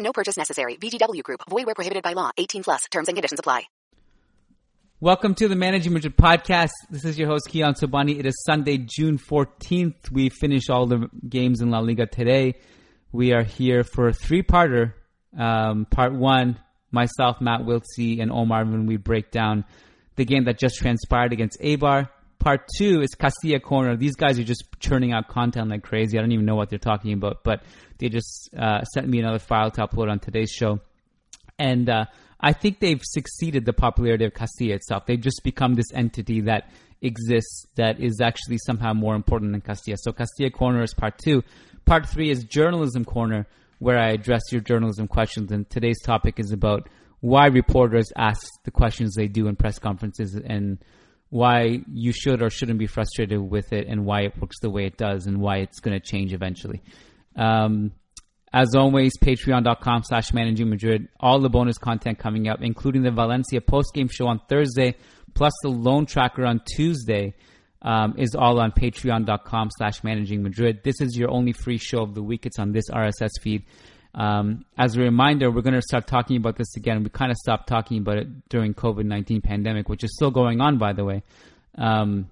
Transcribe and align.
No 0.00 0.12
purchase 0.12 0.36
necessary. 0.36 0.76
VGW 0.76 1.22
Group. 1.22 1.40
Void 1.48 1.66
where 1.66 1.74
prohibited 1.74 2.02
by 2.02 2.14
law. 2.14 2.30
18 2.36 2.64
plus. 2.64 2.84
Terms 2.90 3.08
and 3.08 3.16
conditions 3.16 3.38
apply. 3.38 3.62
Welcome 5.02 5.34
to 5.36 5.48
the 5.48 5.56
Managing 5.56 5.94
Madrid 5.94 6.14
podcast. 6.14 6.72
This 6.90 7.06
is 7.06 7.18
your 7.18 7.26
host 7.26 7.48
Kiyan 7.48 7.74
Sobhani. 7.74 8.18
It 8.18 8.26
is 8.26 8.34
Sunday, 8.44 8.76
June 8.76 9.16
14th. 9.16 10.10
We 10.12 10.28
finish 10.28 10.68
all 10.68 10.86
the 10.86 11.08
games 11.26 11.62
in 11.62 11.70
La 11.70 11.78
Liga 11.78 12.04
today. 12.04 12.56
We 13.10 13.32
are 13.32 13.42
here 13.42 13.82
for 13.82 14.08
a 14.08 14.12
three-parter. 14.12 14.92
Um, 15.38 15.86
part 15.86 16.12
one, 16.12 16.58
myself, 16.90 17.40
Matt 17.40 17.62
Wiltse, 17.62 18.20
and 18.20 18.30
Om 18.30 18.50
Arvind 18.50 18.86
we 18.86 18.98
break 18.98 19.30
down 19.30 19.64
the 20.16 20.26
game 20.26 20.44
that 20.44 20.58
just 20.58 20.76
transpired 20.76 21.32
against 21.32 21.58
Eibar. 21.60 22.10
Part 22.40 22.66
two 22.76 23.02
is 23.02 23.10
Castilla 23.10 23.60
Corner. 23.60 23.96
These 23.96 24.16
guys 24.16 24.38
are 24.38 24.44
just 24.44 24.64
churning 24.80 25.12
out 25.12 25.28
content 25.28 25.68
like 25.68 25.82
crazy. 25.82 26.16
I 26.18 26.22
don't 26.22 26.32
even 26.32 26.46
know 26.46 26.56
what 26.56 26.70
they're 26.70 26.78
talking 26.78 27.12
about, 27.12 27.44
but 27.44 27.62
they 27.98 28.08
just 28.08 28.48
uh, 28.56 28.82
sent 28.84 29.06
me 29.06 29.20
another 29.20 29.38
file 29.38 29.70
to 29.72 29.86
upload 29.86 30.10
on 30.10 30.20
today's 30.20 30.50
show. 30.50 30.80
And 31.58 31.90
uh, 31.90 32.06
I 32.40 32.54
think 32.54 32.80
they've 32.80 33.02
succeeded 33.02 33.66
the 33.66 33.74
popularity 33.74 34.24
of 34.24 34.32
Castilla 34.32 34.76
itself. 34.76 35.04
They've 35.04 35.20
just 35.20 35.42
become 35.44 35.74
this 35.74 35.92
entity 35.92 36.40
that 36.42 36.70
exists 37.02 37.66
that 37.76 38.00
is 38.00 38.22
actually 38.22 38.58
somehow 38.64 38.94
more 38.94 39.14
important 39.14 39.52
than 39.52 39.60
Castilla. 39.60 39.98
So 40.00 40.12
Castilla 40.12 40.50
Corner 40.50 40.82
is 40.82 40.94
part 40.94 41.18
two. 41.18 41.44
Part 41.84 42.08
three 42.08 42.30
is 42.30 42.44
Journalism 42.44 43.04
Corner, 43.04 43.46
where 43.80 43.98
I 43.98 44.12
address 44.12 44.42
your 44.50 44.62
journalism 44.62 45.08
questions. 45.08 45.52
And 45.52 45.68
today's 45.68 46.00
topic 46.00 46.40
is 46.40 46.52
about 46.52 46.88
why 47.20 47.48
reporters 47.48 48.10
ask 48.16 48.46
the 48.64 48.70
questions 48.70 49.14
they 49.14 49.28
do 49.28 49.46
in 49.46 49.56
press 49.56 49.78
conferences 49.78 50.34
and 50.34 50.78
why 51.30 51.80
you 51.90 52.12
should 52.12 52.42
or 52.42 52.50
shouldn't 52.50 52.78
be 52.78 52.86
frustrated 52.86 53.40
with 53.40 53.72
it 53.72 53.86
and 53.88 54.04
why 54.04 54.22
it 54.22 54.38
works 54.40 54.58
the 54.60 54.70
way 54.70 54.84
it 54.84 54.96
does 54.96 55.26
and 55.26 55.40
why 55.40 55.58
it's 55.58 55.78
going 55.80 55.98
to 55.98 56.04
change 56.04 56.32
eventually. 56.32 56.82
Um, 57.36 57.92
as 58.52 58.74
always, 58.74 59.16
patreon.com 59.18 60.02
slash 60.02 60.32
managing 60.34 60.68
Madrid. 60.68 61.08
All 61.20 61.38
the 61.38 61.48
bonus 61.48 61.78
content 61.78 62.18
coming 62.18 62.48
up, 62.48 62.60
including 62.62 63.02
the 63.02 63.12
Valencia 63.12 63.60
post-game 63.60 64.08
show 64.08 64.26
on 64.26 64.40
Thursday, 64.48 64.96
plus 65.34 65.52
the 65.62 65.68
loan 65.68 66.04
tracker 66.04 66.44
on 66.44 66.60
Tuesday, 66.74 67.34
um, 67.82 68.14
is 68.18 68.34
all 68.34 68.60
on 68.60 68.72
patreon.com 68.72 69.68
slash 69.78 70.02
managing 70.02 70.42
Madrid. 70.42 70.80
This 70.82 71.00
is 71.00 71.16
your 71.16 71.30
only 71.30 71.52
free 71.52 71.78
show 71.78 72.02
of 72.02 72.14
the 72.14 72.22
week. 72.22 72.44
It's 72.44 72.58
on 72.58 72.72
this 72.72 72.90
RSS 72.90 73.30
feed. 73.40 73.64
Um, 74.14 74.64
as 74.76 74.96
a 74.96 75.00
reminder, 75.00 75.50
we're 75.50 75.62
going 75.62 75.74
to 75.74 75.82
start 75.82 76.06
talking 76.06 76.36
about 76.36 76.56
this 76.56 76.76
again. 76.76 77.02
We 77.02 77.10
kind 77.10 77.30
of 77.30 77.36
stopped 77.36 77.68
talking 77.68 77.98
about 77.98 78.18
it 78.18 78.48
during 78.48 78.74
COVID-19 78.74 79.42
pandemic, 79.42 79.88
which 79.88 80.02
is 80.02 80.14
still 80.14 80.30
going 80.30 80.60
on, 80.60 80.78
by 80.78 80.92
the 80.92 81.04
way. 81.04 81.22
Um, 81.76 82.28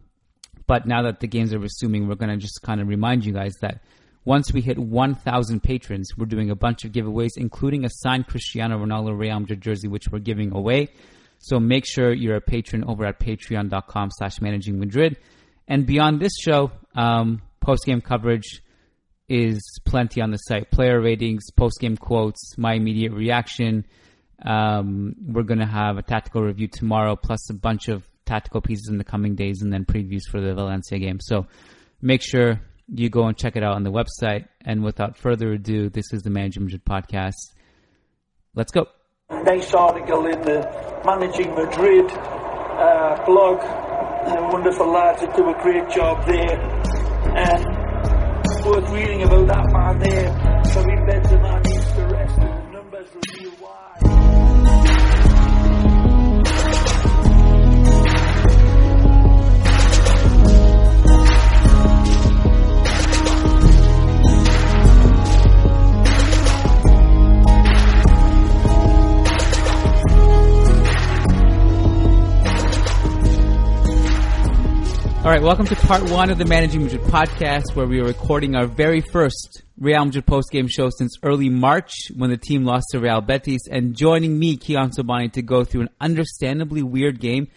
but 0.66 0.87
now 0.87 1.03
that 1.03 1.21
the 1.21 1.27
games 1.27 1.55
are 1.55 1.59
resuming, 1.59 2.09
we're 2.09 2.16
going 2.16 2.31
to 2.31 2.37
just 2.37 2.62
kind 2.62 2.81
of 2.81 2.89
remind 2.89 3.25
you 3.25 3.33
guys 3.33 3.55
that 3.61 3.81
once 4.25 4.53
we 4.53 4.61
hit 4.61 4.78
1,000 4.78 5.62
patrons, 5.62 6.11
we're 6.19 6.27
doing 6.27 6.50
a 6.50 6.55
bunch 6.55 6.84
of 6.84 6.93
giveaways, 6.93 7.31
including 7.37 7.84
a 7.84 7.89
signed 7.91 8.27
Cristiano 8.27 8.78
Ronaldo 8.78 9.19
Real 9.19 9.41
Madrid 9.41 9.60
jersey, 9.60 9.89
which 9.89 10.09
we're 10.09 10.19
giving 10.19 10.53
away. 10.55 10.89
So 11.39 11.59
make 11.59 11.87
sure 11.87 12.12
you're 12.12 12.37
a 12.37 12.41
patron 12.41 12.84
over 12.84 13.06
at 13.06 13.21
patreon.com 13.21 14.10
slash 14.10 14.41
managing 14.41 14.78
Madrid. 14.78 15.16
And 15.66 15.87
beyond 15.87 16.21
this 16.21 16.33
show, 16.39 16.72
um, 16.95 17.41
post-game 17.60 18.00
coverage 18.00 18.62
is 19.28 19.61
plenty 19.84 20.21
on 20.21 20.31
the 20.31 20.37
site. 20.39 20.71
Player 20.71 21.00
ratings, 21.00 21.50
post-game 21.50 21.97
quotes, 21.97 22.56
my 22.56 22.75
immediate 22.75 23.12
reaction. 23.12 23.84
Um, 24.44 25.15
we're 25.21 25.43
going 25.43 25.59
to 25.59 25.66
have 25.66 25.99
a 25.99 26.03
tactical 26.03 26.43
review 26.43 26.69
tomorrow, 26.69 27.16
plus 27.16 27.50
a 27.50 27.55
bunch 27.55 27.89
of 27.89 28.09
tactical 28.25 28.61
pieces 28.61 28.89
in 28.89 28.99
the 28.99 29.05
coming 29.05 29.34
days, 29.34 29.62
and 29.62 29.72
then 29.72 29.84
previews 29.84 30.22
for 30.31 30.41
the 30.41 30.55
Valencia 30.55 30.99
game. 30.99 31.19
So 31.21 31.47
make 32.00 32.22
sure 32.22 32.61
you 32.93 33.11
go 33.11 33.27
and 33.27 33.37
check 33.37 33.56
it 33.56 33.62
out 33.62 33.75
on 33.75 33.83
the 33.83 33.93
website. 33.93 34.47
And 34.65 34.83
without 34.83 35.16
further 35.16 35.53
ado, 35.53 35.91
this 35.91 36.12
is 36.12 36.22
the 36.22 36.31
Madrid 36.31 36.84
podcast. 36.84 37.53
Let's 38.55 38.72
go. 38.72 38.87
Nice 39.31 39.75
article 39.75 40.27
in 40.27 40.41
the 40.41 41.03
Managing 41.05 41.55
Madrid 41.55 42.10
uh, 42.10 43.22
blog. 43.27 43.59
Uh, 43.60 44.49
wonderful 44.50 44.91
lads 44.91 45.21
that 45.21 45.37
do 45.37 45.49
a 45.49 45.62
great 45.62 45.89
job 45.91 46.27
there. 46.27 46.59
And 47.37 47.78
worth 48.65 48.91
reading 48.91 49.23
about 49.23 49.47
that 49.49 49.73
man 49.73 49.99
there. 49.99 50.31
Karim 50.73 51.07
Benzema 51.07 51.65
needs 51.65 51.93
to 51.93 52.07
rest 52.07 52.37
the 52.37 52.71
numbers 52.73 53.09
reveal 53.15 53.58
All 75.19 75.34
right, 75.34 75.43
welcome 75.43 75.67
to 75.67 75.75
part 75.75 76.09
one 76.11 76.31
of 76.31 76.39
the 76.39 76.45
Managing 76.45 76.84
Madrid 76.84 77.03
podcast, 77.03 77.75
where 77.75 77.87
we 77.87 78.01
are 78.01 78.05
recording 78.05 78.55
our 78.55 78.67
very 78.67 79.01
first 79.01 79.63
Real 79.77 80.04
Madrid 80.04 80.25
post-game 80.25 80.69
show 80.69 80.91
since 80.91 81.19
early 81.25 81.48
March 81.48 81.92
when 82.16 82.31
the 82.31 82.37
team 82.37 82.65
lost 82.65 82.87
to 82.92 83.01
Real 83.01 83.21
Betis. 83.21 83.63
And 83.69 83.97
joining 83.97 84.39
me, 84.39 84.57
Kiyan 84.57 84.92
Sobhani, 84.97 85.33
to 85.33 85.42
go 85.42 85.65
through 85.65 85.83
an 85.83 85.91
understandably 86.01 86.84
weird 86.84 87.19
game 87.21 87.48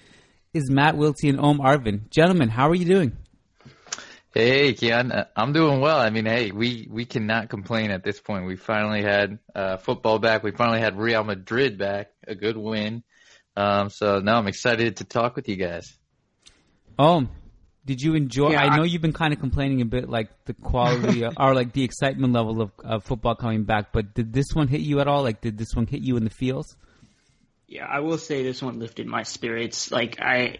is 0.55 0.71
Matt 0.71 0.95
Wiltse 0.95 1.29
and 1.29 1.39
Om 1.39 1.59
Arvind. 1.59 2.09
Gentlemen, 2.09 2.49
how 2.49 2.67
are 2.67 2.75
you 2.75 2.83
doing? 2.83 3.15
Hey, 4.33 4.73
Kiyan, 4.73 5.15
uh, 5.15 5.25
I'm 5.35 5.53
doing 5.53 5.81
well. 5.81 5.99
I 5.99 6.09
mean, 6.09 6.25
hey, 6.25 6.51
we, 6.51 6.87
we 6.89 7.05
cannot 7.05 7.49
complain 7.49 7.91
at 7.91 8.03
this 8.03 8.19
point. 8.19 8.47
We 8.47 8.55
finally 8.55 9.03
had 9.03 9.37
uh, 9.53 9.77
football 9.77 10.17
back. 10.17 10.41
We 10.41 10.51
finally 10.51 10.79
had 10.79 10.97
Real 10.97 11.23
Madrid 11.23 11.77
back, 11.77 12.11
a 12.27 12.33
good 12.33 12.57
win. 12.57 13.03
Um, 13.55 13.91
so 13.91 14.19
now 14.19 14.37
I'm 14.37 14.47
excited 14.47 14.97
to 14.97 15.03
talk 15.03 15.35
with 15.35 15.47
you 15.47 15.57
guys. 15.57 15.93
Om, 16.97 17.29
did 17.85 18.01
you 18.01 18.15
enjoy? 18.15 18.51
Yeah, 18.51 18.61
I 18.63 18.75
know 18.75 18.83
I- 18.83 18.85
you've 18.85 19.01
been 19.01 19.13
kind 19.13 19.33
of 19.33 19.39
complaining 19.39 19.81
a 19.81 19.85
bit, 19.85 20.09
like 20.09 20.29
the 20.45 20.53
quality 20.53 21.23
of, 21.23 21.33
or 21.39 21.55
like 21.55 21.73
the 21.73 21.83
excitement 21.83 22.33
level 22.33 22.61
of, 22.61 22.71
of 22.83 23.03
football 23.03 23.35
coming 23.35 23.63
back. 23.63 23.91
But 23.91 24.13
did 24.13 24.33
this 24.33 24.53
one 24.53 24.67
hit 24.67 24.81
you 24.81 24.99
at 24.99 25.07
all? 25.07 25.23
Like, 25.23 25.41
did 25.41 25.57
this 25.57 25.75
one 25.75 25.87
hit 25.87 26.01
you 26.01 26.17
in 26.17 26.23
the 26.23 26.29
feels? 26.29 26.75
Yeah, 27.67 27.85
I 27.85 28.01
will 28.01 28.17
say 28.17 28.43
this 28.43 28.61
one 28.61 28.79
lifted 28.79 29.07
my 29.07 29.23
spirits. 29.23 29.91
Like 29.91 30.19
I, 30.21 30.57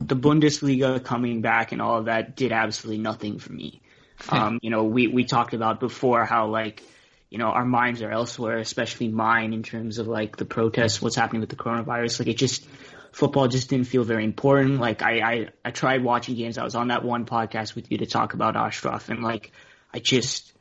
the 0.00 0.16
Bundesliga 0.16 1.04
coming 1.04 1.42
back 1.42 1.72
and 1.72 1.82
all 1.82 1.98
of 1.98 2.06
that 2.06 2.36
did 2.36 2.52
absolutely 2.52 3.02
nothing 3.02 3.38
for 3.38 3.52
me. 3.52 3.80
Um, 4.28 4.60
you 4.62 4.70
know, 4.70 4.84
we 4.84 5.08
we 5.08 5.24
talked 5.24 5.52
about 5.52 5.80
before 5.80 6.24
how 6.24 6.46
like 6.46 6.80
you 7.28 7.38
know 7.38 7.46
our 7.46 7.64
minds 7.64 8.02
are 8.02 8.10
elsewhere, 8.10 8.58
especially 8.58 9.08
mine 9.08 9.52
in 9.52 9.64
terms 9.64 9.98
of 9.98 10.06
like 10.06 10.36
the 10.36 10.44
protests, 10.44 11.02
what's 11.02 11.16
happening 11.16 11.40
with 11.40 11.50
the 11.50 11.56
coronavirus. 11.56 12.20
Like 12.20 12.28
it 12.28 12.36
just 12.36 12.64
football 13.12 13.48
just 13.48 13.70
didn't 13.70 13.86
feel 13.86 14.04
very 14.04 14.24
important. 14.24 14.80
Like 14.80 15.02
I 15.02 15.20
I, 15.20 15.48
I 15.64 15.70
tried 15.70 16.02
watching 16.02 16.34
games. 16.34 16.58
I 16.58 16.64
was 16.64 16.74
on 16.74 16.88
that 16.88 17.04
one 17.04 17.24
podcast 17.26 17.74
with 17.74 17.90
you 17.90 17.98
to 17.98 18.06
talk 18.06 18.34
about 18.34 18.54
Achraf, 18.54 19.08
and 19.08 19.22
like 19.22 19.52
I 19.92 20.00
just 20.00 20.52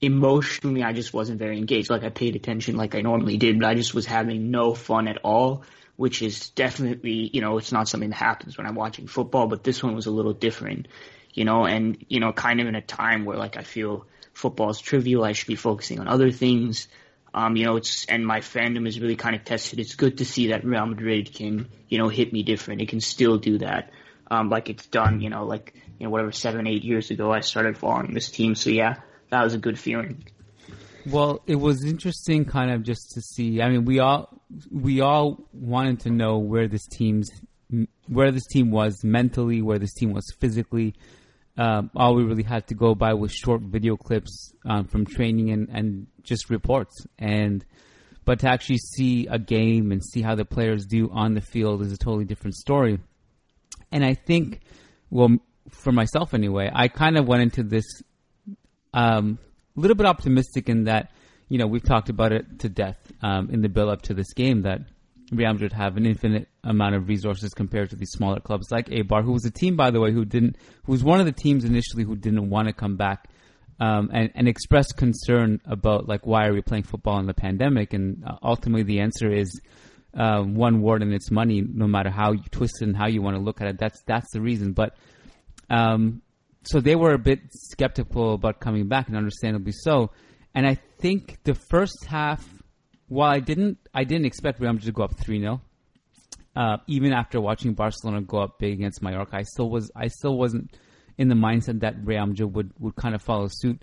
emotionally 0.00 0.82
I 0.82 0.92
just 0.92 1.12
wasn't 1.12 1.38
very 1.38 1.58
engaged. 1.58 1.90
Like 1.90 2.04
I 2.04 2.10
paid 2.10 2.36
attention 2.36 2.76
like 2.76 2.94
I 2.94 3.00
normally 3.00 3.36
did, 3.38 3.58
but 3.58 3.68
I 3.68 3.74
just 3.74 3.94
was 3.94 4.06
having 4.06 4.50
no 4.50 4.74
fun 4.74 5.08
at 5.08 5.18
all 5.24 5.64
which 5.96 6.22
is 6.22 6.50
definitely, 6.50 7.30
you 7.32 7.40
know, 7.40 7.58
it's 7.58 7.72
not 7.72 7.88
something 7.88 8.10
that 8.10 8.16
happens 8.16 8.56
when 8.56 8.66
I'm 8.66 8.74
watching 8.74 9.06
football, 9.06 9.46
but 9.46 9.64
this 9.64 9.82
one 9.82 9.94
was 9.94 10.06
a 10.06 10.10
little 10.10 10.34
different, 10.34 10.88
you 11.32 11.44
know, 11.44 11.64
and, 11.64 12.04
you 12.08 12.20
know, 12.20 12.32
kind 12.32 12.60
of 12.60 12.66
in 12.66 12.74
a 12.74 12.82
time 12.82 13.24
where 13.24 13.38
like 13.38 13.56
I 13.56 13.62
feel 13.62 14.06
football 14.32 14.70
is 14.70 14.78
trivial. 14.78 15.24
I 15.24 15.32
should 15.32 15.48
be 15.48 15.56
focusing 15.56 15.98
on 15.98 16.08
other 16.08 16.30
things. 16.30 16.88
Um, 17.36 17.54
you 17.54 17.66
know, 17.66 17.76
it's, 17.76 18.06
and 18.06 18.26
my 18.26 18.40
fandom 18.40 18.88
is 18.88 18.98
really 18.98 19.14
kind 19.14 19.36
of 19.36 19.44
tested. 19.44 19.78
It's 19.78 19.94
good 19.94 20.18
to 20.18 20.24
see 20.24 20.48
that 20.48 20.64
Real 20.64 20.86
Madrid 20.86 21.34
can, 21.34 21.68
you 21.86 21.98
know, 21.98 22.08
hit 22.08 22.32
me 22.32 22.42
different. 22.42 22.80
It 22.80 22.88
can 22.88 23.02
still 23.02 23.36
do 23.36 23.58
that. 23.58 23.90
Um, 24.30 24.48
like 24.48 24.70
it's 24.70 24.86
done, 24.86 25.20
you 25.20 25.28
know, 25.28 25.44
like, 25.44 25.74
you 25.98 26.06
know, 26.06 26.10
whatever, 26.10 26.32
seven, 26.32 26.66
eight 26.66 26.82
years 26.82 27.10
ago, 27.10 27.30
I 27.30 27.40
started 27.40 27.76
following 27.76 28.14
this 28.14 28.30
team. 28.30 28.54
So 28.54 28.70
yeah, 28.70 28.96
that 29.30 29.44
was 29.44 29.52
a 29.52 29.58
good 29.58 29.78
feeling. 29.78 30.24
Well, 31.04 31.42
it 31.46 31.56
was 31.56 31.84
interesting, 31.84 32.46
kind 32.46 32.72
of 32.72 32.82
just 32.82 33.12
to 33.12 33.20
see. 33.20 33.60
I 33.60 33.68
mean, 33.68 33.84
we 33.84 34.00
all 34.00 34.42
we 34.72 35.00
all 35.00 35.46
wanted 35.52 36.00
to 36.00 36.10
know 36.10 36.38
where 36.38 36.66
this 36.66 36.86
team's 36.86 37.30
where 38.08 38.32
this 38.32 38.46
team 38.46 38.70
was 38.70 39.04
mentally, 39.04 39.62
where 39.62 39.78
this 39.78 39.92
team 39.92 40.12
was 40.12 40.34
physically. 40.40 40.94
Um, 41.58 41.90
all 41.96 42.14
we 42.14 42.24
really 42.24 42.42
had 42.42 42.66
to 42.68 42.74
go 42.74 42.94
by 42.94 43.14
was 43.14 43.32
short 43.32 43.62
video 43.62 43.96
clips 43.96 44.52
um, 44.64 44.86
from 44.86 45.06
training 45.06 45.50
and, 45.50 45.68
and 45.70 46.06
just 46.22 46.50
reports. 46.50 47.06
And 47.18 47.64
but 48.26 48.40
to 48.40 48.48
actually 48.48 48.78
see 48.78 49.26
a 49.28 49.38
game 49.38 49.92
and 49.92 50.04
see 50.04 50.20
how 50.20 50.34
the 50.34 50.44
players 50.44 50.84
do 50.84 51.10
on 51.12 51.34
the 51.34 51.40
field 51.40 51.80
is 51.80 51.92
a 51.92 51.96
totally 51.96 52.24
different 52.24 52.56
story. 52.56 52.98
And 53.92 54.04
I 54.04 54.14
think, 54.14 54.60
well, 55.10 55.38
for 55.70 55.92
myself 55.92 56.34
anyway, 56.34 56.70
I 56.72 56.88
kind 56.88 57.16
of 57.16 57.26
went 57.26 57.42
into 57.42 57.62
this 57.62 57.84
um, 58.92 59.38
a 59.76 59.80
little 59.80 59.94
bit 59.94 60.06
optimistic 60.06 60.68
in 60.68 60.84
that, 60.84 61.12
you 61.48 61.58
know, 61.58 61.66
we've 61.66 61.84
talked 61.84 62.08
about 62.08 62.32
it 62.32 62.58
to 62.60 62.68
death 62.68 62.98
um, 63.22 63.48
in 63.50 63.62
the 63.62 63.68
build 63.68 63.90
up 63.90 64.02
to 64.02 64.14
this 64.14 64.32
game 64.32 64.62
that 64.62 64.80
Real 65.32 65.52
Madrid 65.52 65.72
have 65.72 65.96
an 65.96 66.06
infinite 66.06 66.48
amount 66.62 66.94
of 66.94 67.08
resources 67.08 67.52
compared 67.52 67.90
to 67.90 67.96
these 67.96 68.10
smaller 68.10 68.40
clubs 68.40 68.70
like 68.70 68.88
Eibar, 68.88 69.24
who 69.24 69.32
was 69.32 69.44
a 69.44 69.50
team, 69.50 69.76
by 69.76 69.90
the 69.90 70.00
way, 70.00 70.12
who 70.12 70.24
didn't, 70.24 70.56
who 70.84 70.92
was 70.92 71.02
one 71.02 71.20
of 71.20 71.26
the 71.26 71.32
teams 71.32 71.64
initially 71.64 72.04
who 72.04 72.16
didn't 72.16 72.48
want 72.48 72.68
to 72.68 72.72
come 72.72 72.96
back 72.96 73.28
um, 73.80 74.10
and, 74.12 74.30
and 74.34 74.48
expressed 74.48 74.96
concern 74.96 75.60
about 75.66 76.08
like 76.08 76.26
why 76.26 76.46
are 76.46 76.52
we 76.52 76.62
playing 76.62 76.84
football 76.84 77.18
in 77.18 77.26
the 77.26 77.34
pandemic, 77.34 77.92
and 77.92 78.24
uh, 78.26 78.36
ultimately 78.42 78.82
the 78.82 79.00
answer 79.00 79.30
is 79.32 79.60
uh, 80.14 80.42
one 80.42 80.80
word 80.80 81.02
and 81.02 81.12
it's 81.12 81.30
money. 81.30 81.62
No 81.62 81.86
matter 81.86 82.10
how 82.10 82.32
you 82.32 82.42
twist 82.50 82.80
it 82.80 82.86
and 82.86 82.96
how 82.96 83.06
you 83.06 83.20
want 83.20 83.36
to 83.36 83.42
look 83.42 83.60
at 83.60 83.68
it, 83.68 83.78
that's 83.78 84.00
that's 84.06 84.32
the 84.32 84.40
reason. 84.40 84.72
But 84.72 84.96
um, 85.68 86.22
so 86.62 86.80
they 86.80 86.96
were 86.96 87.12
a 87.12 87.18
bit 87.18 87.40
skeptical 87.50 88.34
about 88.34 88.60
coming 88.60 88.88
back, 88.88 89.08
and 89.08 89.16
understandably 89.16 89.72
so. 89.72 90.10
And 90.54 90.66
I 90.66 90.78
think 90.98 91.38
the 91.44 91.54
first 91.54 92.06
half, 92.06 92.42
while 93.08 93.30
I 93.30 93.40
didn't, 93.40 93.78
I 93.94 94.04
didn't 94.04 94.26
expect 94.26 94.60
Real 94.60 94.72
Madrid 94.72 94.86
to 94.86 94.92
go 94.92 95.04
up 95.04 95.18
three 95.18 95.40
0 95.40 95.60
uh, 96.56 96.78
even 96.86 97.12
after 97.12 97.40
watching 97.40 97.74
Barcelona 97.74 98.22
go 98.22 98.38
up 98.38 98.58
big 98.58 98.72
against 98.72 99.02
Mallorca, 99.02 99.36
I 99.36 99.42
still 99.42 99.68
was, 99.68 99.90
I 99.94 100.08
still 100.08 100.38
wasn't 100.38 100.74
in 101.18 101.28
the 101.28 101.34
mindset 101.34 101.80
that 101.80 101.96
Real 102.02 102.26
Madrid 102.26 102.54
would 102.54 102.72
would 102.78 102.96
kind 102.96 103.14
of 103.14 103.22
follow 103.22 103.48
suit. 103.50 103.82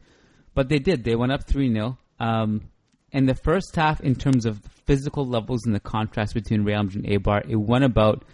But 0.55 0.69
they 0.69 0.79
did. 0.79 1.03
They 1.03 1.15
went 1.15 1.31
up 1.31 1.47
three 1.47 1.71
0 1.71 1.97
um, 2.19 2.69
in 3.11 3.27
the 3.27 3.35
first 3.35 3.75
half, 3.75 4.01
in 4.01 4.15
terms 4.15 4.45
of 4.45 4.59
physical 4.85 5.25
levels 5.25 5.65
and 5.65 5.75
the 5.75 5.79
contrast 5.79 6.33
between 6.33 6.63
Real 6.63 6.83
Madrid 6.83 7.05
and 7.05 7.13
Eibar, 7.13 7.47
it 7.47 7.55
went 7.55 7.83
about 7.83 8.25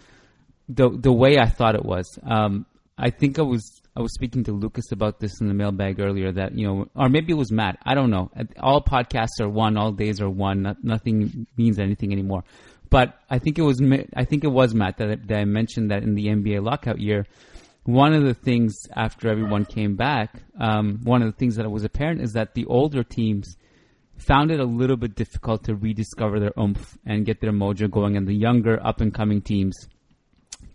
the 0.68 0.88
the 0.88 1.12
way 1.12 1.38
I 1.38 1.46
thought 1.46 1.74
it 1.74 1.84
was. 1.84 2.18
Um, 2.22 2.66
I 2.96 3.10
think 3.10 3.38
I 3.38 3.42
was 3.42 3.79
I 3.96 4.00
was 4.00 4.14
speaking 4.14 4.44
to 4.44 4.52
Lucas 4.52 4.92
about 4.92 5.18
this 5.18 5.40
in 5.40 5.48
the 5.48 5.54
mailbag 5.54 5.98
earlier 5.98 6.30
that, 6.32 6.56
you 6.56 6.66
know, 6.66 6.88
or 6.94 7.08
maybe 7.08 7.32
it 7.32 7.36
was 7.36 7.50
Matt. 7.50 7.78
I 7.84 7.94
don't 7.94 8.10
know. 8.10 8.30
All 8.60 8.82
podcasts 8.82 9.40
are 9.40 9.48
one, 9.48 9.76
all 9.76 9.92
days 9.92 10.20
are 10.20 10.30
one. 10.30 10.62
Not, 10.62 10.84
nothing 10.84 11.46
means 11.56 11.78
anything 11.78 12.12
anymore. 12.12 12.44
But 12.88 13.18
I 13.28 13.38
think 13.38 13.58
it 13.58 13.62
was, 13.62 13.82
I 14.14 14.24
think 14.24 14.44
it 14.44 14.52
was 14.52 14.74
Matt 14.74 14.98
that, 14.98 15.26
that 15.26 15.38
I 15.38 15.44
mentioned 15.44 15.90
that 15.90 16.02
in 16.02 16.14
the 16.14 16.26
NBA 16.26 16.62
lockout 16.62 17.00
year, 17.00 17.26
one 17.84 18.12
of 18.12 18.22
the 18.24 18.34
things 18.34 18.74
after 18.94 19.28
everyone 19.28 19.64
came 19.64 19.96
back, 19.96 20.34
um, 20.58 21.00
one 21.02 21.22
of 21.22 21.32
the 21.32 21.36
things 21.36 21.56
that 21.56 21.68
was 21.70 21.84
apparent 21.84 22.20
is 22.20 22.32
that 22.32 22.54
the 22.54 22.66
older 22.66 23.02
teams 23.02 23.56
found 24.18 24.50
it 24.50 24.60
a 24.60 24.64
little 24.64 24.96
bit 24.96 25.14
difficult 25.14 25.64
to 25.64 25.74
rediscover 25.74 26.38
their 26.38 26.52
oomph 26.58 26.98
and 27.06 27.24
get 27.24 27.40
their 27.40 27.52
mojo 27.52 27.90
going, 27.90 28.16
and 28.16 28.28
the 28.28 28.34
younger 28.34 28.78
up 28.84 29.00
and 29.00 29.14
coming 29.14 29.40
teams 29.40 29.74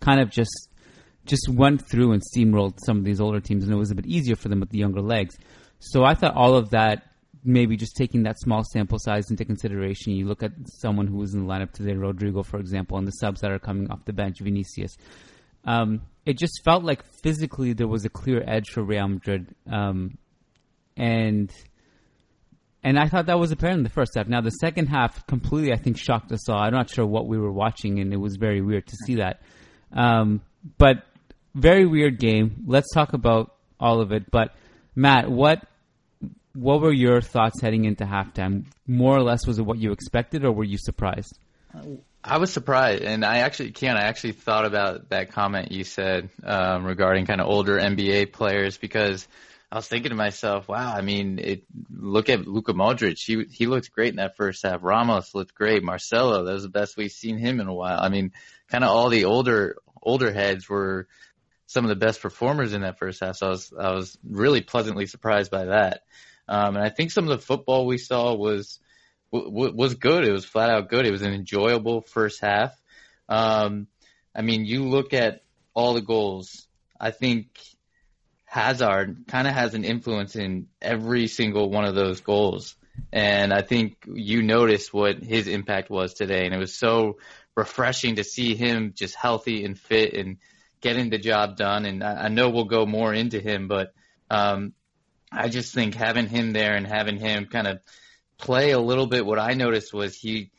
kind 0.00 0.20
of 0.20 0.30
just 0.30 0.68
just 1.26 1.48
went 1.48 1.86
through 1.88 2.12
and 2.12 2.22
steamrolled 2.22 2.78
some 2.84 2.98
of 2.98 3.04
these 3.04 3.20
older 3.20 3.40
teams, 3.40 3.64
and 3.64 3.72
it 3.72 3.76
was 3.76 3.90
a 3.90 3.94
bit 3.94 4.06
easier 4.06 4.36
for 4.36 4.48
them 4.48 4.60
with 4.60 4.70
the 4.70 4.78
younger 4.78 5.00
legs. 5.00 5.36
So 5.78 6.04
I 6.04 6.14
thought 6.14 6.34
all 6.34 6.54
of 6.54 6.70
that, 6.70 7.02
maybe 7.44 7.76
just 7.76 7.96
taking 7.96 8.24
that 8.24 8.38
small 8.40 8.64
sample 8.64 8.98
size 8.98 9.30
into 9.30 9.44
consideration, 9.44 10.12
you 10.12 10.26
look 10.26 10.42
at 10.42 10.52
someone 10.80 11.06
who 11.06 11.16
was 11.16 11.34
in 11.34 11.46
the 11.46 11.52
lineup 11.52 11.72
today, 11.72 11.92
Rodrygo, 11.92 12.44
for 12.44 12.58
example, 12.58 12.98
and 12.98 13.06
the 13.06 13.12
subs 13.12 13.40
that 13.40 13.50
are 13.50 13.58
coming 13.58 13.90
off 13.90 14.04
the 14.04 14.12
bench, 14.12 14.40
Vinicius. 14.40 14.96
Um, 15.64 16.02
it 16.24 16.38
just 16.38 16.62
felt 16.64 16.84
like 16.84 17.04
physically 17.22 17.72
there 17.72 17.88
was 17.88 18.04
a 18.04 18.08
clear 18.08 18.42
edge 18.46 18.70
for 18.70 18.82
Real 18.82 19.08
Madrid, 19.08 19.54
um, 19.70 20.18
and 20.96 21.50
and 22.82 22.98
I 22.98 23.08
thought 23.08 23.26
that 23.26 23.38
was 23.38 23.50
apparent 23.50 23.78
in 23.78 23.84
the 23.84 23.90
first 23.90 24.12
half. 24.14 24.28
Now 24.28 24.40
the 24.40 24.50
second 24.50 24.86
half 24.86 25.26
completely, 25.26 25.72
I 25.72 25.76
think, 25.76 25.98
shocked 25.98 26.30
us 26.30 26.48
all. 26.48 26.58
I'm 26.58 26.72
not 26.72 26.88
sure 26.88 27.04
what 27.04 27.26
we 27.26 27.36
were 27.36 27.52
watching, 27.52 27.98
and 27.98 28.12
it 28.12 28.16
was 28.16 28.36
very 28.36 28.60
weird 28.60 28.86
to 28.86 28.96
see 29.06 29.16
that. 29.16 29.42
Um, 29.92 30.40
but 30.78 31.04
very 31.56 31.86
weird 31.86 32.18
game. 32.18 32.64
Let's 32.66 32.92
talk 32.92 33.14
about 33.14 33.54
all 33.80 34.00
of 34.00 34.12
it. 34.12 34.30
But 34.30 34.54
Matt, 34.94 35.30
what 35.30 35.66
what 36.54 36.80
were 36.80 36.92
your 36.92 37.20
thoughts 37.20 37.60
heading 37.60 37.84
into 37.84 38.04
halftime? 38.04 38.66
More 38.86 39.16
or 39.16 39.22
less, 39.22 39.46
was 39.46 39.58
it 39.58 39.62
what 39.62 39.78
you 39.78 39.92
expected, 39.92 40.44
or 40.44 40.52
were 40.52 40.64
you 40.64 40.78
surprised? 40.78 41.38
I 42.24 42.38
was 42.38 42.52
surprised, 42.52 43.02
and 43.02 43.24
I 43.24 43.38
actually, 43.38 43.72
Ken, 43.72 43.96
I 43.96 44.04
actually 44.04 44.32
thought 44.32 44.64
about 44.64 45.10
that 45.10 45.32
comment 45.32 45.70
you 45.70 45.84
said 45.84 46.30
um, 46.42 46.84
regarding 46.84 47.26
kind 47.26 47.40
of 47.40 47.46
older 47.46 47.78
NBA 47.78 48.32
players 48.32 48.78
because 48.78 49.28
I 49.70 49.76
was 49.76 49.86
thinking 49.86 50.10
to 50.10 50.16
myself, 50.16 50.68
wow, 50.68 50.92
I 50.94 51.02
mean, 51.02 51.38
it, 51.38 51.64
look 51.94 52.30
at 52.30 52.46
Luka 52.46 52.72
Modric. 52.72 53.18
He 53.18 53.44
he 53.50 53.66
looked 53.66 53.92
great 53.92 54.10
in 54.10 54.16
that 54.16 54.36
first 54.36 54.62
half. 54.64 54.82
Ramos 54.82 55.34
looked 55.34 55.54
great. 55.54 55.82
Marcelo, 55.82 56.44
that 56.44 56.52
was 56.52 56.62
the 56.62 56.68
best 56.68 56.96
we've 56.96 57.12
seen 57.12 57.36
him 57.38 57.60
in 57.60 57.68
a 57.68 57.74
while. 57.74 58.00
I 58.00 58.08
mean, 58.08 58.32
kind 58.68 58.84
of 58.84 58.90
all 58.90 59.10
the 59.10 59.26
older 59.26 59.76
older 60.02 60.32
heads 60.32 60.68
were 60.68 61.08
some 61.66 61.84
of 61.84 61.88
the 61.88 61.96
best 61.96 62.20
performers 62.20 62.72
in 62.72 62.82
that 62.82 62.98
first 62.98 63.20
half. 63.20 63.36
So 63.36 63.46
I 63.46 63.50
was 63.50 63.72
I 63.78 63.92
was 63.92 64.18
really 64.24 64.60
pleasantly 64.60 65.06
surprised 65.06 65.50
by 65.50 65.66
that. 65.66 66.02
Um, 66.48 66.76
and 66.76 66.84
I 66.84 66.90
think 66.90 67.10
some 67.10 67.24
of 67.24 67.30
the 67.30 67.44
football 67.44 67.86
we 67.86 67.98
saw 67.98 68.34
was 68.34 68.78
w- 69.32 69.74
was 69.74 69.94
good. 69.94 70.24
It 70.24 70.32
was 70.32 70.44
flat 70.44 70.70
out 70.70 70.88
good. 70.88 71.06
It 71.06 71.10
was 71.10 71.22
an 71.22 71.32
enjoyable 71.32 72.02
first 72.02 72.40
half. 72.40 72.72
Um, 73.28 73.88
I 74.34 74.42
mean, 74.42 74.64
you 74.64 74.84
look 74.88 75.12
at 75.12 75.42
all 75.74 75.94
the 75.94 76.00
goals. 76.00 76.66
I 77.00 77.10
think 77.10 77.48
Hazard 78.44 79.24
kind 79.26 79.48
of 79.48 79.54
has 79.54 79.74
an 79.74 79.84
influence 79.84 80.36
in 80.36 80.68
every 80.80 81.26
single 81.26 81.68
one 81.70 81.84
of 81.84 81.94
those 81.94 82.20
goals. 82.20 82.76
And 83.12 83.52
I 83.52 83.60
think 83.62 84.04
you 84.06 84.42
noticed 84.42 84.94
what 84.94 85.22
his 85.22 85.48
impact 85.48 85.90
was 85.90 86.14
today. 86.14 86.46
And 86.46 86.54
it 86.54 86.58
was 86.58 86.74
so 86.74 87.18
refreshing 87.54 88.16
to 88.16 88.24
see 88.24 88.54
him 88.54 88.92
just 88.94 89.14
healthy 89.14 89.64
and 89.64 89.78
fit 89.78 90.14
and 90.14 90.38
getting 90.86 91.10
the 91.10 91.18
job 91.18 91.56
done. 91.56 91.84
And 91.84 92.04
I, 92.04 92.26
I 92.26 92.28
know 92.28 92.50
we'll 92.50 92.64
go 92.64 92.86
more 92.86 93.12
into 93.12 93.40
him, 93.40 93.66
but 93.66 93.92
um, 94.30 94.72
I 95.32 95.48
just 95.48 95.74
think 95.74 95.96
having 95.96 96.28
him 96.28 96.52
there 96.52 96.76
and 96.76 96.86
having 96.86 97.18
him 97.18 97.46
kind 97.46 97.66
of 97.66 97.80
play 98.38 98.70
a 98.70 98.78
little 98.78 99.08
bit. 99.08 99.26
What 99.26 99.40
I 99.40 99.54
noticed 99.54 99.92
was 99.92 100.14
he 100.16 100.52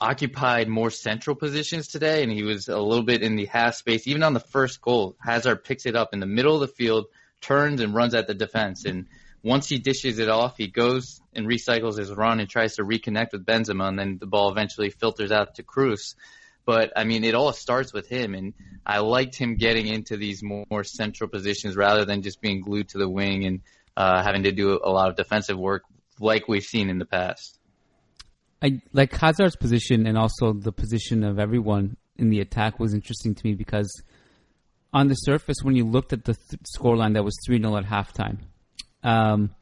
occupied 0.00 0.68
more 0.68 0.90
central 0.90 1.36
positions 1.36 1.88
today, 1.88 2.22
and 2.22 2.32
he 2.32 2.42
was 2.42 2.68
a 2.68 2.78
little 2.78 3.04
bit 3.04 3.22
in 3.22 3.36
the 3.36 3.44
half 3.44 3.74
space. 3.74 4.06
Even 4.06 4.22
on 4.22 4.32
the 4.32 4.40
first 4.40 4.80
goal, 4.80 5.16
Hazard 5.20 5.64
picks 5.64 5.84
it 5.84 5.96
up 5.96 6.14
in 6.14 6.20
the 6.20 6.26
middle 6.26 6.54
of 6.54 6.60
the 6.60 6.74
field, 6.74 7.06
turns 7.42 7.82
and 7.82 7.94
runs 7.94 8.14
at 8.14 8.26
the 8.26 8.34
defense, 8.34 8.86
and 8.86 9.06
once 9.42 9.68
he 9.68 9.78
dishes 9.78 10.18
it 10.18 10.30
off, 10.30 10.56
he 10.56 10.68
goes 10.68 11.20
and 11.34 11.46
recycles 11.46 11.98
his 11.98 12.10
run 12.10 12.40
and 12.40 12.48
tries 12.48 12.76
to 12.76 12.82
reconnect 12.82 13.32
with 13.32 13.44
Benzema, 13.44 13.88
and 13.88 13.98
then 13.98 14.16
the 14.18 14.26
ball 14.26 14.50
eventually 14.50 14.88
filters 14.88 15.30
out 15.30 15.56
to 15.56 15.62
Kroos. 15.62 16.14
But 16.66 16.92
I 16.96 17.04
mean, 17.04 17.24
it 17.24 17.34
all 17.34 17.52
starts 17.52 17.92
with 17.92 18.08
him, 18.08 18.34
and 18.34 18.54
I 18.86 18.98
liked 18.98 19.36
him 19.36 19.56
getting 19.56 19.86
into 19.86 20.16
these 20.16 20.42
more, 20.42 20.84
central 20.84 21.28
positions 21.28 21.76
rather 21.76 22.04
than 22.04 22.22
just 22.22 22.40
being 22.40 22.60
glued 22.60 22.88
to 22.90 22.98
the 22.98 23.08
wing 23.08 23.44
and 23.44 23.60
uh, 23.96 24.22
having 24.22 24.42
to 24.44 24.52
do 24.52 24.80
a 24.82 24.90
lot 24.90 25.08
of 25.08 25.16
defensive 25.16 25.58
work 25.58 25.82
like 26.20 26.48
we've 26.48 26.64
seen 26.64 26.90
in 26.90 26.98
the 26.98 27.04
past. 27.04 27.58
I 28.62 28.80
like 28.92 29.12
Hazard's 29.12 29.56
position 29.56 30.06
and 30.06 30.16
also 30.16 30.52
the 30.52 30.72
position 30.72 31.22
of 31.22 31.38
everyone 31.38 31.96
in 32.16 32.30
the 32.30 32.40
attack 32.40 32.80
was 32.80 32.94
interesting 32.94 33.34
to 33.34 33.46
me 33.46 33.54
because 33.54 34.02
on 34.92 35.08
the 35.08 35.14
surface, 35.14 35.56
when 35.62 35.74
you 35.74 35.84
looked 35.84 36.12
at 36.12 36.24
the 36.24 36.34
th- 36.34 36.62
scoreline 36.78 37.14
that 37.14 37.24
was 37.24 37.36
3 37.46 37.60
0 37.60 37.76
at 37.76 37.84
halftime, 37.84 38.38
Um, 39.02 39.54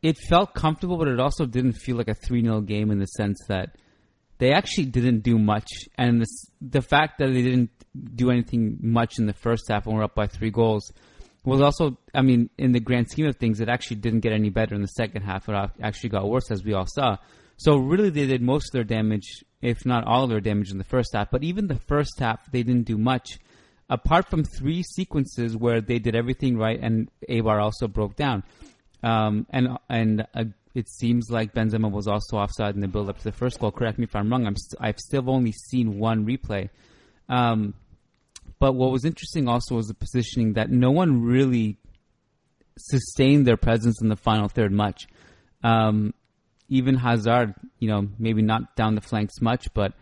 it 0.00 0.16
felt 0.16 0.54
comfortable, 0.54 0.96
but 0.96 1.08
it 1.08 1.18
also 1.18 1.46
didn't 1.46 1.74
feel 1.74 1.96
like 1.96 2.08
a 2.08 2.14
3 2.14 2.42
0 2.42 2.60
game 2.62 2.90
in 2.90 2.98
the 2.98 3.06
sense 3.06 3.38
that 3.48 3.76
they 4.44 4.52
actually 4.52 4.84
didn't 4.84 5.20
do 5.20 5.38
much. 5.38 5.70
And 5.96 6.20
the, 6.20 6.26
the 6.60 6.82
fact 6.82 7.18
that 7.18 7.32
they 7.32 7.40
didn't 7.40 7.70
do 8.14 8.30
anything 8.30 8.76
much 8.82 9.18
in 9.18 9.24
the 9.24 9.32
first 9.32 9.68
half 9.70 9.86
and 9.86 9.96
were 9.96 10.02
up 10.02 10.14
by 10.14 10.26
three 10.26 10.50
goals 10.50 10.92
was 11.46 11.62
also, 11.62 11.96
I 12.14 12.20
mean, 12.20 12.50
in 12.58 12.72
the 12.72 12.80
grand 12.80 13.10
scheme 13.10 13.24
of 13.26 13.36
things, 13.36 13.60
it 13.60 13.70
actually 13.70 13.96
didn't 13.96 14.20
get 14.20 14.32
any 14.32 14.50
better 14.50 14.74
in 14.74 14.82
the 14.82 14.88
second 14.88 15.22
half. 15.22 15.48
It 15.48 15.54
actually 15.82 16.10
got 16.10 16.28
worse, 16.28 16.50
as 16.50 16.62
we 16.62 16.74
all 16.74 16.84
saw. 16.86 17.16
So 17.56 17.78
really, 17.78 18.10
they 18.10 18.26
did 18.26 18.42
most 18.42 18.66
of 18.68 18.72
their 18.72 18.84
damage, 18.84 19.44
if 19.62 19.86
not 19.86 20.06
all 20.06 20.24
of 20.24 20.30
their 20.30 20.40
damage, 20.40 20.70
in 20.70 20.76
the 20.76 20.84
first 20.84 21.14
half. 21.14 21.30
But 21.30 21.42
even 21.42 21.66
the 21.66 21.80
first 21.86 22.18
half, 22.18 22.50
they 22.52 22.62
didn't 22.62 22.84
do 22.84 22.98
much, 22.98 23.38
apart 23.88 24.28
from 24.28 24.44
three 24.44 24.82
sequences 24.82 25.56
where 25.56 25.80
they 25.80 25.98
did 25.98 26.14
everything 26.14 26.58
right, 26.58 26.78
and 26.78 27.10
Eibar 27.30 27.62
also 27.62 27.88
broke 27.88 28.14
down. 28.14 28.42
Um, 29.02 29.46
and 29.50 29.78
and 29.88 30.26
uh, 30.34 30.44
it 30.74 30.88
seems 30.88 31.30
like 31.30 31.54
Benzema 31.54 31.90
was 31.90 32.08
also 32.08 32.36
offside 32.36 32.74
in 32.74 32.80
the 32.80 32.88
build 32.88 33.08
up 33.08 33.18
to 33.18 33.24
the 33.24 33.32
first 33.32 33.60
goal. 33.60 33.70
Correct 33.70 33.98
me 33.98 34.04
if 34.04 34.16
I'm 34.16 34.30
wrong. 34.30 34.46
I'm 34.46 34.56
st- 34.56 34.80
I've 34.80 34.98
still 34.98 35.30
only 35.30 35.52
seen 35.52 35.98
one 35.98 36.26
replay. 36.26 36.68
Um, 37.28 37.74
but 38.58 38.72
what 38.72 38.90
was 38.90 39.04
interesting 39.04 39.48
also 39.48 39.76
was 39.76 39.86
the 39.86 39.94
positioning 39.94 40.54
that 40.54 40.70
no 40.70 40.90
one 40.90 41.22
really 41.22 41.78
sustained 42.76 43.46
their 43.46 43.56
presence 43.56 44.02
in 44.02 44.08
the 44.08 44.16
final 44.16 44.48
third 44.48 44.72
much. 44.72 45.06
Um, 45.62 46.12
even 46.68 46.96
Hazard, 46.96 47.54
you 47.78 47.88
know, 47.88 48.08
maybe 48.18 48.42
not 48.42 48.74
down 48.74 48.96
the 48.96 49.00
flanks 49.00 49.40
much, 49.40 49.72
but 49.74 49.92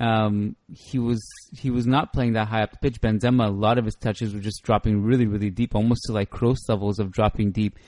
um, 0.00 0.56
he 0.72 0.98
was 0.98 1.20
he 1.58 1.70
was 1.70 1.86
not 1.86 2.12
playing 2.12 2.34
that 2.34 2.48
high 2.48 2.62
up 2.62 2.70
the 2.70 2.78
pitch. 2.78 3.00
Benzema, 3.00 3.46
a 3.46 3.50
lot 3.50 3.78
of 3.78 3.84
his 3.84 3.96
touches 3.96 4.32
were 4.32 4.40
just 4.40 4.62
dropping 4.62 5.02
really, 5.02 5.26
really 5.26 5.50
deep, 5.50 5.74
almost 5.74 6.02
to 6.06 6.12
like 6.12 6.30
Kroos 6.30 6.68
levels 6.68 6.98
of 6.98 7.12
dropping 7.12 7.50
deep 7.50 7.78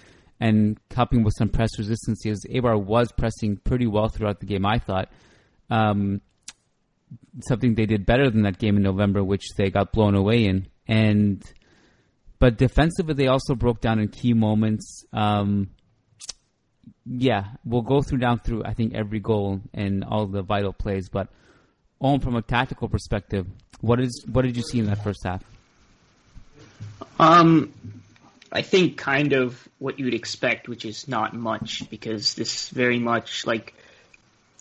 and 0.41 0.79
helping 0.91 1.23
with 1.23 1.35
some 1.37 1.51
press 1.51 1.79
resistance. 1.79 2.25
As 2.27 2.45
Eibar 2.51 2.83
was 2.83 3.13
pressing 3.13 3.59
pretty 3.59 3.87
well 3.87 4.09
throughout 4.09 4.41
the 4.41 4.47
game, 4.47 4.65
I 4.65 4.79
thought. 4.79 5.11
Um, 5.69 6.23
something 7.41 7.75
they 7.75 7.87
did 7.87 8.07
better 8.07 8.31
than 8.31 8.43
that 8.43 8.59
game 8.59 8.77
in 8.77 8.83
November, 8.83 9.23
which 9.23 9.45
they 9.57 9.71
got 9.71 9.93
blown 9.93 10.15
away 10.15 10.47
in. 10.47 10.67
And 10.89 11.45
but 12.39 12.57
defensively, 12.57 13.15
they 13.15 13.27
also 13.27 13.55
broke 13.55 13.81
down 13.81 14.01
in 14.01 14.09
key 14.09 14.33
moments. 14.33 15.05
Um, 15.13 15.71
yeah, 17.05 17.45
we'll 17.65 17.83
go 17.83 18.03
through 18.03 18.19
down 18.19 18.41
through 18.41 18.65
I 18.65 18.73
think 18.73 18.95
every 18.95 19.21
goal 19.21 19.61
and 19.75 20.05
all 20.05 20.27
the 20.27 20.43
vital 20.43 20.73
plays, 20.73 21.09
but 21.09 21.29
on 22.01 22.21
from 22.21 22.35
a 22.35 22.43
tactical 22.43 22.89
perspective, 22.89 23.47
what 23.81 24.01
is 24.01 24.25
what 24.31 24.43
did 24.43 24.57
you 24.57 24.63
see 24.63 24.79
in 24.79 24.87
that 24.87 25.05
first 25.05 25.23
half? 25.25 25.43
Um, 27.19 27.73
I 28.53 28.63
think 28.63 28.97
kind 28.97 29.33
of 29.33 29.69
what 29.79 29.99
you'd 29.99 30.15
expect, 30.15 30.69
which 30.69 30.85
is 30.85 31.07
not 31.07 31.35
much, 31.35 31.89
because 31.89 32.35
this 32.35 32.69
very 32.69 32.99
much 32.99 33.47
like 33.47 33.75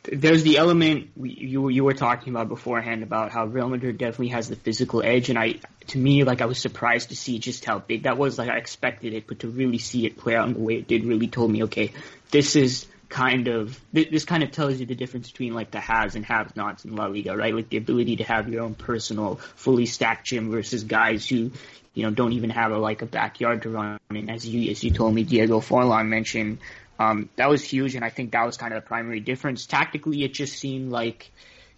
there's 0.04 0.44
the 0.44 0.58
element 0.58 1.10
you 1.18 1.70
you 1.70 1.84
were 1.84 1.94
talking 1.94 2.34
about 2.34 2.48
beforehand 2.48 3.04
about 3.04 3.32
how 3.32 3.46
Real 3.46 3.68
Madrid 3.68 3.98
definitely 3.98 4.30
has 4.30 4.48
the 4.48 4.56
physical 4.56 5.02
edge, 5.04 5.30
and 5.30 5.38
I 5.38 5.56
to 5.88 5.98
me 5.98 6.24
like 6.24 6.42
I 6.42 6.46
was 6.46 6.60
surprised 6.60 7.10
to 7.10 7.16
see 7.16 7.40
just 7.40 7.66
how 7.66 7.80
big 7.80 8.04
that 8.04 8.18
was. 8.18 8.38
Like 8.38 8.50
I 8.50 8.58
expected 8.58 9.14
it, 9.14 9.28
but 9.28 9.40
to 9.40 9.48
really 9.48 9.80
see 9.80 10.06
it 10.06 10.18
play 10.18 10.36
out 10.36 10.48
in 10.48 10.54
the 10.54 10.60
way 10.60 10.76
it 10.76 10.88
did 10.88 11.06
really 11.06 11.28
told 11.28 11.52
me, 11.52 11.64
okay, 11.64 11.92
this 12.32 12.56
is 12.56 12.86
kind 13.10 13.48
of 13.48 13.80
this 13.92 14.24
kind 14.24 14.44
of 14.44 14.52
tells 14.52 14.80
you 14.80 14.86
the 14.86 14.96
difference 14.96 15.32
between 15.32 15.54
like 15.54 15.72
the 15.72 15.80
haves 15.80 16.16
and 16.16 16.26
have 16.26 16.56
nots 16.56 16.86
in 16.86 16.96
La 16.96 17.08
Liga, 17.08 17.36
right? 17.36 17.54
Like 17.54 17.70
the 17.70 17.78
ability 17.78 18.18
to 18.18 18.24
have 18.24 18.48
your 18.48 18.64
own 18.64 18.76
personal, 18.76 19.36
fully 19.56 19.88
stacked 19.88 20.28
gym 20.28 20.52
versus 20.52 20.84
guys 20.84 21.28
who 21.28 21.52
you 21.94 22.04
know 22.04 22.12
don't 22.12 22.34
even 22.34 22.52
have 22.52 22.72
a 22.72 22.78
like 22.78 23.02
a 23.02 23.08
backyard 23.08 23.64
to 23.64 23.70
run 23.70 24.00
in. 24.12 24.30
As 24.30 24.48
you 24.48 24.70
as 24.72 24.84
you 24.84 24.92
told 24.92 25.14
me, 25.14 25.24
Diego 25.24 25.60
Forlan 25.60 26.08
mentioned 26.08 26.60
um, 27.00 27.30
that 27.38 27.50
was 27.50 27.64
huge, 27.64 27.96
and 27.96 28.04
I 28.04 28.10
think 28.10 28.32
that 28.32 28.46
was 28.46 28.58
kind 28.58 28.74
of 28.74 28.84
the 28.84 28.88
primary 28.88 29.22
difference. 29.22 29.66
Tactically, 29.66 30.24
it 30.24 30.34
just 30.34 30.58
seemed 30.58 30.92
like, 30.92 31.32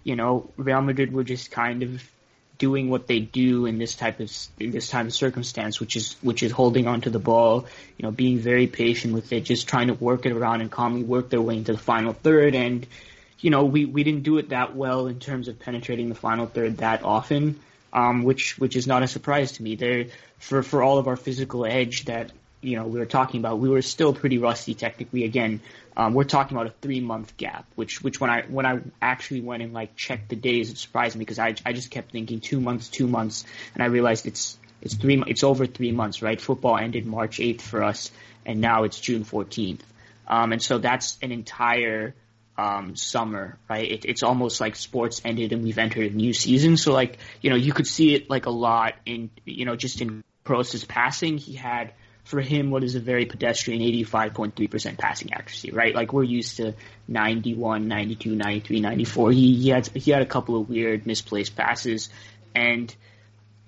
you 0.04 0.16
know, 0.16 0.50
Real 0.58 0.82
Madrid 0.82 1.14
were 1.14 1.24
just 1.24 1.52
kind 1.52 1.84
of 1.84 2.04
doing 2.62 2.92
what 2.92 3.08
they 3.08 3.20
do 3.20 3.66
in 3.66 3.80
this 3.80 3.96
type 3.96 4.20
of 4.20 4.32
in 4.60 4.70
this 4.70 4.88
type 4.88 5.08
of 5.08 5.14
circumstance, 5.14 5.80
which 5.80 5.96
is 5.96 6.16
which 6.22 6.44
is 6.44 6.52
holding 6.52 6.88
onto 6.88 7.10
the 7.10 7.18
ball, 7.18 7.66
you 7.98 8.04
know, 8.04 8.12
being 8.12 8.38
very 8.38 8.68
patient 8.68 9.16
with 9.16 9.34
it, 9.34 9.42
just 9.46 9.68
trying 9.68 9.88
to 9.88 9.96
work 9.96 10.28
it 10.28 10.32
around 10.32 10.62
and 10.62 10.70
calmly 10.70 11.02
work 11.02 11.32
their 11.32 11.42
way 11.42 11.58
into 11.58 11.72
the 11.72 11.80
final 11.80 12.14
third. 12.14 12.54
And 12.54 12.86
you 13.40 13.50
know, 13.50 13.66
we 13.66 13.86
we 13.86 14.04
didn't 14.04 14.22
do 14.22 14.38
it 14.38 14.50
that 14.50 14.76
well 14.76 15.08
in 15.08 15.20
terms 15.20 15.48
of 15.48 15.58
penetrating 15.58 16.10
the 16.10 16.16
final 16.16 16.46
third 16.46 16.78
that 16.78 17.04
often, 17.04 17.60
um, 17.92 18.22
which 18.22 18.60
which 18.60 18.76
is 18.76 18.86
not 18.86 19.02
a 19.02 19.08
surprise 19.08 19.54
to 19.54 19.64
me. 19.64 19.76
There 19.76 20.06
for 20.38 20.62
for 20.62 20.84
all 20.84 21.00
of 21.00 21.08
our 21.08 21.18
physical 21.18 21.66
edge 21.66 22.06
that 22.06 22.32
you 22.62 22.78
know 22.78 22.86
we 22.86 23.00
were 23.00 23.06
talking 23.06 23.40
about, 23.40 23.60
we 23.60 23.70
were 23.70 23.82
still 23.82 24.14
pretty 24.14 24.38
rusty 24.38 24.74
technically. 24.74 25.24
Again, 25.24 25.62
um, 25.98 26.14
we're 26.14 26.24
talking 26.24 26.58
about 26.58 26.68
a 26.68 26.74
three 26.82 27.00
month 27.00 27.36
gap, 27.38 27.66
which 27.76 28.02
which 28.02 28.20
when 28.20 28.30
I 28.30 28.44
when 28.44 28.66
I 28.66 28.82
actually 29.02 29.42
went 29.42 29.64
and 29.64 29.74
like 29.74 29.96
checked 29.96 30.30
the 30.30 30.36
days, 30.36 30.70
it 30.72 30.78
surprised 30.78 31.16
me 31.16 31.20
because 31.20 31.40
I 31.40 31.56
I 31.66 31.74
just 31.74 31.92
kept 31.92 32.12
thinking 32.12 32.40
two 32.40 32.60
months, 32.60 32.88
two 32.90 33.08
months, 33.08 33.46
and 33.74 33.84
I 33.84 33.88
realized 33.88 34.26
it's 34.26 34.58
it's 34.82 34.96
three 34.96 35.22
it's 35.28 35.44
over 35.44 35.66
three 35.66 35.92
months, 35.92 36.22
right? 36.22 36.40
Football 36.40 36.78
ended 36.78 37.06
March 37.06 37.40
eighth 37.40 37.62
for 37.62 37.84
us, 37.84 38.12
and 38.46 38.62
now 38.62 38.84
it's 38.84 39.00
June 39.00 39.24
fourteenth, 39.24 39.84
um, 40.28 40.52
and 40.54 40.62
so 40.62 40.78
that's 40.78 41.18
an 41.22 41.32
entire 41.32 42.16
um, 42.58 42.96
summer, 42.96 43.58
right? 43.70 43.90
It, 43.90 44.06
it's 44.06 44.24
almost 44.24 44.62
like 44.62 44.76
sports 44.76 45.22
ended 45.26 45.52
and 45.52 45.64
we've 45.64 45.78
entered 45.78 46.12
a 46.12 46.16
new 46.16 46.34
season. 46.34 46.78
So 46.78 46.94
like, 46.94 47.18
you 47.42 47.50
know, 47.50 47.56
you 47.56 47.74
could 47.74 47.88
see 47.88 48.14
it 48.14 48.30
like 48.30 48.46
a 48.46 48.52
lot 48.52 48.94
in, 49.06 49.30
you 49.46 49.66
know, 49.66 49.76
just 49.76 50.02
in 50.02 50.24
Kroos' 50.46 50.88
passing. 50.88 51.38
He 51.38 51.54
had 51.54 51.94
for 52.32 52.42
him 52.42 52.72
what 52.72 52.84
is 52.84 52.96
a 52.96 53.00
very 53.00 53.26
pedestrian 53.26 53.82
85.3% 53.82 54.98
passing 54.98 55.34
accuracy, 55.34 55.72
right? 55.72 55.94
Like 55.94 56.14
we're 56.14 56.24
used 56.24 56.58
to 56.58 56.74
91, 57.08 57.88
92, 57.88 58.36
93, 58.36 58.80
94. 58.80 59.32
He, 59.32 59.56
he 59.56 59.70
had 59.70 59.88
he 59.88 60.10
had 60.12 60.24
a 60.24 60.26
couple 60.26 60.60
of 60.60 60.68
weird 60.70 61.06
misplaced 61.06 61.56
passes 61.56 62.10
and 62.56 62.96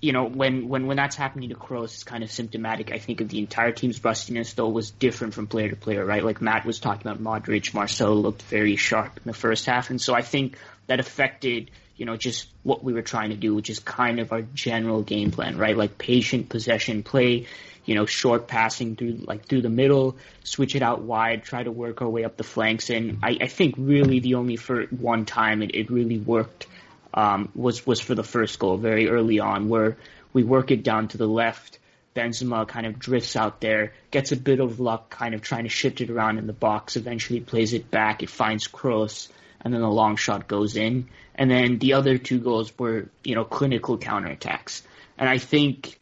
you 0.04 0.12
know, 0.12 0.24
when, 0.24 0.68
when, 0.68 0.86
when 0.86 0.98
that's 0.98 1.16
happening 1.16 1.48
to 1.48 1.54
Kroos, 1.54 1.84
it's 1.84 2.04
kind 2.04 2.22
of 2.22 2.30
symptomatic, 2.30 2.92
I 2.92 2.98
think, 2.98 3.22
of 3.22 3.30
the 3.30 3.38
entire 3.38 3.72
team's 3.72 4.04
rustiness, 4.04 4.52
though 4.52 4.68
was 4.68 4.90
different 4.90 5.32
from 5.32 5.46
player 5.46 5.70
to 5.70 5.76
player, 5.76 6.04
right? 6.04 6.22
Like 6.22 6.42
Matt 6.42 6.66
was 6.66 6.78
talking 6.78 7.10
about 7.10 7.22
Modric, 7.22 7.72
Marcelo 7.72 8.14
looked 8.14 8.42
very 8.42 8.76
sharp 8.76 9.16
in 9.16 9.22
the 9.24 9.32
first 9.32 9.64
half, 9.64 9.88
and 9.88 9.98
so 9.98 10.14
I 10.14 10.20
think 10.20 10.58
that 10.88 11.00
affected, 11.00 11.70
you 11.96 12.04
know, 12.04 12.18
just 12.18 12.48
what 12.64 12.84
we 12.84 12.92
were 12.92 13.00
trying 13.00 13.30
to 13.30 13.36
do, 13.36 13.54
which 13.54 13.70
is 13.70 13.78
kind 13.78 14.20
of 14.20 14.30
our 14.30 14.42
general 14.42 15.00
game 15.00 15.30
plan, 15.30 15.56
right? 15.56 15.74
Like 15.74 15.96
patient 15.96 16.50
possession 16.50 17.02
play, 17.02 17.46
you 17.84 17.94
know, 17.94 18.06
short 18.06 18.46
passing 18.46 18.96
through 18.96 19.20
like 19.26 19.46
through 19.46 19.62
the 19.62 19.68
middle, 19.68 20.16
switch 20.42 20.74
it 20.74 20.82
out 20.82 21.02
wide, 21.02 21.44
try 21.44 21.62
to 21.62 21.70
work 21.70 22.02
our 22.02 22.08
way 22.08 22.24
up 22.24 22.36
the 22.36 22.44
flanks. 22.44 22.90
And 22.90 23.18
I, 23.22 23.38
I 23.42 23.46
think 23.46 23.74
really 23.78 24.20
the 24.20 24.34
only 24.34 24.56
for 24.56 24.84
one 24.84 25.24
time 25.24 25.62
it, 25.62 25.74
it 25.74 25.90
really 25.90 26.18
worked 26.18 26.66
um, 27.12 27.50
was 27.54 27.86
was 27.86 28.00
for 28.00 28.14
the 28.14 28.24
first 28.24 28.58
goal 28.58 28.76
very 28.76 29.08
early 29.08 29.38
on, 29.38 29.68
where 29.68 29.96
we 30.32 30.42
work 30.42 30.70
it 30.70 30.82
down 30.82 31.08
to 31.08 31.18
the 31.18 31.28
left. 31.28 31.78
Benzema 32.14 32.66
kind 32.68 32.86
of 32.86 32.98
drifts 32.98 33.34
out 33.34 33.60
there, 33.60 33.92
gets 34.12 34.30
a 34.30 34.36
bit 34.36 34.60
of 34.60 34.78
luck, 34.78 35.10
kind 35.10 35.34
of 35.34 35.42
trying 35.42 35.64
to 35.64 35.68
shift 35.68 36.00
it 36.00 36.10
around 36.10 36.38
in 36.38 36.46
the 36.46 36.52
box. 36.52 36.96
Eventually 36.96 37.40
plays 37.40 37.72
it 37.72 37.90
back. 37.90 38.22
It 38.22 38.30
finds 38.30 38.68
Kroos, 38.68 39.28
and 39.60 39.74
then 39.74 39.80
the 39.80 39.88
long 39.88 40.14
shot 40.14 40.46
goes 40.46 40.76
in. 40.76 41.08
And 41.34 41.50
then 41.50 41.78
the 41.78 41.94
other 41.94 42.16
two 42.16 42.38
goals 42.38 42.72
were, 42.78 43.08
you 43.24 43.34
know, 43.34 43.44
clinical 43.44 43.98
counterattacks. 43.98 44.82
And 45.18 45.28
I 45.28 45.38
think 45.38 45.98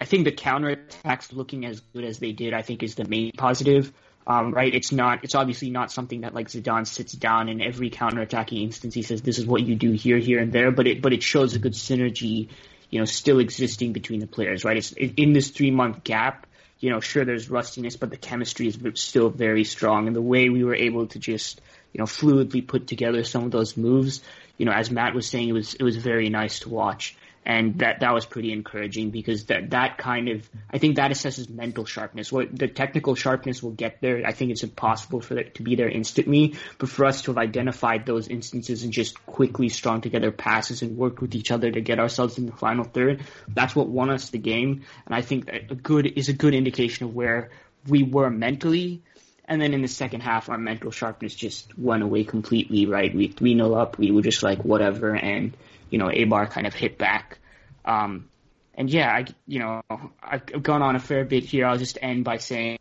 I 0.00 0.06
think 0.06 0.24
the 0.24 0.32
counterattacks 0.32 1.32
looking 1.32 1.66
as 1.66 1.80
good 1.92 2.04
as 2.04 2.18
they 2.18 2.32
did, 2.32 2.54
I 2.54 2.62
think 2.62 2.82
is 2.82 2.94
the 2.94 3.04
main 3.04 3.32
positive. 3.32 3.92
Um, 4.26 4.52
right? 4.52 4.74
It's 4.74 4.92
not. 4.92 5.24
It's 5.24 5.34
obviously 5.34 5.70
not 5.70 5.90
something 5.90 6.22
that 6.22 6.34
like 6.34 6.48
Zidane 6.48 6.86
sits 6.86 7.12
down 7.12 7.48
in 7.48 7.60
every 7.60 7.90
counterattacking 7.90 8.62
instance. 8.62 8.94
He 8.94 9.02
says, 9.02 9.22
"This 9.22 9.38
is 9.38 9.46
what 9.46 9.62
you 9.62 9.74
do 9.74 9.92
here, 9.92 10.18
here, 10.18 10.38
and 10.38 10.52
there." 10.52 10.70
But 10.70 10.86
it, 10.86 11.02
but 11.02 11.12
it 11.12 11.22
shows 11.22 11.54
a 11.54 11.58
good 11.58 11.72
synergy, 11.72 12.48
you 12.90 12.98
know, 12.98 13.06
still 13.06 13.40
existing 13.40 13.92
between 13.92 14.20
the 14.20 14.26
players. 14.26 14.64
Right? 14.64 14.76
It's 14.76 14.92
in 14.92 15.32
this 15.32 15.50
three 15.50 15.70
month 15.70 16.04
gap. 16.04 16.46
You 16.78 16.90
know, 16.90 17.00
sure, 17.00 17.24
there's 17.24 17.50
rustiness, 17.50 17.96
but 17.96 18.10
the 18.10 18.16
chemistry 18.16 18.66
is 18.68 18.78
still 18.94 19.28
very 19.28 19.64
strong. 19.64 20.06
And 20.06 20.16
the 20.16 20.22
way 20.22 20.48
we 20.48 20.64
were 20.64 20.74
able 20.74 21.06
to 21.08 21.18
just, 21.18 21.60
you 21.92 21.98
know, 21.98 22.06
fluidly 22.06 22.66
put 22.66 22.86
together 22.86 23.22
some 23.24 23.44
of 23.44 23.50
those 23.50 23.76
moves, 23.76 24.22
you 24.56 24.64
know, 24.64 24.72
as 24.72 24.90
Matt 24.90 25.14
was 25.14 25.26
saying, 25.26 25.48
it 25.48 25.52
was 25.52 25.74
it 25.74 25.82
was 25.82 25.96
very 25.96 26.28
nice 26.28 26.60
to 26.60 26.68
watch 26.68 27.16
and 27.44 27.78
that 27.78 28.00
that 28.00 28.12
was 28.12 28.26
pretty 28.26 28.52
encouraging 28.52 29.10
because 29.10 29.46
that 29.46 29.70
that 29.70 29.96
kind 29.96 30.28
of 30.28 30.48
I 30.70 30.78
think 30.78 30.96
that 30.96 31.10
assesses 31.10 31.48
mental 31.48 31.84
sharpness. 31.84 32.30
What 32.30 32.56
the 32.56 32.68
technical 32.68 33.14
sharpness 33.14 33.62
will 33.62 33.70
get 33.70 34.00
there, 34.00 34.22
I 34.26 34.32
think 34.32 34.50
it's 34.50 34.62
impossible 34.62 35.20
for 35.20 35.38
it 35.38 35.54
to 35.54 35.62
be 35.62 35.74
there 35.74 35.88
instantly, 35.88 36.56
but 36.78 36.88
for 36.88 37.06
us 37.06 37.22
to 37.22 37.30
have 37.30 37.38
identified 37.38 38.04
those 38.04 38.28
instances 38.28 38.82
and 38.82 38.92
just 38.92 39.24
quickly 39.26 39.68
strung 39.68 40.00
together 40.00 40.30
passes 40.30 40.82
and 40.82 40.96
worked 40.96 41.20
with 41.20 41.34
each 41.34 41.50
other 41.50 41.70
to 41.70 41.80
get 41.80 41.98
ourselves 41.98 42.36
in 42.36 42.46
the 42.46 42.52
final 42.52 42.84
third, 42.84 43.22
that's 43.48 43.74
what 43.74 43.88
won 43.88 44.10
us 44.10 44.30
the 44.30 44.38
game, 44.38 44.82
and 45.06 45.14
I 45.14 45.22
think 45.22 45.46
that 45.46 45.70
a 45.70 45.74
good 45.74 46.06
is 46.06 46.28
a 46.28 46.34
good 46.34 46.54
indication 46.54 47.06
of 47.06 47.14
where 47.14 47.50
we 47.88 48.02
were 48.02 48.30
mentally. 48.30 49.02
And 49.46 49.60
then 49.60 49.74
in 49.74 49.82
the 49.82 49.88
second 49.88 50.20
half, 50.20 50.48
our 50.48 50.58
mental 50.58 50.92
sharpness 50.92 51.34
just 51.34 51.76
went 51.76 52.04
away 52.04 52.22
completely, 52.22 52.86
right? 52.86 53.12
We 53.12 53.26
3 53.26 53.56
0 53.56 53.74
up, 53.74 53.98
we 53.98 54.12
were 54.12 54.22
just 54.22 54.44
like, 54.44 54.64
whatever, 54.64 55.16
and 55.16 55.56
you 55.90 55.98
know, 55.98 56.06
Eibar 56.06 56.50
kind 56.50 56.66
of 56.66 56.74
hit 56.74 56.98
back. 56.98 57.38
Um, 57.84 58.28
and 58.74 58.88
yeah, 58.88 59.10
I, 59.10 59.26
you 59.46 59.58
know, 59.58 59.82
I've 60.22 60.62
gone 60.62 60.82
on 60.82 60.96
a 60.96 61.00
fair 61.00 61.24
bit 61.24 61.44
here. 61.44 61.66
I'll 61.66 61.76
just 61.76 61.98
end 62.00 62.24
by 62.24 62.38
saying, 62.38 62.78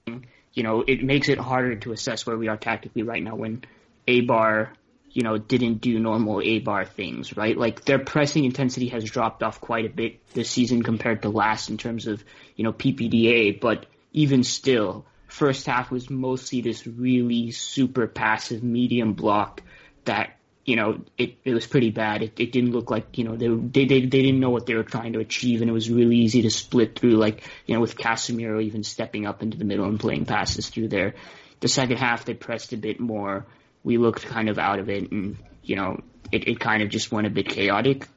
you 0.54 0.64
know, 0.64 0.84
it 0.88 1.04
makes 1.04 1.30
it 1.30 1.38
harder 1.38 1.76
to 1.78 1.92
assess 1.92 2.26
where 2.26 2.38
we 2.38 2.48
are 2.48 2.58
tactically 2.58 3.04
right 3.04 3.22
now 3.22 3.36
when 3.36 3.64
Eibar, 4.08 4.70
you 5.12 5.24
know, 5.24 5.38
didn't 5.38 5.82
do 5.82 6.00
normal 6.00 6.38
Eibar 6.38 6.88
things, 6.88 7.36
right? 7.36 7.58
Like 7.58 7.86
their 7.86 8.00
pressing 8.00 8.46
intensity 8.46 8.88
has 8.90 9.04
dropped 9.04 9.44
off 9.44 9.60
quite 9.60 9.86
a 9.86 9.90
bit 9.90 10.26
this 10.34 10.50
season 10.50 10.84
compared 10.84 11.24
to 11.24 11.30
last 11.30 11.70
in 11.70 11.78
terms 11.78 12.08
of, 12.08 12.24
you 12.56 12.64
know, 12.64 12.72
PPDA, 12.72 13.60
but 13.60 13.86
even 14.14 14.44
still, 14.44 15.06
first 15.28 15.66
half 15.66 15.92
was 15.92 16.10
mostly 16.10 16.62
this 16.62 16.88
really 16.88 17.52
super 17.52 18.08
passive 18.08 18.64
medium 18.64 19.14
block 19.14 19.62
that 20.06 20.39
you 20.70 20.76
know, 20.76 21.02
it, 21.18 21.38
it 21.44 21.56
was 21.56 21.66
pretty 21.66 21.90
bad. 21.90 22.22
It, 22.22 22.40
it 22.40 22.52
didn't 22.52 22.74
look 22.74 22.92
like, 22.92 23.18
you 23.18 23.24
know, 23.24 23.36
they, 23.36 23.48
they, 23.48 23.86
they, 23.86 24.02
they 24.02 24.22
didn't 24.22 24.40
know 24.40 24.52
what 24.52 24.68
they 24.68 24.76
were 24.76 24.84
trying 24.84 25.14
to 25.14 25.20
achieve 25.20 25.62
and 25.62 25.70
it 25.70 25.74
was 25.74 25.90
really 25.90 26.18
easy 26.18 26.44
to 26.44 26.52
split 26.52 27.00
through, 27.00 27.18
like, 27.18 27.42
you 27.66 27.74
know, 27.74 27.82
with 27.82 27.98
Casemiro 27.98 28.62
even 28.62 28.84
stepping 28.84 29.26
up 29.26 29.42
into 29.42 29.58
the 29.58 29.66
middle 29.66 29.86
and 29.86 30.00
playing 30.00 30.26
passes 30.26 30.70
through 30.70 30.90
there. 30.90 31.16
The 31.62 31.68
second 31.68 31.98
half, 31.98 32.26
they 32.26 32.36
pressed 32.36 32.72
a 32.72 32.78
bit 32.78 33.00
more. 33.00 33.48
We 33.84 33.98
looked 33.98 34.28
kind 34.28 34.48
of 34.48 34.60
out 34.60 34.78
of 34.78 34.90
it 34.90 35.12
and, 35.12 35.38
you 35.64 35.76
know, 35.76 36.02
it, 36.32 36.48
it 36.48 36.60
kind 36.60 36.84
of 36.84 36.90
just 36.90 37.12
went 37.12 37.26
a 37.26 37.32
bit 37.32 37.50
chaotic. 37.50 38.08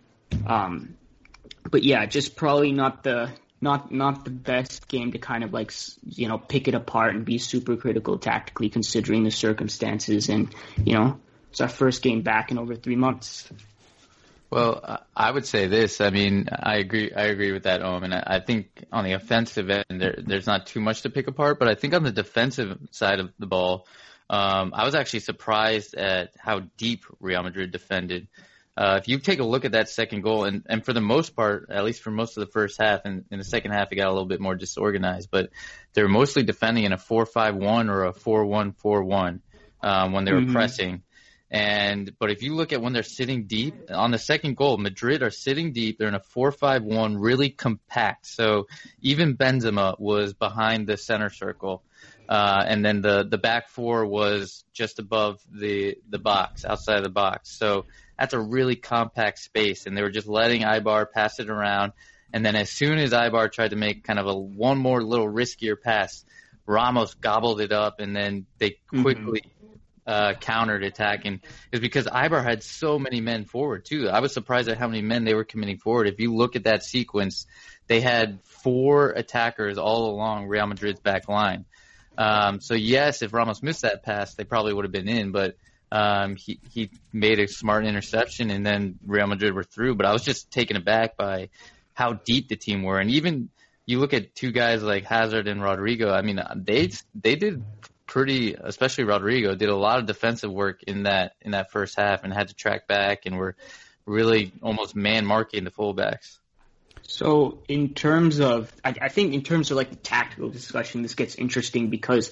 Um, 0.47 0.99
but 1.71 1.83
yeah, 1.83 2.05
just 2.05 2.37
probably 2.37 2.73
not 2.73 3.03
the, 3.03 3.31
not, 3.63 3.91
not 3.91 4.27
the 4.27 4.31
best 4.31 4.89
game 4.89 5.13
to 5.13 5.19
kind 5.19 5.43
of 5.43 5.55
like, 5.55 5.73
you 6.05 6.29
know, 6.29 6.37
pick 6.37 6.69
it 6.69 6.75
apart 6.75 7.15
and 7.15 7.25
be 7.25 7.39
super 7.39 7.77
critical 7.77 8.19
tactically 8.19 8.69
considering 8.69 9.25
the 9.25 9.31
circumstances 9.31 10.29
and, 10.29 10.55
you 10.85 10.93
know, 10.99 11.19
it's 11.53 11.61
our 11.61 11.69
first 11.69 12.01
game 12.03 12.23
back 12.23 12.51
in 12.51 12.59
over 12.59 12.75
three 12.75 12.97
months. 12.97 13.47
Well, 14.51 15.03
I 15.15 15.31
would 15.31 15.45
say 15.45 15.67
this. 15.67 16.01
I 16.01 16.09
mean, 16.09 16.49
I 16.51 16.77
agree. 16.77 17.13
I 17.13 17.25
agree 17.25 17.53
with 17.53 17.65
that, 17.65 17.83
Om. 17.83 18.05
And 18.05 18.15
I 18.15 18.41
think 18.41 18.85
on 18.91 19.05
the 19.05 19.13
offensive 19.13 19.69
end, 19.69 20.01
there, 20.01 20.17
there's 20.19 20.47
not 20.47 20.67
too 20.67 20.81
much 20.81 21.03
to 21.03 21.11
pick 21.11 21.29
apart. 21.29 21.59
But 21.59 21.69
I 21.69 21.75
think 21.75 21.93
on 21.93 22.05
the 22.05 22.11
defensive 22.11 22.79
side 22.91 23.21
of 23.21 23.33
the 23.39 23.47
ball, 23.47 23.87
um, 24.31 24.73
I 24.75 24.87
was 24.87 24.95
actually 24.95 25.21
surprised 25.21 25.95
at 25.95 26.33
how 26.39 26.61
deep 26.79 27.05
Real 27.21 27.43
Madrid 27.43 27.71
defended. 27.71 28.29
Uh, 28.75 28.99
if 28.99 29.09
you 29.09 29.19
take 29.19 29.41
a 29.41 29.45
look 29.45 29.67
at 29.67 29.73
that 29.73 29.91
second 29.91 30.23
goal, 30.23 30.45
and, 30.45 30.65
and 30.71 30.83
for 30.83 30.95
the 30.95 31.03
most 31.03 31.37
part, 31.37 31.69
at 31.71 31.85
least 31.85 32.01
for 32.01 32.11
most 32.11 32.39
of 32.39 32.47
the 32.47 32.51
first 32.51 32.81
half, 32.81 33.03
and 33.05 33.27
in 33.31 33.37
the 33.37 33.45
second 33.45 33.73
half, 33.73 33.93
it 33.93 33.97
got 33.97 34.07
a 34.07 34.13
little 34.13 34.29
bit 34.29 34.41
more 34.41 34.55
disorganized. 34.55 35.29
But 35.31 35.51
they 35.93 36.03
were 36.03 36.09
mostly 36.09 36.45
defending 36.45 36.85
in 36.85 36.95
a 36.95 36.99
four-five-one 36.99 37.91
or 37.91 38.05
a 38.05 38.15
four-one-four-one 38.15 39.43
um, 39.83 40.13
when 40.13 40.25
they 40.25 40.33
were 40.33 40.41
mm-hmm. 40.41 40.53
pressing. 40.53 41.03
And 41.53 42.11
but 42.19 42.31
if 42.31 42.43
you 42.43 42.55
look 42.55 42.73
at 42.73 42.81
when 42.81 42.95
they're 42.95 43.03
sitting 43.03 43.45
deep 43.45 43.75
on 43.91 44.11
the 44.11 44.19
second 44.19 44.57
goal, 44.57 44.79
Madrid 44.79 45.23
are 45.23 45.31
sitting 45.31 45.73
deep. 45.75 45.99
They're 45.99 46.09
in 46.09 46.15
a 46.15 46.21
four-five-one, 46.21 47.19
really 47.19 47.51
compact. 47.51 48.27
So 48.27 48.69
even 49.03 49.37
Benzema 49.37 50.01
was 50.01 50.33
behind 50.33 50.87
the 50.87 50.97
center 50.97 51.29
circle, 51.29 51.83
uh, 52.27 52.65
and 52.67 52.83
then 52.83 53.03
the 53.03 53.27
the 53.29 53.37
back 53.37 53.69
four 53.69 54.07
was 54.07 54.65
just 54.73 54.99
above 54.99 55.43
the 55.53 55.99
the 56.09 56.19
box, 56.19 56.65
outside 56.65 56.97
of 56.97 57.05
the 57.05 57.11
box. 57.11 57.51
So 57.59 57.85
that's 58.19 58.33
a 58.33 58.41
really 58.41 58.77
compact 58.77 59.39
space, 59.39 59.85
and 59.85 59.95
they 59.95 60.01
were 60.01 60.11
just 60.11 60.29
letting 60.29 60.63
Eibar 60.63 61.13
pass 61.13 61.39
it 61.39 61.51
around. 61.51 61.93
And 62.33 62.47
then 62.47 62.57
as 62.57 62.71
soon 62.71 62.97
as 62.97 63.13
Eibar 63.13 63.53
tried 63.53 63.73
to 63.73 63.77
make 63.77 64.05
kind 64.05 64.19
of 64.19 64.27
a 64.27 64.35
one 64.35 64.79
more 64.79 65.03
little 65.03 65.29
riskier 65.29 65.79
pass, 65.79 66.25
Ramos 66.65 67.13
gobbled 67.13 67.61
it 67.61 67.73
up, 67.73 68.01
and 68.01 68.17
then 68.17 68.47
they 68.57 68.71
mm-hmm. 68.71 69.03
quickly. 69.03 69.41
Mm-hmm 69.41 69.49
uh, 70.07 70.35
countered 70.41 70.83
attacking 70.83 71.41
is 71.71 71.81
because 71.81 72.07
Eibar 72.07 72.43
had 72.43 72.63
so 72.63 72.99
many 72.99 73.21
men 73.21 73.45
forward 73.45 73.85
too. 73.85 74.09
I 74.09 74.21
was 74.21 74.33
surprised 74.33 74.69
at 74.69 74.79
how 74.79 74.89
many 74.89 75.03
men 75.03 75.25
they 75.25 75.35
were 75.35 75.45
committing 75.45 75.79
forward. 75.79 76.09
If 76.09 76.19
you 76.19 76.35
look 76.35 76.57
at 76.57 76.65
that 76.65 76.83
sequence, 76.83 77.47
they 77.87 78.01
had 78.01 78.41
four 78.45 79.11
attackers 79.11 79.79
all 79.79 80.11
along 80.11 80.49
Real 80.49 80.67
Madrid's 80.67 81.01
back 81.01 81.29
line. 81.29 81.65
Um, 82.19 82.61
so 82.61 82.75
yes, 82.75 83.23
if 83.23 83.33
Ramos 83.33 83.63
missed 83.63 83.83
that 83.83 84.03
pass, 84.03 84.35
they 84.35 84.45
probably 84.45 84.75
would 84.75 84.85
have 84.85 84.93
been 84.93 85.09
in, 85.09 85.33
but 85.33 85.57
um, 85.91 86.37
he 86.37 86.59
he 86.71 86.91
made 87.13 87.39
a 87.39 87.47
smart 87.47 87.85
interception 87.85 88.51
and 88.51 88.65
then 88.65 88.99
Real 89.07 89.27
Madrid 89.27 89.55
were 89.55 89.63
through. 89.63 89.95
But 89.95 90.07
I 90.07 90.13
was 90.13 90.25
just 90.25 90.51
taken 90.51 90.77
aback 90.77 91.17
by 91.17 91.51
how 91.95 92.15
deep 92.15 92.49
the 92.49 92.57
team 92.57 92.83
were, 92.83 92.99
and 92.99 93.11
even 93.11 93.51
you 93.87 93.99
look 93.99 94.15
at 94.15 94.35
two 94.35 94.53
guys 94.53 94.83
like 94.83 95.05
Hazard 95.05 95.49
and 95.49 95.61
Rodrygo. 95.61 96.11
I 96.13 96.23
mean, 96.23 96.41
they 96.57 96.91
they 97.15 97.37
did 97.37 97.63
pretty, 98.13 98.53
especially 98.53 99.05
Rodrygo, 99.05 99.57
did 99.57 99.71
a 99.71 99.75
lot 99.75 99.99
of 99.99 100.05
defensive 100.05 100.53
work 100.53 100.83
in 100.83 101.05
that 101.05 101.33
in 101.41 101.53
that 101.53 101.71
first 101.71 101.97
half 101.97 102.25
and 102.25 102.33
had 102.33 102.49
to 102.49 102.55
track 102.55 102.87
back 102.87 103.25
and 103.25 103.39
were 103.39 103.57
really 104.05 104.53
almost 104.61 104.95
man 104.95 105.25
marking 105.25 105.65
the 105.65 105.71
fullbacks. 105.71 106.37
So 107.05 107.61
in 107.69 107.95
terms 107.95 108.39
of, 108.39 108.71
I, 108.85 108.95
I 109.01 109.09
think 109.09 109.33
in 109.33 109.43
terms 109.43 109.71
of 109.71 109.79
like 109.79 109.89
the 109.89 109.97
tactical 109.97 110.51
discussion, 110.51 111.01
this 111.01 111.15
gets 111.15 111.37
interesting 111.37 111.89
because 111.89 112.31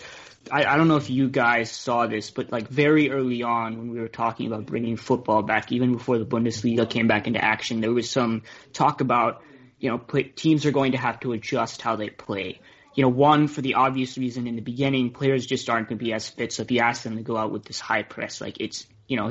I, 0.52 0.64
I 0.66 0.76
don't 0.76 0.86
know 0.86 0.98
if 0.98 1.08
you 1.08 1.30
guys 1.30 1.70
saw 1.70 2.06
this, 2.06 2.30
but 2.30 2.52
like 2.52 2.68
very 2.68 3.10
early 3.10 3.42
on 3.42 3.78
when 3.78 3.90
we 3.90 4.00
were 4.00 4.08
talking 4.08 4.48
about 4.48 4.66
bringing 4.66 4.98
football 4.98 5.42
back, 5.42 5.72
even 5.72 5.94
before 5.94 6.18
the 6.18 6.26
Bundesliga 6.26 6.88
came 6.88 7.08
back 7.08 7.26
into 7.26 7.42
action, 7.42 7.80
there 7.80 7.92
was 7.92 8.10
some 8.10 8.42
talk 8.74 9.00
about, 9.00 9.42
you 9.78 9.88
know, 9.88 9.98
teams 10.36 10.66
are 10.66 10.72
going 10.72 10.92
to 10.92 10.98
have 10.98 11.20
to 11.20 11.32
adjust 11.32 11.80
how 11.80 11.96
they 11.96 12.10
play 12.10 12.60
you 12.94 13.02
know, 13.02 13.08
one 13.08 13.46
for 13.46 13.60
the 13.60 13.74
obvious 13.74 14.18
reason 14.18 14.46
in 14.46 14.56
the 14.56 14.62
beginning, 14.62 15.10
players 15.10 15.46
just 15.46 15.68
aren't 15.70 15.88
going 15.88 15.98
to 15.98 16.04
be 16.04 16.12
as 16.12 16.28
fit. 16.28 16.52
So 16.52 16.62
if 16.62 16.70
you 16.70 16.80
ask 16.80 17.02
them 17.02 17.16
to 17.16 17.22
go 17.22 17.36
out 17.36 17.52
with 17.52 17.64
this 17.64 17.80
high 17.80 18.02
press, 18.02 18.40
like 18.40 18.60
it's, 18.60 18.86
you 19.06 19.16
know, 19.16 19.30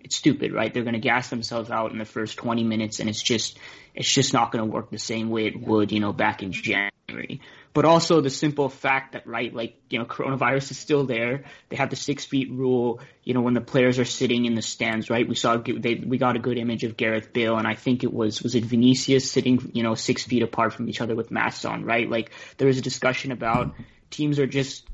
it's 0.00 0.16
stupid, 0.16 0.52
right? 0.52 0.72
They're 0.72 0.84
going 0.84 0.94
to 0.94 1.00
gas 1.00 1.28
themselves 1.28 1.70
out 1.70 1.92
in 1.92 1.98
the 1.98 2.04
first 2.04 2.38
20 2.38 2.64
minutes, 2.64 3.00
and 3.00 3.08
it's 3.08 3.22
just, 3.22 3.58
it's 3.94 4.10
just 4.10 4.32
not 4.32 4.52
going 4.52 4.64
to 4.64 4.70
work 4.70 4.90
the 4.90 4.98
same 4.98 5.30
way 5.30 5.46
it 5.46 5.60
would, 5.60 5.92
you 5.92 6.00
know, 6.00 6.12
back 6.12 6.42
in 6.42 6.52
January 6.52 7.40
but 7.72 7.84
also 7.84 8.20
the 8.20 8.30
simple 8.30 8.68
fact 8.68 9.12
that 9.12 9.26
right, 9.26 9.54
like 9.54 9.76
you 9.90 9.98
know, 9.98 10.04
coronavirus 10.04 10.72
is 10.72 10.78
still 10.78 11.04
there. 11.04 11.44
They 11.68 11.76
have 11.76 11.90
the 11.90 11.96
six 11.96 12.24
feet 12.24 12.50
rule. 12.50 13.00
You 13.22 13.34
know, 13.34 13.42
when 13.42 13.54
the 13.54 13.60
players 13.60 13.98
are 13.98 14.04
sitting 14.04 14.44
in 14.44 14.54
the 14.54 14.62
stands, 14.62 15.08
right? 15.08 15.28
We 15.28 15.36
saw 15.36 15.56
they 15.56 15.94
we 15.94 16.18
got 16.18 16.36
a 16.36 16.40
good 16.40 16.58
image 16.58 16.82
of 16.82 16.96
Gareth 16.96 17.32
Bale, 17.32 17.56
and 17.56 17.66
I 17.66 17.74
think 17.74 18.02
it 18.02 18.12
was 18.12 18.42
was 18.42 18.54
it 18.54 18.64
Vinicius 18.64 19.30
sitting 19.30 19.70
you 19.72 19.82
know 19.82 19.94
six 19.94 20.24
feet 20.24 20.42
apart 20.42 20.72
from 20.72 20.88
each 20.88 21.00
other 21.00 21.14
with 21.14 21.30
masks 21.30 21.64
on, 21.64 21.84
right? 21.84 22.10
Like 22.10 22.32
there 22.58 22.66
was 22.66 22.78
a 22.78 22.82
discussion 22.82 23.30
about 23.30 23.74
teams 24.10 24.40
are 24.40 24.46
just 24.46 24.89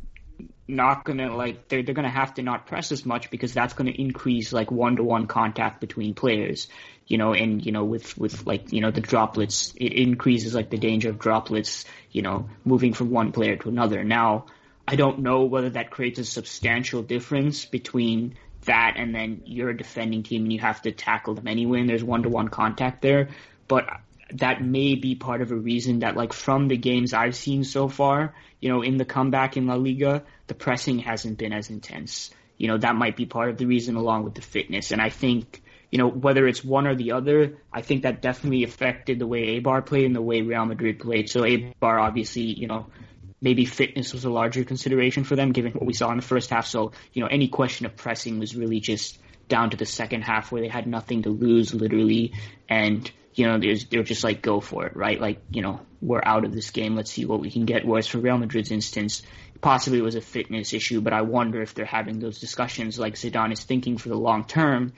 not 0.68 1.04
gonna 1.04 1.34
like 1.34 1.68
they're 1.68 1.82
they're 1.82 1.94
gonna 1.94 2.08
have 2.08 2.34
to 2.34 2.42
not 2.42 2.66
press 2.66 2.90
as 2.90 3.06
much 3.06 3.30
because 3.30 3.54
that's 3.54 3.74
gonna 3.74 3.92
increase 3.92 4.52
like 4.52 4.70
one 4.70 4.96
to 4.96 5.04
one 5.04 5.26
contact 5.26 5.80
between 5.80 6.14
players 6.14 6.68
you 7.06 7.18
know, 7.18 7.32
and 7.34 7.64
you 7.64 7.72
know, 7.72 7.84
with 7.84 8.18
with 8.18 8.46
like 8.46 8.72
you 8.72 8.80
know 8.80 8.90
the 8.90 9.00
droplets, 9.00 9.72
it 9.76 9.92
increases 9.92 10.54
like 10.54 10.70
the 10.70 10.78
danger 10.78 11.10
of 11.10 11.18
droplets, 11.18 11.84
you 12.10 12.22
know, 12.22 12.48
moving 12.64 12.92
from 12.92 13.10
one 13.10 13.32
player 13.32 13.56
to 13.56 13.68
another. 13.68 14.02
Now, 14.02 14.46
I 14.86 14.96
don't 14.96 15.20
know 15.20 15.44
whether 15.44 15.70
that 15.70 15.90
creates 15.90 16.18
a 16.18 16.24
substantial 16.24 17.02
difference 17.02 17.64
between 17.64 18.36
that 18.64 18.94
and 18.96 19.14
then 19.14 19.42
you're 19.46 19.70
a 19.70 19.76
defending 19.76 20.24
team 20.24 20.42
and 20.42 20.52
you 20.52 20.58
have 20.58 20.82
to 20.82 20.90
tackle 20.90 21.34
them 21.34 21.46
anyway, 21.46 21.80
and 21.80 21.88
there's 21.88 22.02
one 22.02 22.24
to 22.24 22.28
one 22.28 22.48
contact 22.48 23.02
there, 23.02 23.28
but 23.68 23.88
that 24.32 24.60
may 24.60 24.96
be 24.96 25.14
part 25.14 25.40
of 25.40 25.52
a 25.52 25.56
reason 25.56 26.00
that 26.00 26.16
like 26.16 26.32
from 26.32 26.66
the 26.66 26.76
games 26.76 27.14
I've 27.14 27.36
seen 27.36 27.62
so 27.62 27.86
far, 27.86 28.34
you 28.66 28.72
know, 28.72 28.82
in 28.82 28.96
the 28.96 29.04
comeback 29.04 29.56
in 29.56 29.68
La 29.68 29.76
Liga, 29.76 30.24
the 30.48 30.54
pressing 30.54 30.98
hasn't 30.98 31.38
been 31.38 31.52
as 31.52 31.70
intense. 31.70 32.30
You 32.58 32.66
know, 32.66 32.78
that 32.78 32.96
might 32.96 33.16
be 33.16 33.24
part 33.24 33.50
of 33.50 33.58
the 33.58 33.66
reason 33.66 33.94
along 33.94 34.24
with 34.24 34.34
the 34.34 34.42
fitness. 34.42 34.90
And 34.90 35.00
I 35.00 35.08
think 35.08 35.62
you 35.88 35.98
know, 35.98 36.08
whether 36.08 36.48
it's 36.48 36.64
one 36.64 36.88
or 36.88 36.96
the 36.96 37.12
other, 37.12 37.58
I 37.72 37.80
think 37.80 38.02
that 38.02 38.20
definitely 38.20 38.64
affected 38.64 39.20
the 39.20 39.26
way 39.26 39.60
Eibar 39.60 39.86
played 39.86 40.06
and 40.06 40.16
the 40.16 40.20
way 40.20 40.42
Real 40.42 40.66
Madrid 40.66 40.98
played. 40.98 41.30
So 41.30 41.42
Eibar 41.42 42.02
obviously, 42.02 42.42
you 42.42 42.66
know, 42.66 42.88
maybe 43.40 43.66
fitness 43.66 44.12
was 44.12 44.24
a 44.24 44.30
larger 44.30 44.64
consideration 44.64 45.22
for 45.22 45.36
them 45.36 45.52
given 45.52 45.70
what 45.74 45.86
we 45.86 45.92
saw 45.92 46.10
in 46.10 46.16
the 46.16 46.26
first 46.26 46.50
half. 46.50 46.66
So, 46.66 46.90
you 47.12 47.22
know, 47.22 47.28
any 47.28 47.46
question 47.46 47.86
of 47.86 47.94
pressing 47.94 48.40
was 48.40 48.56
really 48.56 48.80
just 48.80 49.20
down 49.46 49.70
to 49.70 49.76
the 49.76 49.86
second 49.86 50.22
half 50.22 50.50
where 50.50 50.60
they 50.60 50.68
had 50.68 50.88
nothing 50.88 51.22
to 51.22 51.30
lose 51.30 51.72
literally 51.72 52.32
and 52.68 53.08
you 53.36 53.46
know, 53.46 53.58
they're 53.58 54.02
just 54.02 54.24
like, 54.24 54.42
go 54.42 54.60
for 54.60 54.86
it, 54.86 54.96
right? 54.96 55.20
Like, 55.20 55.40
you 55.50 55.62
know, 55.62 55.80
we're 56.00 56.22
out 56.24 56.44
of 56.44 56.52
this 56.52 56.70
game. 56.70 56.96
Let's 56.96 57.10
see 57.10 57.24
what 57.24 57.40
we 57.40 57.50
can 57.50 57.64
get. 57.64 57.86
Whereas 57.86 58.06
for 58.06 58.18
Real 58.18 58.38
Madrid's 58.38 58.70
instance, 58.70 59.22
possibly 59.60 59.98
it 59.98 60.02
was 60.02 60.14
a 60.14 60.20
fitness 60.20 60.72
issue, 60.72 61.00
but 61.00 61.12
I 61.12 61.22
wonder 61.22 61.62
if 61.62 61.74
they're 61.74 61.84
having 61.84 62.18
those 62.18 62.40
discussions 62.40 62.98
like 62.98 63.14
Zidane 63.14 63.52
is 63.52 63.62
thinking 63.62 63.98
for 63.98 64.08
the 64.08 64.16
long 64.16 64.44
term 64.44 64.92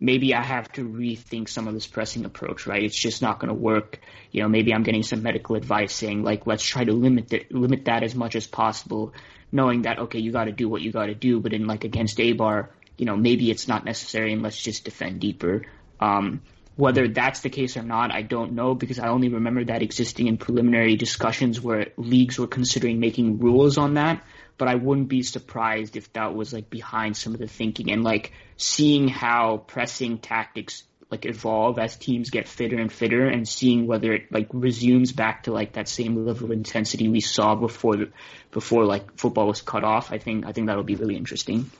maybe 0.00 0.34
I 0.34 0.42
have 0.42 0.72
to 0.72 0.88
rethink 0.88 1.48
some 1.48 1.68
of 1.68 1.74
this 1.74 1.86
pressing 1.86 2.24
approach, 2.24 2.66
right? 2.66 2.82
It's 2.82 2.98
just 2.98 3.20
not 3.20 3.38
going 3.38 3.50
to 3.50 3.54
work. 3.54 4.00
You 4.32 4.42
know, 4.42 4.48
maybe 4.48 4.72
I'm 4.72 4.82
getting 4.82 5.02
some 5.02 5.22
medical 5.22 5.56
advice 5.56 5.92
saying 5.92 6.24
like, 6.24 6.46
let's 6.46 6.64
try 6.64 6.84
to 6.84 6.92
limit 6.92 7.32
it, 7.32 7.52
limit 7.52 7.84
that 7.84 8.02
as 8.02 8.14
much 8.14 8.34
as 8.34 8.46
possible, 8.46 9.12
knowing 9.52 9.82
that 9.82 9.98
okay, 9.98 10.18
you 10.18 10.32
got 10.32 10.44
to 10.44 10.52
do 10.52 10.68
what 10.68 10.80
you 10.80 10.90
got 10.90 11.06
to 11.06 11.14
do, 11.14 11.38
but 11.38 11.52
in 11.52 11.66
like 11.66 11.84
against 11.84 12.16
Eibar, 12.16 12.68
you 12.96 13.04
know, 13.04 13.16
maybe 13.16 13.50
it's 13.50 13.68
not 13.68 13.84
necessary 13.84 14.32
and 14.32 14.42
let's 14.42 14.60
just 14.60 14.84
defend 14.84 15.20
deeper. 15.20 15.66
Um, 16.00 16.40
whether 16.80 17.06
that's 17.06 17.40
the 17.40 17.50
case 17.50 17.76
or 17.76 17.82
not, 17.82 18.12
I 18.12 18.22
don't 18.22 18.52
know 18.52 18.74
because 18.74 18.98
I 18.98 19.08
only 19.08 19.28
remember 19.28 19.64
that 19.64 19.82
existing 19.82 20.26
in 20.26 20.38
preliminary 20.38 20.96
discussions 20.96 21.60
where 21.60 21.88
leagues 21.96 22.38
were 22.38 22.48
considering 22.48 22.98
making 22.98 23.38
rules 23.38 23.78
on 23.78 23.94
that 23.94 24.22
but 24.58 24.68
I 24.68 24.74
wouldn't 24.74 25.08
be 25.08 25.22
surprised 25.22 25.96
if 25.96 26.12
that 26.12 26.34
was 26.34 26.52
like 26.52 26.68
behind 26.68 27.16
some 27.16 27.32
of 27.32 27.40
the 27.40 27.46
thinking 27.46 27.90
and 27.90 28.04
like 28.04 28.32
seeing 28.58 29.08
how 29.08 29.56
pressing 29.56 30.18
tactics 30.18 30.82
like 31.10 31.26
evolve 31.26 31.78
as 31.78 31.96
teams 31.96 32.30
get 32.30 32.46
fitter 32.46 32.78
and 32.78 32.92
fitter, 32.92 33.26
and 33.26 33.48
seeing 33.48 33.86
whether 33.86 34.12
it 34.12 34.30
like 34.30 34.48
resumes 34.52 35.12
back 35.12 35.44
to 35.44 35.52
like 35.52 35.72
that 35.72 35.88
same 35.88 36.24
level 36.24 36.44
of 36.44 36.52
intensity 36.52 37.08
we 37.08 37.20
saw 37.20 37.54
before 37.54 37.96
the 37.96 38.10
before 38.52 38.84
like 38.84 39.16
football 39.16 39.48
was 39.48 39.60
cut 39.60 39.82
off. 39.82 40.12
I 40.12 40.18
think 40.18 40.46
I 40.46 40.52
think 40.52 40.68
that'll 40.68 40.84
be 40.84 40.94
really 40.94 41.16
interesting. 41.16 41.70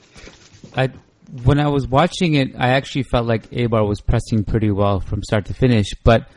I 0.75 0.91
when 1.45 1.61
I 1.61 1.69
was 1.69 1.87
watching 1.87 2.35
it, 2.35 2.55
I 2.59 2.71
actually 2.71 3.05
felt 3.05 3.27
like 3.27 3.51
Eibar 3.51 3.87
was 3.87 4.01
pressing 4.01 4.45
pretty 4.45 4.71
well 4.71 5.01
from 5.01 5.23
start 5.23 5.47
to 5.47 5.55
finish. 5.55 5.87
But 6.03 6.29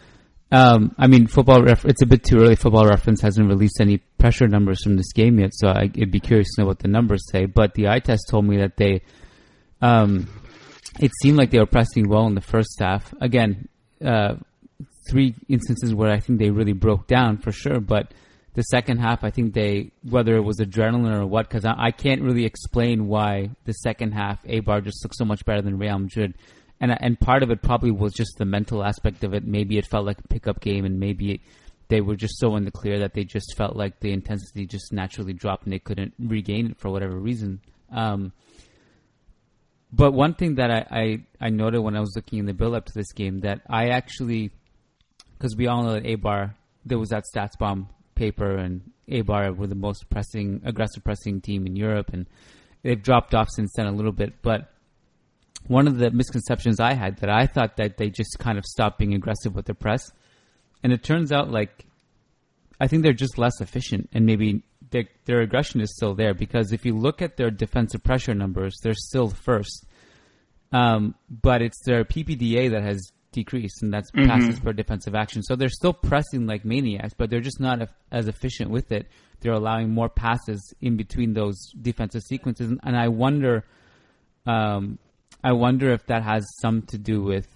um, 0.51 0.93
I 0.99 1.07
mean, 1.07 1.25
football. 1.25 1.63
Ref- 1.63 1.85
it's 1.85 2.03
a 2.03 2.05
bit 2.05 2.23
too 2.23 2.37
early. 2.37 2.55
Football 2.55 2.87
Reference 2.87 3.21
hasn't 3.21 3.49
released 3.49 3.81
any 3.81 3.97
pressure 3.97 4.47
numbers 4.47 4.83
from 4.83 4.97
this 4.97 5.11
game 5.11 5.39
yet, 5.39 5.51
so 5.53 5.67
I, 5.67 5.89
would 5.95 6.11
be 6.11 6.19
curious 6.19 6.47
to 6.55 6.61
know 6.61 6.67
what 6.67 6.79
the 6.79 6.87
numbers 6.87 7.23
say. 7.31 7.45
But 7.45 7.73
the 7.73 7.87
eye 7.87 7.99
test 7.99 8.27
told 8.29 8.45
me 8.45 8.57
that 8.57 8.77
they, 8.77 9.01
um, 9.81 10.29
it 10.99 11.11
seemed 11.21 11.37
like 11.37 11.49
they 11.49 11.57
were 11.57 11.65
pressing 11.65 12.07
well 12.07 12.27
in 12.27 12.35
the 12.35 12.41
first 12.41 12.77
half. 12.79 13.11
Again, 13.19 13.67
uh, 14.05 14.35
three 15.09 15.33
instances 15.49 15.93
where 15.95 16.11
I 16.11 16.19
think 16.19 16.37
they 16.37 16.51
really 16.51 16.73
broke 16.73 17.07
down 17.07 17.37
for 17.37 17.51
sure, 17.51 17.79
but 17.79 18.13
the 18.53 18.61
second 18.63 18.99
half, 18.99 19.23
I 19.23 19.31
think 19.31 19.53
they, 19.53 19.91
whether 20.03 20.35
it 20.35 20.43
was 20.43 20.59
adrenaline 20.59 21.19
or 21.19 21.25
what, 21.25 21.49
because 21.49 21.65
I, 21.65 21.75
I, 21.77 21.91
can't 21.91 22.21
really 22.21 22.45
explain 22.45 23.07
why 23.07 23.49
the 23.65 23.73
second 23.73 24.11
half 24.11 24.43
Eibar 24.43 24.83
just 24.83 25.03
looked 25.03 25.15
so 25.15 25.25
much 25.25 25.43
better 25.43 25.61
than 25.61 25.79
Real 25.79 25.97
Madrid, 25.97 26.35
and 26.79 26.95
and 27.01 27.19
part 27.19 27.41
of 27.41 27.49
it 27.49 27.63
probably 27.63 27.91
was 27.91 28.13
just 28.13 28.37
the 28.37 28.45
mental 28.45 28.83
aspect 28.83 29.23
of 29.23 29.33
it. 29.33 29.45
Maybe 29.45 29.77
it 29.77 29.87
felt 29.87 30.05
like 30.05 30.19
a 30.19 30.27
pickup 30.27 30.59
game, 30.59 30.85
and 30.85 30.99
maybe 30.99 31.31
it, 31.31 31.41
they 31.87 32.01
were 32.01 32.15
just 32.15 32.37
so 32.39 32.55
in 32.55 32.63
the 32.63 32.71
clear 32.71 32.99
that 32.99 33.13
they 33.13 33.23
just 33.23 33.55
felt 33.57 33.75
like 33.75 33.99
the 33.99 34.11
intensity 34.11 34.67
just 34.67 34.93
naturally 34.93 35.33
dropped 35.33 35.63
and 35.63 35.73
they 35.73 35.79
couldn't 35.79 36.13
regain 36.19 36.71
it 36.71 36.77
for 36.77 36.89
whatever 36.91 37.17
reason. 37.17 37.59
Um, 37.91 38.33
but 39.91 40.11
one 40.11 40.33
thing 40.33 40.55
that 40.55 40.71
I, 40.71 40.85
I, 40.89 41.45
I 41.47 41.49
noted 41.49 41.81
when 41.81 41.95
I 41.95 41.99
was 41.99 42.13
looking 42.15 42.39
in 42.39 42.45
the 42.45 42.53
build 42.53 42.73
up 42.73 42.85
to 42.85 42.93
this 42.95 43.11
game 43.11 43.41
that 43.41 43.61
I 43.69 43.89
actually, 43.89 44.51
because 45.37 45.55
we 45.55 45.67
all 45.67 45.83
know 45.83 45.93
that 45.93 46.03
Eibar, 46.03 46.55
there 46.83 46.97
was 46.97 47.09
that 47.09 47.25
StatsBomb 47.35 47.87
paper, 48.15 48.57
and 48.57 48.81
Eibar 49.09 49.55
were 49.55 49.67
the 49.67 49.75
most 49.75 50.09
pressing, 50.09 50.61
aggressive 50.65 51.03
pressing 51.03 51.41
team 51.41 51.65
in 51.65 51.75
Europe, 51.75 52.11
and 52.13 52.27
they've 52.83 53.01
dropped 53.01 53.33
off 53.33 53.49
since 53.49 53.71
then 53.75 53.87
a 53.87 53.91
little 53.91 54.11
bit. 54.11 54.41
But 54.41 54.71
one 55.67 55.87
of 55.87 55.97
the 55.97 56.11
misconceptions 56.11 56.79
I 56.79 56.93
had 56.93 57.17
that 57.17 57.29
I 57.29 57.47
thought 57.47 57.77
that 57.77 57.97
they 57.97 58.09
just 58.09 58.37
kind 58.39 58.57
of 58.57 58.65
stopped 58.65 58.99
being 58.99 59.13
aggressive 59.13 59.55
with 59.55 59.65
the 59.65 59.73
press, 59.73 60.11
and 60.83 60.91
it 60.91 61.03
turns 61.03 61.31
out 61.31 61.51
like 61.51 61.85
I 62.79 62.87
think 62.87 63.03
they're 63.03 63.13
just 63.13 63.37
less 63.37 63.61
efficient, 63.61 64.09
and 64.13 64.25
maybe 64.25 64.63
their, 64.91 65.05
their 65.25 65.41
aggression 65.41 65.81
is 65.81 65.95
still 65.95 66.15
there 66.15 66.33
because 66.33 66.71
if 66.71 66.85
you 66.85 66.95
look 66.97 67.21
at 67.21 67.37
their 67.37 67.51
defensive 67.51 68.03
pressure 68.03 68.33
numbers, 68.33 68.77
they're 68.83 68.93
still 68.93 69.29
first. 69.29 69.85
Um, 70.71 71.15
but 71.29 71.61
it's 71.61 71.83
their 71.85 72.03
PPDA 72.03 72.71
that 72.71 72.83
has 72.83 73.11
decreased, 73.33 73.83
and 73.83 73.93
that's 73.93 74.11
mm-hmm. 74.11 74.29
passes 74.29 74.59
per 74.59 74.73
defensive 74.73 75.15
action. 75.15 75.43
So 75.43 75.55
they're 75.55 75.69
still 75.69 75.93
pressing 75.93 76.47
like 76.47 76.63
maniacs, 76.63 77.13
but 77.17 77.29
they're 77.29 77.41
just 77.41 77.59
not 77.59 77.89
as 78.11 78.27
efficient 78.27 78.71
with 78.71 78.91
it. 78.91 79.07
They're 79.41 79.53
allowing 79.53 79.89
more 79.89 80.09
passes 80.09 80.73
in 80.79 80.95
between 80.95 81.33
those 81.33 81.71
defensive 81.81 82.21
sequences, 82.21 82.71
and 82.83 82.95
I 82.95 83.09
wonder, 83.09 83.65
um, 84.45 84.99
I 85.43 85.51
wonder 85.51 85.91
if 85.91 86.05
that 86.05 86.23
has 86.23 86.45
some 86.61 86.83
to 86.83 86.97
do 86.97 87.21
with 87.21 87.47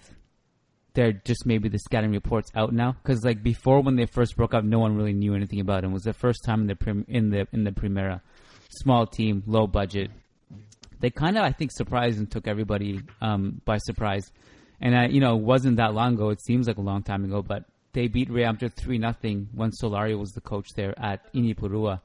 they're 0.98 1.12
just 1.12 1.46
maybe 1.46 1.68
the 1.68 1.78
scouting 1.78 2.10
reports 2.10 2.50
out 2.56 2.72
now 2.72 2.90
because 2.90 3.24
like 3.24 3.40
before 3.40 3.80
when 3.82 3.94
they 3.94 4.04
first 4.04 4.36
broke 4.36 4.52
up, 4.52 4.64
no 4.64 4.80
one 4.80 4.96
really 4.96 5.12
knew 5.12 5.32
anything 5.32 5.60
about 5.60 5.84
him. 5.84 5.90
It 5.90 5.94
was 5.94 6.02
the 6.02 6.12
first 6.12 6.42
time 6.44 6.62
in 6.62 6.66
the 6.66 6.74
prim- 6.74 7.06
in 7.06 7.30
the 7.30 7.46
in 7.52 7.62
the 7.62 7.70
Primera, 7.70 8.20
small 8.70 9.06
team, 9.06 9.44
low 9.46 9.68
budget. 9.68 10.10
They 10.98 11.10
kind 11.10 11.38
of 11.38 11.44
I 11.44 11.52
think 11.52 11.70
surprised 11.70 12.18
and 12.18 12.28
took 12.28 12.48
everybody 12.48 13.00
um, 13.20 13.62
by 13.64 13.78
surprise 13.78 14.32
and 14.80 14.96
I, 14.96 15.06
you 15.06 15.20
know, 15.20 15.36
it 15.36 15.42
wasn't 15.42 15.76
that 15.76 15.94
long 15.94 16.14
ago. 16.14 16.30
It 16.30 16.42
seems 16.42 16.68
like 16.68 16.78
a 16.78 16.82
long 16.82 17.02
time 17.02 17.24
ago, 17.24 17.42
but 17.42 17.64
they 17.92 18.06
beat 18.06 18.30
Real 18.30 18.52
Madrid 18.52 18.74
three 18.76 18.98
nothing 18.98 19.48
when 19.54 19.70
Solari 19.70 20.16
was 20.18 20.30
the 20.32 20.40
coach 20.40 20.68
there 20.76 20.94
at 20.98 21.32
Inipurua, 21.32 22.00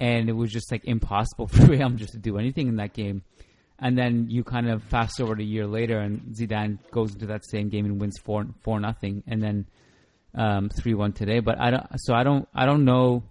and 0.00 0.28
it 0.28 0.32
was 0.32 0.52
just 0.52 0.70
like 0.70 0.84
impossible 0.84 1.46
for 1.48 1.66
Real 1.66 1.88
Madrid 1.88 2.10
to 2.10 2.18
do 2.18 2.38
anything 2.38 2.68
in 2.68 2.76
that 2.76 2.92
game. 2.92 3.22
And 3.78 3.98
then 3.98 4.28
you 4.30 4.44
kind 4.44 4.68
of 4.68 4.82
fast 4.84 5.16
forward 5.16 5.40
a 5.40 5.44
year 5.44 5.66
later, 5.66 5.98
and 5.98 6.20
Zidane 6.34 6.78
goes 6.90 7.12
into 7.14 7.26
that 7.26 7.44
same 7.44 7.68
game 7.70 7.86
and 7.86 8.00
wins 8.00 8.18
four 8.22 8.46
four 8.62 8.78
nothing, 8.80 9.22
and 9.26 9.42
then 9.42 9.66
um, 10.34 10.68
three 10.68 10.94
one 10.94 11.12
today. 11.12 11.40
But 11.40 11.58
I 11.58 11.70
don't. 11.70 11.86
So 11.96 12.14
I 12.14 12.22
don't. 12.22 12.48
I 12.54 12.66
don't 12.66 12.84
know. 12.84 13.24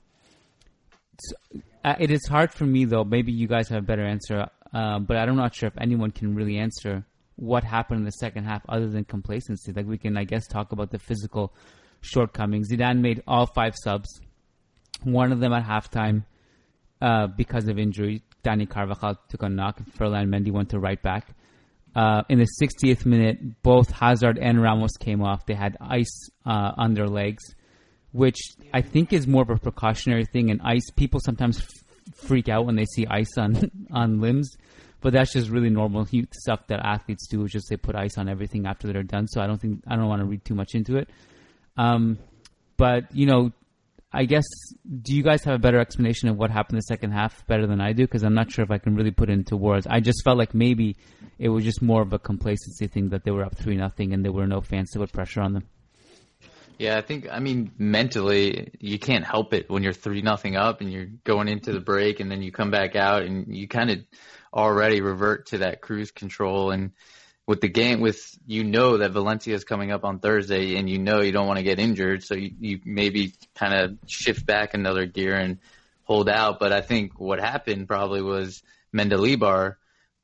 Uh, 1.85 1.95
it 1.99 2.11
is 2.11 2.25
hard 2.27 2.53
for 2.53 2.65
me 2.65 2.85
though. 2.85 3.03
Maybe 3.03 3.31
you 3.31 3.47
guys 3.47 3.69
have 3.69 3.83
a 3.83 3.85
better 3.85 4.05
answer, 4.05 4.47
uh, 4.73 4.99
but 4.99 5.17
I'm 5.17 5.35
not 5.35 5.55
sure 5.55 5.67
if 5.67 5.77
anyone 5.77 6.11
can 6.11 6.35
really 6.35 6.57
answer 6.57 7.05
what 7.43 7.63
happened 7.63 7.99
in 7.99 8.05
the 8.05 8.11
second 8.11 8.45
half 8.45 8.61
other 8.69 8.87
than 8.87 9.03
complacency. 9.03 9.73
Like 9.73 9.85
we 9.85 9.97
can, 9.97 10.17
I 10.17 10.23
guess, 10.23 10.47
talk 10.47 10.71
about 10.71 10.91
the 10.91 10.99
physical 10.99 11.53
shortcomings. 12.01 12.71
Zidane 12.71 12.99
made 12.99 13.21
all 13.27 13.45
five 13.45 13.75
subs, 13.75 14.21
one 15.03 15.31
of 15.31 15.39
them 15.39 15.51
at 15.51 15.65
halftime 15.65 16.23
uh, 17.01 17.27
because 17.27 17.67
of 17.67 17.77
injury. 17.77 18.23
Dani 18.43 18.69
Carvajal 18.69 19.19
took 19.29 19.43
a 19.43 19.49
knock. 19.49 19.81
Ferland 19.95 20.31
Mendy 20.33 20.51
went 20.51 20.69
to 20.69 20.79
right 20.79 21.01
back. 21.01 21.27
Uh, 21.95 22.23
in 22.29 22.39
the 22.39 22.47
60th 22.61 23.05
minute, 23.05 23.61
both 23.61 23.91
Hazard 23.91 24.39
and 24.39 24.61
Ramos 24.61 24.97
came 24.97 25.21
off. 25.21 25.45
They 25.45 25.53
had 25.53 25.77
ice 25.79 26.29
uh, 26.45 26.71
on 26.77 26.93
their 26.93 27.07
legs, 27.07 27.43
which 28.11 28.39
I 28.73 28.81
think 28.81 29.13
is 29.13 29.27
more 29.27 29.43
of 29.43 29.49
a 29.49 29.57
precautionary 29.57 30.25
thing. 30.25 30.49
And 30.49 30.61
ice, 30.63 30.89
people 30.95 31.19
sometimes 31.19 31.59
f- 31.59 31.67
freak 32.15 32.49
out 32.49 32.65
when 32.65 32.75
they 32.75 32.85
see 32.85 33.05
ice 33.05 33.37
on 33.37 33.69
on 33.91 34.19
limbs 34.19 34.57
but 35.03 35.11
that's 35.11 35.33
just 35.33 35.49
really 35.49 35.69
normal 35.69 36.07
stuff 36.31 36.65
that 36.67 36.79
athletes 36.79 37.27
do. 37.27 37.43
Is 37.43 37.51
just 37.51 37.69
they 37.69 37.77
put 37.77 37.95
ice 37.95 38.17
on 38.17 38.29
everything 38.29 38.65
after 38.65 38.91
they're 38.91 39.03
done. 39.03 39.27
So 39.27 39.41
I 39.41 39.47
don't 39.47 39.59
think 39.59 39.83
I 39.85 39.97
don't 39.97 40.07
want 40.07 40.21
to 40.21 40.25
read 40.25 40.45
too 40.45 40.55
much 40.55 40.73
into 40.73 40.95
it. 40.95 41.09
Um, 41.77 42.17
but 42.77 43.13
you 43.13 43.25
know, 43.25 43.51
I 44.13 44.23
guess 44.23 44.45
do 45.01 45.13
you 45.13 45.21
guys 45.21 45.43
have 45.43 45.55
a 45.55 45.59
better 45.59 45.79
explanation 45.79 46.29
of 46.29 46.37
what 46.37 46.51
happened 46.51 46.75
in 46.75 46.77
the 46.77 46.83
second 46.83 47.11
half 47.11 47.45
better 47.47 47.67
than 47.67 47.81
I 47.81 47.91
do? 47.91 48.03
Because 48.03 48.23
I'm 48.23 48.33
not 48.33 48.49
sure 48.49 48.63
if 48.63 48.71
I 48.71 48.77
can 48.77 48.95
really 48.95 49.11
put 49.11 49.29
it 49.29 49.33
into 49.33 49.57
words. 49.57 49.85
I 49.89 49.99
just 49.99 50.23
felt 50.23 50.37
like 50.37 50.53
maybe 50.53 50.95
it 51.37 51.49
was 51.49 51.65
just 51.65 51.81
more 51.81 52.01
of 52.01 52.13
a 52.13 52.19
complacency 52.19 52.87
thing 52.87 53.09
that 53.09 53.25
they 53.25 53.31
were 53.31 53.43
up 53.43 53.57
three 53.57 53.75
nothing 53.75 54.13
and 54.13 54.23
there 54.23 54.31
were 54.31 54.47
no 54.47 54.61
fans 54.61 54.91
to 54.91 54.99
put 54.99 55.11
pressure 55.11 55.41
on 55.41 55.53
them. 55.53 55.67
Yeah, 56.79 56.97
I 56.97 57.01
think 57.01 57.27
I 57.29 57.39
mean 57.39 57.71
mentally 57.77 58.71
you 58.79 58.99
can't 58.99 59.25
help 59.25 59.53
it 59.53 59.69
when 59.69 59.83
you're 59.83 59.93
three 59.93 60.21
nothing 60.21 60.55
up 60.55 60.79
and 60.79 60.91
you're 60.91 61.09
going 61.23 61.49
into 61.49 61.73
the 61.73 61.79
break 61.79 62.21
and 62.21 62.31
then 62.31 62.41
you 62.41 62.51
come 62.51 62.71
back 62.71 62.95
out 62.95 63.23
and 63.23 63.53
you 63.53 63.67
kind 63.67 63.89
of 63.89 63.99
already 64.53 65.01
revert 65.01 65.47
to 65.47 65.59
that 65.59 65.81
cruise 65.81 66.11
control. 66.11 66.71
And 66.71 66.91
with 67.45 67.61
the 67.61 67.67
game 67.67 67.99
with 67.99 68.37
you 68.45 68.63
know 68.63 68.97
that 68.97 69.11
Valencia 69.11 69.53
is 69.53 69.63
coming 69.63 69.91
up 69.91 70.05
on 70.05 70.19
Thursday 70.19 70.75
and 70.77 70.89
you 70.89 70.99
know 70.99 71.21
you 71.21 71.31
don't 71.31 71.47
want 71.47 71.57
to 71.57 71.63
get 71.63 71.79
injured. 71.79 72.23
So 72.23 72.35
you, 72.35 72.51
you 72.59 72.79
maybe 72.85 73.33
kind 73.55 73.73
of 73.73 73.97
shift 74.07 74.45
back 74.45 74.73
another 74.73 75.05
gear 75.05 75.35
and 75.35 75.57
hold 76.03 76.29
out. 76.29 76.59
But 76.59 76.71
I 76.71 76.81
think 76.81 77.19
what 77.19 77.39
happened 77.39 77.87
probably 77.87 78.21
was 78.21 78.63
Mendilibar 78.95 79.75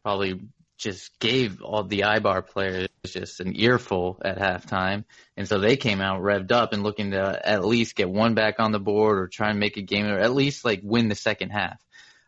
probably 0.04 0.40
just 0.78 1.20
gave 1.20 1.62
all 1.62 1.84
the 1.84 2.02
Eibar 2.02 2.46
players 2.48 2.88
just 3.06 3.42
an 3.42 3.60
earful 3.60 4.18
at 4.24 4.38
halftime. 4.38 5.04
And 5.36 5.46
so 5.46 5.60
they 5.60 5.76
came 5.76 6.00
out 6.00 6.22
revved 6.22 6.54
up 6.54 6.72
and 6.72 6.84
looking 6.84 7.12
to 7.12 7.42
at 7.44 7.66
least 7.66 7.96
get 7.96 8.10
one 8.10 8.34
back 8.34 8.56
on 8.60 8.72
the 8.72 8.80
board 8.80 9.18
or 9.18 9.28
try 9.28 9.50
and 9.50 9.60
make 9.60 9.76
a 9.76 9.82
game 9.82 10.06
or 10.06 10.18
at 10.18 10.34
least 10.34 10.64
like 10.64 10.80
win 10.82 11.10
the 11.10 11.16
second 11.16 11.50
half 11.50 11.78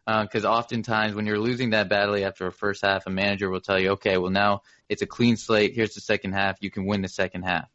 because 0.05 0.45
uh, 0.45 0.51
oftentimes 0.51 1.13
when 1.13 1.25
you're 1.25 1.39
losing 1.39 1.71
that 1.71 1.89
badly 1.89 2.23
after 2.23 2.47
a 2.47 2.51
first 2.51 2.83
half, 2.83 3.05
a 3.05 3.09
manager 3.09 3.49
will 3.49 3.61
tell 3.61 3.79
you, 3.79 3.91
okay, 3.91 4.17
well 4.17 4.31
now 4.31 4.61
it's 4.89 5.01
a 5.01 5.07
clean 5.07 5.37
slate. 5.37 5.73
Here's 5.75 5.93
the 5.93 6.01
second 6.01 6.33
half. 6.33 6.57
You 6.61 6.71
can 6.71 6.85
win 6.85 7.01
the 7.01 7.07
second 7.07 7.43
half. 7.43 7.69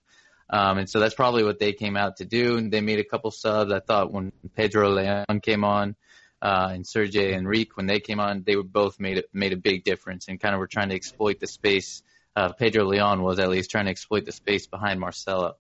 Um, 0.49 0.79
and 0.79 0.91
so 0.91 1.01
that's 1.01 1.15
probably 1.15 1.45
what 1.45 1.59
they 1.59 1.73
came 1.73 1.97
out 1.97 2.19
to 2.19 2.25
do. 2.25 2.57
And 2.57 2.73
they 2.73 2.81
made 2.81 2.99
a 2.99 3.05
couple 3.05 3.31
subs. 3.31 3.73
I 3.73 3.81
thought 3.81 4.13
when 4.13 4.33
Pedro 4.55 4.91
Leon 4.91 5.41
came 5.41 5.65
on 5.65 5.97
uh, 6.43 6.71
and 6.73 6.87
Sergi 6.87 7.33
Enrich, 7.33 7.71
when 7.75 7.87
they 7.87 8.01
came 8.01 8.21
on, 8.21 8.43
they 8.45 8.57
were 8.57 8.63
both 8.63 9.01
made 9.01 9.19
a, 9.19 9.23
made 9.33 9.53
a 9.53 9.57
big 9.57 9.85
difference 9.85 10.29
and 10.29 10.41
kind 10.41 10.55
of 10.55 10.59
were 10.59 10.67
trying 10.67 10.89
to 10.91 10.95
exploit 10.95 11.41
the 11.41 11.47
space. 11.47 12.03
Uh, 12.35 12.53
Pedro 12.53 12.85
Leon 12.85 13.23
was 13.23 13.39
at 13.39 13.49
least 13.49 13.71
trying 13.71 13.87
to 13.87 13.91
exploit 13.91 14.25
the 14.25 14.33
space 14.33 14.67
behind 14.67 15.01
Marcelo. 15.01 15.57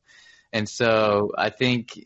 And 0.52 0.68
so 0.68 1.32
I 1.36 1.50
think 1.50 1.98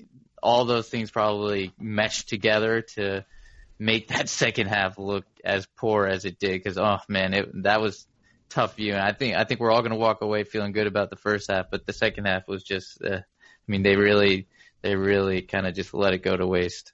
all 0.42 0.64
those 0.64 0.88
things 0.88 1.10
probably 1.10 1.72
meshed 1.78 2.28
together 2.28 2.82
to– 2.82 3.24
make 3.80 4.08
that 4.08 4.28
second 4.28 4.68
half 4.68 4.98
look 4.98 5.24
as 5.44 5.66
poor 5.76 6.06
as 6.06 6.24
it 6.24 6.38
did 6.38 6.52
because 6.52 6.78
oh 6.78 6.98
man, 7.08 7.34
it, 7.34 7.62
that 7.62 7.80
was 7.80 8.06
tough 8.48 8.76
viewing. 8.76 9.00
I 9.00 9.12
think 9.12 9.34
I 9.34 9.44
think 9.44 9.58
we're 9.58 9.72
all 9.72 9.80
going 9.80 9.90
to 9.92 9.96
walk 9.96 10.20
away 10.20 10.44
feeling 10.44 10.72
good 10.72 10.86
about 10.86 11.10
the 11.10 11.16
first 11.16 11.50
half, 11.50 11.66
but 11.70 11.86
the 11.86 11.92
second 11.92 12.26
half 12.26 12.46
was 12.46 12.62
just. 12.62 13.02
Uh, 13.02 13.16
I 13.16 13.70
mean, 13.70 13.82
they 13.82 13.96
really 13.96 14.48
they 14.82 14.96
really 14.96 15.42
kind 15.42 15.66
of 15.66 15.74
just 15.74 15.94
let 15.94 16.12
it 16.12 16.22
go 16.22 16.36
to 16.36 16.46
waste. 16.46 16.92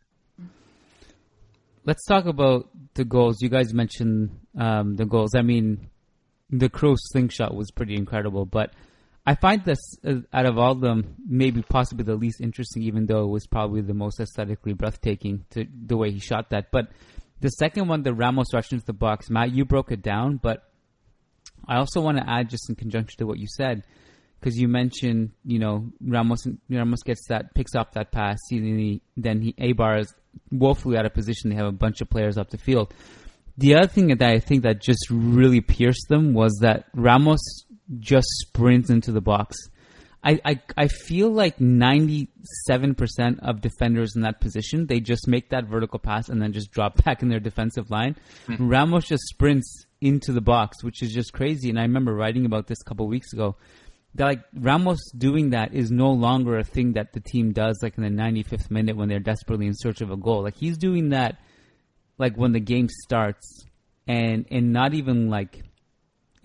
Let's 1.84 2.04
talk 2.04 2.26
about 2.26 2.68
the 2.94 3.04
goals. 3.04 3.40
You 3.40 3.48
guys 3.48 3.72
mentioned 3.72 4.30
um, 4.58 4.96
the 4.96 5.06
goals. 5.06 5.34
I 5.34 5.42
mean, 5.42 5.88
the 6.50 6.68
Kroos 6.68 6.98
slingshot 7.12 7.54
was 7.54 7.70
pretty 7.70 7.94
incredible, 7.94 8.44
but 8.44 8.72
I 9.26 9.34
find 9.34 9.64
this 9.64 9.78
uh, 10.06 10.20
out 10.32 10.46
of 10.46 10.56
all 10.56 10.72
of 10.72 10.80
them, 10.80 11.16
maybe 11.28 11.60
possibly 11.60 12.04
the 12.04 12.14
least 12.14 12.40
interesting, 12.40 12.84
even 12.84 13.06
though 13.06 13.24
it 13.24 13.30
was 13.30 13.46
probably 13.46 13.80
the 13.80 13.94
most 13.94 14.20
aesthetically 14.20 14.72
breathtaking 14.72 15.44
to 15.50 15.66
the 15.86 15.96
way 15.96 16.12
he 16.12 16.20
shot 16.20 16.50
that. 16.50 16.70
But 16.70 16.90
the 17.40 17.48
second 17.48 17.88
one, 17.88 18.02
the 18.02 18.14
Ramos 18.14 18.54
rushed 18.54 18.72
into 18.72 18.86
the 18.86 18.92
box, 18.92 19.28
Matt, 19.28 19.52
you 19.52 19.64
broke 19.64 19.90
it 19.90 20.00
down, 20.00 20.38
but 20.40 20.70
I 21.66 21.78
also 21.78 22.00
want 22.00 22.18
to 22.18 22.30
add 22.30 22.48
just 22.48 22.68
in 22.68 22.76
conjunction 22.76 23.18
to 23.18 23.26
what 23.26 23.38
you 23.38 23.46
said, 23.48 23.82
because 24.38 24.56
you 24.56 24.68
mentioned, 24.68 25.32
you 25.44 25.58
know, 25.58 25.90
Ramos 26.00 26.46
Ramos 26.70 27.02
gets 27.02 27.26
that 27.28 27.52
picks 27.54 27.74
up 27.74 27.94
that 27.94 28.12
pass, 28.12 28.38
then 28.50 28.78
he, 28.78 29.02
then 29.16 29.40
he 29.40 29.54
is 29.58 30.14
woefully 30.52 30.96
out 30.96 31.06
of 31.06 31.14
position. 31.14 31.50
They 31.50 31.56
have 31.56 31.66
a 31.66 31.72
bunch 31.72 32.00
of 32.00 32.08
players 32.08 32.38
up 32.38 32.50
the 32.50 32.58
field. 32.58 32.94
The 33.58 33.74
other 33.74 33.88
thing 33.88 34.08
that 34.08 34.22
I 34.22 34.38
think 34.38 34.62
that 34.62 34.82
just 34.82 35.06
really 35.10 35.62
pierced 35.62 36.08
them 36.08 36.34
was 36.34 36.58
that 36.60 36.84
Ramos 36.94 37.64
just 37.98 38.28
sprints 38.40 38.90
into 38.90 39.12
the 39.12 39.20
box. 39.20 39.56
I, 40.24 40.40
I, 40.44 40.60
I 40.76 40.88
feel 40.88 41.30
like 41.30 41.58
97% 41.58 42.28
of 43.42 43.60
defenders 43.60 44.16
in 44.16 44.22
that 44.22 44.40
position, 44.40 44.86
they 44.86 44.98
just 44.98 45.28
make 45.28 45.50
that 45.50 45.66
vertical 45.66 46.00
pass 46.00 46.28
and 46.28 46.42
then 46.42 46.52
just 46.52 46.72
drop 46.72 47.04
back 47.04 47.22
in 47.22 47.28
their 47.28 47.38
defensive 47.38 47.90
line. 47.90 48.16
Mm-hmm. 48.48 48.68
Ramos 48.68 49.06
just 49.06 49.22
sprints 49.28 49.86
into 50.00 50.32
the 50.32 50.40
box, 50.40 50.82
which 50.82 51.02
is 51.02 51.12
just 51.12 51.32
crazy. 51.32 51.70
And 51.70 51.78
I 51.78 51.82
remember 51.82 52.12
writing 52.12 52.44
about 52.44 52.66
this 52.66 52.80
a 52.80 52.84
couple 52.84 53.06
weeks 53.06 53.32
ago. 53.32 53.56
That 54.16 54.24
like 54.24 54.44
Ramos 54.54 55.10
doing 55.16 55.50
that 55.50 55.74
is 55.74 55.90
no 55.90 56.10
longer 56.10 56.58
a 56.58 56.64
thing 56.64 56.94
that 56.94 57.12
the 57.12 57.20
team 57.20 57.52
does 57.52 57.78
like 57.82 57.98
in 57.98 58.02
the 58.02 58.10
95th 58.10 58.70
minute 58.70 58.96
when 58.96 59.08
they're 59.08 59.20
desperately 59.20 59.66
in 59.66 59.74
search 59.74 60.00
of 60.00 60.10
a 60.10 60.16
goal. 60.16 60.42
Like 60.42 60.56
he's 60.56 60.78
doing 60.78 61.10
that 61.10 61.38
like 62.18 62.34
when 62.36 62.52
the 62.52 62.60
game 62.60 62.88
starts 62.88 63.66
and 64.06 64.46
and 64.50 64.72
not 64.72 64.94
even 64.94 65.28
like 65.28 65.62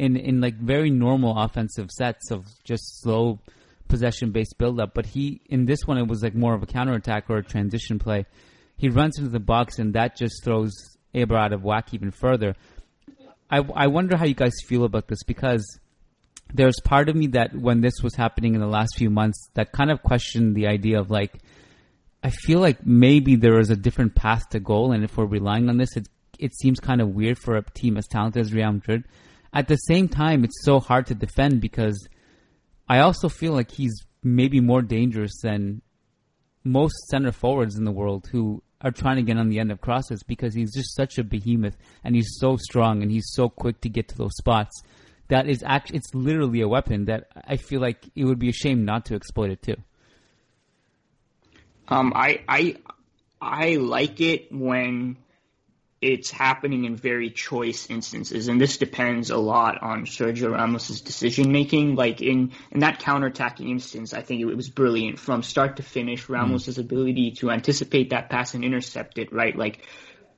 in 0.01 0.17
in 0.17 0.41
like 0.41 0.55
very 0.55 0.89
normal 0.89 1.37
offensive 1.37 1.91
sets 1.91 2.31
of 2.31 2.47
just 2.63 3.01
slow 3.03 3.39
possession 3.87 4.31
based 4.31 4.57
build 4.57 4.79
up. 4.79 4.95
But 4.95 5.05
he 5.05 5.41
in 5.45 5.65
this 5.65 5.85
one 5.85 5.99
it 5.99 6.07
was 6.07 6.23
like 6.23 6.33
more 6.33 6.55
of 6.55 6.63
a 6.63 6.65
counter 6.65 6.93
attack 6.93 7.29
or 7.29 7.37
a 7.37 7.43
transition 7.43 7.99
play. 7.99 8.25
He 8.77 8.89
runs 8.89 9.19
into 9.19 9.29
the 9.29 9.39
box 9.39 9.77
and 9.77 9.93
that 9.93 10.17
just 10.17 10.43
throws 10.43 10.73
Eibar 11.13 11.37
out 11.37 11.53
of 11.53 11.63
whack 11.63 11.93
even 11.93 12.09
further. 12.09 12.55
I, 13.51 13.59
I 13.75 13.87
wonder 13.87 14.17
how 14.17 14.25
you 14.25 14.33
guys 14.33 14.53
feel 14.65 14.85
about 14.85 15.07
this 15.07 15.21
because 15.23 15.63
there's 16.51 16.79
part 16.83 17.07
of 17.07 17.15
me 17.15 17.27
that 17.27 17.53
when 17.53 17.81
this 17.81 18.01
was 18.01 18.15
happening 18.15 18.55
in 18.55 18.61
the 18.61 18.67
last 18.67 18.95
few 18.97 19.11
months 19.11 19.49
that 19.53 19.71
kind 19.71 19.91
of 19.91 20.01
questioned 20.01 20.55
the 20.55 20.65
idea 20.65 20.99
of 20.99 21.11
like 21.11 21.37
I 22.23 22.31
feel 22.31 22.59
like 22.59 22.85
maybe 22.85 23.35
there 23.35 23.59
is 23.59 23.69
a 23.69 23.75
different 23.75 24.15
path 24.15 24.49
to 24.49 24.59
goal 24.59 24.93
and 24.93 25.03
if 25.03 25.15
we're 25.15 25.25
relying 25.25 25.69
on 25.69 25.77
this 25.77 25.95
it 25.95 26.07
it 26.39 26.55
seems 26.55 26.79
kind 26.79 27.01
of 27.01 27.09
weird 27.09 27.37
for 27.37 27.55
a 27.55 27.63
team 27.75 27.97
as 27.97 28.07
talented 28.07 28.41
as 28.41 28.51
Real 28.51 28.71
Madrid. 28.71 29.03
At 29.53 29.67
the 29.67 29.75
same 29.75 30.07
time 30.07 30.43
it's 30.43 30.63
so 30.63 30.79
hard 30.79 31.07
to 31.07 31.15
defend 31.15 31.61
because 31.61 32.07
I 32.87 32.99
also 32.99 33.29
feel 33.29 33.53
like 33.53 33.71
he's 33.71 33.93
maybe 34.23 34.59
more 34.59 34.81
dangerous 34.81 35.41
than 35.41 35.81
most 36.63 36.95
center 37.09 37.31
forwards 37.31 37.75
in 37.77 37.85
the 37.85 37.91
world 37.91 38.27
who 38.31 38.61
are 38.81 38.91
trying 38.91 39.17
to 39.17 39.23
get 39.23 39.37
on 39.37 39.49
the 39.49 39.59
end 39.59 39.71
of 39.71 39.81
crosses 39.81 40.23
because 40.23 40.53
he's 40.53 40.73
just 40.73 40.95
such 40.95 41.17
a 41.17 41.23
behemoth 41.23 41.77
and 42.03 42.15
he's 42.15 42.37
so 42.39 42.55
strong 42.57 43.01
and 43.01 43.11
he's 43.11 43.29
so 43.31 43.49
quick 43.49 43.81
to 43.81 43.89
get 43.89 44.07
to 44.07 44.17
those 44.17 44.35
spots 44.37 44.81
that 45.31 45.47
is 45.47 45.63
actually 45.65 45.97
it's 45.97 46.13
literally 46.13 46.59
a 46.59 46.67
weapon 46.67 47.05
that 47.05 47.29
I 47.47 47.55
feel 47.55 47.79
like 47.79 48.05
it 48.15 48.25
would 48.25 48.37
be 48.37 48.49
a 48.49 48.53
shame 48.53 48.83
not 48.83 49.05
to 49.05 49.15
exploit 49.15 49.49
it 49.49 49.61
too. 49.61 49.77
Um, 51.87 52.11
I 52.13 52.43
I 52.49 52.75
I 53.41 53.75
like 53.77 54.19
it 54.19 54.51
when 54.51 55.15
it's 56.01 56.31
happening 56.31 56.85
in 56.85 56.95
very 56.95 57.29
choice 57.29 57.87
instances, 57.87 58.47
and 58.47 58.59
this 58.59 58.77
depends 58.77 59.29
a 59.29 59.37
lot 59.37 59.83
on 59.83 60.05
Sergio 60.05 60.51
Ramos's 60.51 61.01
decision 61.01 61.51
making. 61.51 61.95
Like 61.95 62.21
in 62.21 62.53
in 62.71 62.79
that 62.79 62.99
counterattacking 62.99 63.69
instance, 63.69 64.11
I 64.11 64.21
think 64.23 64.41
it, 64.41 64.45
was 64.45 64.69
brilliant 64.69 65.19
from 65.19 65.43
start 65.43 65.77
to 65.77 65.83
finish. 65.83 66.25
Hmm. 66.25 66.33
Ramos's 66.33 66.77
mm. 66.77 66.81
ability 66.81 67.31
to 67.39 67.51
anticipate 67.51 68.09
that 68.09 68.31
pass 68.31 68.55
and 68.55 68.65
intercept 68.65 69.19
it, 69.19 69.31
right? 69.31 69.55
Like 69.55 69.85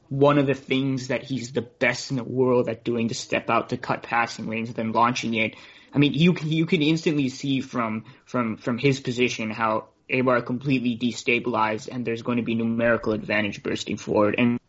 one 0.10 0.38
of 0.38 0.47
the 0.47 0.54
things 0.54 1.08
that 1.08 1.23
he's 1.23 1.54
the 1.54 1.62
best 1.62 2.12
in 2.12 2.17
the 2.17 2.26
world 2.26 2.67
at 2.67 2.84
doing 2.84 3.08
to 3.08 3.15
step 3.15 3.49
out 3.49 3.69
to 3.69 3.78
cut 3.78 4.04
passing 4.04 4.47
lanes 4.47 4.67
and 4.67 4.76
then 4.76 4.91
launching 4.91 5.34
it. 5.34 5.56
I 5.93 5.97
mean, 5.97 6.13
you 6.13 6.34
can 6.34 6.52
you 6.52 6.65
can 6.65 6.82
instantly 6.82 7.30
see 7.30 7.62
from 7.62 8.04
from 8.26 8.58
from 8.58 8.78
his 8.78 8.99
position 8.99 9.49
how 9.49 9.88
Eibar 10.10 10.45
completely 10.45 10.97
destabilized, 10.97 11.88
and 11.89 12.06
there's 12.06 12.21
going 12.21 12.38
to 12.38 12.43
be 12.43 12.54
numerical 12.54 13.13
advantage 13.13 13.63
bursting 13.63 13.95
forward 13.95 14.36
and 14.38 14.60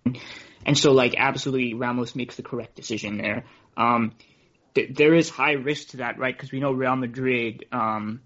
and 0.66 0.78
so, 0.78 0.92
like, 0.92 1.14
absolutely, 1.16 1.74
Ramos 1.74 2.14
makes 2.14 2.36
the 2.36 2.42
correct 2.42 2.74
decision 2.74 3.18
there. 3.18 3.44
Um, 3.76 4.12
th- 4.74 4.94
there 4.94 5.14
is 5.14 5.28
high 5.28 5.52
risk 5.52 5.88
to 5.88 5.96
that, 5.98 6.18
right? 6.18 6.34
Because 6.36 6.52
we 6.52 6.60
know 6.60 6.72
Real 6.72 6.96
Madrid, 6.96 7.66
um, 7.72 8.22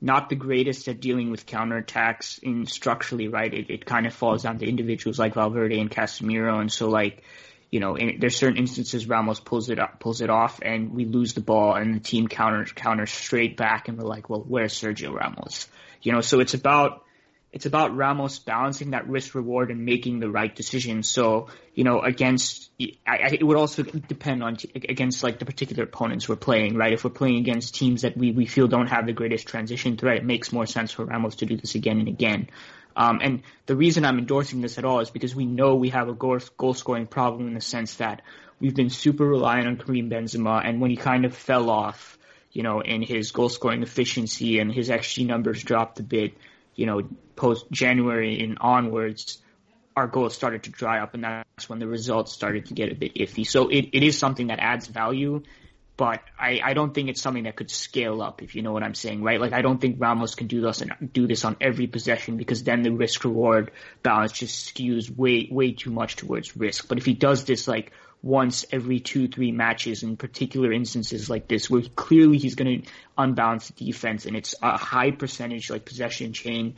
not 0.00 0.28
the 0.28 0.36
greatest 0.36 0.88
at 0.88 1.00
dealing 1.00 1.30
with 1.30 1.46
counterattacks 1.46 2.42
in 2.42 2.66
structurally, 2.66 3.28
right? 3.28 3.52
It, 3.52 3.70
it 3.70 3.86
kind 3.86 4.06
of 4.06 4.14
falls 4.14 4.42
down 4.42 4.58
to 4.58 4.68
individuals 4.68 5.18
like 5.18 5.34
Valverde 5.34 5.78
and 5.78 5.90
Casemiro, 5.90 6.60
and 6.60 6.72
so 6.72 6.88
like, 6.88 7.22
you 7.70 7.80
know, 7.80 7.96
in, 7.96 8.18
there's 8.20 8.36
certain 8.36 8.58
instances 8.58 9.08
Ramos 9.08 9.40
pulls 9.40 9.70
it 9.70 9.78
up, 9.78 10.00
pulls 10.00 10.20
it 10.20 10.28
off, 10.28 10.60
and 10.62 10.92
we 10.92 11.04
lose 11.04 11.34
the 11.34 11.40
ball, 11.40 11.74
and 11.74 11.94
the 11.94 12.00
team 12.00 12.28
counters 12.28 12.72
counters 12.72 13.10
straight 13.10 13.56
back, 13.56 13.88
and 13.88 13.98
we're 13.98 14.08
like, 14.08 14.28
well, 14.28 14.44
where's 14.46 14.74
Sergio 14.74 15.12
Ramos? 15.12 15.68
You 16.02 16.12
know, 16.12 16.20
so 16.20 16.40
it's 16.40 16.54
about 16.54 17.01
it's 17.52 17.66
about 17.66 17.94
Ramos 17.94 18.38
balancing 18.38 18.90
that 18.90 19.06
risk 19.08 19.34
reward 19.34 19.70
and 19.70 19.84
making 19.84 20.20
the 20.20 20.30
right 20.30 20.54
decision. 20.54 21.02
So, 21.02 21.48
you 21.74 21.84
know, 21.84 22.00
against, 22.00 22.70
I, 22.80 22.88
I, 23.06 23.28
it 23.32 23.44
would 23.44 23.58
also 23.58 23.82
depend 23.82 24.42
on, 24.42 24.56
against 24.74 25.22
like 25.22 25.38
the 25.38 25.44
particular 25.44 25.84
opponents 25.84 26.28
we're 26.28 26.36
playing, 26.36 26.76
right? 26.76 26.94
If 26.94 27.04
we're 27.04 27.10
playing 27.10 27.36
against 27.36 27.74
teams 27.74 28.02
that 28.02 28.16
we, 28.16 28.32
we 28.32 28.46
feel 28.46 28.68
don't 28.68 28.86
have 28.86 29.04
the 29.04 29.12
greatest 29.12 29.46
transition 29.46 29.98
threat, 29.98 30.16
it 30.16 30.24
makes 30.24 30.50
more 30.50 30.64
sense 30.64 30.92
for 30.92 31.04
Ramos 31.04 31.36
to 31.36 31.46
do 31.46 31.58
this 31.58 31.74
again 31.74 31.98
and 31.98 32.08
again. 32.08 32.48
Um, 32.96 33.20
and 33.22 33.42
the 33.66 33.76
reason 33.76 34.06
I'm 34.06 34.18
endorsing 34.18 34.62
this 34.62 34.78
at 34.78 34.84
all 34.86 35.00
is 35.00 35.10
because 35.10 35.34
we 35.34 35.44
know 35.44 35.76
we 35.76 35.90
have 35.90 36.08
a 36.08 36.14
goal, 36.14 36.38
goal 36.56 36.74
scoring 36.74 37.06
problem 37.06 37.48
in 37.48 37.54
the 37.54 37.60
sense 37.60 37.96
that 37.96 38.22
we've 38.60 38.74
been 38.74 38.90
super 38.90 39.26
reliant 39.26 39.66
on 39.66 39.76
Karim 39.76 40.08
Benzema, 40.08 40.62
and 40.64 40.80
when 40.80 40.90
he 40.90 40.96
kind 40.96 41.24
of 41.24 41.36
fell 41.36 41.68
off, 41.68 42.18
you 42.50 42.62
know, 42.62 42.80
in 42.80 43.02
his 43.02 43.30
goal 43.32 43.48
scoring 43.48 43.82
efficiency 43.82 44.58
and 44.58 44.72
his 44.72 44.88
XG 44.88 45.26
numbers 45.26 45.62
dropped 45.62 46.00
a 46.00 46.02
bit, 46.02 46.34
you 46.74 46.86
know, 46.86 47.02
post 47.36 47.66
January 47.70 48.40
and 48.42 48.58
onwards, 48.60 49.38
our 49.96 50.06
goals 50.06 50.34
started 50.34 50.64
to 50.64 50.70
dry 50.70 51.00
up, 51.00 51.14
and 51.14 51.24
that's 51.24 51.68
when 51.68 51.78
the 51.78 51.86
results 51.86 52.32
started 52.32 52.66
to 52.66 52.74
get 52.74 52.90
a 52.90 52.94
bit 52.94 53.14
iffy. 53.14 53.46
So 53.46 53.68
it, 53.68 53.90
it 53.92 54.02
is 54.02 54.18
something 54.18 54.46
that 54.46 54.58
adds 54.58 54.86
value, 54.86 55.42
but 55.96 56.20
I, 56.38 56.60
I 56.64 56.74
don't 56.74 56.94
think 56.94 57.10
it's 57.10 57.20
something 57.20 57.44
that 57.44 57.56
could 57.56 57.70
scale 57.70 58.22
up, 58.22 58.42
if 58.42 58.54
you 58.54 58.62
know 58.62 58.72
what 58.72 58.82
I'm 58.82 58.94
saying, 58.94 59.22
right? 59.22 59.40
Like 59.40 59.52
I 59.52 59.60
don't 59.60 59.80
think 59.80 59.96
Ramos 60.00 60.34
can 60.34 60.46
do 60.46 60.62
this 60.62 60.80
and 60.80 61.12
do 61.12 61.26
this 61.26 61.44
on 61.44 61.56
every 61.60 61.86
possession 61.86 62.38
because 62.38 62.62
then 62.62 62.82
the 62.82 62.90
risk 62.90 63.24
reward 63.24 63.70
balance 64.02 64.32
just 64.32 64.74
skews 64.74 65.14
way 65.14 65.48
way 65.50 65.72
too 65.72 65.90
much 65.90 66.16
towards 66.16 66.56
risk. 66.56 66.88
But 66.88 66.98
if 66.98 67.04
he 67.04 67.12
does 67.12 67.44
this 67.44 67.68
like 67.68 67.92
once 68.22 68.64
every 68.70 69.00
two, 69.00 69.28
three 69.28 69.52
matches 69.52 70.02
in 70.02 70.16
particular 70.16 70.72
instances 70.72 71.28
like 71.28 71.48
this, 71.48 71.68
where 71.68 71.82
clearly 71.96 72.38
he's 72.38 72.54
going 72.54 72.82
to 72.82 72.90
unbalance 73.18 73.68
the 73.68 73.84
defense 73.84 74.26
and 74.26 74.36
it's 74.36 74.54
a 74.62 74.76
high 74.76 75.10
percentage 75.10 75.70
like 75.70 75.84
possession 75.84 76.32
chain 76.32 76.76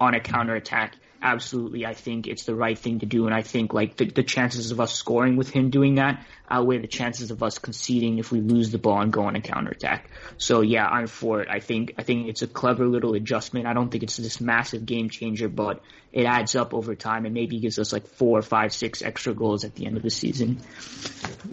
on 0.00 0.14
a 0.14 0.20
counter 0.20 0.54
attack 0.54 0.94
absolutely, 1.22 1.86
I 1.86 1.94
think 1.94 2.26
it's 2.26 2.44
the 2.44 2.54
right 2.54 2.78
thing 2.78 3.00
to 3.00 3.06
do. 3.06 3.26
And 3.26 3.34
I 3.34 3.42
think 3.42 3.72
like 3.72 3.96
the, 3.96 4.06
the 4.06 4.22
chances 4.22 4.70
of 4.70 4.80
us 4.80 4.92
scoring 4.92 5.36
with 5.36 5.50
him 5.50 5.70
doing 5.70 5.96
that 5.96 6.24
outweigh 6.48 6.78
the 6.78 6.86
chances 6.86 7.30
of 7.30 7.42
us 7.42 7.58
conceding 7.58 8.18
if 8.18 8.30
we 8.30 8.40
lose 8.40 8.70
the 8.70 8.78
ball 8.78 9.00
and 9.00 9.12
go 9.12 9.22
on 9.22 9.36
a 9.36 9.40
counterattack. 9.40 10.10
So 10.38 10.60
yeah, 10.60 10.86
I'm 10.86 11.06
for 11.06 11.40
it. 11.42 11.48
I 11.50 11.60
think, 11.60 11.94
I 11.98 12.02
think 12.02 12.28
it's 12.28 12.42
a 12.42 12.46
clever 12.46 12.86
little 12.86 13.14
adjustment. 13.14 13.66
I 13.66 13.72
don't 13.72 13.90
think 13.90 14.02
it's 14.02 14.16
this 14.16 14.40
massive 14.40 14.86
game 14.86 15.10
changer, 15.10 15.48
but 15.48 15.82
it 16.12 16.24
adds 16.24 16.54
up 16.56 16.72
over 16.72 16.94
time 16.94 17.24
and 17.26 17.34
maybe 17.34 17.58
gives 17.58 17.78
us 17.78 17.92
like 17.92 18.06
four, 18.06 18.40
five, 18.42 18.72
six 18.72 19.02
extra 19.02 19.34
goals 19.34 19.64
at 19.64 19.74
the 19.74 19.86
end 19.86 19.96
of 19.96 20.02
the 20.02 20.10
season. 20.10 20.58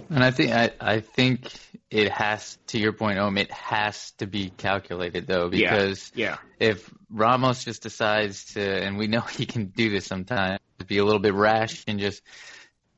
And 0.09 0.23
I 0.23 0.31
think, 0.31 0.51
I, 0.51 0.71
I 0.79 0.99
think 0.99 1.51
it 1.89 2.11
has, 2.11 2.57
to 2.67 2.79
your 2.79 2.93
point, 2.93 3.19
Om, 3.19 3.37
it 3.37 3.51
has 3.51 4.11
to 4.19 4.27
be 4.27 4.49
calculated 4.49 5.27
though, 5.27 5.49
because 5.49 6.11
yeah. 6.15 6.37
yeah. 6.59 6.67
if 6.67 6.93
Ramos 7.09 7.63
just 7.63 7.83
decides 7.83 8.53
to, 8.53 8.61
and 8.61 8.97
we 8.97 9.07
know 9.07 9.21
he 9.21 9.45
can 9.45 9.65
do 9.65 9.89
this 9.89 10.05
sometimes, 10.05 10.59
to 10.79 10.85
be 10.85 10.97
a 10.97 11.05
little 11.05 11.19
bit 11.19 11.33
rash 11.33 11.83
and 11.87 11.99
just 11.99 12.21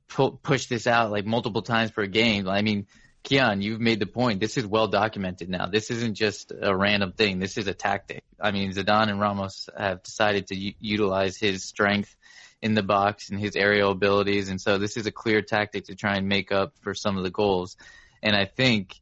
pu- 0.07 0.37
push 0.41 0.67
this 0.67 0.87
out 0.87 1.11
like 1.11 1.25
multiple 1.25 1.61
times 1.61 1.91
per 1.91 2.05
game. 2.05 2.47
I 2.47 2.61
mean, 2.61 2.87
Kiyan, 3.23 3.63
you've 3.63 3.81
made 3.81 3.99
the 3.99 4.05
point. 4.05 4.39
This 4.39 4.57
is 4.57 4.65
well 4.65 4.87
documented 4.87 5.49
now. 5.49 5.65
This 5.65 5.89
isn't 5.89 6.13
just 6.13 6.51
a 6.51 6.75
random 6.75 7.11
thing. 7.11 7.39
This 7.39 7.57
is 7.57 7.67
a 7.67 7.73
tactic. 7.73 8.23
I 8.39 8.51
mean, 8.51 8.71
Zidane 8.71 9.09
and 9.09 9.19
Ramos 9.19 9.67
have 9.75 10.03
decided 10.03 10.47
to 10.47 10.55
u- 10.55 10.73
utilize 10.79 11.37
his 11.37 11.63
strength 11.63 12.15
in 12.61 12.75
the 12.75 12.83
box 12.83 13.29
and 13.29 13.39
his 13.39 13.55
aerial 13.55 13.91
abilities, 13.91 14.49
and 14.49 14.61
so 14.61 14.77
this 14.77 14.95
is 14.95 15.07
a 15.07 15.11
clear 15.11 15.41
tactic 15.41 15.85
to 15.85 15.95
try 15.95 16.17
and 16.17 16.27
make 16.27 16.51
up 16.51 16.73
for 16.81 16.93
some 16.93 17.17
of 17.17 17.23
the 17.23 17.31
goals. 17.31 17.77
And 18.21 18.35
I 18.35 18.45
think 18.45 18.95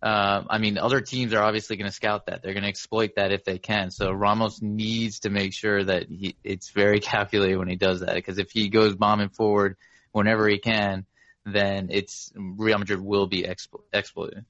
uh, 0.00 0.44
I 0.48 0.58
mean, 0.58 0.78
other 0.78 1.00
teams 1.00 1.32
are 1.34 1.42
obviously 1.42 1.76
going 1.76 1.90
to 1.90 1.94
scout 1.94 2.26
that. 2.26 2.42
They're 2.42 2.52
going 2.52 2.62
to 2.62 2.68
exploit 2.68 3.16
that 3.16 3.32
if 3.32 3.44
they 3.44 3.58
can. 3.58 3.90
So 3.90 4.12
Ramos 4.12 4.62
needs 4.62 5.20
to 5.20 5.30
make 5.30 5.52
sure 5.52 5.82
that 5.82 6.08
he, 6.08 6.36
it's 6.44 6.70
very 6.70 7.00
calculated 7.00 7.58
when 7.58 7.68
he 7.68 7.76
does 7.76 8.00
that. 8.00 8.14
Because 8.14 8.38
if 8.38 8.50
he 8.52 8.68
goes 8.68 8.94
bombing 8.94 9.30
forward 9.30 9.76
whenever 10.12 10.48
he 10.48 10.58
can, 10.58 11.06
then 11.44 11.88
it's 11.90 12.32
Real 12.34 12.78
Madrid 12.78 13.00
will 13.00 13.26
be 13.26 13.42
explo- 13.42 13.82
exploited. 13.92 14.44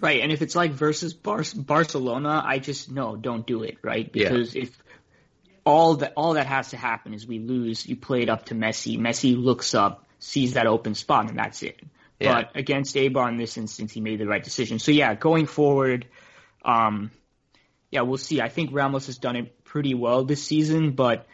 Right, 0.00 0.20
and 0.20 0.30
if 0.30 0.42
it's 0.42 0.54
like 0.54 0.72
versus 0.72 1.14
Bar- 1.14 1.44
Barcelona, 1.56 2.42
I 2.44 2.58
just 2.58 2.90
no, 2.90 3.16
don't 3.16 3.46
do 3.46 3.62
it. 3.62 3.78
Right, 3.82 4.10
because 4.10 4.54
yeah. 4.54 4.62
if 4.62 4.78
all 5.64 5.96
that 5.96 6.12
all 6.16 6.34
that 6.34 6.46
has 6.46 6.70
to 6.70 6.76
happen 6.76 7.14
is 7.14 7.26
we 7.26 7.38
lose, 7.38 7.86
you 7.86 7.96
play 7.96 8.22
it 8.22 8.28
up 8.28 8.46
to 8.46 8.54
Messi. 8.54 8.98
Messi 8.98 9.36
looks 9.36 9.74
up, 9.74 10.06
sees 10.18 10.54
that 10.54 10.66
open 10.66 10.94
spot, 10.94 11.28
and 11.28 11.38
that's 11.38 11.62
it. 11.62 11.80
Yeah. 12.20 12.34
But 12.34 12.50
against 12.54 12.94
Eibar 12.94 13.28
in 13.28 13.36
this 13.36 13.56
instance, 13.56 13.92
he 13.92 14.00
made 14.00 14.20
the 14.20 14.26
right 14.26 14.42
decision. 14.42 14.78
So 14.78 14.92
yeah, 14.92 15.14
going 15.14 15.46
forward, 15.46 16.06
um, 16.64 17.10
yeah, 17.90 18.02
we'll 18.02 18.18
see. 18.18 18.40
I 18.40 18.48
think 18.48 18.70
Ramos 18.72 19.06
has 19.06 19.18
done 19.18 19.36
it 19.36 19.64
pretty 19.64 19.94
well 19.94 20.24
this 20.24 20.42
season, 20.42 20.92
but 20.92 21.26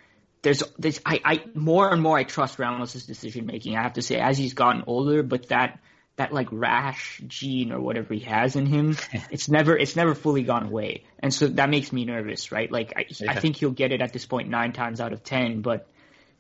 there's, 0.43 0.63
there's 0.79 1.01
I, 1.07 1.21
I 1.25 1.45
more 1.55 1.93
and 1.93 2.03
more 2.03 2.19
I 2.19 2.25
trust 2.25 2.59
Ramos's 2.59 3.07
decision 3.07 3.47
making. 3.47 3.77
I 3.77 3.83
have 3.83 3.95
to 3.95 4.03
say, 4.03 4.17
as 4.17 4.37
he's 4.37 4.55
gotten 4.55 4.85
older, 4.87 5.23
but 5.23 5.49
that 5.49 5.81
that 6.17 6.33
like 6.33 6.49
rash 6.51 7.23
gene 7.27 7.73
or 7.73 7.81
whatever 7.81 8.13
he 8.13 8.21
has 8.21 8.57
in 8.57 8.67
him, 8.67 8.97
it's 9.31 9.49
never 9.49 9.77
it's 9.77 9.97
never 9.97 10.15
fully 10.15 10.43
gone 10.43 10.67
away, 10.67 11.05
and 11.21 11.33
so 11.33 11.49
that 11.49 11.71
makes 11.71 11.93
me 11.93 12.05
nervous, 12.05 12.53
right? 12.53 12.71
Like 12.71 12.93
I, 12.97 13.07
Yeah. 13.21 13.31
I 13.31 13.41
think 13.41 13.57
he'll 13.57 13.71
get 13.71 13.93
it 13.93 14.03
at 14.03 14.13
this 14.13 14.27
point 14.27 14.49
nine 14.49 14.73
times 14.73 15.01
out 15.01 15.13
of 15.13 15.23
ten, 15.23 15.63
but 15.63 15.89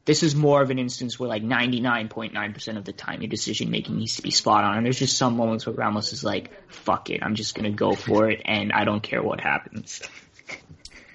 this 0.04 0.22
is 0.22 0.34
more 0.34 0.60
of 0.60 0.70
an 0.70 0.78
instance 0.78 1.18
where 1.18 1.28
like 1.28 1.44
99.9% 1.44 2.76
of 2.76 2.84
the 2.84 2.92
time 2.92 3.22
your 3.22 3.28
decision 3.28 3.70
making 3.70 3.98
needs 3.98 4.16
to 4.16 4.22
be 4.22 4.32
spot 4.32 4.64
on. 4.64 4.76
And 4.76 4.84
there's 4.84 4.98
just 4.98 5.16
some 5.16 5.36
moments 5.36 5.64
where 5.64 5.76
Ramos 5.76 6.12
is 6.12 6.24
like, 6.24 6.50
fuck 6.72 7.10
it, 7.10 7.20
I'm 7.22 7.36
just 7.36 7.54
going 7.54 7.70
to 7.70 7.76
go 7.76 7.94
for 7.94 8.28
it 8.28 8.42
and 8.44 8.72
I 8.72 8.84
don't 8.84 9.02
care 9.02 9.22
what 9.22 9.40
happens. 9.40 10.02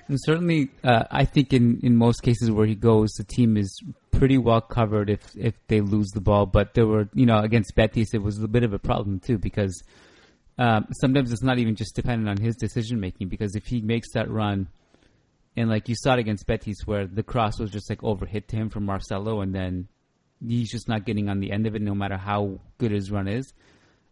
And 0.08 0.18
certainly, 0.22 0.70
uh, 0.84 1.04
I 1.12 1.26
think 1.26 1.52
in, 1.52 1.80
in 1.84 1.96
most 1.96 2.24
cases 2.24 2.50
where 2.50 2.66
he 2.66 2.76
goes, 2.76 3.12
the 3.18 3.26
team 3.26 3.58
is 3.58 3.82
pretty 4.12 4.38
well 4.38 4.62
covered 4.62 5.10
if 5.10 5.36
if 5.36 5.54
they 5.68 5.82
lose 5.82 6.10
the 6.10 6.22
ball. 6.22 6.46
But 6.46 6.74
there 6.74 6.88
were, 6.88 7.10
you 7.14 7.26
know, 7.26 7.40
against 7.40 7.76
Betis, 7.76 8.14
it 8.14 8.22
was 8.22 8.42
a 8.42 8.48
bit 8.48 8.64
of 8.64 8.74
a 8.74 8.80
problem 8.80 9.20
too 9.20 9.38
because 9.38 9.84
um, 10.58 10.88
sometimes 11.02 11.32
it's 11.32 11.44
not 11.44 11.60
even 11.60 11.76
just 11.76 11.96
dependent 11.96 12.30
on 12.30 12.38
his 12.44 12.56
decision 12.56 13.00
making. 13.00 13.28
Because 13.28 13.56
if 13.56 13.66
he 13.66 13.82
makes 13.82 14.12
that 14.14 14.30
run, 14.30 14.70
and 15.56 15.70
like 15.70 15.90
you 15.90 15.96
saw 15.96 16.14
it 16.14 16.20
against 16.20 16.48
Betis, 16.48 16.78
where 16.86 17.06
the 17.06 17.24
cross 17.24 17.60
was 17.60 17.70
just 17.70 17.90
like 17.90 18.00
overhit 18.00 18.48
to 18.48 18.56
him 18.56 18.70
from 18.70 18.86
Marcelo, 18.86 19.42
and 19.42 19.54
then 19.54 19.88
he's 20.46 20.72
just 20.72 20.88
not 20.88 21.06
getting 21.06 21.30
on 21.30 21.40
the 21.40 21.52
end 21.52 21.68
of 21.68 21.76
it, 21.76 21.82
no 21.82 21.96
matter 21.96 22.18
how 22.18 22.60
good 22.78 22.92
his 22.92 23.12
run 23.12 23.28
is. 23.28 23.54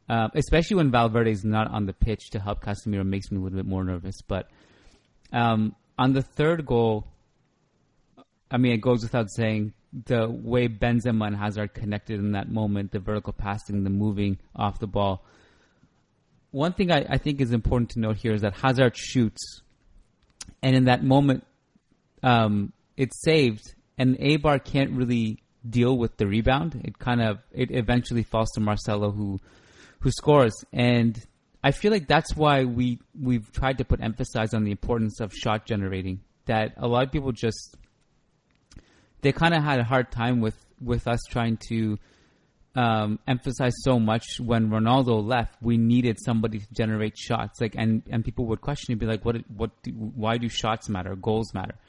Um, 0.07 0.29
especially 0.35 0.75
when 0.75 0.91
Valverde's 0.91 1.43
not 1.43 1.71
on 1.71 1.87
the 1.87 1.93
pitch 1.93 2.29
to 2.31 2.39
help 2.39 2.63
Casemiro, 2.63 3.05
makes 3.05 3.31
me 3.31 3.37
a 3.37 3.41
little 3.41 3.57
bit 3.57 3.65
more 3.65 3.83
nervous. 3.83 4.21
But 4.27 4.49
um, 5.31 5.75
on 5.97 6.13
the 6.13 6.21
third 6.21 6.65
goal, 6.65 7.07
I 8.51 8.57
mean, 8.57 8.73
it 8.73 8.81
goes 8.81 9.03
without 9.03 9.29
saying 9.31 9.73
the 10.05 10.29
way 10.29 10.67
Benzema 10.67 11.27
and 11.27 11.35
Hazard 11.35 11.73
connected 11.73 12.19
in 12.19 12.33
that 12.33 12.49
moment, 12.49 12.91
the 12.91 12.99
vertical 12.99 13.33
passing, 13.33 13.83
the 13.83 13.89
moving 13.89 14.37
off 14.55 14.79
the 14.79 14.87
ball. 14.87 15.23
One 16.51 16.73
thing 16.73 16.91
I, 16.91 17.05
I 17.09 17.17
think 17.17 17.41
is 17.41 17.51
important 17.51 17.91
to 17.91 17.99
note 17.99 18.17
here 18.17 18.33
is 18.33 18.41
that 18.41 18.55
Hazard 18.57 18.95
shoots, 18.95 19.61
and 20.61 20.75
in 20.75 20.85
that 20.85 21.03
moment, 21.03 21.45
um, 22.23 22.73
it's 22.97 23.21
saved, 23.23 23.73
and 23.97 24.17
Eibar 24.17 24.63
can't 24.63 24.91
really 24.91 25.43
deal 25.67 25.97
with 25.97 26.17
the 26.17 26.27
rebound. 26.27 26.81
It 26.83 26.99
kind 26.99 27.21
of 27.21 27.39
it 27.51 27.71
eventually 27.71 28.23
falls 28.23 28.49
to 28.55 28.61
Marcelo, 28.61 29.11
who 29.11 29.39
who 29.99 30.11
scores, 30.11 30.53
and 30.71 31.19
I 31.65 31.71
feel 31.71 31.91
like 31.91 32.07
that's 32.07 32.35
why 32.35 32.63
we 32.63 32.99
we've 33.19 33.51
tried 33.51 33.79
to 33.79 33.85
put 33.85 33.99
emphasis 33.99 34.53
on 34.53 34.65
the 34.65 34.69
importance 34.69 35.19
of 35.19 35.33
shot 35.33 35.65
generating. 35.65 36.19
That 36.45 36.73
a 36.77 36.87
lot 36.87 37.07
of 37.07 37.11
people 37.11 37.31
just 37.31 37.75
they 39.21 39.31
kind 39.31 39.55
of 39.55 39.63
had 39.63 39.79
a 39.79 39.83
hard 39.83 40.11
time 40.11 40.41
with 40.41 40.55
with 40.79 41.07
us 41.07 41.19
trying 41.27 41.57
to 41.69 41.97
um, 42.75 43.17
emphasize 43.27 43.73
so 43.81 43.99
much 43.99 44.39
when 44.39 44.69
Ronaldo 44.69 45.25
left. 45.25 45.55
We 45.59 45.77
needed 45.77 46.17
somebody 46.23 46.59
to 46.59 46.67
generate 46.71 47.17
shots, 47.17 47.59
like 47.59 47.73
and 47.75 48.03
and 48.11 48.23
people 48.23 48.45
would 48.45 48.61
question 48.61 48.91
and 48.91 48.99
be 48.99 49.07
like, 49.07 49.25
"What? 49.25 49.37
What? 49.49 49.71
Do, 49.81 49.89
why 49.91 50.37
do 50.37 50.47
shots 50.49 50.87
matter? 50.87 51.15
Goals 51.15 51.51
matter?" 51.55 51.79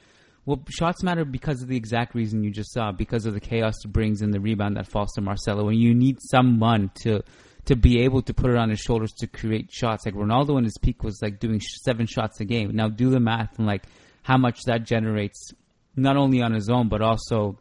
Well, 0.47 0.63
shots 0.69 1.03
matter 1.03 1.23
because 1.23 1.61
of 1.61 1.67
the 1.67 1.77
exact 1.77 2.15
reason 2.15 2.43
you 2.43 2.49
just 2.49 2.73
saw, 2.73 2.91
because 2.91 3.27
of 3.27 3.35
the 3.35 3.39
chaos 3.39 3.75
it 3.85 3.91
brings 3.93 4.23
in 4.23 4.31
the 4.31 4.39
rebound 4.39 4.77
that 4.77 4.87
falls 4.87 5.11
to 5.13 5.21
Marcelo, 5.21 5.69
and 5.69 5.77
you 5.77 5.93
need 5.93 6.17
someone 6.31 6.89
to 7.03 7.21
to 7.67 7.75
be 7.75 8.01
able 8.01 8.21
to 8.23 8.33
put 8.33 8.49
it 8.49 8.57
on 8.57 8.69
his 8.69 8.79
shoulders 8.79 9.13
to 9.19 9.27
create 9.27 9.71
shots. 9.71 10.05
Like 10.05 10.15
Ronaldo 10.15 10.57
in 10.57 10.63
his 10.63 10.77
peak 10.77 11.03
was 11.03 11.21
like 11.21 11.39
doing 11.39 11.61
seven 11.61 12.05
shots 12.05 12.39
a 12.39 12.45
game. 12.45 12.75
Now 12.75 12.89
do 12.89 13.09
the 13.09 13.19
math 13.19 13.57
and 13.57 13.67
like 13.67 13.83
how 14.23 14.37
much 14.37 14.63
that 14.63 14.83
generates, 14.83 15.53
not 15.95 16.17
only 16.17 16.41
on 16.41 16.53
his 16.53 16.69
own 16.69 16.89
but 16.89 17.01
also 17.01 17.59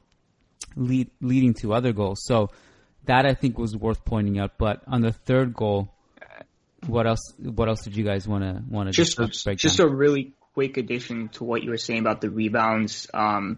lead, 0.74 1.10
leading 1.20 1.54
to 1.54 1.74
other 1.74 1.92
goals. 1.92 2.24
So 2.24 2.50
that 3.04 3.26
I 3.26 3.34
think 3.34 3.58
was 3.58 3.76
worth 3.76 4.04
pointing 4.04 4.38
out. 4.38 4.58
But 4.58 4.82
on 4.86 5.00
the 5.00 5.12
third 5.12 5.54
goal, 5.54 5.92
what 6.86 7.06
else? 7.06 7.32
What 7.38 7.68
else 7.68 7.82
did 7.82 7.96
you 7.96 8.04
guys 8.04 8.28
want 8.28 8.44
to 8.44 8.62
want 8.68 8.88
to 8.88 8.92
Just, 8.92 9.16
break 9.16 9.58
just 9.58 9.78
down? 9.78 9.88
a 9.88 9.94
really 9.94 10.34
quick 10.54 10.76
addition 10.76 11.28
to 11.30 11.44
what 11.44 11.62
you 11.62 11.70
were 11.70 11.78
saying 11.78 12.00
about 12.00 12.20
the 12.20 12.30
rebounds. 12.30 13.08
Um, 13.12 13.56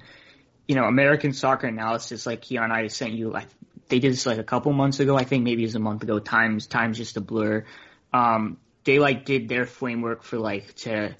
you 0.66 0.74
know, 0.74 0.84
American 0.84 1.32
soccer 1.32 1.66
analysis, 1.66 2.26
like 2.26 2.42
Kiyan, 2.42 2.70
I 2.70 2.88
sent 2.88 3.12
you, 3.12 3.30
like, 3.30 3.48
they 3.88 3.98
did 3.98 4.12
this 4.12 4.26
like 4.26 4.38
a 4.38 4.44
couple 4.44 4.72
months 4.72 5.00
ago. 5.00 5.16
I 5.16 5.24
think 5.24 5.44
maybe 5.44 5.62
it 5.62 5.66
was 5.66 5.74
a 5.74 5.80
month 5.80 6.02
ago. 6.02 6.18
Times, 6.18 6.66
times 6.66 6.96
just 6.96 7.16
a 7.16 7.20
blur. 7.20 7.64
Um, 8.12 8.58
they 8.84 8.98
like 8.98 9.24
did 9.24 9.48
their 9.48 9.66
framework 9.66 10.22
for 10.22 10.38
like 10.38 10.74
to, 10.76 11.14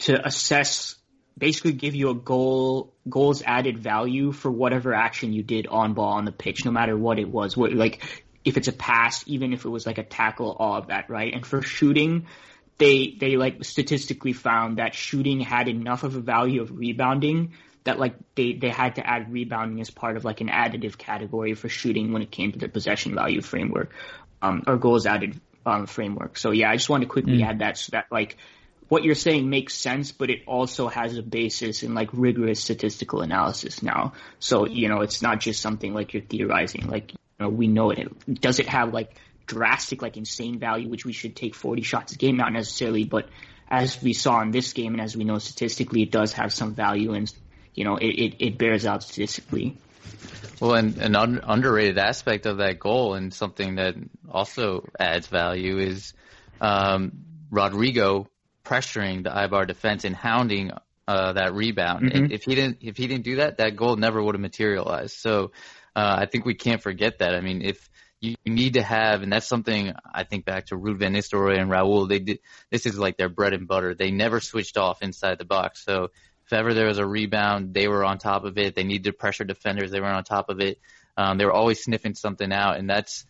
to 0.00 0.26
assess, 0.26 0.96
basically 1.36 1.72
give 1.72 1.94
you 1.94 2.10
a 2.10 2.14
goal, 2.14 2.94
goals 3.08 3.42
added 3.44 3.78
value 3.78 4.32
for 4.32 4.50
whatever 4.50 4.94
action 4.94 5.32
you 5.32 5.42
did 5.42 5.66
on 5.66 5.94
ball 5.94 6.14
on 6.14 6.24
the 6.24 6.32
pitch, 6.32 6.64
no 6.64 6.70
matter 6.70 6.96
what 6.96 7.18
it 7.18 7.28
was. 7.28 7.56
What, 7.56 7.72
like, 7.72 8.02
if 8.44 8.56
it's 8.56 8.68
a 8.68 8.72
pass, 8.72 9.24
even 9.26 9.52
if 9.52 9.64
it 9.64 9.68
was 9.68 9.86
like 9.86 9.98
a 9.98 10.02
tackle, 10.02 10.56
all 10.58 10.76
of 10.76 10.86
that, 10.88 11.10
right? 11.10 11.32
And 11.32 11.44
for 11.44 11.62
shooting, 11.62 12.26
they 12.78 13.14
they 13.20 13.36
like 13.36 13.62
statistically 13.64 14.32
found 14.32 14.78
that 14.78 14.94
shooting 14.94 15.40
had 15.40 15.68
enough 15.68 16.02
of 16.02 16.16
a 16.16 16.20
value 16.20 16.62
of 16.62 16.76
rebounding 16.76 17.52
that 17.84 17.98
like 17.98 18.14
they 18.34 18.52
they 18.52 18.68
had 18.68 18.96
to 18.96 19.06
add 19.06 19.32
rebounding 19.32 19.80
as 19.80 19.90
part 19.90 20.16
of 20.16 20.24
like 20.24 20.40
an 20.40 20.48
additive 20.48 20.98
category 20.98 21.54
for 21.54 21.68
shooting 21.68 22.12
when 22.12 22.22
it 22.22 22.30
came 22.30 22.52
to 22.52 22.58
the 22.58 22.68
possession 22.68 23.14
value 23.14 23.40
framework 23.40 23.90
um, 24.42 24.64
or 24.66 24.76
goals 24.76 25.06
added 25.06 25.40
um, 25.66 25.86
framework. 25.86 26.36
So 26.36 26.50
yeah, 26.50 26.70
I 26.70 26.76
just 26.76 26.88
wanted 26.88 27.06
to 27.06 27.10
quickly 27.10 27.42
add 27.42 27.60
that 27.60 27.78
so 27.78 27.90
that 27.92 28.06
like 28.10 28.36
what 28.88 29.04
you're 29.04 29.14
saying 29.14 29.48
makes 29.48 29.74
sense, 29.74 30.10
but 30.10 30.30
it 30.30 30.42
also 30.46 30.88
has 30.88 31.16
a 31.16 31.22
basis 31.22 31.84
in 31.84 31.94
like 31.94 32.08
rigorous 32.12 32.60
statistical 32.60 33.22
analysis 33.22 33.82
now. 33.82 34.14
So 34.40 34.66
you 34.66 34.88
know, 34.88 35.00
it's 35.00 35.22
not 35.22 35.40
just 35.40 35.62
something 35.62 35.94
like 35.94 36.12
you're 36.12 36.22
theorizing. 36.22 36.88
Like 36.88 37.12
you 37.12 37.18
know, 37.38 37.48
we 37.48 37.68
know 37.68 37.90
it. 37.90 38.40
Does 38.40 38.58
it 38.58 38.68
have 38.68 38.92
like 38.92 39.14
drastic, 39.46 40.02
like 40.02 40.16
insane 40.16 40.58
value, 40.58 40.88
which 40.88 41.04
we 41.04 41.12
should 41.12 41.36
take 41.36 41.54
40 41.54 41.82
shots 41.82 42.12
a 42.12 42.16
game? 42.16 42.36
Not 42.36 42.52
necessarily, 42.52 43.04
but 43.04 43.28
as 43.68 44.02
we 44.02 44.12
saw 44.12 44.40
in 44.42 44.50
this 44.50 44.72
game, 44.72 44.94
and 44.94 45.00
as 45.00 45.16
we 45.16 45.24
know 45.24 45.38
statistically, 45.38 46.02
it 46.02 46.10
does 46.10 46.32
have 46.32 46.52
some 46.52 46.74
value, 46.74 47.12
and 47.12 47.32
you 47.74 47.84
know, 47.84 47.96
it 47.96 48.06
it, 48.06 48.34
it 48.38 48.58
bears 48.58 48.86
out 48.86 49.02
statistically. 49.02 49.76
Well, 50.60 50.74
and 50.74 50.98
an 50.98 51.16
un- 51.16 51.40
underrated 51.42 51.98
aspect 51.98 52.46
of 52.46 52.58
that 52.58 52.78
goal, 52.78 53.14
and 53.14 53.32
something 53.32 53.76
that 53.76 53.94
also 54.30 54.84
adds 54.98 55.26
value, 55.26 55.78
is 55.78 56.12
um, 56.60 57.12
Rodrygo 57.50 58.26
pressuring 58.64 59.24
the 59.24 59.30
Eibar 59.30 59.66
defense 59.66 60.04
and 60.04 60.14
hounding 60.14 60.70
uh, 61.08 61.32
that 61.32 61.54
rebound. 61.54 62.12
Mhm. 62.12 62.30
If 62.30 62.44
he 62.44 62.54
didn't, 62.54 62.78
if 62.82 62.96
he 62.96 63.06
didn't 63.06 63.24
do 63.24 63.36
that, 63.36 63.56
that 63.58 63.74
goal 63.76 63.96
never 63.96 64.22
would 64.22 64.34
have 64.34 64.40
materialized. 64.40 65.16
So 65.16 65.52
uh, 65.96 66.16
I 66.18 66.26
think 66.26 66.44
we 66.44 66.54
can't 66.54 66.82
forget 66.82 67.18
that. 67.18 67.34
I 67.34 67.40
mean, 67.40 67.62
if 67.62 67.88
you 68.20 68.36
need 68.44 68.74
to 68.74 68.82
have, 68.82 69.22
and 69.22 69.32
that's 69.32 69.48
something 69.48 69.94
I 70.12 70.24
think 70.24 70.44
back 70.44 70.66
to 70.66 70.76
Ruud 70.76 70.98
van 70.98 71.14
Nistelrooy 71.14 71.58
and 71.58 71.70
Raul. 71.70 72.08
They 72.08 72.18
did 72.18 72.40
this 72.70 72.84
is 72.84 72.98
like 72.98 73.16
their 73.16 73.30
bread 73.30 73.54
and 73.54 73.66
butter. 73.66 73.94
They 73.94 74.10
never 74.10 74.40
switched 74.40 74.76
off 74.76 75.02
inside 75.02 75.38
the 75.38 75.46
box. 75.46 75.82
So 75.84 76.10
if 76.50 76.58
ever 76.58 76.74
there 76.74 76.86
was 76.86 76.98
a 76.98 77.06
rebound, 77.06 77.74
they 77.74 77.86
were 77.86 78.04
on 78.04 78.18
top 78.18 78.44
of 78.44 78.58
it. 78.58 78.74
They 78.74 78.82
needed 78.82 79.04
to 79.04 79.12
pressure 79.12 79.44
defenders. 79.44 79.92
They 79.92 80.00
were 80.00 80.08
on 80.08 80.24
top 80.24 80.48
of 80.48 80.58
it. 80.58 80.80
Um, 81.16 81.38
they 81.38 81.44
were 81.44 81.52
always 81.52 81.84
sniffing 81.84 82.16
something 82.16 82.52
out, 82.52 82.76
and 82.76 82.90
that's 82.90 83.24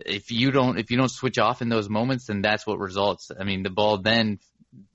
if 0.00 0.32
you 0.32 0.50
don't 0.50 0.76
if 0.76 0.90
you 0.90 0.96
don't 0.96 1.10
switch 1.10 1.38
off 1.38 1.62
in 1.62 1.68
those 1.68 1.88
moments, 1.88 2.26
then 2.26 2.42
that's 2.42 2.66
what 2.66 2.80
results. 2.80 3.30
I 3.38 3.44
mean, 3.44 3.62
the 3.62 3.70
ball 3.70 3.98
then 3.98 4.40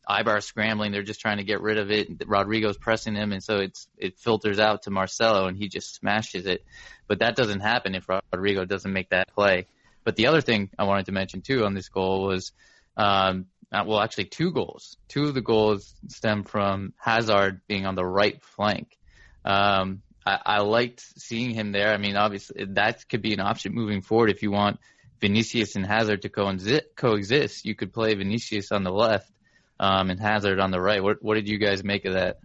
Eibar 0.07 0.43
scrambling. 0.43 0.91
They're 0.91 1.01
just 1.01 1.21
trying 1.21 1.37
to 1.37 1.45
get 1.45 1.61
rid 1.61 1.77
of 1.77 1.91
it. 1.91 2.19
Rodrygo's 2.19 2.77
pressing 2.77 3.15
him, 3.15 3.31
and 3.31 3.41
so 3.41 3.57
it's 3.57 3.87
it 3.97 4.17
filters 4.17 4.59
out 4.59 4.83
to 4.83 4.91
Marcelo, 4.91 5.47
and 5.47 5.57
he 5.57 5.69
just 5.69 5.95
smashes 5.95 6.45
it. 6.45 6.65
But 7.07 7.19
that 7.19 7.37
doesn't 7.37 7.61
happen 7.61 7.95
if 7.95 8.05
Rodrygo 8.05 8.67
doesn't 8.67 8.91
make 8.91 9.11
that 9.11 9.33
play. 9.33 9.67
But 10.03 10.17
the 10.17 10.27
other 10.27 10.41
thing 10.41 10.71
I 10.77 10.83
wanted 10.83 11.05
to 11.05 11.13
mention 11.13 11.41
too 11.41 11.63
on 11.63 11.73
this 11.73 11.87
goal 11.87 12.23
was, 12.23 12.51
um, 12.97 13.45
uh, 13.71 13.83
well, 13.85 14.01
actually 14.01 14.25
two 14.25 14.51
goals. 14.51 14.97
Two 15.07 15.23
of 15.23 15.33
the 15.33 15.41
goals 15.41 15.95
stem 16.07 16.43
from 16.43 16.93
Hazard 16.97 17.61
being 17.67 17.85
on 17.85 17.95
the 17.95 18.05
right 18.05 18.43
flank. 18.43 18.97
Um, 19.45 20.01
I, 20.25 20.39
I 20.45 20.59
liked 20.59 21.01
seeing 21.17 21.51
him 21.51 21.71
there. 21.71 21.93
I 21.93 21.97
mean, 21.97 22.15
obviously 22.15 22.65
that 22.65 23.07
could 23.07 23.21
be 23.21 23.33
an 23.33 23.39
option 23.39 23.73
moving 23.73 24.01
forward 24.01 24.29
if 24.29 24.43
you 24.43 24.51
want 24.51 24.79
Vinicius 25.19 25.75
and 25.75 25.85
Hazard 25.85 26.23
to 26.23 26.29
coexi- 26.29 26.81
coexist. 26.95 27.65
You 27.65 27.75
could 27.75 27.93
play 27.93 28.13
Vinicius 28.15 28.71
on 28.71 28.83
the 28.83 28.91
left 28.91 29.31
um, 29.79 30.09
and 30.09 30.19
Hazard 30.19 30.59
on 30.59 30.71
the 30.71 30.81
right. 30.81 31.01
What, 31.01 31.23
what 31.23 31.35
did 31.35 31.47
you 31.47 31.57
guys 31.57 31.83
make 31.83 32.05
of 32.05 32.13
that? 32.13 32.39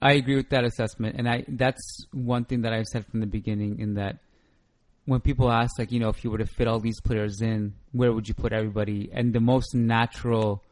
I 0.00 0.14
agree 0.14 0.34
with 0.34 0.48
that 0.48 0.64
assessment, 0.64 1.14
and 1.16 1.28
I 1.28 1.44
that's 1.46 2.06
one 2.12 2.44
thing 2.44 2.62
that 2.62 2.72
I've 2.72 2.86
said 2.86 3.06
from 3.06 3.20
the 3.20 3.26
beginning. 3.26 3.78
In 3.78 3.94
that, 3.94 4.18
when 5.04 5.20
people 5.20 5.50
ask, 5.50 5.78
like, 5.78 5.90
you 5.92 6.00
know, 6.00 6.08
if 6.08 6.22
you 6.24 6.30
were 6.30 6.38
to 6.38 6.46
fit 6.46 6.68
all 6.68 6.80
these 6.80 7.00
players 7.00 7.40
in, 7.40 7.74
where 7.92 8.12
would 8.12 8.28
you 8.28 8.34
put 8.34 8.52
everybody? 8.52 9.10
And 9.12 9.32
the 9.32 9.40
most 9.40 9.74
natural 9.74 10.62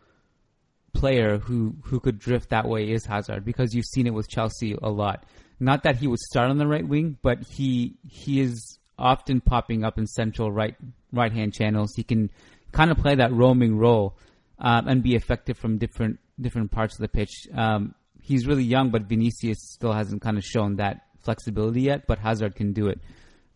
player 0.92 1.38
who 1.38 1.74
who 1.84 2.00
could 2.00 2.18
drift 2.18 2.50
that 2.50 2.66
way 2.68 2.90
is 2.90 3.06
Hazard, 3.06 3.44
because 3.44 3.74
you've 3.74 3.86
seen 3.86 4.06
it 4.06 4.14
with 4.14 4.28
Chelsea 4.28 4.76
a 4.82 4.90
lot. 4.90 5.24
Not 5.58 5.82
that 5.82 5.96
he 5.96 6.06
would 6.06 6.20
start 6.20 6.50
on 6.50 6.58
the 6.58 6.66
right 6.66 6.86
wing, 6.86 7.18
but 7.22 7.38
he 7.48 7.96
he 8.08 8.40
is 8.40 8.78
often 8.98 9.40
popping 9.40 9.84
up 9.84 9.98
in 9.98 10.06
central 10.06 10.50
right 10.52 10.76
right 11.12 11.32
hand 11.32 11.54
channels. 11.54 11.92
He 11.94 12.02
can 12.02 12.30
kind 12.72 12.90
of 12.90 12.98
play 12.98 13.14
that 13.16 13.32
roaming 13.32 13.76
role. 13.78 14.16
um, 14.60 14.88
and 14.88 15.02
be 15.02 15.14
effective 15.14 15.56
from 15.56 15.78
different 15.78 16.18
different 16.40 16.70
parts 16.70 16.94
of 16.94 17.00
the 17.00 17.08
pitch. 17.08 17.48
Um, 17.54 17.94
he's 18.20 18.46
really 18.46 18.62
young, 18.64 18.90
but 18.90 19.02
Vinicius 19.02 19.58
still 19.72 19.92
hasn't 19.92 20.22
kind 20.22 20.36
of 20.36 20.44
shown 20.44 20.76
that 20.76 21.06
flexibility 21.18 21.82
yet. 21.82 22.06
But 22.06 22.18
Hazard 22.18 22.54
can 22.54 22.72
do 22.72 22.88
it. 22.88 23.00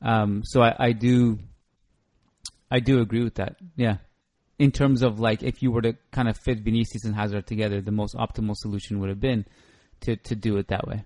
Um, 0.02 0.42
so 0.44 0.62
I, 0.62 0.74
I 0.78 0.92
do, 0.92 1.38
I 2.70 2.80
do 2.80 3.00
agree 3.00 3.22
with 3.22 3.36
that. 3.36 3.56
Yeah, 3.76 3.98
in 4.58 4.70
terms 4.70 5.02
of 5.02 5.20
like 5.20 5.42
if 5.42 5.62
you 5.62 5.70
were 5.70 5.82
to 5.82 5.94
kind 6.12 6.28
of 6.28 6.36
fit 6.38 6.60
Vinicius 6.60 7.04
and 7.04 7.14
Hazard 7.14 7.46
together, 7.46 7.80
the 7.80 7.92
most 7.92 8.14
optimal 8.14 8.56
solution 8.56 9.00
would 9.00 9.08
have 9.08 9.20
been 9.20 9.46
to 10.00 10.16
to 10.16 10.34
do 10.34 10.56
it 10.56 10.68
that 10.68 10.86
way. 10.86 11.04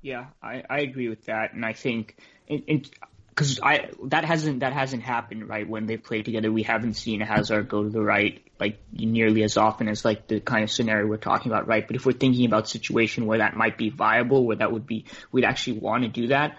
Yeah, 0.00 0.26
I, 0.42 0.62
I 0.68 0.80
agree 0.80 1.08
with 1.08 1.24
that, 1.26 1.54
and 1.54 1.64
I 1.64 1.72
think 1.72 2.16
because 2.46 3.60
I 3.62 3.90
that 4.06 4.24
hasn't 4.24 4.60
that 4.60 4.72
hasn't 4.72 5.02
happened 5.02 5.48
right 5.48 5.68
when 5.68 5.86
they've 5.86 6.02
played 6.02 6.24
together. 6.24 6.50
We 6.50 6.62
haven't 6.62 6.94
seen 6.94 7.20
Hazard 7.20 7.68
go 7.68 7.82
to 7.82 7.88
the 7.88 8.02
right 8.02 8.42
like 8.58 8.80
nearly 8.92 9.42
as 9.42 9.56
often 9.56 9.88
as 9.88 10.04
like 10.04 10.26
the 10.26 10.40
kind 10.40 10.64
of 10.64 10.70
scenario 10.70 11.06
we're 11.06 11.16
talking 11.18 11.52
about, 11.52 11.68
right? 11.68 11.86
But 11.86 11.96
if 11.96 12.06
we're 12.06 12.12
thinking 12.12 12.46
about 12.46 12.68
situation 12.68 13.26
where 13.26 13.38
that 13.38 13.56
might 13.56 13.78
be 13.78 13.90
viable, 13.90 14.44
where 14.44 14.56
that 14.56 14.72
would 14.72 14.86
be 14.86 15.04
we'd 15.30 15.44
actually 15.44 15.78
want 15.78 16.02
to 16.02 16.08
do 16.08 16.28
that. 16.28 16.58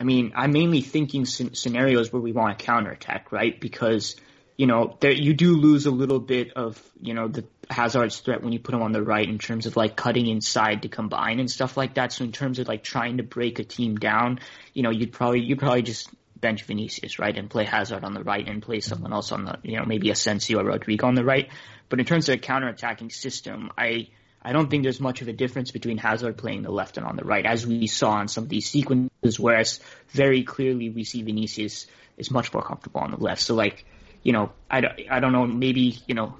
I 0.00 0.04
mean, 0.04 0.32
I'm 0.36 0.52
mainly 0.52 0.80
thinking 0.80 1.24
scenarios 1.24 2.12
where 2.12 2.22
we 2.22 2.32
want 2.32 2.58
to 2.58 2.64
counterattack, 2.64 3.32
right? 3.32 3.58
Because 3.60 4.16
you 4.56 4.66
know, 4.66 4.96
there 4.98 5.12
you 5.12 5.34
do 5.34 5.56
lose 5.56 5.86
a 5.86 5.90
little 5.92 6.18
bit 6.18 6.52
of 6.54 6.82
you 7.00 7.14
know 7.14 7.28
the 7.28 7.44
Hazard's 7.70 8.18
threat 8.18 8.42
when 8.42 8.52
you 8.52 8.58
put 8.58 8.74
him 8.74 8.82
on 8.82 8.90
the 8.92 9.02
right 9.02 9.26
in 9.26 9.38
terms 9.38 9.66
of 9.66 9.76
like 9.76 9.94
cutting 9.94 10.26
inside 10.26 10.82
to 10.82 10.88
combine 10.88 11.38
and 11.38 11.48
stuff 11.48 11.76
like 11.76 11.94
that. 11.94 12.12
So 12.12 12.24
in 12.24 12.32
terms 12.32 12.58
of 12.58 12.66
like 12.66 12.82
trying 12.82 13.18
to 13.18 13.22
break 13.22 13.60
a 13.60 13.64
team 13.64 13.96
down, 13.96 14.40
you 14.74 14.82
know, 14.82 14.90
you'd 14.90 15.12
probably 15.12 15.40
you'd 15.40 15.60
probably 15.60 15.82
just 15.82 16.10
bench 16.36 16.64
Vinicius 16.64 17.18
right 17.18 17.36
and 17.36 17.48
play 17.48 17.64
Hazard 17.64 18.04
on 18.04 18.14
the 18.14 18.22
right 18.22 18.46
and 18.48 18.60
play 18.60 18.80
someone 18.80 19.12
else 19.12 19.30
on 19.32 19.44
the 19.44 19.58
you 19.62 19.76
know 19.76 19.84
maybe 19.84 20.10
Asensio 20.10 20.58
or 20.60 20.64
Rodrygo 20.64 21.04
on 21.04 21.14
the 21.14 21.24
right. 21.24 21.48
But 21.88 22.00
in 22.00 22.04
terms 22.04 22.28
of 22.28 22.34
a 22.34 22.38
counter-attacking 22.38 23.10
system, 23.10 23.70
I 23.78 24.08
I 24.40 24.52
don't 24.52 24.70
think 24.70 24.82
there's 24.84 25.00
much 25.00 25.20
of 25.20 25.28
a 25.28 25.32
difference 25.32 25.70
between 25.70 25.98
Hazard 25.98 26.36
playing 26.38 26.62
the 26.62 26.70
left 26.70 26.96
and 26.96 27.06
on 27.06 27.16
the 27.16 27.24
right, 27.24 27.44
as 27.44 27.66
we 27.66 27.86
saw 27.86 28.20
in 28.20 28.28
some 28.28 28.44
of 28.44 28.48
these 28.48 28.68
sequences. 28.68 29.38
Whereas 29.38 29.80
very 30.10 30.42
clearly 30.44 30.90
we 30.90 31.04
see 31.04 31.22
Vinicius 31.22 31.86
is 32.16 32.30
much 32.30 32.52
more 32.52 32.62
comfortable 32.62 33.00
on 33.00 33.10
the 33.10 33.16
left. 33.16 33.42
So 33.42 33.54
like 33.54 33.84
you 34.22 34.32
know, 34.32 34.52
I, 34.70 34.82
I 35.10 35.20
don't 35.20 35.32
know, 35.32 35.46
maybe, 35.46 35.98
you 36.06 36.14
know, 36.14 36.36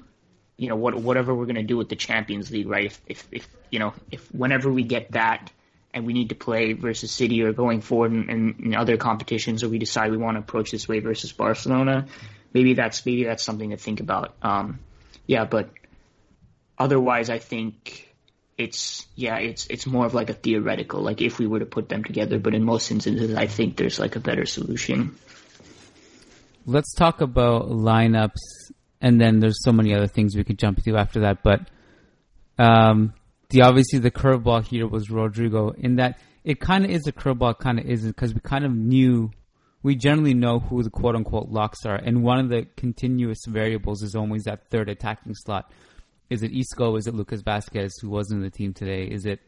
you 0.56 0.68
know, 0.68 0.76
what, 0.76 0.94
whatever 0.96 1.34
we're 1.34 1.46
going 1.46 1.56
to 1.56 1.62
do 1.62 1.76
with 1.76 1.88
the 1.88 1.96
Champions 1.96 2.50
League, 2.50 2.68
right? 2.68 2.86
If, 2.86 3.00
if, 3.06 3.28
if, 3.30 3.48
you 3.70 3.78
know, 3.78 3.94
if 4.10 4.28
whenever 4.34 4.70
we 4.70 4.82
get 4.82 5.12
that 5.12 5.52
and 5.94 6.04
we 6.04 6.12
need 6.12 6.30
to 6.30 6.34
play 6.34 6.72
versus 6.72 7.12
City 7.12 7.42
or 7.42 7.52
going 7.52 7.80
forward 7.80 8.12
in, 8.12 8.28
in, 8.28 8.56
in 8.64 8.74
other 8.74 8.96
competitions 8.96 9.62
or 9.62 9.68
we 9.68 9.78
decide 9.78 10.10
we 10.10 10.16
want 10.16 10.34
to 10.34 10.40
approach 10.40 10.70
this 10.72 10.88
way 10.88 10.98
versus 10.98 11.32
Barcelona, 11.32 12.06
maybe 12.52 12.74
that's, 12.74 13.06
maybe 13.06 13.24
that's 13.24 13.44
something 13.44 13.70
to 13.70 13.76
think 13.76 14.00
about. 14.00 14.34
Um, 14.42 14.80
yeah, 15.26 15.44
but 15.44 15.70
otherwise 16.78 17.30
I 17.30 17.38
think 17.38 18.14
it's, 18.56 19.06
yeah, 19.14 19.38
it's, 19.38 19.66
it's 19.68 19.86
more 19.86 20.06
of 20.06 20.14
like 20.14 20.30
a 20.30 20.34
theoretical, 20.34 21.00
like 21.00 21.20
if 21.20 21.38
we 21.38 21.46
were 21.46 21.60
to 21.60 21.66
put 21.66 21.88
them 21.88 22.04
together, 22.04 22.38
but 22.38 22.54
in 22.54 22.64
most 22.64 22.90
instances 22.90 23.34
I 23.34 23.46
think 23.46 23.76
there's 23.76 23.98
like 23.98 24.16
a 24.16 24.20
better 24.20 24.46
solution 24.46 25.16
let's 26.68 26.92
talk 26.94 27.20
about 27.20 27.70
lineups, 27.70 28.70
and 29.00 29.20
then 29.20 29.40
there's 29.40 29.64
so 29.64 29.72
many 29.72 29.94
other 29.94 30.06
things 30.06 30.36
we 30.36 30.44
could 30.44 30.58
jump 30.58 30.78
into 30.78 30.96
after 30.96 31.20
that. 31.20 31.42
But 31.42 31.68
um, 32.58 33.14
the 33.48 33.62
obviously 33.62 33.98
the 33.98 34.10
curveball 34.10 34.64
here 34.64 34.86
was 34.86 35.08
Rodrygo, 35.08 35.74
In 35.76 35.96
that 35.96 36.20
it 36.44 36.60
kind 36.60 36.84
of 36.84 36.90
is 36.90 37.06
a 37.06 37.12
curveball, 37.12 37.58
kind 37.58 37.80
of 37.80 37.86
isn't, 37.86 38.14
because 38.14 38.34
we 38.34 38.40
kind 38.40 38.64
of 38.64 38.72
knew 38.72 39.30
we 39.82 39.96
generally 39.96 40.34
know 40.34 40.58
who 40.58 40.82
the 40.82 40.90
quote 40.90 41.16
unquote 41.16 41.48
locks 41.48 41.86
are, 41.86 41.96
and 41.96 42.22
one 42.22 42.38
of 42.38 42.48
the 42.50 42.66
continuous 42.76 43.44
variables 43.46 44.02
is 44.02 44.14
always 44.14 44.44
that 44.44 44.68
third 44.70 44.88
attacking 44.88 45.34
slot. 45.34 45.72
Is 46.30 46.42
it 46.42 46.52
Isco? 46.52 46.96
Is 46.96 47.06
it 47.06 47.14
Lucas 47.14 47.42
Vazquez, 47.42 47.92
who 48.00 48.10
wasn't 48.10 48.38
in 48.38 48.44
the 48.44 48.50
team 48.50 48.74
today? 48.74 49.04
Is 49.04 49.24
it 49.24 49.40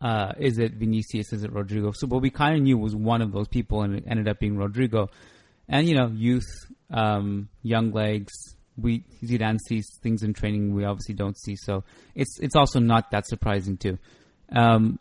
uh, 0.00 0.32
is 0.38 0.58
it 0.58 0.74
Vinicius? 0.74 1.32
Is 1.32 1.42
it 1.42 1.52
Rodrygo? 1.52 1.94
So 1.94 2.06
what 2.06 2.22
we 2.22 2.30
kind 2.30 2.54
of 2.56 2.62
knew 2.62 2.78
was 2.78 2.94
one 2.94 3.22
of 3.22 3.32
those 3.32 3.48
people, 3.48 3.82
and 3.82 3.96
it 3.96 4.04
ended 4.06 4.28
up 4.28 4.38
being 4.38 4.56
Rodrygo. 4.56 5.08
and 5.68 5.88
you 5.88 5.94
know, 5.94 6.08
youth, 6.08 6.48
um, 6.90 7.48
young 7.62 7.92
legs. 7.92 8.32
We 8.78 9.04
Zidane 9.24 9.58
sees 9.66 9.86
things 10.02 10.22
in 10.22 10.34
training 10.34 10.74
we 10.74 10.84
obviously 10.84 11.14
don't 11.14 11.36
see, 11.38 11.56
so 11.56 11.82
it's 12.14 12.38
it's 12.40 12.54
also 12.54 12.78
not 12.78 13.10
that 13.10 13.26
surprising 13.26 13.78
too. 13.78 13.98
Um, 14.52 14.98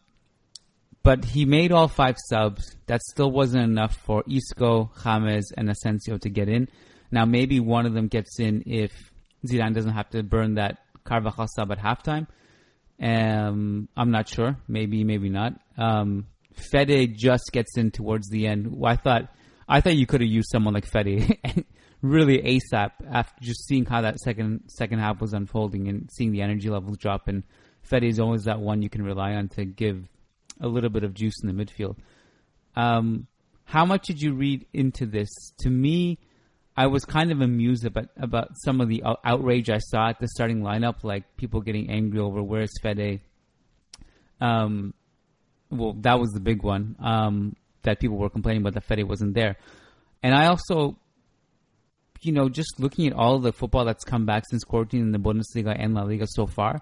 but 1.03 1.25
he 1.25 1.45
made 1.45 1.73
all 1.73 1.89
five 1.89 2.15
subs. 2.29 2.77
That 2.87 3.01
still 3.01 3.29
wasn't 3.29 3.63
enough 3.65 3.95
for 3.95 4.23
Isco, 4.31 4.91
James, 5.03 5.51
and 5.51 5.69
Asensio 5.69 6.17
to 6.19 6.29
get 6.29 6.47
in. 6.47 6.69
Now 7.11 7.25
maybe 7.25 7.59
one 7.59 7.85
of 7.85 7.93
them 7.93 8.07
gets 8.07 8.39
in 8.39 8.63
if 8.65 8.91
Zidane 9.47 9.73
doesn't 9.73 9.93
have 9.93 10.09
to 10.11 10.23
burn 10.23 10.55
that 10.55 10.79
Carvajal 11.03 11.47
sub 11.55 11.71
at 11.71 11.79
halftime. 11.79 12.27
Um, 13.01 13.89
I'm 13.95 14.11
not 14.11 14.29
sure. 14.29 14.57
Maybe, 14.67 15.03
maybe 15.03 15.29
not. 15.29 15.53
Um, 15.77 16.27
Fede 16.53 17.17
just 17.17 17.51
gets 17.51 17.77
in 17.77 17.91
towards 17.91 18.29
the 18.29 18.47
end. 18.47 18.81
I 18.83 18.95
thought 18.95 19.29
I 19.67 19.81
thought 19.81 19.95
you 19.95 20.05
could 20.05 20.21
have 20.21 20.29
used 20.29 20.49
someone 20.51 20.73
like 20.73 20.85
Fede 20.85 21.37
really 22.01 22.37
ASAP 22.37 22.91
after 23.09 23.43
just 23.43 23.65
seeing 23.67 23.85
how 23.85 24.01
that 24.01 24.19
second 24.19 24.63
second 24.67 24.99
half 24.99 25.19
was 25.19 25.33
unfolding 25.33 25.87
and 25.87 26.09
seeing 26.11 26.31
the 26.31 26.41
energy 26.41 26.69
levels 26.69 26.97
drop. 26.97 27.27
And 27.27 27.43
Fede 27.81 28.05
is 28.05 28.19
always 28.19 28.45
that 28.45 28.59
one 28.59 28.81
you 28.81 28.89
can 28.89 29.03
rely 29.03 29.33
on 29.33 29.49
to 29.49 29.65
give 29.65 30.07
a 30.61 30.67
little 30.67 30.89
bit 30.89 31.03
of 31.03 31.13
juice 31.13 31.35
in 31.43 31.53
the 31.53 31.65
midfield. 31.65 31.97
Um, 32.75 33.27
how 33.65 33.85
much 33.85 34.07
did 34.07 34.21
you 34.21 34.33
read 34.33 34.65
into 34.73 35.05
this? 35.05 35.29
To 35.59 35.69
me, 35.69 36.19
I 36.77 36.87
was 36.87 37.05
kind 37.05 37.31
of 37.31 37.41
amused 37.41 37.85
about 37.85 38.09
about 38.17 38.49
some 38.55 38.81
of 38.81 38.89
the 38.89 39.03
outrage 39.23 39.69
I 39.69 39.77
saw 39.77 40.09
at 40.09 40.19
the 40.19 40.27
starting 40.27 40.61
lineup, 40.61 41.03
like 41.03 41.37
people 41.37 41.61
getting 41.61 41.89
angry 41.89 42.19
over 42.19 42.43
where's 42.43 42.71
Fede. 42.81 43.21
Um, 44.41 44.93
well, 45.69 45.93
that 46.01 46.19
was 46.19 46.31
the 46.31 46.41
big 46.41 46.63
one. 46.63 46.95
Um, 46.99 47.55
that 47.83 47.99
people 47.99 48.17
were 48.17 48.29
complaining 48.29 48.61
about 48.61 48.73
that 48.73 48.83
Fede 48.83 49.07
wasn't 49.07 49.33
there. 49.35 49.55
And 50.21 50.35
I 50.35 50.47
also, 50.47 50.97
you 52.21 52.33
know, 52.33 52.49
just 52.49 52.79
looking 52.79 53.07
at 53.07 53.13
all 53.13 53.39
the 53.39 53.53
football 53.53 53.85
that's 53.85 54.03
come 54.03 54.25
back 54.25 54.43
since 54.49 54.63
quarantine 54.63 55.01
in 55.01 55.11
the 55.11 55.19
Bundesliga 55.19 55.75
and 55.77 55.93
La 55.93 56.03
Liga 56.03 56.25
so 56.27 56.45
far, 56.45 56.81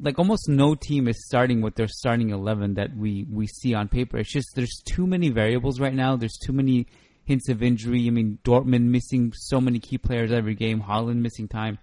like 0.00 0.18
almost 0.18 0.48
no 0.48 0.74
team 0.74 1.08
is 1.08 1.26
starting 1.26 1.60
with 1.60 1.76
their 1.76 1.88
starting 1.88 2.30
11 2.30 2.74
that 2.74 2.96
we, 2.96 3.26
we 3.30 3.46
see 3.46 3.74
on 3.74 3.88
paper. 3.88 4.18
It's 4.18 4.32
just 4.32 4.48
there's 4.54 4.82
too 4.84 5.06
many 5.06 5.28
variables 5.28 5.78
right 5.78 5.94
now. 5.94 6.16
There's 6.16 6.38
too 6.44 6.52
many 6.52 6.86
hints 7.28 7.50
of 7.50 7.62
injury. 7.62 8.06
I 8.06 8.10
mean, 8.10 8.38
Dortmund 8.42 8.84
missing 8.84 9.32
so 9.36 9.60
many 9.60 9.78
key 9.78 9.98
players 9.98 10.32
every 10.32 10.54
game, 10.54 10.80
Haaland 10.80 11.16
missing 11.16 11.46
time. 11.46 11.78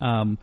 Um, 0.00 0.38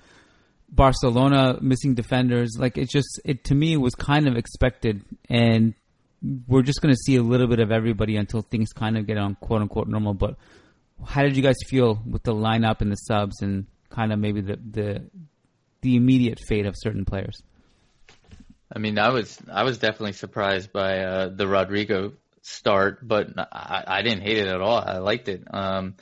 Barcelona 0.69 1.57
missing 1.61 1.95
defenders. 1.95 2.55
Like 2.59 2.77
it 2.77 2.89
just 2.89 3.19
it 3.25 3.43
to 3.45 3.55
me 3.55 3.75
was 3.75 3.95
kind 3.95 4.27
of 4.27 4.37
expected, 4.37 5.03
and 5.29 5.73
we're 6.47 6.61
just 6.61 6.81
going 6.81 6.93
to 6.93 6.99
see 7.05 7.15
a 7.15 7.23
little 7.23 7.47
bit 7.47 7.59
of 7.59 7.71
everybody 7.71 8.17
until 8.17 8.41
things 8.43 8.71
kind 8.71 8.97
of 8.97 9.07
get 9.07 9.17
on 9.17 9.35
quote 9.35 9.61
unquote 9.61 9.87
normal. 9.87 10.13
But 10.13 10.35
how 11.03 11.23
did 11.23 11.35
you 11.35 11.41
guys 11.41 11.57
feel 11.67 11.99
with 12.05 12.21
the 12.21 12.35
lineup 12.35 12.81
and 12.81 12.91
the 12.91 12.95
subs 12.95 13.41
and 13.41 13.65
kind 13.89 14.13
of 14.13 14.19
maybe 14.19 14.41
the 14.41 14.57
the 14.57 15.03
the 15.81 15.95
immediate 15.95 16.39
fate 16.47 16.67
of 16.67 16.75
certain 16.77 17.03
players? 17.03 17.41
I 18.71 18.77
mean, 18.77 18.99
I 18.99 19.09
was 19.09 19.39
I 19.51 19.63
was 19.63 19.79
definitely 19.79 20.13
surprised 20.13 20.71
by 20.71 20.99
uh, 20.99 21.29
the 21.29 21.45
Rodrygo 21.45 22.13
start, 22.47 23.05
but 23.05 23.27
I, 23.37 23.83
I 23.87 24.01
didn't 24.01 24.21
hate 24.21 24.37
it 24.37 24.47
at 24.47 24.61
all. 24.61 24.77
I 24.77 24.97
liked 24.97 25.27
it. 25.27 25.43
Um, 25.49 25.95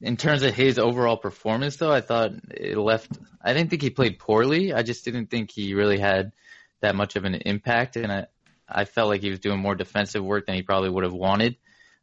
in 0.00 0.16
terms 0.16 0.42
of 0.42 0.54
his 0.54 0.78
overall 0.78 1.16
performance, 1.16 1.76
though, 1.76 1.92
I 1.92 2.00
thought 2.00 2.32
it 2.50 2.76
left. 2.76 3.10
I 3.42 3.52
didn't 3.52 3.70
think 3.70 3.82
he 3.82 3.90
played 3.90 4.18
poorly. 4.18 4.72
I 4.72 4.82
just 4.82 5.04
didn't 5.04 5.26
think 5.26 5.50
he 5.50 5.74
really 5.74 5.98
had 5.98 6.32
that 6.80 6.94
much 6.94 7.16
of 7.16 7.24
an 7.24 7.34
impact, 7.34 7.96
and 7.96 8.10
I 8.10 8.26
I 8.68 8.84
felt 8.84 9.08
like 9.08 9.20
he 9.20 9.30
was 9.30 9.40
doing 9.40 9.58
more 9.58 9.74
defensive 9.74 10.24
work 10.24 10.46
than 10.46 10.54
he 10.54 10.62
probably 10.62 10.90
would 10.90 11.04
have 11.04 11.12
wanted. 11.12 11.56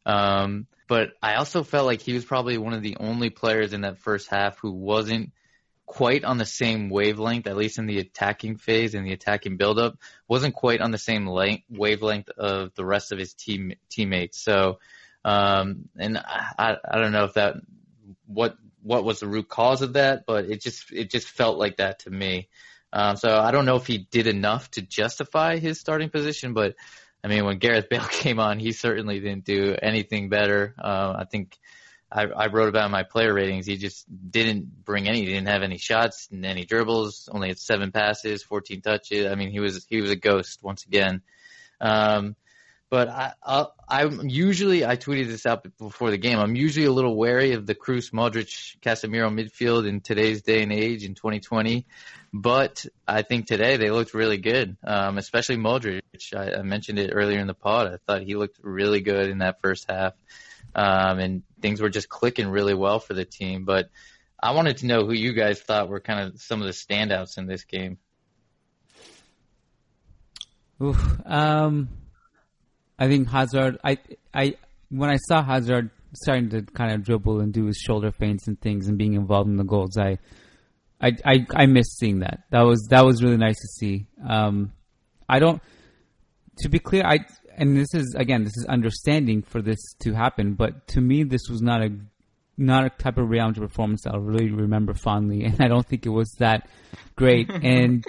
Um, 0.04 0.66
but 0.86 1.10
I 1.22 1.34
also 1.34 1.62
felt 1.62 1.86
like 1.86 2.00
he 2.00 2.12
was 2.12 2.24
probably 2.24 2.58
one 2.58 2.74
of 2.74 2.82
the 2.82 2.96
only 3.00 3.30
players 3.30 3.72
in 3.72 3.82
that 3.82 3.98
first 3.98 4.28
half 4.28 4.58
who 4.58 4.72
wasn't 4.72 5.32
quite 5.88 6.22
on 6.22 6.36
the 6.36 6.44
same 6.44 6.90
wavelength, 6.90 7.46
at 7.46 7.56
least 7.56 7.78
in 7.78 7.86
the 7.86 7.98
attacking 7.98 8.56
phase 8.56 8.94
and 8.94 9.06
the 9.06 9.14
attacking 9.14 9.56
buildup, 9.56 9.96
wasn't 10.28 10.54
quite 10.54 10.82
on 10.82 10.90
the 10.90 10.98
same 10.98 11.26
length, 11.26 11.64
wavelength 11.70 12.28
of 12.36 12.74
the 12.74 12.84
rest 12.84 13.10
of 13.10 13.18
his 13.18 13.32
team 13.32 13.72
teammates. 13.88 14.38
So, 14.38 14.78
um, 15.24 15.88
and 15.96 16.18
I, 16.18 16.76
I 16.88 16.98
don't 16.98 17.12
know 17.12 17.24
if 17.24 17.34
that 17.34 17.54
what 18.26 18.56
what 18.82 19.02
was 19.02 19.20
the 19.20 19.26
root 19.26 19.48
cause 19.48 19.80
of 19.80 19.94
that, 19.94 20.24
but 20.26 20.44
it 20.44 20.60
just 20.60 20.92
it 20.92 21.10
just 21.10 21.26
felt 21.26 21.58
like 21.58 21.78
that 21.78 22.00
to 22.00 22.10
me. 22.10 22.48
Um, 22.92 23.16
so 23.16 23.30
I 23.30 23.50
don't 23.50 23.64
know 23.64 23.76
if 23.76 23.86
he 23.86 24.06
did 24.10 24.26
enough 24.26 24.70
to 24.72 24.82
justify 24.82 25.56
his 25.56 25.80
starting 25.80 26.10
position, 26.10 26.52
but 26.52 26.74
I 27.24 27.28
mean, 27.28 27.46
when 27.46 27.58
Gareth 27.58 27.88
Bale 27.88 28.00
came 28.10 28.38
on, 28.38 28.58
he 28.58 28.72
certainly 28.72 29.20
didn't 29.20 29.44
do 29.44 29.74
anything 29.80 30.28
better. 30.28 30.74
Uh, 30.78 31.14
I 31.20 31.24
think 31.24 31.58
I, 32.10 32.24
I 32.24 32.46
wrote 32.46 32.68
about 32.68 32.90
my 32.90 33.02
player 33.02 33.34
ratings. 33.34 33.66
He 33.66 33.76
just 33.76 34.06
didn't 34.30 34.84
bring 34.84 35.08
any. 35.08 35.20
He 35.20 35.26
didn't 35.26 35.48
have 35.48 35.62
any 35.62 35.78
shots, 35.78 36.28
and 36.32 36.44
any 36.44 36.64
dribbles. 36.64 37.28
Only 37.30 37.48
had 37.48 37.58
seven 37.58 37.92
passes, 37.92 38.42
14 38.42 38.80
touches. 38.80 39.26
I 39.30 39.34
mean, 39.34 39.50
he 39.50 39.60
was 39.60 39.84
he 39.88 40.00
was 40.00 40.10
a 40.10 40.16
ghost 40.16 40.62
once 40.62 40.84
again. 40.84 41.22
Um, 41.80 42.34
But 42.90 43.08
I, 43.10 43.66
I'm 43.86 44.28
usually 44.30 44.84
I 44.86 44.96
tweeted 44.96 45.26
this 45.26 45.44
out 45.44 45.66
before 45.78 46.10
the 46.10 46.16
game. 46.16 46.38
I'm 46.38 46.56
usually 46.56 46.86
a 46.86 46.92
little 46.92 47.14
wary 47.14 47.52
of 47.52 47.66
the 47.66 47.74
Kroos, 47.74 48.12
Modric, 48.12 48.78
Casemiro 48.80 49.28
midfield 49.30 49.86
in 49.86 50.00
today's 50.00 50.40
day 50.40 50.62
and 50.62 50.72
age 50.72 51.04
in 51.04 51.14
2020. 51.14 51.84
But 52.32 52.86
I 53.06 53.22
think 53.22 53.46
today 53.46 53.76
they 53.76 53.90
looked 53.90 54.14
really 54.14 54.38
good, 54.38 54.78
um, 54.84 55.18
especially 55.18 55.56
Modric. 55.58 56.00
I, 56.34 56.60
I 56.60 56.62
mentioned 56.62 56.98
it 56.98 57.10
earlier 57.12 57.38
in 57.40 57.46
the 57.46 57.54
pod. 57.54 57.88
I 57.92 57.98
thought 58.06 58.22
he 58.22 58.36
looked 58.36 58.58
really 58.62 59.00
good 59.02 59.28
in 59.28 59.38
that 59.38 59.60
first 59.60 59.84
half, 59.90 60.14
um, 60.74 61.18
and 61.18 61.42
things 61.60 61.80
were 61.80 61.88
just 61.88 62.08
clicking 62.08 62.48
really 62.48 62.74
well 62.74 62.98
for 62.98 63.14
the 63.14 63.24
team. 63.24 63.64
But 63.64 63.90
I 64.40 64.52
wanted 64.52 64.78
to 64.78 64.86
know 64.86 65.04
who 65.04 65.12
you 65.12 65.32
guys 65.32 65.60
thought 65.60 65.88
were 65.88 66.00
kind 66.00 66.20
of 66.20 66.40
some 66.40 66.60
of 66.60 66.66
the 66.66 66.72
standouts 66.72 67.38
in 67.38 67.46
this 67.46 67.64
game. 67.64 67.98
Oof, 70.80 71.20
um, 71.26 71.88
I 72.98 73.08
think 73.08 73.28
Hazard. 73.28 73.78
I 73.82 73.98
I 74.32 74.54
when 74.90 75.10
I 75.10 75.16
saw 75.16 75.42
Hazard 75.42 75.90
starting 76.14 76.50
to 76.50 76.62
kind 76.62 76.92
of 76.92 77.04
dribble 77.04 77.40
and 77.40 77.52
do 77.52 77.66
his 77.66 77.76
shoulder 77.76 78.12
feints 78.12 78.46
and 78.46 78.60
things 78.60 78.88
and 78.88 78.96
being 78.96 79.14
involved 79.14 79.48
in 79.48 79.56
the 79.56 79.64
goals, 79.64 79.98
I 79.98 80.18
I 81.00 81.12
I, 81.24 81.46
I 81.54 81.66
missed 81.66 81.98
seeing 81.98 82.20
that. 82.20 82.44
That 82.50 82.62
was 82.62 82.86
that 82.90 83.04
was 83.04 83.22
really 83.22 83.36
nice 83.36 83.56
to 83.56 83.68
see. 83.78 84.06
Um, 84.26 84.72
I 85.28 85.40
don't. 85.40 85.60
To 86.58 86.68
be 86.68 86.78
clear, 86.78 87.04
I 87.04 87.20
and 87.58 87.76
this 87.76 87.92
is 87.92 88.14
again 88.16 88.44
this 88.44 88.56
is 88.56 88.64
understanding 88.68 89.42
for 89.42 89.60
this 89.60 89.78
to 90.00 90.14
happen, 90.14 90.54
but 90.54 90.86
to 90.88 91.00
me 91.00 91.24
this 91.24 91.48
was 91.50 91.60
not 91.60 91.82
a 91.82 91.90
not 92.56 92.84
a 92.84 92.90
type 92.90 93.18
of 93.18 93.28
Real 93.28 93.46
Madrid 93.46 93.68
performance 93.68 94.02
that 94.02 94.14
I'll 94.14 94.20
really 94.20 94.50
remember 94.50 94.94
fondly, 94.94 95.44
and 95.44 95.60
I 95.60 95.68
don't 95.68 95.86
think 95.86 96.06
it 96.06 96.10
was 96.10 96.30
that 96.38 96.68
great. 97.16 97.50
and 97.62 98.04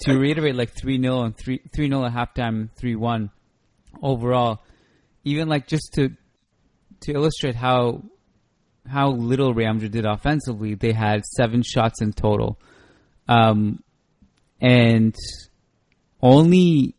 to 0.00 0.18
reiterate, 0.18 0.56
like 0.56 0.70
three 0.70 1.00
0 1.00 1.22
and 1.22 1.36
three 1.36 1.62
three 1.74 1.88
0 1.88 2.04
at 2.04 2.12
halftime, 2.12 2.70
three 2.76 2.96
one 2.96 3.30
overall. 4.02 4.60
Even 5.24 5.48
like 5.48 5.66
just 5.66 5.92
to 5.94 6.10
to 7.02 7.12
illustrate 7.12 7.54
how 7.54 8.02
how 8.86 9.10
little 9.10 9.54
Madrid 9.54 9.92
did 9.92 10.06
offensively, 10.06 10.74
they 10.74 10.92
had 10.92 11.24
seven 11.24 11.62
shots 11.62 12.00
in 12.02 12.12
total, 12.12 12.58
um, 13.28 13.82
and 14.60 15.14
only 16.20 16.94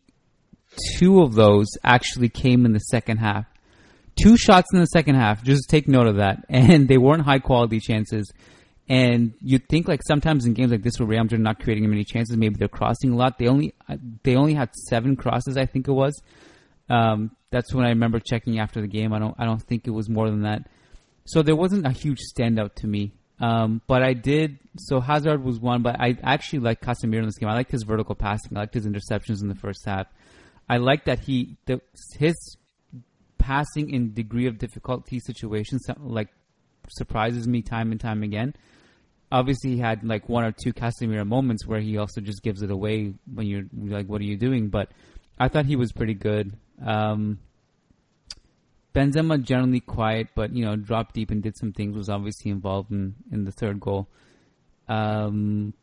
two 0.96 1.22
of 1.22 1.34
those 1.34 1.66
actually 1.84 2.28
came 2.28 2.64
in 2.64 2.72
the 2.72 2.78
second 2.78 3.18
half. 3.18 3.46
Two 4.20 4.36
shots 4.36 4.68
in 4.72 4.80
the 4.80 4.86
second 4.86 5.14
half. 5.14 5.42
Just 5.42 5.68
take 5.68 5.88
note 5.88 6.06
of 6.06 6.16
that, 6.16 6.44
and 6.48 6.88
they 6.88 6.98
weren't 6.98 7.22
high 7.22 7.38
quality 7.38 7.80
chances. 7.80 8.30
And 8.88 9.34
you'd 9.40 9.68
think 9.68 9.86
like 9.86 10.00
sometimes 10.02 10.46
in 10.46 10.52
games 10.52 10.72
like 10.72 10.82
this 10.82 10.98
where 10.98 11.06
Real 11.06 11.22
Madrid 11.22 11.40
are 11.40 11.44
not 11.44 11.60
creating 11.60 11.88
many 11.88 12.04
chances, 12.04 12.36
maybe 12.36 12.56
they're 12.58 12.66
crossing 12.66 13.12
a 13.12 13.16
lot. 13.16 13.38
They 13.38 13.46
only 13.46 13.72
they 14.24 14.34
only 14.34 14.54
had 14.54 14.74
seven 14.88 15.14
crosses, 15.14 15.56
I 15.56 15.66
think 15.66 15.86
it 15.86 15.92
was. 15.92 16.20
Um, 16.88 17.36
that's 17.50 17.72
when 17.72 17.86
I 17.86 17.90
remember 17.90 18.18
checking 18.18 18.58
after 18.58 18.80
the 18.80 18.88
game. 18.88 19.12
I 19.12 19.20
don't 19.20 19.36
I 19.38 19.44
don't 19.44 19.62
think 19.62 19.86
it 19.86 19.92
was 19.92 20.08
more 20.08 20.28
than 20.28 20.42
that. 20.42 20.68
So 21.24 21.42
there 21.42 21.54
wasn't 21.54 21.86
a 21.86 21.90
huge 21.90 22.18
standout 22.36 22.74
to 22.76 22.88
me. 22.88 23.12
Um, 23.40 23.80
but 23.86 24.02
I 24.02 24.12
did. 24.12 24.58
So 24.76 25.00
Hazard 25.00 25.42
was 25.42 25.58
one, 25.58 25.82
but 25.82 25.98
I 25.98 26.16
actually 26.22 26.58
liked 26.58 26.84
Casemiro 26.84 27.20
in 27.20 27.26
this 27.26 27.38
game. 27.38 27.48
I 27.48 27.54
liked 27.54 27.70
his 27.70 27.84
vertical 27.84 28.14
passing. 28.14 28.56
I 28.56 28.60
liked 28.60 28.74
his 28.74 28.86
interceptions 28.86 29.40
in 29.40 29.48
the 29.48 29.54
first 29.54 29.84
half. 29.86 30.06
I 30.68 30.76
like 30.76 31.04
that 31.06 31.20
he 31.20 31.56
the, 31.66 31.80
his 32.18 32.56
passing 33.38 33.90
in 33.90 34.12
degree 34.12 34.46
of 34.46 34.58
difficulty 34.58 35.18
situations 35.18 35.86
like 35.98 36.28
surprises 36.88 37.48
me 37.48 37.62
time 37.62 37.90
and 37.92 38.00
time 38.00 38.22
again 38.22 38.54
obviously 39.32 39.70
he 39.70 39.78
had 39.78 40.04
like 40.04 40.28
one 40.28 40.44
or 40.44 40.52
two 40.52 40.72
Casemiro 40.72 41.26
moments 41.26 41.66
where 41.66 41.80
he 41.80 41.98
also 41.98 42.20
just 42.20 42.42
gives 42.42 42.62
it 42.62 42.70
away 42.70 43.14
when 43.32 43.46
you're 43.46 43.64
like, 43.72 44.06
"What 44.06 44.20
are 44.20 44.24
you 44.24 44.36
doing?" 44.36 44.68
But 44.68 44.90
I 45.38 45.48
thought 45.48 45.66
he 45.66 45.76
was 45.76 45.92
pretty 45.92 46.14
good. 46.14 46.56
Um, 46.84 47.38
Benzema 48.94 49.42
generally 49.42 49.80
quiet, 49.80 50.28
but 50.34 50.54
you 50.54 50.64
know, 50.64 50.76
dropped 50.76 51.14
deep 51.14 51.30
and 51.30 51.42
did 51.42 51.56
some 51.56 51.72
things. 51.72 51.96
Was 51.96 52.08
obviously 52.08 52.50
involved 52.50 52.90
in 52.90 53.14
in 53.30 53.44
the 53.44 53.52
third 53.52 53.80
goal. 53.80 54.08
Um, 54.88 55.74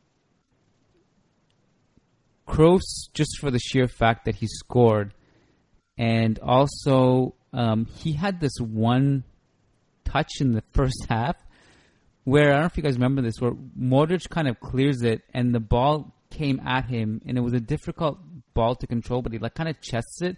Kroos, 2.47 3.09
just 3.13 3.37
for 3.39 3.51
the 3.51 3.59
sheer 3.59 3.87
fact 3.87 4.25
that 4.25 4.35
he 4.35 4.47
scored, 4.47 5.13
and 5.97 6.39
also 6.39 7.35
um, 7.53 7.85
he 7.85 8.13
had 8.13 8.39
this 8.39 8.57
one 8.59 9.23
touch 10.05 10.39
in 10.39 10.53
the 10.53 10.63
first 10.73 11.05
half 11.09 11.35
where 12.23 12.49
I 12.49 12.55
don't 12.55 12.59
know 12.59 12.65
if 12.65 12.75
you 12.75 12.83
guys 12.83 12.95
remember 12.95 13.21
this, 13.21 13.39
where 13.39 13.53
Modric 13.79 14.27
kind 14.27 14.49
of 14.49 14.59
clears 14.59 15.01
it 15.01 15.21
and 15.33 15.55
the 15.55 15.61
ball 15.61 16.13
came 16.29 16.59
at 16.59 16.83
him, 16.83 17.21
and 17.25 17.37
it 17.37 17.41
was 17.41 17.53
a 17.53 17.59
difficult 17.61 18.19
ball 18.53 18.75
to 18.75 18.85
control, 18.85 19.21
but 19.21 19.31
he 19.31 19.39
like 19.39 19.55
kind 19.55 19.69
of 19.69 19.79
chests 19.79 20.21
it, 20.21 20.35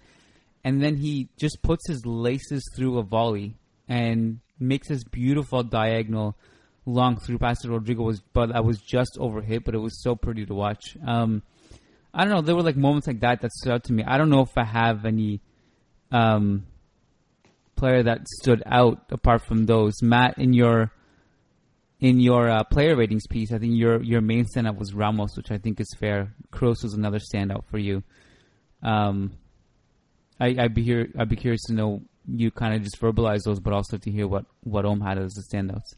and 0.63 0.83
then 0.83 0.97
he 0.97 1.29
just 1.39 1.63
puts 1.63 1.87
his 1.87 2.05
laces 2.05 2.63
through 2.75 2.99
a 2.99 3.03
volley 3.03 3.55
and 3.87 4.39
makes 4.59 4.89
this 4.89 5.03
beautiful 5.03 5.63
diagonal 5.63 6.37
long 6.85 7.17
through 7.17 7.39
pass 7.39 7.59
to 7.61 7.69
Rodrygo 7.69 8.05
was, 8.05 8.21
but 8.33 8.55
I 8.55 8.59
was 8.59 8.79
just 8.79 9.17
over 9.19 9.41
hit, 9.41 9.65
but 9.65 9.73
it 9.73 9.79
was 9.79 9.99
so 10.03 10.15
pretty 10.15 10.45
to 10.45 10.53
watch. 10.53 10.95
Um, 11.07 11.41
I 12.13 12.23
don't 12.23 12.33
know. 12.33 12.41
There 12.41 12.55
were 12.55 12.63
like 12.63 12.75
moments 12.75 13.07
like 13.07 13.19
that 13.21 13.41
that 13.41 13.51
stood 13.51 13.71
out 13.71 13.83
to 13.85 13.93
me. 13.93 14.03
I 14.03 14.17
don't 14.17 14.29
know 14.29 14.41
if 14.41 14.57
I 14.57 14.63
have 14.63 15.05
any 15.05 15.41
um, 16.11 16.65
player 17.75 18.03
that 18.03 18.27
stood 18.27 18.63
out 18.65 19.03
apart 19.11 19.43
from 19.43 19.65
those. 19.65 20.01
Matt, 20.01 20.37
in 20.37 20.53
your 20.53 20.91
in 21.99 22.19
your 22.19 22.49
uh, 22.49 22.63
player 22.63 22.95
ratings 22.95 23.27
piece, 23.27 23.51
I 23.51 23.59
think 23.59 23.75
your 23.75 24.01
your 24.01 24.21
main 24.21 24.45
standout 24.45 24.77
was 24.77 24.93
Ramos, 24.93 25.35
which 25.37 25.51
I 25.51 25.57
think 25.57 25.79
is 25.79 25.93
fair. 25.99 26.33
Kroos 26.51 26.83
was 26.83 26.93
another 26.93 27.19
standout 27.19 27.65
for 27.69 27.77
you. 27.77 28.03
Um, 28.81 29.33
I, 30.39 30.55
I'd 30.57 30.73
be 30.73 30.83
here. 30.83 31.09
I'd 31.17 31.29
be 31.29 31.35
curious 31.35 31.61
to 31.67 31.73
know 31.73 32.01
you 32.27 32.51
kind 32.51 32.73
of 32.73 32.83
just 32.83 32.99
verbalize 32.99 33.43
those, 33.43 33.59
but 33.59 33.73
also 33.73 33.97
to 33.97 34.11
hear 34.11 34.27
what 34.27 34.45
what 34.63 34.85
Om 34.85 35.01
had 35.01 35.17
as 35.17 35.33
the 35.33 35.43
standouts. 35.43 35.95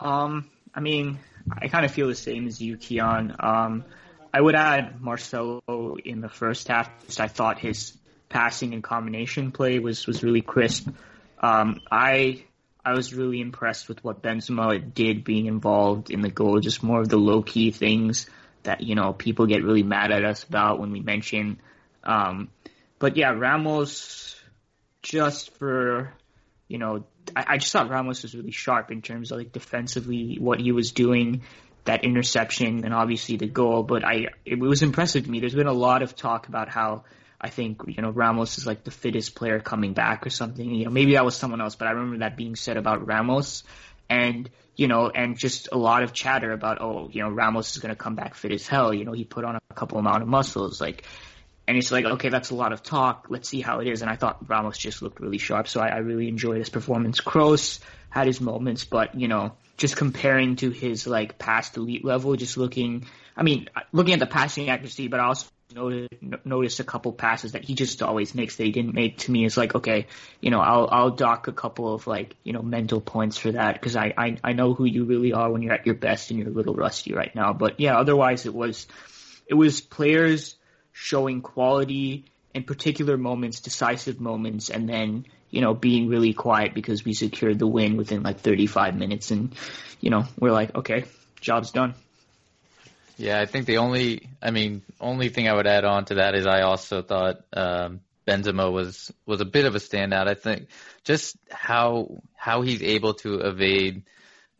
Um, 0.00 0.50
I 0.74 0.80
mean, 0.80 1.18
I 1.50 1.68
kind 1.68 1.84
of 1.84 1.92
feel 1.92 2.08
the 2.08 2.14
same 2.14 2.46
as 2.46 2.60
you, 2.60 2.76
Kiyan. 2.76 3.42
Um, 3.42 3.84
I 4.32 4.40
would 4.40 4.54
add 4.54 5.00
Marcelo 5.00 5.96
in 6.04 6.20
the 6.20 6.28
first 6.28 6.68
half. 6.68 6.90
I 7.18 7.28
thought 7.28 7.58
his 7.58 7.96
passing 8.28 8.74
and 8.74 8.82
combination 8.82 9.52
play 9.52 9.78
was 9.78 10.06
was 10.06 10.22
really 10.22 10.40
crisp. 10.40 10.88
Um, 11.38 11.80
I 11.90 12.44
I 12.84 12.94
was 12.94 13.14
really 13.14 13.40
impressed 13.40 13.88
with 13.88 14.02
what 14.02 14.22
Benzema 14.22 14.92
did 14.92 15.24
being 15.24 15.46
involved 15.46 16.10
in 16.10 16.20
the 16.20 16.30
goal, 16.30 16.60
just 16.60 16.82
more 16.82 17.00
of 17.00 17.08
the 17.08 17.16
low 17.16 17.42
key 17.42 17.70
things 17.70 18.28
that 18.64 18.80
you 18.80 18.94
know 18.94 19.12
people 19.12 19.46
get 19.46 19.62
really 19.62 19.82
mad 19.82 20.10
at 20.10 20.24
us 20.24 20.42
about 20.42 20.80
when 20.80 20.90
we 20.90 21.00
mention. 21.00 21.60
Um, 22.02 22.48
but 22.98 23.16
yeah, 23.16 23.30
Ramos, 23.30 24.36
just 25.02 25.56
for 25.58 26.12
you 26.68 26.78
know, 26.78 27.04
I, 27.34 27.58
just 27.58 27.72
thought 27.72 27.88
Ramos 27.90 28.22
was 28.22 28.34
really 28.34 28.50
sharp 28.50 28.90
in 28.90 29.02
terms 29.02 29.32
of 29.32 29.38
like 29.38 29.52
defensively 29.52 30.36
what 30.38 30.60
he 30.60 30.72
was 30.72 30.92
doing, 30.92 31.42
that 31.84 32.04
interception, 32.04 32.84
and 32.84 32.94
obviously 32.94 33.36
the 33.36 33.46
goal. 33.46 33.82
But 33.82 34.04
I 34.04 34.28
it 34.44 34.58
was 34.58 34.82
impressive 34.82 35.24
to 35.24 35.30
me. 35.30 35.40
There's 35.40 35.54
been 35.54 35.66
a 35.66 35.72
lot 35.72 36.02
of 36.02 36.16
talk 36.16 36.48
about 36.48 36.68
how 36.68 37.04
I 37.40 37.50
think 37.50 37.82
you 37.86 38.02
know 38.02 38.10
Ramos 38.10 38.58
is 38.58 38.66
like 38.66 38.84
the 38.84 38.90
fittest 38.90 39.34
player 39.34 39.60
coming 39.60 39.92
back 39.94 40.26
or 40.26 40.30
something. 40.30 40.74
You 40.74 40.86
know, 40.86 40.90
maybe 40.90 41.12
that 41.14 41.24
was 41.24 41.36
someone 41.36 41.60
else, 41.60 41.76
but 41.76 41.88
I 41.88 41.92
remember 41.92 42.18
that 42.18 42.36
being 42.36 42.56
said 42.56 42.76
about 42.76 43.06
Ramos, 43.06 43.64
and 44.08 44.48
you 44.76 44.88
know, 44.88 45.10
and 45.10 45.38
just 45.38 45.68
a 45.72 45.78
lot 45.78 46.02
of 46.02 46.12
chatter 46.12 46.52
about 46.52 46.80
oh, 46.80 47.08
you 47.12 47.22
know, 47.22 47.30
Ramos 47.30 47.76
is 47.76 47.82
going 47.82 47.94
to 47.94 47.96
come 47.96 48.16
back 48.16 48.34
fit 48.34 48.52
as 48.52 48.66
hell. 48.66 48.92
You 48.92 49.04
know, 49.04 49.12
he 49.12 49.24
put 49.24 49.44
on 49.44 49.56
a 49.56 49.74
couple 49.74 49.98
amount 49.98 50.22
of 50.22 50.28
muscles, 50.28 50.80
like, 50.80 51.04
and 51.66 51.76
it's 51.76 51.90
like 51.90 52.04
okay, 52.04 52.28
that's 52.28 52.50
a 52.50 52.54
lot 52.54 52.72
of 52.72 52.82
talk. 52.82 53.26
Let's 53.28 53.48
see 53.48 53.60
how 53.60 53.80
it 53.80 53.88
is. 53.88 54.02
And 54.02 54.10
I 54.10 54.16
thought 54.16 54.48
Ramos 54.48 54.78
just 54.78 55.02
looked 55.02 55.20
really 55.20 55.38
sharp, 55.38 55.68
so 55.68 55.80
I, 55.80 55.88
I 55.88 55.98
really 55.98 56.28
enjoyed 56.28 56.58
his 56.58 56.70
performance. 56.70 57.20
Kroos 57.20 57.80
had 58.10 58.26
his 58.26 58.40
moments, 58.40 58.84
but 58.84 59.14
you 59.14 59.28
know, 59.28 59.52
just 59.76 59.96
comparing 59.96 60.56
to 60.56 60.70
his 60.70 61.06
like 61.06 61.38
past 61.38 61.76
elite 61.76 62.04
level, 62.04 62.36
just 62.36 62.56
looking. 62.56 63.06
I 63.36 63.42
mean, 63.42 63.68
looking 63.90 64.14
at 64.14 64.20
the 64.20 64.26
passing 64.26 64.70
accuracy, 64.70 65.08
but 65.08 65.18
I 65.18 65.24
also 65.24 65.48
noted, 65.74 66.08
noticed 66.44 66.80
a 66.80 66.84
couple 66.84 67.12
passes 67.12 67.52
that 67.52 67.64
he 67.64 67.74
just 67.74 68.02
always 68.02 68.34
makes 68.34 68.56
that 68.56 68.64
he 68.64 68.70
didn't 68.70 68.94
make 68.94 69.18
to 69.18 69.30
me. 69.30 69.44
It's 69.44 69.56
like, 69.56 69.74
okay, 69.74 70.06
you 70.40 70.50
know, 70.50 70.60
I'll, 70.60 70.88
I'll 70.90 71.10
dock 71.10 71.48
a 71.48 71.52
couple 71.52 71.94
of 71.94 72.06
like, 72.06 72.36
you 72.44 72.52
know, 72.52 72.62
mental 72.62 73.00
points 73.00 73.36
for 73.36 73.52
that 73.52 73.74
because 73.74 73.96
I, 73.96 74.14
I, 74.16 74.36
I 74.42 74.52
know 74.52 74.74
who 74.74 74.84
you 74.84 75.04
really 75.04 75.32
are 75.32 75.50
when 75.50 75.62
you're 75.62 75.72
at 75.72 75.86
your 75.86 75.94
best 75.94 76.30
and 76.30 76.38
you're 76.38 76.48
a 76.48 76.52
little 76.52 76.74
rusty 76.74 77.12
right 77.12 77.34
now. 77.34 77.52
But 77.52 77.80
yeah, 77.80 77.98
otherwise 77.98 78.46
it 78.46 78.54
was, 78.54 78.86
it 79.46 79.54
was 79.54 79.80
players 79.80 80.56
showing 80.94 81.42
quality 81.42 82.24
in 82.54 82.62
particular 82.62 83.18
moments, 83.18 83.60
decisive 83.60 84.20
moments, 84.20 84.70
and 84.70 84.88
then, 84.88 85.26
you 85.50 85.60
know, 85.60 85.74
being 85.74 86.08
really 86.08 86.32
quiet 86.32 86.72
because 86.72 87.04
we 87.04 87.12
secured 87.12 87.58
the 87.58 87.66
win 87.66 87.96
within 87.96 88.22
like 88.22 88.40
35 88.40 88.94
minutes. 88.94 89.32
And, 89.32 89.54
you 90.00 90.10
know, 90.10 90.24
we're 90.38 90.52
like, 90.52 90.74
okay, 90.74 91.04
job's 91.40 91.72
done. 91.72 91.94
Yeah, 93.16 93.40
I 93.40 93.46
think 93.46 93.66
the 93.66 93.78
only, 93.78 94.28
I 94.40 94.52
mean, 94.52 94.82
only 95.00 95.28
thing 95.28 95.48
I 95.48 95.54
would 95.54 95.66
add 95.66 95.84
on 95.84 96.04
to 96.06 96.14
that 96.16 96.36
is 96.36 96.46
I 96.46 96.62
also 96.62 97.02
thought 97.02 97.40
um, 97.52 98.00
Benzema 98.26 98.72
was 98.72 99.12
was 99.26 99.40
a 99.40 99.44
bit 99.44 99.66
of 99.66 99.74
a 99.74 99.78
standout. 99.78 100.28
I 100.28 100.34
think 100.34 100.68
just 101.04 101.36
how 101.50 102.22
how 102.34 102.62
he's 102.62 102.82
able 102.82 103.14
to 103.14 103.40
evade 103.40 104.02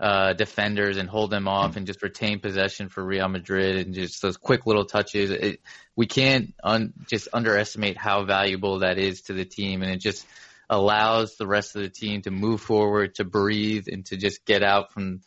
uh, 0.01 0.32
defenders 0.32 0.97
and 0.97 1.09
hold 1.09 1.30
them 1.30 1.47
off 1.47 1.76
and 1.76 1.86
just 1.86 2.03
retain 2.03 2.40
possession 2.40 2.88
for 2.88 3.05
Real 3.05 3.28
Madrid 3.28 3.76
and 3.76 3.95
just 3.95 4.20
those 4.22 4.36
quick 4.36 4.66
little 4.66 4.84
touches. 4.84 5.30
It, 5.30 5.61
we 5.95 6.07
can't 6.07 6.55
un, 6.62 6.92
just 7.07 7.28
underestimate 7.32 7.97
how 7.97 8.24
valuable 8.24 8.80
that 8.80 8.99
is 8.99 9.22
to 9.22 9.32
the 9.32 9.45
team, 9.45 9.82
and 9.82 9.92
it 9.92 10.01
just 10.01 10.26
allows 10.68 11.36
the 11.36 11.47
rest 11.47 11.76
of 11.76 11.82
the 11.82 11.90
team 11.90 12.22
to 12.22 12.30
move 12.30 12.61
forward, 12.61 13.14
to 13.16 13.24
breathe, 13.24 13.86
and 13.86 14.05
to 14.07 14.16
just 14.16 14.45
get 14.45 14.62
out 14.62 14.92
from 14.92 15.20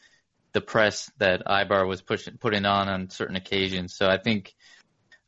the 0.53 0.61
press 0.61 1.11
that 1.19 1.45
Eibar 1.45 1.87
was 1.87 2.01
pushing, 2.01 2.37
putting 2.37 2.65
on 2.65 2.89
on 2.89 3.09
certain 3.09 3.35
occasions. 3.35 3.95
So 3.95 4.07
I 4.07 4.17
think 4.17 4.53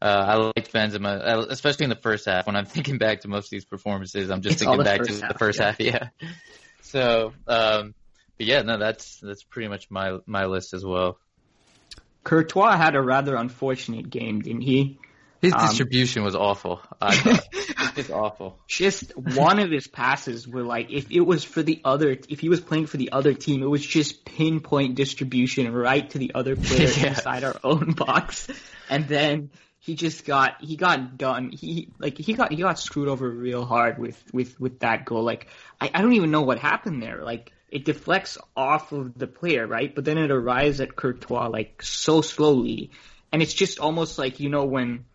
uh, 0.02 0.06
I 0.06 0.36
liked 0.36 0.74
Benzema, 0.74 1.22
uh, 1.26 1.46
especially 1.50 1.86
in 1.86 1.90
the 1.90 1.96
first 1.96 2.26
half. 2.26 2.46
When 2.46 2.56
I'm 2.56 2.66
thinking 2.66 2.98
back 2.98 3.22
to 3.22 3.28
most 3.28 3.46
of 3.46 3.52
these 3.52 3.66
performances, 3.66 4.30
I'm 4.30 4.42
just 4.42 4.54
It's 4.54 4.64
thinking 4.64 4.84
back 4.84 5.02
to 5.02 5.12
first 5.12 5.22
the 5.28 5.38
first 5.38 5.60
yeah. 5.60 5.66
half. 5.66 5.80
Yeah. 5.80 6.08
So, 6.82 7.34
um, 7.48 7.94
but 8.40 8.48
yeah, 8.48 8.62
no, 8.64 8.78
that's 8.78 9.20
that's 9.20 9.44
pretty 9.44 9.68
much 9.68 9.92
my 9.92 10.18
my 10.26 10.46
list 10.46 10.74
as 10.74 10.84
well. 10.84 11.20
Courtois 12.24 12.78
had 12.78 12.96
a 12.96 13.02
rather 13.02 13.36
unfortunate 13.36 14.10
game, 14.10 14.42
didn't 14.42 14.62
he? 14.62 14.98
His 15.42 15.54
Um, 15.54 15.68
distribution 15.68 16.24
was 16.24 16.36
awful. 16.36 16.82
I 17.02 17.14
it's 17.54 17.96
just 17.96 18.12
awful. 18.12 18.58
Just 18.68 19.18
one 19.18 19.60
of 19.60 19.72
his 19.72 19.88
passes 19.88 20.48
were 20.48 20.64
like, 20.64 20.92
if 20.92 21.12
it 21.12 21.22
was 21.22 21.44
for 21.44 21.64
the 21.64 21.82
other, 21.84 22.12
if 22.30 22.40
he 22.40 22.50
was 22.50 22.60
playing 22.60 22.86
for 22.86 22.98
the 22.98 23.12
other 23.12 23.34
team, 23.34 23.64
it 23.64 23.66
was 23.66 23.86
just 23.86 24.26
pinpoint 24.26 24.96
distribution 24.96 25.72
right 25.74 26.10
to 26.12 26.18
the 26.18 26.32
other 26.36 26.56
player 26.68 26.92
Yeah. 26.92 27.10
inside 27.10 27.44
our 27.44 27.56
own 27.64 27.94
box, 27.94 28.48
and 28.90 29.08
then 29.08 29.50
he 29.80 29.96
just 29.96 30.26
got 30.26 30.62
he 30.62 30.76
got 30.76 31.18
done. 31.18 31.52
He 31.52 31.90
like 32.00 32.18
he 32.18 32.34
got 32.34 32.52
he 32.52 32.58
got 32.58 32.78
screwed 32.80 33.08
over 33.08 33.30
real 33.30 33.66
hard 33.66 33.98
with 33.98 34.22
with 34.34 34.60
with 34.60 34.80
that 34.82 35.06
goal. 35.06 35.24
Like 35.24 35.48
I, 35.82 35.90
I 35.94 36.02
don't 36.02 36.14
even 36.14 36.32
know 36.32 36.44
what 36.44 36.60
happened 36.60 37.02
there. 37.02 37.24
Like 37.24 37.54
it 37.72 37.86
deflects 37.86 38.38
off 38.56 38.92
of 38.92 39.18
the 39.18 39.28
player, 39.28 39.66
right? 39.66 39.94
But 39.94 40.06
then 40.06 40.18
it 40.18 40.32
arrives 40.32 40.82
at 40.82 40.96
Courtois 40.96 41.48
like 41.48 41.82
so 41.82 42.22
slowly, 42.22 42.92
and 43.32 43.42
it's 43.42 43.54
just 43.54 43.80
almost 43.80 44.18
like 44.18 44.40
you 44.40 44.50
know 44.50 44.66
when 44.66 45.06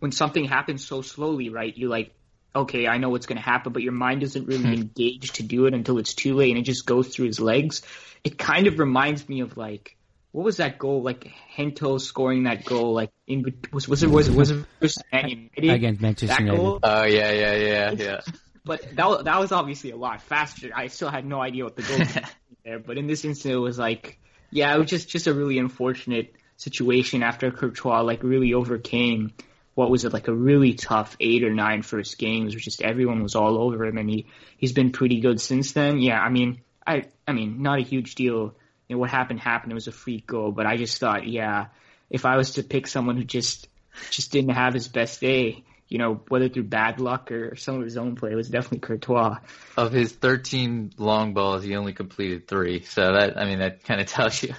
when 0.00 0.12
something 0.12 0.44
happens 0.44 0.84
so 0.84 1.02
slowly, 1.02 1.48
right? 1.48 1.76
You're 1.76 1.90
like, 1.90 2.12
okay, 2.54 2.86
I 2.86 2.98
know 2.98 3.10
what's 3.10 3.26
going 3.26 3.38
to 3.38 3.42
happen, 3.42 3.72
but 3.72 3.82
your 3.82 3.92
mind 3.92 4.22
isn't 4.22 4.46
really 4.46 4.64
hmm. 4.64 4.72
engaged 4.72 5.36
to 5.36 5.42
do 5.42 5.66
it 5.66 5.74
until 5.74 5.98
it's 5.98 6.14
too 6.14 6.34
late, 6.34 6.50
and 6.50 6.58
it 6.58 6.62
just 6.62 6.86
goes 6.86 7.08
through 7.08 7.26
his 7.26 7.40
legs. 7.40 7.82
It 8.24 8.38
kind 8.38 8.66
of 8.66 8.78
reminds 8.78 9.28
me 9.28 9.40
of 9.40 9.56
like. 9.56 9.94
What 10.30 10.44
was 10.44 10.58
that 10.58 10.78
goal? 10.78 11.02
Like 11.02 11.32
Hento 11.56 11.98
scoring 11.98 12.42
that 12.42 12.66
goal, 12.66 12.92
like 12.92 13.10
in 13.26 13.44
was 13.72 13.88
was 13.88 14.02
it 14.02 14.10
was 14.10 14.28
it 14.28 14.34
was 14.36 14.50
it 14.50 14.66
versus 14.80 15.02
Man 15.10 15.30
United? 15.56 15.70
Against 15.70 16.02
Manchester 16.02 16.42
United. 16.42 16.58
goal? 16.58 16.78
Oh 16.82 17.04
yeah, 17.04 17.32
yeah, 17.32 17.54
yeah, 17.54 17.90
yeah. 17.92 18.20
But 18.68 18.82
that 18.96 19.24
that 19.24 19.40
was 19.40 19.50
obviously 19.50 19.90
a 19.92 19.96
lot 19.96 20.20
faster. 20.20 20.70
I 20.74 20.88
still 20.88 21.08
had 21.08 21.24
no 21.24 21.40
idea 21.40 21.64
what 21.64 21.74
the 21.74 21.82
goal 21.82 21.98
was 21.98 22.18
there. 22.64 22.78
But 22.78 22.98
in 22.98 23.06
this 23.06 23.24
instance, 23.24 23.52
it 23.52 23.56
was 23.56 23.78
like, 23.78 24.20
yeah, 24.50 24.74
it 24.74 24.78
was 24.78 24.90
just 24.90 25.08
just 25.08 25.26
a 25.26 25.32
really 25.32 25.58
unfortunate 25.58 26.34
situation 26.58 27.22
after 27.22 27.50
Courtois 27.50 28.02
like 28.02 28.22
really 28.22 28.52
overcame 28.52 29.32
what 29.74 29.90
was 29.90 30.04
it 30.04 30.12
like 30.12 30.26
a 30.26 30.34
really 30.34 30.74
tough 30.74 31.16
eight 31.20 31.44
or 31.44 31.54
nine 31.54 31.82
first 31.82 32.18
games, 32.18 32.52
where 32.52 32.60
just 32.60 32.82
everyone 32.82 33.22
was 33.22 33.36
all 33.36 33.56
over 33.58 33.86
him, 33.86 33.96
and 33.96 34.10
he 34.10 34.26
he's 34.58 34.72
been 34.72 34.92
pretty 34.92 35.20
good 35.20 35.40
since 35.40 35.72
then. 35.72 35.98
Yeah, 35.98 36.20
I 36.20 36.28
mean, 36.28 36.60
I 36.86 37.04
I 37.26 37.32
mean, 37.32 37.62
not 37.62 37.78
a 37.78 37.82
huge 37.82 38.16
deal. 38.16 38.54
You 38.86 38.96
know, 38.96 38.98
what 38.98 39.08
happened 39.08 39.40
happened. 39.40 39.72
It 39.72 39.76
was 39.76 39.88
a 39.88 39.92
free 39.92 40.22
goal, 40.26 40.52
but 40.52 40.66
I 40.66 40.76
just 40.76 40.98
thought, 40.98 41.26
yeah, 41.26 41.68
if 42.10 42.26
I 42.26 42.36
was 42.36 42.52
to 42.54 42.62
pick 42.62 42.86
someone 42.86 43.16
who 43.16 43.24
just 43.24 43.66
just 44.10 44.30
didn't 44.30 44.54
have 44.54 44.74
his 44.74 44.88
best 44.88 45.22
day, 45.22 45.64
you 45.88 45.98
know, 45.98 46.20
whether 46.28 46.48
through 46.48 46.64
bad 46.64 47.00
luck 47.00 47.30
or 47.32 47.56
some 47.56 47.76
of 47.76 47.82
his 47.84 47.96
own 47.96 48.14
play, 48.16 48.30
it 48.32 48.34
was 48.34 48.48
definitely 48.48 48.80
Courtois. 48.80 49.38
Of 49.76 49.92
his 49.92 50.12
13 50.12 50.92
long 50.98 51.32
balls, 51.34 51.62
he 51.64 51.74
only 51.76 51.92
completed 51.94 52.46
three. 52.46 52.82
So 52.82 53.12
that, 53.14 53.38
I 53.38 53.44
mean, 53.46 53.60
that 53.60 53.84
kind 53.84 54.00
of 54.00 54.06
tells 54.06 54.42
you. 54.42 54.54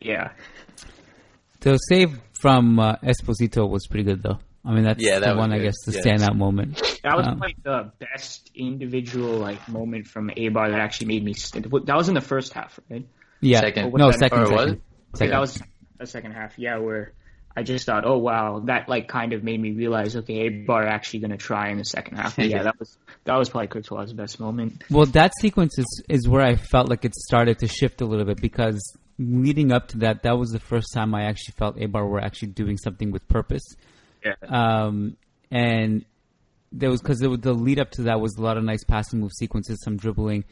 Yeah. 0.00 0.32
The 1.60 1.78
save 1.78 2.20
from 2.40 2.78
uh, 2.78 2.96
Expósito 2.96 3.68
was 3.68 3.86
pretty 3.86 4.04
good, 4.04 4.22
though. 4.22 4.38
I 4.64 4.72
mean, 4.74 4.84
that's 4.84 5.02
Yeah, 5.02 5.20
that 5.20 5.28
the 5.28 5.34
was 5.34 5.38
one, 5.38 5.52
I 5.52 5.58
guess, 5.60 5.74
the 5.86 5.92
Yes. 5.92 6.04
standout 6.04 6.36
moment. 6.36 6.76
That 7.02 7.16
was 7.16 7.26
Um, 7.28 7.38
like 7.38 7.56
the 7.62 7.92
best 7.98 8.50
individual 8.54 9.38
like 9.38 9.68
moment 9.68 10.08
from 10.08 10.28
Eibar 10.30 10.70
that 10.70 10.80
actually 10.80 11.06
made 11.06 11.24
me. 11.24 11.34
St- 11.34 11.64
that 11.86 11.96
was 11.96 12.08
in 12.08 12.14
the 12.14 12.20
first 12.20 12.52
half, 12.52 12.78
right? 12.90 13.06
Yeah. 13.40 13.60
Second. 13.60 13.92
No, 13.94 14.06
Was 14.08 14.16
that- 14.16 14.30
second. 14.30 14.38
or 14.38 14.50
was 14.50 14.50
second. 15.14 15.28
it? 15.28 15.30
That 15.30 15.40
was 15.40 15.62
the 15.98 16.06
second 16.06 16.32
half, 16.32 16.58
yeah, 16.58 16.78
where 16.78 17.12
I 17.56 17.62
just 17.62 17.86
thought, 17.86 18.04
oh 18.04 18.18
wow, 18.18 18.60
that 18.66 18.88
like 18.88 19.08
kind 19.08 19.32
of 19.32 19.42
made 19.42 19.60
me 19.60 19.72
realize, 19.72 20.14
okay, 20.14 20.50
Eibar 20.50 20.86
actually 20.86 21.20
going 21.20 21.30
to 21.30 21.38
try 21.38 21.70
in 21.70 21.78
the 21.78 21.84
second 21.84 22.18
half. 22.18 22.36
But 22.36 22.48
yeah, 22.48 22.62
that 22.62 22.78
was 22.78 22.98
that 23.24 23.36
was 23.36 23.48
probably 23.48 23.68
Courtois' 23.68 24.12
best 24.12 24.38
moment. 24.38 24.84
Well, 24.90 25.06
that 25.06 25.32
sequence 25.40 25.78
is, 25.78 26.02
is 26.08 26.28
where 26.28 26.42
I 26.42 26.56
felt 26.56 26.90
like 26.90 27.04
it 27.04 27.14
started 27.14 27.58
to 27.60 27.68
shift 27.68 28.02
a 28.02 28.04
little 28.04 28.26
bit 28.26 28.40
because 28.40 28.78
leading 29.18 29.72
up 29.72 29.88
to 29.88 29.98
that, 29.98 30.22
that 30.24 30.38
was 30.38 30.50
the 30.50 30.60
first 30.60 30.88
time 30.92 31.14
I 31.14 31.24
actually 31.24 31.54
felt 31.56 31.76
Eibar 31.76 32.06
were 32.08 32.20
actually 32.20 32.48
doing 32.48 32.76
something 32.76 33.10
with 33.10 33.26
purpose. 33.28 33.64
Yeah. 34.22 34.34
Um, 34.48 35.16
and 35.50 36.04
there 36.72 36.90
was 36.90 37.00
because 37.00 37.20
the 37.20 37.54
lead 37.54 37.78
up 37.78 37.90
to 37.92 38.02
that 38.02 38.20
was 38.20 38.36
a 38.36 38.42
lot 38.42 38.58
of 38.58 38.64
nice 38.64 38.84
passing 38.84 39.20
move 39.20 39.32
sequences, 39.32 39.82
some 39.82 39.96
dribbling, 39.96 40.44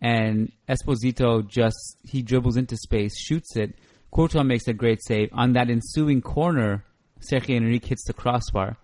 and 0.00 0.52
Expósito 0.68 1.46
just 1.46 1.96
he 2.04 2.22
dribbles 2.22 2.56
into 2.56 2.76
space, 2.76 3.18
shoots 3.18 3.56
it. 3.56 3.74
Courtois 4.12 4.42
makes 4.42 4.68
a 4.68 4.74
great 4.74 5.02
save 5.02 5.30
on 5.32 5.54
that 5.54 5.70
ensuing 5.70 6.20
corner. 6.20 6.84
Sergi 7.20 7.56
Enrich 7.56 7.86
hits 7.86 8.04
the 8.04 8.12
crossbar, 8.12 8.76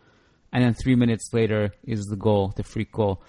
and 0.52 0.64
then 0.64 0.74
three 0.74 0.94
minutes 0.94 1.30
later 1.32 1.72
is 1.84 2.06
the 2.06 2.16
goal, 2.16 2.52
the 2.56 2.62
free 2.62 2.86
goal. 2.90 3.20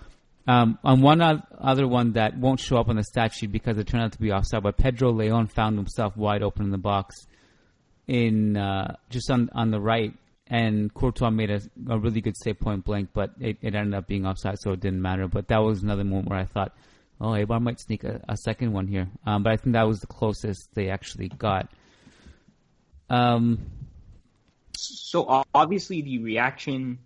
Um, 0.48 0.80
on 0.84 1.02
one 1.02 1.22
other 1.22 1.88
one 1.88 2.14
that 2.14 2.38
won't 2.38 2.60
show 2.60 2.78
up 2.78 2.90
on 2.90 2.96
the 2.96 3.04
stat 3.04 3.34
sheet 3.34 3.52
because 3.52 3.78
it 3.78 3.88
turned 3.88 4.04
out 4.04 4.14
to 4.14 4.20
be 4.20 4.32
offside, 4.32 4.64
but 4.64 4.78
Pedro 4.78 5.12
Leon 5.12 5.48
found 5.48 5.78
himself 5.78 6.16
wide 6.16 6.42
open 6.42 6.66
in 6.66 6.72
the 6.72 6.78
box 6.78 7.16
in 8.08 8.58
uh, 8.58 8.96
just 9.10 9.30
on 9.30 9.50
on 9.54 9.70
the 9.70 9.80
right, 9.80 10.14
and 10.48 10.92
Courtois 10.94 11.30
made 11.30 11.52
a, 11.52 11.62
a 11.90 12.00
really 12.00 12.22
good 12.22 12.36
save 12.36 12.60
point 12.60 12.84
blank, 12.84 13.10
but 13.14 13.32
it, 13.40 13.58
it 13.62 13.76
ended 13.76 13.94
up 13.94 14.08
being 14.08 14.26
offside, 14.26 14.58
so 14.60 14.72
it 14.72 14.80
didn't 14.80 15.02
matter. 15.02 15.28
But 15.28 15.50
that 15.50 15.60
was 15.60 15.84
another 15.84 16.04
moment 16.04 16.30
where 16.30 16.40
I 16.40 16.46
thought, 16.46 16.74
oh, 17.22 17.30
Eibar 17.30 17.62
might 17.62 17.80
sneak 17.80 18.04
a, 18.04 18.22
a 18.28 18.38
second 18.38 18.74
one 18.74 18.88
here. 18.88 19.08
Um, 19.28 19.44
but 19.44 19.54
I 19.54 19.58
think 19.58 19.74
that 19.74 19.88
was 19.88 20.00
the 20.00 20.08
closest 20.08 20.70
they 20.74 20.90
actually 20.90 21.28
got. 21.28 21.70
Um, 23.10 23.60
So 24.76 25.46
obviously 25.54 26.02
the 26.02 26.20
reaction 26.20 27.00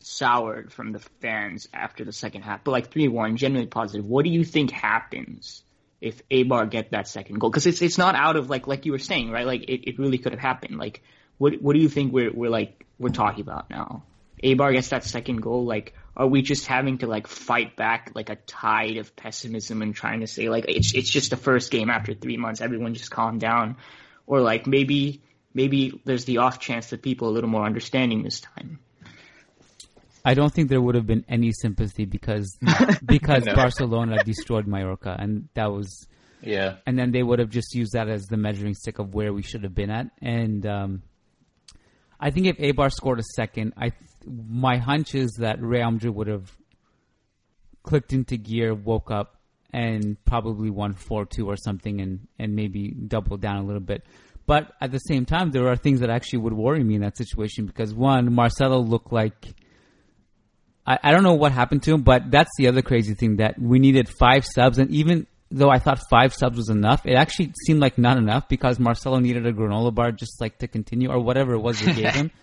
soured 0.00 0.72
from 0.72 0.92
the 0.92 1.00
fans 1.20 1.66
after 1.74 2.04
the 2.04 2.12
second 2.12 2.42
half, 2.42 2.62
but 2.62 2.70
like 2.70 2.92
three 2.92 3.08
one, 3.08 3.36
generally 3.36 3.66
positive. 3.66 4.06
What 4.06 4.24
do 4.24 4.30
you 4.30 4.44
think 4.44 4.70
happens 4.70 5.62
if 6.00 6.26
Eibar 6.28 6.70
get 6.70 6.90
that 6.92 7.08
second 7.08 7.40
goal? 7.40 7.50
Because 7.50 7.66
it's 7.66 7.82
it's 7.82 7.98
not 7.98 8.14
out 8.14 8.36
of 8.36 8.48
like 8.50 8.66
like 8.66 8.86
you 8.86 8.92
were 8.92 8.98
saying, 8.98 9.30
right? 9.30 9.46
Like 9.46 9.64
it, 9.64 9.88
it 9.88 9.98
really 9.98 10.18
could 10.18 10.32
have 10.32 10.40
happened. 10.40 10.78
Like 10.78 11.02
what 11.38 11.60
what 11.60 11.74
do 11.74 11.80
you 11.80 11.88
think 11.88 12.12
we're 12.12 12.32
we're 12.32 12.50
like 12.50 12.86
we're 12.98 13.08
talking 13.08 13.40
about 13.40 13.68
now? 13.70 14.04
Eibar 14.44 14.72
gets 14.72 14.90
that 14.90 15.02
second 15.04 15.38
goal. 15.40 15.64
Like 15.64 15.94
are 16.16 16.26
we 16.26 16.42
just 16.42 16.66
having 16.66 16.98
to 16.98 17.06
like 17.06 17.26
fight 17.26 17.76
back 17.76 18.12
like 18.14 18.30
a 18.30 18.36
tide 18.36 18.98
of 18.98 19.16
pessimism 19.16 19.82
and 19.82 19.94
trying 19.94 20.20
to 20.20 20.26
say 20.26 20.48
like 20.48 20.66
it's 20.68 20.94
it's 20.94 21.10
just 21.10 21.30
the 21.30 21.36
first 21.36 21.70
game 21.70 21.90
after 21.90 22.14
three 22.14 22.36
months, 22.36 22.60
everyone 22.60 22.94
just 22.94 23.10
calm 23.10 23.38
down, 23.38 23.76
or 24.26 24.40
like 24.40 24.66
maybe 24.66 25.22
maybe 25.54 26.00
there's 26.04 26.24
the 26.24 26.38
off 26.38 26.60
chance 26.60 26.90
that 26.90 27.02
people 27.02 27.28
are 27.28 27.30
a 27.30 27.34
little 27.34 27.50
more 27.50 27.64
understanding 27.64 28.22
this 28.22 28.40
time. 28.40 28.78
I 30.24 30.34
don't 30.34 30.52
think 30.52 30.68
there 30.68 30.80
would 30.80 30.96
have 30.96 31.06
been 31.06 31.24
any 31.28 31.52
sympathy 31.52 32.04
because 32.04 32.56
because 33.06 33.44
No. 33.44 33.54
Barcelona 33.54 34.22
destroyed 34.24 34.66
Mallorca, 34.66 35.16
and 35.18 35.48
that 35.54 35.70
was 35.72 36.08
Yeah. 36.42 36.76
and 36.86 36.98
then 36.98 37.12
they 37.12 37.22
would 37.22 37.38
have 37.38 37.50
just 37.50 37.74
used 37.74 37.92
that 37.92 38.08
as 38.08 38.24
the 38.26 38.36
measuring 38.36 38.74
stick 38.74 38.98
of 38.98 39.14
where 39.14 39.32
we 39.32 39.42
should 39.42 39.62
have 39.62 39.74
been 39.74 39.90
at. 39.90 40.10
And 40.20 40.66
um, 40.66 41.02
I 42.18 42.30
think 42.30 42.46
if 42.46 42.56
Eibar 42.58 42.90
scored 42.92 43.20
a 43.20 43.24
second, 43.34 43.74
I 43.76 43.92
my 44.26 44.78
hunch 44.78 45.14
is 45.14 45.30
that 45.38 45.62
Real 45.62 45.90
Madrid 45.92 46.12
would 46.14 46.26
have 46.26 46.50
clicked 47.84 48.12
into 48.12 48.36
gear, 48.36 48.74
woke 48.74 49.12
up, 49.12 49.35
and 49.76 50.16
probably 50.24 50.70
won 50.70 50.94
four 50.94 51.26
two 51.26 51.46
or 51.46 51.56
something, 51.56 52.00
and 52.00 52.26
and 52.38 52.56
maybe 52.56 52.88
doubled 52.88 53.42
down 53.42 53.58
a 53.58 53.64
little 53.64 53.80
bit. 53.80 54.06
But 54.46 54.72
at 54.80 54.90
the 54.90 54.98
same 54.98 55.26
time, 55.26 55.50
there 55.50 55.68
are 55.68 55.76
things 55.76 56.00
that 56.00 56.08
actually 56.08 56.38
would 56.38 56.54
worry 56.54 56.82
me 56.82 56.94
in 56.94 57.02
that 57.02 57.18
situation 57.18 57.66
because 57.66 57.92
one, 57.92 58.32
Marcelo 58.32 58.78
looked 58.78 59.12
like 59.12 59.54
I, 60.86 60.98
I 61.02 61.10
don't 61.10 61.24
know 61.24 61.34
what 61.34 61.52
happened 61.52 61.82
to 61.82 61.92
him, 61.92 62.02
but 62.02 62.30
that's 62.30 62.50
the 62.56 62.68
other 62.68 62.80
crazy 62.80 63.12
thing 63.12 63.36
that 63.36 63.60
we 63.60 63.78
needed 63.78 64.08
five 64.08 64.46
subs, 64.46 64.78
and 64.78 64.90
even 64.90 65.26
though 65.50 65.68
I 65.68 65.78
thought 65.78 66.00
five 66.08 66.32
subs 66.32 66.56
was 66.56 66.70
enough, 66.70 67.04
it 67.04 67.14
actually 67.14 67.52
seemed 67.66 67.80
like 67.80 67.98
not 67.98 68.16
enough 68.16 68.48
because 68.48 68.78
Marcelo 68.78 69.18
needed 69.18 69.46
a 69.46 69.52
granola 69.52 69.94
bar 69.94 70.10
just 70.10 70.40
like 70.40 70.58
to 70.60 70.68
continue 70.68 71.10
or 71.10 71.20
whatever 71.20 71.52
it 71.52 71.60
was 71.60 71.80
they 71.80 71.92
gave 71.92 72.14
him. 72.14 72.30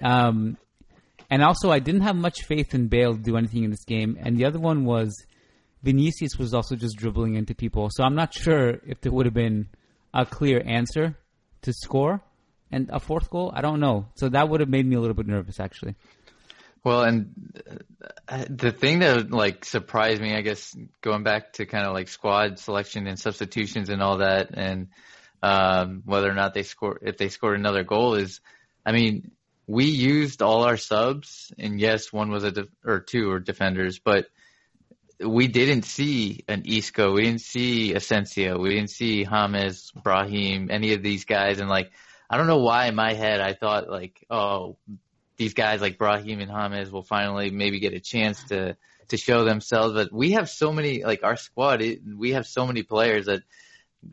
Um, 0.00 0.56
and 1.28 1.42
also, 1.42 1.72
I 1.72 1.80
didn't 1.80 2.02
have 2.02 2.14
much 2.14 2.44
faith 2.44 2.72
in 2.72 2.86
Bale 2.86 3.14
to 3.14 3.20
do 3.20 3.36
anything 3.36 3.64
in 3.64 3.70
this 3.70 3.84
game. 3.84 4.16
And 4.20 4.36
the 4.36 4.44
other 4.44 4.60
one 4.60 4.84
was 4.84 5.12
Vinicius 5.82 6.36
was 6.38 6.54
also 6.54 6.76
just 6.76 6.96
dribbling 6.96 7.34
into 7.34 7.54
people, 7.54 7.88
so 7.90 8.04
I'm 8.04 8.14
not 8.14 8.34
sure 8.34 8.80
if 8.86 9.00
there 9.00 9.12
would 9.12 9.26
have 9.26 9.34
been 9.34 9.68
a 10.12 10.26
clear 10.26 10.62
answer 10.64 11.16
to 11.62 11.72
score 11.72 12.20
and 12.70 12.90
a 12.92 13.00
fourth 13.00 13.30
goal. 13.30 13.52
I 13.54 13.60
don't 13.60 13.80
know. 13.80 14.06
So 14.16 14.28
that 14.28 14.48
would 14.48 14.60
have 14.60 14.68
made 14.68 14.86
me 14.86 14.96
a 14.96 15.00
little 15.00 15.14
bit 15.14 15.26
nervous, 15.26 15.60
actually. 15.60 15.94
Well, 16.84 17.02
and 17.02 17.60
uh, 18.28 18.44
the 18.48 18.70
thing 18.70 19.00
that 19.00 19.30
like 19.30 19.64
surprised 19.64 20.22
me, 20.22 20.34
I 20.34 20.42
guess, 20.42 20.76
going 21.00 21.22
back 21.22 21.54
to 21.54 21.66
kind 21.66 21.86
of 21.86 21.92
like 21.92 22.08
squad 22.08 22.58
selection 22.58 23.06
and 23.06 23.18
substitutions 23.18 23.88
and 23.88 24.02
all 24.02 24.18
that, 24.18 24.50
and 24.54 24.88
um, 25.42 26.02
whether 26.04 26.30
or 26.30 26.34
not 26.34 26.54
they 26.54 26.62
score, 26.62 26.98
if 27.02 27.16
they 27.16 27.28
scored 27.28 27.58
another 27.58 27.84
goal, 27.84 28.14
is, 28.14 28.40
I 28.86 28.92
mean, 28.92 29.32
we 29.66 29.84
used 29.84 30.40
all 30.40 30.64
our 30.64 30.76
subs, 30.76 31.52
and 31.58 31.80
yes, 31.80 32.12
one 32.12 32.30
was 32.30 32.44
a 32.44 32.68
or 32.84 33.00
two 33.00 33.30
or 33.30 33.38
defenders, 33.38 33.98
but 33.98 34.26
we 35.20 35.48
didn't 35.48 35.82
see 35.82 36.44
an 36.48 36.62
Isco, 36.64 37.12
we 37.12 37.22
didn't 37.22 37.40
see 37.40 37.94
Asensio, 37.94 38.58
we 38.58 38.70
didn't 38.70 38.90
see 38.90 39.24
James, 39.24 39.90
Brahim, 39.92 40.70
any 40.70 40.94
of 40.94 41.02
these 41.02 41.24
guys, 41.24 41.58
and 41.58 41.68
like, 41.68 41.90
I 42.30 42.36
don't 42.36 42.46
know 42.46 42.58
why 42.58 42.86
in 42.86 42.94
my 42.94 43.14
head 43.14 43.40
I 43.40 43.54
thought 43.54 43.88
like, 43.88 44.24
oh, 44.30 44.76
these 45.36 45.54
guys 45.54 45.80
like 45.80 45.98
Brahim 45.98 46.40
and 46.40 46.50
James 46.50 46.90
will 46.90 47.02
finally 47.02 47.50
maybe 47.50 47.80
get 47.80 47.94
a 47.94 48.00
chance 48.00 48.42
to 48.44 48.76
to 49.08 49.16
show 49.16 49.44
themselves. 49.44 49.94
But 49.94 50.12
we 50.12 50.32
have 50.32 50.50
so 50.50 50.72
many 50.72 51.04
like 51.04 51.22
our 51.22 51.36
squad. 51.36 51.80
It, 51.80 52.00
we 52.04 52.32
have 52.32 52.46
so 52.46 52.66
many 52.66 52.82
players 52.82 53.26
that 53.26 53.42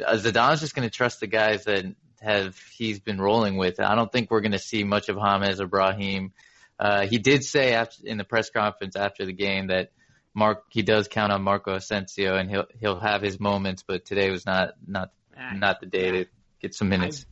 uh, 0.05 0.13
Zidane's 0.13 0.61
just 0.61 0.75
going 0.75 0.87
to 0.87 0.95
trust 0.95 1.19
the 1.19 1.27
guys 1.27 1.65
that 1.65 1.85
have 2.21 2.57
he's 2.77 2.99
been 2.99 3.19
rolling 3.19 3.57
with. 3.57 3.79
I 3.79 3.95
don't 3.95 4.11
think 4.11 4.31
we're 4.31 4.41
going 4.41 4.53
to 4.53 4.59
see 4.59 4.83
much 4.83 5.09
of 5.09 5.17
James 5.17 5.59
or 5.59 5.67
Brahim. 5.67 6.31
Uh, 6.79 7.05
he 7.05 7.17
did 7.17 7.43
say 7.43 7.73
after, 7.73 8.05
in 8.05 8.17
the 8.17 8.23
press 8.23 8.49
conference 8.49 8.95
after 8.95 9.25
the 9.25 9.33
game 9.33 9.67
that 9.67 9.91
Mark 10.35 10.65
he 10.69 10.83
does 10.83 11.07
count 11.07 11.31
on 11.31 11.41
Marco 11.41 11.73
Asensio 11.73 12.35
and 12.35 12.49
he'll 12.49 12.67
he'll 12.79 12.99
have 12.99 13.21
his 13.21 13.39
moments, 13.39 13.83
but 13.87 14.05
today 14.05 14.29
was 14.29 14.45
not 14.45 14.73
not 14.85 15.11
not 15.53 15.79
the 15.79 15.87
day 15.87 16.11
to 16.11 16.25
get 16.61 16.75
some 16.75 16.89
minutes. 16.89 17.25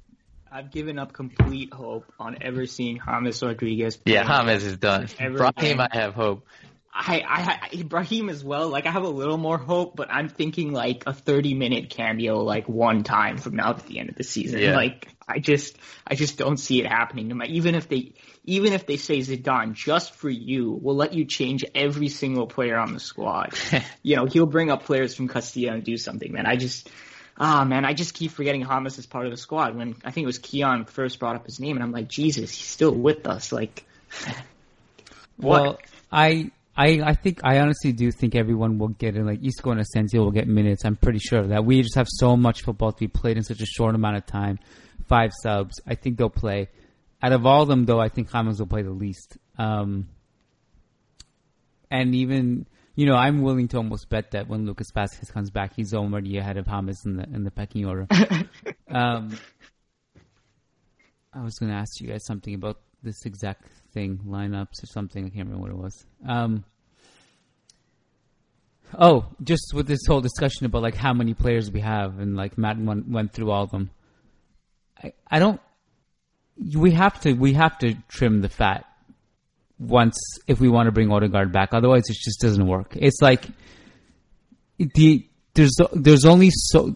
I've 0.51 0.71
given 0.71 0.99
up 0.99 1.13
complete 1.13 1.73
hope 1.73 2.11
on 2.19 2.37
ever 2.41 2.65
seeing 2.65 2.99
James 3.03 3.41
Rodriguez. 3.41 3.97
play 3.97 4.13
Yeah, 4.13 4.45
James 4.45 4.63
is 4.63 4.77
done. 4.77 5.07
Brahim. 5.17 5.81
I 5.81 5.89
have 5.91 6.13
hope. 6.13 6.45
I, 6.95 7.23
I, 7.73 7.75
Ibrahim 7.75 8.29
as 8.29 8.43
well. 8.43 8.69
Like 8.69 8.85
I 8.85 8.91
have 8.91 9.03
a 9.03 9.09
little 9.09 9.37
more 9.37 9.57
hope, 9.57 9.95
but 9.95 10.11
I'm 10.11 10.29
thinking 10.29 10.71
like 10.71 11.05
a 11.07 11.13
30 11.13 11.55
minute 11.55 11.89
cameo, 11.89 12.43
like 12.43 12.69
one 12.69 13.03
time 13.03 13.37
from 13.37 13.55
now 13.55 13.73
to 13.73 13.87
the 13.87 13.97
end 13.99 14.09
of 14.09 14.15
the 14.15 14.23
season. 14.23 14.59
Yeah. 14.59 14.75
Like 14.75 15.07
I 15.27 15.39
just, 15.39 15.75
I 16.05 16.13
just 16.13 16.37
don't 16.37 16.57
see 16.57 16.81
it 16.81 16.85
happening. 16.85 17.41
Even 17.47 17.73
if 17.73 17.89
they, 17.89 18.13
even 18.45 18.73
if 18.73 18.85
they 18.85 18.97
say 18.97 19.19
Zidane 19.19 19.73
just 19.73 20.13
for 20.15 20.29
you, 20.29 20.71
will 20.71 20.95
let 20.95 21.13
you 21.13 21.25
change 21.25 21.63
every 21.73 22.09
single 22.09 22.45
player 22.45 22.77
on 22.77 22.93
the 22.93 22.99
squad. 22.99 23.53
you 24.03 24.15
know, 24.15 24.25
he'll 24.25 24.45
bring 24.45 24.69
up 24.69 24.83
players 24.83 25.15
from 25.15 25.27
Castilla 25.27 25.73
and 25.73 25.83
do 25.83 25.95
something, 25.97 26.31
man. 26.31 26.45
I 26.45 26.57
just, 26.57 26.89
ah, 27.37 27.63
man, 27.63 27.85
I 27.85 27.93
just 27.93 28.13
keep 28.13 28.31
forgetting 28.31 28.63
Hamas 28.63 28.99
is 28.99 29.05
part 29.05 29.25
of 29.25 29.31
the 29.31 29.37
squad. 29.37 29.75
When 29.75 29.95
I 30.03 30.11
think 30.11 30.23
it 30.23 30.27
was 30.27 30.39
Kiyan 30.39 30.89
first 30.89 31.19
brought 31.19 31.37
up 31.37 31.45
his 31.45 31.59
name, 31.59 31.77
and 31.77 31.83
I'm 31.83 31.93
like, 31.93 32.09
Jesus, 32.09 32.51
he's 32.51 32.67
still 32.67 32.93
with 32.93 33.27
us. 33.27 33.51
Like, 33.51 33.85
what? 35.37 35.61
Well, 35.63 35.79
I, 36.11 36.51
I, 36.75 37.01
I 37.03 37.13
think 37.13 37.39
I 37.43 37.59
honestly 37.59 37.91
do 37.91 38.11
think 38.11 38.35
everyone 38.35 38.77
will 38.77 38.89
get 38.89 39.15
in. 39.15 39.25
Like 39.25 39.43
Isco 39.43 39.71
and 39.71 39.79
Asensio 39.79 40.21
will 40.21 40.31
get 40.31 40.47
minutes. 40.47 40.85
I'm 40.85 40.95
pretty 40.95 41.19
sure 41.19 41.39
of 41.39 41.49
that. 41.49 41.65
We 41.65 41.81
just 41.81 41.95
have 41.95 42.07
so 42.09 42.35
much 42.35 42.61
football 42.61 42.91
to 42.91 42.99
be 42.99 43.07
played 43.07 43.37
in 43.37 43.43
such 43.43 43.61
a 43.61 43.65
short 43.65 43.95
amount 43.95 44.17
of 44.17 44.25
time. 44.25 44.59
Five 45.07 45.31
subs. 45.41 45.81
I 45.87 45.95
think 45.95 46.17
they'll 46.17 46.29
play. 46.29 46.69
Out 47.23 47.31
of 47.31 47.45
all 47.45 47.61
of 47.63 47.69
them, 47.69 47.85
though, 47.85 48.01
I 48.01 48.09
think 48.09 48.31
James 48.31 48.59
will 48.59 48.67
play 48.67 48.81
the 48.81 48.91
least. 48.91 49.37
Um, 49.57 50.09
and 51.89 52.13
even 52.13 52.67
you 52.95 53.07
know, 53.07 53.15
I'm 53.15 53.41
willing 53.41 53.67
to 53.69 53.77
almost 53.77 54.09
bet 54.09 54.31
that 54.31 54.47
when 54.47 54.65
Lucas 54.65 54.91
Vazquez 54.91 55.31
comes 55.31 55.49
back, 55.49 55.73
he's 55.75 55.93
already 55.93 56.37
ahead 56.37 56.57
of 56.57 56.67
James 56.67 57.05
in 57.05 57.17
the 57.17 57.23
in 57.23 57.43
the 57.43 57.51
pecking 57.51 57.85
order. 57.87 58.07
um, 58.89 59.37
I 61.33 61.41
was 61.41 61.57
going 61.57 61.71
to 61.71 61.77
ask 61.77 61.99
you 61.99 62.07
guys 62.07 62.25
something 62.25 62.53
about 62.53 62.79
this 63.01 63.25
exact 63.25 63.65
thing, 63.93 64.19
lineups 64.27 64.83
or 64.83 64.85
something. 64.85 65.25
I 65.25 65.29
can't 65.29 65.49
remember 65.49 65.61
what 65.61 65.71
it 65.71 65.77
was. 65.77 66.05
Um, 66.27 66.63
oh, 68.97 69.25
just 69.41 69.73
with 69.73 69.87
this 69.87 70.05
whole 70.07 70.21
discussion 70.21 70.67
about 70.67 70.83
like 70.83 70.95
how 70.95 71.13
many 71.13 71.33
players 71.33 71.71
we 71.71 71.79
have, 71.79 72.19
and 72.19 72.35
like 72.35 72.59
Matt 72.59 72.77
went, 72.77 73.09
went 73.09 73.33
through 73.33 73.49
all 73.49 73.63
of 73.63 73.71
them. 73.71 73.89
I, 75.03 75.13
I 75.29 75.39
don't. 75.39 75.59
We 76.57 76.91
have 76.91 77.19
to. 77.21 77.33
We 77.33 77.53
have 77.53 77.77
to 77.79 77.95
trim 78.07 78.41
the 78.41 78.49
fat 78.49 78.85
once 79.79 80.17
if 80.47 80.59
we 80.59 80.69
want 80.69 80.87
to 80.87 80.91
bring 80.91 81.11
Odegaard 81.11 81.51
back. 81.51 81.69
Otherwise, 81.73 82.03
it 82.07 82.17
just 82.23 82.39
doesn't 82.39 82.65
work. 82.65 82.95
It's 82.95 83.21
like 83.21 83.47
the 84.77 85.27
there's 85.53 85.75
there's 85.93 86.25
only 86.25 86.49
so 86.51 86.95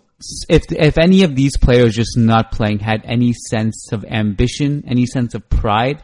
if 0.50 0.64
if 0.72 0.98
any 0.98 1.24
of 1.24 1.36
these 1.36 1.58
players 1.58 1.96
just 1.96 2.18
not 2.18 2.52
playing 2.52 2.80
had 2.80 3.02
any 3.06 3.34
sense 3.50 3.92
of 3.92 4.04
ambition, 4.06 4.84
any 4.88 5.06
sense 5.06 5.36
of 5.36 5.48
pride, 5.50 6.04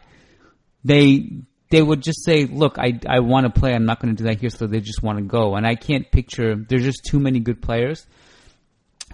they 0.84 1.30
they 1.70 1.82
would 1.82 2.02
just 2.02 2.24
say, 2.24 2.44
"Look, 2.44 2.78
I 2.78 3.00
I 3.08 3.20
want 3.20 3.52
to 3.52 3.60
play. 3.60 3.74
I'm 3.74 3.86
not 3.86 4.00
going 4.00 4.14
to 4.14 4.22
do 4.22 4.28
that 4.28 4.40
here." 4.40 4.50
So 4.50 4.66
they 4.66 4.80
just 4.80 5.02
want 5.02 5.18
to 5.18 5.24
go, 5.24 5.56
and 5.56 5.66
I 5.66 5.74
can't 5.74 6.10
picture. 6.10 6.54
There's 6.56 6.84
just 6.84 7.04
too 7.04 7.18
many 7.18 7.40
good 7.40 7.60
players. 7.60 8.06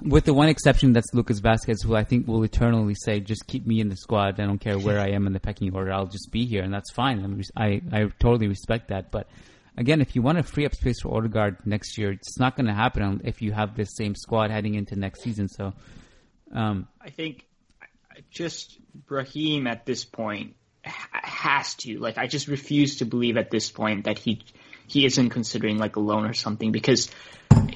With 0.03 0.25
the 0.25 0.35
one 0.35 0.49
exception, 0.49 0.93
that's 0.93 1.13
Lucas 1.13 1.41
Vazquez, 1.41 1.85
who 1.85 1.95
I 1.95 2.05
think 2.05 2.27
will 2.27 2.43
eternally 2.43 2.95
say, 2.95 3.21
"Just 3.21 3.47
keep 3.47 3.67
me 3.67 3.81
in 3.81 3.89
the 3.89 3.97
squad. 3.97 4.41
I 4.41 4.47
don't 4.47 4.59
care 4.59 4.79
where 4.79 4.99
I 4.99 5.09
am 5.11 5.27
in 5.27 5.33
the 5.33 5.41
pecking 5.41 5.75
order. 5.75 5.93
I'll 5.93 6.07
just 6.07 6.31
be 6.31 6.47
here," 6.47 6.63
and 6.63 6.73
that's 6.73 6.91
fine. 6.93 7.43
I 7.57 7.83
I 7.93 8.05
totally 8.19 8.49
respect 8.49 8.89
that. 8.89 9.11
But 9.11 9.29
again, 9.77 10.01
if 10.01 10.17
you 10.17 10.23
want 10.23 10.39
to 10.39 10.43
free 10.43 10.65
up 10.65 10.75
space 10.75 11.01
for 11.01 11.17
Odegaard 11.17 11.67
next 11.67 11.99
year, 11.99 12.13
it's 12.13 12.39
not 12.39 12.57
going 12.57 12.67
to 12.67 12.75
happen 12.75 13.21
if 13.25 13.43
you 13.43 13.53
have 13.53 13.77
this 13.77 13.91
same 13.97 14.15
squad 14.15 14.51
heading 14.51 14.75
into 14.75 14.97
next 14.97 15.23
season. 15.23 15.49
So, 15.49 15.75
um, 16.53 16.89
I 17.01 17.11
think 17.11 17.47
just 18.31 18.79
Brahim 19.07 19.67
at 19.67 19.87
this 19.87 20.05
point 20.05 20.57
has 20.83 21.75
to 21.77 21.99
like. 21.99 22.17
I 22.19 22.27
just 22.27 22.49
refuse 22.49 22.97
to 22.97 23.05
believe 23.05 23.37
at 23.37 23.51
this 23.51 23.71
point 23.71 24.05
that 24.05 24.19
he 24.19 24.43
he 24.91 25.07
isn't 25.07 25.31
considering 25.31 25.79
like 25.79 25.97
a 25.97 26.01
loan 26.01 26.27
or 26.27 26.35
something 26.35 26.73
because 26.73 27.11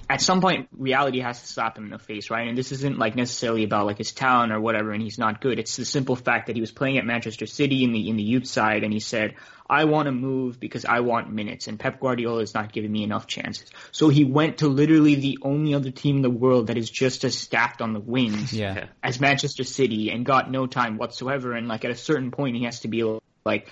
at 0.08 0.20
some 0.20 0.40
point 0.40 0.68
reality 0.76 1.20
has 1.20 1.40
to 1.40 1.46
slap 1.46 1.78
him 1.78 1.84
in 1.84 1.90
the 1.90 1.98
face, 1.98 2.30
right? 2.30 2.48
And 2.48 2.56
this 2.56 2.72
isn't 2.72 2.98
like 2.98 3.16
necessarily 3.16 3.64
about 3.64 3.86
like 3.86 3.98
his 3.98 4.12
talent 4.12 4.52
or 4.52 4.60
whatever, 4.60 4.92
and 4.92 5.02
he's 5.02 5.18
not 5.18 5.40
good. 5.40 5.58
It's 5.58 5.76
the 5.76 5.84
simple 5.84 6.16
fact 6.16 6.46
that 6.46 6.56
he 6.56 6.60
was 6.60 6.72
playing 6.72 6.98
at 6.98 7.06
Manchester 7.06 7.46
City 7.46 7.84
in 7.84 7.92
the 7.92 8.08
in 8.08 8.16
the 8.16 8.22
youth 8.22 8.46
side, 8.46 8.84
and 8.84 8.92
he 8.92 9.00
said, 9.00 9.34
"I 9.68 9.84
want 9.84 10.06
to 10.06 10.12
move 10.12 10.60
because 10.60 10.84
I 10.84 11.00
want 11.00 11.32
minutes, 11.32 11.68
and 11.68 11.78
Pep 11.78 12.00
Guardiola 12.00 12.42
is 12.42 12.54
not 12.54 12.72
giving 12.72 12.92
me 12.92 13.02
enough 13.02 13.26
chances." 13.26 13.70
So 13.92 14.08
he 14.08 14.24
went 14.24 14.58
to 14.58 14.68
literally 14.68 15.14
the 15.14 15.38
only 15.42 15.74
other 15.74 15.90
team 15.90 16.16
in 16.16 16.22
the 16.22 16.30
world 16.30 16.66
that 16.66 16.76
is 16.76 16.90
just 16.90 17.24
as 17.24 17.36
stacked 17.36 17.80
on 17.80 17.92
the 17.92 18.00
wings 18.00 18.52
yeah. 18.52 18.86
as 19.02 19.20
Manchester 19.20 19.64
City 19.64 20.10
and 20.10 20.26
got 20.26 20.50
no 20.50 20.66
time 20.66 20.96
whatsoever. 20.96 21.52
And 21.52 21.68
like 21.68 21.84
at 21.84 21.90
a 21.90 21.96
certain 21.96 22.30
point, 22.30 22.56
he 22.56 22.64
has 22.64 22.80
to 22.80 22.88
be 22.88 23.04
like, 23.44 23.68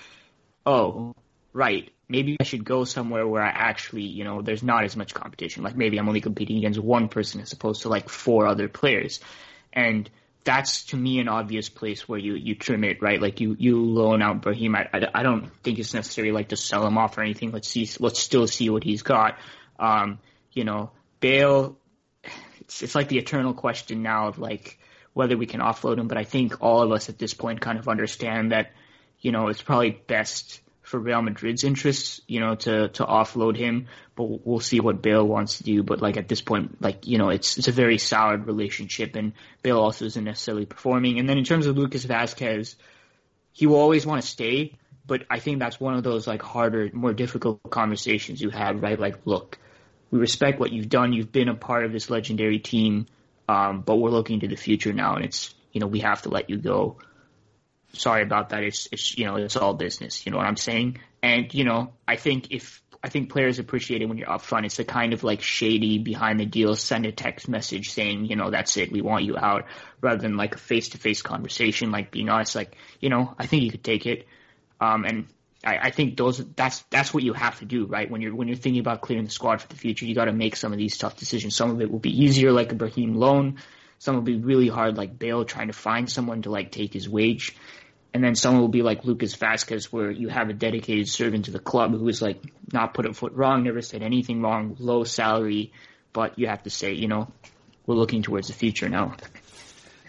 oh, 0.65 1.15
right, 1.53 1.91
maybe 2.13 2.37
I 2.39 2.45
should 2.45 2.65
go 2.65 2.85
somewhere 2.85 3.27
where 3.27 3.43
I 3.43 3.49
actually, 3.49 4.03
you 4.03 4.23
know, 4.23 4.43
there's 4.43 4.63
not 4.63 4.85
as 4.85 4.97
much 4.97 5.15
competition. 5.15 5.65
Like 5.65 5.77
maybe 5.77 5.99
I'm 5.99 6.07
only 6.07 6.21
competing 6.21 6.59
against 6.59 6.79
one 6.79 7.09
person 7.09 7.41
as 7.41 7.53
opposed 7.53 7.83
to 7.83 7.89
like 7.89 8.11
four 8.11 8.47
other 8.47 8.69
players. 8.69 9.21
And 9.73 10.09
that's 10.45 10.85
to 10.87 10.97
me 10.97 11.21
an 11.21 11.29
obvious 11.29 11.71
place 11.71 12.07
where 12.07 12.19
you, 12.19 12.35
you 12.35 12.55
trim 12.55 12.85
it, 12.85 13.01
right? 13.01 13.21
Like 13.21 13.41
you, 13.41 13.57
you 13.59 13.83
loan 13.83 14.21
out 14.21 14.43
Brahim. 14.43 14.77
I, 14.77 14.89
I, 14.93 15.09
I 15.15 15.23
don't 15.23 15.51
think 15.63 15.79
it's 15.79 15.95
necessary 15.95 16.33
like 16.33 16.49
to 16.49 16.57
sell 16.57 16.87
him 16.87 16.99
off 16.99 17.17
or 17.17 17.23
anything. 17.23 17.51
Let's 17.51 17.69
see, 17.69 17.89
let's 17.99 18.21
still 18.21 18.47
see 18.47 18.69
what 18.69 18.85
he's 18.85 19.03
got. 19.03 19.39
Um, 19.79 20.19
you 20.53 20.65
know, 20.65 20.91
Bale, 21.21 21.79
it's, 22.61 22.83
it's 22.83 22.95
like 22.95 23.09
the 23.09 23.19
eternal 23.19 23.55
question 23.55 24.03
now 24.03 24.29
of 24.29 24.39
like 24.39 24.79
whether 25.15 25.37
we 25.39 25.47
can 25.47 25.61
offload 25.61 25.99
him. 25.99 26.09
But 26.09 26.19
I 26.19 26.25
think 26.25 26.61
all 26.61 26.83
of 26.83 26.93
us 26.93 27.09
at 27.09 27.19
this 27.19 27.33
point 27.33 27.63
kind 27.63 27.79
of 27.79 27.89
understand 27.89 28.53
that, 28.53 28.73
you 29.21 29.33
know, 29.33 29.49
it's 29.49 29.63
probably 29.63 29.91
best 29.91 30.62
for 30.93 30.99
Real 30.99 31.23
Madrid's 31.23 31.65
interests, 31.65 32.21
you 32.29 32.39
know, 32.39 32.55
to 32.55 32.89
to 32.91 33.05
offload 33.05 33.57
him. 33.57 33.87
But 34.15 34.47
we'll 34.47 34.61
see 34.61 34.79
what 34.79 35.01
Bale 35.01 35.27
wants 35.27 35.57
to 35.57 35.65
do. 35.65 35.83
But 35.83 36.03
like 36.03 36.19
at 36.19 36.29
this 36.29 36.43
point, 36.43 36.83
like 36.83 37.07
you 37.07 37.17
know, 37.17 37.31
it's 37.31 37.57
it's 37.57 37.67
a 37.67 37.73
very 37.73 37.97
soured 37.97 38.47
relationship, 38.47 39.17
and 39.17 39.33
Bale 39.63 39.79
also 39.79 40.05
isn't 40.05 40.23
necessarily 40.23 40.67
performing. 40.67 41.19
And 41.19 41.27
then 41.27 41.39
in 41.39 41.45
terms 41.45 41.65
of 41.65 41.79
Lucas 41.79 42.05
Vazquez, 42.05 42.77
he 43.53 43.67
will 43.67 43.79
always 43.79 44.05
want 44.05 44.21
to 44.21 44.29
stay. 44.29 44.77
But 45.07 45.25
I 45.31 45.39
think 45.39 45.61
that's 45.61 45.81
one 45.81 45.95
of 45.95 46.05
those 46.05 46.27
like 46.27 46.43
harder, 46.43 46.91
more 46.93 47.15
difficult 47.15 47.63
conversations 47.71 48.41
you 48.41 48.51
have, 48.51 48.83
right? 48.83 49.01
Like, 49.01 49.17
look, 49.25 49.59
we 50.11 50.19
respect 50.19 50.61
what 50.61 50.73
you've 50.73 50.91
done. 50.91 51.15
You've 51.15 51.33
been 51.33 51.49
a 51.49 51.55
part 51.55 51.87
of 51.87 51.93
this 51.93 52.11
legendary 52.11 52.59
team, 52.59 53.07
um, 53.49 53.81
but 53.81 53.97
we're 53.97 54.11
looking 54.11 54.41
to 54.41 54.49
the 54.49 54.57
future 54.57 54.93
now, 54.93 55.17
and 55.17 55.25
it's 55.25 55.55
you 55.73 55.81
know 55.81 55.87
we 55.87 56.01
have 56.01 56.21
to 56.23 56.29
let 56.29 56.51
you 56.51 56.59
go. 56.59 56.99
Sorry 57.95 58.23
about 58.23 58.51
that. 58.51 58.63
It's 58.63 58.89
it's 58.91 59.17
you 59.19 59.27
know 59.27 59.37
it's 59.37 59.57
all 59.57 59.75
business. 59.75 60.25
You 60.25 60.33
know 60.33 60.39
what 60.39 60.47
I'm 60.47 60.57
saying? 60.57 60.99
And 61.23 61.53
you 61.53 61.65
know 61.65 61.93
I 62.07 62.17
think 62.17 62.51
if 62.51 62.83
I 63.05 63.09
think 63.09 63.31
players 63.31 63.59
appreciate 63.59 64.01
it 64.01 64.09
when 64.09 64.17
you're 64.17 64.29
upfront. 64.29 64.65
It's 64.65 64.79
a 64.79 64.85
kind 64.85 65.13
of 65.13 65.25
like 65.25 65.43
shady 65.43 65.99
behind 65.99 66.39
the 66.39 66.47
deal. 66.47 66.77
Send 66.77 67.05
a 67.05 67.13
text 67.13 67.49
message 67.49 67.91
saying 67.91 68.27
you 68.27 68.37
know 68.37 68.51
that's 68.51 68.77
it. 68.77 68.93
We 68.93 69.03
want 69.03 69.25
you 69.25 69.37
out, 69.37 69.67
rather 70.01 70.21
than 70.21 70.37
like 70.37 70.55
a 70.55 70.59
face 70.59 70.91
to 70.91 70.99
face 70.99 71.21
conversation. 71.21 71.91
Like 71.91 72.13
being 72.13 72.29
honest, 72.29 72.55
like 72.55 72.77
you 73.01 73.09
know 73.09 73.35
I 73.39 73.47
think 73.47 73.65
you 73.65 73.71
could 73.73 73.85
take 73.85 74.07
it. 74.07 74.27
Um, 74.81 75.05
and 75.05 75.27
I, 75.65 75.79
I 75.79 75.91
think 75.91 76.17
those 76.17 76.39
that's 76.55 76.81
that's 76.91 77.13
what 77.13 77.25
you 77.25 77.33
have 77.33 77.59
to 77.59 77.65
do, 77.65 77.87
right? 77.87 78.09
When 78.09 78.21
you're 78.21 78.35
when 78.35 78.47
you're 78.47 78.57
thinking 78.57 78.81
about 78.81 79.01
clearing 79.01 79.25
the 79.25 79.31
squad 79.31 79.61
for 79.61 79.69
the 79.69 79.77
future, 79.77 80.07
you 80.07 80.15
got 80.15 80.27
to 80.27 80.33
make 80.33 80.55
some 80.55 80.73
of 80.73 80.79
these 80.79 80.97
tough 80.97 81.17
decisions. 81.17 81.57
Some 81.57 81.71
of 81.71 81.81
it 81.81 81.91
will 81.91 81.99
be 81.99 82.25
easier, 82.25 82.53
like 82.53 82.71
a 82.71 82.77
Brahim 82.77 83.15
loan. 83.17 83.59
Some 84.03 84.17
will 84.17 84.23
be 84.23 84.35
really 84.35 84.67
hard, 84.67 84.97
like 84.97 85.17
Bale 85.17 85.45
trying 85.45 85.69
to 85.69 85.73
find 85.73 86.11
someone 86.11 86.43
to 86.43 86.51
like 86.51 86.73
take 86.73 86.93
his 86.93 87.09
wage. 87.09 87.55
And 88.13 88.23
then 88.23 88.35
someone 88.35 88.61
will 88.61 88.67
be 88.67 88.83
like 88.83 89.05
Lucas 89.05 89.37
Vazquez, 89.37 89.85
where 89.93 90.11
you 90.11 90.29
have 90.29 90.49
a 90.49 90.53
dedicated 90.53 91.09
servant 91.09 91.45
to 91.45 91.53
the 91.53 91.61
club 91.61 91.93
who 91.93 92.09
is 92.09 92.21
like 92.21 92.43
not 92.73 92.95
put 92.95 93.07
a 93.07 93.15
foot 93.15 93.33
wrong, 93.35 93.63
never 93.63 93.81
said 93.81 94.03
anything 94.03 94.43
wrong, 94.43 94.75
low 94.81 95.05
salary, 95.05 95.73
but 96.13 96.37
you 96.37 96.49
have 96.49 96.65
to 96.65 96.71
say, 96.71 96.95
you 96.95 97.07
know, 97.07 97.31
we're 97.87 97.95
looking 97.95 98.23
towards 98.23 98.49
the 98.49 98.55
future 98.55 98.89
now. 98.89 99.15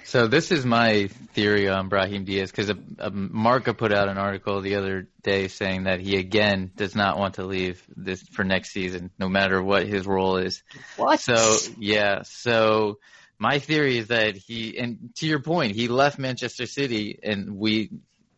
So 0.06 0.26
this 0.26 0.52
is 0.52 0.66
my 0.66 1.10
theory 1.36 1.70
on 1.70 1.88
Brahim 1.88 2.26
Diaz 2.26 2.50
because 2.50 2.72
Marca 3.12 3.76
put 3.76 3.94
out 3.94 4.10
an 4.10 4.18
article 4.18 4.62
the 4.62 4.74
other 4.74 5.08
day 5.22 5.50
saying 5.50 5.84
that 5.84 6.00
he 6.00 6.18
again 6.18 6.72
does 6.76 6.96
not 6.96 7.20
want 7.20 7.36
to 7.36 7.46
leave 7.46 7.84
this 7.96 8.24
for 8.24 8.44
next 8.44 8.72
season, 8.72 9.12
no 9.20 9.30
matter 9.30 9.62
what 9.62 9.86
his 9.86 10.08
role 10.08 10.38
is. 10.38 10.64
What? 10.98 11.20
So 11.20 11.58
yeah, 11.78 12.24
so 12.24 12.98
my 13.44 13.60
theory 13.60 13.98
is 13.98 14.08
that 14.08 14.38
he 14.38 14.78
and 14.78 15.10
to 15.18 15.28
your 15.28 15.42
point, 15.42 15.76
he 15.76 15.90
left 15.90 16.18
Manchester 16.18 16.66
City, 16.66 17.20
and 17.22 17.58
we 17.58 17.92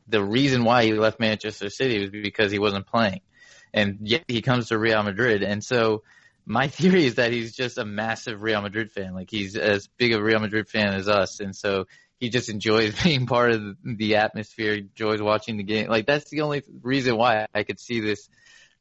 the 0.08 0.24
reason 0.24 0.64
why 0.64 0.84
he 0.84 0.94
left 0.94 1.20
Manchester 1.20 1.70
City 1.70 2.00
was 2.00 2.10
because 2.10 2.52
he 2.52 2.58
wasn't 2.58 2.88
playing, 2.88 3.22
and 3.72 4.00
yet 4.02 4.24
he 4.28 4.42
comes 4.42 4.70
to 4.70 4.80
Real 4.80 5.04
Madrid, 5.04 5.44
and 5.44 5.64
so 5.64 6.02
my 6.44 6.68
theory 6.80 7.06
is 7.06 7.16
that 7.16 7.32
he's 7.32 7.56
just 7.56 7.78
a 7.78 7.86
massive 7.86 8.42
Real 8.42 8.64
Madrid 8.64 8.92
fan. 8.92 9.14
Like 9.14 9.30
he's 9.30 9.56
as 9.56 9.88
big 10.00 10.14
a 10.14 10.24
Real 10.24 10.40
Madrid 10.40 10.68
fan 10.68 10.96
as 10.96 11.08
us, 11.08 11.40
and 11.40 11.56
so 11.56 11.86
he 12.20 12.30
just 12.30 12.50
enjoys 12.50 13.00
being 13.04 13.28
part 13.28 13.52
of 13.52 13.78
the 13.84 14.16
atmosphere. 14.16 14.74
Enjoys 14.74 15.22
watching 15.22 15.58
the 15.58 15.64
game. 15.64 15.88
Like 15.88 16.08
that's 16.08 16.32
the 16.32 16.42
only 16.42 16.64
reason 16.82 17.16
why 17.16 17.46
I 17.54 17.62
could 17.62 17.80
see 17.80 18.00
this, 18.00 18.28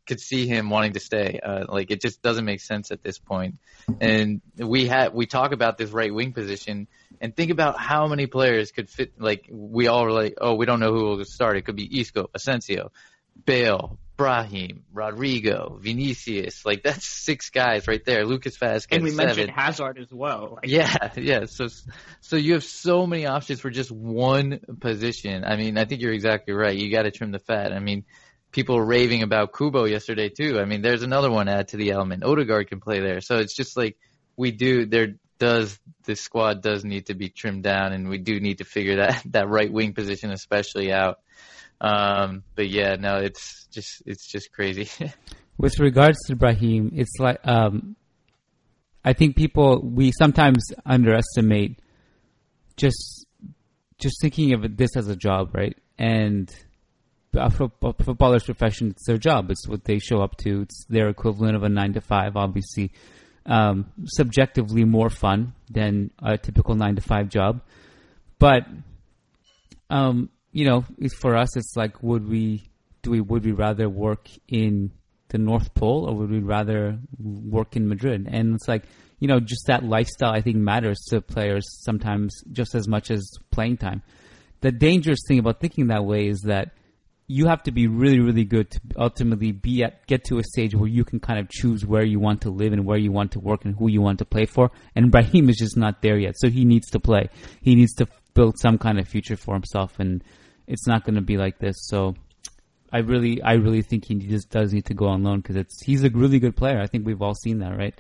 could 0.07 0.20
see 0.20 0.46
him 0.46 0.70
wanting 0.70 0.92
to 0.92 1.00
stay. 1.00 1.40
Uh, 1.42 1.64
like 1.68 1.90
it 1.90 2.00
just 2.00 2.22
doesn't 2.22 2.44
make 2.44 2.61
sense 2.61 2.90
at 2.90 3.02
this 3.02 3.18
point. 3.18 3.57
And 4.00 4.40
we 4.57 4.86
had 4.86 5.14
we 5.14 5.26
talk 5.26 5.52
about 5.52 5.78
this 5.78 5.90
right 5.90 6.12
wing 6.12 6.32
position, 6.32 6.88
and 7.20 7.34
think 7.34 7.50
about 7.50 7.78
how 7.78 8.07
many 8.07 8.26
players 8.26 8.72
could 8.72 8.90
fit. 8.90 9.12
Like 9.18 9.48
we 9.50 9.88
all 9.88 10.05
were 10.05 10.12
like, 10.12 10.34
oh, 10.40 10.55
we 10.55 10.66
don't 10.66 10.80
know 10.80 10.92
who 10.92 11.05
will 11.05 11.24
start. 11.24 11.57
It 11.57 11.62
could 11.62 11.76
be 11.76 12.00
Isco, 12.00 12.30
Asensio, 12.34 12.92
Bale, 13.44 13.98
Brahim, 14.16 14.84
Rodrygo, 14.94 15.80
Vinicius, 15.80 16.64
like 16.64 16.84
that's 16.84 17.05
six 17.05 17.50
guys 17.50 17.88
right 17.88 18.05
there. 18.05 18.24
Lucas 18.24 18.57
Vazquez, 18.57 18.86
and 18.92 19.02
we 19.02 19.11
seven. 19.11 19.26
mentioned 19.26 19.50
Hazard 19.50 19.98
as 19.98 20.12
well. 20.12 20.52
Like, 20.57 20.70
Yeah, 20.70 21.11
yeah. 21.16 21.46
So, 21.46 21.66
so 22.20 22.36
you 22.36 22.52
have 22.52 22.64
so 22.64 23.07
many 23.07 23.26
options 23.26 23.61
for 23.61 23.70
just 23.70 23.90
one 23.90 24.61
position. 24.80 25.44
I 25.44 25.57
mean, 25.57 25.76
I 25.76 25.84
think 25.84 26.00
you're 26.00 26.12
exactly 26.12 26.55
right. 26.55 26.76
You 26.76 26.92
got 26.92 27.02
to 27.02 27.11
trim 27.11 27.32
the 27.32 27.40
fat. 27.40 27.72
I 27.72 27.80
mean, 27.80 28.05
people 28.55 28.80
raving 28.80 29.22
about 29.22 29.52
Kubo 29.52 29.84
yesterday 29.84 30.30
too. 30.30 30.59
I 30.59 30.64
mean, 30.64 30.80
there's 30.80 31.02
another 31.02 31.30
one 31.30 31.48
add 31.48 31.68
to 31.68 31.76
the 31.76 31.90
element. 31.90 32.24
Odegaard 32.24 32.68
can 32.68 32.80
play 32.80 33.00
there. 33.00 33.20
So 33.20 33.38
it's 33.38 33.55
just 33.55 33.76
like 33.76 33.98
we 34.36 34.52
do. 34.52 34.86
There 34.86 35.16
does 35.38 35.78
this 36.05 36.20
squad 36.20 36.62
does 36.62 36.84
need 36.84 37.07
to 37.07 37.14
be 37.14 37.28
trimmed 37.28 37.64
down, 37.64 37.92
and 37.92 38.09
we 38.09 38.18
do 38.18 38.40
need 38.40 38.59
to 38.59 38.64
figure 38.64 38.96
that 38.96 39.22
that 39.32 39.48
right 39.48 39.70
wing 39.70 39.92
position 39.92 40.30
especially 40.30 40.92
out. 40.92 41.18
Um, 41.80 42.44
but 42.55 42.68
yeah, 42.68 42.94
no, 42.94 43.16
it's 43.16 43.66
just 43.66 44.02
it's 44.07 44.26
just 44.26 44.52
crazy. 44.52 44.88
With 45.59 45.78
regards 45.78 46.18
to 46.26 46.36
Brahim, 46.36 46.92
it's 46.94 47.18
like 47.18 47.40
um, 47.44 47.96
I 49.05 49.12
think 49.12 49.36
people 49.36 49.80
we 49.82 50.12
sometimes 50.16 50.64
underestimate 50.86 51.80
just 52.76 53.26
just 53.98 54.20
thinking 54.20 54.52
of 54.52 54.76
this 54.76 54.96
as 54.96 55.09
a 55.09 55.16
job, 55.16 55.55
right? 55.55 55.76
And 55.98 56.52
a 57.35 57.51
footballer's 57.51 58.45
profession, 58.45 58.89
it's 58.91 59.07
their 59.07 59.18
job. 59.18 59.51
It's 59.51 59.68
what 59.68 59.85
they 59.85 59.99
show 59.99 60.22
up 60.22 60.37
to. 60.39 60.62
It's 60.62 60.85
their 60.89 61.09
equivalent 61.09 61.57
of 61.57 61.62
a 61.62 61.68
nine 61.68 61.93
to 61.95 62.01
five, 62.01 62.37
obviously. 62.37 62.93
Um, 63.47 63.93
subjectively 64.07 64.85
more 64.85 65.11
fun 65.11 65.55
than 65.70 66.11
a 66.22 66.39
typical 66.39 66.74
nine 66.74 66.97
to 66.97 67.03
five 67.03 67.28
job, 67.28 67.61
but 68.39 68.62
um, 69.91 70.30
you 70.53 70.64
know, 70.64 70.85
for 71.20 71.37
us, 71.37 71.57
it's 71.57 71.74
like, 71.76 72.03
would 72.03 72.28
we 72.28 72.70
do 73.03 73.11
we 73.11 73.20
would 73.20 73.45
we 73.45 73.53
rather 73.53 73.89
work 73.89 74.28
in 74.49 74.91
the 75.28 75.39
North 75.39 75.74
Pole 75.74 76.09
or 76.09 76.16
would 76.16 76.30
we 76.30 76.41
rather 76.41 76.99
work 77.18 77.76
in 77.76 77.89
Madrid? 77.89 78.26
And 78.30 78.55
it's 78.55 78.68
like, 78.68 78.85
you 79.18 79.28
know, 79.28 79.41
just 79.41 79.66
that 79.66 79.85
lifestyle 79.85 80.32
I 80.32 80.41
think 80.41 80.57
matters 80.57 80.99
to 81.11 81.20
players 81.20 81.64
sometimes 81.85 82.32
just 82.53 82.74
as 82.74 82.89
much 82.89 83.11
as 83.11 83.28
playing 83.51 83.78
time. 83.78 84.03
The 84.61 84.72
dangerous 84.72 85.20
thing 85.28 85.39
about 85.39 85.61
thinking 85.61 85.89
that 85.89 86.05
way 86.05 86.28
is 86.28 86.41
that 86.47 86.72
you 87.26 87.46
have 87.46 87.62
to 87.62 87.72
be 87.72 87.86
really, 87.86 88.20
really 88.20 88.44
good 88.44 88.70
to 88.70 88.80
ultimately 88.98 89.50
be 89.50 89.82
at 89.82 90.06
get 90.06 90.24
to 90.24 90.38
a 90.38 90.42
stage 90.42 90.74
where 90.74 90.88
you 90.88 91.04
can 91.04 91.20
kind 91.20 91.38
of 91.38 91.48
choose 91.48 91.86
where 91.86 92.04
you 92.04 92.20
want 92.20 92.42
to 92.42 92.50
live 92.50 92.72
and 92.72 92.84
where 92.84 92.98
you 92.98 93.10
want 93.10 93.32
to 93.32 93.40
work 93.40 93.64
and 93.64 93.74
who 93.76 93.88
you 93.88 94.02
want 94.02 94.18
to 94.18 94.24
play 94.24 94.44
for. 94.44 94.70
And 94.94 95.10
Brahim 95.10 95.48
is 95.48 95.56
just 95.56 95.76
not 95.76 96.02
there 96.02 96.18
yet, 96.18 96.34
so 96.36 96.50
he 96.50 96.64
needs 96.64 96.90
to 96.90 97.00
play. 97.00 97.30
He 97.62 97.74
needs 97.74 97.94
to 97.94 98.08
build 98.34 98.58
some 98.58 98.76
kind 98.76 98.98
of 98.98 99.08
future 99.08 99.36
for 99.36 99.54
himself, 99.54 99.98
and 99.98 100.22
it's 100.66 100.86
not 100.86 101.04
going 101.04 101.14
to 101.14 101.22
be 101.22 101.38
like 101.38 101.58
this. 101.58 101.76
So, 101.86 102.14
I 102.92 102.98
really, 102.98 103.40
I 103.42 103.54
really 103.54 103.82
think 103.82 104.04
he 104.06 104.14
just 104.16 104.50
does 104.50 104.72
need 104.72 104.84
to 104.86 104.94
go 104.94 105.06
on 105.06 105.22
loan 105.22 105.40
because 105.40 105.56
it's 105.56 105.82
he's 105.82 106.04
a 106.04 106.10
really 106.10 106.38
good 106.38 106.56
player. 106.56 106.80
I 106.80 106.86
think 106.86 107.06
we've 107.06 107.22
all 107.22 107.34
seen 107.34 107.58
that, 107.60 107.76
right? 107.76 107.98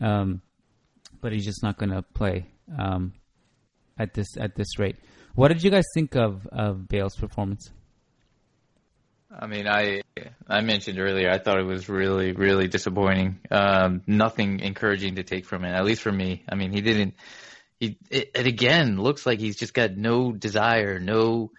Um, 0.00 0.40
but 1.20 1.32
he's 1.32 1.44
just 1.44 1.62
not 1.62 1.76
going 1.76 1.90
to 1.90 2.02
play 2.02 2.46
um, 2.78 3.12
at 3.98 4.14
this 4.14 4.36
at 4.38 4.56
this 4.56 4.78
rate. 4.78 4.96
What 5.34 5.48
did 5.48 5.62
you 5.62 5.70
guys 5.70 5.84
think 5.94 6.16
of 6.16 6.46
of 6.46 6.88
Bale's 6.88 7.16
performance? 7.16 7.70
I 9.38 9.46
mean, 9.46 9.66
I 9.66 10.02
I 10.48 10.60
mentioned 10.60 10.98
earlier, 10.98 11.30
I 11.30 11.38
thought 11.38 11.58
it 11.58 11.66
was 11.66 11.88
really, 11.88 12.32
really 12.32 12.68
disappointing. 12.68 13.40
Um, 13.50 14.02
nothing 14.06 14.60
encouraging 14.60 15.16
to 15.16 15.22
take 15.22 15.44
from 15.44 15.64
it, 15.64 15.72
at 15.72 15.84
least 15.84 16.02
for 16.02 16.12
me. 16.12 16.44
I 16.48 16.54
mean, 16.54 16.72
he 16.72 16.80
didn't. 16.80 17.14
He 17.80 17.98
it, 18.10 18.30
it 18.34 18.46
again 18.46 18.96
looks 18.96 19.26
like 19.26 19.40
he's 19.40 19.56
just 19.56 19.74
got 19.74 19.96
no 19.96 20.32
desire, 20.32 20.98
no 20.98 21.50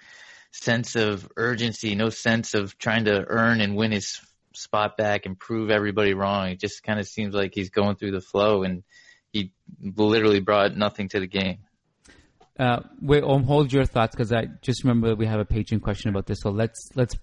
sense 0.52 0.96
of 0.96 1.28
urgency, 1.36 1.96
no 1.96 2.10
sense 2.10 2.54
of 2.54 2.78
trying 2.78 3.06
to 3.06 3.26
earn 3.28 3.60
and 3.60 3.76
win 3.76 3.92
his 3.92 4.22
spot 4.54 4.96
back 4.96 5.26
and 5.26 5.38
prove 5.38 5.70
everybody 5.70 6.14
wrong. 6.14 6.50
It 6.50 6.60
just 6.60 6.82
kind 6.82 7.00
of 7.00 7.08
seems 7.08 7.36
like 7.36 7.54
he's 7.54 7.70
going 7.70 7.98
through 7.98 8.12
the 8.12 8.22
flow, 8.22 8.64
and 8.64 8.84
he 9.34 9.52
literally 9.82 10.40
brought 10.40 10.78
nothing 10.78 11.10
to 11.10 11.20
the 11.20 11.28
game. 11.28 11.58
Uh, 12.58 12.80
wait, 13.02 13.22
um, 13.22 13.44
hold 13.44 13.74
your 13.74 13.84
thoughts 13.84 14.16
because 14.16 14.32
I 14.32 14.46
just 14.62 14.86
remember 14.86 15.14
we 15.14 15.26
have 15.26 15.42
a 15.42 15.46
patron 15.46 15.82
question 15.82 16.10
about 16.10 16.26
this. 16.26 16.40
So 16.40 16.52
let's 16.52 16.90
let's 16.96 17.16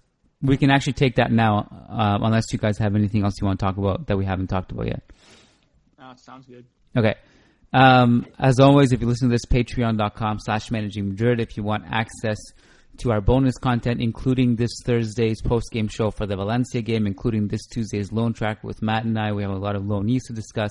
we 0.43 0.57
can 0.57 0.71
actually 0.71 0.95
take 0.95 1.17
that 1.17 1.31
now, 1.31 1.69
uh, 1.89 2.19
unless 2.21 2.53
you 2.53 2.59
guys 2.59 2.79
have 2.79 2.95
anything 2.97 3.25
else 3.25 3.35
you 3.41 3.47
want 3.47 3.61
to 3.61 3.65
talk 3.65 3.77
about 3.77 4.07
that 4.09 4.17
we 4.17 4.25
haven't 4.25 4.49
talked 4.49 4.73
about 4.73 4.87
yet. 4.87 5.03
Oh, 6.01 6.13
sounds 6.17 6.47
good. 6.47 6.67
Okay. 6.97 7.15
Um, 7.73 8.27
as 8.39 8.61
always, 8.61 8.93
if 8.93 9.01
you 9.01 9.07
listen 9.07 9.29
to 9.29 9.33
this, 9.33 9.47
patreon.com 9.47 10.39
slash 10.41 10.71
managing 10.71 11.11
Madrid. 11.11 11.41
If 11.41 11.57
you 11.57 11.63
want 11.63 11.85
access 11.91 12.39
to 12.99 13.11
our 13.13 13.21
bonus 13.21 13.57
content, 13.57 14.03
including 14.03 14.57
this 14.57 14.71
Thursday's 14.85 15.41
post-game 15.41 15.89
show 15.89 16.11
for 16.11 16.27
the 16.27 16.37
Valencia 16.37 16.83
game, 16.83 17.07
including 17.07 17.49
this 17.49 17.67
Tuesday's 17.67 18.13
loan 18.13 18.35
track 18.35 18.63
with 18.63 18.83
Matt 18.83 19.05
and 19.05 19.19
I. 19.19 19.33
We 19.33 19.43
have 19.43 19.51
a 19.51 19.57
lot 19.57 19.77
of 19.77 19.87
loan 19.87 20.07
news 20.07 20.25
to 20.25 20.35
discuss 20.35 20.71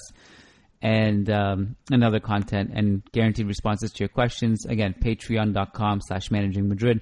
and 0.83 1.29
um, 1.29 1.75
and 1.91 2.03
other 2.03 2.19
content 2.19 2.71
and 2.73 3.03
guaranteed 3.11 3.47
responses 3.47 3.91
to 3.93 3.99
your 3.99 4.09
questions. 4.09 4.65
Again, 4.65 4.95
patreon.com 4.99 6.01
slash 6.01 6.29
managing 6.29 6.67
Madrid. 6.67 7.01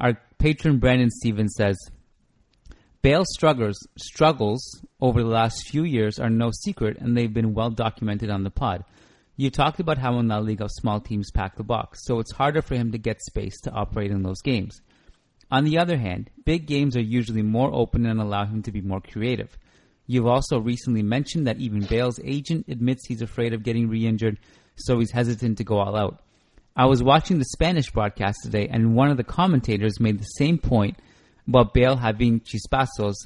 Our 0.00 0.20
patron 0.40 0.78
Brandon 0.78 1.10
Stevens 1.10 1.54
says, 1.54 1.76
Bale 3.02 3.24
struggles 3.26 3.78
struggles 3.98 4.82
over 4.98 5.22
the 5.22 5.28
last 5.28 5.68
few 5.68 5.84
years 5.84 6.18
are 6.18 6.30
no 6.30 6.50
secret, 6.50 6.96
and 6.98 7.14
they've 7.14 7.32
been 7.32 7.52
well 7.52 7.68
documented 7.68 8.30
on 8.30 8.42
the 8.42 8.50
pod. 8.50 8.84
You 9.36 9.50
talked 9.50 9.80
about 9.80 9.98
how 9.98 10.18
in 10.18 10.28
La 10.28 10.38
Liga 10.38 10.66
small 10.68 10.98
teams 10.98 11.30
pack 11.30 11.56
the 11.56 11.62
box, 11.62 12.00
so 12.04 12.20
it's 12.20 12.32
harder 12.32 12.62
for 12.62 12.74
him 12.74 12.90
to 12.92 12.98
get 12.98 13.20
space 13.20 13.60
to 13.62 13.70
operate 13.70 14.10
in 14.10 14.22
those 14.22 14.40
games. 14.40 14.80
On 15.50 15.64
the 15.64 15.78
other 15.78 15.98
hand, 15.98 16.30
big 16.44 16.66
games 16.66 16.96
are 16.96 17.02
usually 17.02 17.42
more 17.42 17.70
open 17.74 18.06
and 18.06 18.18
allow 18.18 18.46
him 18.46 18.62
to 18.62 18.72
be 18.72 18.80
more 18.80 19.00
creative. 19.00 19.58
You've 20.06 20.26
also 20.26 20.58
recently 20.58 21.02
mentioned 21.02 21.46
that 21.46 21.60
even 21.60 21.84
Bale's 21.84 22.20
agent 22.24 22.64
admits 22.68 23.06
he's 23.06 23.22
afraid 23.22 23.52
of 23.52 23.62
getting 23.62 23.88
re-injured, 23.88 24.38
so 24.76 24.98
he's 24.98 25.10
hesitant 25.10 25.58
to 25.58 25.64
go 25.64 25.78
all 25.78 25.96
out. 25.96 26.22
I 26.80 26.86
was 26.86 27.02
watching 27.02 27.38
the 27.38 27.44
Spanish 27.44 27.90
broadcast 27.90 28.38
today, 28.42 28.66
and 28.66 28.94
one 28.94 29.10
of 29.10 29.18
the 29.18 29.22
commentators 29.22 30.00
made 30.00 30.18
the 30.18 30.24
same 30.24 30.56
point 30.56 30.96
about 31.46 31.74
Bale 31.74 31.98
having 31.98 32.40
chispazos, 32.40 33.16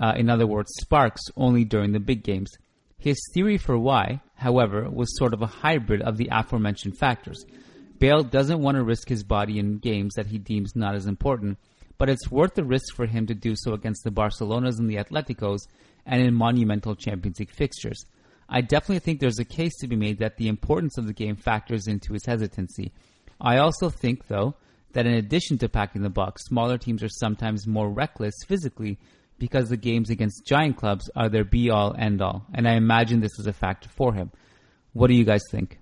uh, 0.00 0.14
in 0.16 0.28
other 0.28 0.48
words, 0.48 0.72
sparks, 0.80 1.22
only 1.36 1.62
during 1.62 1.92
the 1.92 2.00
big 2.00 2.24
games. 2.24 2.50
His 2.98 3.16
theory 3.32 3.56
for 3.56 3.78
why, 3.78 4.20
however, 4.34 4.90
was 4.90 5.16
sort 5.16 5.32
of 5.32 5.42
a 5.42 5.46
hybrid 5.46 6.02
of 6.02 6.16
the 6.16 6.28
aforementioned 6.32 6.98
factors. 6.98 7.44
Bale 8.00 8.24
doesn't 8.24 8.60
want 8.60 8.76
to 8.76 8.82
risk 8.82 9.08
his 9.08 9.22
body 9.22 9.60
in 9.60 9.78
games 9.78 10.14
that 10.14 10.26
he 10.26 10.38
deems 10.38 10.74
not 10.74 10.96
as 10.96 11.06
important, 11.06 11.56
but 11.98 12.08
it's 12.08 12.32
worth 12.32 12.56
the 12.56 12.64
risk 12.64 12.96
for 12.96 13.06
him 13.06 13.28
to 13.28 13.34
do 13.34 13.54
so 13.54 13.74
against 13.74 14.02
the 14.02 14.10
Barcelonas 14.10 14.80
and 14.80 14.90
the 14.90 14.96
Atleticos 14.96 15.68
and 16.04 16.20
in 16.20 16.34
monumental 16.34 16.96
Champions 16.96 17.38
League 17.38 17.52
fixtures. 17.52 18.04
I 18.48 18.62
definitely 18.62 19.00
think 19.00 19.20
there's 19.20 19.38
a 19.38 19.44
case 19.44 19.76
to 19.80 19.86
be 19.86 19.96
made 19.96 20.18
that 20.18 20.36
the 20.36 20.48
importance 20.48 20.96
of 20.96 21.06
the 21.06 21.12
game 21.12 21.36
factors 21.36 21.86
into 21.86 22.14
his 22.14 22.24
hesitancy. 22.26 22.92
I 23.40 23.58
also 23.58 23.90
think, 23.90 24.26
though, 24.26 24.54
that 24.92 25.06
in 25.06 25.14
addition 25.14 25.58
to 25.58 25.68
packing 25.68 26.02
the 26.02 26.08
box, 26.08 26.44
smaller 26.46 26.78
teams 26.78 27.02
are 27.02 27.08
sometimes 27.08 27.66
more 27.66 27.90
reckless 27.90 28.34
physically 28.46 28.98
because 29.38 29.68
the 29.68 29.76
games 29.76 30.10
against 30.10 30.46
giant 30.46 30.76
clubs 30.76 31.08
are 31.14 31.28
their 31.28 31.44
be 31.44 31.70
all 31.70 31.94
end 31.96 32.22
all. 32.22 32.46
And 32.54 32.66
I 32.66 32.74
imagine 32.74 33.20
this 33.20 33.38
is 33.38 33.46
a 33.46 33.52
factor 33.52 33.88
for 33.90 34.12
him. 34.14 34.32
What 34.92 35.08
do 35.08 35.14
you 35.14 35.24
guys 35.24 35.42
think? 35.50 35.78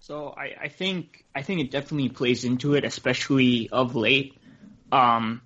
So 0.00 0.34
I, 0.36 0.64
I 0.64 0.68
think 0.68 1.24
I 1.34 1.42
think 1.42 1.60
it 1.60 1.70
definitely 1.70 2.08
plays 2.08 2.44
into 2.44 2.74
it, 2.74 2.84
especially 2.84 3.68
of 3.70 3.94
late. 3.94 4.36
Um, 4.90 5.42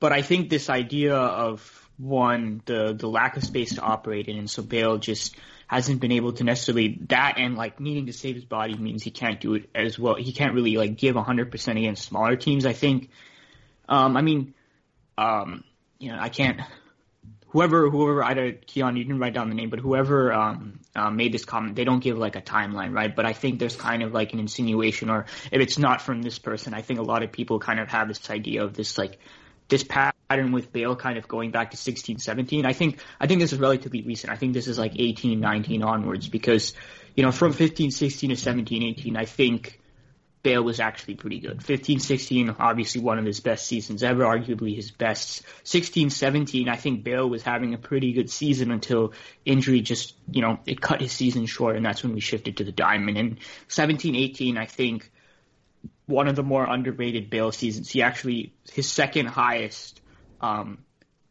but 0.00 0.12
I 0.12 0.22
think 0.22 0.50
this 0.50 0.68
idea 0.68 1.14
of 1.14 1.81
one 2.02 2.62
the 2.66 2.94
the 2.98 3.08
lack 3.08 3.36
of 3.36 3.44
space 3.44 3.76
to 3.76 3.80
operate 3.80 4.28
in, 4.28 4.36
and 4.36 4.50
so 4.50 4.62
Bale 4.62 4.98
just 4.98 5.36
hasn't 5.68 6.00
been 6.00 6.12
able 6.12 6.32
to 6.34 6.44
necessarily 6.44 6.98
that 7.08 7.34
and 7.38 7.56
like 7.56 7.80
needing 7.80 8.06
to 8.06 8.12
save 8.12 8.34
his 8.34 8.44
body 8.44 8.74
means 8.76 9.02
he 9.02 9.10
can't 9.10 9.40
do 9.40 9.54
it 9.54 9.70
as 9.74 9.98
well. 9.98 10.16
He 10.16 10.32
can't 10.32 10.54
really 10.54 10.76
like 10.76 10.96
give 10.96 11.14
100% 11.14 11.78
against 11.78 12.04
smaller 12.04 12.36
teams. 12.36 12.66
I 12.66 12.72
think. 12.72 13.10
Um, 13.88 14.16
I 14.16 14.22
mean, 14.22 14.54
um, 15.16 15.64
you 15.98 16.10
know, 16.12 16.18
I 16.20 16.28
can't. 16.28 16.60
Whoever, 17.48 17.90
whoever, 17.90 18.24
either 18.24 18.52
Kiyan, 18.52 18.96
you 18.96 19.04
didn't 19.04 19.18
write 19.18 19.34
down 19.34 19.50
the 19.50 19.54
name, 19.54 19.68
but 19.68 19.78
whoever 19.78 20.32
um, 20.32 20.80
uh, 20.96 21.10
made 21.10 21.32
this 21.32 21.44
comment, 21.44 21.76
they 21.76 21.84
don't 21.84 22.00
give 22.00 22.16
like 22.16 22.34
a 22.34 22.40
timeline, 22.40 22.94
right? 22.94 23.14
But 23.14 23.26
I 23.26 23.34
think 23.34 23.58
there's 23.58 23.76
kind 23.76 24.02
of 24.02 24.14
like 24.14 24.32
an 24.32 24.38
insinuation, 24.38 25.10
or 25.10 25.26
if 25.50 25.60
it's 25.60 25.78
not 25.78 26.00
from 26.00 26.22
this 26.22 26.38
person, 26.38 26.72
I 26.72 26.80
think 26.80 26.98
a 26.98 27.02
lot 27.02 27.22
of 27.22 27.30
people 27.30 27.58
kind 27.58 27.78
of 27.78 27.88
have 27.88 28.08
this 28.08 28.30
idea 28.30 28.64
of 28.64 28.72
this 28.72 28.96
like 28.96 29.18
this 29.68 29.84
pattern 30.32 30.52
with 30.52 30.72
Bale 30.72 30.96
kind 30.96 31.18
of 31.18 31.28
going 31.28 31.50
back 31.50 31.72
to 31.72 31.76
16, 31.76 32.18
17. 32.18 32.64
I 32.64 32.72
think 32.72 32.98
I 33.20 33.26
think 33.26 33.40
this 33.40 33.52
is 33.52 33.58
relatively 33.58 34.02
recent. 34.02 34.32
I 34.32 34.36
think 34.36 34.54
this 34.54 34.66
is 34.66 34.78
like 34.78 34.92
18, 34.96 35.38
19 35.38 35.82
onwards 35.82 36.28
because 36.28 36.72
you 37.14 37.22
know 37.22 37.32
from 37.32 37.52
15, 37.52 37.90
16 37.90 38.30
to 38.30 38.36
17, 38.36 38.82
18, 38.82 39.16
I 39.16 39.26
think 39.26 39.78
Bale 40.42 40.62
was 40.62 40.80
actually 40.80 41.16
pretty 41.16 41.38
good. 41.38 41.62
15, 41.62 42.00
16, 42.00 42.56
obviously 42.58 43.02
one 43.02 43.18
of 43.18 43.24
his 43.26 43.40
best 43.40 43.66
seasons 43.66 44.02
ever, 44.02 44.24
arguably 44.24 44.74
his 44.74 44.90
best. 44.90 45.42
16, 45.64 46.10
17, 46.10 46.68
I 46.68 46.76
think 46.76 47.04
Bale 47.04 47.28
was 47.28 47.42
having 47.42 47.74
a 47.74 47.78
pretty 47.78 48.12
good 48.12 48.28
season 48.30 48.72
until 48.72 49.12
injury 49.44 49.82
just, 49.82 50.16
you 50.30 50.40
know, 50.40 50.58
it 50.66 50.80
cut 50.80 51.00
his 51.00 51.12
season 51.12 51.46
short, 51.46 51.76
and 51.76 51.86
that's 51.86 52.02
when 52.02 52.14
we 52.14 52.20
shifted 52.20 52.56
to 52.56 52.64
the 52.64 52.72
diamond. 52.72 53.18
And 53.18 53.38
17, 53.68 54.16
18, 54.16 54.56
I 54.56 54.66
think 54.66 55.12
one 56.06 56.26
of 56.26 56.34
the 56.34 56.42
more 56.42 56.68
underrated 56.68 57.30
Bale 57.30 57.52
seasons. 57.52 57.88
He 57.88 58.02
actually, 58.02 58.52
his 58.72 58.90
second 58.90 59.26
highest 59.26 60.01
um, 60.42 60.84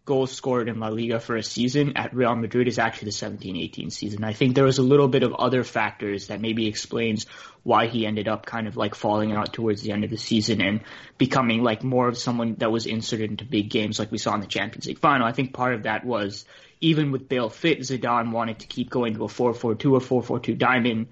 goals 0.06 0.32
scored 0.32 0.68
in 0.68 0.80
La 0.80 0.88
Liga 0.88 1.20
for 1.20 1.36
a 1.36 1.44
season 1.44 1.96
at 1.96 2.14
Real 2.14 2.36
Madrid 2.36 2.68
is 2.68 2.80
actually 2.80 3.12
the 3.12 3.12
17-18 3.12 3.92
season. 3.92 4.24
I 4.24 4.34
think 4.34 4.56
there 4.56 4.66
was 4.66 4.80
a 4.80 4.84
little 4.84 5.08
bit 5.08 5.24
of 5.24 5.34
other 5.34 5.64
factors 5.64 6.28
that 6.28 6.42
maybe 6.42 6.68
explains 6.68 7.28
why 7.64 7.88
he 7.88 8.06
ended 8.06 8.28
up 8.28 8.46
kind 8.46 8.68
of 8.68 8.76
like 8.76 8.96
falling 8.96 9.32
out 9.32 9.54
towards 9.54 9.84
the 9.84 9.92
end 9.92 10.04
of 10.04 10.10
the 10.10 10.18
season 10.18 10.60
and 10.60 10.82
becoming 11.18 11.62
like 11.62 11.84
more 11.84 12.08
of 12.08 12.18
someone 12.18 12.56
that 12.56 12.72
was 12.72 12.88
inserted 12.88 13.30
into 13.30 13.46
big 13.46 13.70
games 13.70 14.00
like 14.00 14.12
we 14.12 14.18
saw 14.18 14.34
in 14.34 14.42
the 14.42 14.48
Champions 14.48 14.88
League 14.88 15.00
final. 15.00 15.28
I 15.28 15.34
think 15.34 15.54
part 15.54 15.76
of 15.76 15.84
that 15.84 16.04
was 16.04 16.46
even 16.80 17.12
with 17.12 17.30
Bale 17.30 17.50
fit, 17.50 17.80
Zidane 17.80 18.32
wanted 18.32 18.60
to 18.60 18.68
keep 18.68 18.90
going 18.90 19.14
to 19.14 19.26
a 19.26 19.28
4-4-2 19.28 20.12
or 20.12 20.24
4-4-2 20.24 20.58
diamond. 20.58 21.08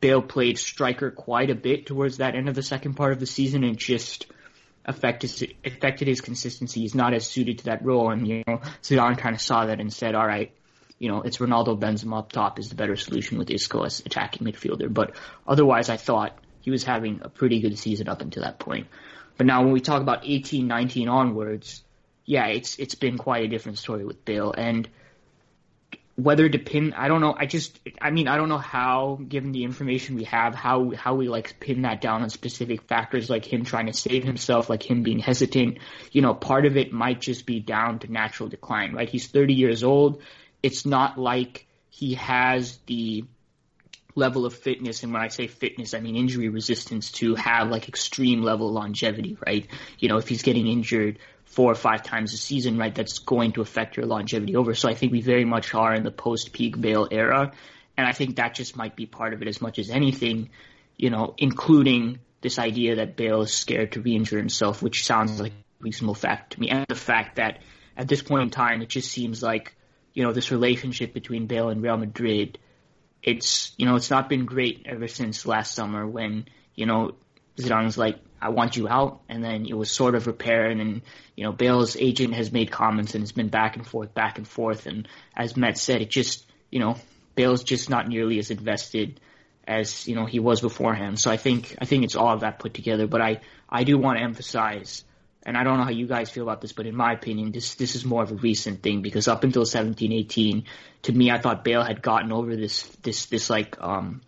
Bale 0.00 0.20
played 0.20 0.58
striker 0.58 1.10
quite 1.10 1.48
a 1.48 1.54
bit 1.54 1.86
towards 1.86 2.18
that 2.18 2.34
end 2.34 2.50
of 2.50 2.54
the 2.54 2.62
second 2.62 2.92
part 2.92 3.12
of 3.12 3.20
the 3.20 3.26
season 3.26 3.64
and 3.64 3.78
just– 3.78 4.26
affected 4.84 5.56
affected 5.64 6.08
his 6.08 6.20
consistency. 6.20 6.80
He's 6.80 6.94
not 6.94 7.14
as 7.14 7.26
suited 7.26 7.58
to 7.58 7.64
that 7.64 7.84
role, 7.84 8.10
and 8.10 8.26
you 8.26 8.42
know 8.46 8.60
Zidane 8.82 9.18
kind 9.18 9.34
of 9.34 9.40
saw 9.40 9.66
that 9.66 9.80
and 9.80 9.92
said, 9.92 10.14
"All 10.14 10.26
right, 10.26 10.52
you 10.98 11.08
know 11.08 11.22
it's 11.22 11.38
Ronaldo 11.38 11.78
Benzema 11.78 12.18
up 12.18 12.32
top 12.32 12.58
is 12.58 12.68
the 12.68 12.74
better 12.74 12.96
solution 12.96 13.38
with 13.38 13.50
Isco 13.50 13.82
as 13.82 14.00
attacking 14.00 14.46
midfielder." 14.46 14.92
But 14.92 15.16
otherwise, 15.46 15.88
I 15.88 15.96
thought 15.96 16.38
he 16.60 16.70
was 16.70 16.84
having 16.84 17.20
a 17.22 17.28
pretty 17.28 17.60
good 17.60 17.78
season 17.78 18.08
up 18.08 18.20
until 18.20 18.42
that 18.42 18.58
point. 18.58 18.86
But 19.36 19.46
now 19.46 19.62
when 19.62 19.72
we 19.72 19.80
talk 19.80 20.00
about 20.00 20.20
18, 20.24 20.66
19 20.66 21.08
onwards, 21.08 21.82
yeah, 22.24 22.46
it's 22.46 22.78
it's 22.78 22.94
been 22.94 23.18
quite 23.18 23.44
a 23.44 23.48
different 23.48 23.78
story 23.78 24.04
with 24.04 24.24
Bale 24.24 24.52
and 24.56 24.88
whether 26.16 26.48
to 26.48 26.58
pin 26.58 26.92
I 26.92 27.08
don't 27.08 27.20
know 27.20 27.34
I 27.36 27.46
just 27.46 27.78
I 28.00 28.10
mean 28.10 28.28
I 28.28 28.36
don't 28.36 28.48
know 28.48 28.58
how 28.58 29.18
given 29.28 29.50
the 29.50 29.64
information 29.64 30.14
we 30.14 30.24
have 30.24 30.54
how 30.54 30.90
how 30.90 31.16
we 31.16 31.28
like 31.28 31.58
pin 31.58 31.82
that 31.82 32.00
down 32.00 32.22
on 32.22 32.30
specific 32.30 32.82
factors 32.82 33.28
like 33.28 33.44
him 33.44 33.64
trying 33.64 33.86
to 33.86 33.92
save 33.92 34.22
himself 34.22 34.70
like 34.70 34.88
him 34.88 35.02
being 35.02 35.18
hesitant. 35.18 35.78
You 36.12 36.22
know 36.22 36.34
part 36.34 36.66
of 36.66 36.76
it 36.76 36.92
might 36.92 37.20
just 37.20 37.46
be 37.46 37.58
down 37.58 37.98
to 38.00 38.12
natural 38.12 38.48
decline. 38.48 38.92
Right 38.92 39.08
he's 39.08 39.26
30 39.26 39.54
years 39.54 39.82
old. 39.82 40.22
It's 40.62 40.86
not 40.86 41.18
like 41.18 41.66
he 41.90 42.14
has 42.14 42.78
the 42.86 43.24
level 44.14 44.46
of 44.46 44.54
fitness 44.54 45.02
and 45.02 45.12
when 45.12 45.20
I 45.20 45.28
say 45.28 45.48
fitness 45.48 45.94
I 45.94 46.00
mean 46.00 46.14
injury 46.14 46.48
resistance 46.48 47.10
to 47.12 47.34
have 47.34 47.70
like 47.70 47.88
extreme 47.88 48.42
level 48.42 48.72
longevity 48.72 49.36
right? 49.44 49.66
You 49.98 50.08
know 50.08 50.18
if 50.18 50.28
he's 50.28 50.42
getting 50.42 50.68
injured 50.68 51.18
four 51.54 51.70
or 51.70 51.76
five 51.76 52.02
times 52.02 52.34
a 52.34 52.36
season, 52.36 52.76
right, 52.76 52.94
that's 52.94 53.20
going 53.20 53.52
to 53.52 53.60
affect 53.60 53.96
your 53.96 54.06
longevity 54.06 54.56
over. 54.56 54.74
So 54.74 54.88
I 54.88 54.94
think 54.94 55.12
we 55.12 55.20
very 55.20 55.44
much 55.44 55.72
are 55.74 55.94
in 55.94 56.02
the 56.02 56.10
post 56.10 56.52
peak 56.52 56.80
Bale 56.80 57.06
era. 57.10 57.52
And 57.96 58.06
I 58.06 58.12
think 58.12 58.36
that 58.36 58.54
just 58.54 58.76
might 58.76 58.96
be 58.96 59.06
part 59.06 59.34
of 59.34 59.42
it 59.42 59.46
as 59.46 59.62
much 59.62 59.78
as 59.78 59.88
anything, 59.88 60.50
you 60.96 61.10
know, 61.10 61.34
including 61.38 62.18
this 62.40 62.58
idea 62.58 62.96
that 62.96 63.16
Bale 63.16 63.42
is 63.42 63.52
scared 63.52 63.92
to 63.92 64.00
re 64.00 64.16
injure 64.16 64.36
himself, 64.36 64.82
which 64.82 65.04
sounds 65.04 65.40
like 65.40 65.52
a 65.52 65.82
reasonable 65.82 66.14
fact 66.14 66.54
to 66.54 66.60
me. 66.60 66.70
And 66.70 66.84
the 66.88 66.96
fact 66.96 67.36
that 67.36 67.60
at 67.96 68.08
this 68.08 68.20
point 68.20 68.42
in 68.42 68.50
time, 68.50 68.82
it 68.82 68.88
just 68.88 69.10
seems 69.10 69.40
like, 69.40 69.76
you 70.12 70.24
know, 70.24 70.32
this 70.32 70.50
relationship 70.50 71.14
between 71.14 71.46
Bale 71.46 71.68
and 71.68 71.80
Real 71.82 71.96
Madrid, 71.96 72.58
it's, 73.22 73.72
you 73.76 73.86
know, 73.86 73.94
it's 73.94 74.10
not 74.10 74.28
been 74.28 74.44
great 74.44 74.86
ever 74.86 75.06
since 75.06 75.46
last 75.46 75.72
summer 75.72 76.04
when, 76.04 76.46
you 76.74 76.86
know, 76.86 77.12
Zidane's 77.56 77.96
like, 77.96 78.18
I 78.44 78.50
want 78.50 78.76
you 78.76 78.86
out. 78.86 79.22
And 79.26 79.42
then 79.42 79.64
it 79.64 79.72
was 79.72 79.90
sort 79.90 80.14
of 80.14 80.26
repaired. 80.26 80.78
And, 80.78 81.00
you 81.34 81.44
know, 81.44 81.52
Bale's 81.52 81.96
agent 81.96 82.34
has 82.34 82.52
made 82.52 82.70
comments 82.70 83.14
and 83.14 83.22
it's 83.22 83.32
been 83.32 83.48
back 83.48 83.76
and 83.76 83.86
forth, 83.86 84.12
back 84.12 84.36
and 84.36 84.46
forth. 84.46 84.84
And 84.84 85.08
as 85.34 85.56
Matt 85.56 85.78
said, 85.78 86.02
it 86.02 86.10
just, 86.10 86.44
you 86.70 86.78
know, 86.78 86.96
Bale's 87.34 87.64
just 87.64 87.88
not 87.88 88.06
nearly 88.06 88.38
as 88.38 88.50
invested 88.50 89.18
as, 89.66 90.06
you 90.06 90.14
know, 90.14 90.26
he 90.26 90.40
was 90.40 90.60
beforehand. 90.60 91.18
So 91.18 91.30
I 91.30 91.38
think, 91.38 91.74
I 91.80 91.86
think 91.86 92.04
it's 92.04 92.16
all 92.16 92.34
of 92.34 92.40
that 92.40 92.58
put 92.58 92.74
together. 92.74 93.06
But 93.06 93.22
I, 93.22 93.40
I 93.66 93.84
do 93.84 93.96
want 93.96 94.18
to 94.18 94.24
emphasize, 94.24 95.04
and 95.42 95.56
I 95.56 95.64
don't 95.64 95.78
know 95.78 95.84
how 95.84 95.90
you 95.90 96.06
guys 96.06 96.28
feel 96.28 96.42
about 96.42 96.60
this, 96.60 96.72
but 96.72 96.86
in 96.86 96.94
my 96.94 97.14
opinion, 97.14 97.50
this, 97.50 97.76
this 97.76 97.96
is 97.96 98.04
more 98.04 98.22
of 98.22 98.30
a 98.30 98.34
recent 98.34 98.82
thing 98.82 99.00
because 99.00 99.26
up 99.26 99.42
until 99.42 99.64
17, 99.64 100.12
18, 100.12 100.64
to 101.04 101.12
me, 101.12 101.30
I 101.30 101.38
thought 101.40 101.64
Bale 101.64 101.82
had 101.82 102.02
gotten 102.02 102.30
over 102.30 102.54
this, 102.54 102.82
this, 103.02 103.24
this 103.26 103.48
like, 103.48 103.80
um, 103.80 104.20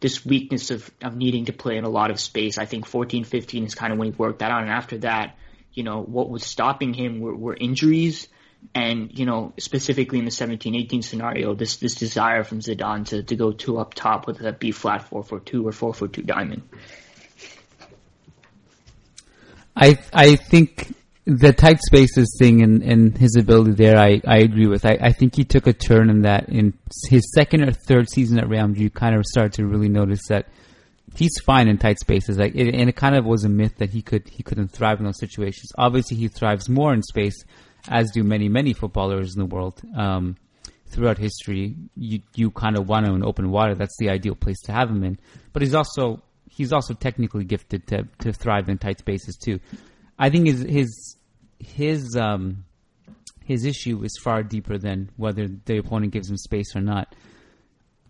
this 0.00 0.24
weakness 0.24 0.70
of, 0.70 0.90
of 1.02 1.16
needing 1.16 1.46
to 1.46 1.52
play 1.52 1.76
in 1.76 1.84
a 1.84 1.88
lot 1.88 2.10
of 2.10 2.20
space. 2.20 2.58
I 2.58 2.64
think 2.64 2.86
14, 2.86 3.24
15 3.24 3.64
is 3.64 3.74
kind 3.74 3.92
of 3.92 3.98
when 3.98 4.12
he 4.12 4.16
worked 4.16 4.40
that 4.40 4.50
out. 4.50 4.62
And 4.62 4.70
after 4.70 4.98
that, 4.98 5.36
you 5.72 5.82
know, 5.82 6.02
what 6.02 6.30
was 6.30 6.44
stopping 6.44 6.94
him 6.94 7.20
were, 7.20 7.34
were 7.34 7.56
injuries. 7.56 8.28
And, 8.74 9.16
you 9.16 9.24
know, 9.24 9.52
specifically 9.58 10.18
in 10.18 10.24
the 10.24 10.30
17, 10.30 10.74
18 10.74 11.02
scenario, 11.02 11.54
this, 11.54 11.76
this 11.76 11.94
desire 11.94 12.42
from 12.42 12.60
Zidane 12.60 13.06
to, 13.06 13.22
to 13.22 13.36
go 13.36 13.52
two 13.52 13.78
up 13.78 13.94
top, 13.94 14.26
whether 14.26 14.44
that 14.44 14.58
be 14.58 14.72
flat 14.72 15.08
4 15.08 15.22
for 15.22 15.40
2 15.40 15.66
or 15.66 15.72
4 15.72 15.94
for 15.94 16.08
2 16.08 16.22
diamond. 16.22 16.62
I 19.76 19.96
I 20.12 20.34
think 20.34 20.92
the 21.28 21.52
tight 21.52 21.78
spaces 21.86 22.34
thing 22.38 22.62
and, 22.62 22.82
and 22.82 23.18
his 23.18 23.36
ability 23.36 23.72
there, 23.72 23.98
I, 23.98 24.22
I 24.26 24.38
agree 24.38 24.66
with. 24.66 24.86
I, 24.86 24.96
I 24.98 25.12
think 25.12 25.36
he 25.36 25.44
took 25.44 25.66
a 25.66 25.74
turn 25.74 26.08
in 26.08 26.22
that 26.22 26.48
in 26.48 26.72
his 27.10 27.30
second 27.34 27.68
or 27.68 27.72
third 27.72 28.08
season 28.08 28.38
at 28.38 28.48
Madrid. 28.48 28.78
You 28.78 28.88
kind 28.88 29.14
of 29.14 29.26
started 29.26 29.52
to 29.54 29.66
really 29.66 29.90
notice 29.90 30.26
that 30.28 30.48
he's 31.14 31.38
fine 31.44 31.68
in 31.68 31.76
tight 31.76 31.98
spaces. 31.98 32.38
Like, 32.38 32.54
it, 32.54 32.74
and 32.74 32.88
it 32.88 32.96
kind 32.96 33.14
of 33.14 33.26
was 33.26 33.44
a 33.44 33.50
myth 33.50 33.76
that 33.76 33.90
he 33.90 34.00
could 34.00 34.26
he 34.26 34.42
couldn't 34.42 34.68
thrive 34.68 35.00
in 35.00 35.04
those 35.04 35.20
situations. 35.20 35.70
Obviously, 35.76 36.16
he 36.16 36.28
thrives 36.28 36.66
more 36.70 36.94
in 36.94 37.02
space, 37.02 37.44
as 37.88 38.10
do 38.10 38.24
many 38.24 38.48
many 38.48 38.72
footballers 38.72 39.34
in 39.34 39.40
the 39.40 39.54
world. 39.54 39.82
Um, 39.94 40.36
throughout 40.86 41.18
history, 41.18 41.76
you 41.94 42.20
you 42.34 42.50
kind 42.50 42.78
of 42.78 42.88
want 42.88 43.06
him 43.06 43.14
in 43.16 43.22
open 43.22 43.50
water. 43.50 43.74
That's 43.74 43.96
the 43.98 44.08
ideal 44.08 44.34
place 44.34 44.62
to 44.62 44.72
have 44.72 44.88
him 44.88 45.04
in. 45.04 45.18
But 45.52 45.60
he's 45.60 45.74
also 45.74 46.22
he's 46.48 46.72
also 46.72 46.94
technically 46.94 47.44
gifted 47.44 47.86
to 47.88 48.08
to 48.20 48.32
thrive 48.32 48.70
in 48.70 48.78
tight 48.78 49.00
spaces 49.00 49.36
too. 49.36 49.60
I 50.18 50.30
think 50.30 50.46
his 50.46 50.62
his 50.62 51.07
his 51.58 52.16
um, 52.16 52.64
his 53.44 53.64
issue 53.64 54.02
is 54.04 54.18
far 54.22 54.42
deeper 54.42 54.78
than 54.78 55.10
whether 55.16 55.48
the 55.48 55.78
opponent 55.78 56.12
gives 56.12 56.30
him 56.30 56.36
space 56.36 56.76
or 56.76 56.80
not. 56.80 57.14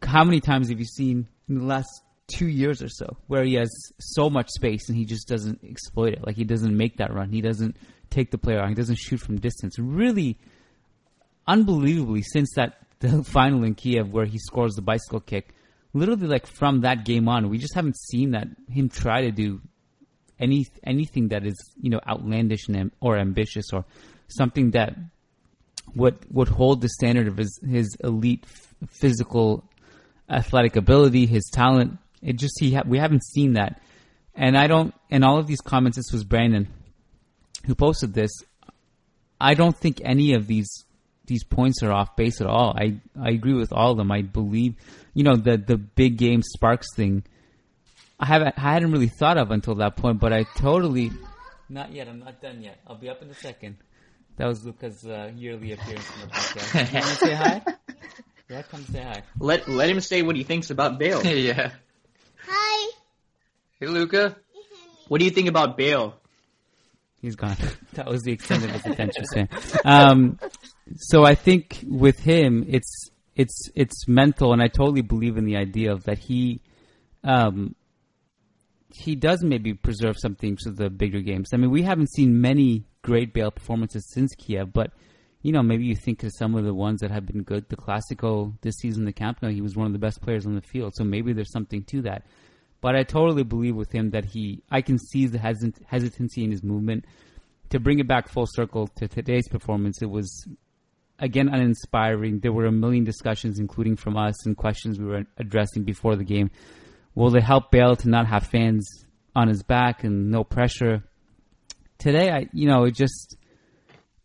How 0.02 0.24
many 0.24 0.40
times 0.40 0.68
have 0.68 0.78
you 0.78 0.84
seen 0.84 1.28
in 1.48 1.58
the 1.58 1.64
last 1.64 1.88
two 2.26 2.48
years 2.48 2.82
or 2.82 2.88
so 2.88 3.16
where 3.26 3.44
he 3.44 3.54
has 3.54 3.70
so 3.98 4.28
much 4.28 4.48
space 4.50 4.88
and 4.88 4.98
he 4.98 5.04
just 5.04 5.28
doesn't 5.28 5.60
exploit 5.64 6.14
it? 6.14 6.26
Like 6.26 6.36
he 6.36 6.44
doesn't 6.44 6.76
make 6.76 6.96
that 6.98 7.12
run. 7.12 7.30
He 7.30 7.40
doesn't 7.40 7.76
take 8.10 8.30
the 8.30 8.38
player 8.38 8.60
on. 8.60 8.68
He 8.68 8.74
doesn't 8.74 8.98
shoot 8.98 9.18
from 9.18 9.38
distance. 9.38 9.78
Really, 9.78 10.38
unbelievably, 11.46 12.22
since 12.22 12.50
that 12.56 12.78
the 13.00 13.22
final 13.22 13.64
in 13.64 13.74
Kiev 13.74 14.12
where 14.12 14.26
he 14.26 14.38
scores 14.38 14.74
the 14.74 14.82
bicycle 14.82 15.20
kick, 15.20 15.54
literally 15.94 16.26
like 16.26 16.46
from 16.46 16.80
that 16.80 17.04
game 17.04 17.28
on, 17.28 17.48
we 17.48 17.58
just 17.58 17.74
haven't 17.74 17.96
seen 17.96 18.32
that 18.32 18.48
him 18.68 18.88
try 18.88 19.22
to 19.22 19.30
do 19.30 19.60
any 20.40 20.66
anything 20.84 21.28
that 21.28 21.44
is 21.44 21.56
you 21.80 21.90
know 21.90 22.00
outlandish 22.08 22.68
and, 22.68 22.90
or 23.00 23.16
ambitious 23.18 23.72
or 23.72 23.84
something 24.28 24.72
that 24.72 24.96
would 25.94 26.18
would 26.30 26.48
hold 26.48 26.80
the 26.80 26.88
standard 26.88 27.28
of 27.28 27.36
his 27.36 27.58
his 27.66 27.96
elite 28.02 28.44
f- 28.44 28.74
physical 29.00 29.64
athletic 30.28 30.76
ability, 30.76 31.26
his 31.26 31.50
talent. 31.52 31.98
It 32.22 32.36
just 32.36 32.54
he 32.60 32.74
ha- 32.74 32.82
we 32.86 32.98
haven't 32.98 33.24
seen 33.24 33.54
that, 33.54 33.80
and 34.34 34.56
I 34.56 34.66
don't. 34.66 34.94
In 35.10 35.24
all 35.24 35.38
of 35.38 35.46
these 35.46 35.60
comments, 35.60 35.96
this 35.96 36.12
was 36.12 36.24
Brandon 36.24 36.68
who 37.66 37.74
posted 37.74 38.14
this. 38.14 38.30
I 39.40 39.54
don't 39.54 39.76
think 39.76 40.00
any 40.04 40.34
of 40.34 40.46
these 40.46 40.68
these 41.26 41.44
points 41.44 41.82
are 41.82 41.92
off 41.92 42.16
base 42.16 42.40
at 42.40 42.46
all. 42.46 42.74
I 42.76 43.00
I 43.20 43.30
agree 43.30 43.54
with 43.54 43.72
all 43.72 43.92
of 43.92 43.98
them. 43.98 44.10
I 44.10 44.22
believe 44.22 44.74
you 45.14 45.24
know 45.24 45.36
the 45.36 45.56
the 45.56 45.76
big 45.76 46.18
game 46.18 46.42
sparks 46.42 46.88
thing 46.94 47.24
I 48.20 48.26
haven't 48.26 48.54
I 48.56 48.72
hadn't 48.72 48.92
really 48.92 49.08
thought 49.08 49.38
of 49.38 49.50
until 49.50 49.76
that 49.76 49.96
point, 49.96 50.20
but 50.20 50.32
I 50.32 50.44
totally 50.56 51.12
not 51.68 51.92
yet. 51.92 52.08
I'm 52.08 52.20
not 52.20 52.40
done 52.40 52.62
yet. 52.62 52.80
I'll 52.86 52.96
be 52.96 53.08
up 53.08 53.22
in 53.22 53.30
a 53.30 53.34
second. 53.34 53.76
That 54.36 54.46
was 54.46 54.64
Luca's 54.64 55.04
uh, 55.04 55.32
yearly 55.34 55.72
appearance 55.72 56.08
on 56.14 56.28
the 56.28 56.34
podcast. 56.34 56.92
You 56.92 57.00
want 57.00 57.06
to 57.06 57.14
say 57.16 57.34
hi? 57.34 57.62
Yeah, 58.48 58.62
come 58.62 58.84
say 58.84 59.02
hi. 59.02 59.22
Let 59.38 59.68
let 59.68 59.90
him 59.90 60.00
say 60.00 60.22
what 60.22 60.36
he 60.36 60.44
thinks 60.44 60.70
about 60.70 60.98
Bale. 60.98 61.24
yeah. 61.36 61.72
Hi. 62.46 62.90
Hey, 63.78 63.86
Luca. 63.86 64.36
What 65.08 65.18
do 65.18 65.24
you 65.24 65.30
think 65.30 65.48
about 65.48 65.76
Bale? 65.76 66.14
He's 67.20 67.36
gone. 67.36 67.56
that 67.94 68.06
was 68.06 68.22
the 68.22 68.32
extent 68.32 68.64
of 68.64 68.70
his 68.70 68.86
attention 68.86 69.24
span. 69.26 69.48
Um, 69.84 70.38
so 70.96 71.24
I 71.24 71.34
think 71.34 71.84
with 71.86 72.20
him, 72.20 72.64
it's 72.68 73.10
it's 73.36 73.70
it's 73.74 74.08
mental, 74.08 74.52
and 74.52 74.62
I 74.62 74.68
totally 74.68 75.02
believe 75.02 75.36
in 75.36 75.44
the 75.44 75.56
idea 75.56 75.92
of 75.92 76.04
that 76.04 76.18
he, 76.18 76.62
um, 77.24 77.74
he 78.94 79.14
does 79.14 79.42
maybe 79.42 79.74
preserve 79.74 80.16
something 80.18 80.56
to 80.64 80.70
the 80.70 80.90
bigger 80.90 81.20
games. 81.20 81.50
I 81.52 81.56
mean, 81.56 81.70
we 81.70 81.82
haven't 81.82 82.10
seen 82.12 82.40
many 82.40 82.84
great 83.02 83.34
Bale 83.34 83.50
performances 83.50 84.08
since 84.12 84.34
Kiev, 84.34 84.72
but 84.72 84.92
you 85.42 85.52
know, 85.52 85.62
maybe 85.62 85.84
you 85.84 85.94
think 85.94 86.22
of 86.24 86.32
some 86.36 86.54
of 86.56 86.64
the 86.64 86.74
ones 86.74 87.00
that 87.00 87.10
have 87.10 87.26
been 87.26 87.42
good. 87.42 87.68
The 87.68 87.76
Classico 87.76 88.54
this 88.62 88.76
season, 88.76 89.04
the 89.04 89.12
Camp 89.12 89.40
Nou, 89.40 89.50
he 89.50 89.60
was 89.60 89.76
one 89.76 89.86
of 89.86 89.92
the 89.92 89.98
best 89.98 90.20
players 90.20 90.46
on 90.46 90.54
the 90.54 90.62
field. 90.62 90.94
So 90.96 91.04
maybe 91.04 91.32
there's 91.32 91.52
something 91.52 91.84
to 91.84 92.02
that. 92.02 92.24
But 92.80 92.96
I 92.96 93.02
totally 93.02 93.44
believe 93.44 93.76
with 93.76 93.92
him 93.92 94.10
that 94.10 94.24
he, 94.24 94.62
I 94.70 94.82
can 94.82 94.98
see 94.98 95.26
the 95.26 95.38
hesit- 95.38 95.82
hesitancy 95.86 96.44
in 96.44 96.50
his 96.50 96.62
movement. 96.62 97.04
To 97.70 97.78
bring 97.78 97.98
it 97.98 98.08
back 98.08 98.28
full 98.28 98.46
circle 98.46 98.88
to 98.96 99.08
today's 99.08 99.46
performance, 99.48 100.00
it 100.00 100.10
was 100.10 100.48
again 101.18 101.48
uninspiring. 101.48 102.40
There 102.40 102.52
were 102.52 102.66
a 102.66 102.72
million 102.72 103.04
discussions, 103.04 103.58
including 103.58 103.96
from 103.96 104.16
us, 104.16 104.46
and 104.46 104.56
questions 104.56 104.98
we 104.98 105.06
were 105.06 105.24
addressing 105.36 105.84
before 105.84 106.16
the 106.16 106.24
game. 106.24 106.50
Will 107.18 107.34
it 107.34 107.42
help 107.42 107.72
Bale 107.72 107.96
to 107.96 108.08
not 108.08 108.28
have 108.28 108.46
fans 108.46 109.04
on 109.34 109.48
his 109.48 109.64
back 109.64 110.04
and 110.04 110.30
no 110.30 110.44
pressure? 110.44 111.02
Today, 111.98 112.30
I, 112.30 112.46
you 112.52 112.68
know, 112.68 112.84
it 112.84 112.94
just, 112.94 113.36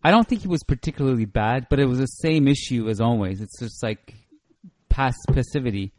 I 0.03 0.11
don't 0.11 0.27
think 0.27 0.41
he 0.41 0.47
was 0.47 0.61
particularly 0.61 1.25
bad, 1.25 1.65
but 1.71 1.79
it 1.79 1.87
was 1.87 1.97
the 1.97 2.05
same 2.05 2.47
issue 2.47 2.87
as 2.89 3.01
always. 3.01 3.41
It's 3.41 3.57
just 3.57 3.81
like 3.81 4.13
past 4.89 5.17
passivity. 5.27 5.91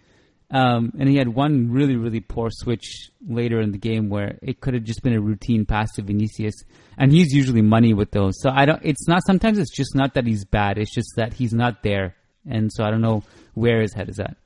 Um, 0.53 0.92
and 0.97 1.09
he 1.09 1.16
had 1.16 1.26
one 1.26 1.72
really, 1.72 1.97
really 1.97 2.20
poor 2.20 2.49
switch 2.53 3.11
later 3.26 3.61
in 3.61 3.72
the 3.72 3.78
game 3.78 4.09
where 4.09 4.38
it 4.40 4.61
could 4.61 4.74
have 4.74 4.84
just 4.84 5.03
been 5.03 5.14
a 5.14 5.20
routine 5.20 5.66
pass 5.66 5.92
to 5.95 6.03
Vinicius, 6.03 6.55
and 6.97 7.11
he's 7.11 7.32
usually 7.32 7.62
money 7.62 7.92
with 7.92 8.12
those. 8.12 8.40
So 8.40 8.51
I 8.51 8.66
don't. 8.66 8.80
It's 8.84 9.09
not. 9.09 9.22
Sometimes 9.26 9.59
it's 9.59 9.74
just 9.74 9.97
not 9.97 10.14
that 10.14 10.28
he's 10.28 10.45
bad. 10.45 10.78
It's 10.78 10.95
just 10.95 11.14
that 11.16 11.32
he's 11.32 11.53
not 11.53 11.82
there, 11.82 12.14
and 12.49 12.72
so 12.72 12.84
I 12.84 12.92
don't 12.92 13.01
know 13.01 13.24
where 13.55 13.80
his 13.80 13.95
head 13.95 14.09
is 14.09 14.20
at. 14.20 14.36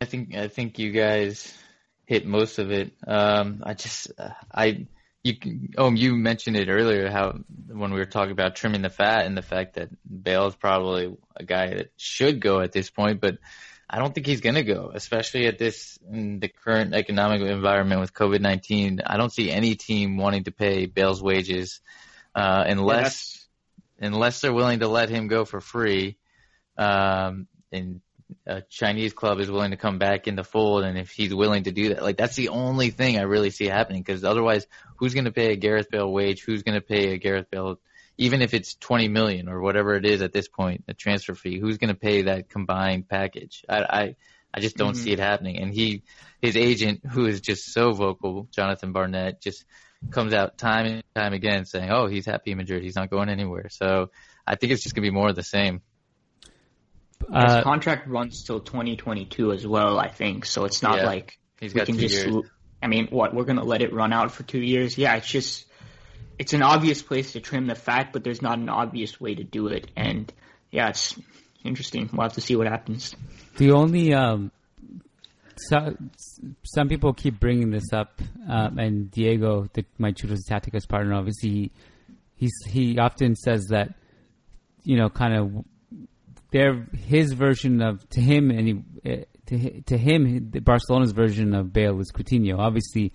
I 0.00 0.06
think 0.06 0.34
I 0.34 0.48
think 0.48 0.78
you 0.78 0.90
guys 0.90 1.52
hit 2.08 2.24
most 2.24 2.58
of 2.58 2.70
it. 2.70 2.92
Um, 3.06 3.62
I 3.62 3.74
just 3.74 4.10
I 4.50 4.86
you 5.22 5.34
oh 5.76 5.92
you 5.92 6.14
mentioned 6.14 6.56
it 6.56 6.70
earlier 6.70 7.10
how 7.10 7.38
when 7.66 7.92
we 7.92 7.98
were 7.98 8.06
talking 8.06 8.32
about 8.32 8.56
trimming 8.56 8.80
the 8.80 8.88
fat 8.88 9.26
and 9.26 9.36
the 9.36 9.42
fact 9.42 9.74
that 9.74 9.90
Bale 10.02 10.46
is 10.46 10.56
probably 10.56 11.14
a 11.36 11.44
guy 11.44 11.74
that 11.74 11.90
should 11.98 12.40
go 12.40 12.60
at 12.60 12.72
this 12.72 12.88
point, 12.88 13.20
but 13.20 13.36
I 13.90 13.98
don't 13.98 14.14
think 14.14 14.26
he's 14.26 14.40
going 14.40 14.54
to 14.54 14.62
go, 14.62 14.90
especially 14.94 15.46
at 15.48 15.58
this 15.58 15.98
in 16.10 16.40
the 16.40 16.48
current 16.48 16.94
economic 16.94 17.42
environment 17.42 18.00
with 18.00 18.14
COVID 18.14 18.40
nineteen. 18.40 19.02
I 19.04 19.18
don't 19.18 19.32
see 19.32 19.50
any 19.50 19.74
team 19.74 20.16
wanting 20.16 20.44
to 20.44 20.50
pay 20.50 20.86
Bale's 20.86 21.22
wages 21.22 21.80
uh, 22.34 22.64
unless 22.66 23.46
unless 24.00 24.40
they're 24.40 24.54
willing 24.54 24.78
to 24.78 24.88
let 24.88 25.10
him 25.10 25.28
go 25.28 25.44
for 25.44 25.60
free. 25.60 26.16
Um, 26.78 27.48
and 27.70 28.00
a 28.46 28.62
Chinese 28.62 29.12
club 29.12 29.40
is 29.40 29.50
willing 29.50 29.70
to 29.70 29.76
come 29.76 29.98
back 29.98 30.26
in 30.26 30.36
the 30.36 30.44
fold, 30.44 30.84
and 30.84 30.98
if 30.98 31.10
he's 31.10 31.34
willing 31.34 31.64
to 31.64 31.72
do 31.72 31.90
that, 31.90 32.02
like 32.02 32.16
that's 32.16 32.36
the 32.36 32.48
only 32.50 32.90
thing 32.90 33.18
I 33.18 33.22
really 33.22 33.50
see 33.50 33.66
happening. 33.66 34.02
Because 34.02 34.24
otherwise, 34.24 34.66
who's 34.96 35.14
going 35.14 35.24
to 35.26 35.32
pay 35.32 35.52
a 35.52 35.56
Gareth 35.56 35.90
Bale 35.90 36.10
wage? 36.10 36.42
Who's 36.44 36.62
going 36.62 36.74
to 36.74 36.86
pay 36.86 37.12
a 37.12 37.18
Gareth 37.18 37.50
Bale 37.50 37.78
even 38.20 38.42
if 38.42 38.52
it's 38.52 38.74
20 38.74 39.06
million 39.08 39.48
or 39.48 39.60
whatever 39.60 39.94
it 39.94 40.04
is 40.04 40.22
at 40.22 40.32
this 40.32 40.48
point, 40.48 40.82
a 40.88 40.94
transfer 40.94 41.34
fee, 41.34 41.60
who's 41.60 41.78
going 41.78 41.94
to 41.94 41.94
pay 41.98 42.22
that 42.22 42.48
combined 42.48 43.08
package? 43.08 43.64
I, 43.68 43.78
I, 43.78 44.16
I 44.52 44.60
just 44.60 44.76
don't 44.76 44.94
Mhm. 44.94 44.96
see 44.96 45.12
it 45.12 45.20
happening. 45.20 45.58
And 45.58 45.72
he, 45.72 46.02
his 46.42 46.56
agent, 46.56 47.06
who 47.08 47.26
is 47.26 47.40
just 47.40 47.72
so 47.72 47.92
vocal, 47.92 48.48
Jonathan 48.50 48.92
Barnett, 48.92 49.40
just 49.40 49.64
comes 50.10 50.32
out 50.34 50.58
time 50.58 50.86
and 50.86 51.02
time 51.14 51.32
again 51.32 51.64
saying, 51.64 51.90
"Oh, 51.90 52.06
he's 52.06 52.26
happy 52.26 52.50
in 52.52 52.56
Madrid. 52.58 52.82
He's 52.82 52.96
not 52.96 53.10
going 53.10 53.28
anywhere." 53.28 53.68
So 53.68 54.10
I 54.46 54.54
think 54.56 54.72
it's 54.72 54.82
just 54.82 54.94
going 54.94 55.04
to 55.04 55.10
be 55.10 55.14
more 55.14 55.28
of 55.28 55.36
the 55.36 55.42
same. 55.44 55.82
His 57.32 57.52
Uh, 57.52 57.62
contract 57.62 58.08
runs 58.08 58.42
till 58.44 58.60
2022 58.60 59.52
as 59.52 59.66
well, 59.66 59.98
I 59.98 60.08
think. 60.08 60.46
So 60.46 60.64
it's 60.64 60.82
not 60.82 60.98
Yeah. 60.98 61.06
like 61.06 61.38
He's 61.60 61.74
we 61.74 61.80
can 61.82 61.98
just. 61.98 62.26
years. 62.26 62.44
I 62.82 62.86
mean, 62.86 63.08
what 63.08 63.34
we're 63.34 63.44
gonna 63.44 63.64
let 63.64 63.82
it 63.82 63.92
run 63.92 64.12
out 64.12 64.30
for 64.32 64.44
two 64.44 64.60
years? 64.60 64.96
Yeah, 64.96 65.16
it's 65.16 65.28
just 65.28 65.66
it's 66.38 66.52
an 66.52 66.62
obvious 66.62 67.02
place 67.02 67.32
to 67.32 67.40
trim 67.40 67.66
the 67.66 67.74
fat, 67.74 68.12
but 68.12 68.22
there's 68.24 68.40
not 68.40 68.58
an 68.58 68.68
obvious 68.68 69.20
way 69.20 69.34
to 69.34 69.42
do 69.44 69.66
it. 69.66 69.90
And 69.96 70.32
yeah, 70.70 70.88
it's 70.88 71.18
interesting. 71.64 72.08
We'll 72.12 72.22
have 72.22 72.34
to 72.34 72.40
see 72.40 72.54
what 72.56 72.66
happens. 72.68 73.14
The 73.56 73.72
only 73.72 74.14
um, 74.14 74.52
so, 75.56 75.96
some 76.62 76.88
people 76.88 77.12
keep 77.12 77.40
bringing 77.40 77.70
this 77.70 77.92
up, 77.92 78.20
um, 78.48 78.78
and 78.78 79.10
Diego, 79.10 79.68
the, 79.72 79.84
my 79.98 80.12
Chutos 80.12 80.48
Tacticas 80.48 80.88
partner, 80.88 81.14
obviously 81.14 81.50
he 81.50 81.70
he's, 82.36 82.52
he 82.68 82.98
often 82.98 83.34
says 83.34 83.66
that 83.70 83.94
you 84.84 84.96
know, 84.96 85.10
kind 85.10 85.34
of 85.34 85.64
their 86.50 86.86
his 87.06 87.32
version 87.32 87.82
of 87.82 88.08
to 88.10 88.20
him 88.20 88.50
and 88.50 88.66
he, 88.66 88.82
eh, 89.04 89.24
to 89.46 89.82
to 89.82 89.98
him 89.98 90.50
the 90.50 90.60
Barcelona's 90.60 91.12
version 91.12 91.54
of 91.54 91.72
Bale 91.72 91.98
is 92.00 92.12
Coutinho. 92.12 92.58
Obviously, 92.58 93.12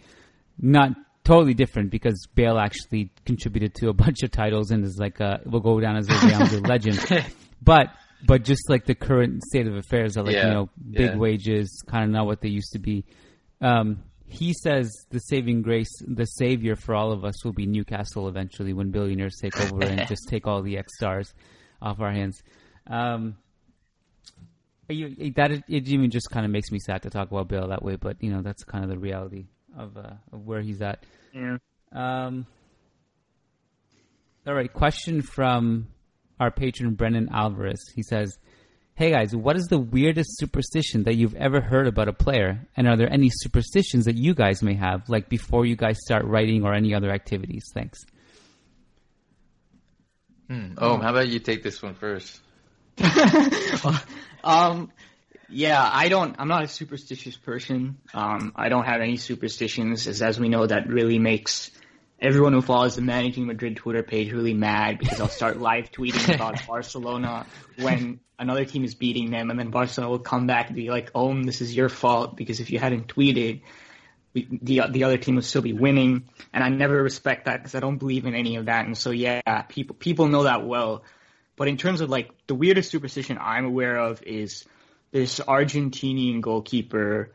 not 0.60 0.92
totally 1.24 1.54
different 1.54 1.90
because 1.90 2.28
Bale 2.36 2.58
actually 2.58 3.12
contributed 3.26 3.76
to 3.76 3.90
a 3.90 3.94
bunch 4.06 4.24
of 4.24 4.32
titles 4.32 4.72
and 4.72 4.84
is 4.84 4.98
like 4.98 5.20
a 5.20 5.42
will 5.46 5.62
go 5.62 5.80
down 5.80 5.98
as 5.98 6.10
a 6.10 6.28
Real 6.28 6.40
Madrid 6.40 6.68
legend. 6.68 7.00
But 7.62 7.88
but 8.26 8.44
just 8.44 8.70
like 8.70 8.86
the 8.86 8.96
current 8.96 9.44
state 9.44 9.68
of 9.68 9.76
affairs 9.76 10.18
are 10.18 10.24
like 10.24 10.36
Yeah, 10.36 10.48
you 10.48 10.54
know 10.54 10.70
big 10.92 11.12
yeah. 11.12 11.18
wages, 11.18 11.84
kind 11.88 12.06
of 12.06 12.10
not 12.12 12.26
what 12.26 12.42
they 12.42 12.50
used 12.50 12.72
to 12.74 12.80
be. 12.80 13.06
Um, 13.62 14.04
he 14.28 14.54
says 14.54 14.92
the 15.12 15.20
saving 15.20 15.62
grace, 15.62 15.92
the 16.08 16.26
savior 16.26 16.76
for 16.76 16.96
all 16.96 17.12
of 17.12 17.24
us 17.24 17.46
will 17.46 17.54
be 17.54 17.68
Newcastle 17.68 18.28
eventually 18.28 18.74
when 18.74 18.90
billionaires 18.90 19.38
take 19.40 19.60
over 19.62 19.84
and 19.84 20.08
just 20.08 20.28
take 20.28 20.48
all 20.48 20.62
the 20.62 20.78
X 20.78 20.92
stars 20.98 21.34
off 21.82 22.00
our 22.00 22.12
hands. 22.12 22.42
Um, 22.88 23.38
you, 24.90 25.32
that 25.36 25.52
it, 25.52 25.64
it 25.68 25.88
even 25.88 26.10
just 26.12 26.30
kind 26.30 26.46
of 26.46 26.52
makes 26.52 26.72
me 26.72 26.80
sad 26.80 27.04
to 27.04 27.10
talk 27.10 27.32
about 27.32 27.48
Bale 27.48 27.68
that 27.70 27.84
way, 27.84 27.96
but 27.96 28.22
you 28.22 28.32
know 28.32 28.42
that's 28.42 28.64
kind 28.64 28.84
of 28.84 28.90
the 28.90 28.98
reality 29.00 29.46
of, 29.78 29.98
uh, 29.98 30.12
of 30.32 30.46
where 30.46 30.62
he's 30.62 30.82
at. 30.82 31.04
Yeah. 31.34 31.58
Um, 31.92 32.46
all 34.46 34.54
right, 34.54 34.72
question 34.72 35.22
from 35.22 35.88
our 36.40 36.52
patron 36.52 36.96
Brennan 36.96 37.30
Alvarez. 37.32 37.80
He 37.96 38.04
says, 38.04 38.38
"Hey 38.96 39.12
guys, 39.12 39.36
what 39.36 39.56
is 39.56 39.66
the 39.66 39.80
weirdest 39.80 40.38
superstition 40.38 41.04
that 41.04 41.16
you've 41.16 41.36
ever 41.36 41.62
heard 41.62 41.88
about 41.88 42.10
a 42.10 42.14
player? 42.14 42.68
And 42.76 42.88
are 42.88 42.98
there 42.98 43.12
any 43.12 43.30
superstitions 43.32 44.06
that 44.06 44.18
you 44.18 44.34
guys 44.34 44.62
may 44.62 44.74
have, 44.74 45.08
like 45.08 45.30
before 45.30 45.66
you 45.66 45.76
guys 45.76 45.98
start 46.04 46.26
writing 46.26 46.64
or 46.64 46.74
any 46.74 46.94
other 46.94 47.12
activities? 47.12 47.64
Thanks." 47.74 48.00
Hmm. 50.50 50.74
Oh, 50.78 50.98
how 50.98 51.12
about 51.12 51.30
you 51.30 51.40
take 51.40 51.64
this 51.64 51.82
one 51.82 51.96
first? 51.96 52.42
um, 54.44 54.92
yeah, 55.50 55.88
I 55.92 56.10
don't. 56.10 56.36
I'm 56.40 56.48
not 56.48 56.64
a 56.64 56.68
superstitious 56.68 57.38
person. 57.38 57.98
Um, 58.14 58.54
I 58.56 58.70
don't 58.70 58.86
have 58.86 59.02
any 59.02 59.18
superstitions, 59.18 60.08
as 60.08 60.22
as 60.22 60.40
we 60.40 60.50
know, 60.50 60.66
that 60.66 60.88
really 60.88 61.20
makes 61.20 61.72
everyone 62.20 62.54
who 62.54 62.62
follows 62.62 62.96
the 62.96 63.02
Managing 63.02 63.46
Madrid 63.46 63.78
Twitter 63.78 64.02
page 64.02 64.32
really 64.32 64.54
mad 64.54 64.98
because 64.98 65.20
I'll 65.20 65.28
start 65.28 65.60
live 65.60 65.92
tweeting 65.92 66.34
about 66.34 66.66
Barcelona 66.68 67.46
when 67.78 68.20
another 68.40 68.66
team 68.66 68.84
is 68.84 68.96
beating 68.96 69.30
them, 69.30 69.50
and 69.50 69.60
then 69.60 69.70
Barcelona 69.70 70.10
will 70.10 70.20
come 70.20 70.48
back 70.48 70.68
and 70.68 70.76
be 70.76 70.90
like, 70.90 71.12
"Oh, 71.14 71.34
this 71.44 71.62
is 71.62 71.76
your 71.76 71.90
fault 71.90 72.36
because 72.36 72.60
if 72.60 72.72
you 72.72 72.80
hadn't 72.80 73.08
tweeted." 73.08 73.62
We, 74.34 74.48
the 74.64 74.82
the 74.90 75.04
other 75.04 75.20
team 75.20 75.36
would 75.36 75.46
still 75.46 75.62
be 75.62 75.74
winning, 75.74 76.28
and 76.52 76.64
I 76.64 76.70
never 76.70 77.04
respect 77.04 77.46
that 77.46 77.58
because 77.58 77.76
I 77.76 77.80
don't 77.80 78.00
believe 78.00 78.26
in 78.26 78.34
any 78.34 78.56
of 78.56 78.66
that. 78.66 78.88
And 78.88 78.98
so, 78.98 79.12
yeah, 79.12 79.62
people 79.70 79.96
people 79.96 80.28
know 80.28 80.44
that 80.46 80.66
well. 80.66 81.04
But 81.56 81.68
in 81.68 81.78
terms 81.78 82.02
of 82.02 82.10
like 82.10 82.32
the 82.48 82.56
weirdest 82.56 82.90
superstition 82.90 83.38
I'm 83.40 83.66
aware 83.66 83.98
of 83.98 84.24
is 84.24 84.66
this 85.12 85.40
Argentinian 85.40 86.42
goalkeeper. 86.42 87.32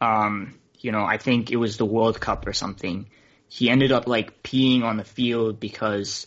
Um, 0.00 0.58
you 0.78 0.92
know, 0.92 1.04
I 1.04 1.16
think 1.16 1.50
it 1.50 1.56
was 1.56 1.76
the 1.76 1.86
World 1.86 2.20
Cup 2.20 2.46
or 2.46 2.52
something. 2.52 3.08
He 3.48 3.70
ended 3.70 3.92
up 3.92 4.06
like 4.06 4.42
peeing 4.42 4.82
on 4.82 4.96
the 4.96 5.04
field 5.04 5.60
because 5.60 6.26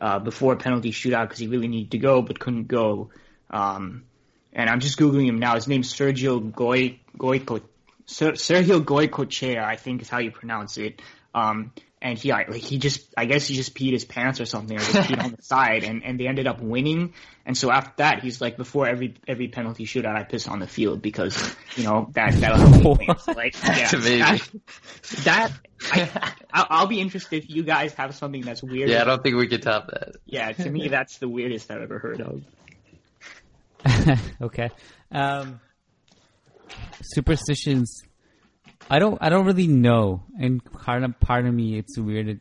uh, 0.00 0.18
before 0.18 0.54
a 0.54 0.56
penalty 0.56 0.92
shootout 0.92 1.24
because 1.24 1.38
he 1.38 1.46
really 1.46 1.68
needed 1.68 1.92
to 1.92 1.98
go 1.98 2.22
but 2.22 2.38
couldn't 2.38 2.68
go. 2.68 3.10
Um, 3.50 4.04
and 4.52 4.68
I'm 4.68 4.80
just 4.80 4.98
googling 4.98 5.26
him 5.26 5.38
now. 5.38 5.54
His 5.54 5.68
name's 5.68 5.92
Sergio 5.92 6.52
Goy 6.52 6.98
Goyco. 7.16 7.62
Ser- 8.06 8.32
Sergio 8.32 8.80
Goycochea, 8.82 9.62
I 9.62 9.76
think 9.76 10.02
is 10.02 10.08
how 10.08 10.18
you 10.18 10.32
pronounce 10.32 10.78
it. 10.78 11.00
Um, 11.34 11.72
and 12.02 12.18
he 12.18 12.32
like 12.32 12.52
he 12.54 12.78
just 12.78 13.12
I 13.16 13.26
guess 13.26 13.46
he 13.46 13.54
just 13.54 13.74
peed 13.74 13.92
his 13.92 14.04
pants 14.04 14.40
or 14.40 14.46
something 14.46 14.76
or 14.76 14.80
just 14.80 14.92
peed 14.92 15.22
on 15.22 15.32
the 15.32 15.42
side 15.42 15.84
and 15.84 16.02
and 16.04 16.18
they 16.18 16.26
ended 16.26 16.46
up 16.46 16.60
winning 16.60 17.12
and 17.44 17.56
so 17.56 17.70
after 17.70 17.92
that 17.98 18.22
he's 18.22 18.40
like 18.40 18.56
before 18.56 18.86
every 18.88 19.14
every 19.28 19.48
penalty 19.48 19.84
shootout 19.84 20.16
I 20.16 20.24
piss 20.24 20.48
on 20.48 20.60
the 20.60 20.66
field 20.66 21.02
because 21.02 21.54
you 21.76 21.84
know 21.84 22.08
that 22.12 22.34
that'll 22.34 22.58
help 22.58 22.98
me 22.98 23.08
like 23.28 23.54
yeah, 23.62 23.90
That's 23.90 23.92
amazing. 23.92 24.62
that, 25.24 25.24
that 25.24 25.52
I, 25.92 26.32
I'll, 26.52 26.66
I'll 26.70 26.86
be 26.86 27.00
interested 27.00 27.42
if 27.42 27.50
you 27.50 27.62
guys 27.62 27.94
have 27.94 28.14
something 28.14 28.42
that's 28.42 28.62
weird. 28.62 28.90
Yeah, 28.90 29.02
I 29.02 29.04
don't 29.04 29.22
think 29.22 29.36
we 29.36 29.48
could 29.48 29.62
top 29.62 29.88
that. 29.88 30.16
Yeah, 30.26 30.52
to 30.52 30.70
me 30.70 30.88
that's 30.88 31.18
the 31.18 31.28
weirdest 31.28 31.70
I've 31.70 31.82
ever 31.82 31.98
heard 31.98 32.20
of. 32.20 32.42
okay. 34.42 34.70
Um, 35.10 35.60
superstitions. 37.02 38.02
I 38.90 38.98
don't. 38.98 39.16
I 39.20 39.28
don't 39.28 39.46
really 39.46 39.68
know, 39.68 40.24
and 40.38 40.62
part 40.64 41.04
of 41.04 41.18
part 41.20 41.46
of 41.46 41.54
me, 41.54 41.78
it's 41.78 41.96
weird. 41.96 42.40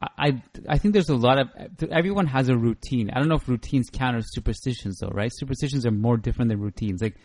I, 0.00 0.08
I 0.16 0.42
I 0.68 0.78
think 0.78 0.94
there's 0.94 1.08
a 1.08 1.16
lot 1.16 1.38
of 1.38 1.48
everyone 1.90 2.26
has 2.26 2.48
a 2.48 2.56
routine. 2.56 3.10
I 3.10 3.18
don't 3.18 3.28
know 3.28 3.34
if 3.34 3.48
routines 3.48 3.90
count 3.92 4.16
as 4.16 4.26
superstitions 4.28 4.98
though, 5.00 5.08
right? 5.08 5.32
Superstitions 5.34 5.84
are 5.84 5.90
more 5.90 6.16
different 6.16 6.50
than 6.50 6.60
routines. 6.60 7.02
Like, 7.02 7.16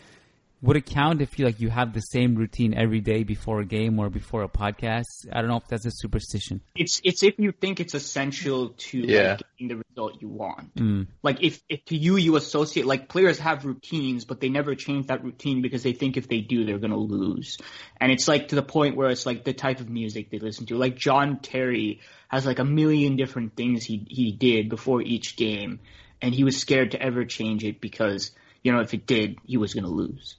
would 0.64 0.78
it 0.78 0.86
count 0.86 1.22
if 1.22 1.40
you 1.40 1.46
like 1.46 1.60
you 1.60 1.70
have 1.70 1.94
the 1.94 2.02
same 2.02 2.36
routine 2.36 2.74
every 2.76 3.00
day 3.02 3.24
before 3.24 3.62
a 3.62 3.66
game 3.66 3.98
or 4.00 4.10
before 4.10 4.44
a 4.44 4.48
podcast? 4.50 5.06
I 5.32 5.42
don't 5.42 5.50
know 5.50 5.58
if 5.58 5.68
that's 5.68 5.86
a 5.86 5.92
superstition. 5.92 6.62
It's 6.76 7.02
it's 7.04 7.24
if 7.24 7.40
you 7.40 7.52
think 7.52 7.80
it's 7.80 7.94
essential 7.96 8.70
to 8.70 9.00
Yeah. 9.00 9.32
like, 9.32 9.42
getting 9.58 9.68
the 9.70 9.84
result 9.90 10.22
you 10.22 10.28
want. 10.28 10.76
Mm. 10.76 11.08
Like 11.24 11.44
if, 11.44 11.62
if 11.68 11.84
to 11.86 11.98
you 11.98 12.18
you 12.18 12.36
associate 12.36 12.86
like 12.86 13.10
players 13.10 13.40
have 13.40 13.66
routines, 13.66 14.26
but 14.26 14.40
they 14.40 14.50
never 14.50 14.76
change 14.76 15.08
that 15.08 15.24
routine 15.24 15.62
because 15.64 15.82
they 15.82 15.94
think 15.94 16.16
if 16.18 16.28
they 16.28 16.42
do 16.42 16.64
they're 16.66 16.78
gonna 16.78 16.96
lose. 16.98 17.58
And 18.00 18.12
it's 18.12 18.28
like 18.28 18.50
to 18.50 18.56
the 18.56 18.62
point 18.64 18.96
where 18.96 19.10
it's 19.10 19.26
like 19.26 19.44
the 19.44 19.54
type 19.54 19.80
of 19.80 19.90
music 19.90 20.30
they 20.30 20.40
listen 20.40 20.68
to. 20.68 20.78
Like 20.78 20.96
John 20.96 21.40
Terry 21.40 22.02
has 22.28 22.46
like 22.46 22.60
a 22.60 22.66
million 22.66 23.16
different 23.16 23.56
things 23.56 23.84
he 23.84 24.06
he 24.08 24.32
did 24.32 24.70
before 24.70 25.02
each 25.02 25.36
game, 25.38 25.80
and 26.22 26.36
he 26.36 26.44
was 26.44 26.58
scared 26.58 26.92
to 26.92 27.02
ever 27.02 27.26
change 27.26 27.64
it 27.64 27.82
because 27.82 28.30
you 28.64 28.72
know 28.72 28.82
if 28.82 28.94
it 28.94 29.08
did 29.08 29.40
he 29.46 29.58
was 29.58 29.74
gonna 29.74 29.88
lose. 29.90 30.38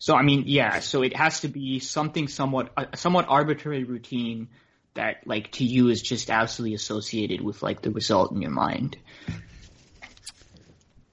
So 0.00 0.16
I 0.16 0.22
mean, 0.22 0.44
yeah. 0.46 0.80
So 0.80 1.02
it 1.02 1.14
has 1.14 1.40
to 1.40 1.48
be 1.48 1.78
something 1.78 2.26
somewhat 2.26 2.72
a 2.76 2.96
somewhat 2.96 3.26
arbitrary 3.28 3.84
routine 3.84 4.48
that 4.94 5.26
like 5.26 5.52
to 5.52 5.64
you 5.64 5.88
is 5.88 6.00
just 6.00 6.30
absolutely 6.30 6.74
associated 6.74 7.42
with 7.42 7.62
like 7.62 7.82
the 7.82 7.90
result 7.90 8.32
in 8.32 8.40
your 8.40 8.50
mind. 8.50 8.96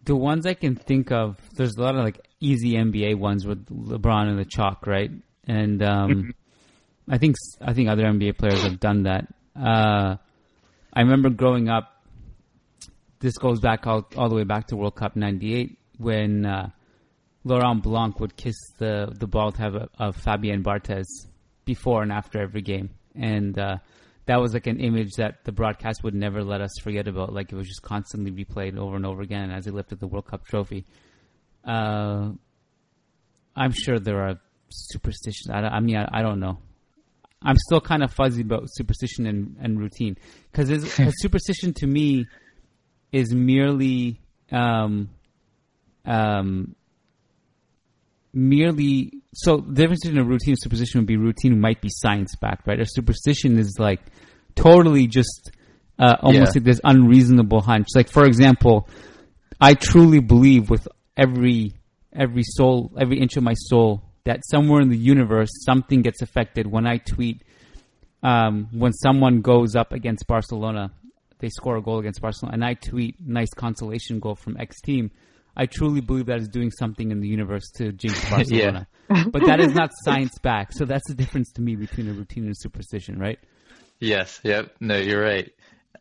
The 0.05 0.15
ones 0.15 0.45
I 0.45 0.53
can 0.53 0.77
think 0.77 1.11
of, 1.11 1.37
there's 1.53 1.75
a 1.75 1.81
lot 1.81 1.95
of 1.95 2.05
like 2.05 2.25
easy 2.39 2.75
NBA 2.75 3.17
ones 3.17 3.45
with 3.45 3.65
LeBron 3.65 4.29
and 4.29 4.39
the 4.39 4.45
chalk, 4.45 4.87
right? 4.87 5.11
And 5.45 5.83
um, 5.83 6.33
I 7.09 7.17
think 7.17 7.35
I 7.61 7.73
think 7.73 7.89
other 7.89 8.03
NBA 8.03 8.37
players 8.37 8.63
have 8.63 8.79
done 8.79 9.03
that. 9.03 9.27
Uh, 9.53 10.15
I 10.93 11.01
remember 11.01 11.29
growing 11.29 11.67
up. 11.67 11.93
This 13.19 13.37
goes 13.37 13.59
back 13.59 13.85
all, 13.85 14.07
all 14.15 14.29
the 14.29 14.35
way 14.35 14.43
back 14.45 14.67
to 14.67 14.77
World 14.77 14.95
Cup 14.95 15.17
'98 15.17 15.77
when 15.97 16.45
uh, 16.45 16.69
Laurent 17.47 17.81
Blanc 17.81 18.19
would 18.19 18.35
kiss 18.35 18.55
the 18.77 19.13
the 19.17 19.27
bald 19.27 19.57
head 19.57 19.75
of, 19.75 19.89
of 19.97 20.15
Fabien 20.17 20.63
Barthez 20.63 21.05
before 21.65 22.03
and 22.03 22.11
after 22.11 22.41
every 22.41 22.61
game, 22.61 22.89
and 23.15 23.57
uh, 23.57 23.77
that 24.25 24.39
was 24.39 24.53
like 24.53 24.67
an 24.67 24.79
image 24.79 25.13
that 25.17 25.43
the 25.45 25.51
broadcast 25.51 26.03
would 26.03 26.13
never 26.13 26.43
let 26.43 26.61
us 26.61 26.71
forget 26.81 27.07
about. 27.07 27.33
Like 27.33 27.51
it 27.51 27.55
was 27.55 27.67
just 27.67 27.81
constantly 27.81 28.31
replayed 28.31 28.77
over 28.77 28.95
and 28.95 29.05
over 29.05 29.21
again 29.21 29.51
as 29.51 29.65
he 29.65 29.71
lifted 29.71 29.99
the 29.99 30.07
World 30.07 30.27
Cup 30.27 30.45
trophy. 30.45 30.85
Uh, 31.65 32.31
I'm 33.55 33.71
sure 33.71 33.99
there 33.99 34.21
are 34.27 34.39
superstitions. 34.69 35.49
I, 35.49 35.61
I 35.61 35.79
mean, 35.79 35.97
I, 35.97 36.07
I 36.11 36.21
don't 36.21 36.39
know. 36.39 36.59
I'm 37.41 37.57
still 37.57 37.81
kind 37.81 38.03
of 38.03 38.13
fuzzy 38.13 38.41
about 38.41 38.63
superstition 38.67 39.25
and, 39.25 39.55
and 39.61 39.79
routine 39.79 40.17
because 40.51 40.69
superstition 41.21 41.73
to 41.75 41.87
me 41.87 42.25
is 43.11 43.33
merely 43.33 44.19
um, 44.51 45.09
um, 46.05 46.75
merely 48.37 49.11
so 49.33 49.57
the 49.57 49.73
difference 49.73 50.01
between 50.05 50.21
a 50.21 50.23
routine 50.23 50.51
and 50.51 50.59
superstition 50.59 50.99
would 50.99 51.07
be 51.07 51.17
routine 51.17 51.59
might 51.59 51.81
be 51.81 51.89
science 51.91 52.35
backed, 52.35 52.67
right? 52.67 52.79
A 52.79 52.85
superstition 52.85 53.57
is 53.57 53.75
like 53.79 53.99
totally 54.55 55.07
just 55.07 55.51
uh, 55.99 56.15
almost 56.21 56.55
Yeah. 56.55 56.59
like 56.59 56.63
this 56.63 56.81
unreasonable 56.83 57.61
hunch. 57.61 57.87
Like 57.95 58.09
for 58.09 58.25
example, 58.25 58.87
I 59.59 59.73
truly 59.73 60.19
believe 60.19 60.69
with 60.69 60.87
every 61.17 61.73
every 62.13 62.43
soul, 62.43 62.91
every 62.99 63.19
inch 63.19 63.37
of 63.37 63.43
my 63.43 63.53
soul, 63.55 64.03
that 64.25 64.41
somewhere 64.45 64.81
in 64.81 64.89
the 64.89 64.97
universe 64.97 65.49
something 65.65 66.01
gets 66.01 66.21
affected 66.21 66.67
when 66.67 66.85
I 66.87 66.97
tweet. 66.97 67.41
Um, 68.23 68.67
when 68.71 68.93
someone 68.93 69.41
goes 69.41 69.75
up 69.75 69.91
against 69.91 70.25
Barcelona, 70.27 70.91
they 71.39 71.49
score 71.49 71.77
a 71.77 71.81
goal 71.81 71.99
against 71.99 72.19
Barcelona, 72.21 72.55
and 72.55 72.65
I 72.65 72.73
tweet 72.73 73.15
"nice 73.19 73.53
consolation 73.55 74.19
goal 74.19 74.35
from 74.35 74.57
X 74.59 74.81
team." 74.81 75.11
I 75.59 75.65
truly 75.65 76.01
believe 76.01 76.27
that 76.27 76.39
is 76.39 76.47
doing 76.47 76.69
something 76.71 77.09
in 77.11 77.19
the 77.19 77.27
universe 77.27 77.69
to 77.77 77.91
jinx 77.91 78.29
Barcelona. 78.29 78.87
but 79.09 79.43
that 79.45 79.59
is 79.59 79.73
not 79.73 79.89
science 80.03 80.37
backed. 80.41 80.75
So 80.75 80.85
that's 80.85 81.07
the 81.07 81.15
difference 81.15 81.51
to 81.53 81.61
me 81.61 81.75
between 81.75 82.07
a 82.07 82.13
routine 82.13 82.43
and 82.43 82.51
a 82.51 82.55
superstition, 82.55 83.17
right? 83.19 83.39
Yes. 83.99 84.39
Yep. 84.43 84.75
No, 84.79 84.95
you're 84.97 85.21
right. 85.23 85.51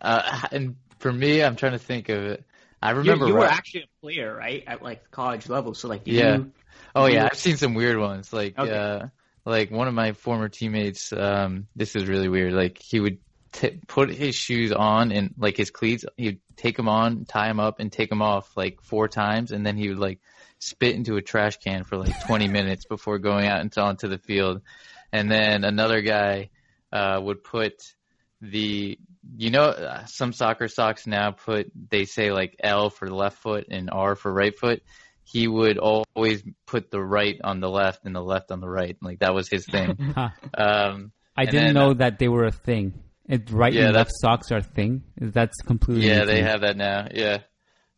Uh, 0.00 0.42
and 0.52 0.76
for 0.98 1.10
me, 1.12 1.42
I'm 1.42 1.56
trying 1.56 1.72
to 1.72 1.78
think 1.78 2.10
of 2.10 2.22
it. 2.22 2.44
I 2.82 2.90
You, 2.92 2.98
remember. 2.98 3.26
you 3.28 3.34
were 3.34 3.46
actually 3.46 3.84
a 3.84 4.00
player, 4.02 4.36
right, 4.36 4.62
at 4.66 4.82
like 4.82 5.10
college 5.10 5.48
level. 5.48 5.72
So 5.74 5.88
like, 5.88 6.04
did 6.04 6.14
Yeah. 6.14 6.36
you, 6.36 6.52
Oh 6.94 7.06
you 7.06 7.14
yeah, 7.14 7.22
were- 7.22 7.30
I've 7.32 7.38
seen 7.38 7.56
some 7.56 7.72
weird 7.74 7.98
ones. 7.98 8.32
Like 8.32 8.58
Okay. 8.58 8.70
uh 8.70 9.06
like 9.46 9.70
one 9.70 9.88
of 9.88 9.94
my 9.94 10.12
former 10.12 10.48
teammates, 10.50 11.12
um 11.12 11.66
this 11.74 11.96
is 11.96 12.06
really 12.06 12.28
weird. 12.28 12.52
Like 12.52 12.78
he 12.78 13.00
would 13.00 13.18
t- 13.52 13.80
put 13.86 14.10
his 14.10 14.34
shoes 14.34 14.72
on 14.72 15.10
and 15.12 15.34
like 15.38 15.56
his 15.56 15.70
cleats, 15.70 16.04
he'd 16.18 16.40
take 16.56 16.76
them 16.76 16.88
on, 16.88 17.24
tie 17.24 17.48
them 17.48 17.60
up 17.60 17.80
and 17.80 17.92
take 17.92 18.08
them 18.08 18.22
off 18.22 18.56
like 18.56 18.80
four 18.82 19.08
times 19.08 19.52
and 19.52 19.64
then 19.64 19.76
he 19.76 19.88
would 19.88 19.98
like 19.98 20.20
spit 20.58 20.94
into 20.94 21.16
a 21.16 21.22
trash 21.22 21.58
can 21.58 21.84
for 21.84 21.96
like 21.96 22.26
20 22.26 22.48
minutes 22.48 22.84
before 22.84 23.18
going 23.18 23.46
out 23.46 23.60
into 23.60 23.80
onto 23.80 24.08
the 24.08 24.18
field. 24.18 24.62
And 25.12 25.30
then 25.30 25.64
another 25.64 26.00
guy 26.00 26.50
uh 26.92 27.20
would 27.22 27.42
put 27.42 27.94
the 28.40 28.98
you 29.36 29.50
know 29.50 30.02
some 30.06 30.32
soccer 30.32 30.68
socks 30.68 31.06
now 31.06 31.32
put 31.32 31.70
they 31.90 32.04
say 32.04 32.30
like 32.30 32.56
L 32.62 32.90
for 32.90 33.10
left 33.10 33.38
foot 33.38 33.66
and 33.70 33.90
R 33.90 34.14
for 34.14 34.32
right 34.32 34.56
foot 34.56 34.82
he 35.26 35.48
would 35.48 35.76
always 35.76 36.44
put 36.66 36.92
the 36.92 37.02
right 37.02 37.38
on 37.42 37.58
the 37.58 37.68
left 37.68 38.04
and 38.04 38.14
the 38.14 38.22
left 38.22 38.52
on 38.52 38.60
the 38.60 38.68
right. 38.68 38.96
Like 39.02 39.18
that 39.18 39.34
was 39.34 39.48
his 39.48 39.66
thing. 39.66 40.14
Um, 40.58 41.12
I 41.36 41.44
didn't 41.44 41.66
then, 41.66 41.74
know 41.74 41.90
uh, 41.90 41.94
that 41.94 42.18
they 42.18 42.28
were 42.28 42.44
a 42.44 42.52
thing. 42.52 42.94
It, 43.28 43.50
right 43.50 43.72
Yeah, 43.72 43.86
and 43.86 43.94
left 43.94 44.12
socks 44.20 44.52
are 44.52 44.58
a 44.58 44.62
thing. 44.62 45.02
That's 45.18 45.60
completely 45.62 46.06
yeah, 46.06 46.20
new 46.20 46.26
they 46.26 46.42
have 46.42 46.60
that 46.60 46.76
now. 46.76 47.08
Yeah. 47.12 47.38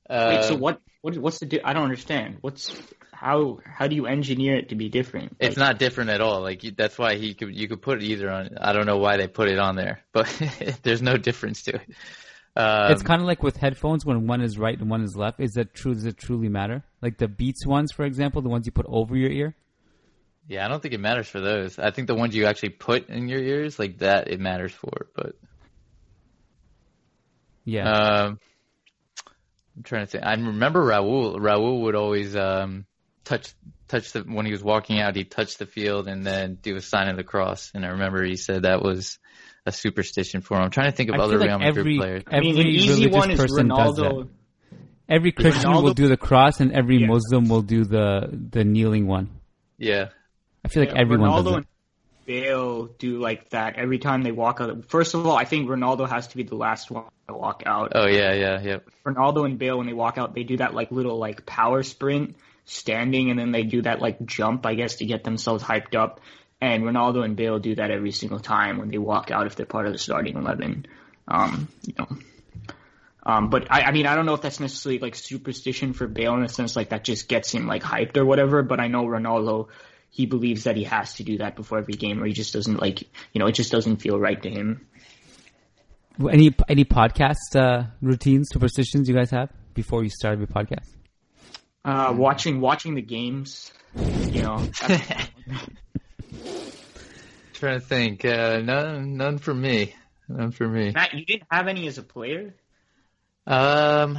wait, 0.08 0.44
so 0.44 0.54
Um, 0.54 0.60
what, 0.60 0.80
what, 1.02 1.18
what's 1.18 1.38
the, 1.38 1.46
di- 1.46 1.62
I 1.62 1.74
don't 1.74 1.84
understand. 1.84 2.38
What's, 2.40 2.74
how, 3.12 3.58
how 3.64 3.88
do 3.88 3.96
you 3.96 4.06
engineer 4.06 4.56
it 4.56 4.70
to 4.70 4.74
be 4.74 4.88
different? 4.88 5.36
It's 5.38 5.56
not 5.56 5.78
different 5.78 6.10
at 6.10 6.20
all. 6.20 6.40
Like 6.40 6.64
you, 6.64 6.70
that's 6.70 6.98
why 6.98 7.16
he 7.16 7.34
could 7.34 7.54
you 7.54 7.68
could 7.68 7.82
put 7.82 8.02
it 8.02 8.04
either 8.04 8.30
on. 8.30 8.56
I 8.60 8.72
don't 8.72 8.86
know 8.86 8.98
why 8.98 9.16
they 9.16 9.26
put 9.26 9.48
it 9.48 9.58
on 9.58 9.76
there, 9.76 10.00
but 10.12 10.28
there's 10.82 11.02
no 11.02 11.16
difference 11.16 11.62
to 11.64 11.74
it. 11.74 11.82
Um, 12.56 12.90
it's 12.90 13.02
kind 13.02 13.20
of 13.20 13.26
like 13.26 13.42
with 13.42 13.56
headphones 13.56 14.04
when 14.04 14.26
one 14.26 14.40
is 14.40 14.58
right 14.58 14.76
and 14.78 14.90
one 14.90 15.02
is 15.02 15.16
left. 15.16 15.40
Is 15.40 15.52
that 15.52 15.74
true? 15.74 15.94
Does 15.94 16.06
it 16.06 16.16
truly 16.16 16.48
matter? 16.48 16.82
Like 17.02 17.18
the 17.18 17.28
Beats 17.28 17.66
ones, 17.66 17.92
for 17.92 18.04
example, 18.04 18.42
the 18.42 18.48
ones 18.48 18.66
you 18.66 18.72
put 18.72 18.86
over 18.88 19.16
your 19.16 19.30
ear. 19.30 19.54
Yeah, 20.48 20.64
I 20.64 20.68
don't 20.68 20.80
think 20.80 20.94
it 20.94 21.00
matters 21.00 21.28
for 21.28 21.40
those. 21.40 21.78
I 21.78 21.90
think 21.90 22.08
the 22.08 22.14
ones 22.14 22.34
you 22.34 22.46
actually 22.46 22.70
put 22.70 23.10
in 23.10 23.28
your 23.28 23.38
ears, 23.40 23.78
like 23.78 23.98
that, 23.98 24.28
it 24.28 24.40
matters 24.40 24.72
for. 24.72 25.08
But 25.14 25.36
Yeah. 27.64 27.90
Um, 27.92 28.40
I'm 29.76 29.82
trying 29.82 30.06
to 30.06 30.10
think. 30.10 30.24
I 30.24 30.32
remember 30.32 30.82
Raul. 30.82 31.36
Raul 31.36 31.82
would 31.82 31.94
always 31.94 32.34
um, 32.34 32.86
touch 33.24 33.52
touch 33.88 34.12
the 34.12 34.20
when 34.20 34.46
he 34.46 34.52
was 34.52 34.62
walking 34.62 35.00
out. 35.00 35.16
He'd 35.16 35.30
touch 35.30 35.58
the 35.58 35.66
field 35.66 36.08
and 36.08 36.26
then 36.26 36.54
do 36.60 36.76
a 36.76 36.80
sign 36.80 37.08
of 37.08 37.16
the 37.16 37.24
cross. 37.24 37.70
And 37.74 37.84
I 37.84 37.90
remember 37.90 38.24
he 38.24 38.36
said 38.36 38.62
that 38.62 38.82
was 38.82 39.18
a 39.66 39.72
superstition 39.72 40.40
for 40.40 40.56
him. 40.56 40.64
I'm 40.64 40.70
trying 40.70 40.90
to 40.90 40.96
think 40.96 41.10
of 41.10 41.16
I 41.16 41.24
other 41.24 41.38
feel 41.38 41.40
like 41.40 41.48
Real 41.48 41.58
Madrid 41.58 41.78
every 41.78 41.96
players. 41.98 42.22
I 42.26 42.40
mean, 42.40 42.58
every 42.58 42.60
an 42.62 42.66
easy 42.68 42.88
religious 42.88 43.14
one 43.14 43.30
is 43.32 43.38
person 43.38 43.68
does 43.68 43.96
that. 43.96 44.12
Ronaldo. 44.12 44.28
Every 45.10 45.32
Christian 45.32 45.72
will 45.72 45.94
do 45.94 46.08
the 46.08 46.16
cross, 46.16 46.60
and 46.60 46.72
every 46.72 47.00
Yeah. 47.00 47.06
Muslim 47.06 47.48
will 47.48 47.62
do 47.62 47.84
the 47.84 48.30
the 48.50 48.64
kneeling 48.64 49.06
one. 49.06 49.28
Yeah, 49.78 50.08
I 50.68 50.70
feel 50.70 50.82
like 50.82 50.92
Yeah, 50.92 51.00
everyone 51.00 51.30
Ronaldo 51.30 51.44
does 51.44 51.54
and 51.54 51.66
Bale 52.26 52.86
do 52.98 53.18
like 53.18 53.48
that 53.50 53.76
every 53.76 53.98
time 53.98 54.22
they 54.22 54.32
walk 54.32 54.60
out. 54.60 54.84
First 54.90 55.14
of 55.14 55.26
all, 55.26 55.34
I 55.34 55.44
think 55.46 55.66
Ronaldo 55.66 56.06
has 56.06 56.28
to 56.28 56.36
be 56.36 56.42
the 56.42 56.56
last 56.56 56.90
one 56.90 57.04
to 57.26 57.34
walk 57.34 57.62
out. 57.64 57.92
Oh 57.94 58.06
yeah, 58.06 58.34
yeah, 58.34 58.60
yeah. 58.60 58.78
Ronaldo 59.06 59.46
and 59.46 59.58
Bale 59.58 59.78
when 59.78 59.86
they 59.86 59.94
walk 59.94 60.18
out, 60.18 60.34
they 60.34 60.42
do 60.42 60.58
that 60.58 60.74
like 60.74 60.90
little 60.90 61.16
like 61.16 61.46
power 61.46 61.82
sprint 61.82 62.36
standing, 62.66 63.30
and 63.30 63.38
then 63.38 63.50
they 63.50 63.62
do 63.62 63.80
that 63.80 64.02
like 64.02 64.22
jump, 64.26 64.66
I 64.66 64.74
guess, 64.74 64.96
to 64.96 65.06
get 65.06 65.24
themselves 65.24 65.64
hyped 65.64 65.94
up. 65.94 66.20
And 66.60 66.82
Ronaldo 66.82 67.24
and 67.24 67.34
Bale 67.34 67.58
do 67.60 67.76
that 67.76 67.90
every 67.90 68.10
single 68.10 68.40
time 68.40 68.76
when 68.76 68.90
they 68.90 68.98
walk 68.98 69.30
out 69.30 69.46
if 69.46 69.56
they're 69.56 69.64
part 69.64 69.86
of 69.86 69.92
the 69.94 69.98
starting 69.98 70.36
eleven. 70.36 70.84
Um, 71.26 71.68
you 71.86 71.94
know. 71.98 72.08
Um, 73.24 73.48
but 73.48 73.70
I, 73.70 73.82
I 73.82 73.92
mean, 73.92 74.06
I 74.06 74.14
don't 74.14 74.26
know 74.26 74.34
if 74.34 74.42
that's 74.42 74.60
necessarily 74.60 74.98
like 74.98 75.14
superstition 75.14 75.92
for 75.94 76.06
Bale 76.06 76.34
in 76.34 76.42
a 76.42 76.48
sense, 76.48 76.76
like 76.76 76.90
that 76.90 77.04
just 77.04 77.26
gets 77.28 77.52
him 77.52 77.66
like 77.66 77.82
hyped 77.82 78.16
or 78.16 78.24
whatever. 78.24 78.62
But 78.62 78.80
I 78.80 78.88
know 78.88 79.04
Ronaldo, 79.04 79.68
he 80.10 80.26
believes 80.26 80.64
that 80.64 80.76
he 80.76 80.84
has 80.84 81.14
to 81.14 81.22
do 81.22 81.38
that 81.38 81.56
before 81.56 81.78
every 81.78 81.94
game, 81.94 82.22
or 82.22 82.26
he 82.26 82.32
just 82.32 82.52
doesn't 82.52 82.80
like 82.80 83.02
you 83.32 83.38
know 83.38 83.46
it 83.46 83.52
just 83.52 83.70
doesn't 83.72 83.96
feel 83.96 84.18
right 84.18 84.42
to 84.42 84.50
him. 84.50 84.86
Any 86.20 86.54
any 86.68 86.84
podcast 86.84 87.54
uh, 87.54 87.84
routines, 88.02 88.48
superstitions 88.52 89.08
you 89.08 89.14
guys 89.14 89.30
have 89.30 89.50
before 89.74 90.02
you 90.02 90.10
start 90.10 90.38
your 90.38 90.48
podcast? 90.48 90.88
Uh, 91.84 92.12
watching 92.16 92.60
watching 92.60 92.94
the 92.94 93.02
games, 93.02 93.72
you 93.96 94.42
know. 94.42 94.66
Trying 97.54 97.80
to 97.80 97.84
think. 97.84 98.24
Uh, 98.24 98.60
none, 98.62 99.16
none 99.16 99.38
for 99.38 99.52
me. 99.52 99.94
None 100.28 100.52
for 100.52 100.68
me. 100.68 100.92
Matt, 100.92 101.14
you 101.14 101.24
didn't 101.24 101.48
have 101.50 101.66
any 101.66 101.88
as 101.88 101.98
a 101.98 102.04
player. 102.04 102.54
Um, 103.48 104.18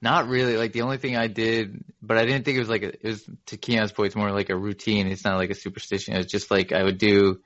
not 0.00 0.28
really. 0.28 0.56
Like 0.56 0.72
the 0.72 0.82
only 0.82 0.98
thing 0.98 1.16
I 1.16 1.26
did, 1.26 1.84
but 2.00 2.18
I 2.18 2.24
didn't 2.24 2.44
think 2.44 2.56
it 2.56 2.60
was 2.60 2.68
like 2.68 2.82
a, 2.82 2.88
it 2.88 3.04
was 3.04 3.30
to 3.46 3.56
Kiyan's 3.56 3.92
point. 3.92 4.08
It's 4.08 4.16
more 4.16 4.30
like 4.30 4.50
a 4.50 4.56
routine. 4.56 5.08
It's 5.08 5.24
not 5.24 5.36
like 5.36 5.50
a 5.50 5.54
superstition. 5.54 6.14
It's 6.14 6.30
just 6.30 6.50
like 6.50 6.72
I 6.72 6.82
would 6.82 6.98
do 6.98 7.40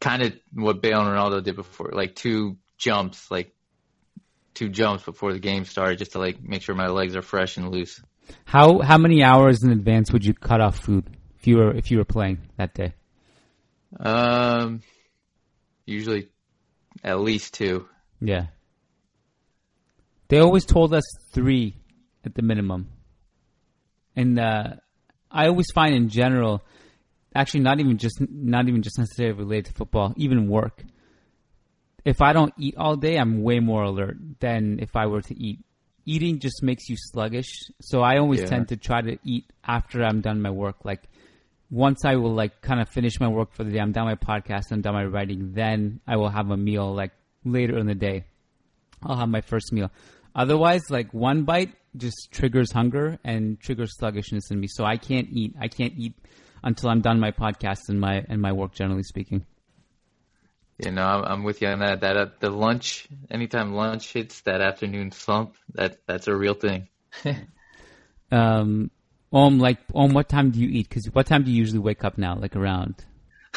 kind 0.00 0.22
of 0.22 0.34
what 0.52 0.82
Bale 0.82 1.00
and 1.00 1.08
Ronaldo 1.08 1.42
did 1.42 1.56
before, 1.56 1.90
like 1.92 2.14
two 2.14 2.56
jumps, 2.78 3.30
like 3.30 3.52
two 4.54 4.68
jumps 4.68 5.04
before 5.04 5.32
the 5.32 5.40
game 5.40 5.64
started, 5.64 5.98
just 5.98 6.12
to 6.12 6.18
like 6.18 6.42
make 6.42 6.62
sure 6.62 6.74
my 6.74 6.88
legs 6.88 7.16
are 7.16 7.22
fresh 7.22 7.56
and 7.56 7.70
loose. 7.70 8.00
How 8.44 8.80
how 8.80 8.98
many 8.98 9.22
hours 9.22 9.62
in 9.62 9.70
advance 9.70 10.12
would 10.12 10.24
you 10.24 10.34
cut 10.34 10.60
off 10.60 10.78
food 10.78 11.04
if 11.38 11.46
you 11.46 11.58
were 11.58 11.74
if 11.74 11.90
you 11.90 11.98
were 11.98 12.04
playing 12.04 12.38
that 12.56 12.74
day? 12.74 12.94
Um, 13.98 14.82
usually 15.84 16.28
at 17.02 17.20
least 17.20 17.54
two. 17.54 17.88
Yeah. 18.20 18.46
They 20.28 20.38
always 20.38 20.64
told 20.64 20.92
us 20.92 21.04
three 21.32 21.76
at 22.24 22.34
the 22.34 22.42
minimum. 22.42 22.88
And 24.14 24.38
uh, 24.38 24.74
I 25.30 25.46
always 25.48 25.70
find 25.72 25.94
in 25.94 26.08
general, 26.08 26.62
actually 27.34 27.60
not 27.60 27.80
even 27.80 27.98
just 27.98 28.18
not 28.20 28.68
even 28.68 28.82
just 28.82 28.98
necessarily 28.98 29.38
related 29.38 29.66
to 29.66 29.72
football, 29.74 30.14
even 30.16 30.48
work. 30.48 30.82
If 32.04 32.22
I 32.22 32.32
don't 32.32 32.54
eat 32.58 32.76
all 32.76 32.96
day, 32.96 33.16
I'm 33.16 33.42
way 33.42 33.58
more 33.60 33.82
alert 33.82 34.16
than 34.40 34.78
if 34.80 34.94
I 34.96 35.06
were 35.06 35.22
to 35.22 35.34
eat. 35.38 35.60
Eating 36.04 36.38
just 36.38 36.62
makes 36.62 36.88
you 36.88 36.96
sluggish, 36.96 37.50
so 37.80 38.00
I 38.00 38.18
always 38.18 38.40
Yeah. 38.40 38.46
tend 38.46 38.68
to 38.68 38.76
try 38.76 39.00
to 39.02 39.18
eat 39.24 39.44
after 39.64 40.04
I'm 40.04 40.20
done 40.20 40.40
my 40.40 40.50
work. 40.50 40.84
Like 40.84 41.02
once 41.68 42.04
I 42.04 42.14
will 42.14 42.32
like 42.32 42.60
kind 42.62 42.80
of 42.80 42.88
finish 42.88 43.18
my 43.18 43.26
work 43.28 43.52
for 43.52 43.64
the 43.64 43.72
day, 43.72 43.80
I'm 43.80 43.90
done 43.92 44.04
my 44.06 44.14
podcast, 44.14 44.70
I'm 44.70 44.82
done 44.82 44.94
my 44.94 45.04
writing, 45.04 45.52
then 45.52 46.00
I 46.06 46.16
will 46.16 46.28
have 46.28 46.50
a 46.50 46.56
meal 46.56 46.94
like 46.94 47.10
later 47.44 47.76
in 47.76 47.86
the 47.86 47.94
day. 47.96 48.24
I'll 49.02 49.16
have 49.16 49.28
my 49.28 49.40
first 49.40 49.72
meal. 49.72 49.90
Otherwise, 50.36 50.90
like 50.90 51.14
one 51.14 51.44
bite 51.44 51.72
just 51.96 52.28
triggers 52.30 52.70
hunger 52.70 53.18
and 53.24 53.58
triggers 53.58 53.96
sluggishness 53.96 54.50
in 54.50 54.60
me. 54.60 54.68
So 54.68 54.84
I 54.84 54.98
can't 54.98 55.28
eat. 55.30 55.54
I 55.58 55.68
can't 55.68 55.94
eat 55.96 56.12
until 56.62 56.90
I'm 56.90 57.00
done 57.00 57.18
my 57.18 57.30
podcast 57.30 57.88
and 57.88 57.98
my 57.98 58.22
and 58.28 58.42
my 58.42 58.52
work. 58.52 58.74
Generally 58.74 59.04
speaking, 59.04 59.46
You 60.84 60.90
know, 60.90 61.06
I'm, 61.06 61.24
I'm 61.24 61.44
with 61.44 61.62
you 61.62 61.68
on 61.68 61.78
that. 61.78 62.02
That 62.02 62.16
uh, 62.18 62.26
the 62.38 62.50
lunch, 62.50 63.08
anytime 63.30 63.72
lunch 63.74 64.12
hits 64.12 64.42
that 64.42 64.60
afternoon 64.60 65.10
slump, 65.10 65.56
that 65.72 66.00
that's 66.06 66.28
a 66.28 66.36
real 66.36 66.54
thing. 66.54 66.88
um, 68.30 68.90
Om, 69.32 69.58
like 69.58 69.78
Om, 69.94 70.12
what 70.12 70.28
time 70.28 70.50
do 70.50 70.60
you 70.60 70.68
eat? 70.68 70.90
Because 70.90 71.06
what 71.06 71.26
time 71.26 71.44
do 71.44 71.50
you 71.50 71.56
usually 71.56 71.78
wake 71.78 72.04
up 72.04 72.18
now? 72.18 72.36
Like 72.36 72.56
around 72.56 72.96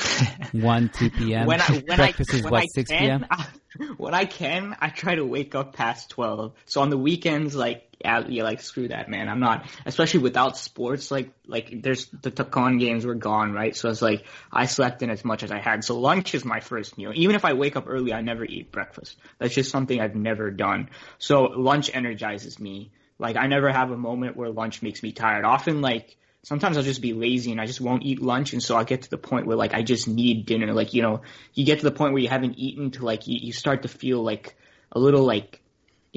one, 0.52 0.90
two 0.90 1.10
p.m. 1.10 1.46
when 1.46 1.62
I 1.62 1.66
when 1.66 1.98
Breakfast 1.98 2.34
I 2.34 2.38
is 2.38 2.44
when 2.44 2.52
what 2.54 2.64
I 2.64 2.66
six 2.68 2.90
can, 2.90 3.26
p.m. 3.28 3.96
when 3.98 4.14
I 4.14 4.26
can, 4.26 4.76
I 4.80 4.90
try 4.90 5.16
to 5.16 5.26
wake 5.26 5.56
up 5.56 5.74
past 5.74 6.10
twelve. 6.10 6.54
So 6.66 6.82
on 6.82 6.90
the 6.90 6.98
weekends, 6.98 7.56
like 7.56 7.90
yeah, 8.02 8.26
yeah, 8.28 8.44
like 8.44 8.62
screw 8.62 8.88
that, 8.88 9.10
man. 9.10 9.28
I'm 9.28 9.40
not, 9.40 9.66
especially 9.86 10.22
without 10.22 10.58
sports. 10.58 11.12
Like 11.12 11.32
like 11.46 11.82
there's 11.82 12.08
the 12.08 12.32
Takan 12.32 12.80
games 12.80 13.06
were 13.06 13.16
gone, 13.16 13.52
right? 13.52 13.76
So 13.76 13.90
it's 13.90 14.02
like 14.02 14.26
I 14.52 14.66
slept 14.66 15.02
in 15.02 15.10
as 15.10 15.26
much 15.26 15.44
as 15.44 15.52
I 15.52 15.60
had. 15.60 15.84
So 15.84 16.00
lunch 16.00 16.34
is 16.34 16.46
my 16.46 16.62
first 16.62 16.98
meal. 16.98 17.12
Even 17.14 17.36
if 17.36 17.44
I 17.44 17.54
wake 17.54 17.76
up 17.76 17.86
early, 17.88 18.14
I 18.14 18.22
never 18.22 18.46
eat 18.46 18.72
breakfast. 18.72 19.18
That's 19.38 19.54
just 19.54 19.72
something 19.72 20.00
I've 20.00 20.16
never 20.16 20.50
done. 20.50 20.90
So 21.18 21.44
lunch 21.44 21.94
energizes 21.94 22.60
me. 22.60 22.92
Like 23.18 23.36
I 23.36 23.48
never 23.48 23.70
have 23.70 23.92
a 23.92 23.98
moment 23.98 24.38
where 24.38 24.50
lunch 24.50 24.82
makes 24.82 25.04
me 25.04 25.12
tired. 25.12 25.44
Often 25.44 25.82
like 25.82 26.16
sometimes 26.44 26.78
I'll 26.78 26.84
just 26.84 27.02
be 27.02 27.14
lazy 27.14 27.52
and 27.52 27.60
I 27.60 27.66
just 27.66 27.82
won't 27.82 28.04
eat 28.04 28.22
lunch 28.22 28.54
and 28.54 28.64
so 28.64 28.76
I'll 28.76 28.86
get 28.86 29.04
to 29.04 29.10
the 29.10 29.18
point 29.18 29.46
where 29.46 29.58
like 29.58 29.74
I 29.74 29.82
just 29.82 30.08
need 30.08 30.46
dinner. 30.46 30.74
Like, 30.74 30.94
you 30.94 31.02
know, 31.02 31.22
you 31.54 31.66
get 31.66 31.80
to 31.80 31.86
the 31.86 31.92
point 31.92 32.14
where 32.14 32.22
you 32.22 32.30
haven't 32.30 32.58
eaten 32.58 32.92
to 32.92 33.06
like 33.06 33.28
you, 33.28 33.38
you 33.38 33.54
start 33.54 33.84
to 33.84 33.88
feel 33.88 34.22
like 34.24 34.56
a 34.92 35.00
little 35.00 35.24
like 35.24 35.62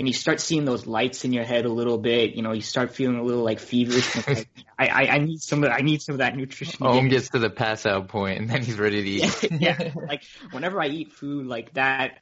know, 0.04 0.06
you 0.06 0.12
start 0.12 0.40
seeing 0.40 0.64
those 0.64 0.86
lights 0.86 1.24
in 1.24 1.32
your 1.32 1.44
head 1.44 1.64
a 1.64 1.68
little 1.68 1.98
bit, 1.98 2.34
you 2.34 2.42
know, 2.42 2.52
you 2.52 2.62
start 2.62 2.94
feeling 2.94 3.18
a 3.18 3.22
little 3.22 3.42
like 3.42 3.60
feverish. 3.60 4.14
and, 4.16 4.26
like, 4.36 4.48
I, 4.78 4.86
I, 4.86 5.06
I 5.14 5.18
need 5.18 5.42
some 5.42 5.64
of 5.64 5.70
I 5.70 5.80
need 5.80 6.02
some 6.02 6.14
of 6.14 6.18
that 6.18 6.36
nutrition. 6.36 6.86
Om 6.86 7.08
gets 7.08 7.30
to 7.30 7.38
the 7.38 7.50
pass 7.50 7.84
out 7.84 8.08
point 8.08 8.40
and 8.40 8.48
then 8.48 8.62
he's 8.62 8.78
ready 8.78 9.02
to 9.02 9.08
eat. 9.08 9.52
yeah, 9.60 9.92
like 10.08 10.22
whenever 10.50 10.80
I 10.80 10.86
eat 10.86 11.12
food 11.12 11.46
like 11.46 11.74
that, 11.74 12.21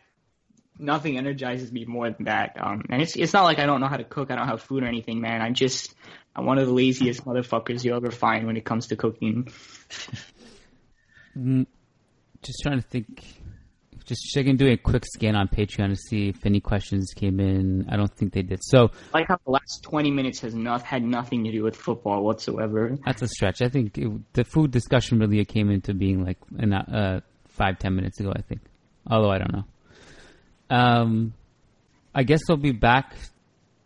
nothing 0.81 1.19
energizes 1.19 1.73
me 1.73 1.85
more 1.85 2.11
than 2.11 2.24
that. 2.24 2.57
Um, 2.61 2.82
and 2.90 3.02
it's 3.02 3.16
it's 3.16 3.32
not 3.32 3.44
like 3.44 3.59
I 3.59 3.66
don't 3.66 3.81
know 3.81 3.89
how 3.89 3.97
to 3.97 4.05
cook, 4.05 4.31
I 4.31 4.36
don't 4.36 4.48
have 4.48 4.62
food 4.62 4.82
or 4.82 4.86
anything, 4.86 5.20
man. 5.20 5.43
I'm 5.43 5.55
just 5.55 5.94
I'm 6.35 6.47
one 6.47 6.59
of 6.59 6.66
the 6.66 6.73
laziest 6.73 7.24
motherfuckers 7.24 7.85
you'll 7.85 7.97
ever 7.97 8.11
find 8.11 8.47
when 8.47 8.57
it 8.57 8.65
comes 8.65 8.89
to 8.89 8.97
cooking. 8.97 9.48
Just 12.43 12.61
trying 12.62 12.81
to 12.81 12.89
think. 12.89 13.24
Just 14.07 14.23
checking, 14.32 14.57
doing 14.57 14.73
a 14.73 14.77
quick 14.77 15.05
scan 15.07 15.36
on 15.36 15.47
Patreon 15.47 15.90
to 15.90 15.97
see 15.97 16.31
if 16.31 16.44
any 16.44 16.59
questions 16.59 17.12
came 17.15 17.39
in. 17.39 17.86
I 17.89 17.97
don't 17.97 18.12
think 18.12 18.32
they 18.32 18.43
did. 18.43 18.59
So 18.62 18.90
Like 19.15 19.28
how 19.28 19.39
the 19.44 19.52
last 19.52 19.85
20 19.85 20.11
minutes 20.11 20.40
has 20.40 20.52
not 20.52 20.82
had 20.82 21.05
nothing 21.05 21.44
to 21.44 21.52
do 21.52 21.62
with 21.62 21.77
football 21.77 22.24
whatsoever. 22.24 22.98
That's 23.07 23.23
a 23.23 23.28
stretch. 23.28 23.62
I 23.62 23.69
think 23.69 23.97
it, 23.97 24.11
the 24.32 24.43
food 24.43 24.73
discussion 24.73 25.20
really 25.20 25.44
came 25.44 25.70
into 25.70 25.94
being 25.94 26.24
like 26.24 26.39
in, 26.59 26.73
uh, 26.73 27.20
five 27.47 27.78
ten 27.78 27.94
minutes 27.94 28.19
ago. 28.19 28.32
I 28.35 28.43
think, 28.43 28.62
although 29.09 29.31
I 29.31 29.39
don't 29.39 29.52
know. 29.52 29.65
Um, 30.71 31.35
I 32.15 32.23
guess 32.23 32.41
we'll 32.49 32.57
be 32.57 32.73
back 32.73 33.17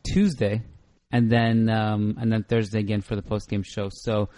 Tuesday, 0.04 0.62
and 1.10 1.30
then 1.30 1.68
um, 1.68 2.16
and 2.20 2.30
then 2.30 2.44
Thursday 2.44 2.80
again 2.80 3.00
for 3.00 3.16
the 3.16 3.22
post 3.22 3.48
game 3.48 3.62
show. 3.62 3.88
So 3.90 4.28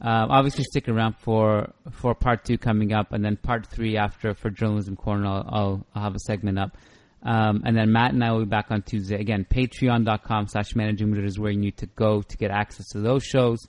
um, 0.00 0.30
obviously 0.30 0.64
stick 0.64 0.88
around 0.88 1.14
for 1.20 1.72
for 1.90 2.14
part 2.14 2.44
two 2.44 2.58
coming 2.58 2.92
up, 2.92 3.12
and 3.12 3.24
then 3.24 3.36
part 3.36 3.66
three 3.66 3.96
after 3.96 4.34
for 4.34 4.50
journalism 4.50 4.96
corner. 4.96 5.26
I'll, 5.26 5.48
I'll, 5.48 5.86
I'll 5.94 6.02
have 6.02 6.14
a 6.14 6.20
segment 6.20 6.58
up. 6.58 6.76
Um, 7.24 7.62
and 7.64 7.76
then 7.76 7.92
Matt 7.92 8.12
and 8.12 8.24
I 8.24 8.32
will 8.32 8.40
be 8.40 8.46
back 8.46 8.66
on 8.70 8.82
Tuesday. 8.82 9.20
Again, 9.20 9.46
patreon.com 9.48 10.48
slash 10.48 10.74
managing 10.74 11.16
is 11.24 11.38
where 11.38 11.52
you 11.52 11.58
need 11.58 11.76
to 11.76 11.86
go 11.86 12.20
to 12.20 12.36
get 12.36 12.50
access 12.50 12.88
to 12.88 13.00
those 13.00 13.22
shows. 13.22 13.60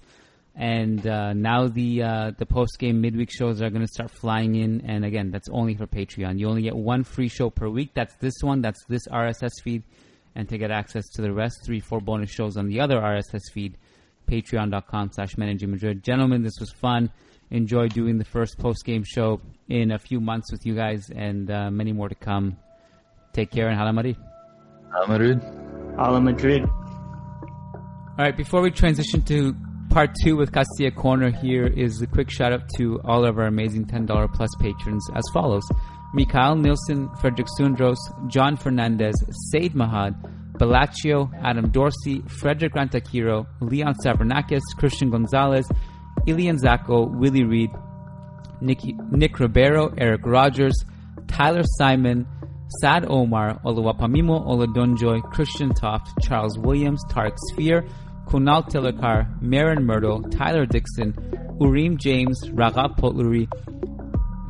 And 0.55 1.05
uh, 1.07 1.33
now 1.33 1.67
the 1.67 2.03
uh, 2.03 2.31
the 2.37 2.45
post 2.45 2.77
game 2.77 3.01
midweek 3.01 3.31
shows 3.31 3.59
are 3.61 3.71
going 3.71 3.81
to 3.81 3.91
start 3.91 4.11
flying 4.11 4.53
in, 4.55 4.81
and 4.81 5.03
again, 5.03 5.31
that's 5.31 5.49
only 5.49 5.73
for 5.75 5.87
Patreon. 5.87 6.37
You 6.37 6.47
only 6.47 6.61
get 6.61 6.75
one 6.75 7.03
free 7.03 7.27
show 7.27 7.49
per 7.49 7.67
week. 7.67 7.91
That's 7.95 8.13
this 8.17 8.35
one. 8.41 8.61
That's 8.61 8.83
this 8.87 9.07
RSS 9.07 9.49
feed, 9.63 9.81
and 10.35 10.47
to 10.49 10.59
get 10.59 10.69
access 10.69 11.09
to 11.15 11.23
the 11.23 11.33
rest, 11.33 11.65
three, 11.65 11.79
four 11.79 12.01
bonus 12.01 12.29
shows 12.29 12.55
on 12.55 12.67
the 12.67 12.81
other 12.81 12.97
RSS 12.97 13.51
feed. 13.51 13.77
Patreon.com/slash 14.29 15.37
Managing 15.37 15.71
Madrid. 15.71 16.03
Gentlemen, 16.03 16.43
this 16.43 16.59
was 16.59 16.71
fun. 16.71 17.11
Enjoy 17.49 17.87
doing 17.87 18.19
the 18.19 18.23
first 18.23 18.59
post 18.59 18.85
game 18.85 19.03
show 19.03 19.41
in 19.69 19.91
a 19.91 19.97
few 19.97 20.21
months 20.21 20.51
with 20.51 20.67
you 20.67 20.75
guys, 20.75 21.09
and 21.09 21.49
uh, 21.49 21.71
many 21.71 21.93
more 21.93 22.09
to 22.09 22.15
come. 22.15 22.57
Take 23.33 23.49
care 23.49 23.69
and 23.69 23.77
hala 23.77 23.91
Madrid. 23.91 24.17
Hala 24.93 25.07
Madrid. 25.07 25.41
Hala 25.97 26.21
Madrid. 26.21 26.63
All 26.63 28.19
right, 28.19 28.37
before 28.37 28.61
we 28.61 28.69
transition 28.69 29.23
to 29.23 29.55
part 29.93 30.09
two 30.23 30.35
with 30.35 30.51
Castilla 30.51 30.89
Corner, 30.89 31.29
here 31.29 31.67
is 31.67 32.01
a 32.01 32.07
quick 32.07 32.31
shout 32.31 32.51
out 32.51 32.67
to 32.77 32.99
all 33.05 33.23
of 33.23 33.37
our 33.37 33.45
amazing 33.45 33.85
$10 33.85 34.33
plus 34.33 34.49
patrons 34.59 35.07
as 35.15 35.23
follows. 35.31 35.63
Mikhail 36.15 36.55
Nilsson, 36.55 37.09
Frederick 37.21 37.47
Sundros, 37.59 37.99
John 38.27 38.57
Fernandez, 38.57 39.13
Said 39.51 39.73
Mahad, 39.73 40.15
Bellaccio, 40.53 41.29
Adam 41.43 41.69
Dorsey, 41.69 42.23
Frederick 42.27 42.73
Rantakiro, 42.73 43.45
Leon 43.61 43.93
Savernakis, 44.03 44.61
Christian 44.79 45.11
Gonzalez, 45.11 45.69
Ilian 46.25 46.57
Zacco, 46.57 47.15
Willie 47.19 47.43
Reed, 47.43 47.69
Nick, 48.61 48.79
Nick 49.11 49.39
Ribeiro, 49.39 49.93
Eric 49.99 50.25
Rogers, 50.25 50.85
Tyler 51.27 51.63
Simon, 51.77 52.25
Sad 52.81 53.05
Omar, 53.07 53.59
Oluwapamimo 53.63 54.43
Oladonjoy, 54.47 55.21
Christian 55.31 55.71
Toft, 55.75 56.09
Charles 56.19 56.57
Williams, 56.57 57.03
Tarek 57.11 57.37
Sphere, 57.51 57.87
Kunal 58.33 58.67
Tilakar, 58.67 59.39
Marin 59.43 59.85
Myrtle, 59.85 60.23
Tyler 60.31 60.65
Dixon, 60.65 61.13
Urim 61.61 61.99
James, 61.99 62.35
Raghav 62.49 62.97
Potluri, 62.97 63.47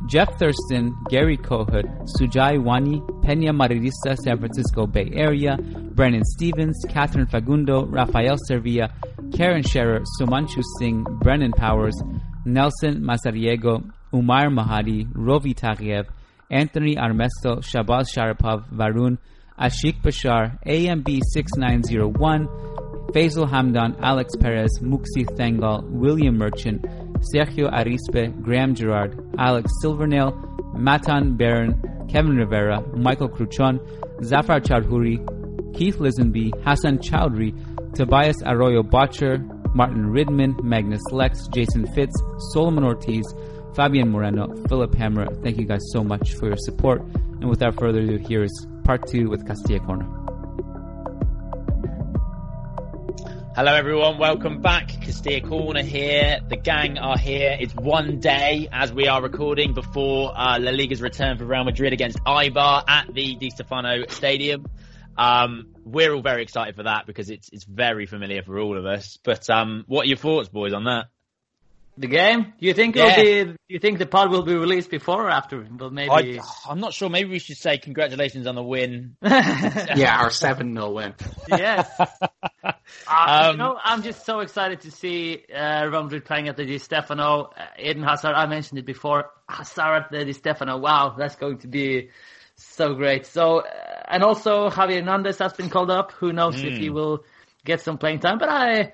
Jeff 0.08 0.38
Thurston, 0.38 0.96
Gary 1.10 1.36
Kohut, 1.36 1.84
Sujai 2.18 2.58
Wani, 2.58 3.02
Pena 3.20 3.52
Marirista, 3.52 4.16
San 4.24 4.38
Francisco 4.38 4.86
Bay 4.86 5.10
Area, 5.14 5.58
Brennan 5.58 6.24
Stevens, 6.24 6.82
Catherine 6.88 7.26
Fagundo, 7.26 7.86
Rafael 7.92 8.36
Servia, 8.46 8.90
Karen 9.36 9.62
Scherer, 9.62 10.02
Sumanchu 10.18 10.62
Singh, 10.78 11.04
Brennan 11.20 11.52
Powers, 11.52 12.00
Nelson 12.46 13.02
Masariego, 13.02 13.84
Umar 14.14 14.48
Mahadi, 14.48 15.12
Rovi 15.12 15.54
Taghiev, 15.54 16.06
Anthony 16.50 16.96
Armesto, 16.96 17.60
Shabaz 17.60 18.06
Sharapov, 18.16 18.64
Varun, 18.72 19.18
Ashik 19.60 20.00
Bashar, 20.00 20.58
AMB 20.66 21.20
6901, 21.34 22.48
Faisal 23.14 23.48
Hamdan, 23.48 23.96
Alex 24.02 24.34
Perez, 24.40 24.70
Muksi 24.80 25.24
Thangal, 25.36 25.88
William 25.88 26.36
Merchant, 26.36 26.82
Sergio 27.32 27.70
Arispe, 27.72 28.42
Graham 28.42 28.74
Gerard, 28.74 29.16
Alex 29.38 29.70
Silvernail, 29.80 30.32
Matan 30.76 31.36
Baron, 31.36 31.80
Kevin 32.08 32.36
Rivera, 32.36 32.82
Michael 32.96 33.28
Cruchon, 33.28 33.78
Zafar 34.24 34.58
Chowdhury, 34.60 35.18
Keith 35.76 35.98
Lisenby, 35.98 36.50
Hassan 36.64 36.98
Chowdhury, 36.98 37.54
Tobias 37.94 38.42
Arroyo 38.44 38.82
Botcher, 38.82 39.38
Martin 39.76 40.10
Ridman, 40.10 40.56
Magnus 40.64 41.02
Lex, 41.12 41.46
Jason 41.54 41.86
Fitz, 41.94 42.14
Solomon 42.52 42.82
Ortiz, 42.82 43.24
Fabian 43.76 44.10
Moreno, 44.10 44.52
Philip 44.68 44.92
Hammer. 44.96 45.26
Thank 45.42 45.58
you 45.58 45.66
guys 45.66 45.82
so 45.92 46.02
much 46.02 46.34
for 46.34 46.46
your 46.46 46.56
support. 46.56 47.00
And 47.40 47.48
without 47.48 47.78
further 47.78 48.00
ado, 48.00 48.18
here 48.18 48.42
is 48.42 48.66
part 48.82 49.06
two 49.06 49.28
with 49.28 49.46
Castilla 49.46 49.78
Corner. 49.78 50.23
Hello 53.56 53.72
everyone, 53.72 54.18
welcome 54.18 54.60
back. 54.62 54.88
Castilla 55.00 55.40
Corner 55.40 55.82
here. 55.82 56.40
The 56.48 56.56
gang 56.56 56.98
are 56.98 57.16
here. 57.16 57.56
It's 57.58 57.72
one 57.74 58.18
day 58.18 58.68
as 58.72 58.92
we 58.92 59.06
are 59.06 59.22
recording 59.22 59.74
before 59.74 60.32
uh, 60.36 60.58
La 60.58 60.72
Liga's 60.72 61.00
return 61.00 61.38
for 61.38 61.44
Real 61.44 61.62
Madrid 61.62 61.92
against 61.92 62.18
Eibar 62.24 62.82
at 62.88 63.14
the 63.14 63.36
Di 63.36 63.50
Stefano 63.50 64.06
Stadium. 64.08 64.66
Um, 65.16 65.68
we're 65.84 66.12
all 66.12 66.22
very 66.22 66.42
excited 66.42 66.74
for 66.74 66.82
that 66.82 67.06
because 67.06 67.30
it's 67.30 67.48
it's 67.50 67.62
very 67.64 68.06
familiar 68.06 68.42
for 68.42 68.58
all 68.58 68.76
of 68.76 68.86
us. 68.86 69.18
But 69.22 69.48
um, 69.48 69.84
what 69.86 70.06
are 70.06 70.08
your 70.08 70.16
thoughts, 70.18 70.48
boys, 70.48 70.72
on 70.72 70.84
that? 70.84 71.04
The 71.96 72.08
game? 72.08 72.52
Do 72.58 72.66
you 72.66 72.74
think 72.74 72.96
Yeah. 72.96 73.20
it'll 73.20 73.52
be? 73.52 73.58
You 73.68 73.78
think 73.78 74.00
the 74.00 74.06
pod 74.06 74.32
will 74.32 74.42
be 74.42 74.56
released 74.56 74.90
before 74.90 75.26
or 75.26 75.30
after? 75.30 75.64
Well, 75.78 75.90
maybe. 75.90 76.40
I, 76.40 76.44
I'm 76.68 76.80
not 76.80 76.92
sure. 76.92 77.08
Maybe 77.08 77.30
we 77.30 77.38
should 77.38 77.56
say 77.56 77.78
congratulations 77.78 78.48
on 78.48 78.56
the 78.56 78.64
win. 78.64 79.14
yeah, 79.22 80.16
our 80.18 80.30
7 80.30 80.74
0 80.74 80.90
win. 80.90 81.14
yes. 81.48 81.88
Uh, 83.06 83.44
Um, 83.46 83.52
you 83.52 83.58
know, 83.58 83.78
I'm 83.82 84.02
just 84.02 84.24
so 84.24 84.40
excited 84.40 84.80
to 84.82 84.90
see 84.90 85.44
uh, 85.54 85.86
Real 85.86 86.02
Madrid 86.04 86.24
playing 86.24 86.48
at 86.48 86.56
the 86.56 86.64
Di 86.64 86.78
Stefano. 86.78 87.50
Uh, 87.56 87.66
Eden 87.78 88.02
Hazard, 88.02 88.34
I 88.34 88.46
mentioned 88.46 88.78
it 88.78 88.86
before. 88.86 89.30
Hazard 89.48 90.04
at 90.04 90.10
the 90.10 90.24
Di 90.24 90.32
Stefano. 90.32 90.78
Wow, 90.78 91.14
that's 91.18 91.36
going 91.36 91.58
to 91.58 91.68
be 91.68 92.10
so 92.56 92.94
great. 92.94 93.26
So, 93.26 93.60
uh, 93.60 94.02
and 94.08 94.22
also 94.22 94.70
Javier 94.70 95.00
Hernandez 95.00 95.38
has 95.38 95.52
been 95.54 95.70
called 95.70 95.90
up. 95.90 96.12
Who 96.12 96.32
knows 96.32 96.64
if 96.64 96.76
he 96.78 96.88
Mm. 96.88 96.94
will 96.94 97.24
get 97.64 97.80
some 97.80 97.98
playing 97.98 98.20
time? 98.20 98.38
But 98.38 98.48
I, 98.48 98.92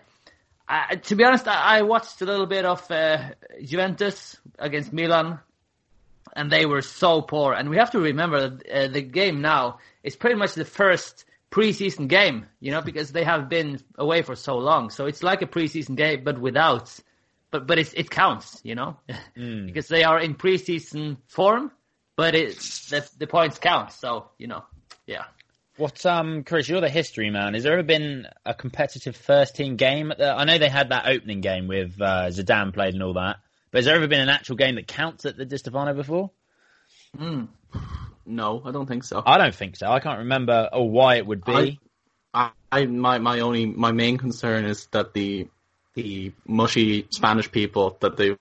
I 0.68 0.96
to 0.96 1.16
be 1.16 1.24
honest, 1.24 1.46
I, 1.48 1.78
I 1.78 1.82
watched 1.82 2.20
a 2.22 2.26
little 2.26 2.46
bit 2.46 2.64
of 2.64 2.88
uh, 2.90 3.30
Juventus 3.62 4.38
against 4.58 4.92
Milan 4.92 5.40
and 6.34 6.50
they 6.50 6.64
were 6.66 6.82
so 6.82 7.22
poor. 7.22 7.52
And 7.54 7.70
we 7.70 7.76
have 7.76 7.90
to 7.92 8.00
remember 8.00 8.48
that 8.50 8.70
uh, 8.70 8.88
the 8.92 9.02
game 9.02 9.40
now 9.40 9.78
is 10.02 10.16
pretty 10.16 10.36
much 10.36 10.54
the 10.54 10.64
first 10.64 11.24
preseason 11.50 12.08
game, 12.08 12.46
you 12.60 12.70
know, 12.70 12.80
because 12.80 13.12
they 13.12 13.24
have 13.24 13.48
been 13.48 13.80
away 13.96 14.22
for 14.22 14.36
so 14.36 14.58
long. 14.58 14.90
So 14.90 15.06
it's 15.06 15.22
like 15.22 15.42
a 15.42 15.46
preseason 15.46 15.96
game, 15.96 16.22
but 16.24 16.40
without, 16.40 16.96
but 17.50 17.66
but 17.66 17.78
it's, 17.78 17.92
it 17.94 18.10
counts, 18.10 18.60
you 18.62 18.74
know, 18.74 18.96
because 19.34 19.88
they 19.88 20.04
are 20.04 20.18
in 20.18 20.34
preseason 20.34 21.16
form, 21.26 21.72
but 22.16 22.34
it 22.34 22.56
the 22.90 23.08
the 23.18 23.26
points 23.26 23.58
count. 23.58 23.92
So 23.92 24.28
you 24.38 24.46
know, 24.46 24.64
yeah. 25.06 25.24
What, 25.76 26.04
um, 26.04 26.44
Chris, 26.44 26.68
you're 26.68 26.82
the 26.82 26.90
history 26.90 27.30
man. 27.30 27.54
Has 27.54 27.62
there 27.62 27.72
ever 27.72 27.82
been 27.82 28.26
a 28.44 28.52
competitive 28.52 29.16
first 29.16 29.56
team 29.56 29.76
game? 29.76 30.10
At 30.10 30.18
the, 30.18 30.30
I 30.30 30.44
know 30.44 30.58
they 30.58 30.68
had 30.68 30.90
that 30.90 31.06
opening 31.08 31.40
game 31.40 31.68
with 31.68 31.98
uh, 31.98 32.26
Zidane 32.26 32.74
played 32.74 32.92
and 32.92 33.02
all 33.02 33.14
that, 33.14 33.38
but 33.70 33.78
has 33.78 33.86
there 33.86 33.96
ever 33.96 34.06
been 34.06 34.20
an 34.20 34.28
actual 34.28 34.56
game 34.56 34.74
that 34.74 34.86
counts 34.86 35.24
at 35.24 35.38
the 35.38 35.46
Di 35.46 35.56
Stefano 35.56 35.94
before? 35.94 36.30
No, 38.30 38.62
I 38.64 38.70
don't 38.70 38.86
think 38.86 39.04
so. 39.04 39.22
I 39.24 39.38
don't 39.38 39.54
think 39.54 39.76
so. 39.76 39.90
I 39.90 40.00
can't 40.00 40.18
remember 40.20 40.68
or 40.72 40.88
why 40.88 41.16
it 41.16 41.26
would 41.26 41.44
be. 41.44 41.78
I, 42.32 42.50
I 42.70 42.84
my 42.86 43.18
my 43.18 43.40
only 43.40 43.66
my 43.66 43.92
main 43.92 44.16
concern 44.18 44.64
is 44.64 44.86
that 44.92 45.12
the 45.14 45.48
the 45.94 46.32
mushy 46.46 47.06
Spanish 47.10 47.50
people 47.50 47.96
that 48.00 48.16
they've 48.16 48.38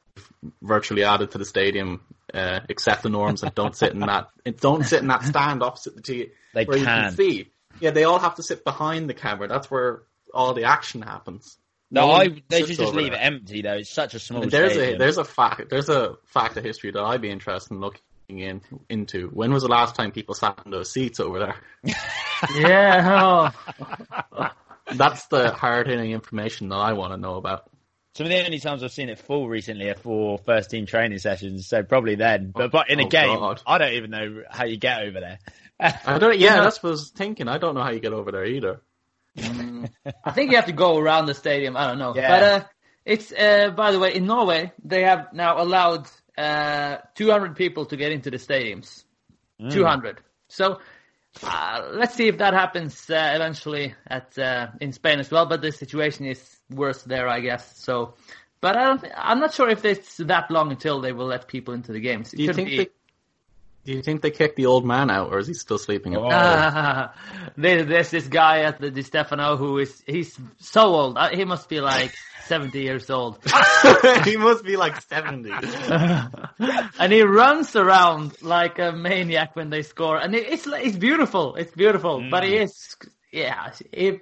virtually 0.61 1.03
added 1.03 1.32
to 1.32 1.38
the 1.40 1.45
stadium 1.45 2.02
uh, 2.34 2.60
accept 2.70 3.02
the 3.03 3.10
norms 3.10 3.41
and 3.41 3.53
don't 3.56 3.76
sit 3.76 3.91
in 3.94 3.99
that 4.02 4.28
don't 4.61 4.84
sit 4.86 5.02
in 5.02 5.07
that 5.07 5.24
stand 5.24 5.64
opposite 5.64 5.95
the 5.95 6.02
T 6.02 6.28
They 6.53 6.66
where 6.66 6.78
you 6.78 6.86
can. 6.86 7.06
can 7.06 7.16
see. 7.16 7.49
Yeah, 7.80 7.91
they 7.91 8.03
all 8.03 8.20
have 8.20 8.36
to 8.36 8.44
sit 8.44 8.64
behind 8.64 9.10
the 9.10 9.14
camera. 9.14 9.48
That's 9.48 9.72
where 9.72 10.03
all 10.34 10.53
the 10.53 10.66
action 10.66 11.02
happens. 11.02 11.57
no, 11.90 12.07
one 12.07 12.22
I, 12.22 12.44
they 12.49 12.66
should 12.66 12.78
just 12.78 12.94
leave 12.94 13.11
there. 13.14 13.22
it 13.22 13.26
empty 13.26 13.61
though. 13.64 13.78
It's 13.78 13.90
such 13.90 14.14
a 14.14 14.20
small 14.20 14.41
There's 14.45 14.74
stadium. 14.74 14.95
a 14.95 14.98
there's 14.99 15.18
a 15.18 15.24
fact 15.26 15.70
there's 15.72 15.90
a 15.90 16.16
fact 16.26 16.57
of 16.57 16.64
history 16.64 16.91
that 16.91 17.02
I'd 17.02 17.22
be 17.22 17.32
interested 17.32 17.74
in 17.74 17.80
looking 17.80 18.02
in 18.38 18.62
into. 18.90 19.30
When 19.30 19.52
was 19.52 19.64
the 19.64 19.70
last 19.70 19.96
time 19.96 20.12
people 20.12 20.36
sat 20.36 20.60
in 20.64 20.70
those 20.72 20.92
seats 20.92 21.20
over 21.20 21.40
there? 21.40 21.56
Yeah. 22.56 23.52
oh. 24.32 24.50
That's 24.96 25.26
the 25.28 25.52
hard 25.52 25.88
hitting 25.88 26.12
information 26.12 26.70
that 26.70 26.76
I 26.78 26.94
want 26.94 27.12
to 27.12 27.18
know 27.18 27.36
about. 27.36 27.70
Some 28.16 28.26
of 28.28 28.32
the 28.32 28.46
only 28.46 28.60
times 28.60 28.82
I've 28.84 28.92
seen 28.92 29.10
it 29.10 29.20
full 29.20 29.50
recently 29.50 29.90
are 29.90 29.96
for 29.96 30.38
first 30.38 30.70
team 30.70 30.86
training 30.86 31.18
sessions, 31.20 31.68
so 31.68 31.84
probably 31.84 32.16
then. 32.16 32.52
But 32.56 32.72
but 32.72 32.90
in 32.90 33.00
a 33.00 33.06
Oh, 33.06 33.10
game, 33.10 33.38
God. 33.40 33.62
I 33.68 33.78
don't 33.78 33.94
even 33.94 34.10
know 34.12 34.44
how 34.50 34.64
you 34.66 34.78
get 34.78 35.02
over 35.04 35.20
there. 35.20 35.40
I 35.80 36.18
don't. 36.18 36.38
Yeah, 36.40 36.62
that's 36.62 36.82
what 36.82 36.90
I 36.90 36.92
was 36.92 37.10
thinking. 37.10 37.48
I 37.48 37.58
don't 37.58 37.76
know 37.76 37.82
how 37.84 37.92
you 37.92 38.00
get 38.00 38.14
over 38.14 38.32
there 38.32 38.46
either. 38.46 38.82
I 39.38 40.32
think 40.32 40.52
you 40.52 40.58
have 40.58 40.66
to 40.66 40.74
go 40.74 40.98
around 40.98 41.26
the 41.28 41.34
stadium. 41.34 41.78
I 41.78 41.88
don't 41.88 42.00
know. 42.00 42.16
Yeah. 42.16 42.28
But 42.30 42.44
uh, 42.44 42.66
it's 43.06 43.32
uh, 43.32 43.72
by 43.72 43.92
the 43.92 44.00
way, 44.00 44.16
in 44.16 44.26
Norway 44.26 44.72
they 44.84 45.04
have 45.04 45.34
now 45.34 45.62
allowed 45.62 46.08
uh, 46.40 46.98
200 47.16 47.56
people 47.56 47.86
to 47.86 47.98
get 47.98 48.11
into 48.11 48.32
the 48.32 48.38
stadiums. 48.38 49.03
200. 49.70 50.22
So 50.48 50.80
uh, 51.44 51.90
let's 51.94 52.16
see 52.16 52.28
if 52.28 52.38
that 52.38 52.53
happens 52.53 53.10
uh, 53.10 53.34
eventually 53.36 53.94
at 54.07 54.38
uh, 54.38 54.68
in 54.80 54.94
Spain 54.94 55.20
as 55.20 55.30
well. 55.30 55.45
But 55.45 55.61
the 55.61 55.72
situation 55.72 56.26
is 56.26 56.57
worse 56.70 57.03
there, 57.03 57.28
I 57.28 57.41
guess. 57.41 57.78
So, 57.78 58.16
but 58.61 58.76
I 58.78 58.86
don't. 58.86 59.02
Th- 59.02 59.14
I'm 59.16 59.40
not 59.40 59.53
sure 59.53 59.70
if 59.70 59.84
it's 59.86 60.18
that 60.18 60.49
long 60.49 60.72
until 60.72 61.02
they 61.02 61.11
will 61.11 61.28
let 61.28 61.48
people 61.48 61.74
into 61.74 61.91
the 61.91 61.99
games. 61.99 62.34
It 62.34 62.38
Do 62.38 62.44
you 62.44 62.53
think 62.53 62.70
be- 62.70 62.78
they? 62.78 62.88
Do 63.86 63.94
you 63.94 64.02
think 64.02 64.22
they 64.22 64.32
kicked 64.32 64.56
the 64.58 64.66
old 64.68 64.86
man 64.86 65.10
out, 65.10 65.32
or 65.32 65.40
is 65.40 65.48
he 65.48 65.54
still 65.54 65.78
sleeping? 65.78 66.16
Oh. 66.16 66.28
up 66.28 67.16
there, 67.58 67.84
there's 67.84 68.12
this 68.12 68.28
guy 68.28 68.62
at 68.62 68.80
the 68.80 68.92
Di 68.92 69.02
Stefano 69.02 69.58
who 69.58 69.78
is 69.80 70.04
he's 70.06 70.38
so 70.58 70.82
old. 70.82 71.18
Uh, 71.18 71.30
He 71.30 71.46
must 71.46 71.70
be 71.70 71.80
like 71.82 72.14
70 72.46 72.82
years 72.82 73.10
old. 73.10 73.40
he 74.26 74.36
must 74.38 74.64
be 74.64 74.76
like 74.76 75.00
seventy. 75.02 75.52
and 77.00 77.14
he 77.14 77.22
runs 77.22 77.76
around 77.76 78.42
like 78.42 78.80
a 78.80 78.92
maniac 78.92 79.56
when 79.56 79.70
they 79.70 79.82
score, 79.84 80.18
and 80.18 80.36
it, 80.36 80.48
it's 80.50 80.68
it's 80.68 80.98
beautiful. 80.98 81.56
It's 81.56 81.74
beautiful, 81.74 82.28
but 82.30 82.44
he 82.44 82.58
is, 82.58 82.96
yeah, 83.32 83.72
he, 83.92 84.20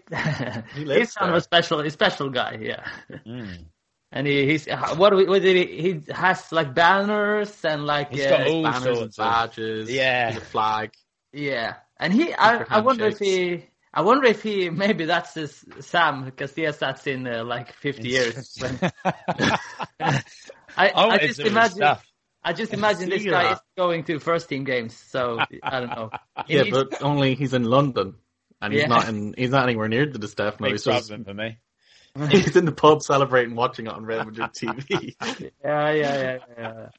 He 0.75 0.83
he's 0.83 1.13
kind 1.13 1.31
of 1.31 1.37
a 1.37 1.41
special, 1.41 1.79
a 1.79 1.89
special 1.89 2.29
guy, 2.29 2.57
yeah. 2.61 2.85
Mm. 3.25 3.65
And 4.11 4.25
he, 4.25 4.45
he's 4.47 4.67
uh, 4.67 4.95
what, 4.95 5.09
do 5.09 5.17
we- 5.17 5.25
what 5.25 5.41
did 5.41 5.55
he? 5.69 5.81
He 5.81 6.11
has 6.13 6.51
like 6.51 6.73
banners 6.73 7.53
and 7.65 7.85
like 7.85 8.11
He's 8.13 8.25
uh, 8.25 8.29
got 8.29 8.47
all 8.47 8.63
Banners 8.63 8.85
and 8.85 8.97
sorts 8.97 9.19
of. 9.19 9.23
badges. 9.25 9.91
Yeah. 9.91 10.31
the 10.31 10.41
flag. 10.41 10.93
yeah. 11.33 11.75
And 11.99 12.13
he, 12.13 12.31
I, 12.33 12.63
I 12.69 12.79
wonder 12.81 13.07
if 13.07 13.17
he. 13.19 13.65
I 13.93 14.01
wonder 14.01 14.27
if 14.27 14.43
he 14.43 14.69
maybe 14.69 15.05
that's 15.05 15.33
his 15.33 15.65
Sam 15.79 16.25
because 16.25 16.53
he 16.53 16.61
has 16.63 16.77
that 16.79 17.05
in 17.07 17.25
uh, 17.27 17.43
like 17.43 17.73
50 17.73 18.07
years. 18.07 18.55
When, 18.61 18.79
I, 19.99 20.91
Oh, 20.93 21.09
I 21.09 21.17
just 21.17 21.39
imagine 21.39 21.77
stuff. 21.77 22.05
I 22.43 22.53
just 22.53 22.73
imagine 22.73 23.09
this 23.09 23.25
guy 23.25 23.43
that. 23.43 23.53
is 23.53 23.59
going 23.77 24.03
to 24.05 24.19
first 24.19 24.47
team 24.47 24.63
games, 24.63 24.95
so 24.95 25.39
I 25.63 25.79
don't 25.79 25.89
know. 25.89 26.11
Yeah, 26.47 26.63
He's- 26.63 26.69
but 26.71 27.01
only 27.01 27.33
he's 27.35 27.53
in 27.53 27.63
London, 27.63 28.15
and 28.61 28.71
he's 28.71 28.83
Yeah. 28.83 28.87
not 28.87 29.09
in. 29.09 29.33
He's 29.37 29.49
not 29.49 29.63
anywhere 29.67 29.87
near 29.89 30.05
to 30.05 30.17
the 30.17 30.27
Stefano. 30.27 30.67
Big 30.67 30.73
He's, 30.73 30.83
just, 30.83 31.09
problem 31.09 31.25
for 31.25 31.33
me. 31.33 31.57
he's 32.29 32.55
in 32.55 32.65
the 32.65 32.71
pub 32.71 33.01
celebrating, 33.03 33.55
watching 33.55 33.87
it 33.87 33.93
on 33.93 34.05
Real 34.05 34.23
Madrid 34.23 34.51
TV. 34.51 35.15
yeah, 35.63 35.91
yeah, 35.91 35.91
yeah, 35.91 36.37
yeah. 36.57 36.89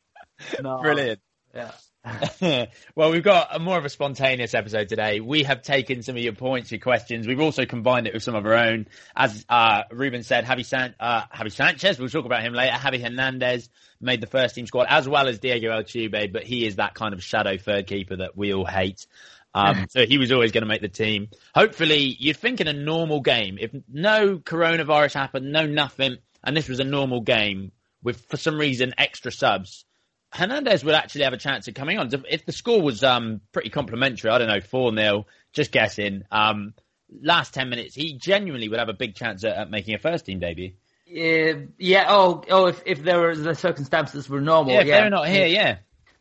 No, 0.62 0.80
Brilliant. 0.80 1.20
Yeah. 1.54 1.72
well, 2.94 3.10
we've 3.10 3.22
got 3.22 3.54
a 3.54 3.58
more 3.58 3.76
of 3.76 3.84
a 3.84 3.88
spontaneous 3.88 4.54
episode 4.54 4.88
today. 4.88 5.20
We 5.20 5.42
have 5.42 5.62
taken 5.62 6.02
some 6.02 6.16
of 6.16 6.22
your 6.22 6.32
points, 6.32 6.70
your 6.70 6.80
questions. 6.80 7.26
We've 7.26 7.40
also 7.40 7.66
combined 7.66 8.06
it 8.06 8.14
with 8.14 8.22
some 8.22 8.34
of 8.34 8.46
our 8.46 8.54
own. 8.54 8.86
As 9.16 9.44
uh, 9.48 9.82
Ruben 9.90 10.22
said, 10.22 10.44
Javi, 10.44 10.64
San- 10.64 10.94
uh, 10.98 11.22
Javi 11.34 11.52
Sanchez, 11.52 11.98
we'll 11.98 12.08
talk 12.08 12.24
about 12.24 12.42
him 12.42 12.54
later. 12.54 12.76
Javi 12.76 13.02
Hernandez 13.02 13.68
made 14.00 14.20
the 14.20 14.26
first 14.26 14.54
team 14.54 14.66
squad, 14.66 14.86
as 14.88 15.08
well 15.08 15.26
as 15.28 15.38
Diego 15.38 15.70
Altube, 15.70 16.32
but 16.32 16.44
he 16.44 16.66
is 16.66 16.76
that 16.76 16.94
kind 16.94 17.14
of 17.14 17.22
shadow 17.22 17.56
third 17.58 17.86
keeper 17.86 18.16
that 18.16 18.36
we 18.36 18.54
all 18.54 18.64
hate. 18.64 19.06
Um, 19.54 19.86
so 19.90 20.06
he 20.06 20.18
was 20.18 20.32
always 20.32 20.52
going 20.52 20.62
to 20.62 20.68
make 20.68 20.80
the 20.80 20.88
team. 20.88 21.28
Hopefully, 21.54 22.16
you'd 22.18 22.36
think 22.36 22.60
in 22.60 22.68
a 22.68 22.72
normal 22.72 23.20
game, 23.20 23.58
if 23.60 23.70
no 23.88 24.38
coronavirus 24.38 25.14
happened, 25.14 25.52
no 25.52 25.66
nothing, 25.66 26.18
and 26.44 26.56
this 26.56 26.68
was 26.68 26.80
a 26.80 26.84
normal 26.84 27.20
game 27.20 27.72
with, 28.02 28.20
for 28.26 28.36
some 28.36 28.58
reason, 28.58 28.94
extra 28.98 29.32
subs, 29.32 29.84
Hernandez 30.32 30.84
would 30.84 30.94
actually 30.94 31.24
have 31.24 31.32
a 31.32 31.38
chance 31.38 31.68
of 31.68 31.74
coming 31.74 31.98
on. 31.98 32.10
If 32.28 32.44
the 32.44 32.52
score 32.52 32.82
was 32.82 33.02
um, 33.02 33.40
pretty 33.52 33.70
complimentary, 33.70 34.30
I 34.30 34.38
don't 34.38 34.48
know, 34.48 34.60
4 34.60 34.94
0, 34.94 35.26
just 35.52 35.72
guessing, 35.72 36.22
um, 36.30 36.74
last 37.22 37.54
10 37.54 37.70
minutes, 37.70 37.94
he 37.94 38.14
genuinely 38.14 38.68
would 38.68 38.78
have 38.78 38.90
a 38.90 38.94
big 38.94 39.14
chance 39.14 39.44
at, 39.44 39.56
at 39.56 39.70
making 39.70 39.94
a 39.94 39.98
first 39.98 40.26
team 40.26 40.38
debut. 40.38 40.72
Uh, 41.10 41.66
yeah. 41.78 42.06
Oh, 42.08 42.44
oh. 42.50 42.66
If 42.66 42.82
if 42.84 43.02
there 43.02 43.18
were 43.18 43.34
the 43.34 43.54
circumstances 43.54 44.28
were 44.28 44.42
normal, 44.42 44.74
yeah, 44.74 44.80
if 44.80 44.86
yeah. 44.86 45.00
they're 45.00 45.10
not 45.10 45.26
here, 45.26 45.46
yeah. 45.46 45.78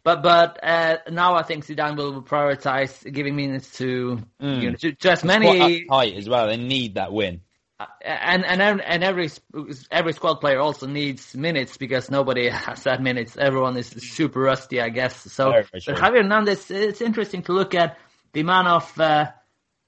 But 0.08 0.24
but 0.24 0.64
uh, 0.64 0.98
now 1.12 1.36
I 1.36 1.44
think 1.44 1.66
Zidane 1.66 1.98
will 1.98 2.22
prioritize 2.22 2.94
giving 3.12 3.36
minutes 3.36 3.78
to 3.80 4.20
Mm. 4.42 4.62
you 4.62 4.70
know 4.70 4.76
to, 4.78 4.94
to 4.94 5.12
as 5.12 5.26
many. 5.26 5.82
uptight 5.90 6.16
as 6.16 6.30
well. 6.30 6.48
They 6.48 6.56
need 6.56 6.96
that 6.96 7.12
win. 7.12 7.42
and 8.02 8.46
and 8.46 8.62
and 8.82 9.04
every 9.04 9.30
every 9.92 10.14
squad 10.14 10.36
player 10.36 10.60
also 10.62 10.88
needs 10.88 11.36
minutes 11.36 11.76
because 11.76 12.10
nobody 12.10 12.48
has 12.68 12.84
that 12.84 13.02
minutes. 13.02 13.36
Everyone 13.36 13.76
is 13.76 13.88
super 13.88 14.40
rusty, 14.40 14.80
I 14.80 14.88
guess. 14.88 15.14
So, 15.38 15.52
Very, 15.52 15.64
very 15.64 15.82
but 15.86 15.96
true. 15.96 15.96
Javier 15.96 16.24
Hernandez, 16.24 16.72
it's 16.72 17.02
interesting 17.02 17.42
to 17.44 17.52
look 17.52 17.76
at 17.76 17.98
the 18.32 18.40
amount 18.40 18.68
of. 18.70 19.00
Uh, 19.00 19.26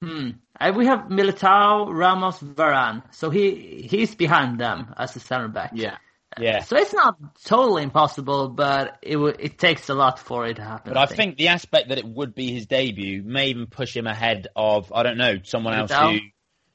hmm, 0.03 0.31
uh, 0.59 0.73
we 0.75 0.85
have 0.85 1.07
Militao, 1.07 1.87
Ramos, 2.01 2.39
Varane. 2.39 3.03
So 3.11 3.29
he 3.29 3.87
he's 3.89 4.15
behind 4.15 4.59
them 4.59 4.93
as 4.97 5.15
a 5.15 5.21
center 5.21 5.47
back. 5.47 5.71
Yeah. 5.73 5.95
Yeah. 6.37 6.63
So 6.63 6.77
it's 6.77 6.93
not 6.93 7.17
totally 7.43 7.83
impossible, 7.83 8.49
but 8.49 8.99
it 9.01 9.13
w- 9.13 9.35
it 9.37 9.57
takes 9.57 9.89
a 9.89 9.93
lot 9.93 10.19
for 10.19 10.45
it 10.45 10.55
to 10.55 10.63
happen. 10.63 10.93
But 10.93 10.97
I 10.99 11.05
think 11.07 11.37
the 11.37 11.47
aspect 11.47 11.89
that 11.89 11.97
it 11.97 12.05
would 12.05 12.35
be 12.35 12.51
his 12.51 12.67
debut 12.67 13.23
may 13.23 13.47
even 13.47 13.65
push 13.67 13.95
him 13.95 14.05
ahead 14.07 14.47
of 14.55 14.91
I 14.93 15.03
don't 15.03 15.17
know 15.17 15.39
someone 15.43 15.73
else 15.73 15.91
Militao? 15.91 16.13
who, 16.13 16.19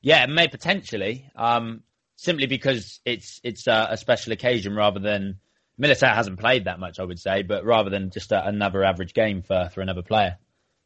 yeah, 0.02 0.26
may 0.26 0.48
potentially, 0.48 1.30
um, 1.36 1.82
simply 2.16 2.46
because 2.46 3.00
it's 3.04 3.40
it's 3.44 3.66
a, 3.66 3.88
a 3.90 3.96
special 3.96 4.32
occasion 4.32 4.74
rather 4.74 4.98
than 5.00 5.38
Militao 5.80 6.14
hasn't 6.14 6.40
played 6.40 6.64
that 6.64 6.78
much, 6.80 6.98
I 6.98 7.04
would 7.04 7.20
say, 7.20 7.42
but 7.42 7.64
rather 7.64 7.90
than 7.90 8.10
just 8.10 8.32
a, 8.32 8.46
another 8.46 8.82
average 8.82 9.14
game 9.14 9.42
for 9.42 9.70
for 9.72 9.82
another 9.82 10.02
player. 10.02 10.36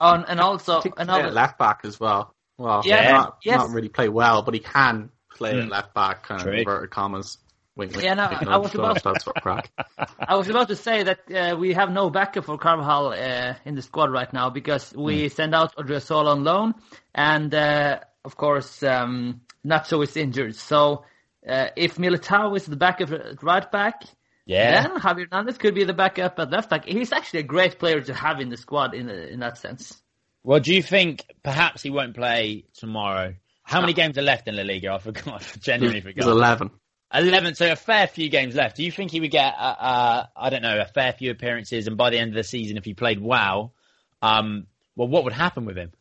Oh, 0.00 0.14
and, 0.14 0.24
and 0.28 0.40
also 0.40 0.78
I 0.78 0.80
think 0.82 0.98
he 0.98 1.02
another 1.02 1.30
left 1.30 1.58
back 1.58 1.80
as 1.84 1.98
well. 1.98 2.34
Well, 2.58 2.82
Yeah, 2.84 3.10
not, 3.12 3.38
yes. 3.44 3.56
not 3.58 3.70
really 3.70 3.88
play 3.88 4.08
well, 4.08 4.42
but 4.42 4.52
he 4.54 4.60
can 4.60 5.10
play 5.30 5.58
at 5.58 5.68
left 5.68 5.94
back, 5.94 6.24
kind 6.24 6.40
True. 6.42 6.52
of 6.52 6.58
inverted 6.58 6.90
commas. 6.90 7.38
Wink, 7.78 7.92
wink, 7.92 8.02
Yeah, 8.04 8.14
no, 8.14 8.24
I 8.24 8.56
was 8.58 8.74
about- 8.74 9.02
That's 9.02 9.24
what 9.24 9.36
crack. 9.40 9.70
I 10.18 10.34
was 10.34 10.48
about 10.50 10.68
to 10.68 10.76
say 10.76 11.04
that 11.04 11.20
uh, 11.30 11.56
we 11.56 11.72
have 11.74 11.90
no 11.90 12.10
backup 12.10 12.44
for 12.44 12.58
Carvajal 12.58 13.12
uh, 13.12 13.54
in 13.64 13.76
the 13.76 13.82
squad 13.82 14.10
right 14.10 14.30
now 14.32 14.50
because 14.50 14.92
we 14.94 15.28
send 15.28 15.54
out 15.54 15.76
Odriozola 15.76 16.32
on 16.32 16.42
loan, 16.44 16.74
and 17.14 17.54
uh, 17.54 18.00
of 18.24 18.36
course 18.36 18.82
um, 18.82 19.42
Nacho 19.64 20.02
is 20.02 20.16
injured. 20.16 20.56
So 20.56 21.04
uh, 21.48 21.68
if 21.76 21.96
Militao 21.96 22.56
is 22.56 22.66
the 22.66 22.76
backup 22.76 23.12
at 23.12 23.42
right 23.44 23.70
back, 23.70 24.02
Yeah. 24.44 24.82
then 24.82 24.98
Javier 25.00 25.26
Hernandez 25.30 25.56
could 25.58 25.74
be 25.76 25.84
the 25.84 25.94
backup 25.94 26.38
at 26.40 26.50
left 26.50 26.68
back. 26.70 26.84
He's 26.84 27.12
actually 27.12 27.40
a 27.40 27.48
great 27.54 27.78
player 27.78 28.00
to 28.00 28.12
have 28.12 28.40
in 28.40 28.48
the 28.50 28.56
squad 28.56 28.92
in 28.92 29.08
in 29.08 29.38
that 29.40 29.56
sense. 29.56 30.02
Well, 30.42 30.58
do 30.60 30.74
you 30.74 30.82
think 30.82 31.24
perhaps 31.44 31.82
he 31.82 31.90
won't 31.90 32.14
play 32.16 32.64
tomorrow? 32.74 33.34
How 33.62 33.80
many 33.80 33.92
games 33.92 34.16
are 34.18 34.22
left 34.22 34.48
in 34.48 34.56
La 34.56 34.62
Liga? 34.62 34.92
I 34.94 34.98
forgot. 34.98 35.42
I 35.54 35.58
genuinely 35.60 36.00
There's 36.00 36.26
forgot. 36.26 36.70
11. 37.12 37.28
11, 37.28 37.54
so 37.54 37.72
a 37.72 37.76
fair 37.76 38.06
few 38.06 38.28
games 38.28 38.54
left. 38.54 38.76
Do 38.76 38.84
you 38.84 38.92
think 38.92 39.10
he 39.10 39.20
would 39.20 39.30
get, 39.30 39.54
uh, 39.58 39.76
uh, 39.78 40.26
I 40.36 40.50
don't 40.50 40.62
know, 40.62 40.80
a 40.80 40.84
fair 40.84 41.12
few 41.12 41.30
appearances, 41.30 41.86
and 41.86 41.96
by 41.96 42.10
the 42.10 42.18
end 42.18 42.30
of 42.30 42.34
the 42.34 42.44
season, 42.44 42.76
if 42.76 42.84
he 42.84 42.94
played 42.94 43.20
well, 43.20 43.72
um, 44.20 44.66
well, 44.94 45.08
what 45.08 45.24
would 45.24 45.32
happen 45.32 45.64
with 45.64 45.76
him? 45.76 45.92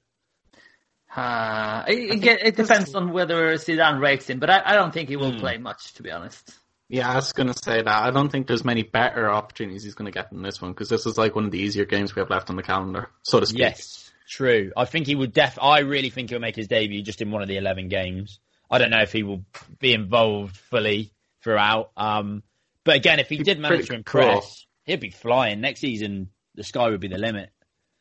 Uh, 1.15 1.83
it, 1.87 2.23
it, 2.23 2.39
it 2.47 2.55
depends 2.55 2.93
on 2.93 3.11
whether 3.11 3.53
Zidane 3.53 4.01
rates 4.01 4.29
him, 4.29 4.39
but 4.39 4.49
I, 4.49 4.61
I 4.65 4.75
don't 4.75 4.93
think 4.93 5.09
he 5.09 5.15
will 5.15 5.39
play 5.39 5.57
much, 5.57 5.93
to 5.93 6.03
be 6.03 6.11
honest. 6.11 6.53
Yeah, 6.89 7.09
I 7.09 7.15
was 7.15 7.33
going 7.33 7.47
to 7.47 7.57
say 7.57 7.81
that. 7.81 7.87
I 7.87 8.11
don't 8.11 8.29
think 8.29 8.47
there's 8.47 8.63
many 8.63 8.83
better 8.83 9.29
opportunities 9.29 9.83
he's 9.83 9.95
going 9.95 10.05
to 10.05 10.11
get 10.11 10.29
than 10.29 10.41
this 10.41 10.61
one 10.61 10.71
because 10.71 10.89
this 10.89 11.05
is 11.05 11.17
like 11.17 11.35
one 11.35 11.45
of 11.45 11.51
the 11.51 11.59
easier 11.59 11.85
games 11.85 12.15
we 12.15 12.21
have 12.21 12.29
left 12.29 12.49
on 12.49 12.55
the 12.55 12.63
calendar, 12.63 13.09
so 13.23 13.39
to 13.39 13.45
speak. 13.45 13.59
Yes, 13.59 14.11
true. 14.29 14.71
I 14.75 14.85
think 14.85 15.05
he 15.07 15.15
would 15.15 15.33
def. 15.33 15.57
I 15.61 15.79
really 15.79 16.09
think 16.09 16.29
he'll 16.29 16.39
make 16.39 16.55
his 16.55 16.67
debut 16.67 17.01
just 17.01 17.21
in 17.21 17.31
one 17.31 17.41
of 17.41 17.49
the 17.49 17.57
eleven 17.57 17.89
games. 17.89 18.39
I 18.69 18.77
don't 18.77 18.89
know 18.91 19.01
if 19.01 19.11
he 19.11 19.23
will 19.23 19.43
be 19.79 19.93
involved 19.93 20.57
fully 20.57 21.11
throughout. 21.43 21.91
Um, 21.97 22.43
but 22.83 22.95
again, 22.95 23.19
if 23.19 23.29
he 23.29 23.37
did 23.37 23.59
manage 23.59 23.81
to 23.81 23.87
pretty 23.87 23.97
impress, 23.99 24.43
cool. 24.43 24.53
he'd 24.85 24.99
be 24.99 25.09
flying 25.11 25.61
next 25.61 25.79
season. 25.81 26.29
The 26.55 26.63
sky 26.63 26.89
would 26.89 26.99
be 26.99 27.07
the 27.07 27.17
limit. 27.17 27.49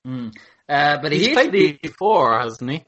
Uh, 0.06 0.30
but 0.68 1.12
He's 1.12 1.26
he's 1.26 1.34
played 1.34 1.52
the, 1.52 1.72
before, 1.82 2.38
hasn't 2.38 2.70
he? 2.70 2.84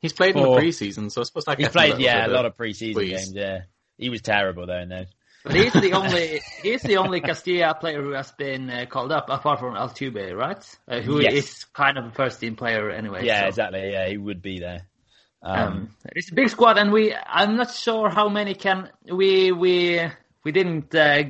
He's 0.00 0.12
played 0.12 0.34
in 0.34 0.42
the 0.42 0.48
preseason, 0.48 1.10
so 1.12 1.20
I 1.20 1.24
suppose 1.24 1.44
that 1.44 1.58
He 1.58 1.68
played, 1.68 1.90
little 1.90 2.02
yeah, 2.04 2.26
a 2.26 2.28
lot 2.28 2.46
of 2.46 2.56
preseason 2.56 2.92
squeeze. 2.92 3.10
games. 3.10 3.32
Yeah, 3.34 3.60
he 3.98 4.08
was 4.08 4.22
terrible 4.22 4.66
though 4.66 4.78
in 4.78 4.88
those. 4.88 5.06
But 5.44 5.54
he's 5.56 5.72
the 5.72 5.92
only 5.94 6.40
he's 6.62 6.82
the 6.82 6.96
only 6.98 7.20
Castilla 7.20 7.74
player 7.74 8.02
who 8.02 8.10
has 8.12 8.30
been 8.32 8.70
uh, 8.70 8.86
called 8.88 9.12
up 9.12 9.28
apart 9.28 9.58
from 9.60 9.74
Altube, 9.74 10.34
right? 10.34 10.78
Uh, 10.88 11.00
who 11.00 11.18
is 11.18 11.34
Yes. 11.34 11.64
kind 11.74 11.98
of 11.98 12.06
a 12.06 12.10
first 12.12 12.40
team 12.40 12.56
player 12.56 12.90
anyway. 12.90 13.24
Yeah, 13.26 13.42
so. 13.42 13.48
exactly. 13.48 13.90
Yeah, 13.92 14.08
he 14.08 14.16
would 14.16 14.40
be 14.42 14.58
there. 14.60 14.86
Um, 15.42 15.58
Um, 15.58 15.90
it's 16.16 16.30
a 16.30 16.34
big 16.34 16.50
squad, 16.50 16.76
and 16.78 16.92
we 16.92 17.14
I'm 17.14 17.56
not 17.56 17.72
sure 17.74 18.10
how 18.10 18.28
many 18.28 18.54
can 18.54 18.90
we 19.10 19.52
we 19.52 20.00
we 20.44 20.52
didn't 20.52 20.94
uh, 20.94 21.22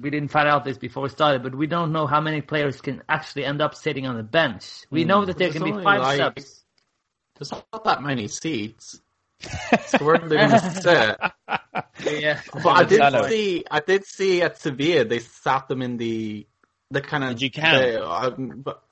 we 0.00 0.10
didn't 0.10 0.28
find 0.28 0.48
out 0.48 0.64
this 0.64 0.78
before 0.78 1.04
we 1.04 1.08
started, 1.10 1.42
but 1.42 1.54
we 1.54 1.66
don't 1.66 1.92
know 1.92 2.06
how 2.06 2.20
many 2.20 2.40
players 2.40 2.80
can 2.80 3.02
actually 3.08 3.44
end 3.44 3.60
up 3.62 3.74
sitting 3.74 4.06
on 4.06 4.16
the 4.16 4.22
bench. 4.22 4.64
We 4.90 5.04
know 5.04 5.24
that 5.24 5.38
there 5.38 5.50
can 5.52 5.62
be 5.64 5.72
five 5.72 6.00
like, 6.00 6.18
subs. 6.18 6.64
There's 7.38 7.52
not 7.52 7.84
that 7.84 8.02
many 8.02 8.28
seats. 8.28 9.00
so 9.86 10.04
where 10.04 10.16
are 10.16 10.28
they 10.28 10.36
going 10.36 10.50
to 10.50 10.70
sit? 10.82 11.16
Yeah, 12.04 12.40
But 12.52 12.66
I 12.66 12.84
did 12.84 12.98
Gonzalo. 12.98 13.28
see, 13.28 13.64
I 13.70 13.80
did 13.80 14.04
see 14.04 14.42
at 14.42 14.58
Sevilla 14.58 15.04
they 15.04 15.18
sat 15.20 15.68
them 15.68 15.82
in 15.82 15.96
the 15.98 16.46
the 16.90 17.00
kind 17.00 17.24
of. 17.24 17.30
Did 17.30 17.42
you 17.42 17.50
count? 17.50 17.78
the- 17.82 18.04
uh, 18.04 18.30
but, 18.30 18.82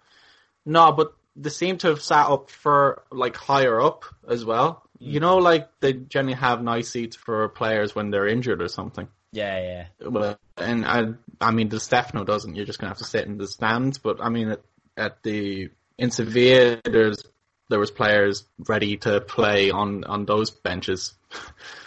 no, 0.65 0.93
but 0.93 1.12
they 1.40 1.51
seem 1.51 1.78
to 1.78 1.89
have 1.89 2.02
sat 2.02 2.28
up 2.28 2.51
for 2.51 3.05
like 3.10 3.36
higher 3.36 3.81
up 3.81 4.05
as 4.28 4.44
well. 4.44 4.82
Mm. 5.01 5.12
You 5.12 5.20
know, 5.20 5.36
like 5.39 5.69
they 5.81 5.93
generally 5.93 6.36
have 6.39 6.62
nice 6.62 6.90
seats 6.90 7.16
for 7.16 7.48
players 7.48 7.94
when 7.94 8.10
they're 8.10 8.27
injured 8.27 8.60
or 8.60 8.69
something. 8.69 9.09
yeah, 9.32 9.86
yeah. 10.01 10.09
Well, 10.09 10.39
and 10.56 10.85
I, 10.85 11.02
I 11.40 11.51
mean, 11.52 11.69
the 11.69 11.78
Stefano 11.81 12.24
doesn't. 12.24 12.56
You're 12.56 12.66
just 12.66 12.78
gonna 12.78 12.90
have 12.90 12.98
to 12.98 13.05
sit 13.05 13.27
in 13.27 13.39
the 13.39 13.47
stands. 13.47 13.98
But 13.98 14.20
I 14.20 14.28
mean, 14.28 14.48
at, 14.51 14.60
at 14.97 15.23
the 15.23 15.70
in 15.97 16.10
Sevilla, 16.10 16.81
there's 16.85 17.23
there 17.70 17.78
was 17.78 17.90
players 17.90 18.44
ready 18.69 18.97
to 18.98 19.20
play 19.20 19.70
on 19.70 20.05
on 20.05 20.24
those 20.24 20.51
benches. 20.51 21.15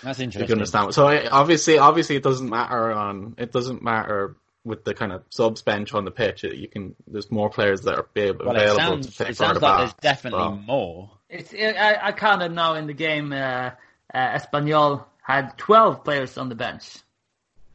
That's 0.04 0.20
You 0.20 0.26
interesting. 0.26 0.48
can 0.48 0.54
understand. 0.60 0.94
So 0.94 1.08
I- 1.08 1.28
obviously, 1.30 1.78
obviously, 1.80 2.16
it 2.16 2.24
doesn't 2.24 2.50
matter 2.50 2.92
on. 2.92 3.36
It 3.38 3.52
doesn't 3.52 3.82
matter 3.84 4.36
with 4.64 4.84
the 4.84 4.94
kind 4.94 5.12
of 5.12 5.24
subs 5.30 5.62
bench 5.62 5.94
on 5.94 6.06
the 6.06 6.12
pitch. 6.12 6.44
You 6.44 6.68
can. 6.68 6.96
There's 7.08 7.32
more 7.32 7.50
players 7.50 7.82
that 7.82 7.96
are 7.96 8.06
be 8.14 8.22
able, 8.22 8.46
Well, 8.46 8.56
it 8.56 8.76
sounds, 8.76 9.08
to 9.08 9.18
take 9.18 9.30
it 9.30 9.38
sounds 9.38 9.60
part 9.60 9.62
like 9.62 9.72
of 9.74 9.80
there's 9.80 9.94
definitely 10.16 10.40
Well, 10.40 10.56
more. 10.56 11.12
It's 11.30 11.54
I, 11.54 11.98
I 12.02 12.12
counted 12.12 12.52
now 12.52 12.76
in 12.76 12.88
the 12.88 12.94
game. 12.94 13.32
Uh, 13.34 13.72
uh, 14.14 14.38
Espanyol 14.38 15.06
had 15.24 15.58
12 15.58 16.04
players 16.04 16.38
on 16.38 16.50
the 16.50 16.56
bench. 16.56 16.84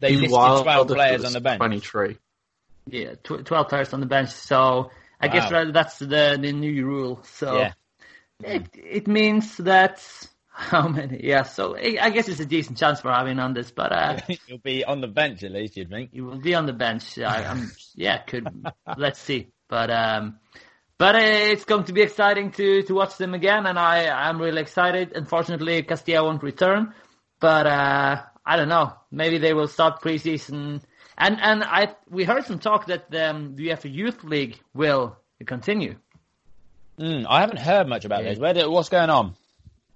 They 0.00 0.12
listed 0.14 0.30
while 0.30 0.62
12 0.62 0.88
players 0.88 1.24
on 1.24 1.32
the 1.32 1.40
bench. 1.40 1.58
Twenty-three. 1.58 2.18
Yeah, 2.88 3.14
tw- 3.22 3.44
12 3.44 3.68
players 3.68 3.92
on 3.94 4.00
the 4.00 4.06
bench. 4.06 4.28
So 4.30 4.90
I 5.20 5.28
guess 5.28 5.50
Wow. 5.50 5.64
that- 5.64 5.72
that's 5.72 5.98
the 5.98 6.38
the 6.40 6.52
new 6.52 6.84
rule. 6.86 7.20
So 7.24 7.56
Yeah. 7.56 7.72
it 8.44 8.68
it 8.74 9.08
means 9.08 9.56
that 9.56 10.06
how 10.70 10.88
many? 10.88 11.20
Yeah. 11.22 11.42
So 11.42 11.76
I 11.76 12.08
guess 12.08 12.28
it's 12.28 12.40
a 12.40 12.46
decent 12.46 12.78
chance 12.78 13.02
for 13.02 13.12
having 13.12 13.38
on 13.38 13.52
this, 13.52 13.70
but 13.70 13.92
uh, 13.92 14.18
You'll 14.46 14.58
be 14.58 14.84
on 14.84 15.02
the 15.02 15.06
bench 15.06 15.42
at 15.42 15.52
least, 15.52 15.76
you'd 15.76 15.90
think. 15.90 16.12
he 16.12 16.22
will 16.22 16.40
be 16.40 16.54
on 16.54 16.64
the 16.64 16.72
bench. 16.72 17.18
I, 17.18 17.44
I'm 17.44 17.70
yeah, 17.94 18.18
could 18.22 18.48
let's 18.96 19.20
see. 19.20 19.48
But 19.68 19.90
um, 19.90 20.38
but 20.96 21.14
uh, 21.14 21.18
it's 21.18 21.66
going 21.66 21.84
to 21.84 21.92
be 21.92 22.00
exciting 22.00 22.52
to 22.52 22.82
to 22.84 22.94
watch 22.94 23.18
them 23.18 23.34
again, 23.34 23.66
and 23.66 23.78
I 23.78 24.08
I'm 24.08 24.40
really 24.40 24.62
excited. 24.62 25.12
Unfortunately, 25.14 25.82
Castilla 25.82 26.24
won't 26.24 26.42
return, 26.42 26.94
but 27.38 27.66
uh, 27.66 28.22
I 28.46 28.56
don't 28.56 28.70
know. 28.70 28.94
Maybe 29.10 29.36
they 29.36 29.52
will 29.52 29.68
start 29.68 30.00
preseason. 30.00 30.80
And 31.18 31.38
and 31.38 31.64
I 31.64 31.94
we 32.08 32.24
heard 32.24 32.46
some 32.46 32.60
talk 32.60 32.86
that 32.86 33.14
um, 33.14 33.56
the 33.56 33.68
UEFA 33.68 33.92
Youth 33.92 34.24
League 34.24 34.58
will 34.72 35.18
continue. 35.44 35.96
Mm, 36.98 37.26
I 37.28 37.40
haven't 37.40 37.58
heard 37.58 37.86
much 37.88 38.06
about 38.06 38.22
this. 38.22 38.38
Where 38.38 38.54
did, 38.54 38.66
what's 38.68 38.88
going 38.88 39.10
on? 39.10 39.36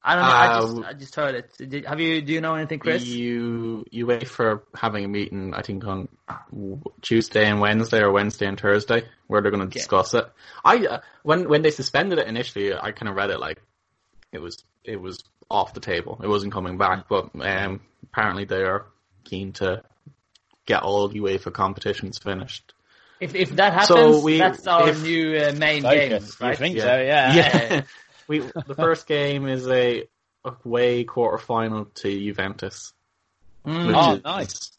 I 0.03 0.15
don't 0.15 0.25
know. 0.25 0.31
I 0.31 0.47
Uh, 0.47 0.61
just 0.61 0.89
I 0.89 0.93
just 0.95 1.15
heard 1.17 1.35
it. 1.35 1.71
Did, 1.71 1.85
have 1.85 2.01
you 2.01 2.23
do 2.23 2.33
you 2.33 2.41
know 2.41 2.55
anything, 2.55 2.79
Chris? 2.79 3.05
You 3.05 3.85
you 3.91 4.07
wait 4.07 4.27
for 4.29 4.63
having 4.75 5.05
a 5.05 5.09
meeting. 5.09 5.53
I 5.55 5.63
think 5.63 5.85
on 5.87 6.09
Tuesday 7.03 7.47
and 7.47 7.61
Wednesday, 7.61 8.01
or 8.01 8.11
Wednesday 8.11 8.47
and 8.47 8.59
Thursday, 8.59 9.05
where 9.27 9.41
they're 9.43 9.51
going 9.51 9.69
to 9.69 9.73
discuss 9.79 10.15
it. 10.15 10.27
I 10.65 10.87
uh, 10.87 11.01
when 11.23 11.49
when 11.49 11.63
they 11.63 11.71
suspended 11.71 12.19
it 12.19 12.27
initially, 12.29 12.75
I 12.75 12.93
kind 12.93 13.09
of 13.09 13.15
read 13.17 13.31
it 13.31 13.41
like 13.41 13.61
it 14.33 14.41
was 14.41 14.65
it 14.85 15.01
was 15.01 15.23
off 15.51 15.75
the 15.75 15.81
table. 15.81 16.21
It 16.23 16.29
wasn't 16.29 16.53
coming 16.53 16.79
back, 16.79 17.07
but 17.09 17.31
um, 17.41 17.81
apparently 18.05 18.45
they 18.45 18.63
are 18.63 18.87
keen 19.25 19.53
to 19.55 19.83
get 20.67 20.83
all 20.83 21.11
UEFA 21.11 21.53
competitions 21.53 22.19
finished. 22.19 22.73
If 23.21 23.35
if 23.35 23.51
that 23.57 23.73
happens, 23.75 23.89
So 23.89 24.21
we- 24.21 24.39
that's 24.39 24.67
our 24.67 24.89
if- 24.89 25.03
new 25.03 25.37
uh, 25.37 25.53
main 25.53 25.83
Focus. 25.83 26.09
game, 26.09 26.23
You 26.41 26.47
right? 26.47 26.59
think 26.59 26.79
so? 26.79 26.87
Yeah. 26.87 27.35
yeah. 27.35 27.83
we 28.31 28.39
the 28.39 28.75
first 28.75 29.07
game 29.07 29.47
is 29.47 29.67
a 29.69 30.09
away 30.45 31.05
quarterfinal 31.05 31.93
to 31.97 32.09
Juventus. 32.27 32.93
Mm. 33.67 33.87
which 33.89 33.97
Oh, 33.97 34.15
is- 34.15 34.25
nice. 34.25 34.73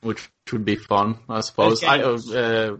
Which 0.00 0.28
would 0.52 0.64
be 0.64 0.76
fun, 0.76 1.18
I 1.28 1.40
suppose. 1.40 1.82
I, 1.84 2.00
uh, 2.02 2.76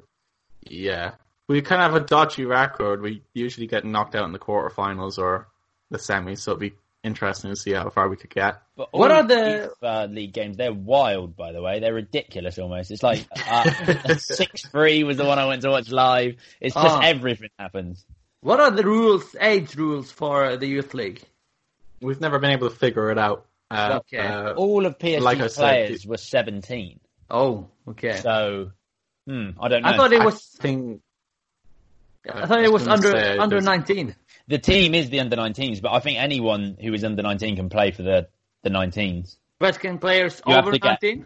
yeah, 0.69 1.13
we 1.49 1.63
kind 1.63 1.81
of 1.81 1.93
have 1.93 2.03
a 2.03 2.05
dodgy 2.07 2.45
record. 2.45 3.01
We 3.01 3.23
usually 3.33 3.67
get 3.67 3.85
knocked 3.85 4.15
out 4.15 4.25
in 4.27 4.33
the 4.33 4.39
quarterfinals 4.39 5.17
or 5.19 5.47
the 5.91 5.99
semis, 5.99 6.41
so 6.41 6.51
it'd 6.51 6.61
be 6.61 6.75
interesting 7.03 7.51
to 7.51 7.57
see 7.57 7.73
how 7.73 7.89
far 7.91 8.09
we 8.11 8.17
could 8.17 8.29
get. 8.29 8.61
But 8.77 8.93
What 8.93 9.11
are 9.11 9.23
the- 9.23 9.73
uh, 9.83 10.07
league 10.11 10.33
games? 10.35 10.57
They're 10.59 10.73
wild, 10.73 11.35
by 11.37 11.53
the 11.53 11.63
way. 11.63 11.81
They're 11.81 11.95
ridiculous 11.95 12.59
almost. 12.59 12.91
It's 12.91 13.03
like 13.03 13.27
uh, 13.49 13.71
six 14.19 14.67
three 14.67 15.03
was 15.05 15.17
the 15.17 15.25
one 15.25 15.39
I 15.39 15.47
went 15.47 15.63
to 15.63 15.71
watch 15.71 15.91
live. 15.91 16.37
It's 16.61 16.75
just 16.75 16.87
Ah. 16.87 17.01
everything 17.03 17.51
happens. 17.59 18.05
What 18.45 18.61
are 18.61 18.71
the 18.71 18.85
rules, 18.85 19.35
age 19.41 19.75
rules 19.75 20.11
for 20.11 20.59
the 20.59 20.67
youth 20.67 20.93
league? 20.93 21.23
We've 22.03 22.21
never 22.21 22.39
been 22.39 22.51
able 22.51 22.69
to 22.69 22.77
figure 22.77 23.11
it 23.11 23.17
out. 23.17 23.47
Uh, 23.71 24.01
Okay. 24.01 24.19
uh, 24.19 24.53
All 24.53 24.85
of 24.85 24.99
PSG 24.99 25.23
like 25.23 25.41
I 25.41 25.47
said, 25.47 25.87
players 25.87 26.07
were 26.07 26.19
17. 26.19 27.01
Oh, 27.31 27.71
okay. 27.89 28.17
So, 28.21 28.73
hmm, 29.27 29.51
I 29.59 29.69
don't 29.69 29.81
know. 29.83 29.89
I 29.89 29.97
thought 29.97 30.13
it 30.13 30.23
was. 30.23 30.45
think 30.61 31.01
I 32.31 32.45
thought 32.47 32.63
it 32.63 32.71
was 32.71 32.83
gonna 32.83 32.93
under 32.97 33.17
under 33.41 33.61
there's- 33.61 33.65
19. 33.65 34.15
the 34.47 34.59
team 34.59 34.95
is 34.95 35.09
the 35.09 35.21
under 35.21 35.37
19s, 35.37 35.81
but 35.81 35.93
I 35.93 36.01
think 36.01 36.19
anyone 36.19 36.77
who 36.79 36.93
is 36.93 37.03
under 37.03 37.23
19 37.23 37.57
can 37.57 37.71
play 37.71 37.93
for 37.93 38.03
the 38.03 38.29
the 38.63 38.69
19s. 38.69 39.39
Mexican 39.59 39.99
players 39.99 40.43
You 40.47 40.53
have 40.53 40.67
over 40.67 40.77
19. 40.79 41.25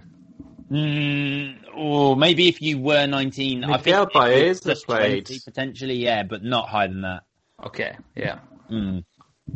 Mm, 0.70 1.56
or 1.74 2.16
maybe 2.16 2.48
if 2.48 2.60
you 2.60 2.78
were 2.78 3.06
19, 3.06 3.64
I 3.64 3.78
think 3.78 3.86
Miguel 3.86 4.02
it 4.02 4.06
was 4.06 4.12
Baeza 4.60 4.68
just 4.74 4.86
played. 4.86 5.26
20 5.26 5.40
potentially, 5.44 5.94
yeah, 5.94 6.22
but 6.24 6.42
not 6.44 6.68
higher 6.68 6.88
than 6.88 7.02
that. 7.02 7.22
Okay, 7.64 7.96
yeah. 8.14 8.40
Mm. 8.70 9.04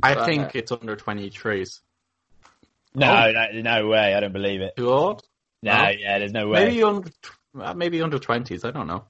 I 0.03 0.15
But, 0.15 0.25
think 0.27 0.43
uh, 0.43 0.51
it's 0.55 0.73
under 0.73 0.97
23s. 0.97 1.81
No, 2.95 3.07
Oh. 3.29 3.33
no, 3.53 3.61
no 3.63 3.89
way. 3.89 4.15
I 4.15 4.21
don't 4.21 4.33
believe 4.33 4.61
it. 4.63 4.75
Too 4.77 4.91
old? 4.91 5.23
No, 5.63 5.73
No? 5.85 5.89
yeah, 5.91 6.19
there's 6.19 6.33
no 6.33 6.49
way. 6.49 6.65
Maybe 6.67 6.83
under, 6.83 7.11
uh, 7.61 7.75
maybe 7.75 8.01
under 8.03 8.19
20s. 8.19 8.65
I 8.65 8.71
don't 8.71 8.87
know. 8.87 9.05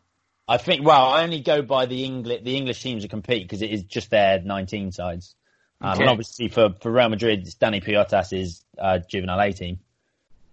I 0.48 0.56
think. 0.58 0.84
Well, 0.84 1.06
I 1.06 1.22
only 1.22 1.40
go 1.40 1.62
by 1.62 1.86
the 1.86 2.04
English 2.04 2.42
the 2.42 2.56
English 2.56 2.82
teams 2.82 3.02
that 3.02 3.08
compete 3.10 3.44
because 3.44 3.62
it 3.62 3.70
is 3.70 3.84
just 3.84 4.10
their 4.10 4.40
19 4.42 4.90
sides. 4.92 5.34
Um, 5.80 5.92
Okay. 5.92 6.00
And 6.02 6.10
obviously 6.10 6.48
for, 6.48 6.74
for 6.80 6.90
Real 6.92 7.08
Madrid, 7.08 7.40
it's 7.46 7.54
Dani 7.54 7.82
Poyatos 7.82 8.32
is 8.36 8.64
uh, 8.78 8.98
juvenile 9.08 9.40
A 9.40 9.52
team. 9.52 9.78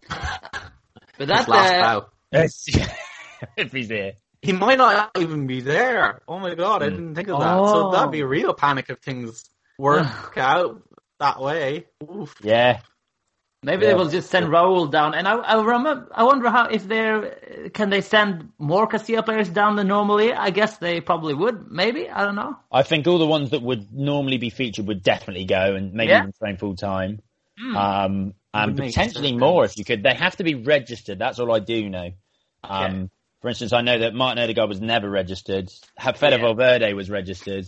But 1.20 1.30
His 1.30 1.46
that 1.46 1.48
last 1.50 1.74
uh, 1.74 1.82
bout. 1.82 2.14
if 3.58 3.72
he's 3.72 3.90
here. 3.90 4.14
He 4.42 4.54
might 4.54 4.78
not 4.78 5.12
even 5.20 5.46
be 5.48 5.60
there. 5.62 6.22
Oh 6.28 6.40
my 6.40 6.56
god, 6.56 6.82
I 6.82 6.88
Mm. 6.88 6.92
didn't 6.92 7.16
think 7.16 7.28
of 7.28 7.40
that. 7.42 7.56
So 7.68 7.88
Oh. 7.88 7.92
that'd 7.92 8.12
be 8.12 8.22
a 8.22 8.26
real 8.28 8.54
panic 8.54 8.86
if 8.90 9.00
things 9.00 9.44
work 9.78 10.08
out 10.38 10.82
that 11.20 11.40
way. 11.42 11.86
Oof. 12.04 12.34
Yeah. 12.42 12.80
maybe 13.62 13.84
Yeah. 13.84 13.90
they 13.92 13.96
will 13.98 14.08
just 14.08 14.30
send 14.32 14.46
Raul 14.48 14.90
down. 14.90 15.14
And 15.14 15.28
I, 15.28 15.36
I 15.36 15.62
remember, 15.62 16.08
I 16.16 16.24
wonder 16.24 16.50
how 16.50 16.68
if 16.70 16.88
they're 16.88 17.70
can 17.74 17.90
they 17.90 18.00
send 18.00 18.50
more 18.58 18.88
Castilla 18.88 19.22
players 19.22 19.50
down 19.50 19.76
than 19.76 19.88
normally? 19.88 20.32
I 20.32 20.52
guess 20.52 20.78
they 20.78 21.02
probably 21.02 21.34
would. 21.34 21.70
Maybe 21.70 22.10
I 22.10 22.24
don't 22.24 22.36
know. 22.36 22.56
I 22.72 22.84
think 22.84 23.06
all 23.08 23.18
the 23.18 23.28
ones 23.28 23.50
that 23.50 23.62
would 23.62 23.92
normally 23.92 24.38
be 24.38 24.50
featured 24.52 24.88
would 24.88 25.04
definitely 25.04 25.44
go 25.44 25.76
and 25.76 25.92
maybe 25.94 26.12
Yeah. 26.12 26.20
even 26.20 26.32
train 26.40 26.56
full 26.56 26.78
time. 26.78 27.20
Hmm. 27.60 27.76
Um, 27.76 28.34
and 28.54 28.72
Would 28.72 28.80
make 28.80 28.94
potentially 28.94 29.36
more 29.36 29.66
if 29.66 29.78
you 29.78 29.86
could. 29.86 30.04
They 30.04 30.14
have 30.14 30.36
to 30.38 30.44
be 30.44 30.56
registered. 30.56 31.20
That's 31.20 31.40
all 31.40 31.52
I 31.52 31.60
do 31.60 31.90
know. 31.90 32.12
Um, 32.64 33.10
For 33.42 33.50
instance, 33.50 33.74
I 33.74 33.82
know 33.82 34.00
that 34.00 34.14
Martin 34.14 34.44
Odegaard 34.44 34.70
was 34.70 34.82
never 34.82 35.10
registered. 35.10 35.70
Fede 36.02 36.16
Yeah. 36.22 36.38
Valverde 36.38 36.94
was 36.94 37.10
registered. 37.10 37.66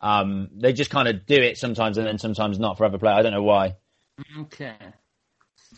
Um, 0.00 0.48
they 0.54 0.72
just 0.72 0.90
kind 0.90 1.08
of 1.08 1.26
do 1.26 1.34
it 1.36 1.58
sometimes 1.58 1.98
and 1.98 2.06
then 2.06 2.18
sometimes 2.18 2.58
not 2.58 2.78
for 2.78 2.84
other 2.84 2.98
players. 2.98 3.18
I 3.18 3.22
don't 3.22 3.32
know 3.32 3.42
why. 3.42 3.76
Okay. 4.38 4.76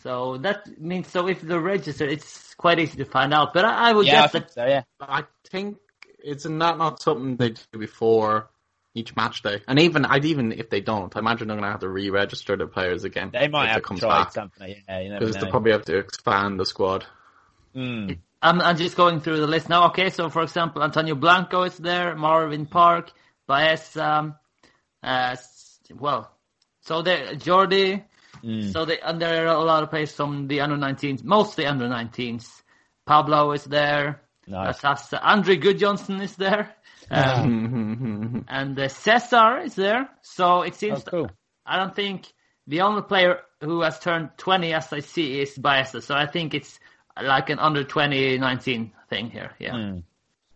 So 0.01 0.37
that 0.39 0.79
means 0.79 1.07
so 1.07 1.27
if 1.27 1.41
they're 1.41 1.59
registered, 1.59 2.11
it's 2.11 2.53
quite 2.55 2.79
easy 2.79 2.97
to 2.97 3.05
find 3.05 3.33
out. 3.33 3.53
But 3.53 3.65
I, 3.65 3.89
I 3.89 3.93
would 3.93 4.05
Yeah, 4.05 4.19
I 4.19 4.21
guess 4.23 4.31
think 4.31 4.45
that 4.47 4.53
so. 4.53 4.65
Yeah. 4.65 4.83
I 4.99 5.23
think 5.49 5.77
it's 6.23 6.45
not 6.45 6.77
not 6.77 7.01
something 7.01 7.35
they 7.37 7.49
do 7.49 7.79
before 7.79 8.49
each 8.95 9.15
match 9.15 9.41
day. 9.41 9.61
And 9.67 9.79
even 9.79 10.05
I'd 10.05 10.25
even 10.25 10.51
if 10.51 10.69
they 10.69 10.81
don't, 10.81 11.15
I 11.15 11.19
imagine 11.19 11.47
they're 11.47 11.57
gonna 11.57 11.71
have 11.71 11.81
to 11.81 11.89
re-register 11.89 12.55
the 12.55 12.67
players 12.67 13.03
again. 13.03 13.31
They 13.33 13.47
might 13.47 13.65
if 13.65 13.69
have 13.69 13.77
it 13.79 13.83
comes 13.83 13.99
tried 13.99 14.23
back 14.23 14.33
something. 14.33 14.75
Yeah, 14.87 14.99
you 14.99 15.09
never 15.09 15.19
because 15.19 15.35
know. 15.35 15.41
they 15.41 15.49
probably 15.49 15.71
have 15.71 15.85
to 15.85 15.97
expand 15.97 16.59
the 16.59 16.65
squad. 16.65 17.05
Mm. 17.75 18.19
I'm, 18.41 18.61
I'm 18.61 18.77
just 18.77 18.97
going 18.97 19.21
through 19.21 19.37
the 19.37 19.47
list 19.47 19.69
now. 19.69 19.87
Okay, 19.87 20.09
so 20.09 20.29
for 20.29 20.43
example, 20.43 20.83
Antonio 20.83 21.15
Blanco 21.15 21.63
is 21.63 21.77
there, 21.77 22.15
Marvin 22.15 22.65
Park, 22.65 23.11
Baeza, 23.47 24.05
um, 24.05 24.35
uh, 25.01 25.35
well, 25.97 26.31
so 26.81 27.01
there, 27.01 27.35
Jordi. 27.35 28.03
Mm. 28.43 28.73
So 28.73 28.83
they, 28.85 28.99
and 28.99 29.21
there 29.21 29.47
are 29.47 29.55
a 29.55 29.63
lot 29.63 29.83
of 29.83 29.89
players 29.89 30.11
from 30.11 30.47
the 30.47 30.59
under 30.61 30.75
19s, 30.75 31.23
mostly 31.23 31.65
under 31.65 31.87
19s. 31.87 32.45
Pablo 33.05 33.51
is 33.53 33.63
there. 33.63 34.21
Nice. 34.47 34.79
That's, 34.81 35.11
that's, 35.11 35.13
uh, 35.13 35.19
Andri 35.21 35.61
Gudjohnsen 35.61 36.21
is 36.21 36.35
there. 36.35 36.75
Um, 37.11 38.45
and 38.49 38.79
uh, 38.79 38.87
Cesar 38.87 39.59
is 39.59 39.75
there. 39.75 40.09
So 40.21 40.61
it 40.61 40.75
seems 40.75 40.99
Oh, 41.07 41.09
cool. 41.09 41.31
I 41.65 41.77
don't 41.77 41.95
think 41.95 42.31
the 42.67 42.81
only 42.81 43.01
player 43.01 43.39
who 43.61 43.81
has 43.81 43.99
turned 43.99 44.29
20 44.37 44.73
as 44.73 44.91
I 44.91 44.99
see 44.99 45.39
is 45.41 45.57
Baeza. 45.57 46.01
So 46.01 46.15
I 46.15 46.25
think 46.25 46.53
it's 46.53 46.79
like 47.21 47.49
an 47.49 47.59
under 47.59 47.83
2019 47.83 48.91
thing 49.09 49.29
here. 49.29 49.51
Yeah. 49.59 49.73
Mm. 49.73 50.03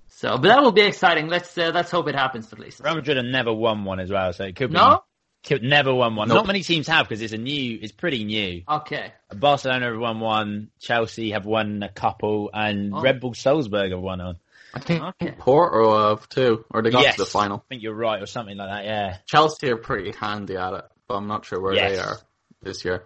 So, 0.07 0.37
but 0.37 0.47
that 0.47 0.61
will 0.61 0.71
be 0.71 0.81
exciting. 0.81 1.27
Let's 1.27 1.55
uh, 1.57 1.71
let's 1.73 1.91
hope 1.91 2.07
it 2.07 2.15
happens 2.15 2.51
at 2.51 2.57
least. 2.59 2.81
Real 2.83 2.95
Madrid 2.95 3.17
have 3.17 3.25
never 3.25 3.53
won 3.53 3.85
one 3.85 3.99
as 3.99 4.09
well, 4.09 4.33
so 4.33 4.45
it 4.45 4.55
could 4.55 4.69
be. 4.71 4.75
No. 4.75 5.03
Could, 5.43 5.61
never 5.61 5.93
won 5.93 6.15
one. 6.15 6.27
Nope. 6.27 6.37
Not 6.37 6.47
many 6.47 6.63
teams 6.63 6.87
have 6.87 7.07
because 7.07 7.21
it's 7.21 7.33
a 7.33 7.37
new. 7.37 7.77
It's 7.79 7.91
pretty 7.91 8.23
new. 8.23 8.63
Okay. 8.67 9.13
Barcelona 9.31 9.91
have 9.91 9.99
won 9.99 10.19
one. 10.19 10.71
Chelsea 10.79 11.31
have 11.31 11.45
won 11.45 11.83
a 11.83 11.89
couple, 11.89 12.49
and 12.51 12.93
Oh. 12.93 13.01
Red 13.01 13.19
Bull 13.19 13.35
Salzburg 13.35 13.91
have 13.91 13.99
won 14.01 14.17
one. 14.19 14.37
I 14.77 14.79
think 14.85 15.03
Okay. 15.03 15.31
Porto 15.37 16.09
have 16.09 16.29
too, 16.29 16.65
or 16.71 16.81
they 16.81 16.89
got 16.89 17.03
yes, 17.03 17.15
to 17.15 17.23
the 17.23 17.29
final. 17.29 17.57
I 17.57 17.67
think 17.69 17.83
you're 17.83 17.93
right, 17.93 18.21
or 18.21 18.25
something 18.25 18.57
like 18.57 18.69
that. 18.69 18.85
Yeah. 18.85 19.17
Chelsea 19.25 19.69
are 19.71 19.77
pretty 19.77 20.11
handy 20.11 20.55
at 20.57 20.73
it, 20.73 20.85
but 21.07 21.15
I'm 21.15 21.27
not 21.27 21.45
sure 21.45 21.59
where 21.59 21.73
Yes. 21.73 21.91
they 21.91 21.99
are 21.99 22.17
this 22.61 22.85
year. 22.85 23.03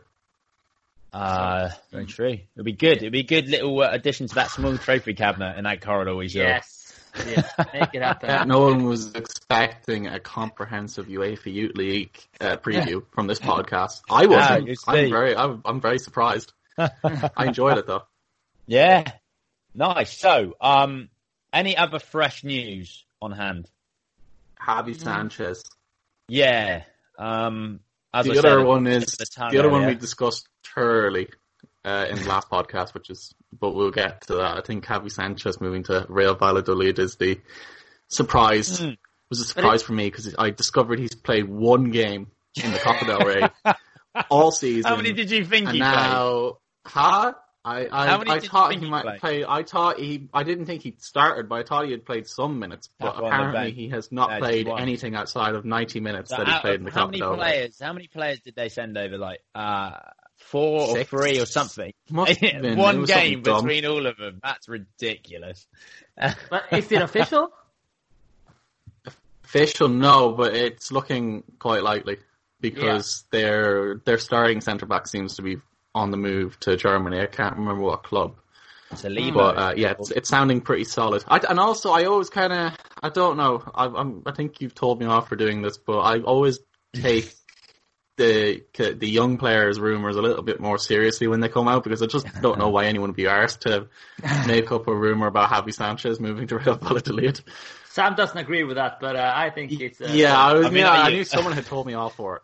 Uh, 1.13 1.69
very 1.91 2.05
true. 2.05 2.37
It'd 2.55 2.63
be 2.65 2.71
good. 2.71 2.97
It'd 2.97 3.11
be 3.11 3.19
a 3.19 3.23
good 3.23 3.47
little 3.49 3.81
uh, 3.81 3.89
addition 3.91 4.27
to 4.27 4.35
that 4.35 4.49
small 4.51 4.77
trophy 4.77 5.13
cabinet 5.13 5.57
in 5.57 5.65
that 5.65 5.81
corridor 5.81 6.15
we 6.15 6.29
saw. 6.29 6.39
Yes. 6.39 6.77
Yes. 7.27 7.51
Make 7.73 7.93
it 7.93 8.01
happen. 8.01 8.29
Yeah, 8.29 8.43
no 8.47 8.61
one 8.61 8.85
was 8.85 9.13
expecting 9.15 10.07
a 10.07 10.21
comprehensive 10.21 11.07
UEFA 11.07 11.51
Youth 11.53 11.75
League 11.75 12.17
uh, 12.39 12.55
preview 12.55 13.03
from 13.13 13.27
this 13.27 13.39
podcast. 13.39 14.01
I 14.09 14.23
Ah, 14.23 14.27
wasn't. 14.27 14.67
you 14.67 14.75
I'm 14.87 14.95
see. 15.05 15.11
very, 15.11 15.35
I'm, 15.35 15.61
I'm 15.65 15.81
very 15.81 15.99
surprised. 15.99 16.53
I 16.77 16.89
enjoyed 17.47 17.77
it 17.77 17.87
though. 17.87 18.03
Yeah. 18.65 19.03
Nice. 19.75 20.17
So, 20.17 20.53
um, 20.61 21.09
any 21.53 21.77
other 21.77 21.99
fresh 21.99 22.43
news 22.43 23.05
on 23.21 23.31
hand? 23.31 23.69
Javi 24.59 24.99
Sanchez. 24.99 25.63
Yeah. 26.27 26.83
Um, 27.17 27.79
as 28.13 28.25
the 28.25 28.33
I 28.33 28.37
other 28.39 28.59
said, 28.59 28.65
one 28.65 28.87
is 28.87 29.05
the 29.05 29.49
the 29.51 29.59
other 29.59 29.69
one 29.69 29.85
we 29.85 29.95
discussed 29.95 30.47
thoroughly 30.63 31.29
uh, 31.83 32.07
in 32.09 32.17
the 32.17 32.27
last 32.27 32.49
podcast, 32.49 32.93
which 32.93 33.09
is, 33.09 33.33
but 33.57 33.73
we'll 33.73 33.91
get 33.91 34.21
to 34.27 34.35
that. 34.35 34.57
I 34.57 34.61
think 34.61 34.85
Javi 34.85 35.11
Sanchez 35.11 35.59
moving 35.61 35.83
to 35.83 36.05
Real 36.09 36.35
Valladolid 36.35 36.99
is 36.99 37.15
the 37.15 37.39
surprise. 38.07 38.81
It 38.81 38.97
was 39.29 39.39
a 39.39 39.45
surprise 39.45 39.81
for 39.81 39.93
me 39.93 40.07
because 40.07 40.35
I 40.37 40.49
discovered 40.49 40.99
he's 40.99 41.15
played 41.15 41.47
one 41.47 41.91
game 41.91 42.27
in 42.61 42.71
the 42.71 42.79
Copa 42.79 43.05
del 43.05 43.19
Rey 43.19 43.47
all 44.29 44.51
season. 44.51 44.89
How 44.89 44.97
many 44.97 45.13
did 45.13 45.31
you 45.31 45.45
think 45.45 45.67
and 45.67 45.75
he 45.75 45.81
played? 45.81 45.91
now, 45.91 46.57
huh? 46.85 47.33
I 47.63 47.87
I, 47.91 48.07
How 48.07 48.17
many 48.17 48.31
I 48.31 48.39
did 48.39 48.49
thought 48.49 48.73
he 48.73 48.79
he 48.79 48.89
might 48.89 49.03
played? 49.03 49.19
play. 49.21 49.45
I 49.45 49.61
thought 49.63 49.99
he. 49.99 50.27
I 50.33 50.41
didn't 50.43 50.65
think 50.65 50.81
he 50.81 50.95
started, 50.97 51.47
but 51.47 51.55
I 51.55 51.63
thought 51.63 51.85
he 51.85 51.91
had 51.91 52.03
played 52.05 52.25
some 52.27 52.57
minutes. 52.57 52.89
But 52.99 53.13
That's 53.13 53.19
apparently, 53.19 53.71
he 53.71 53.89
has 53.89 54.11
not 54.11 54.31
Yeah, 54.31 54.39
played 54.39 54.67
anything 54.67 55.13
outside 55.15 55.53
of 55.53 55.63
ninety 55.63 55.99
minutes 55.99 56.31
So 56.31 56.37
that 56.37 56.47
he 56.47 56.59
played 56.59 56.73
of- 56.75 56.79
in 56.79 56.85
the 56.85 56.91
how 56.91 57.01
Copa 57.01 57.11
many 57.11 57.19
del 57.19 57.31
Rey. 57.33 57.37
players? 57.37 57.79
How 57.79 57.93
many 57.93 58.07
players 58.07 58.39
did 58.39 58.55
they 58.55 58.69
send 58.69 58.97
over? 58.97 59.17
Like 59.19 59.41
uh, 59.53 59.91
four 60.39 60.87
or 60.97 61.03
three 61.03 61.39
or 61.39 61.45
something? 61.45 61.93
Been. 62.11 62.77
One 62.77 63.05
game 63.05 63.07
something 63.07 63.41
dumb. 63.43 63.65
between 63.65 63.85
all 63.85 64.07
of 64.07 64.17
them. 64.17 64.39
That's 64.41 64.67
ridiculous. 64.67 65.67
But 66.49 66.63
is 66.71 66.91
it 66.91 67.01
official? 67.03 67.51
Official, 69.43 69.87
no, 69.89 70.31
but 70.31 70.55
it's 70.55 70.91
looking 70.91 71.43
quite 71.59 71.83
likely 71.83 72.17
because 72.59 73.25
their 73.31 73.97
their 74.05 74.17
starting 74.17 74.61
centre 74.61 74.85
back 74.85 75.07
seems 75.07 75.35
to 75.35 75.41
be 75.41 75.57
on 75.93 76.11
the 76.11 76.17
move 76.17 76.59
to 76.61 76.77
Germany. 76.77 77.19
I 77.19 77.25
can't 77.25 77.57
remember 77.57 77.81
what 77.81 78.03
club, 78.03 78.35
Saliba. 78.91 79.33
but 79.33 79.57
uh, 79.57 79.73
yeah, 79.75 79.93
it's, 79.99 80.11
it's 80.11 80.29
sounding 80.29 80.61
pretty 80.61 80.85
solid. 80.85 81.23
I, 81.27 81.39
and 81.49 81.59
also, 81.59 81.91
I 81.91 82.05
always 82.05 82.29
kind 82.29 82.53
of, 82.53 82.77
I 83.01 83.09
don't 83.09 83.37
know, 83.37 83.63
I, 83.73 83.85
I'm, 83.85 84.23
I 84.25 84.31
think 84.31 84.61
you've 84.61 84.75
told 84.75 84.99
me 84.99 85.05
off 85.05 85.29
for 85.29 85.35
doing 85.35 85.61
this, 85.61 85.77
but 85.77 85.99
I 85.99 86.19
always 86.19 86.59
take 86.93 87.33
the 88.17 88.63
the 88.77 89.09
young 89.09 89.37
players' 89.37 89.79
rumors 89.79 90.15
a 90.15 90.21
little 90.21 90.43
bit 90.43 90.59
more 90.59 90.77
seriously 90.77 91.27
when 91.27 91.39
they 91.39 91.49
come 91.49 91.67
out 91.67 91.83
because 91.83 92.01
I 92.01 92.07
just 92.07 92.27
don't 92.41 92.59
know 92.59 92.69
why 92.69 92.85
anyone 92.85 93.09
would 93.09 93.15
be 93.15 93.27
asked 93.27 93.61
to 93.61 93.87
make 94.47 94.71
up 94.71 94.87
a 94.87 94.95
rumor 94.95 95.27
about 95.27 95.49
Javi 95.49 95.73
Sanchez 95.73 96.19
moving 96.19 96.47
to 96.47 96.57
Real 96.57 96.75
Valladolid. 96.75 97.41
Sam 97.89 98.15
doesn't 98.15 98.37
agree 98.37 98.63
with 98.63 98.77
that, 98.77 98.99
but 99.01 99.17
uh, 99.17 99.33
I 99.35 99.49
think 99.49 99.73
it's. 99.73 99.99
Uh, 99.99 100.11
yeah, 100.13 100.37
I, 100.37 100.53
was, 100.53 100.65
I 100.65 100.69
mean, 100.69 100.79
yeah, 100.79 100.91
are 100.91 101.07
I 101.07 101.09
knew 101.09 101.25
someone 101.25 101.53
had 101.53 101.65
told 101.65 101.85
me 101.85 101.93
off 101.95 102.15
for 102.15 102.37
it. 102.37 102.41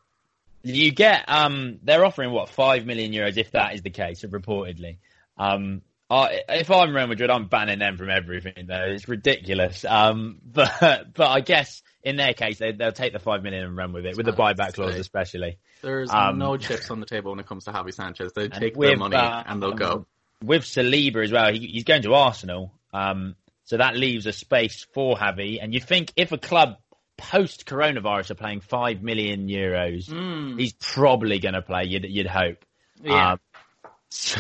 You 0.68 0.92
get 0.92 1.26
um, 1.28 1.80
they're 1.84 2.04
offering 2.06 2.32
what 2.32 2.50
five 2.50 2.86
million 2.86 3.12
euros 3.12 3.38
if 3.38 3.52
that 3.52 3.74
is 3.76 3.82
the 3.82 3.90
case, 3.90 4.24
reportedly. 4.24 4.98
Um, 5.38 5.82
I, 6.10 6.40
if 6.50 6.72
I'm 6.72 6.96
Real 6.96 7.08
Madrid, 7.08 7.30
I'm 7.30 7.48
banning 7.48 7.80
them 7.80 7.98
from 7.98 8.10
everything. 8.10 8.54
Though 8.68 8.86
it's 8.88 9.08
ridiculous. 9.10 9.84
Um, 9.86 10.40
but 10.46 11.14
but 11.14 11.28
I 11.28 11.42
guess 11.42 11.82
in 12.04 12.16
their 12.16 12.34
case, 12.34 12.60
they, 12.60 12.72
they'll 12.72 12.92
take 12.94 13.12
the 13.14 13.20
five 13.20 13.44
million 13.44 13.66
and 13.66 13.76
run 13.76 13.92
with 13.92 14.06
it, 14.06 14.16
with 14.16 14.26
the 14.26 14.32
buyback 14.32 14.74
clause 14.74 14.96
especially. 14.96 15.58
There's 15.82 16.10
Um, 16.10 16.38
no 16.38 16.56
chips 16.58 16.90
on 16.90 17.00
the 17.02 17.06
table 17.06 17.32
when 17.32 17.40
it 17.40 17.46
comes 17.48 17.66
to 17.66 17.72
Javi 17.72 17.94
Sanchez. 17.94 18.32
They 18.34 18.48
take 18.48 18.76
with, 18.78 18.90
their 18.90 18.98
money 18.98 19.18
uh, 19.18 19.44
and 19.46 19.62
they'll 19.62 19.74
go. 19.74 20.06
with 20.42 20.64
Saliba 20.64 21.24
as 21.24 21.32
well. 21.32 21.52
He, 21.52 21.68
he's 21.68 21.84
going 21.84 22.04
to 22.04 22.14
Arsenal, 22.14 22.72
um, 22.94 23.36
so 23.66 23.76
that 23.78 23.98
leaves 23.98 24.26
a 24.26 24.32
space 24.32 24.86
for 24.94 25.18
Javi. 25.18 25.60
And 25.62 25.74
you 25.74 25.82
think 25.82 26.14
if 26.16 26.32
a 26.32 26.38
club 26.38 26.78
post 27.18 27.66
coronavirus 27.66 28.32
are 28.32 28.36
playing 28.36 28.62
five 28.62 29.02
million 29.02 29.48
euros, 29.48 30.08
Mm. 30.10 30.60
he's 30.60 30.74
probably 30.74 31.40
going 31.40 31.54
to 31.56 31.62
play. 31.62 31.86
You'd, 31.86 32.06
you'd 32.06 32.28
hope. 32.28 32.64
Yeah. 33.02 33.34
Um, 33.34 33.40
so, 34.10 34.40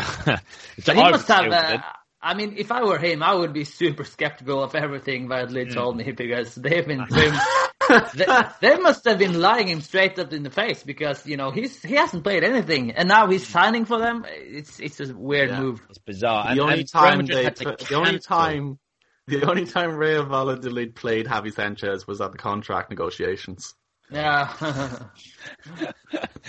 But 0.85 0.95
he 0.95 1.01
I 1.01 1.11
must 1.11 1.27
have. 1.27 1.51
Uh. 1.51 1.79
I 2.21 2.33
mean, 2.33 2.55
if 2.57 2.71
I 2.71 2.83
were 2.83 2.97
him, 2.97 3.21
I 3.21 3.33
would 3.35 3.53
be 3.53 3.63
super 3.63 4.03
skeptical 4.03 4.63
of 4.63 4.73
everything 4.75 5.27
Valladolid 5.29 5.69
Mm. 5.69 5.73
told 5.73 5.97
me 5.97 6.11
because 6.11 6.55
they've 6.55 6.85
been. 6.85 7.05
they, 8.15 8.25
they 8.59 8.77
must 8.77 9.05
have 9.05 9.17
been 9.17 9.39
lying 9.39 9.67
him 9.69 9.81
straight 9.81 10.17
up 10.19 10.33
in 10.33 10.43
the 10.43 10.49
face 10.49 10.83
because 10.83 11.25
you 11.25 11.37
know 11.37 11.51
he's 11.51 11.81
he 11.81 11.95
hasn't 11.95 12.23
played 12.23 12.43
anything 12.43 12.91
and 12.91 13.07
now 13.07 13.27
he's 13.27 13.47
signing 13.47 13.85
for 13.85 13.97
them. 13.99 14.25
It's 14.27 14.79
it's 14.79 14.99
a 14.99 15.13
weird 15.15 15.51
Yeah. 15.51 15.59
move. 15.61 15.81
It's 15.89 15.99
bizarre. 15.99 16.45
The 16.45 16.51
And, 16.51 16.59
only 16.59 16.79
and 16.79 16.89
time 16.89 17.25
they, 17.25 17.43
had 17.43 17.55
the 17.55 17.95
only 17.95 18.19
time, 18.19 18.79
the 19.39 19.43
only 19.49 19.65
time 19.65 19.95
Real 19.95 20.25
Valladolid 20.25 20.95
played 20.95 21.25
Javi 21.25 21.53
Sanchez 21.53 22.07
was 22.07 22.21
at 22.21 22.31
the 22.31 22.37
contract 22.37 22.89
negotiations. 22.89 23.75
Yeah. 24.09 24.53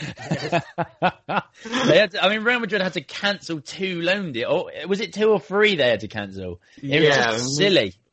they 0.01 1.99
had 1.99 2.13
to, 2.13 2.25
I 2.25 2.29
mean, 2.29 2.45
Real 2.45 2.61
Madrid 2.61 2.81
had 2.83 2.93
to 2.95 3.01
cancel 3.01 3.61
two 3.61 4.01
loan 4.03 4.33
deals. 4.33 4.53
Or 4.53 4.87
was 4.89 5.01
it 5.01 5.13
two 5.13 5.31
or 5.31 5.41
three 5.41 5.77
they 5.77 5.89
had 5.91 6.01
to 6.01 6.09
cancel? 6.09 6.61
It 6.83 7.01
was 7.01 7.09
Yeah. 7.17 7.31
just 7.33 7.57
silly. 7.57 7.95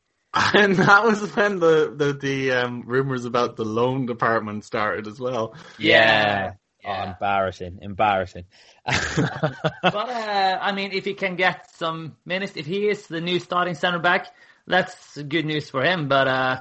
And 0.54 0.76
that 0.76 1.02
was 1.04 1.34
when 1.34 1.60
the 1.60 1.94
the, 1.96 2.12
the 2.12 2.52
um, 2.52 2.82
rumors 2.84 3.24
about 3.24 3.56
the 3.56 3.64
loan 3.64 4.04
department 4.04 4.64
started 4.64 5.06
as 5.06 5.18
well. 5.18 5.54
Yeah. 5.78 6.54
Oh, 6.84 7.02
embarrassing, 7.04 7.78
embarrassing. 7.80 8.44
but 8.84 9.94
uh, 9.94 10.58
I 10.60 10.72
mean, 10.72 10.92
if 10.92 11.06
he 11.06 11.14
can 11.14 11.36
get 11.36 11.74
some 11.76 12.16
minutes, 12.26 12.52
if 12.56 12.66
he 12.66 12.86
is 12.88 13.06
the 13.06 13.22
new 13.22 13.40
starting 13.40 13.74
center 13.74 13.98
back, 13.98 14.26
that's 14.66 15.16
good 15.18 15.44
news 15.46 15.70
for 15.70 15.82
him. 15.82 16.08
But 16.08 16.28
uh, 16.28 16.60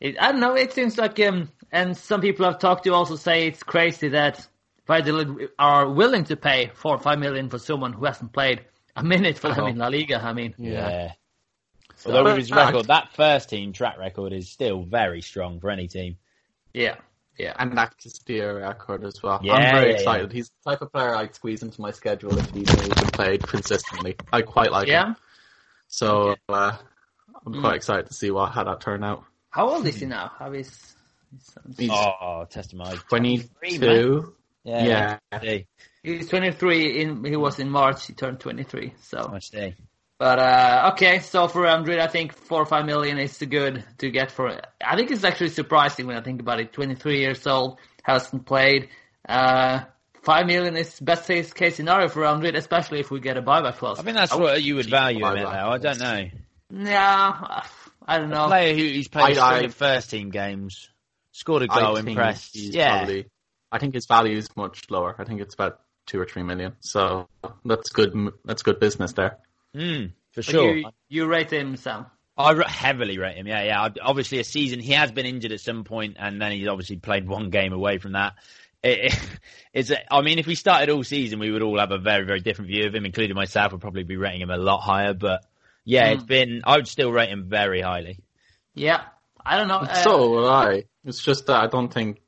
it, 0.00 0.16
I 0.20 0.32
don't 0.32 0.40
know. 0.40 0.54
It 0.54 0.72
seems 0.72 0.98
like, 0.98 1.18
um, 1.20 1.50
and 1.72 1.96
some 1.96 2.20
people 2.20 2.46
I've 2.46 2.58
talked 2.58 2.84
to 2.84 2.94
also 2.94 3.16
say 3.16 3.46
it's 3.46 3.62
crazy 3.62 4.08
that 4.08 4.46
Valladolid 4.86 5.50
are 5.58 5.88
willing 5.90 6.24
to 6.24 6.36
pay 6.36 6.70
four 6.74 6.94
or 6.96 7.00
five 7.00 7.18
million 7.18 7.48
for 7.48 7.58
someone 7.58 7.92
who 7.92 8.04
hasn't 8.04 8.32
played 8.32 8.62
a 8.96 9.04
minute 9.04 9.38
for 9.38 9.48
them 9.54 9.64
Oh. 9.64 9.66
in 9.68 9.76
La 9.78 9.88
Liga. 9.88 10.20
I 10.22 10.32
mean, 10.32 10.54
Yeah. 10.58 11.12
So- 11.96 12.10
Although 12.10 12.24
with 12.30 12.38
his 12.38 12.50
record, 12.50 12.86
that 12.86 13.12
first 13.12 13.50
team 13.50 13.72
track 13.74 13.98
record 13.98 14.32
is 14.32 14.48
still 14.48 14.82
very 14.82 15.20
strong 15.20 15.60
for 15.60 15.68
any 15.70 15.86
team. 15.86 16.16
Yeah, 16.72 16.96
yeah. 17.38 17.54
And 17.58 17.76
that 17.76 17.98
Castilla 17.98 18.54
record 18.54 19.04
as 19.04 19.22
well. 19.22 19.38
Yeah, 19.42 19.52
I'm 19.54 19.74
very 19.74 19.90
yeah, 19.90 19.96
excited. 19.98 20.32
He's 20.32 20.48
the 20.64 20.70
type 20.70 20.80
of 20.82 20.92
player 20.92 21.14
I'd 21.14 21.34
squeeze 21.34 21.62
into 21.62 21.78
my 21.80 21.90
schedule 21.90 22.36
if 22.38 22.50
he 22.52 22.64
played 23.12 23.42
consistently. 23.42 24.16
I 24.32 24.40
quite 24.42 24.72
like 24.72 24.88
Yeah? 24.88 25.08
him. 25.08 25.16
So 25.88 26.36
uh, 26.48 26.76
I'm 27.46 27.54
Mm. 27.54 27.60
quite 27.60 27.76
excited 27.76 28.06
to 28.06 28.14
see 28.14 28.30
what 28.30 28.52
how 28.52 28.64
that 28.64 28.80
turned 28.80 29.04
out. 29.04 29.24
How 29.50 29.68
old 29.68 29.86
is 29.86 29.96
he 29.96 30.06
now? 30.06 30.32
How 30.38 30.52
is? 30.52 30.96
He's 31.76 31.90
oh, 31.92 32.44
testimony. 32.50 32.96
22. 33.08 34.34
Yeah. 34.64 35.18
Yeah. 35.32 35.58
He's 36.02 36.28
23. 36.28 37.00
In 37.00 37.24
he 37.24 37.36
was 37.36 37.58
in 37.58 37.70
March. 37.70 38.06
He 38.06 38.12
turned 38.14 38.40
23. 38.40 38.94
So 39.00 39.30
I 39.32 39.38
see. 39.38 39.74
But 40.18 40.38
uh, 40.38 40.90
okay, 40.92 41.20
so 41.20 41.48
for 41.48 41.62
Real 41.62 41.78
Madrid, 41.78 41.98
I 41.98 42.06
think 42.06 42.34
four 42.34 42.60
or 42.60 42.66
five 42.66 42.84
million 42.84 43.18
is 43.18 43.38
good 43.38 43.82
to 43.98 44.10
get 44.10 44.30
for. 44.30 44.60
I 44.84 44.94
think 44.94 45.10
it's 45.10 45.24
actually 45.24 45.48
surprising 45.48 46.06
when 46.06 46.16
I 46.16 46.20
think 46.20 46.42
about 46.42 46.60
it. 46.60 46.74
Twenty 46.74 46.94
three 46.94 47.20
years 47.20 47.46
old, 47.46 47.78
hasn't 48.02 48.44
played. 48.44 48.90
Uh, 49.26 49.80
five 50.22 50.46
million 50.46 50.76
is 50.76 51.00
best 51.00 51.26
case 51.26 51.54
case 51.54 51.76
scenario 51.76 52.08
for 52.08 52.20
Real 52.20 52.34
Madrid, 52.34 52.54
especially 52.54 53.00
if 53.00 53.10
we 53.10 53.18
get 53.20 53.38
a 53.38 53.42
buyback 53.42 53.76
clause. 53.78 53.98
I 53.98 54.02
think 54.02 54.16
that's 54.18 54.36
what 54.36 54.62
you 54.62 54.74
would 54.74 54.90
value 54.90 55.24
him 55.24 55.38
at, 55.38 55.42
though. 55.42 55.70
I 55.70 55.78
don't 55.78 55.98
know. 55.98 56.28
Yeah, 56.70 57.62
I 58.06 58.18
don't 58.18 58.30
know. 58.30 58.44
A 58.44 58.48
player 58.48 58.74
who, 58.74 58.82
who's 58.82 59.08
played 59.08 59.38
I- 59.38 59.52
a 59.52 59.54
string 59.56 59.70
I- 59.70 59.72
first 59.72 60.10
team 60.10 60.30
games, 60.30 60.88
scored 61.32 61.62
a 61.62 61.66
goal, 61.68 61.96
impressed. 61.96 62.54
he's 62.54 62.74
Yeah. 62.74 62.98
Probably, 62.98 63.26
I 63.72 63.78
think 63.78 63.94
his 63.94 64.06
value 64.06 64.36
is 64.36 64.48
much 64.56 64.82
lower. 64.90 65.14
I 65.18 65.24
think 65.24 65.40
it's 65.40 65.54
about 65.54 65.80
two 66.06 66.20
or 66.20 66.26
three 66.26 66.42
million. 66.42 66.76
So 66.80 67.28
that's 67.64 67.90
good. 67.90 68.14
That's 68.44 68.62
good 68.62 68.80
business 68.80 69.12
there. 69.12 69.38
Mm, 69.76 70.08
for 70.32 70.36
But 70.36 70.44
sure. 70.44 70.76
You, 70.76 70.90
you 71.08 71.26
rate 71.26 71.52
him, 71.52 71.76
Sam. 71.76 72.06
I 72.36 72.52
ra- 72.54 72.66
heavily 72.68 73.18
rate 73.18 73.36
him. 73.36 73.46
Yeah, 73.46 73.62
yeah. 73.62 73.88
Obviously, 74.02 74.38
a 74.38 74.44
season 74.44 74.80
he 74.80 74.92
has 74.92 75.12
been 75.12 75.26
injured 75.26 75.52
at 75.52 75.60
some 75.60 75.84
point, 75.84 76.16
and 76.18 76.40
then 76.40 76.52
he's 76.52 76.66
obviously 76.68 76.96
played 76.96 77.28
one 77.28 77.50
game 77.50 77.72
away 77.72 77.98
from 77.98 78.12
that. 78.12 78.34
It, 78.82 79.12
it, 79.12 79.20
it's. 79.74 79.90
A, 79.90 80.12
I 80.12 80.22
mean, 80.22 80.38
if 80.38 80.46
we 80.46 80.54
started 80.54 80.88
all 80.90 81.04
season, 81.04 81.38
we 81.38 81.50
would 81.50 81.62
all 81.62 81.78
have 81.78 81.90
a 81.92 81.98
very, 81.98 82.24
very 82.24 82.40
different 82.40 82.70
view 82.70 82.86
of 82.86 82.94
him, 82.94 83.04
including 83.04 83.36
myself. 83.36 83.72
Would 83.72 83.80
probably 83.82 84.04
be 84.04 84.16
rating 84.16 84.40
him 84.40 84.50
a 84.50 84.56
lot 84.56 84.80
higher, 84.80 85.12
but 85.14 85.44
yeah, 85.84 86.08
it's 86.08 86.24
been. 86.24 86.62
I 86.64 86.76
would 86.76 86.88
still 86.88 87.10
rate 87.10 87.30
him 87.30 87.46
very 87.48 87.80
highly. 87.80 88.18
Yeah, 88.74 89.02
I 89.44 89.56
don't 89.56 89.68
know. 89.68 89.78
Uh, 89.78 89.94
so 90.02 90.30
would 90.30 90.48
I. 90.48 90.84
It's 91.04 91.22
just 91.22 91.46
that 91.46 91.62
I 91.62 91.66
don't 91.66 91.92
think 91.92 92.20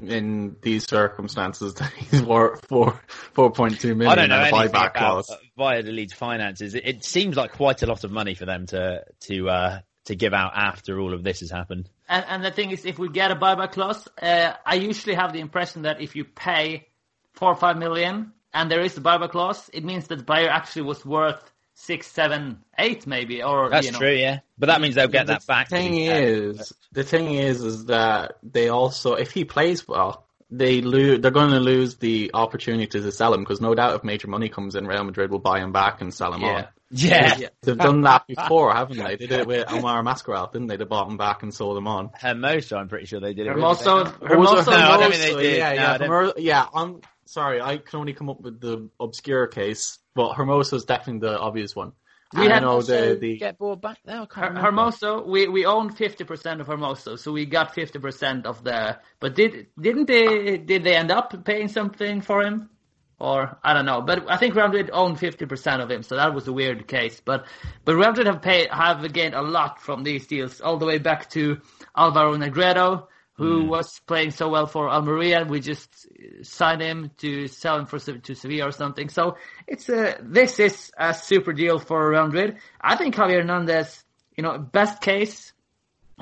in 0.00 0.56
these 0.60 0.86
circumstances 0.86 1.74
that 1.74 1.92
he's 1.96 2.22
worth 2.22 2.66
four 2.66 3.00
four 3.32 3.50
point 3.50 3.80
two 3.80 3.94
million 3.94 4.12
I 4.12 4.14
don't 4.14 4.28
know 4.28 4.36
and 4.36 4.54
a 4.54 4.58
anything 4.58 4.72
buyback 4.72 4.90
about 4.90 4.94
clause. 4.94 5.30
uh, 5.30 5.36
Valladolid's 5.56 6.12
finances. 6.12 6.74
It, 6.74 6.86
it 6.86 7.04
seems 7.04 7.36
like 7.36 7.52
quite 7.52 7.82
a 7.82 7.86
lot 7.86 8.04
of 8.04 8.10
money 8.10 8.34
for 8.34 8.46
them 8.46 8.66
to 8.66 9.04
to 9.20 9.48
uh, 9.48 9.80
to 10.06 10.14
give 10.14 10.32
out 10.32 10.52
after 10.54 11.00
all 11.00 11.14
of 11.14 11.22
this 11.22 11.40
has 11.40 11.50
happened. 11.50 11.88
And, 12.08 12.24
and 12.28 12.44
the 12.44 12.50
thing 12.50 12.70
is, 12.70 12.84
if 12.84 12.98
we 12.98 13.08
get 13.08 13.30
a 13.30 13.36
buyback 13.36 13.72
clause, 13.72 14.06
uh, 14.20 14.52
I 14.64 14.76
usually 14.76 15.14
have 15.14 15.32
the 15.32 15.40
impression 15.40 15.82
that 15.82 16.00
if 16.00 16.14
you 16.14 16.24
pay 16.24 16.88
four 17.32 17.50
or 17.50 17.56
five 17.56 17.76
million 17.76 18.32
and 18.54 18.70
there 18.70 18.80
is 18.80 18.96
a 18.96 19.00
buyback 19.00 19.30
clause, 19.30 19.68
it 19.72 19.84
means 19.84 20.06
that 20.08 20.16
the 20.16 20.24
buyer 20.24 20.48
actually 20.48 20.82
was 20.82 21.04
worth 21.04 21.50
six, 21.76 22.08
seven, 22.10 22.64
eight, 22.78 23.06
maybe. 23.06 23.42
Or 23.42 23.70
That's 23.70 23.86
you 23.86 23.92
know. 23.92 23.98
true, 23.98 24.12
yeah. 24.12 24.40
But 24.58 24.66
that 24.66 24.80
means 24.80 24.94
they'll 24.96 25.06
get 25.08 25.26
the 25.26 25.34
that 25.34 25.46
back. 25.46 25.68
to 25.68 25.76
thing 25.76 25.92
be 25.92 26.06
fair. 26.08 26.22
is, 26.24 26.72
the 26.92 27.04
thing 27.04 27.34
is, 27.34 27.62
is 27.62 27.84
that 27.86 28.38
they 28.42 28.68
also, 28.70 29.14
if 29.14 29.30
he 29.30 29.44
plays 29.44 29.86
well, 29.86 30.24
they 30.50 30.80
lose. 30.80 31.20
They're 31.20 31.30
going 31.32 31.50
to 31.50 31.60
lose 31.60 31.96
the 31.96 32.30
opportunity 32.32 33.00
to 33.00 33.12
sell 33.12 33.34
him 33.34 33.40
because 33.40 33.60
no 33.60 33.74
doubt 33.74 33.94
if 33.96 34.04
major 34.04 34.28
money 34.28 34.48
comes 34.48 34.74
in, 34.76 34.86
Real 34.86 35.04
Madrid 35.04 35.30
will 35.30 35.38
buy 35.40 35.58
him 35.60 35.72
back 35.72 36.00
and 36.00 36.12
sell 36.14 36.32
him 36.32 36.40
Yeah. 36.42 36.48
on. 36.48 36.66
Yeah. 36.92 37.38
They've 37.62 37.76
done 37.76 38.02
that 38.02 38.26
before, 38.28 38.72
haven't 38.72 38.96
they? 38.98 39.16
They 39.16 39.26
did 39.26 39.32
it 39.40 39.46
with 39.48 39.70
Omar 39.72 40.04
Mascarell, 40.04 40.52
didn't 40.52 40.68
they? 40.68 40.76
They 40.76 40.84
bought 40.84 41.08
him 41.10 41.16
back 41.16 41.42
and 41.42 41.52
sold 41.52 41.76
him 41.76 41.88
on. 41.88 42.10
Hermoso, 42.10 42.76
I'm 42.78 42.88
pretty 42.88 43.06
sure 43.06 43.18
they 43.18 43.34
did 43.34 43.48
it. 43.48 43.54
with. 43.56 43.62
Hermoso, 43.62 44.04
Was 44.04 44.08
it 44.12 44.20
Hermoso, 44.20 44.66
No, 44.70 44.76
I 44.76 44.96
don't 45.00 45.12
think 45.12 45.34
they 45.36 45.42
did. 45.42 45.56
Yeah, 45.58 45.68
No, 45.70 45.74
yeah, 45.74 45.92
I 45.92 45.98
don't- 45.98 46.38
yeah. 46.38 46.66
I'm 46.72 47.00
sorry, 47.26 47.60
I 47.60 47.78
can 47.78 48.00
only 48.00 48.12
come 48.14 48.30
up 48.30 48.40
with 48.40 48.60
the 48.60 48.88
obscure 48.98 49.46
case, 49.46 49.98
but 50.14 50.34
Hermoso 50.34 50.74
is 50.74 50.84
definitely 50.84 51.28
the 51.28 51.38
obvious 51.38 51.76
one. 51.76 51.92
We 52.36 52.46
had 52.46 52.62
know 52.62 52.82
the 52.82 53.16
the 53.20 53.38
get 53.38 53.56
bought 53.56 53.80
back 53.80 53.98
now. 54.04 54.26
Her- 54.30 54.50
Hermoso, 54.50 55.24
we 55.26 55.46
we 55.46 55.64
own 55.64 55.92
fifty 55.92 56.24
percent 56.24 56.60
of 56.60 56.66
Hermoso, 56.66 57.16
so 57.18 57.30
we 57.32 57.46
got 57.46 57.72
fifty 57.74 58.00
percent 58.00 58.46
of 58.46 58.64
the. 58.64 58.98
But 59.20 59.36
did 59.36 59.68
didn't 59.80 60.06
they 60.06 60.58
did 60.58 60.82
they 60.82 60.96
end 60.96 61.12
up 61.12 61.44
paying 61.44 61.68
something 61.68 62.22
for 62.22 62.42
him, 62.42 62.68
or 63.20 63.56
I 63.62 63.74
don't 63.74 63.86
know. 63.86 64.02
But 64.02 64.28
I 64.28 64.38
think 64.38 64.56
Real 64.56 64.66
Madrid 64.66 64.90
owned 64.92 65.20
fifty 65.20 65.46
percent 65.46 65.82
of 65.82 65.90
him, 65.90 66.02
so 66.02 66.16
that 66.16 66.34
was 66.34 66.48
a 66.48 66.52
weird 66.52 66.88
case. 66.88 67.22
But 67.24 67.46
but 67.84 67.94
Real 67.94 68.08
Madrid 68.08 68.26
have 68.26 68.42
paid 68.42 68.70
have 68.70 69.12
gained 69.12 69.34
a 69.34 69.42
lot 69.42 69.80
from 69.80 70.02
these 70.02 70.26
deals, 70.26 70.60
all 70.60 70.78
the 70.78 70.86
way 70.86 70.98
back 70.98 71.30
to 71.30 71.60
Alvaro 71.96 72.36
Negredo, 72.36 73.06
who 73.36 73.64
mm. 73.64 73.68
was 73.68 74.00
playing 74.06 74.30
so 74.30 74.48
well 74.48 74.66
for 74.66 74.88
Almeria. 74.88 75.44
We 75.44 75.60
just 75.60 76.06
uh, 76.10 76.42
signed 76.42 76.80
him 76.80 77.10
to 77.18 77.46
sell 77.48 77.78
him 77.78 77.86
for 77.86 77.98
to 77.98 78.34
Sevilla 78.34 78.68
or 78.68 78.72
something. 78.72 79.08
So 79.08 79.36
it's 79.66 79.88
a 79.88 80.16
this 80.22 80.58
is 80.58 80.90
a 80.98 81.12
super 81.14 81.52
deal 81.52 81.78
for 81.78 82.10
Real 82.10 82.26
Madrid. 82.26 82.56
I 82.80 82.96
think 82.96 83.14
Javier 83.14 83.40
Hernandez, 83.40 84.04
you 84.36 84.42
know, 84.42 84.58
best 84.58 85.02
case, 85.02 85.52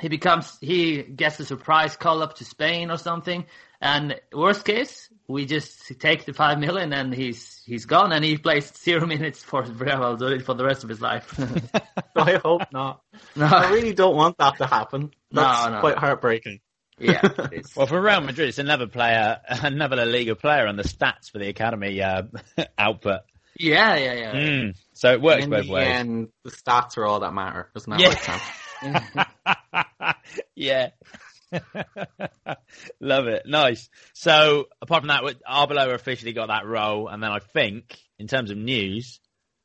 he 0.00 0.08
becomes 0.08 0.58
he 0.60 1.02
gets 1.02 1.38
a 1.38 1.44
surprise 1.44 1.96
call 1.96 2.22
up 2.22 2.34
to 2.36 2.44
Spain 2.44 2.90
or 2.90 2.96
something. 2.96 3.46
And 3.80 4.18
worst 4.32 4.64
case, 4.64 5.10
we 5.28 5.44
just 5.46 6.00
take 6.00 6.24
the 6.24 6.32
five 6.32 6.58
million 6.58 6.92
and 6.92 7.14
he's 7.14 7.62
he's 7.64 7.86
gone 7.86 8.12
and 8.12 8.24
he 8.24 8.38
plays 8.38 8.72
zero 8.76 9.06
minutes 9.14 9.42
for 9.42 9.62
Real 9.62 9.98
Madrid 9.98 10.44
for 10.44 10.54
the 10.54 10.64
rest 10.64 10.82
of 10.82 10.88
his 10.90 11.00
life. 11.00 11.38
I 12.16 12.40
hope 12.42 12.62
not. 12.72 13.02
No. 13.36 13.46
I 13.46 13.72
really 13.72 13.94
don't 13.94 14.14
want 14.14 14.38
that 14.38 14.58
to 14.58 14.66
happen. 14.66 15.10
No, 15.32 15.42
That's 15.42 15.70
no. 15.70 15.80
quite 15.80 15.98
heartbreaking. 15.98 16.60
Yeah. 16.98 17.20
it's- 17.52 17.74
Well, 17.76 17.86
for 17.86 18.00
Real 18.00 18.20
Madrid, 18.20 18.48
it's 18.48 18.58
another 18.58 18.86
player, 18.86 19.40
another 19.48 19.96
La 19.96 20.04
Liga 20.04 20.34
player 20.34 20.66
on 20.66 20.76
the 20.76 20.82
stats 20.84 21.30
for 21.30 21.38
the 21.38 21.48
academy 21.48 22.00
uh, 22.02 22.22
output. 22.78 23.20
yeah, 23.58 23.96
yeah, 23.96 24.12
yeah. 24.14 24.32
Mm. 24.34 24.74
So 24.92 25.12
it 25.12 25.20
works 25.20 25.44
In 25.44 25.50
both 25.50 25.66
the 25.66 25.72
ways. 25.72 25.88
And 25.88 26.28
the 26.44 26.50
stats 26.50 26.96
are 26.98 27.04
all 27.04 27.20
that 27.20 27.32
matter, 27.34 27.70
isn't 27.76 27.90
that 27.90 28.00
Yeah. 28.00 28.08
right, 28.08 29.26
Sam? 30.14 30.14
yeah. 30.54 30.90
Love 33.00 33.26
it. 33.28 33.46
Nice. 33.46 33.88
So, 34.12 34.66
apart 34.82 35.02
from 35.02 35.08
that, 35.08 35.22
Arbeloa 35.48 35.94
officially 35.94 36.32
got 36.32 36.48
that 36.48 36.66
role, 36.66 37.08
and 37.08 37.22
then 37.22 37.30
I 37.30 37.38
think, 37.38 37.96
in 38.18 38.26
terms 38.26 38.50
of 38.50 38.56
news, 38.56 39.20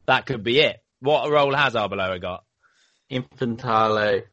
that 0.05 0.25
could 0.25 0.43
be 0.43 0.59
it. 0.59 0.77
What 0.99 1.29
role 1.31 1.55
has 1.55 1.73
Arbeloa 1.73 2.21
got? 2.21 2.43
Infantil. 3.11 4.23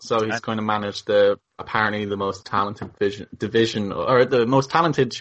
So 0.00 0.24
he's 0.24 0.40
going 0.40 0.58
to 0.58 0.62
manage 0.62 1.04
the 1.04 1.38
apparently 1.58 2.04
the 2.04 2.16
most 2.16 2.44
talented 2.44 2.92
division, 2.92 3.28
division 3.36 3.92
or 3.92 4.24
the 4.24 4.46
most 4.46 4.70
talented 4.70 5.20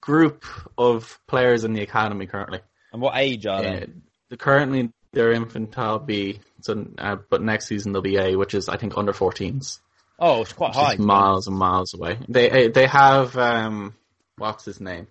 group 0.00 0.44
of 0.76 1.18
players 1.26 1.64
in 1.64 1.72
the 1.72 1.82
academy 1.82 2.26
currently. 2.26 2.60
And 2.92 3.00
what 3.00 3.16
age 3.16 3.46
are 3.46 3.62
they? 3.62 3.82
Uh, 3.82 3.86
the 4.28 4.36
currently 4.36 4.90
they're 5.12 5.32
Infantil 5.32 6.04
B, 6.04 6.40
so 6.60 6.86
uh, 6.98 7.16
but 7.30 7.42
next 7.42 7.66
season 7.66 7.92
they'll 7.92 8.02
be 8.02 8.16
A, 8.16 8.36
which 8.36 8.54
is 8.54 8.68
I 8.68 8.76
think 8.76 8.96
under 8.98 9.12
14s. 9.12 9.80
Oh, 10.18 10.42
it's 10.42 10.52
quite 10.52 10.74
high. 10.74 10.96
miles 10.96 11.46
and 11.46 11.56
miles 11.56 11.94
away. 11.94 12.18
They 12.28 12.66
uh, 12.66 12.70
they 12.72 12.86
have 12.86 13.36
um 13.36 13.94
what's 14.36 14.64
his 14.64 14.80
name? 14.80 15.08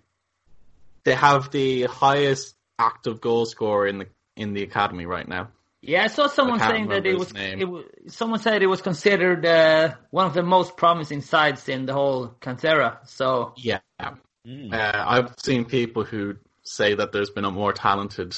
they 1.04 1.16
have 1.16 1.52
the 1.52 1.84
highest 1.84 2.56
active 2.80 3.22
goal 3.22 3.46
scorer 3.46 3.88
in 3.88 4.00
the 4.00 4.08
in 4.36 4.54
the 4.54 4.64
academy 4.64 5.06
right 5.06 5.28
now. 5.28 5.50
Yeah, 5.86 6.06
I 6.06 6.08
saw 6.08 6.28
someone 6.28 6.62
I 6.62 6.70
saying 6.70 6.88
that 6.88 7.06
it 7.06 7.20
was, 7.20 7.34
it 7.36 7.68
was. 7.68 7.84
Someone 8.08 8.40
said 8.40 8.62
it 8.62 8.68
was 8.68 8.82
considered 8.82 9.46
uh, 9.46 9.96
one 10.12 10.26
of 10.26 10.34
the 10.34 10.42
most 10.42 10.78
promising 10.78 11.22
sides 11.22 11.68
in 11.68 11.86
the 11.86 11.94
whole 11.94 12.30
Cantera. 12.40 13.06
So 13.06 13.54
Yeah. 13.58 13.80
Uh, 14.00 15.04
I've 15.06 15.36
seen 15.38 15.66
people 15.66 16.06
who 16.06 16.38
say 16.64 16.96
that 16.96 17.12
there's 17.12 17.32
been 17.32 17.44
a 17.44 17.52
more 17.52 17.74
talented, 17.74 18.34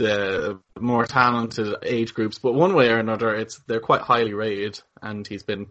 uh, 0.00 0.54
more 0.80 1.04
talented 1.04 1.74
age 1.82 2.14
groups, 2.14 2.38
but 2.38 2.54
one 2.54 2.74
way 2.74 2.88
or 2.88 2.98
another, 2.98 3.34
it's 3.34 3.58
they're 3.66 3.80
quite 3.80 4.00
highly 4.00 4.32
rated, 4.32 4.80
and 5.02 5.26
he's 5.26 5.42
been 5.42 5.66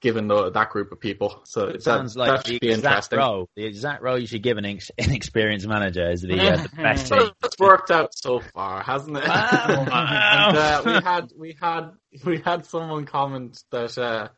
given 0.00 0.28
the, 0.28 0.50
that 0.50 0.70
group 0.70 0.92
of 0.92 1.00
people. 1.00 1.40
So 1.44 1.66
It 1.68 1.72
that, 1.74 1.82
sounds 1.82 2.16
like 2.16 2.28
that 2.28 2.44
the 2.44 2.58
be 2.58 2.68
exact 2.68 2.84
interesting. 3.12 3.18
role. 3.18 3.48
The 3.56 3.64
exact 3.64 4.02
role 4.02 4.18
you 4.18 4.26
should 4.26 4.42
give 4.42 4.58
an 4.58 4.64
ex- 4.66 4.90
inexperienced 4.98 5.66
manager 5.66 6.10
is 6.10 6.20
the, 6.22 6.38
uh, 6.38 6.56
the 6.62 6.68
best 6.76 7.06
So 7.08 7.30
it's 7.42 7.58
worked 7.58 7.90
out 7.90 8.14
so 8.14 8.40
far, 8.54 8.82
hasn't 8.82 9.16
it? 9.16 9.24
and, 9.28 10.56
uh, 10.56 10.82
we 10.84 10.92
had 10.92 11.32
we 11.36 11.56
had 11.60 11.90
we 12.24 12.38
had 12.38 12.66
someone 12.66 13.06
comment 13.06 13.62
that 13.70 13.96
uh, 13.98 14.28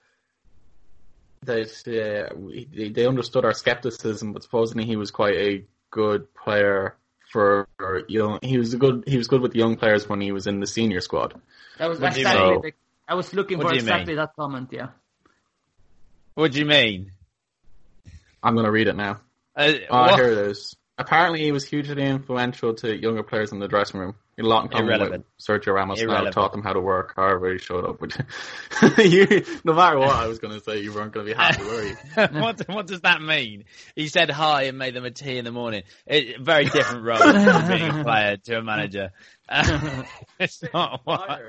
that 1.45 2.31
uh, 2.33 2.35
we, 2.37 2.69
they- 2.73 2.91
they 2.91 3.07
understood 3.07 3.45
our 3.45 3.55
skepticism, 3.55 4.33
but 4.33 4.43
supposedly 4.43 4.85
he 4.85 4.97
was 4.97 5.11
quite 5.11 5.37
a 5.37 5.65
good 5.91 6.33
player 6.35 6.97
for 7.33 7.67
young. 8.09 8.39
He 8.43 8.59
was 8.59 8.75
a 8.75 8.79
good 8.79 9.05
he 9.07 9.17
was 9.17 9.27
good 9.27 9.41
with 9.41 9.55
young 9.55 9.77
players 9.77 10.09
when 10.09 10.21
he 10.21 10.33
was 10.33 10.47
in 10.47 10.61
the 10.61 10.67
senior 10.67 11.01
squad. 11.01 11.35
that 11.79 11.89
was 11.89 12.01
What 12.01 12.15
do 12.15 12.21
you 12.21 12.27
exactly. 12.27 12.73
I 13.07 13.15
was 13.15 13.33
looking 13.35 13.59
What 13.59 13.69
for 13.69 13.73
do 13.73 13.77
you 13.79 13.83
mean? 13.83 13.89
exactly 13.95 14.15
that 14.17 14.31
comment. 14.37 14.69
Yeah. 14.73 14.89
What 16.39 16.53
do 16.53 16.61
you 16.61 16.67
mean? 16.67 17.11
I'm 18.45 18.55
going 18.55 18.65
to 18.65 18.71
read 18.71 18.87
it 18.87 18.95
now. 18.95 19.19
Uh, 19.57 19.73
Oh, 19.91 20.15
here 20.15 20.31
it 20.31 20.51
is. 20.51 20.77
Apparently, 20.97 21.41
he 21.41 21.51
was 21.51 21.65
hugely 21.65 22.01
influential 22.01 22.75
to 22.75 22.97
younger 22.97 23.25
players 23.25 23.51
in 23.51 23.59
the 23.59 23.67
dressing 23.67 23.99
room. 23.99 24.15
In 24.37 24.45
a 24.45 24.49
lot 24.49 24.63
in 24.63 24.69
common 24.69 24.87
Irrelevant. 24.87 25.27
with 25.37 25.45
Sergio 25.45 25.75
Ramos 25.75 26.01
now 26.01 26.31
taught 26.31 26.53
them 26.53 26.63
how 26.63 26.75
to 26.75 26.81
work. 26.81 27.15
However, 27.17 27.53
he 27.53 27.59
showed 27.59 27.85
up. 27.85 28.01
With 28.01 28.13
you, 28.99 29.45
no 29.65 29.73
matter 29.73 29.99
what 29.99 30.15
I 30.15 30.29
was 30.29 30.39
going 30.39 30.57
to 30.57 30.63
say, 30.63 30.81
you 30.81 30.95
weren't 30.95 31.13
going 31.13 31.27
to 31.27 31.33
be 31.33 31.37
happy, 31.37 31.65
were 31.65 31.83
you? 31.83 31.97
what, 32.41 32.69
what 32.69 32.87
does 32.87 33.01
that 33.01 33.21
mean? 33.21 33.65
He 33.97 34.07
said 34.07 34.31
hi 34.31 34.65
and 34.65 34.79
made 34.79 34.95
them 34.95 35.05
a 35.05 35.11
tea 35.11 35.39
in 35.39 35.45
the 35.45 35.51
morning. 35.51 35.83
It, 36.07 36.41
very 36.41 36.67
different 36.67 37.05
role 37.05 37.19
from 37.19 37.67
being 37.67 37.91
a 37.91 38.05
player 38.05 38.37
to 38.37 38.59
a 38.59 38.63
manager. 38.63 39.11
It's 40.39 40.63
not 40.73 41.01
what. 41.03 41.41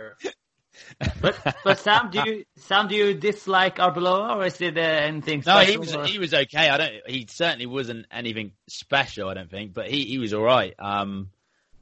But 1.21 1.57
but 1.63 1.79
Sam, 1.79 2.09
do 2.11 2.21
you 2.25 2.45
Sam, 2.57 2.87
do 2.87 2.95
you 2.95 3.13
dislike 3.13 3.77
Arbeloa 3.77 4.37
or 4.37 4.45
is 4.45 4.59
it 4.61 4.77
uh, 4.77 4.81
anything 4.81 5.43
No, 5.45 5.59
he 5.59 5.77
was 5.77 5.95
or- 5.95 6.05
he 6.05 6.19
was 6.19 6.33
okay. 6.33 6.69
I 6.69 6.77
don't. 6.77 6.93
He 7.07 7.27
certainly 7.29 7.65
wasn't 7.65 8.05
anything 8.11 8.51
special. 8.67 9.29
I 9.29 9.33
don't 9.33 9.49
think, 9.49 9.73
but 9.73 9.89
he 9.89 10.05
he 10.05 10.17
was 10.17 10.33
all 10.33 10.43
right. 10.43 10.73
Um, 10.77 11.29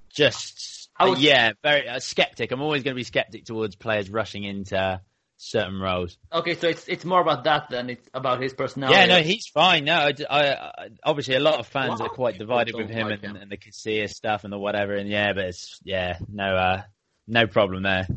just 0.10 0.90
was- 1.00 1.22
yeah, 1.22 1.54
very 1.64 1.88
a 1.88 2.02
skeptic. 2.02 2.52
I'm 2.52 2.62
always 2.62 2.84
going 2.84 2.94
to 2.94 3.00
be 3.00 3.04
skeptic 3.04 3.46
towards 3.46 3.76
players 3.76 4.10
rushing 4.10 4.44
into 4.44 5.02
certain 5.38 5.80
roles. 5.80 6.18
Okay, 6.34 6.56
so 6.56 6.68
it's 6.68 6.88
it's 6.88 7.06
more 7.06 7.22
about 7.22 7.44
that 7.46 7.70
than 7.70 7.90
it's 7.92 8.10
about 8.14 8.42
his 8.42 8.54
personality. 8.54 9.00
Yeah, 9.00 9.06
no, 9.06 9.22
he's 9.22 9.48
fine. 9.48 9.86
No, 9.86 9.94
I, 9.94 10.14
I- 10.30 10.90
obviously 11.04 11.36
a 11.36 11.40
lot 11.40 11.60
of 11.60 11.68
fans 11.68 12.02
are 12.02 12.10
quite 12.10 12.38
divided 12.38 12.76
with 12.76 12.90
him 12.90 13.10
like 13.10 13.24
and, 13.24 13.36
him. 13.38 13.42
and 13.44 13.52
the 13.52 13.58
Casillas 13.58 14.10
stuff 14.10 14.44
and 14.44 14.52
the 14.52 14.58
whatever. 14.58 14.96
And 14.96 15.10
yeah, 15.10 15.34
but 15.34 15.46
it's 15.46 15.80
yeah, 15.84 16.18
no, 16.32 16.56
uh, 16.56 16.82
no 17.28 17.48
problem 17.48 17.84
there. 17.84 18.08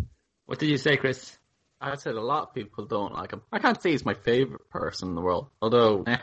What 0.50 0.58
did 0.58 0.68
you 0.68 0.78
say, 0.78 0.96
Chris? 0.96 1.38
I 1.80 1.94
said 1.94 2.16
a 2.16 2.20
lot 2.20 2.48
of 2.48 2.54
people 2.54 2.84
don't 2.84 3.14
like 3.14 3.32
him. 3.32 3.40
I 3.52 3.60
can't 3.60 3.80
say 3.80 3.92
he's 3.92 4.04
my 4.04 4.14
favorite 4.14 4.68
person 4.68 5.10
in 5.10 5.14
the 5.14 5.20
world, 5.20 5.46
although 5.62 6.02
eh. 6.08 6.16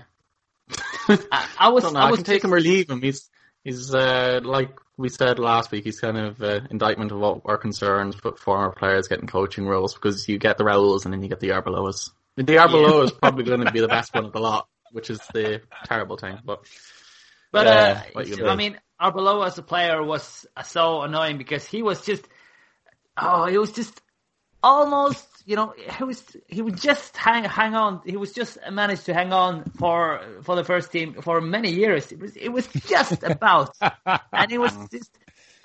I, 1.31 1.47
I 1.57 1.69
was 1.69 1.85
don't 1.85 1.93
know, 1.93 2.01
I 2.01 2.07
I, 2.07 2.11
was 2.11 2.23
take 2.23 2.43
him 2.43 2.53
or 2.53 2.59
leave 2.59 2.89
him. 2.89 3.01
He's 3.01 3.29
he's 3.63 3.95
uh, 3.95 4.41
like 4.43 4.77
we 4.97 5.07
said 5.07 5.39
last 5.39 5.71
week. 5.71 5.85
He's 5.85 6.01
kind 6.01 6.17
of 6.17 6.41
uh, 6.41 6.59
indictment 6.69 7.13
of 7.13 7.19
what 7.19 7.43
our 7.45 7.57
concerns 7.57 8.17
for 8.17 8.35
former 8.35 8.73
players 8.73 9.07
getting 9.07 9.27
coaching 9.27 9.65
roles 9.65 9.93
because 9.93 10.27
you 10.27 10.37
get 10.39 10.57
the 10.57 10.65
Raúls 10.65 11.05
and 11.05 11.13
then 11.13 11.23
you 11.23 11.29
get 11.29 11.39
the 11.39 11.51
Arbeloas. 11.51 12.09
The 12.35 12.43
Arbeloa 12.43 13.05
is 13.05 13.11
probably 13.11 13.45
going 13.45 13.63
to 13.63 13.71
be 13.71 13.79
the 13.79 13.87
best 13.87 14.13
one 14.13 14.25
of 14.25 14.33
the 14.33 14.41
lot, 14.41 14.67
which 14.91 15.09
is 15.09 15.21
the 15.33 15.61
terrible 15.85 16.17
thing. 16.17 16.37
But 16.43 16.67
But 17.53 17.65
Yeah, 17.65 18.03
uh, 18.13 18.49
I 18.49 18.57
mean. 18.57 18.77
Arbeloa 18.99 19.45
as 19.45 19.57
a 19.59 19.61
player 19.61 20.03
was 20.03 20.47
uh, 20.57 20.63
so 20.63 21.03
annoying 21.03 21.37
because 21.37 21.63
he 21.65 21.83
was 21.83 22.03
just, 22.03 22.27
oh, 23.15 23.45
he 23.45 23.59
was 23.59 23.71
just 23.71 24.01
almost, 24.63 25.25
you 25.45 25.55
know, 25.55 25.73
he 25.97 26.03
was 26.03 26.23
he 26.47 26.61
would 26.61 26.77
just 26.77 27.15
hang 27.17 27.43
hang 27.45 27.75
on. 27.75 28.01
He 28.05 28.17
was 28.17 28.33
just 28.33 28.57
managed 28.71 29.05
to 29.05 29.13
hang 29.13 29.33
on 29.33 29.65
for 29.77 30.21
for 30.43 30.55
the 30.55 30.63
first 30.63 30.91
team 30.91 31.21
for 31.21 31.41
many 31.41 31.71
years. 31.71 32.11
It 32.11 32.19
was 32.19 32.35
it 32.35 32.49
was 32.49 32.67
just 32.85 33.23
about, 33.23 33.75
and 34.35 34.51
it 34.51 34.59
was 34.59 34.77
just. 34.91 35.11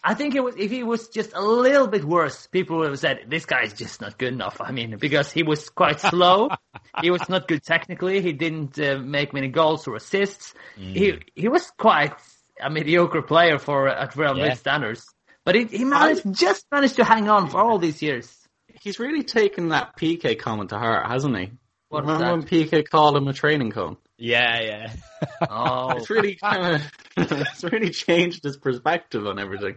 I 0.04 0.14
think 0.14 0.34
it 0.34 0.40
was 0.42 0.56
if 0.56 0.70
he 0.70 0.82
was 0.82 1.08
just 1.08 1.32
a 1.34 1.40
little 1.42 1.86
bit 1.86 2.04
worse, 2.04 2.46
people 2.48 2.78
would 2.78 2.90
have 2.90 2.98
said 2.98 3.26
this 3.28 3.46
guy 3.46 3.62
is 3.62 3.74
just 3.74 4.00
not 4.00 4.18
good 4.18 4.32
enough. 4.32 4.60
I 4.60 4.72
mean, 4.72 4.96
because 4.98 5.30
he 5.32 5.42
was 5.44 5.68
quite 5.68 6.00
slow, 6.00 6.56
he 7.00 7.10
was 7.10 7.28
not 7.28 7.46
good 7.48 7.62
technically, 7.62 8.20
he 8.20 8.32
didn't 8.32 8.78
uh, 8.80 8.98
make 8.98 9.32
many 9.32 9.48
goals 9.48 9.86
or 9.86 9.96
assists. 9.96 10.54
He 10.92 11.14
he 11.34 11.48
was 11.48 11.70
quite 11.78 12.14
a 12.60 12.70
mediocre 12.70 13.22
player 13.22 13.58
for 13.58 13.88
at 13.88 14.16
Real 14.16 14.34
Madrid 14.34 14.54
Yeah. 14.54 14.58
standards, 14.58 15.14
but 15.44 15.54
he 15.54 15.64
he 15.66 15.84
managed 15.84 16.24
just 16.32 16.66
managed 16.72 16.96
to 16.96 17.04
hang 17.04 17.28
on 17.28 17.48
for 17.48 17.60
all 17.60 17.78
these 17.78 18.02
years. 18.02 18.41
He's 18.82 18.98
really 18.98 19.22
taken 19.22 19.68
that 19.68 19.96
PK 19.96 20.38
comment 20.38 20.70
to 20.70 20.78
heart, 20.78 21.06
hasn't 21.06 21.36
he? 21.36 21.52
What's 21.88 22.06
Remember 22.06 22.30
when 22.32 22.42
PK 22.42 22.88
called 22.88 23.16
him 23.16 23.28
a 23.28 23.32
training 23.32 23.70
cone? 23.70 23.96
Yeah, 24.18 24.60
yeah. 24.60 24.92
Oh, 25.48 25.90
It's 25.98 26.10
really 26.10 26.34
kind 26.36 26.76
of 26.76 26.82
it's 27.16 27.62
really 27.64 27.90
changed 27.90 28.42
his 28.44 28.56
perspective 28.56 29.26
on 29.26 29.38
everything. 29.38 29.76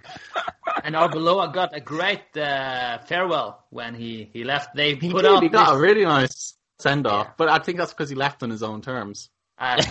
and 0.83 0.95
Arbeloa 0.95 1.53
got 1.53 1.75
a 1.75 1.81
great 1.81 2.35
uh, 2.37 2.99
farewell 2.99 3.65
when 3.69 3.93
he 3.95 4.29
he 4.33 4.43
left. 4.43 4.75
They 4.75 4.95
He 4.95 5.11
put 5.11 5.23
did. 5.23 5.43
He 5.43 5.49
got 5.49 5.67
this- 5.71 5.75
a 5.77 5.79
really 5.79 6.03
nice 6.05 6.55
send 6.79 7.05
off, 7.07 7.37
but 7.37 7.47
I 7.49 7.59
think 7.59 7.77
that's 7.77 7.93
because 7.93 8.09
he 8.09 8.15
left 8.15 8.43
on 8.43 8.49
his 8.49 8.63
own 8.63 8.81
terms. 8.81 9.29
Uh, 9.57 9.81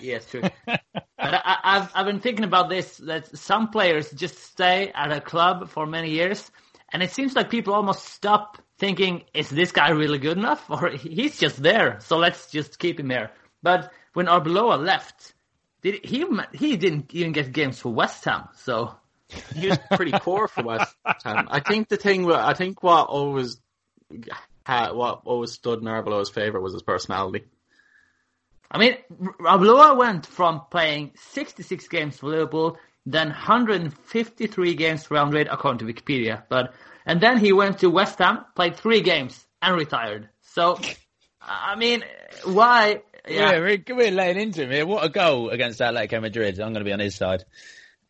yes, 0.00 0.26
true. 0.28 0.42
but 0.66 0.80
I, 1.18 1.56
I've 1.64 1.90
I've 1.94 2.06
been 2.06 2.20
thinking 2.20 2.44
about 2.44 2.68
this 2.68 2.96
that 2.98 3.36
some 3.36 3.68
players 3.70 4.10
just 4.10 4.38
stay 4.38 4.90
at 4.94 5.10
a 5.12 5.20
club 5.20 5.68
for 5.70 5.86
many 5.86 6.10
years, 6.10 6.50
and 6.92 7.02
it 7.02 7.10
seems 7.12 7.34
like 7.34 7.50
people 7.50 7.72
almost 7.74 8.04
stop 8.06 8.58
thinking, 8.78 9.24
"Is 9.34 9.50
this 9.50 9.72
guy 9.72 9.90
really 9.90 10.18
good 10.18 10.38
enough?" 10.38 10.64
Or 10.70 10.90
he's 10.90 11.38
just 11.38 11.62
there, 11.62 12.00
so 12.00 12.18
let's 12.18 12.50
just 12.50 12.78
keep 12.78 13.00
him 13.00 13.08
there. 13.08 13.30
But 13.62 13.92
when 14.12 14.26
Arbeloa 14.26 14.78
left, 14.84 15.34
did 15.82 16.04
he 16.04 16.24
he 16.52 16.76
didn't 16.76 17.14
even 17.14 17.32
get 17.32 17.52
games 17.52 17.78
for 17.80 17.92
West 17.92 18.24
Ham, 18.24 18.48
so 18.54 18.96
He 19.54 19.68
was 19.68 19.78
pretty 19.92 20.12
poor 20.20 20.48
for 20.48 20.62
West 20.62 20.94
Ham. 21.24 21.48
I 21.50 21.60
think 21.60 21.88
the 21.88 21.96
thing, 21.96 22.30
I 22.30 22.54
think 22.54 22.82
what 22.82 23.08
always, 23.08 23.60
ha 24.66 24.92
what 24.92 25.22
always 25.24 25.52
stood 25.52 25.80
in 25.80 25.86
Arbeloa's 25.86 26.30
favour 26.30 26.60
was 26.60 26.72
his 26.72 26.82
personality. 26.82 27.44
I 28.70 28.78
mean, 28.78 28.96
Arbeloa 29.40 29.96
went 29.96 30.26
from 30.26 30.62
playing 30.70 31.12
66 31.16 31.86
games 31.88 32.18
for 32.18 32.28
Liverpool, 32.28 32.78
then 33.06 33.28
153 33.28 34.74
games 34.74 35.04
for 35.04 35.14
Real 35.14 35.26
Madrid, 35.26 35.48
according 35.50 35.86
to 35.86 35.92
Wikipedia. 35.92 36.42
But 36.48 36.74
and 37.06 37.20
then 37.20 37.38
he 37.38 37.52
went 37.52 37.78
to 37.80 37.90
West 37.90 38.18
Ham, 38.18 38.44
played 38.54 38.76
three 38.76 39.00
games, 39.00 39.44
and 39.62 39.76
retired. 39.76 40.28
So, 40.42 40.78
I 41.42 41.76
mean, 41.76 42.04
why? 42.44 43.02
Yeah, 43.28 43.52
Yeah, 43.52 43.58
we're, 43.60 43.96
we're 43.96 44.10
laying 44.10 44.38
into 44.38 44.62
him 44.64 44.70
here. 44.70 44.86
What 44.86 45.04
a 45.04 45.08
goal 45.08 45.50
against 45.50 45.80
Atletico 45.80 46.20
Madrid. 46.20 46.60
I'm 46.60 46.72
going 46.72 46.84
to 46.84 46.88
be 46.88 46.92
on 46.92 47.00
his 47.00 47.14
side. 47.14 47.44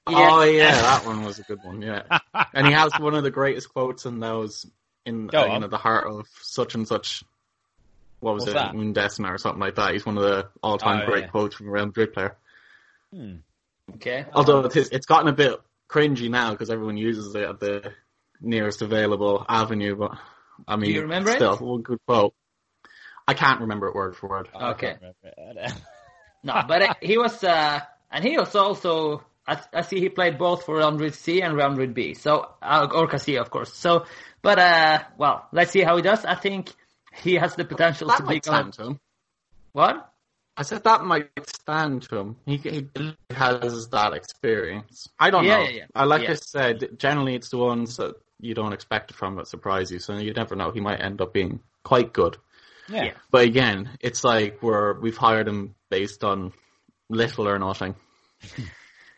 Oh 0.07 0.43
yeah, 0.43 0.73
that 0.83 1.07
one 1.07 1.25
was 1.25 1.39
a 1.39 1.43
good 1.45 1.61
one. 1.63 1.81
Yeah, 1.81 2.03
and 2.53 2.67
he 2.67 2.73
has 2.75 2.93
one 2.99 3.15
of 3.15 3.23
the 3.23 3.31
greatest 3.31 3.73
quotes 3.73 4.05
in 4.05 4.21
those 4.21 4.67
in 5.07 5.31
uh, 5.35 5.47
you 5.47 5.61
know 5.61 5.69
the 5.69 5.79
heart 5.79 6.07
of 6.07 6.27
such 6.43 6.75
and 6.75 6.87
such. 6.87 7.25
What 8.21 8.35
was 8.35 8.43
What's 8.43 8.51
it, 8.53 8.55
that? 8.55 9.25
Or 9.25 9.39
something 9.39 9.61
like 9.61 9.77
that? 9.77 9.93
He's 9.93 10.05
one 10.07 10.17
of 10.19 10.25
the 10.25 10.49
all-time 10.63 11.03
Oh, 11.03 11.07
great 11.07 11.25
yeah. 11.25 11.29
quotes 11.31 11.57
from 11.57 11.69
a 11.69 11.71
Real 11.71 11.87
Madrid 11.87 12.13
player. 12.13 12.37
okay. 13.97 14.25
Although 14.33 14.61
it's, 14.61 14.77
it's 14.77 15.07
gotten 15.07 15.29
a 15.29 15.33
bit 15.33 15.61
cringy 15.89 16.31
now 16.31 16.53
because 16.53 16.71
everyone 16.71 16.97
uses 16.97 17.35
it 17.35 17.43
at 17.43 17.61
the 17.61 17.93
nearest 18.41 18.83
available 18.83 19.45
avenue. 19.49 19.97
But 19.97 20.19
I 20.67 20.77
mean, 20.77 20.95
you 20.95 21.03
remember 21.03 21.31
it? 21.31 21.37
still, 21.37 21.57
one 21.57 21.83
good 21.83 22.01
quote. 22.07 22.35
I 23.27 23.35
can't 23.35 23.61
remember 23.61 23.89
it 23.89 23.95
word 23.95 24.17
for 24.17 24.29
word. 24.29 24.49
Okay. 24.55 24.63
I 24.63 24.75
can't 24.75 25.01
remember 25.01 25.61
it. 25.61 25.73
No, 26.45 26.63
but 26.69 26.83
uh, 26.83 26.95
he 27.01 27.17
was, 27.17 27.43
uh, 27.43 27.81
and 28.11 28.23
he 28.23 28.37
was 28.39 28.55
also. 28.55 29.25
I, 29.47 29.59
I 29.73 29.81
see 29.83 29.99
he 29.99 30.09
played 30.09 30.39
both 30.39 30.65
for 30.65 30.77
Real 30.77 30.91
Madrid 30.91 31.15
C 31.15 31.41
and 31.41 31.57
Real 31.57 31.71
Madrid 31.71 31.95
B. 31.95 32.15
So 32.15 32.51
uh, 32.63 32.87
or 32.95 33.09
Castilla, 33.09 33.41
of 33.41 33.51
course. 33.51 33.73
So, 33.73 34.05
but 34.43 34.59
uh, 34.59 35.03
well, 35.19 35.49
let's 35.53 35.71
see 35.71 35.83
how 35.83 35.97
he 35.97 36.03
does. 36.03 36.25
I 36.25 36.35
think 36.35 36.73
he 37.15 37.35
has 37.35 37.55
the 37.55 37.65
potential 37.65 38.09
that 38.09 38.19
to 38.19 38.25
might 38.25 38.43
become. 38.43 38.73
stand. 38.73 39.01
What? 39.73 40.14
I 40.57 40.63
said 40.63 40.85
that 40.85 41.03
might 41.05 41.31
stand 41.49 42.03
to 42.03 42.17
him. 42.17 42.37
He, 42.47 42.57
he 42.59 42.89
has 43.31 43.89
that 43.89 44.13
experience. 44.13 45.09
I 45.19 45.31
don't 45.31 45.45
Yeah, 45.45 45.59
know. 45.59 45.65
yeah, 45.65 45.71
yeah. 45.71 45.87
I 45.95 46.05
like 46.05 46.23
Yeah. 46.23 46.33
I 46.33 46.35
said, 46.35 46.99
generally 46.99 47.35
it's 47.35 47.49
the 47.51 47.59
ones 47.59 47.97
that 47.97 48.15
you 48.41 48.55
don't 48.55 48.73
expect 48.73 49.13
from 49.15 49.37
that 49.37 49.49
surprise 49.49 49.91
you. 49.91 49.99
So 49.99 50.15
you 50.17 50.33
never 50.33 50.55
know. 50.55 50.71
He 50.71 50.81
might 50.81 51.01
end 51.01 51.21
up 51.21 51.33
being 51.33 51.61
quite 51.83 52.13
good. 52.13 52.37
Yeah. 52.89 53.15
But 53.31 53.47
again, 53.47 53.91
it's 54.01 54.23
like 54.23 54.63
we're 54.63 55.01
we've 55.01 55.17
hired 55.17 55.49
him 55.49 55.75
based 55.91 56.23
on 56.23 56.53
little 57.09 57.49
or 57.49 57.59
nothing. 57.59 57.95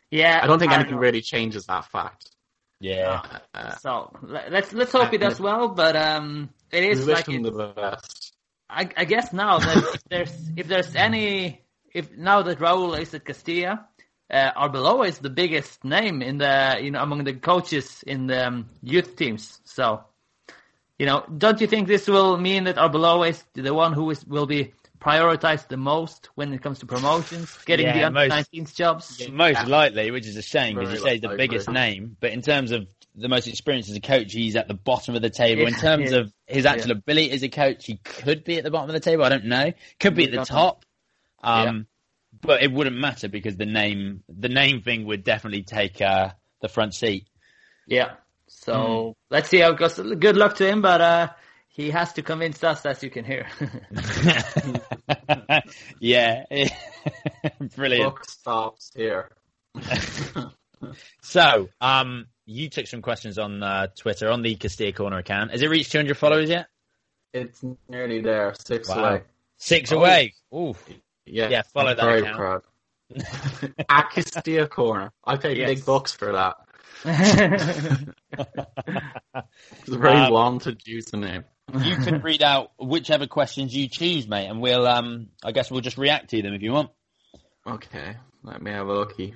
Yeah, 0.09 0.39
I 0.41 0.47
don't 0.47 0.61
think 0.61 0.71
I 0.71 0.77
anything 0.77 0.95
know. 0.95 1.01
really 1.01 1.21
changes 1.21 1.67
that 1.67 1.87
fact. 1.87 2.31
Yeah. 2.81 3.23
Uh, 3.53 3.73
So 3.73 4.13
let's 4.23 4.73
let's 4.73 4.93
hope 4.93 5.11
he 5.11 5.19
does 5.19 5.41
well. 5.41 5.69
But 5.69 5.97
um, 5.97 6.51
it 6.71 6.83
we 6.97 7.05
wish 7.05 7.09
like 7.09 7.29
him 7.29 7.45
it, 7.45 7.53
the 7.53 7.73
best. 7.75 8.33
I, 8.69 8.89
I 8.97 9.05
guess 9.05 9.33
now 9.33 9.59
that 9.59 9.77
if 9.95 10.05
there's 10.11 10.51
if 10.57 10.67
there's 10.69 10.95
any 10.95 11.63
if 11.93 12.17
now 12.17 12.43
that 12.43 12.59
Raul 12.59 12.99
is 13.01 13.15
at 13.15 13.25
Castilla, 13.25 13.87
uh, 14.31 14.53
Arbeloa 14.53 15.09
is 15.09 15.19
the 15.19 15.31
biggest 15.31 15.85
name 15.85 16.21
in 16.23 16.39
the 16.39 16.79
you 16.83 16.91
know 16.91 17.03
among 17.03 17.25
the 17.25 17.35
coaches 17.35 18.03
in 18.07 18.27
the 18.27 18.49
um, 18.49 18.71
youth 18.83 19.17
teams. 19.17 19.61
So, 19.65 20.05
you 20.99 21.07
know, 21.07 21.25
don't 21.39 21.61
you 21.61 21.67
think 21.67 21.87
this 21.87 22.09
will 22.09 22.37
mean 22.37 22.65
that 22.65 22.77
Arbeloa 22.77 23.31
is 23.31 23.45
the 23.55 23.73
one 23.73 23.93
who 23.93 24.11
is 24.11 24.25
will 24.27 24.47
be 24.47 24.75
prioritized 25.01 25.69
the 25.69 25.77
most 25.77 26.31
when 26.35 26.53
it 26.53 26.63
comes 26.63 26.79
to 26.81 26.87
promotions, 26.87 27.57
getting 27.65 27.87
Yeah, 27.87 27.99
the 27.99 28.05
under 28.07 28.29
most- 28.29 28.53
19s 28.53 28.75
jobs? 28.75 29.29
Most 29.31 29.67
likely, 29.67 30.11
which 30.11 30.27
is 30.27 30.37
a 30.37 30.43
shame 30.43 30.77
because 30.77 30.93
you 30.95 31.01
say 31.01 31.19
the 31.19 31.37
biggest 31.37 31.69
name, 31.69 32.17
but 32.21 32.33
in 32.33 32.43
terms 32.43 32.73
of 32.73 32.87
the 33.15 33.29
most 33.29 33.47
experience 33.49 33.89
as 33.89 33.97
a 33.97 34.01
coach, 34.01 34.33
he's 34.33 34.57
at 34.57 34.69
the 34.69 34.75
bottom 34.75 35.15
of 35.15 35.23
the 35.23 35.31
table. 35.31 35.67
In 35.67 35.75
terms 35.75 36.13
yeah. 36.13 36.19
of 36.19 36.33
his 36.47 36.67
actual 36.67 36.93
ability 36.93 37.31
as 37.31 37.43
a 37.43 37.49
coach, 37.49 37.87
he 37.87 37.97
could 37.97 38.45
be 38.45 38.59
at 38.59 38.65
the 38.65 38.71
bottom 38.71 38.91
of 38.91 38.95
the 38.95 39.01
table. 39.01 39.25
I 39.25 39.31
don't 39.31 39.47
know. 39.47 39.73
Could 40.01 40.15
be 40.15 40.25
at 40.25 40.33
the 40.33 40.45
top. 40.45 40.85
Um, 41.43 41.87
but 42.43 42.63
it 42.63 42.71
wouldn't 42.71 42.97
matter 42.97 43.29
because 43.29 43.57
the 43.57 43.65
name, 43.67 44.23
the 44.29 44.49
name 44.51 44.83
thing 44.83 45.07
would 45.07 45.25
definitely 45.25 45.63
take 45.63 46.03
uh, 46.03 46.31
the 46.61 46.69
front 46.69 46.95
seat. 46.95 47.27
Yeah. 47.87 48.15
So 48.49 49.17
Hmm. 49.31 49.35
let's 49.35 49.49
see 49.49 49.59
how 49.61 49.71
it 49.73 49.79
goes. 49.79 49.99
Good 49.99 50.37
luck 50.37 50.57
to 50.57 50.69
him, 50.69 50.83
but 50.83 51.01
uh, 51.01 51.29
he 51.77 51.91
has 51.91 52.13
to 52.15 52.23
convince 52.23 52.65
us, 52.65 52.87
as 52.87 53.03
you 53.03 53.11
can 53.11 53.25
hear. 53.25 53.47
yeah, 56.01 56.45
brilliant. 57.77 58.15
Book 58.15 58.25
stops 58.29 58.91
here. 58.95 59.31
So, 61.23 61.69
um, 61.81 62.27
you 62.45 62.69
took 62.69 62.87
some 62.87 63.01
questions 63.01 63.39
on 63.39 63.63
uh, 63.63 63.87
Twitter 63.97 64.29
on 64.31 64.43
the 64.43 64.55
Castilla 64.57 64.93
Corner 64.93 65.17
account. 65.19 65.51
Has 65.51 65.63
it 65.63 65.71
reached 65.71 65.91
200 65.91 66.17
followers 66.19 66.51
yet? 66.51 66.67
It's 67.33 67.65
nearly 67.89 68.21
there. 68.21 68.55
Six 68.65 68.87
Wow. 68.89 68.97
away. 69.05 69.23
Six 69.57 69.91
Oh. 69.91 69.97
away. 69.99 70.35
Ooh. 70.55 70.77
Yeah, 71.25 71.49
Yeah, 71.49 71.63
follow 71.63 71.91
I'm 71.91 71.97
that 71.97 72.05
very 72.05 72.21
account. 72.21 72.37
proud. 72.37 72.63
At 73.89 74.11
Castilla 74.11 74.69
Corner. 74.69 75.11
I 75.25 75.37
paid 75.39 75.57
Yes. 75.57 75.71
big 75.77 75.85
bucks 75.87 76.13
for 76.13 76.33
that. 76.33 76.57
It's 79.83 79.93
a 79.93 79.99
very 79.99 80.15
Um, 80.19 80.33
wanted 80.33 80.79
username. 80.85 81.45
You 81.75 81.97
can 81.97 82.21
read 82.23 82.43
out 82.43 82.71
whichever 82.79 83.27
questions 83.27 83.75
you 83.75 83.89
choose, 83.89 84.27
mate, 84.29 84.47
and 84.47 84.61
we'll 84.61 84.87
um 84.87 85.29
I 85.45 85.53
guess 85.53 85.71
we'll 85.71 85.81
just 85.81 85.99
react 85.99 86.31
to 86.31 86.43
them 86.43 86.55
if 86.55 86.63
you 86.63 86.73
want. 86.73 86.91
Okay, 87.67 88.17
let 88.43 88.63
me 88.63 88.71
have 88.71 88.87
a 88.87 88.93
looky. 88.93 89.35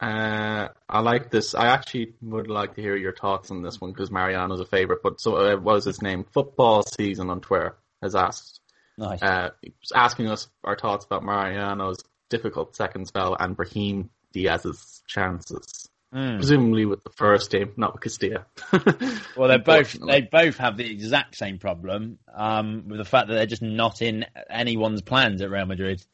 Uh, 0.00 0.68
I 0.88 1.00
like 1.00 1.30
this. 1.30 1.54
I 1.56 1.66
actually 1.68 2.14
would 2.22 2.48
like 2.48 2.76
to 2.76 2.80
hear 2.82 2.94
your 2.96 3.12
thoughts 3.14 3.50
on 3.50 3.62
this 3.62 3.80
one 3.80 3.90
because 3.90 4.12
Mariano's 4.12 4.60
a 4.60 4.64
favorite. 4.64 5.00
But 5.02 5.20
so, 5.20 5.34
uh, 5.36 5.56
what 5.56 5.74
was 5.74 5.84
his 5.84 6.00
name? 6.00 6.24
Football 6.32 6.82
season 6.84 7.30
on 7.30 7.40
Twitter 7.40 7.76
has 8.00 8.14
asked, 8.14 8.60
Nice. 8.96 9.20
uh, 9.20 9.50
asking 9.92 10.28
us 10.28 10.48
our 10.62 10.76
thoughts 10.78 11.04
about 11.04 11.24
Mariano's 11.24 11.98
difficult 12.30 12.76
second 12.76 13.06
spell 13.08 13.36
and 13.40 13.56
Brahim 13.56 14.10
Diaz's 14.32 15.02
chances. 15.08 15.88
Hmm. 16.12 16.36
Presumably 16.36 16.86
with 16.86 17.04
the 17.04 17.10
first 17.10 17.50
team, 17.50 17.72
not 17.76 17.92
with 17.92 18.02
Castilla. 18.02 18.46
Well, 19.36 19.48
they 19.48 19.58
both 19.58 19.92
they 19.92 20.22
both 20.22 20.56
have 20.56 20.76
the 20.76 20.90
exact 20.90 21.36
same 21.36 21.58
problem 21.58 22.18
um, 22.34 22.84
with 22.88 22.98
the 22.98 23.04
fact 23.04 23.28
that 23.28 23.34
they're 23.34 23.46
just 23.46 23.62
not 23.62 24.02
in 24.02 24.26
anyone's 24.50 25.00
plans 25.00 25.40
at 25.42 25.50
Real 25.50 25.66
Madrid. 25.66 26.04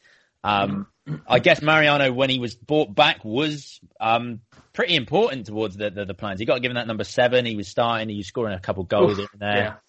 Um, 0.43 0.89
I 1.27 1.39
guess 1.39 1.63
Mariano, 1.63 2.13
when 2.13 2.29
he 2.29 2.39
was 2.39 2.55
brought 2.55 2.95
back, 2.95 3.25
was 3.25 3.81
um, 4.01 4.41
pretty 4.75 4.95
important 4.97 5.47
towards 5.47 5.77
the, 5.77 5.91
the 5.91 6.05
the 6.05 6.15
plans. 6.15 6.39
He 6.41 6.45
got 6.47 6.61
given 6.61 6.75
that 6.75 6.87
number 6.87 7.05
seven. 7.05 7.47
He 7.47 7.57
was 7.57 7.69
starting. 7.69 8.09
He 8.11 8.17
was 8.17 8.27
scoring 8.27 8.55
a 8.55 8.61
couple 8.61 8.85
goals 8.85 9.19
in 9.19 9.29
there. 9.39 9.81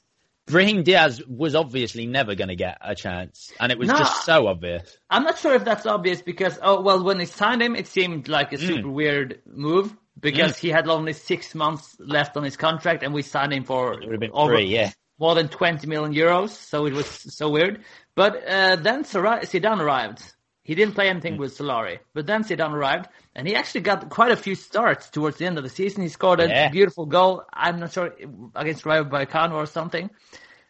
Brahim 0.48 0.84
Diaz 0.84 1.22
was 1.28 1.56
obviously 1.56 2.06
never 2.06 2.36
going 2.36 2.50
to 2.50 2.56
get 2.56 2.78
a 2.82 2.94
chance, 2.94 3.52
and 3.60 3.72
it 3.72 3.80
was 3.80 3.88
No. 3.88 3.98
just 3.98 4.26
so 4.26 4.48
obvious. 4.48 4.98
I'm 5.10 5.24
not 5.24 5.40
sure 5.40 5.56
if 5.56 5.66
that's 5.66 5.86
obvious 5.86 6.22
because, 6.22 6.60
oh, 6.62 6.82
well, 6.82 7.04
when 7.04 7.18
they 7.18 7.26
signed 7.26 7.62
him, 7.64 7.76
it 7.76 7.88
seemed 7.88 8.28
like 8.28 8.54
a 8.54 8.58
super 8.58 8.90
weird 8.90 9.42
move 9.46 9.96
because 10.20 10.58
he 10.58 10.70
had 10.70 10.88
only 10.88 11.14
six 11.14 11.56
months 11.56 11.96
left 12.00 12.38
on 12.38 12.44
his 12.44 12.58
contract 12.58 13.02
and 13.04 13.14
we 13.14 13.22
signed 13.24 13.54
him 13.54 13.64
for 13.64 13.94
It 13.94 14.02
would 14.02 14.12
have 14.12 14.20
been 14.20 14.32
over 14.34 14.54
free, 14.54 14.66
yeah. 14.68 14.92
more 15.20 15.34
than 15.34 15.48
20 15.50 15.88
million 15.88 16.14
euros. 16.14 16.50
So 16.50 16.86
it 16.86 16.94
was 16.94 17.08
so 17.08 17.50
weird. 17.50 17.84
But 18.16 18.48
uh, 18.48 18.76
then 18.78 19.04
Zidane 19.04 19.80
arrived. 19.80 20.22
He 20.66 20.74
didn't 20.74 20.96
play 20.96 21.10
anything 21.10 21.38
with 21.38 21.56
Solari, 21.56 22.00
but 22.16 22.26
then 22.26 22.44
Zidane 22.44 22.74
arrived 22.74 23.08
and 23.36 23.48
he 23.48 23.54
actually 23.56 23.82
got 23.82 24.10
quite 24.10 24.32
a 24.32 24.36
few 24.36 24.56
starts 24.56 25.12
towards 25.12 25.38
the 25.38 25.46
end 25.46 25.60
of 25.60 25.64
the 25.64 25.70
season. 25.70 26.02
He 26.02 26.10
scored 26.10 26.40
a 26.40 26.48
Yeah. 26.50 26.70
beautiful 26.70 27.06
goal. 27.06 27.44
I'm 27.54 27.80
not 27.80 27.94
sure 27.94 28.12
against 28.56 28.84
Rayo 28.84 29.04
Vallecano 29.04 29.54
or 29.54 29.68
something. 29.68 30.10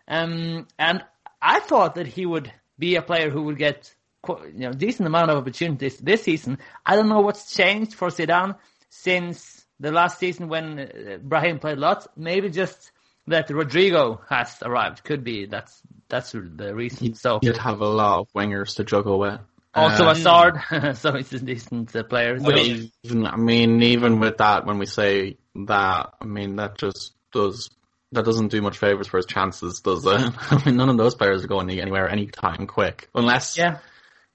Um, 0.05 0.67
and 0.77 1.01
I 1.41 1.61
thought 1.61 1.95
that 1.95 2.07
he 2.07 2.25
would 2.25 2.51
be 2.77 2.97
a 2.97 3.01
player 3.01 3.29
who 3.29 3.43
would 3.43 3.57
get 3.57 3.95
you 4.27 4.65
know 4.65 4.73
decent 4.73 5.07
amount 5.07 5.31
of 5.31 5.37
opportunities 5.37 5.97
this 5.97 6.23
season. 6.23 6.57
I 6.85 6.97
don't 6.97 7.07
know 7.07 7.21
what's 7.21 7.55
changed 7.55 7.93
for 7.93 8.09
Zidane 8.09 8.57
since 8.89 9.65
the 9.79 9.93
last 9.93 10.19
season 10.19 10.49
when 10.49 10.79
uh, 10.79 11.17
Brahim 11.21 11.59
played 11.59 11.77
lots. 11.77 12.05
Maybe 12.17 12.49
just 12.49 12.91
that 13.27 13.47
Rodrygo 13.47 14.19
has 14.29 14.57
arrived. 14.61 15.05
Could 15.05 15.23
be 15.23 15.45
that's 15.45 15.81
that's 16.09 16.33
the 16.33 16.75
reason. 16.75 17.13
So 17.15 17.39
You'd 17.41 17.57
have 17.57 17.79
a 17.79 17.87
lot 17.87 18.19
of 18.19 18.33
wingers 18.33 18.75
to 18.75 18.83
juggle 18.83 19.19
with. 19.19 19.39
Also 19.75 20.05
Uh, 20.05 20.13
Hazard, 20.13 20.97
so 20.97 21.15
it's 21.15 21.33
a 21.33 21.39
decent 21.39 21.95
uh, 21.95 22.03
player. 22.03 22.37
Well, 22.39 22.57
even, 22.57 23.25
I 23.25 23.35
mean, 23.35 23.83
even 23.83 24.19
with 24.19 24.37
that, 24.37 24.65
when 24.65 24.77
we 24.77 24.85
say 24.85 25.37
that, 25.55 26.13
I 26.19 26.25
mean 26.25 26.55
that 26.57 26.77
just 26.77 27.13
does 27.31 27.69
that 28.11 28.25
doesn't 28.25 28.49
do 28.49 28.61
much 28.61 28.77
favors 28.77 29.07
for 29.07 29.17
his 29.17 29.25
chances, 29.25 29.81
does 29.81 30.05
it? 30.05 30.11
I 30.51 30.63
mean, 30.65 30.77
none 30.77 30.89
of 30.89 30.97
those 30.97 31.15
players 31.15 31.43
are 31.43 31.47
going 31.47 31.69
anywhere 31.69 32.09
anytime 32.09 32.67
quick, 32.67 33.09
unless 33.13 33.57
yeah. 33.57 33.79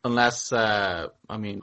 unless 0.04 0.52
uh, 0.52 1.08
I 1.28 1.36
mean, 1.36 1.62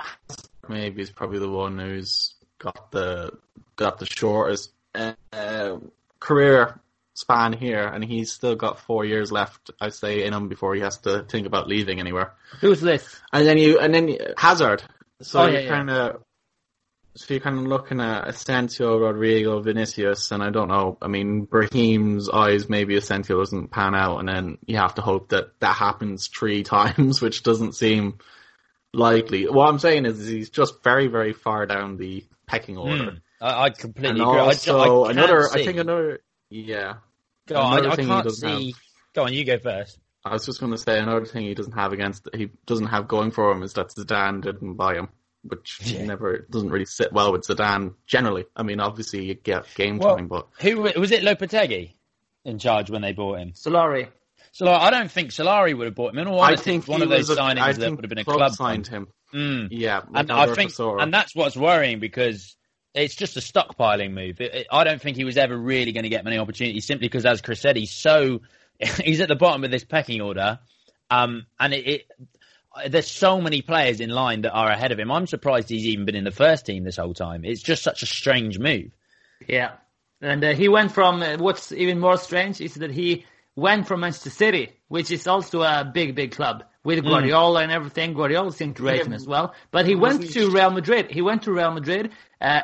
maybe 0.68 1.02
he's 1.02 1.12
probably 1.12 1.40
the 1.40 1.50
one 1.50 1.78
who's 1.78 2.34
got 2.60 2.92
the 2.92 3.32
got 3.76 4.00
the 4.00 4.06
shortest 4.06 4.72
uh, 4.96 5.78
career 6.20 6.80
span 7.18 7.52
here, 7.54 7.84
and 7.88 8.04
he's 8.04 8.32
still 8.32 8.56
got 8.56 8.80
four 8.80 9.04
years 9.04 9.32
left. 9.32 9.72
I 9.82 9.90
say 9.90 10.24
in 10.24 10.34
him 10.34 10.48
before 10.50 10.76
he 10.76 10.82
has 10.82 10.98
to 11.00 11.24
think 11.24 11.48
about 11.48 11.68
leaving 11.68 12.00
anywhere. 12.00 12.34
Who's 12.62 12.80
this? 12.82 13.20
And 13.34 13.48
then 13.48 13.58
you, 13.58 13.80
and 13.80 13.94
then 13.94 14.08
you- 14.10 14.20
Hazard. 14.38 14.84
So 15.22 15.40
Oh, 15.42 15.46
you're 15.48 15.54
yeah, 15.54 15.60
yeah. 15.62 15.70
kind 15.70 15.90
of, 15.90 16.24
so 17.16 17.34
you're 17.34 17.42
kind 17.42 17.58
of 17.58 17.66
looking 17.66 18.00
at 18.00 18.28
Asensio, 18.28 19.00
Rodrygo, 19.00 19.64
Vinicius, 19.64 20.30
and 20.32 20.44
I 20.44 20.52
don't 20.52 20.68
know. 20.68 21.00
I 21.02 21.08
mean, 21.08 21.46
Brahim's 21.46 22.30
eyes, 22.30 22.70
maybe 22.70 22.96
Asensio 22.96 23.40
doesn't 23.40 23.72
pan 23.72 23.96
out, 23.96 24.20
and 24.20 24.30
then 24.30 24.58
you 24.68 24.78
have 24.78 24.94
to 24.96 25.02
hope 25.02 25.30
that 25.30 25.60
that 25.60 25.76
happens 25.76 26.28
three 26.28 26.62
times, 26.76 27.20
which 27.20 27.42
doesn't 27.42 27.74
seem 27.74 28.20
likely. 28.94 29.46
What 29.48 29.68
I'm 29.70 29.80
saying 29.80 30.06
is, 30.06 30.28
he's 30.28 30.52
just 30.52 30.84
very, 30.84 31.08
very 31.08 31.34
far 31.34 31.66
down 31.66 31.98
the 31.98 32.24
pecking 32.46 32.78
order. 32.78 33.12
Hmm. 33.12 33.18
I, 33.42 33.64
I 33.66 33.70
completely 33.72 34.10
And 34.12 34.22
agree. 34.22 34.40
I 34.40 34.44
also, 34.46 34.80
I, 34.80 35.08
can't 35.08 35.18
another, 35.18 35.44
see. 35.52 35.62
I 35.62 35.66
think 35.66 35.78
another, 35.80 36.20
yeah. 36.50 36.94
Go 37.48 37.56
on, 37.58 37.74
another 37.80 37.90
I, 37.90 37.92
I 37.94 37.96
thing 37.96 38.06
he 38.06 38.12
can't 38.12 38.24
doesn't 38.24 38.50
see. 38.60 38.72
have- 38.72 38.82
Go 39.16 39.24
on, 39.24 39.34
you 39.34 39.46
go 39.46 39.58
first. 39.58 39.98
I 40.26 40.34
was 40.34 40.46
just 40.46 40.60
going 40.60 40.74
to 40.74 40.78
say 40.78 41.00
another 41.00 41.26
thing 41.26 41.46
he 41.46 41.54
doesn't 41.54 41.72
have 41.74 41.94
against 41.94 42.28
he 42.36 42.50
doesn't 42.66 42.88
have 42.88 43.08
going 43.08 43.32
for 43.32 43.52
him 43.52 43.64
is 43.64 43.74
that 43.74 43.88
Zidane 43.90 44.42
didn't 44.44 44.74
buy 44.76 44.96
him, 44.96 45.08
which 45.44 45.80
Yeah. 45.86 46.04
never 46.06 46.46
doesn't 46.52 46.70
really 46.70 46.86
sit 46.86 47.12
well 47.14 47.32
with 47.32 47.44
Zidane 47.48 47.94
generally. 48.06 48.46
I 48.56 48.64
mean, 48.64 48.80
obviously 48.80 49.24
you 49.26 49.34
get 49.36 49.66
game 49.76 49.98
Well, 49.98 50.18
time, 50.18 50.28
but 50.28 50.48
Who 50.62 50.82
was 50.82 51.12
it? 51.12 51.24
Lopetegui 51.24 51.94
in 52.46 52.60
charge 52.60 52.92
when 52.92 53.02
they 53.02 53.14
bought 53.14 53.40
him. 53.40 53.54
Solari. 53.54 54.10
So 54.52 54.68
I 54.72 54.90
don't 54.90 55.10
think 55.12 55.32
Solari 55.32 55.76
would 55.78 55.86
have 55.86 55.96
bought 55.96 56.12
him. 56.14 56.20
In 56.20 56.28
all 56.28 56.42
I 56.42 56.56
think 56.58 56.88
one 56.88 57.02
of 57.02 57.10
those 57.10 57.30
was 57.30 57.38
a- 57.38 57.42
signings 57.42 57.60
I 57.60 57.72
that 57.74 57.92
would 57.92 58.04
have 58.04 58.10
been 58.10 58.18
a 58.18 58.24
club 58.26 58.38
club 58.38 58.54
signed 58.54 58.88
one. 58.88 59.02
him. 59.04 59.08
Mm. 59.34 59.68
Yeah, 59.72 60.02
and 60.14 60.30
I 60.32 60.54
think, 60.54 60.72
and 60.80 61.14
that's 61.14 61.34
what's 61.36 61.56
worrying 61.56 62.00
because 62.00 62.56
it's 62.98 63.16
just 63.16 63.38
a 63.38 63.40
stockpiling 63.40 64.12
move. 64.12 64.42
It, 64.42 64.54
it- 64.54 64.68
I 64.72 64.84
don't 64.84 65.02
think 65.02 65.18
he 65.18 65.24
was 65.24 65.38
ever 65.38 65.56
really 65.58 65.92
going 65.92 66.04
to 66.04 66.10
get 66.10 66.24
many 66.24 66.38
opportunities 66.38 66.86
simply 66.86 67.08
because, 67.08 67.26
as 67.26 67.42
Chris 67.42 67.60
said, 67.62 67.76
he's 67.76 67.92
so 67.92 68.42
he's 69.04 69.22
at 69.22 69.28
the 69.28 69.36
bottom 69.36 69.64
of 69.64 69.72
this 69.72 69.84
pecking 69.84 70.22
order, 70.22 70.60
um, 71.10 71.46
and 71.60 71.74
it, 71.74 71.88
it 71.88 72.12
there's 72.90 73.10
so 73.10 73.42
many 73.42 73.62
players 73.62 74.00
in 74.02 74.10
line 74.12 74.42
that 74.42 74.52
are 74.52 74.70
ahead 74.70 74.92
of 74.92 75.00
him. 75.00 75.12
I'm 75.12 75.26
surprised 75.26 75.70
he's 75.70 75.86
even 75.88 76.06
been 76.06 76.16
in 76.16 76.24
the 76.24 76.32
first 76.32 76.66
team 76.66 76.84
this 76.84 76.98
whole 76.98 77.14
time. 77.16 77.44
It's 77.44 77.62
just 77.62 77.82
such 77.82 78.04
a 78.04 78.06
strange 78.06 78.60
move. 78.60 78.92
Yeah, 79.48 79.72
and 80.22 80.44
uh, 80.44 80.54
he 80.54 80.68
went 80.70 80.92
from. 80.92 81.22
Uh, 81.24 81.38
what's 81.38 81.72
even 81.72 82.00
more 82.00 82.18
strange 82.18 82.62
is 82.62 82.76
that 82.76 82.92
he 82.92 83.26
went 83.56 83.88
from 83.88 84.02
Manchester 84.02 84.30
City, 84.30 84.70
which 84.90 85.10
is 85.12 85.26
also 85.26 85.62
a 85.64 85.90
big, 85.92 86.14
big 86.14 86.32
club 86.32 86.64
with 86.84 87.00
Guardiola 87.04 87.62
and 87.64 87.72
everything. 87.72 88.14
Guardiola 88.14 88.52
seemed 88.52 88.76
to 88.76 88.84
rate 88.84 89.06
him 89.08 89.14
as 89.14 89.26
well, 89.28 89.56
but 89.72 89.86
he 89.88 89.96
went 89.96 90.22
to 90.34 90.52
Real 90.52 90.70
Madrid. 90.70 91.10
He 91.10 91.22
went 91.24 91.44
to 91.44 91.52
Real 91.52 91.72
Madrid. 91.72 92.12
Uh, 92.40 92.62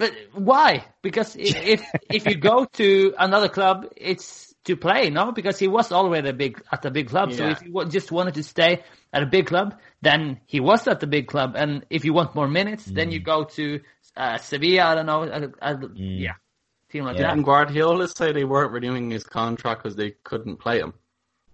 but 0.00 0.14
why? 0.32 0.86
Because 1.02 1.36
if 1.38 1.84
if 2.08 2.24
you 2.24 2.36
go 2.36 2.64
to 2.64 3.14
another 3.18 3.50
club, 3.50 3.86
it's 3.96 4.54
to 4.64 4.74
play, 4.74 5.10
no? 5.10 5.30
Because 5.30 5.58
he 5.58 5.68
was 5.68 5.92
already 5.92 6.30
a 6.30 6.32
big 6.32 6.62
at 6.72 6.84
a 6.86 6.90
big 6.90 7.08
club. 7.08 7.34
So 7.34 7.46
if 7.48 7.60
he 7.60 7.70
just 7.90 8.10
wanted 8.10 8.34
to 8.34 8.42
stay 8.42 8.82
at 9.12 9.22
a 9.22 9.26
big 9.26 9.46
club, 9.46 9.78
then 10.00 10.40
he 10.46 10.58
was 10.58 10.88
at 10.88 11.00
the 11.00 11.06
big 11.06 11.28
club. 11.28 11.52
And 11.54 11.84
if 11.90 12.06
you 12.06 12.14
want 12.14 12.34
more 12.34 12.48
minutes, 12.48 12.86
then 12.86 13.10
you 13.10 13.20
go 13.20 13.44
to 13.44 13.80
uh, 14.16 14.38
Sevilla. 14.38 14.84
I 14.84 14.94
don't 14.94 15.06
know. 15.06 15.22
Uh, 15.24 15.48
uh, 15.60 15.76
Yeah, 15.94 16.32
team 16.90 17.04
like 17.04 17.18
that. 17.18 17.34
Didn't 17.34 17.44
Guardiola 17.44 18.08
say 18.08 18.32
they 18.32 18.44
weren't 18.44 18.72
renewing 18.72 19.10
his 19.10 19.24
contract 19.24 19.82
because 19.82 19.96
they 19.96 20.12
couldn't 20.24 20.56
play 20.56 20.78
him? 20.80 20.94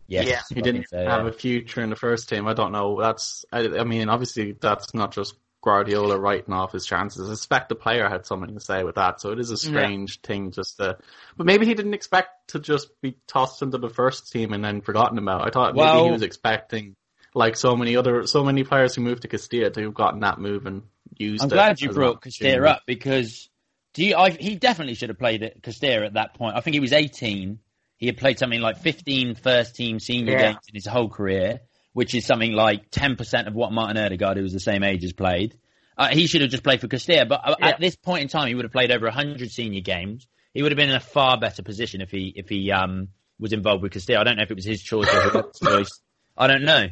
Yes, 0.06 0.27
Yeah. 0.28 0.43
He 0.55 0.62
didn't 0.62 0.89
so, 0.89 0.98
have 0.98 1.24
yeah. 1.24 1.31
a 1.31 1.32
future 1.32 1.81
in 1.82 1.90
the 1.90 1.97
first 1.97 2.28
team. 2.28 2.47
I 2.47 2.55
don't 2.55 2.70
know. 2.70 3.01
That's, 3.01 3.44
I, 3.52 3.66
I 3.66 3.82
mean, 3.82 4.09
obviously 4.09 4.52
that's 4.52 4.94
not 4.94 5.10
just 5.12 5.35
Guardiola 5.67 6.17
writing 6.17 6.55
off 6.55 6.71
his 6.71 6.87
chances. 6.87 7.29
I 7.29 7.33
suspect 7.33 7.69
the 7.69 7.75
player 7.75 8.09
had 8.09 8.25
something 8.25 8.55
to 8.55 8.61
say 8.61 8.85
with 8.85 8.95
that. 8.95 9.21
So 9.21 9.33
it 9.33 9.41
is 9.41 9.51
a 9.51 9.57
strange 9.57 10.21
thing 10.21 10.53
just 10.53 10.77
to, 10.77 10.97
but 11.37 11.45
maybe 11.45 11.67
he 11.67 11.75
didn't 11.75 11.95
expect 11.95 12.51
to 12.51 12.61
just 12.61 12.89
be 13.01 13.17
tossed 13.27 13.63
into 13.63 13.77
the 13.77 13.91
first 13.91 14.31
team 14.31 14.53
and 14.53 14.65
then 14.65 14.81
forgotten 14.81 15.19
about. 15.19 15.45
I 15.45 15.51
thought 15.51 15.75
maybe 15.75 16.05
he 16.05 16.11
was 16.13 16.23
expecting, 16.23 16.95
like 17.35 17.57
so 17.57 17.75
many 17.75 17.97
other, 17.97 18.29
so 18.29 18.45
many 18.45 18.63
players 18.63 18.95
who 18.95 19.03
moved 19.03 19.23
to 19.23 19.29
Castilla 19.29 19.71
to 19.71 19.83
have 19.83 19.95
gotten 19.95 20.21
that 20.21 20.39
move 20.39 20.67
and 20.67 20.83
used 21.19 21.43
I'm 21.43 21.49
it 21.49 21.55
glad 21.55 21.81
you 21.81 21.91
brought 21.93 22.23
Castilla 22.23 22.69
up 22.69 22.83
because 22.87 23.51
do 23.95 24.05
you, 24.05 24.15
I, 24.15 24.31
he 24.31 24.55
definitely 24.55 24.95
should 24.95 25.09
have 25.09 25.19
played 25.19 25.43
at 25.43 25.61
Castilla 25.65 26.07
at 26.07 26.15
that 26.15 26.35
point. 26.35 26.55
I 26.57 26.61
think 26.61 26.75
he 26.75 26.81
was 26.81 26.93
18. 26.93 27.59
He 27.97 28.07
had 28.07 28.19
played 28.19 28.39
something 28.39 28.61
like 28.61 28.79
15 28.79 29.35
first 29.35 29.75
team 29.75 29.99
senior 29.99 30.35
Yeah. 30.35 30.53
games 30.53 30.61
in 30.69 30.75
his 30.75 30.87
whole 30.87 31.09
career, 31.09 31.61
which 31.97 32.14
is 32.14 32.27
something 32.27 32.52
like 32.52 32.90
10% 32.90 33.47
of 33.48 33.55
what 33.55 33.73
Martin 33.73 33.97
Odegaard, 33.97 34.36
who 34.36 34.43
was 34.43 34.52
the 34.52 34.60
same 34.60 34.82
age, 34.82 35.01
has 35.01 35.14
played. 35.14 35.56
Uh, 35.97 36.09
he 36.09 36.27
should 36.27 36.43
have 36.43 36.51
just 36.51 36.62
played 36.62 36.78
for 36.78 36.89
Castilla, 36.89 37.24
but 37.24 37.40
uh, 37.43 37.55
Yeah. 37.59 37.68
at 37.68 37.81
this 37.81 37.97
point 37.97 38.20
in 38.20 38.28
time, 38.28 38.48
he 38.48 38.55
would 38.55 38.66
have 38.66 38.73
played 38.73 38.90
over 38.93 39.06
100 39.06 39.51
senior 39.51 39.81
games. 39.81 40.27
He 40.52 40.60
would 40.62 40.73
have 40.73 40.77
been 40.77 40.90
in 40.90 40.94
a 40.97 41.01
far 41.01 41.40
better 41.40 41.62
position 41.62 42.02
if 42.02 42.10
he 42.10 42.35
if 42.36 42.51
he 42.51 42.70
um, 42.70 43.09
was 43.39 43.55
involved 43.55 43.82
with 43.82 43.93
Castilla. 43.93 44.20
I 44.20 44.24
don't 44.24 44.36
know 44.36 44.43
if 44.43 44.51
it 44.51 44.56
was 44.56 44.66
his 44.66 44.82
choice 44.82 45.09
or 45.09 45.23
whoever's 45.23 45.59
choice. 45.64 46.01
I 46.36 46.47
don't 46.48 46.64
know. 46.64 46.89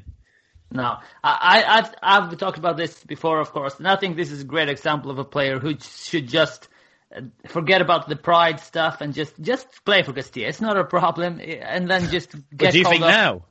No, 0.72 0.96
I, 1.22 1.32
I, 1.62 1.78
I've, 1.78 1.94
I've 2.30 2.38
talked 2.38 2.56
about 2.56 2.78
this 2.78 3.04
before, 3.04 3.40
of 3.40 3.52
course, 3.52 3.76
and 3.78 3.86
I 3.86 3.96
think 3.96 4.16
this 4.16 4.30
is 4.30 4.40
a 4.40 4.44
great 4.44 4.70
example 4.70 5.10
of 5.10 5.18
a 5.18 5.24
player 5.24 5.58
who 5.58 5.74
should 5.80 6.28
just 6.28 6.68
uh, 7.14 7.20
forget 7.48 7.82
about 7.82 8.08
the 8.08 8.16
pride 8.16 8.58
stuff 8.58 9.02
and 9.02 9.12
just 9.12 9.38
just 9.38 9.66
play 9.84 10.02
for 10.02 10.14
Castilla. 10.14 10.48
It's 10.48 10.62
not 10.62 10.78
a 10.78 10.84
problem, 10.84 11.40
eh, 11.42 11.60
and 11.62 11.90
then 11.90 12.08
just 12.08 12.32
What 12.34 12.56
get 12.56 12.72
do 12.72 12.78
you 12.78 12.84
think 12.84 13.02
up. 13.02 13.10
now? 13.10 13.44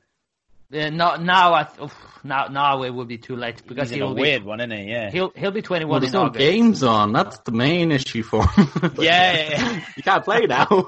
Uh, 0.74 0.90
no, 0.90 1.14
now 1.16 1.54
I 1.54 1.62
th- 1.64 1.80
oof, 1.82 1.94
now 2.24 2.46
now 2.48 2.82
it 2.82 2.90
would 2.90 3.06
be 3.06 3.18
too 3.18 3.36
late 3.36 3.62
because 3.66 3.90
He's 3.90 3.98
in 3.98 4.02
a 4.02 4.06
he'll 4.06 4.14
weird 4.14 4.42
be 4.42 4.48
one, 4.48 4.60
isn't 4.60 4.70
he? 4.72 4.90
Yeah. 4.90 5.10
he'll 5.10 5.30
he'll 5.36 5.52
be 5.52 5.62
21 5.62 5.88
Well, 5.90 6.00
there's 6.00 6.12
no 6.12 6.22
August. 6.22 6.38
games 6.38 6.82
on. 6.82 7.12
That's 7.12 7.38
the 7.40 7.52
main 7.52 7.92
issue 7.92 8.22
for 8.24 8.44
him. 8.48 8.68
Yeah, 8.98 9.32
yeah, 9.32 9.50
yeah. 9.50 9.80
you 9.96 10.02
can't 10.02 10.24
play 10.24 10.40
now. 10.46 10.66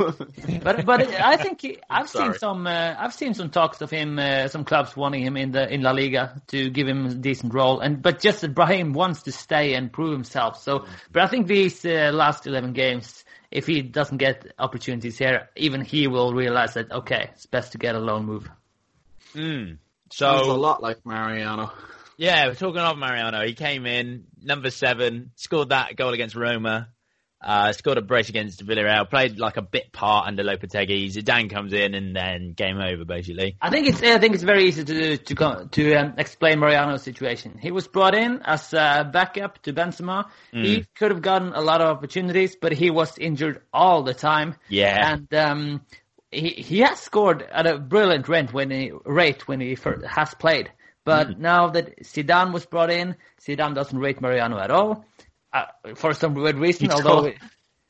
But 0.62 0.84
but 0.84 1.08
I 1.20 1.36
think 1.36 1.60
he, 1.60 1.78
I've 1.88 2.08
seen 2.08 2.34
some 2.34 2.66
uh, 2.66 2.94
I've 2.98 3.14
seen 3.14 3.34
some 3.34 3.50
talks 3.50 3.80
of 3.80 3.90
him, 3.90 4.18
uh, 4.18 4.48
some 4.48 4.64
clubs 4.64 4.96
wanting 4.96 5.22
him 5.24 5.36
in 5.36 5.52
the 5.52 5.72
in 5.72 5.82
La 5.82 5.92
Liga 5.92 6.40
to 6.48 6.70
give 6.70 6.88
him 6.88 7.06
a 7.06 7.14
decent 7.14 7.54
role, 7.54 7.78
and 7.80 8.02
but 8.02 8.20
just 8.20 8.40
that 8.40 8.54
Brahim 8.54 8.92
wants 8.92 9.22
to 9.24 9.32
stay 9.32 9.74
and 9.74 9.92
prove 9.92 10.12
himself. 10.12 10.62
So, 10.62 10.86
but 11.12 11.22
I 11.22 11.28
think 11.28 11.46
these 11.46 11.84
uh, 11.84 12.10
last 12.12 12.46
eleven 12.46 12.72
games, 12.72 13.24
if 13.50 13.66
he 13.66 13.82
doesn't 13.82 14.18
get 14.18 14.52
opportunities 14.58 15.18
here, 15.18 15.48
even 15.56 15.80
he 15.82 16.08
will 16.08 16.32
realize 16.32 16.74
that 16.74 16.90
okay, 16.90 17.30
it's 17.32 17.46
best 17.46 17.72
to 17.72 17.78
get 17.78 17.94
a 17.94 18.00
loan 18.00 18.24
move. 18.26 18.48
Mm. 19.36 19.78
Sounds 20.12 20.46
a 20.46 20.52
lot 20.54 20.82
like 20.82 21.04
Mariano. 21.04 21.72
yeah, 22.16 22.46
we're 22.46 22.54
talking 22.54 22.80
of 22.80 22.96
Mariano. 22.96 23.44
He 23.44 23.54
came 23.54 23.86
in 23.86 24.24
number 24.42 24.70
seven, 24.70 25.32
scored 25.36 25.70
that 25.70 25.96
goal 25.96 26.12
against 26.14 26.34
Roma, 26.36 26.88
uh, 27.44 27.72
scored 27.72 27.98
a 27.98 28.02
brace 28.02 28.28
against 28.28 28.64
Villarreal, 28.64 29.08
played 29.10 29.38
like 29.38 29.56
a 29.56 29.62
bit 29.62 29.92
part 29.92 30.26
under 30.26 30.42
Lopetegui. 30.42 31.12
Zidane 31.12 31.50
comes 31.50 31.72
in 31.72 31.94
and 31.94 32.16
then 32.16 32.52
game 32.52 32.78
over 32.78 33.04
basically. 33.04 33.56
I 33.60 33.68
think 33.70 33.88
it's 33.88 34.02
I 34.02 34.18
think 34.18 34.34
it's 34.34 34.42
very 34.44 34.64
easy 34.64 34.84
to 34.84 35.16
to 35.18 35.34
co- 35.34 35.66
to 35.72 35.94
um, 35.96 36.14
explain 36.18 36.60
Mariano's 36.60 37.02
situation. 37.02 37.58
He 37.60 37.70
was 37.70 37.86
brought 37.88 38.14
in 38.14 38.40
as 38.42 38.72
a 38.72 39.08
backup 39.12 39.60
to 39.62 39.72
Benzema. 39.72 40.26
He 40.52 40.86
could 40.96 41.10
have 41.10 41.20
gotten 41.20 41.52
a 41.52 41.60
lot 41.60 41.80
of 41.82 41.88
opportunities, 41.88 42.56
but 42.56 42.72
he 42.72 42.90
was 42.90 43.18
injured 43.18 43.60
all 43.72 44.02
the 44.02 44.14
time. 44.14 44.54
Yeah. 44.68 45.12
and 45.12 45.34
um, 45.34 45.82
he 46.30 46.48
he 46.50 46.80
has 46.80 46.98
scored 47.00 47.42
at 47.42 47.66
a 47.66 47.78
brilliant 47.78 48.28
rate 48.28 48.52
when 48.52 48.70
he 48.70 48.92
rate 49.04 49.46
when 49.48 49.60
he 49.60 49.74
fir- 49.74 50.06
has 50.06 50.34
played. 50.34 50.70
But 51.04 51.38
now 51.38 51.68
that 51.68 52.02
Zidane 52.02 52.52
was 52.52 52.66
brought 52.66 52.90
in, 52.90 53.14
Zidane 53.40 53.74
doesn't 53.74 53.96
rate 53.98 54.20
Mariano 54.20 54.58
at 54.58 54.72
all. 54.72 55.04
Uh, 55.52 55.66
for 55.94 56.12
some 56.12 56.34
weird 56.34 56.56
reason, 56.58 56.86
He 56.86 56.92
although 56.92 57.22
told- 57.30 57.34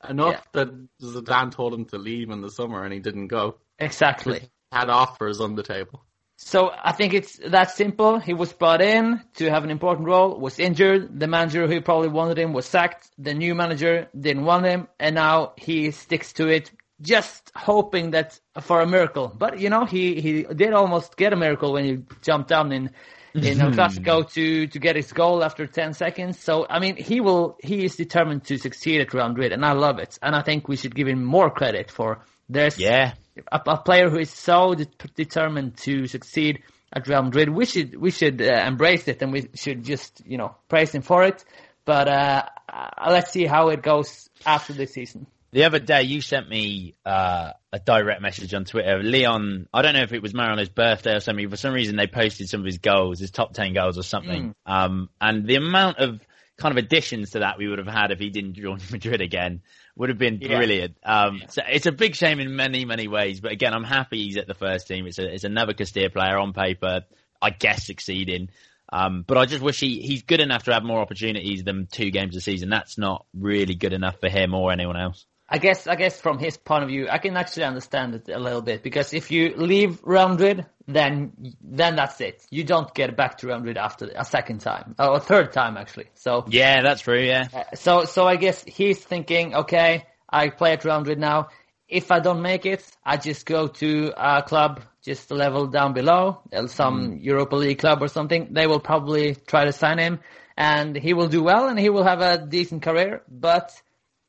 Enough 0.09 0.47
that 0.53 0.69
Zidane 1.03 1.51
told 1.51 1.73
him 1.75 1.87
to 1.87 1.99
leave 1.99 2.31
in 2.31 2.41
the 2.43 2.51
summer 2.51 2.85
and 2.85 2.93
he 2.93 3.01
didn't 3.01 3.29
go. 3.29 3.57
exactly. 3.79 4.51
Had 4.71 4.91
offers 4.91 5.41
on 5.41 5.55
the 5.55 5.63
table. 5.63 6.05
So 6.37 6.71
I 6.71 6.93
think 6.93 7.15
it's 7.15 7.39
that 7.39 7.71
simple. 7.71 8.19
He 8.21 8.35
was 8.35 8.53
brought 8.53 8.83
in 8.83 9.23
to 9.37 9.49
have 9.51 9.65
an 9.65 9.71
important 9.71 10.07
role, 10.07 10.39
was 10.39 10.59
injured. 10.59 11.19
The 11.19 11.27
manager 11.27 11.67
who 11.67 11.81
probably 11.81 12.09
wanted 12.11 12.39
him 12.39 12.53
was 12.53 12.67
sacked. 12.67 13.09
The 13.17 13.33
new 13.33 13.55
manager 13.55 14.09
didn't 14.19 14.45
want 14.45 14.67
him, 14.67 14.87
and 15.01 15.15
now 15.15 15.55
he 15.57 15.91
sticks 15.93 16.35
to 16.35 16.49
it, 16.49 16.71
just 17.01 17.51
hoping 17.55 18.13
that 18.13 18.39
for 18.61 18.81
a 18.81 18.87
miracle. 18.87 19.29
But 19.37 19.59
you 19.61 19.71
know, 19.71 19.85
he 19.85 20.21
he 20.21 20.43
did 20.43 20.73
almost 20.73 21.17
get 21.17 21.33
a 21.33 21.37
miracle 21.37 21.73
when 21.73 21.85
he 21.85 21.99
jumped 22.23 22.49
down 22.49 22.73
in 22.73 22.91
in 23.35 23.61
El 23.61 23.71
Clasico 23.71 24.23
to 24.33 24.67
to 24.67 24.79
get 24.79 24.97
his 24.97 25.13
goal 25.13 25.45
after 25.45 25.67
10 25.67 25.93
seconds. 25.93 26.39
So 26.39 26.67
I 26.71 26.79
mean, 26.79 26.97
he 26.97 27.21
will 27.21 27.57
he 27.63 27.85
is 27.85 27.97
determined 27.97 28.45
to 28.45 28.57
succeed 28.59 29.01
at 29.03 29.13
Real 29.13 29.29
Madrid, 29.29 29.53
and 29.53 29.65
I 29.65 29.73
love 29.73 29.99
it. 29.99 30.19
And 30.23 30.35
I 30.35 30.43
think 30.43 30.69
we 30.69 30.77
should 30.77 30.95
give 30.95 31.07
him 31.09 31.23
more 31.25 31.51
credit 31.51 31.91
for 31.91 32.21
there's 32.49 32.79
Yeah. 32.79 33.13
a, 33.53 33.61
a 33.67 33.77
player 33.79 34.09
who 34.09 34.19
is 34.19 34.31
so 34.31 34.75
de- 34.75 34.87
determined 35.15 35.77
to 35.79 36.07
succeed 36.07 36.63
at 36.93 37.07
Real 37.09 37.23
Madrid. 37.25 37.51
We 37.51 37.67
should 37.67 37.95
we 38.01 38.11
should 38.11 38.41
uh, 38.41 38.65
embrace 38.67 39.07
it 39.09 39.21
and 39.21 39.33
we 39.33 39.51
should 39.55 39.85
just 39.85 40.23
you 40.25 40.39
know 40.39 40.55
praise 40.69 40.93
him 40.95 41.03
for 41.03 41.25
it. 41.25 41.45
But 41.85 42.09
uh, 42.09 42.43
uh, 42.73 43.11
let's 43.11 43.31
see 43.33 43.45
how 43.45 43.69
it 43.69 43.83
goes 43.83 44.31
after 44.47 44.73
this 44.73 44.95
season. 44.95 45.27
The 45.57 45.65
other 45.65 45.79
day, 45.79 46.03
you 46.03 46.21
sent 46.21 46.51
me 46.51 46.97
uh, 47.07 47.53
a 47.73 47.79
direct 47.79 48.21
message 48.21 48.53
on 48.53 48.67
Twitter. 48.67 49.03
Lyon, 49.03 49.71
I 49.73 49.81
don't 49.81 49.95
know 49.95 50.03
if 50.03 50.13
it 50.13 50.21
was 50.21 50.35
Mariano's 50.35 50.69
birthday 50.69 51.15
or 51.15 51.21
something. 51.21 51.49
For 51.49 51.57
some 51.57 51.73
reason, 51.73 51.97
they 51.97 52.07
posted 52.07 52.51
some 52.51 52.61
of 52.61 52.67
his 52.67 52.77
goals, 52.77 53.21
his 53.21 53.31
top 53.31 53.55
ten 53.55 53.73
goals 53.73 53.97
or 53.97 54.03
something. 54.03 54.55
Um, 54.67 55.09
and 55.19 55.47
the 55.47 55.55
amount 55.55 55.97
of 55.97 56.21
kind 56.59 56.77
of 56.77 56.85
additions 56.85 57.31
to 57.31 57.39
that 57.39 57.57
we 57.57 57.69
would 57.69 57.79
have 57.79 57.89
had 57.89 58.11
if 58.11 58.19
he 58.19 58.29
didn't 58.29 58.53
join 58.53 58.81
Madrid 58.91 59.23
again 59.23 59.63
would 59.97 60.11
have 60.11 60.19
been 60.19 60.41
Yeah. 60.43 60.59
brilliant. 60.59 60.99
Um, 61.03 61.41
so 61.49 61.63
it's 61.67 61.87
a 61.87 61.93
big 61.93 62.17
shame 62.17 62.39
in 62.39 62.55
many, 62.55 62.85
many 62.85 63.09
ways. 63.09 63.41
But 63.41 63.53
again, 63.53 63.73
I'm 63.73 63.83
happy 63.83 64.25
he's 64.25 64.37
at 64.37 64.47
the 64.47 64.53
first 64.53 64.87
team. 64.87 65.07
It's 65.07 65.19
a, 65.19 65.25
it's 65.25 65.45
another 65.45 65.73
Castilla 65.73 66.11
player 66.11 66.37
on 66.37 66.53
paper, 66.53 67.07
I 67.41 67.49
guess 67.49 67.87
succeeding. 67.87 68.51
Um, 68.93 69.25
but 69.27 69.39
I 69.39 69.47
just 69.47 69.63
wish 69.63 69.81
he, 69.81 70.03
he's 70.03 70.23
good 70.23 70.41
enough 70.41 70.65
to 70.65 70.75
have 70.75 70.85
more 70.85 71.01
opportunities 71.01 71.65
than 71.65 71.87
two 71.91 72.11
games 72.11 72.37
a 72.37 72.43
season. 72.43 72.69
That's 72.69 72.99
not 72.99 73.25
really 73.33 73.75
good 73.75 73.95
enough 73.95 74.21
for 74.21 74.29
him 74.29 74.53
or 74.53 74.71
anyone 74.71 75.01
else. 75.01 75.25
I 75.49 75.59
guess 75.59 75.87
I 75.87 75.95
guess 75.95 76.21
from 76.21 76.39
his 76.39 76.57
point 76.57 76.83
of 76.83 76.89
view, 76.89 77.09
I 77.09 77.19
can 77.19 77.37
actually 77.37 77.65
understand 77.65 78.15
it 78.15 78.29
a 78.29 78.39
little 78.39 78.63
bit 78.63 78.83
because 78.83 79.15
if 79.15 79.31
you 79.31 79.55
leave 79.57 80.01
Real 80.03 80.29
Madrid, 80.29 80.67
then 80.89 81.55
then 81.63 81.95
that's 81.97 82.21
it. 82.21 82.45
You 82.51 82.65
don't 82.65 82.93
get 82.95 83.17
back 83.17 83.39
to 83.39 83.47
Real 83.47 83.59
Madrid 83.59 83.77
after 83.77 84.11
a 84.15 84.25
second 84.25 84.61
time 84.61 84.97
or 84.99 85.17
a 85.17 85.21
third 85.21 85.53
time 85.53 85.77
actually. 85.77 86.09
So 86.15 86.45
Yeah, 86.49 86.83
that's 86.83 87.03
true. 87.03 87.21
Yeah. 87.21 87.47
Uh, 87.55 87.77
so 87.77 88.05
so 88.05 88.27
I 88.27 88.37
guess 88.37 88.65
he's 88.65 88.99
thinking, 88.99 89.55
okay, 89.55 90.07
I 90.29 90.51
play 90.51 90.73
at 90.73 90.85
Real 90.85 90.99
Madrid 90.99 91.21
now. 91.21 91.49
If 91.89 92.11
I 92.11 92.19
don't 92.19 92.43
make 92.43 92.67
it, 92.67 92.85
I 93.05 93.17
just 93.17 93.47
go 93.47 93.69
to 93.69 94.13
a 94.17 94.43
club 94.43 94.83
just 95.03 95.31
a 95.31 95.35
level 95.35 95.69
down 95.69 95.93
below, 95.93 96.41
uh, 96.53 96.67
some 96.67 97.19
Europa 97.23 97.55
League 97.55 97.79
club 97.79 98.03
or 98.03 98.09
something. 98.09 98.49
They 98.51 98.67
will 98.67 98.81
probably 98.81 99.37
try 99.37 99.65
to 99.67 99.73
sign 99.73 99.99
him, 99.99 100.19
and 100.57 100.97
he 100.97 101.15
will 101.15 101.29
do 101.29 101.45
well, 101.45 101.69
and 101.69 101.79
he 101.79 101.89
will 101.89 102.03
have 102.03 102.21
a 102.21 102.45
decent 102.45 102.83
career. 102.83 103.23
But 103.29 103.71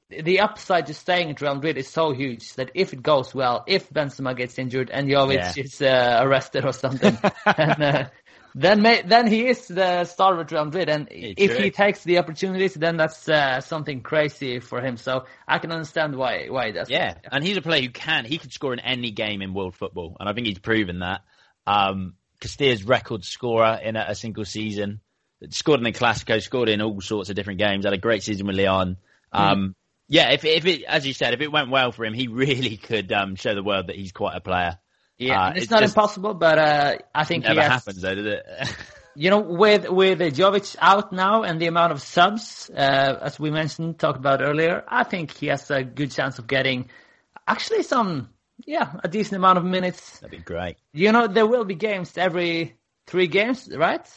the 0.10 0.40
upside 0.40 0.88
to 0.88 0.94
staying 0.94 1.32
at 1.32 1.42
Real 1.42 1.56
Madrid 1.56 1.78
is 1.78 1.88
so 1.90 2.14
huge 2.14 2.54
that 2.54 2.72
if 2.74 2.94
it 2.94 3.04
goes 3.04 3.36
well, 3.36 3.64
if 3.68 3.90
Benzema 3.90 4.36
gets 4.36 4.58
injured 4.58 4.90
and 4.90 5.10
Jovic 5.10 5.34
Yeah. 5.34 5.54
is 5.58 5.82
uh, 5.82 6.20
arrested 6.22 6.66
or 6.66 6.72
something, 6.72 7.18
and, 7.46 7.84
uh, 7.84 8.10
then 8.56 8.82
may, 8.82 9.02
then 9.04 9.28
he 9.28 9.48
is 9.48 9.68
the 9.68 10.06
star 10.06 10.40
of 10.40 10.52
Real 10.52 10.66
Madrid. 10.66 10.90
And 10.90 11.08
if 11.12 11.52
true. 11.52 11.66
he 11.66 11.72
takes 11.72 12.04
the 12.04 12.18
opportunities, 12.18 12.74
then 12.74 12.98
that's 12.98 13.28
uh, 13.28 13.62
something 13.62 14.02
crazy 14.02 14.60
for 14.60 14.82
him. 14.82 14.98
So 14.98 15.26
I 15.48 15.60
can 15.60 15.72
understand 15.72 16.16
why 16.16 16.48
why 16.48 16.72
does. 16.72 16.90
Yeah, 16.90 17.16
and 17.32 17.44
he's 17.44 17.58
a 17.58 17.62
player 17.62 17.82
who 17.82 17.90
can. 17.90 18.26
He 18.26 18.38
could 18.38 18.54
score 18.54 18.74
in 18.74 18.80
any 18.80 19.12
game 19.12 19.42
in 19.42 19.54
world 19.54 19.76
football, 19.76 20.18
and 20.20 20.28
I 20.28 20.34
think 20.34 20.48
he's 20.48 20.60
proven 20.60 21.00
that. 21.00 21.22
Um, 21.68 22.14
Castilla's 22.40 22.84
record 22.84 23.26
scorer 23.26 23.80
in 23.84 23.96
a, 23.96 24.06
a 24.10 24.16
single 24.16 24.46
season. 24.46 25.02
Scored 25.50 25.80
in 25.80 25.84
the 25.84 25.92
Clasico, 25.92 26.42
scored 26.42 26.70
in 26.70 26.82
all 26.82 27.00
sorts 27.02 27.30
of 27.30 27.36
different 27.36 27.60
games. 27.60 27.86
Had 27.86 27.94
a 27.94 27.98
great 28.00 28.24
season 28.24 28.48
with 28.48 28.56
Lyon. 28.56 28.98
Um, 29.32 29.76
Yeah, 30.10 30.32
if 30.32 30.46
if 30.46 30.66
it, 30.66 30.84
as 30.84 31.06
you 31.06 31.14
said, 31.14 31.34
if 31.34 31.42
it 31.42 31.52
went 31.52 31.70
well 31.70 31.92
for 31.92 32.06
him, 32.06 32.14
he 32.14 32.28
really 32.28 32.78
could 32.78 33.12
um, 33.12 33.36
show 33.36 33.54
the 33.54 33.64
world 33.64 33.88
that 33.88 33.96
he's 33.96 34.12
quite 34.12 34.36
a 34.36 34.42
player. 34.42 34.78
Yeah, 35.18 35.48
Uh, 35.48 35.50
it's, 35.52 35.64
it's 35.64 35.72
not 35.72 35.84
impossible, 35.84 36.34
but 36.34 36.60
uh, 36.60 36.98
I 37.14 37.24
think 37.24 37.44
Never 37.44 37.56
he 37.56 37.60
has, 37.60 37.72
happens 37.72 38.02
though, 38.02 38.16
did 38.16 38.28
it? 38.28 38.46
You 39.20 39.32
know, 39.32 39.40
with 39.40 39.90
with 39.90 40.20
Jovic 40.20 40.76
out 40.80 41.12
now 41.12 41.42
and 41.42 41.60
the 41.60 41.66
amount 41.66 41.92
of 41.92 42.04
subs, 42.04 42.70
uh, 42.70 43.18
as 43.20 43.40
we 43.40 43.50
mentioned, 43.50 43.98
talked 43.98 44.20
about 44.20 44.44
earlier, 44.44 44.84
I 44.88 45.06
think 45.06 45.32
he 45.36 45.48
has 45.48 45.72
a 45.72 45.84
good 45.84 46.12
chance 46.12 46.38
of 46.38 46.46
getting 46.46 46.92
actually 47.48 47.82
some 47.82 48.30
yeah, 48.64 48.94
a 49.04 49.08
decent 49.08 49.38
amount 49.38 49.58
of 49.58 49.66
minutes. 49.66 50.20
That'd 50.20 50.38
be 50.38 50.44
great. 50.44 50.78
You 50.94 51.12
know, 51.14 51.26
there 51.26 51.48
will 51.48 51.66
be 51.66 51.74
games 51.74 52.16
every 52.16 52.78
three 53.08 53.26
games, 53.26 53.68
right? 53.76 54.08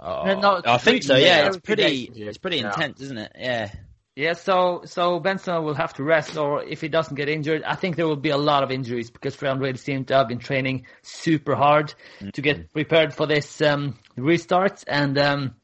Oh, 0.00 0.24
No, 0.24 0.40
no, 0.40 0.62
I 0.64 0.78
think 0.78 1.04
so. 1.04 1.16
Yeah, 1.16 1.46
it's 1.46 1.58
pretty. 1.58 2.10
It's 2.12 2.38
pretty 2.38 2.58
intense, 2.58 3.00
isn't 3.00 3.18
it? 3.18 3.32
Yeah. 3.38 3.70
Yeah, 4.16 4.32
so 4.32 4.80
so 4.86 5.20
Benzema 5.20 5.62
will 5.62 5.74
have 5.74 5.92
to 5.94 6.02
rest, 6.02 6.38
or 6.38 6.64
if 6.64 6.80
he 6.80 6.88
doesn't 6.88 7.14
get 7.14 7.28
injured, 7.28 7.62
I 7.62 7.74
think 7.74 7.96
there 7.96 8.08
will 8.08 8.16
be 8.16 8.30
a 8.30 8.38
lot 8.38 8.62
of 8.62 8.70
injuries 8.70 9.10
because 9.10 9.40
Real 9.42 9.54
Madrid 9.54 9.78
seem 9.78 10.06
to 10.06 10.14
have 10.14 10.28
been 10.28 10.38
training 10.38 10.86
super 11.02 11.54
hard 11.54 11.92
to 12.32 12.40
get 12.40 12.72
prepared 12.72 13.12
for 13.12 13.26
this 13.26 13.60
um, 13.60 13.98
restart, 14.16 14.84
and 14.88 15.18
um, 15.18 15.54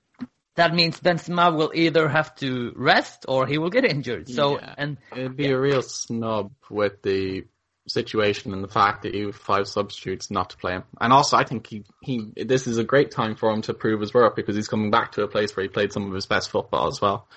that 0.56 0.74
means 0.74 1.00
Benzema 1.00 1.56
will 1.56 1.72
either 1.74 2.08
have 2.08 2.34
to 2.36 2.72
rest 2.76 3.24
or 3.26 3.46
he 3.46 3.56
will 3.56 3.70
get 3.70 3.86
injured. 3.86 4.28
So 4.28 4.60
Yeah. 4.60 4.74
and 4.76 4.98
It'd 5.16 5.34
be 5.34 5.50
a 5.50 5.58
real 5.58 5.80
snub 5.80 6.52
with 6.68 7.00
the 7.02 7.44
situation 7.88 8.52
and 8.52 8.62
the 8.62 8.68
fact 8.68 9.02
that 9.02 9.14
you 9.14 9.26
have 9.26 9.36
five 9.36 9.66
substitutes 9.66 10.30
not 10.30 10.50
to 10.50 10.58
play 10.58 10.72
him. 10.72 10.84
And 11.00 11.10
also, 11.10 11.38
I 11.38 11.44
think 11.44 11.66
he, 11.66 11.84
he 12.02 12.32
this 12.36 12.66
is 12.66 12.76
a 12.76 12.84
great 12.84 13.10
time 13.12 13.34
for 13.34 13.50
him 13.50 13.62
to 13.62 13.72
prove 13.72 14.00
his 14.00 14.12
worth 14.12 14.36
because 14.36 14.56
he's 14.56 14.68
coming 14.68 14.90
back 14.90 15.12
to 15.12 15.22
a 15.22 15.28
place 15.28 15.56
where 15.56 15.62
he 15.62 15.68
played 15.68 15.92
some 15.92 16.06
of 16.06 16.12
his 16.12 16.26
best 16.26 16.50
football 16.50 16.88
as 16.88 17.00
well. 17.00 17.28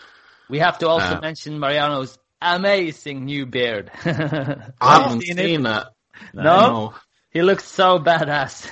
We 0.50 0.60
have 0.60 0.78
to 0.80 0.88
also 0.90 1.16
Uh, 1.16 1.22
mention 1.22 1.60
Mariano's 1.60 2.18
amazing 2.42 3.26
new 3.26 3.46
beard. 3.46 3.92
I 4.06 4.72
haven't 4.82 5.22
Seen 5.22 5.38
seen, 5.38 5.66
it? 5.66 5.72
it. 5.72 5.88
No? 6.34 6.94
He 7.32 7.42
looks 7.42 7.66
so 7.66 8.00
badass. 8.00 8.70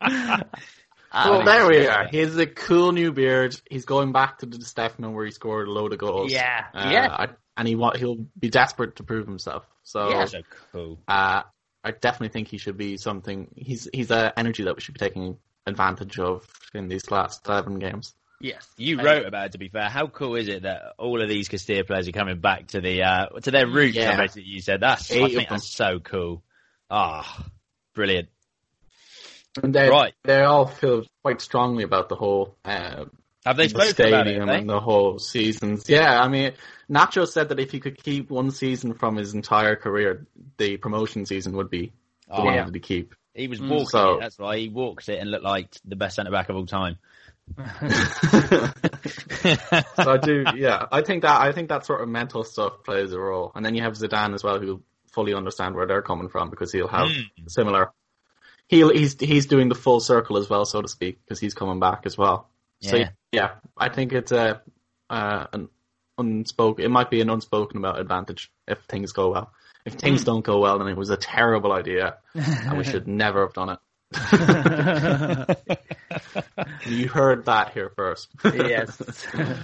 Well, 1.12 1.44
there 1.44 1.66
we 1.66 1.86
are. 1.88 2.06
He 2.06 2.18
has 2.18 2.36
a 2.38 2.46
cool 2.46 2.92
new 2.92 3.12
beard. 3.12 3.60
He's 3.68 3.84
going 3.84 4.12
back 4.12 4.38
to 4.38 4.46
Di 4.46 4.60
Stefano 4.60 5.10
where 5.10 5.24
he 5.24 5.32
scored 5.32 5.66
a 5.66 5.70
load 5.72 5.92
of 5.92 5.98
goals. 5.98 6.32
Yeah, 6.32 6.66
Uh, 6.72 6.88
yeah. 6.92 7.08
I, 7.10 7.28
and 7.56 7.66
he 7.66 7.74
wa- 7.74 7.96
he'll 7.96 8.26
be 8.38 8.48
desperate 8.48 8.96
to 8.96 9.02
prove 9.02 9.26
himself. 9.26 9.66
So, 9.82 10.08
Yeah. 10.08 10.24
So 10.26 10.42
cool. 10.72 10.98
uh, 11.08 11.42
I 11.82 11.90
definitely 11.90 12.28
think 12.28 12.46
he 12.48 12.58
should 12.58 12.76
be 12.76 12.96
something. 12.96 13.48
He's 13.56 13.88
he's 13.92 14.12
a 14.12 14.32
energy 14.38 14.62
that 14.64 14.76
we 14.76 14.80
should 14.82 14.94
be 14.94 15.00
taking 15.00 15.36
advantage 15.66 16.18
of 16.20 16.46
in 16.74 16.86
these 16.88 17.10
last 17.10 17.44
seven 17.44 17.80
games. 17.80 18.14
Yes, 18.40 18.66
You 18.76 18.98
I- 19.00 19.02
wrote 19.04 19.26
about 19.26 19.46
it. 19.46 19.52
To 19.52 19.58
be 19.58 19.68
fair, 19.68 19.88
how 19.88 20.06
cool 20.06 20.36
is 20.36 20.48
it 20.48 20.62
that 20.62 20.94
all 20.98 21.20
of 21.22 21.28
these 21.28 21.48
Castilla 21.48 21.84
players 21.84 22.08
are 22.08 22.12
coming 22.12 22.40
back 22.40 22.68
to 22.68 22.80
the 22.80 23.02
uh, 23.02 23.26
to 23.42 23.50
their 23.50 23.66
roots? 23.66 23.96
Yeah. 23.96 24.16
Basically, 24.16 24.44
you 24.44 24.60
said 24.60 24.80
that's. 24.80 25.10
Eight 25.10 25.22
I 25.24 25.28
think 25.28 25.48
that's 25.48 25.70
so 25.70 25.98
cool. 26.00 26.42
Ah, 26.90 27.44
brilliant. 27.94 28.28
And 29.62 29.74
they 29.74 29.88
Right. 29.88 30.14
they 30.24 30.42
all 30.42 30.66
feel 30.66 31.04
quite 31.22 31.40
strongly 31.40 31.82
about 31.84 32.08
the 32.08 32.14
whole 32.16 32.56
uh, 32.64 33.06
Have 33.44 33.56
they 33.56 33.66
the 33.66 33.70
spoken 33.70 34.06
about 34.08 34.26
it? 34.26 34.30
stadium 34.30 34.40
have 34.40 34.48
they? 34.48 34.60
and 34.60 34.68
the 34.70 34.80
whole 34.80 35.18
seasons. 35.18 35.88
Yeah, 35.88 36.20
I 36.20 36.28
mean, 36.28 36.52
Nacho 36.90 37.26
said 37.26 37.48
that 37.48 37.58
if 37.58 37.70
he 37.72 37.80
could 37.80 38.00
keep 38.02 38.30
one 38.30 38.50
season 38.52 38.94
from 38.94 39.16
his 39.16 39.34
entire 39.34 39.74
career, 39.76 40.26
the 40.56 40.76
promotion 40.76 41.26
season 41.26 41.56
would 41.56 41.68
be 41.70 41.92
the 42.28 42.34
Oh, 42.36 42.44
one 42.44 42.54
yeah. 42.54 42.64
that 42.64 42.74
he 42.74 42.80
keep. 42.80 43.14
He 43.34 43.48
was 43.48 43.60
Mm. 43.60 43.70
walking 43.70 43.86
So- 43.86 44.14
it. 44.14 44.20
That's 44.20 44.38
why 44.38 44.58
he 44.58 44.68
walked 44.68 45.08
it 45.08 45.18
and 45.18 45.30
looked 45.30 45.44
like 45.44 45.68
the 45.84 45.96
best 45.96 46.16
centre 46.16 46.30
back 46.30 46.48
of 46.48 46.56
all 46.56 46.66
time. 46.66 46.98
so 50.02 50.12
I 50.12 50.16
do, 50.22 50.44
yeah. 50.56 50.86
I 50.90 51.02
think 51.02 51.22
that 51.22 51.40
I 51.40 51.52
think 51.52 51.68
that 51.68 51.86
sort 51.86 52.02
of 52.02 52.08
mental 52.08 52.44
stuff 52.44 52.84
plays 52.84 53.12
a 53.12 53.18
role, 53.20 53.52
and 53.54 53.64
then 53.64 53.74
you 53.74 53.82
have 53.82 53.94
Zidane 53.94 54.34
as 54.34 54.42
well, 54.44 54.58
who 54.58 54.82
fully 55.12 55.34
understand 55.34 55.74
where 55.74 55.86
they're 55.86 56.02
coming 56.02 56.28
from 56.28 56.50
because 56.50 56.72
he'll 56.72 56.88
have 56.88 57.08
Mm. 57.08 57.24
similar. 57.48 57.90
He'll 58.68 58.92
he's 58.92 59.18
he's 59.18 59.46
doing 59.46 59.68
the 59.68 59.74
full 59.74 60.00
circle 60.00 60.36
as 60.36 60.48
well, 60.48 60.64
so 60.64 60.80
to 60.82 60.88
speak, 60.88 61.18
because 61.24 61.40
he's 61.40 61.54
coming 61.54 61.80
back 61.80 62.02
as 62.06 62.16
well. 62.16 62.48
So 62.80 62.96
Yeah. 62.96 63.10
yeah, 63.32 63.50
I 63.76 63.88
think 63.88 64.12
it's 64.12 64.32
a 64.32 64.62
uh, 65.10 65.46
an 65.52 65.68
unspoken. 66.18 66.84
It 66.84 66.90
might 66.90 67.10
be 67.10 67.20
an 67.20 67.30
unspoken 67.30 67.78
about 67.78 67.98
advantage 67.98 68.50
if 68.68 68.78
things 68.88 69.12
go 69.12 69.30
well. 69.30 69.52
If 69.84 69.94
things 69.94 70.24
don't 70.24 70.44
go 70.44 70.60
well, 70.60 70.78
then 70.78 70.88
it 70.88 70.96
was 70.96 71.10
a 71.10 71.16
terrible 71.16 71.72
idea, 71.72 72.18
and 72.34 72.78
we 72.78 72.84
should 72.90 73.08
never 73.08 73.40
have 73.46 73.54
done 73.54 73.70
it. 73.70 73.78
you 76.86 77.08
heard 77.08 77.46
that 77.46 77.72
here 77.72 77.90
first. 77.96 78.28
yes. 78.44 79.26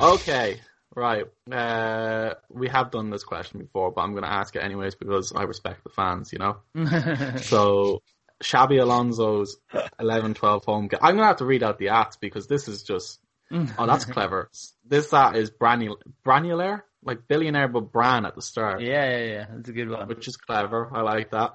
Okay, 0.00 0.60
right. 0.94 1.24
Uh, 1.50 2.34
we 2.50 2.68
have 2.68 2.92
done 2.92 3.10
this 3.10 3.24
question 3.24 3.58
before, 3.58 3.90
but 3.90 4.02
I'm 4.02 4.12
going 4.12 4.22
to 4.22 4.30
ask 4.30 4.54
it 4.54 4.62
anyways 4.62 4.94
because 4.94 5.32
I 5.34 5.42
respect 5.42 5.82
the 5.82 5.90
fans, 5.90 6.32
you 6.32 6.38
know? 6.38 6.58
so, 7.40 8.02
Xabi 8.40 8.80
Alonso's 8.80 9.58
11-12 10.00 10.64
home 10.64 10.86
game. 10.86 11.00
I'm 11.02 11.16
going 11.16 11.24
to 11.24 11.26
have 11.26 11.38
to 11.38 11.46
read 11.46 11.64
out 11.64 11.78
the 11.78 11.88
ads 11.88 12.16
because 12.16 12.46
this 12.46 12.68
is 12.68 12.84
just... 12.84 13.18
Oh, 13.50 13.86
that's 13.86 14.04
clever. 14.04 14.50
This 14.86 15.08
that 15.08 15.34
is 15.34 15.50
branul- 15.50 16.00
granular, 16.22 16.84
like 17.02 17.26
billionaire 17.26 17.66
but 17.66 17.90
Bran 17.92 18.24
at 18.26 18.34
the 18.34 18.42
start, 18.42 18.82
yeah, 18.82 19.08
yeah, 19.10 19.24
yeah. 19.24 19.46
That's 19.50 19.68
a 19.70 19.72
good 19.72 19.88
one. 19.88 20.06
which 20.06 20.28
is 20.28 20.36
clever. 20.36 20.90
I 20.92 21.00
like 21.00 21.30
that. 21.30 21.54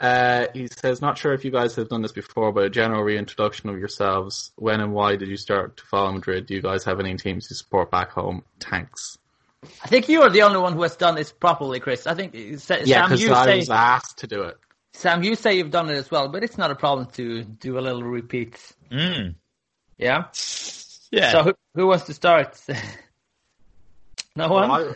Uh, 0.00 0.46
he 0.54 0.66
says, 0.66 1.02
not 1.02 1.18
sure 1.18 1.34
if 1.34 1.44
you 1.44 1.50
guys 1.50 1.76
have 1.76 1.90
done 1.90 2.00
this 2.00 2.12
before, 2.12 2.52
but 2.52 2.64
a 2.64 2.70
general 2.70 3.02
reintroduction 3.02 3.68
of 3.68 3.78
yourselves. 3.78 4.50
When 4.56 4.80
and 4.80 4.94
why 4.94 5.16
did 5.16 5.28
you 5.28 5.36
start 5.36 5.76
to 5.76 5.84
follow 5.84 6.10
Madrid? 6.12 6.46
Do 6.46 6.54
you 6.54 6.62
guys 6.62 6.84
have 6.84 7.00
any 7.00 7.14
teams 7.16 7.48
you 7.50 7.56
support 7.56 7.90
back 7.90 8.12
home? 8.12 8.42
Thanks. 8.60 9.18
I 9.84 9.88
think 9.88 10.08
you 10.08 10.22
are 10.22 10.30
the 10.30 10.42
only 10.42 10.58
one 10.58 10.72
who 10.72 10.82
has 10.82 10.96
done 10.96 11.16
this 11.16 11.32
properly, 11.32 11.80
Chris. 11.80 12.06
I 12.06 12.14
think 12.14 12.32
Sa- 12.60 12.76
Yeah, 12.76 12.84
Sam, 13.02 13.04
because 13.08 13.22
you 13.22 13.34
I 13.34 13.44
say 13.44 13.56
was 13.58 13.68
asked 13.68 14.18
to 14.20 14.26
do 14.26 14.42
it. 14.44 14.56
Sam, 14.94 15.22
you 15.22 15.34
say 15.34 15.56
you've 15.58 15.70
done 15.70 15.90
it 15.90 15.96
as 15.96 16.10
well, 16.10 16.28
but 16.28 16.42
it's 16.42 16.56
not 16.56 16.70
a 16.70 16.74
problem 16.74 17.08
to 17.12 17.44
do 17.44 17.78
a 17.78 17.80
little 17.80 18.02
repeat. 18.02 18.58
Mm. 18.90 19.34
Yeah. 19.98 20.24
Yeah. 21.10 21.32
So 21.32 21.42
who, 21.42 21.54
who 21.74 21.86
wants 21.88 22.04
to 22.06 22.14
start? 22.14 22.58
no 24.34 24.48
one. 24.48 24.70
Well, 24.70 24.90
I, 24.90 24.94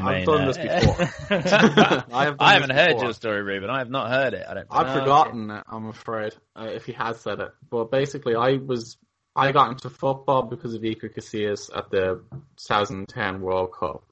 man. 0.00 0.14
I've 0.20 0.26
done 0.26 0.42
uh, 0.42 0.46
this 0.46 0.58
before. 0.58 2.06
I, 2.12 2.24
have 2.24 2.36
I 2.38 2.52
haven't 2.54 2.68
this 2.68 2.78
heard 2.78 2.88
before. 2.92 3.04
your 3.04 3.12
story, 3.12 3.42
Ruben. 3.42 3.68
I 3.68 3.78
have 3.78 3.90
not 3.90 4.10
heard 4.10 4.34
it. 4.34 4.46
I 4.48 4.54
don't. 4.54 4.66
I've 4.70 4.98
forgotten 4.98 5.50
it, 5.50 5.64
I'm 5.68 5.88
afraid, 5.88 6.34
uh, 6.56 6.68
if 6.70 6.86
he 6.86 6.92
has 6.92 7.20
said 7.20 7.40
it. 7.40 7.50
But 7.68 7.90
basically, 7.90 8.34
I 8.34 8.56
was 8.56 8.96
I 9.34 9.52
got 9.52 9.70
into 9.70 9.90
football 9.90 10.42
because 10.42 10.74
of 10.74 10.82
Iker 10.82 11.12
Casillas 11.14 11.70
at 11.76 11.90
the 11.90 12.22
2010 12.56 13.40
World 13.40 13.72
Cup. 13.78 14.04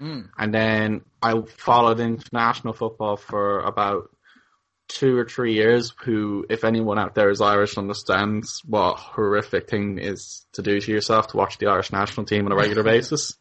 Mm. 0.00 0.28
And 0.36 0.54
then 0.54 1.02
I 1.20 1.40
followed 1.42 2.00
international 2.00 2.72
football 2.72 3.16
for 3.16 3.60
about 3.60 4.10
two 4.88 5.16
or 5.16 5.26
three 5.26 5.54
years. 5.54 5.92
Who, 6.04 6.46
if 6.48 6.64
anyone 6.64 6.98
out 6.98 7.14
there 7.14 7.30
is 7.30 7.40
Irish, 7.40 7.76
understands 7.76 8.62
what 8.64 8.96
horrific 8.96 9.68
thing 9.68 9.98
is 9.98 10.46
to 10.52 10.62
do 10.62 10.80
to 10.80 10.90
yourself 10.90 11.28
to 11.28 11.36
watch 11.36 11.58
the 11.58 11.66
Irish 11.66 11.92
national 11.92 12.26
team 12.26 12.46
on 12.46 12.52
a 12.52 12.56
regular 12.56 12.82
basis. 12.94 13.36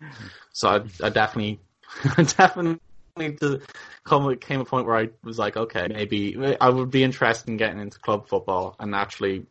So 0.52 0.68
I, 0.68 0.82
I 1.04 1.10
definitely, 1.10 1.62
definitely 2.16 2.80
to 3.18 3.62
come 4.04 4.36
came 4.38 4.62
a 4.62 4.66
point 4.66 4.88
where 4.88 4.96
I 4.96 5.10
was 5.24 5.38
like, 5.38 5.58
okay, 5.58 5.88
maybe 5.90 6.36
I 6.60 6.70
would 6.70 6.92
be 6.92 7.04
interested 7.04 7.50
in 7.50 7.58
getting 7.58 7.80
into 7.80 8.00
club 8.00 8.28
football. 8.28 8.76
And 8.80 8.92
naturally, 8.92 9.46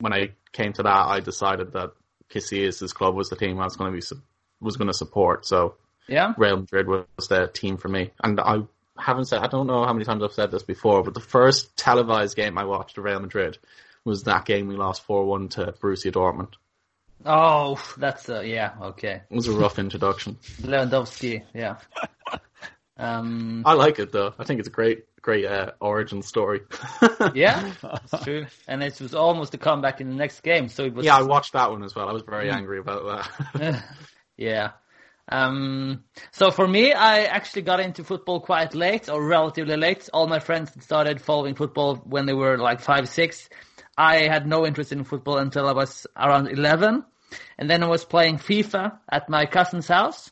when 0.00 0.12
I 0.12 0.32
came 0.52 0.72
to 0.74 0.82
that, 0.82 1.06
I 1.06 1.20
decided 1.20 1.72
that 1.72 1.92
Casillas' 2.30 2.94
club 2.94 3.14
was 3.14 3.28
the 3.28 3.36
team 3.36 3.58
I 3.58 3.64
was 3.64 3.76
going 3.76 3.92
to 3.92 3.98
be 3.98 4.20
was 4.60 4.76
going 4.76 4.88
to 4.88 4.94
support. 4.94 5.46
So 5.46 5.76
Yeah. 6.08 6.34
Real 6.36 6.58
Madrid 6.58 6.88
was 6.88 7.28
the 7.28 7.48
team 7.48 7.76
for 7.76 7.88
me. 7.88 8.10
And 8.22 8.40
I 8.40 8.62
haven't 8.98 9.26
said, 9.26 9.40
I 9.40 9.46
don't 9.46 9.66
know 9.66 9.84
how 9.84 9.92
many 9.92 10.04
times 10.04 10.22
I've 10.22 10.32
said 10.32 10.50
this 10.50 10.62
before, 10.62 11.02
but 11.02 11.14
the 11.14 11.20
first 11.20 11.76
televised 11.76 12.36
game 12.36 12.58
I 12.58 12.64
watched 12.64 12.98
of 12.98 13.04
Real 13.04 13.20
Madrid 13.20 13.58
was 14.04 14.24
that 14.24 14.44
game 14.44 14.68
we 14.68 14.76
lost 14.76 15.06
4-1 15.06 15.50
to 15.50 15.72
Borussia 15.80 16.12
Dortmund. 16.12 16.54
Oh, 17.24 17.82
that's 17.96 18.28
uh, 18.28 18.40
yeah. 18.40 18.74
Okay. 18.80 19.22
It 19.28 19.34
was 19.34 19.48
a 19.48 19.52
rough 19.52 19.78
introduction. 19.78 20.36
Lewandowski. 20.62 21.44
Yeah. 21.54 21.76
Um. 22.96 23.62
I 23.64 23.74
like 23.74 23.98
it 23.98 24.12
though. 24.12 24.34
I 24.38 24.44
think 24.44 24.58
it's 24.60 24.68
a 24.68 24.72
great, 24.72 25.04
great 25.22 25.44
uh, 25.44 25.72
origin 25.80 26.22
story. 26.22 26.60
Yeah, 27.34 27.72
it's 28.04 28.24
true. 28.24 28.46
And 28.66 28.82
it 28.82 29.00
was 29.00 29.14
almost 29.14 29.54
a 29.54 29.58
comeback 29.58 30.00
in 30.00 30.08
the 30.08 30.16
next 30.16 30.40
game, 30.40 30.68
so 30.68 30.84
it 30.84 30.94
was. 30.94 31.04
yeah, 31.04 31.16
I 31.16 31.22
watched 31.22 31.52
that 31.52 31.70
one 31.70 31.84
as 31.84 31.94
well. 31.94 32.08
I 32.08 32.12
was 32.12 32.22
very 32.22 32.50
angry 32.50 32.78
about 32.78 33.28
that. 33.54 33.84
yeah. 34.36 34.70
Um, 35.30 36.04
so 36.32 36.50
for 36.50 36.66
me, 36.66 36.92
I 36.92 37.24
actually 37.24 37.62
got 37.62 37.80
into 37.80 38.02
football 38.02 38.40
quite 38.40 38.74
late 38.74 39.08
or 39.08 39.24
relatively 39.24 39.76
late. 39.76 40.08
All 40.12 40.26
my 40.26 40.38
friends 40.38 40.72
started 40.82 41.20
following 41.20 41.54
football 41.54 41.96
when 41.96 42.26
they 42.26 42.32
were 42.32 42.56
like 42.56 42.80
five, 42.80 43.08
six. 43.08 43.48
I 43.98 44.28
had 44.28 44.46
no 44.46 44.64
interest 44.64 44.92
in 44.92 45.02
football 45.02 45.38
until 45.38 45.68
I 45.68 45.72
was 45.72 46.06
around 46.16 46.46
11. 46.48 47.04
And 47.58 47.68
then 47.68 47.82
I 47.82 47.88
was 47.88 48.04
playing 48.04 48.38
FIFA 48.38 48.98
at 49.10 49.28
my 49.28 49.44
cousin's 49.46 49.88
house. 49.88 50.30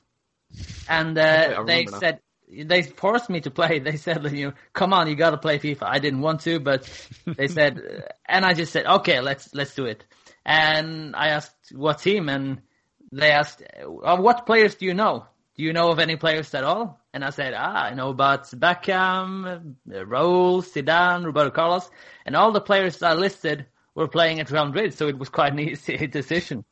And, 0.89 1.19
uh, 1.19 1.65
they 1.67 1.85
now. 1.85 1.99
said, 1.99 2.21
they 2.49 2.83
forced 2.83 3.29
me 3.29 3.41
to 3.41 3.51
play. 3.51 3.81
They 3.85 3.97
said, 3.97 4.25
you 4.33 4.47
know, 4.47 4.53
come 4.73 4.93
on, 4.93 5.09
you 5.09 5.17
gotta 5.17 5.37
play 5.37 5.59
FIFA. 5.59 5.83
I 5.83 5.99
didn't 5.99 6.21
want 6.21 6.43
to, 6.43 6.61
but 6.61 6.89
they 7.27 7.49
said, 7.49 7.83
and 8.27 8.45
I 8.45 8.55
just 8.55 8.73
said, 8.73 8.87
okay, 8.87 9.21
let's, 9.21 9.53
let's 9.53 9.75
do 9.75 9.87
it. 9.87 10.05
And 10.45 11.17
I 11.17 11.31
asked 11.31 11.73
what 11.75 11.99
team 11.99 12.29
and 12.29 12.63
they 13.11 13.33
asked, 13.33 13.63
what 13.85 14.47
players 14.47 14.77
do 14.77 14.87
you 14.87 14.95
know? 14.95 15.27
Do 15.57 15.65
you 15.65 15.73
know 15.73 15.91
of 15.91 15.99
any 15.99 16.15
players 16.17 16.55
at 16.55 16.63
all? 16.63 17.01
And 17.17 17.25
I 17.25 17.31
said, 17.31 17.55
ah, 17.57 17.85
I 17.85 17.95
know 17.95 18.11
about 18.11 18.45
Beckham, 18.51 19.77
Raul, 19.89 20.63
Zidane, 20.63 21.25
Roberto 21.25 21.51
Carlos, 21.51 21.89
and 22.27 22.37
all 22.37 22.53
the 22.53 22.61
players 22.61 23.03
I 23.03 23.15
listed 23.15 23.65
were 23.95 24.07
playing 24.07 24.39
at 24.39 24.51
Real 24.51 24.67
Madrid, 24.67 24.93
so 24.93 25.09
it 25.09 25.17
was 25.19 25.31
quite 25.31 25.55
an 25.55 25.59
easy 25.71 26.07
decision. 26.09 26.67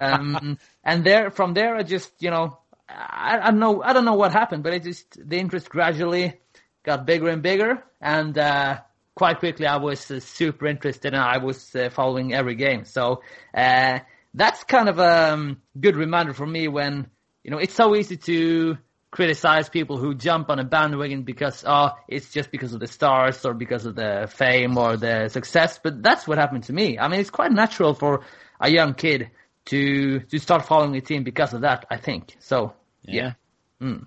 um, 0.00 0.56
and 0.82 1.04
there, 1.04 1.30
from 1.30 1.52
there, 1.52 1.76
I 1.76 1.82
just, 1.82 2.10
you 2.20 2.30
know, 2.30 2.56
I, 2.88 3.38
I 3.42 3.50
don't 3.50 3.60
know, 3.60 3.82
I 3.82 3.92
don't 3.92 4.06
know 4.06 4.14
what 4.14 4.32
happened, 4.32 4.62
but 4.62 4.72
it 4.72 4.82
just 4.82 5.28
the 5.28 5.36
interest 5.36 5.68
gradually 5.68 6.40
got 6.82 7.04
bigger 7.04 7.28
and 7.28 7.42
bigger, 7.42 7.84
and 8.00 8.38
uh, 8.38 8.80
quite 9.14 9.40
quickly 9.40 9.66
I 9.66 9.76
was 9.76 10.10
uh, 10.10 10.20
super 10.20 10.68
interested, 10.68 11.12
and 11.12 11.22
I 11.22 11.36
was 11.36 11.76
uh, 11.76 11.90
following 11.90 12.32
every 12.32 12.54
game. 12.54 12.86
So 12.86 13.20
uh, 13.52 13.98
that's 14.32 14.64
kind 14.64 14.88
of 14.88 14.98
a 14.98 15.34
um, 15.34 15.60
good 15.78 15.96
reminder 15.96 16.32
for 16.32 16.46
me 16.46 16.66
when 16.66 17.08
you 17.44 17.50
know 17.50 17.58
it's 17.58 17.74
so 17.74 17.94
easy 17.94 18.16
to 18.16 18.78
criticize 19.12 19.68
people 19.68 19.98
who 19.98 20.14
jump 20.14 20.48
on 20.48 20.58
a 20.58 20.64
bandwagon 20.64 21.22
because 21.22 21.62
oh 21.66 21.90
it's 22.08 22.30
just 22.32 22.50
because 22.50 22.72
of 22.72 22.80
the 22.80 22.86
stars 22.86 23.44
or 23.44 23.52
because 23.52 23.84
of 23.84 23.94
the 23.94 24.28
fame 24.34 24.76
or 24.76 24.96
the 24.96 25.28
success. 25.28 25.78
But 25.80 26.02
that's 26.02 26.26
what 26.26 26.38
happened 26.38 26.64
to 26.64 26.72
me. 26.72 26.98
I 26.98 27.06
mean 27.08 27.20
it's 27.20 27.30
quite 27.30 27.52
natural 27.52 27.94
for 27.94 28.24
a 28.58 28.70
young 28.70 28.94
kid 28.94 29.30
to 29.66 30.20
to 30.20 30.38
start 30.38 30.64
following 30.64 30.96
a 30.96 31.00
team 31.00 31.22
because 31.22 31.52
of 31.52 31.60
that 31.60 31.86
i 31.90 31.96
think. 31.96 32.36
So 32.40 32.72
yeah, 33.04 33.34
Mm. 33.80 34.06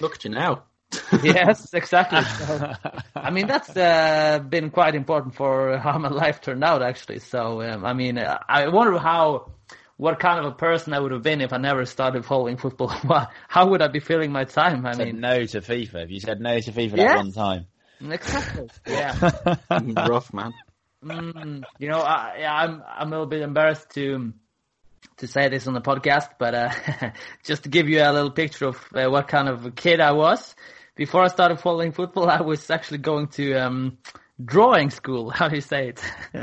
Look 0.00 0.14
at 0.14 0.24
you 0.24 0.30
now. 0.30 0.64
yes 1.22 1.74
exactly. 1.74 2.22
So, 2.38 2.72
i 3.16 3.30
mean 3.30 3.46
that's 3.46 3.76
uh, 3.76 4.38
been 4.48 4.70
quite 4.70 4.94
important 4.94 5.34
for 5.34 5.76
how 5.76 5.98
my 5.98 6.08
life 6.08 6.40
turned 6.40 6.64
out 6.64 6.82
actually. 6.82 7.18
So 7.18 7.60
um, 7.60 7.84
i 7.84 7.92
mean 7.92 8.16
i 8.18 8.68
wonder 8.68 8.98
how 8.98 9.52
what 9.98 10.20
kind 10.20 10.38
of 10.38 10.46
a 10.46 10.54
person 10.54 10.94
I 10.94 11.00
would 11.00 11.10
have 11.10 11.22
been 11.22 11.40
if 11.40 11.52
I 11.52 11.58
never 11.58 11.84
started 11.84 12.24
following 12.24 12.56
football. 12.56 12.88
How 13.48 13.68
would 13.68 13.82
I 13.82 13.88
be 13.88 13.98
filling 14.00 14.32
my 14.32 14.44
time? 14.44 14.86
I 14.86 14.94
mean, 14.94 15.20
no 15.20 15.44
to 15.44 15.60
FIFA. 15.60 16.04
If 16.04 16.10
you 16.10 16.20
said 16.20 16.40
no 16.40 16.58
to 16.58 16.72
FIFA 16.72 16.96
Yeah. 16.96 17.04
that 17.08 17.16
one 17.16 17.32
time, 17.32 17.66
exactly. 18.00 18.70
Yeah. 18.86 19.56
Rough 20.06 20.32
man. 20.32 20.54
Mm, 21.04 21.64
you 21.78 21.88
know, 21.88 21.98
I, 22.00 22.36
yeah, 22.38 22.54
I'm 22.54 22.82
I'm 22.88 23.08
a 23.08 23.10
little 23.10 23.26
bit 23.26 23.42
embarrassed 23.42 23.90
to 23.90 24.32
to 25.18 25.26
say 25.26 25.48
this 25.48 25.66
on 25.66 25.74
the 25.74 25.80
podcast, 25.80 26.30
but 26.38 26.54
uh, 26.54 26.70
just 27.44 27.64
to 27.64 27.68
give 27.68 27.88
you 27.88 28.00
a 28.00 28.12
little 28.12 28.30
picture 28.30 28.66
of 28.68 28.86
uh, 28.94 29.10
what 29.10 29.26
kind 29.26 29.48
of 29.48 29.66
a 29.66 29.70
kid 29.72 30.00
I 30.00 30.12
was 30.12 30.54
before 30.94 31.24
I 31.24 31.28
started 31.28 31.60
following 31.60 31.92
football, 31.92 32.28
I 32.30 32.40
was 32.40 32.70
actually 32.70 32.98
going 32.98 33.28
to 33.28 33.54
um, 33.54 33.98
drawing 34.44 34.90
school. 34.90 35.30
How 35.30 35.48
do 35.48 35.56
you 35.56 35.60
say 35.60 35.88
it? 35.88 36.00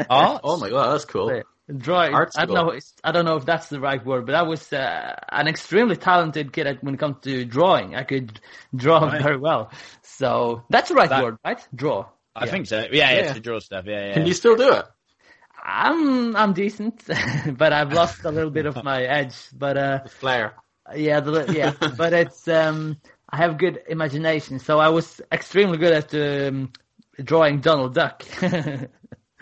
art. 0.10 0.42
Oh 0.44 0.58
my 0.58 0.70
god, 0.70 0.92
that's 0.92 1.06
cool. 1.06 1.42
Drawing. 1.78 2.14
Art 2.14 2.32
I 2.38 2.46
don't 2.46 2.54
know. 2.56 2.80
I 3.04 3.12
don't 3.12 3.26
know 3.26 3.38
if 3.38 3.46
that's 3.46 3.70
the 3.70 3.80
right 3.80 4.04
word, 4.06 4.28
but 4.28 4.36
I 4.36 4.44
was 4.44 4.72
uh, 4.72 5.16
an 5.32 5.48
extremely 5.48 5.96
talented 5.96 6.54
kid 6.54 6.68
at, 6.68 6.84
when 6.84 6.94
it 6.94 7.00
comes 7.00 7.18
to 7.24 7.44
drawing. 7.46 7.96
I 7.96 8.04
could 8.04 8.40
draw 8.76 9.00
Right. 9.06 9.22
very 9.22 9.38
well. 9.38 9.72
So 10.04 10.64
that's 10.70 10.90
the 10.90 10.96
right 10.96 11.10
That- 11.10 11.24
word, 11.24 11.38
right? 11.44 11.68
Draw. 11.74 12.06
I 12.36 12.46
Yeah. 12.46 12.52
think 12.52 12.68
so. 12.68 12.78
Yeah, 12.82 12.86
yeah, 12.92 13.12
Yeah. 13.12 13.20
it's 13.22 13.34
the 13.34 13.40
draw 13.40 13.60
stuff. 13.60 13.86
Yeah, 13.88 14.08
yeah. 14.10 14.14
Can 14.14 14.28
you 14.28 14.34
still 14.34 14.56
do 14.56 14.74
it? 14.74 14.86
I'm 15.64 16.36
I'm 16.36 16.54
decent, 16.54 17.04
but 17.58 17.74
I've 17.74 17.92
lost 17.94 18.24
a 18.26 18.32
little 18.32 18.52
bit 18.52 18.68
of 18.68 18.84
my 18.84 19.02
edge. 19.20 19.36
But 19.52 19.78
uh, 19.78 20.00
The 20.04 20.10
flair. 20.10 20.54
yeah, 20.96 21.20
the, 21.22 21.52
yeah. 21.52 21.74
but 21.98 22.14
it's 22.14 22.48
um, 22.48 22.98
I 23.28 23.38
have 23.38 23.58
good 23.58 23.80
imagination, 23.88 24.60
so 24.60 24.78
I 24.80 24.90
was 24.90 25.20
extremely 25.32 25.80
good 25.80 25.94
at 25.94 26.14
um, 26.14 26.72
drawing 27.24 27.62
Donald 27.62 27.96
Duck. 27.96 28.22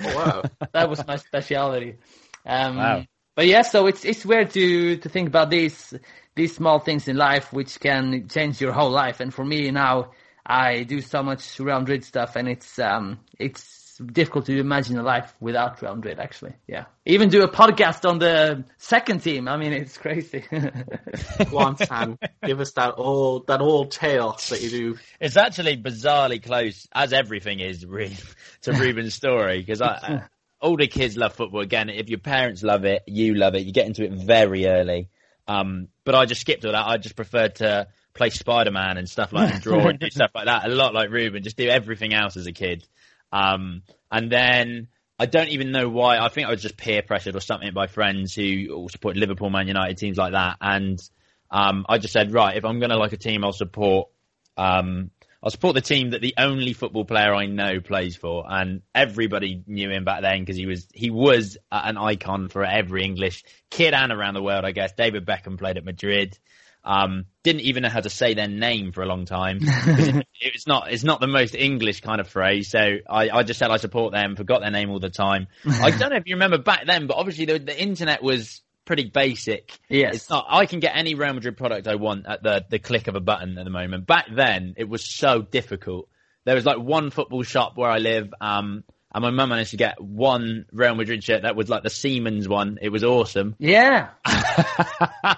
Oh, 0.01 0.11
wow. 0.11 0.43
that 0.73 0.89
was 0.89 1.05
my 1.07 1.17
specialty. 1.17 1.97
Um, 2.45 2.75
Wow. 2.77 3.05
But 3.35 3.47
yeah, 3.47 3.63
so 3.63 3.87
it's 3.87 4.05
it's 4.05 4.25
weird 4.25 4.51
to 4.51 4.97
to 4.97 5.09
think 5.09 5.27
about 5.27 5.49
these 5.49 5.93
these 6.35 6.55
small 6.55 6.79
things 6.79 7.07
in 7.07 7.17
life 7.17 7.51
which 7.51 7.79
can 7.79 8.27
change 8.27 8.61
your 8.61 8.73
whole 8.73 8.91
life. 8.91 9.19
And 9.21 9.33
for 9.33 9.43
me 9.43 9.71
now, 9.71 10.11
I 10.45 10.83
do 10.83 11.01
so 11.01 11.23
much 11.23 11.59
Real 11.59 11.79
Madrid 11.79 12.03
stuff, 12.03 12.35
and 12.35 12.47
it's 12.47 12.77
um 12.77 13.19
it's 13.39 13.82
difficult 14.07 14.45
to 14.47 14.59
imagine 14.59 14.97
a 14.97 15.03
life 15.03 15.33
without 15.39 15.81
Real 15.81 15.95
Madrid. 15.95 16.19
Actually, 16.19 16.53
yeah. 16.67 16.85
Even 17.05 17.29
do 17.29 17.41
a 17.43 17.49
podcast 17.49 18.07
on 18.09 18.19
the 18.19 18.63
second 18.77 19.21
team. 19.21 19.47
I 19.47 19.57
mean, 19.57 19.73
it's 19.73 19.97
crazy. 19.97 20.43
Go 20.51 21.57
on, 21.57 21.77
Sam. 21.77 22.17
Give 22.43 22.59
us 22.59 22.71
that 22.73 22.95
old 22.97 23.47
that 23.47 23.61
old 23.61 23.91
tale 23.91 24.37
that 24.49 24.61
you 24.61 24.69
do. 24.69 24.97
It's 25.19 25.37
actually 25.37 25.77
bizarrely 25.77 26.43
close, 26.43 26.87
as 26.93 27.13
everything 27.13 27.59
is, 27.59 27.85
really, 27.85 28.17
to 28.61 28.73
Ruben's 28.73 29.13
story. 29.23 29.59
Because 29.59 29.81
I, 29.81 29.87
I, 29.87 30.23
all 30.59 30.77
the 30.77 30.87
kids 30.87 31.17
love 31.17 31.33
football. 31.33 31.61
Again, 31.61 31.89
if 31.89 32.09
your 32.09 32.19
parents 32.19 32.63
love 32.63 32.85
it, 32.85 33.03
you 33.07 33.35
love 33.35 33.55
it. 33.55 33.65
You 33.65 33.73
get 33.73 33.85
into 33.85 34.03
it 34.03 34.11
very 34.11 34.65
early. 34.65 35.09
Um, 35.47 35.89
but 36.05 36.15
I 36.15 36.25
just 36.25 36.41
skipped 36.41 36.65
all 36.65 36.71
that. 36.71 36.87
I 36.87 36.97
just 36.97 37.15
preferred 37.15 37.55
to 37.55 37.87
play 38.13 38.29
Spider 38.29 38.71
Man 38.71 38.97
and 38.97 39.09
stuff 39.09 39.33
like 39.33 39.47
that, 39.47 39.53
and 39.55 39.63
draw 39.63 39.87
and 39.87 39.99
do 39.99 40.09
stuff 40.11 40.31
like 40.33 40.45
that. 40.45 40.65
A 40.65 40.69
lot 40.69 40.93
like 40.93 41.09
Ruben, 41.09 41.43
just 41.43 41.57
do 41.57 41.67
everything 41.67 42.13
else 42.13 42.37
as 42.37 42.47
a 42.47 42.51
kid. 42.51 42.87
Um, 43.33 43.81
and 44.11 44.31
then 44.31 44.87
I 45.17 45.25
don't 45.25 45.49
even 45.49 45.71
know 45.71 45.89
why. 45.89 46.19
I 46.19 46.29
think 46.29 46.47
I 46.47 46.51
was 46.51 46.61
just 46.61 46.77
peer 46.77 47.01
pressured 47.01 47.35
or 47.35 47.39
something 47.39 47.73
by 47.73 47.87
friends 47.87 48.35
who 48.35 48.87
support 48.91 49.17
Liverpool, 49.17 49.49
Man 49.49 49.67
United, 49.67 49.97
teams 49.97 50.17
like 50.17 50.33
that. 50.33 50.57
And 50.61 51.01
um, 51.49 51.85
I 51.89 51.97
just 51.97 52.13
said, 52.13 52.31
right, 52.31 52.55
if 52.55 52.63
I'm 52.63 52.79
going 52.79 52.91
to 52.91 52.97
like 52.97 53.13
a 53.13 53.17
team, 53.17 53.43
I'll 53.43 53.51
support. 53.51 54.09
Um, 54.55 55.09
I'll 55.41 55.49
support 55.49 55.75
the 55.75 55.81
team 55.81 56.11
that 56.11 56.21
the 56.21 56.35
only 56.37 56.71
football 56.71 57.03
player 57.03 57.33
I 57.33 57.47
know 57.47 57.81
plays 57.81 58.15
for, 58.15 58.45
and 58.47 58.81
everybody 58.95 59.61
knew 59.67 59.89
him 59.89 60.05
back 60.05 60.21
then 60.21 60.39
because 60.39 60.55
he 60.55 60.65
was 60.65 60.87
he 60.93 61.09
was 61.09 61.57
an 61.69 61.97
icon 61.97 62.47
for 62.47 62.63
every 62.63 63.03
English 63.03 63.43
kid 63.69 63.93
and 63.93 64.13
around 64.13 64.35
the 64.35 64.43
world. 64.43 64.63
I 64.63 64.71
guess 64.71 64.93
David 64.93 65.25
Beckham 65.25 65.57
played 65.57 65.77
at 65.77 65.83
Madrid. 65.83 66.39
Um, 66.85 67.25
didn't 67.43 67.61
even 67.61 67.83
know 67.83 67.89
how 67.89 68.01
to 68.01 68.09
say 68.09 68.33
their 68.33 68.47
name 68.47 68.91
for 68.91 69.03
a 69.03 69.05
long 69.05 69.25
time. 69.25 69.59
it's 70.41 70.67
not 70.67 70.91
it's 70.91 71.03
not 71.03 71.21
the 71.21 71.27
most 71.27 71.55
English 71.55 72.01
kind 72.01 72.19
of 72.19 72.27
phrase, 72.27 72.69
so 72.69 72.79
I, 73.09 73.29
I 73.29 73.43
just 73.43 73.59
said 73.59 73.71
I 73.71 73.77
support 73.77 74.11
them. 74.13 74.35
Forgot 74.35 74.61
their 74.61 74.71
name 74.71 74.89
all 74.89 74.99
the 74.99 75.09
time. 75.09 75.47
I 75.65 75.91
don't 75.97 76.09
know 76.09 76.17
if 76.17 76.27
you 76.27 76.35
remember 76.35 76.57
back 76.57 76.85
then, 76.85 77.07
but 77.07 77.15
obviously 77.15 77.45
the, 77.45 77.59
the 77.59 77.81
internet 77.81 78.21
was 78.21 78.61
pretty 78.85 79.05
basic. 79.05 79.79
Yes. 79.89 80.15
It's 80.15 80.29
not. 80.29 80.45
I 80.49 80.65
can 80.65 80.79
get 80.79 80.95
any 80.95 81.15
Real 81.15 81.33
Madrid 81.33 81.57
product 81.57 81.87
I 81.87 81.95
want 81.95 82.25
at 82.27 82.43
the 82.43 82.65
the 82.69 82.79
click 82.79 83.07
of 83.07 83.15
a 83.15 83.21
button 83.21 83.57
at 83.57 83.63
the 83.63 83.71
moment. 83.71 84.05
Back 84.05 84.27
then, 84.33 84.73
it 84.77 84.89
was 84.89 85.05
so 85.05 85.41
difficult. 85.41 86.09
There 86.45 86.55
was 86.55 86.65
like 86.65 86.77
one 86.77 87.09
football 87.09 87.43
shop 87.43 87.77
where 87.77 87.89
I 87.89 87.99
live, 87.99 88.33
um, 88.41 88.83
and 89.13 89.21
my 89.21 89.29
mum 89.29 89.49
managed 89.49 89.71
to 89.71 89.77
get 89.77 90.01
one 90.01 90.65
Real 90.71 90.95
Madrid 90.95 91.23
shirt 91.23 91.43
that 91.43 91.55
was 91.55 91.69
like 91.69 91.83
the 91.83 91.89
Siemens 91.89 92.47
one. 92.47 92.79
It 92.81 92.89
was 92.89 93.03
awesome. 93.03 93.55
yeah. 93.59 94.09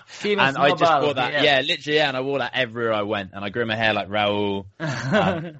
Siemens 0.07 0.55
and 0.55 0.57
I 0.57 0.69
just 0.69 0.81
Mobile, 0.81 1.05
wore 1.05 1.13
that. 1.15 1.33
yeah. 1.33 1.43
Yeah. 1.43 1.61
literally, 1.61 1.97
yeah, 1.97 2.07
and 2.07 2.17
I 2.17 2.21
wore 2.21 2.39
that 2.39 2.51
everywhere 2.55 2.93
I 2.93 3.01
went, 3.03 3.31
and 3.33 3.43
I 3.43 3.49
grew 3.49 3.65
my 3.65 3.75
hair 3.75 3.93
like 3.93 4.07
Raul, 4.09 4.65
um, 4.79 4.85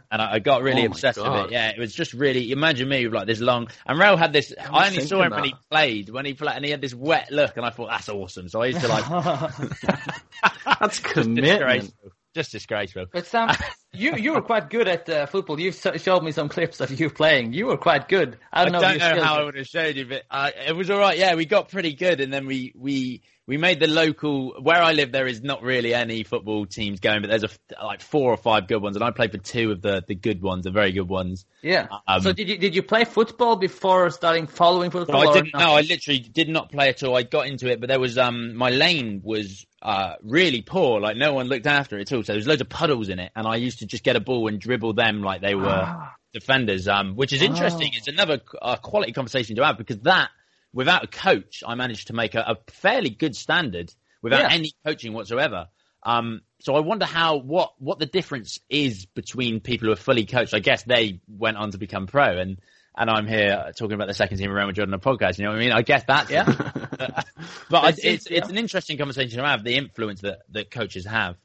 and 0.12 0.22
I, 0.22 0.34
I 0.34 0.40
got 0.40 0.62
really 0.64 0.82
Oh 0.82 0.86
my 0.86 0.92
obsessed 0.92 1.18
with 1.22 1.46
it. 1.46 1.52
Yeah, 1.52 1.70
it 1.70 1.80
was 1.80 1.94
just 1.94 2.14
really. 2.14 2.52
Imagine 2.52 2.88
me 2.90 3.06
with 3.06 3.14
like 3.14 3.28
this 3.28 3.40
long, 3.40 3.68
and 3.86 4.00
Raul 4.00 4.18
had 4.18 4.34
this. 4.34 4.54
I 4.58 4.88
only 4.88 5.02
saw 5.02 5.18
thinking 5.22 5.26
him 5.26 5.32
when 5.32 5.44
he 5.44 5.56
played, 5.70 6.10
when 6.10 6.26
he 6.26 6.34
played, 6.34 6.56
and 6.56 6.66
he 6.66 6.72
had 6.72 6.82
this 6.82 6.94
wet 6.94 7.32
look, 7.32 7.58
and 7.58 7.66
I 7.66 7.70
thought 7.70 7.90
that's 7.90 8.10
awesome. 8.10 8.50
So 8.50 8.62
I 8.62 8.68
used 8.68 8.82
to 8.82 8.88
like 8.88 9.06
That's 10.80 11.00
just 11.00 11.34
disgraceful, 11.36 12.12
just 12.34 12.52
disgraceful. 12.52 13.06
But 13.12 13.26
Sam, 13.28 13.50
you 13.96 14.16
you 14.16 14.34
were 14.34 14.42
quite 14.42 14.70
good 14.70 14.88
at 14.88 15.08
uh, 15.10 15.26
football. 15.26 15.60
You 15.60 15.72
so- 15.72 15.98
showed 15.98 16.24
me 16.24 16.32
some 16.32 16.50
clips 16.50 16.80
of 16.82 17.00
you 17.00 17.10
playing. 17.10 17.54
You 17.54 17.68
were 17.68 17.78
quite 17.78 18.08
good. 18.08 18.38
I 18.52 18.62
I 18.62 18.66
don't 18.66 18.74
know. 18.74 18.82
don't 18.82 18.98
know 18.98 19.24
how. 19.24 19.40
I 19.40 19.44
would 19.44 19.56
have 19.56 19.68
showed 19.68 19.96
you, 19.96 20.06
but 20.06 20.24
uh, 20.30 20.52
it 20.68 20.76
was 20.76 20.90
all 20.90 21.00
right. 21.00 21.18
Yeah, 21.18 21.36
we 21.36 21.46
got 21.46 21.70
pretty 21.70 21.94
good, 21.94 22.22
and 22.22 22.32
then 22.32 22.46
we 22.46 22.74
we 22.76 23.22
we 23.48 23.58
made 23.58 23.80
the 23.80 23.88
local. 23.88 24.54
Where 24.62 24.82
I 24.82 24.94
live, 24.94 25.12
there 25.12 25.28
is 25.28 25.42
not 25.42 25.62
really 25.62 25.94
any 25.94 26.24
football 26.24 26.66
teams 26.66 27.00
going, 27.00 27.22
but 27.22 27.30
there's 27.30 27.44
a, 27.44 27.50
like 27.84 28.02
four 28.02 28.32
or 28.32 28.38
five 28.38 28.68
good 28.68 28.82
ones, 28.82 28.96
and 28.96 29.04
I 29.04 29.12
played 29.12 29.32
for 29.32 29.38
two 29.38 29.72
of 29.72 29.82
the 29.82 30.04
the 30.08 30.16
good 30.16 30.42
ones, 30.42 30.64
the 30.64 30.72
very 30.72 30.92
good 30.92 31.10
ones. 31.10 31.46
Yeah. 31.62 31.88
Um, 32.08 32.22
so 32.22 32.34
did 32.34 32.50
you 32.50 32.58
did 32.58 32.76
you 32.76 32.84
play 32.84 33.06
football 33.06 33.56
before 33.56 34.10
starting 34.10 34.48
following 34.48 34.92
football? 34.92 35.24
No, 35.24 35.30
I 35.30 35.34
didn't. 35.34 35.54
No, 35.54 35.76
I 35.76 35.82
literally 35.82 36.20
did 36.20 36.50
not 36.50 36.72
play 36.72 36.90
at 36.90 37.04
all. 37.04 37.16
I 37.16 37.24
got 37.24 37.48
into 37.48 37.72
it, 37.72 37.80
but 37.80 37.90
there 37.90 38.00
was 38.00 38.18
um 38.18 38.56
my 38.56 38.70
lane 38.70 39.22
was 39.24 39.66
uh 39.86 40.16
really 40.24 40.62
poor. 40.64 41.00
Like 41.00 41.16
no 41.18 41.34
one 41.34 41.48
looked 41.48 41.68
after 41.68 41.98
it 41.98 42.02
at 42.12 42.16
all. 42.16 42.24
So 42.24 42.34
there 42.34 42.38
was 42.38 42.48
loads 42.48 42.62
of 42.62 42.70
puddles 42.70 43.10
in 43.10 43.20
it, 43.20 43.32
and 43.36 43.46
I 43.48 43.56
used 43.58 43.80
to 43.80 43.86
just 43.86 44.04
get 44.04 44.16
a 44.16 44.20
ball 44.20 44.48
and 44.48 44.60
dribble 44.60 44.94
them 44.94 45.22
like 45.22 45.42
they 45.42 45.56
were 45.56 45.84
Ah. 45.88 46.16
defenders. 46.34 46.88
Um, 46.88 47.16
which 47.16 47.32
is 47.34 47.42
interesting. 47.42 47.92
It's 47.94 48.08
another 48.08 48.42
uh, 48.62 48.78
quality 48.78 49.12
conversation 49.14 49.56
to 49.58 49.66
have 49.66 49.78
because 49.78 50.00
that 50.02 50.30
without 50.74 51.04
a 51.04 51.08
coach, 51.08 51.64
I 51.66 51.76
managed 51.76 52.08
to 52.08 52.14
make 52.14 52.36
a, 52.36 52.40
a 52.42 52.56
fairly 52.72 53.10
good 53.12 53.36
standard 53.36 53.94
without 54.22 54.42
Yeah. 54.42 54.56
any 54.58 54.72
coaching 54.86 55.14
whatsoever. 55.14 55.68
Um, 56.04 56.42
so 56.62 56.76
I 56.76 56.82
wonder 56.82 57.06
how 57.06 57.38
what 57.38 57.74
what 57.80 58.00
the 58.00 58.06
difference 58.06 58.60
is 58.70 59.06
between 59.06 59.60
people 59.60 59.88
who 59.88 59.94
are 59.94 60.04
fully 60.10 60.26
coached. 60.26 60.54
I 60.54 60.60
guess 60.60 60.84
they 60.84 61.22
went 61.28 61.58
on 61.58 61.72
to 61.72 61.78
become 61.78 62.08
pro, 62.08 62.38
and 62.38 62.60
and 62.98 63.10
I'm 63.10 63.28
here 63.28 63.72
talking 63.78 63.94
about 63.94 64.08
the 64.08 64.14
second 64.14 64.38
team 64.38 64.50
of 64.50 64.56
Real 64.56 64.68
Madrid 64.68 64.88
on 64.88 64.94
a 64.94 65.00
podcast. 65.00 65.38
You 65.38 65.46
know 65.46 65.52
what 65.52 65.58
I 65.58 65.60
mean? 65.60 65.72
I 65.72 65.82
guess 65.82 66.04
that's 66.08 66.30
Yeah. 66.30 66.46
but 67.70 67.84
I, 67.84 67.90
It's- 67.90 68.00
it's 68.04 68.30
yeah. 68.30 68.38
it's 68.38 68.50
an 68.50 68.58
interesting 68.58 68.98
conversation 68.98 69.40
to 69.40 69.46
have 69.46 69.64
the 69.64 69.76
influence 69.76 70.22
that 70.22 70.40
that 70.52 70.72
coaches 70.72 71.06
have. 71.06 71.36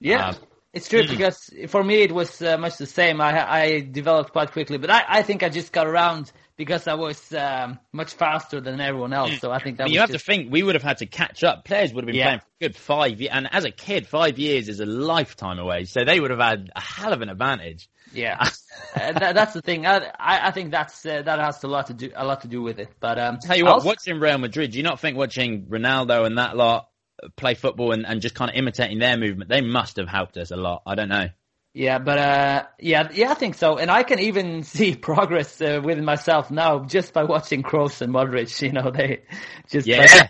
Yeah. 0.00 0.28
Um, 0.28 0.36
it's 0.72 0.88
true 0.88 1.02
mm. 1.02 1.08
because 1.08 1.50
for 1.68 1.82
me 1.82 2.02
it 2.02 2.12
was 2.12 2.42
uh, 2.42 2.58
much 2.58 2.76
the 2.76 2.86
same. 2.86 3.20
I 3.20 3.50
I 3.50 3.80
developed 3.80 4.32
quite 4.32 4.52
quickly, 4.52 4.78
but 4.78 4.90
I, 4.90 5.02
I 5.08 5.22
think 5.22 5.42
I 5.42 5.48
just 5.48 5.72
got 5.72 5.86
around 5.86 6.30
because 6.58 6.88
I 6.88 6.94
was 6.94 7.32
um, 7.32 7.78
much 7.92 8.12
faster 8.14 8.60
than 8.60 8.80
everyone 8.80 9.12
else. 9.14 9.38
So 9.40 9.50
I 9.50 9.62
think 9.62 9.78
that 9.78 9.84
was 9.84 9.92
you 9.92 10.00
have 10.00 10.10
just, 10.10 10.24
to 10.24 10.30
think 10.30 10.52
we 10.52 10.62
would 10.62 10.74
have 10.74 10.82
had 10.82 10.98
to 10.98 11.06
catch 11.06 11.44
up. 11.44 11.64
Players 11.64 11.94
would 11.94 12.02
have 12.04 12.08
been 12.08 12.16
Yeah. 12.16 12.24
playing 12.24 12.40
for 12.40 12.46
a 12.46 12.68
good 12.68 12.76
five 12.76 13.20
years, 13.20 13.30
and 13.32 13.48
as 13.50 13.64
a 13.64 13.70
kid, 13.70 14.06
five 14.08 14.38
years 14.38 14.68
is 14.68 14.80
a 14.80 14.86
lifetime 14.86 15.58
away. 15.58 15.84
So 15.84 16.04
they 16.04 16.20
would 16.20 16.30
have 16.30 16.40
had 16.40 16.70
a 16.74 16.80
hell 16.80 17.12
of 17.12 17.22
an 17.22 17.30
advantage. 17.30 17.88
Yeah, 18.12 18.36
uh, 18.96 19.12
that, 19.12 19.34
that's 19.34 19.54
the 19.54 19.62
thing. 19.62 19.86
I 19.86 19.98
I, 20.18 20.48
I 20.48 20.50
think 20.50 20.72
that's 20.72 21.06
uh, 21.06 21.22
that 21.22 21.38
has 21.38 21.62
a 21.62 21.68
lot 21.68 21.86
to 21.86 21.94
do 21.94 22.10
a 22.14 22.26
lot 22.26 22.42
to 22.42 22.48
do 22.48 22.60
with 22.60 22.80
it. 22.80 22.88
But 22.98 23.18
um, 23.18 23.38
Tell 23.38 23.56
you 23.56 23.64
what, 23.64 23.84
watching 23.84 24.18
Real 24.18 24.38
Madrid, 24.38 24.72
do 24.72 24.78
you 24.78 24.84
not 24.84 24.98
think 24.98 25.16
watching 25.16 25.66
Ronaldo 25.66 26.26
and 26.26 26.38
that 26.38 26.56
lot 26.56 26.88
play 27.36 27.54
football 27.54 27.92
and, 27.92 28.06
and 28.06 28.20
just 28.20 28.34
kind 28.34 28.50
of 28.50 28.56
imitating 28.56 28.98
their 28.98 29.16
movement, 29.16 29.50
they 29.50 29.60
must 29.60 29.96
have 29.96 30.08
helped 30.08 30.36
us 30.36 30.50
a 30.50 30.56
lot. 30.56 30.82
I 30.86 30.94
don't 30.94 31.08
know. 31.08 31.28
Yeah, 31.74 31.98
but 31.98 32.18
uh, 32.18 32.66
yeah, 32.80 33.08
yeah, 33.12 33.30
I 33.30 33.34
think 33.34 33.54
so, 33.54 33.78
and 33.78 33.90
I 33.90 34.02
can 34.02 34.18
even 34.18 34.62
see 34.64 34.94
progress 34.96 35.60
uh, 35.60 35.80
within 35.84 36.04
myself 36.04 36.50
now 36.50 36.80
just 36.84 37.12
by 37.12 37.24
watching 37.24 37.62
Kroos 37.62 38.00
and 38.02 38.12
Modric. 38.12 38.60
You 38.62 38.72
know, 38.72 38.90
they 38.90 39.24
just 39.68 39.88
Yeah. 39.88 40.28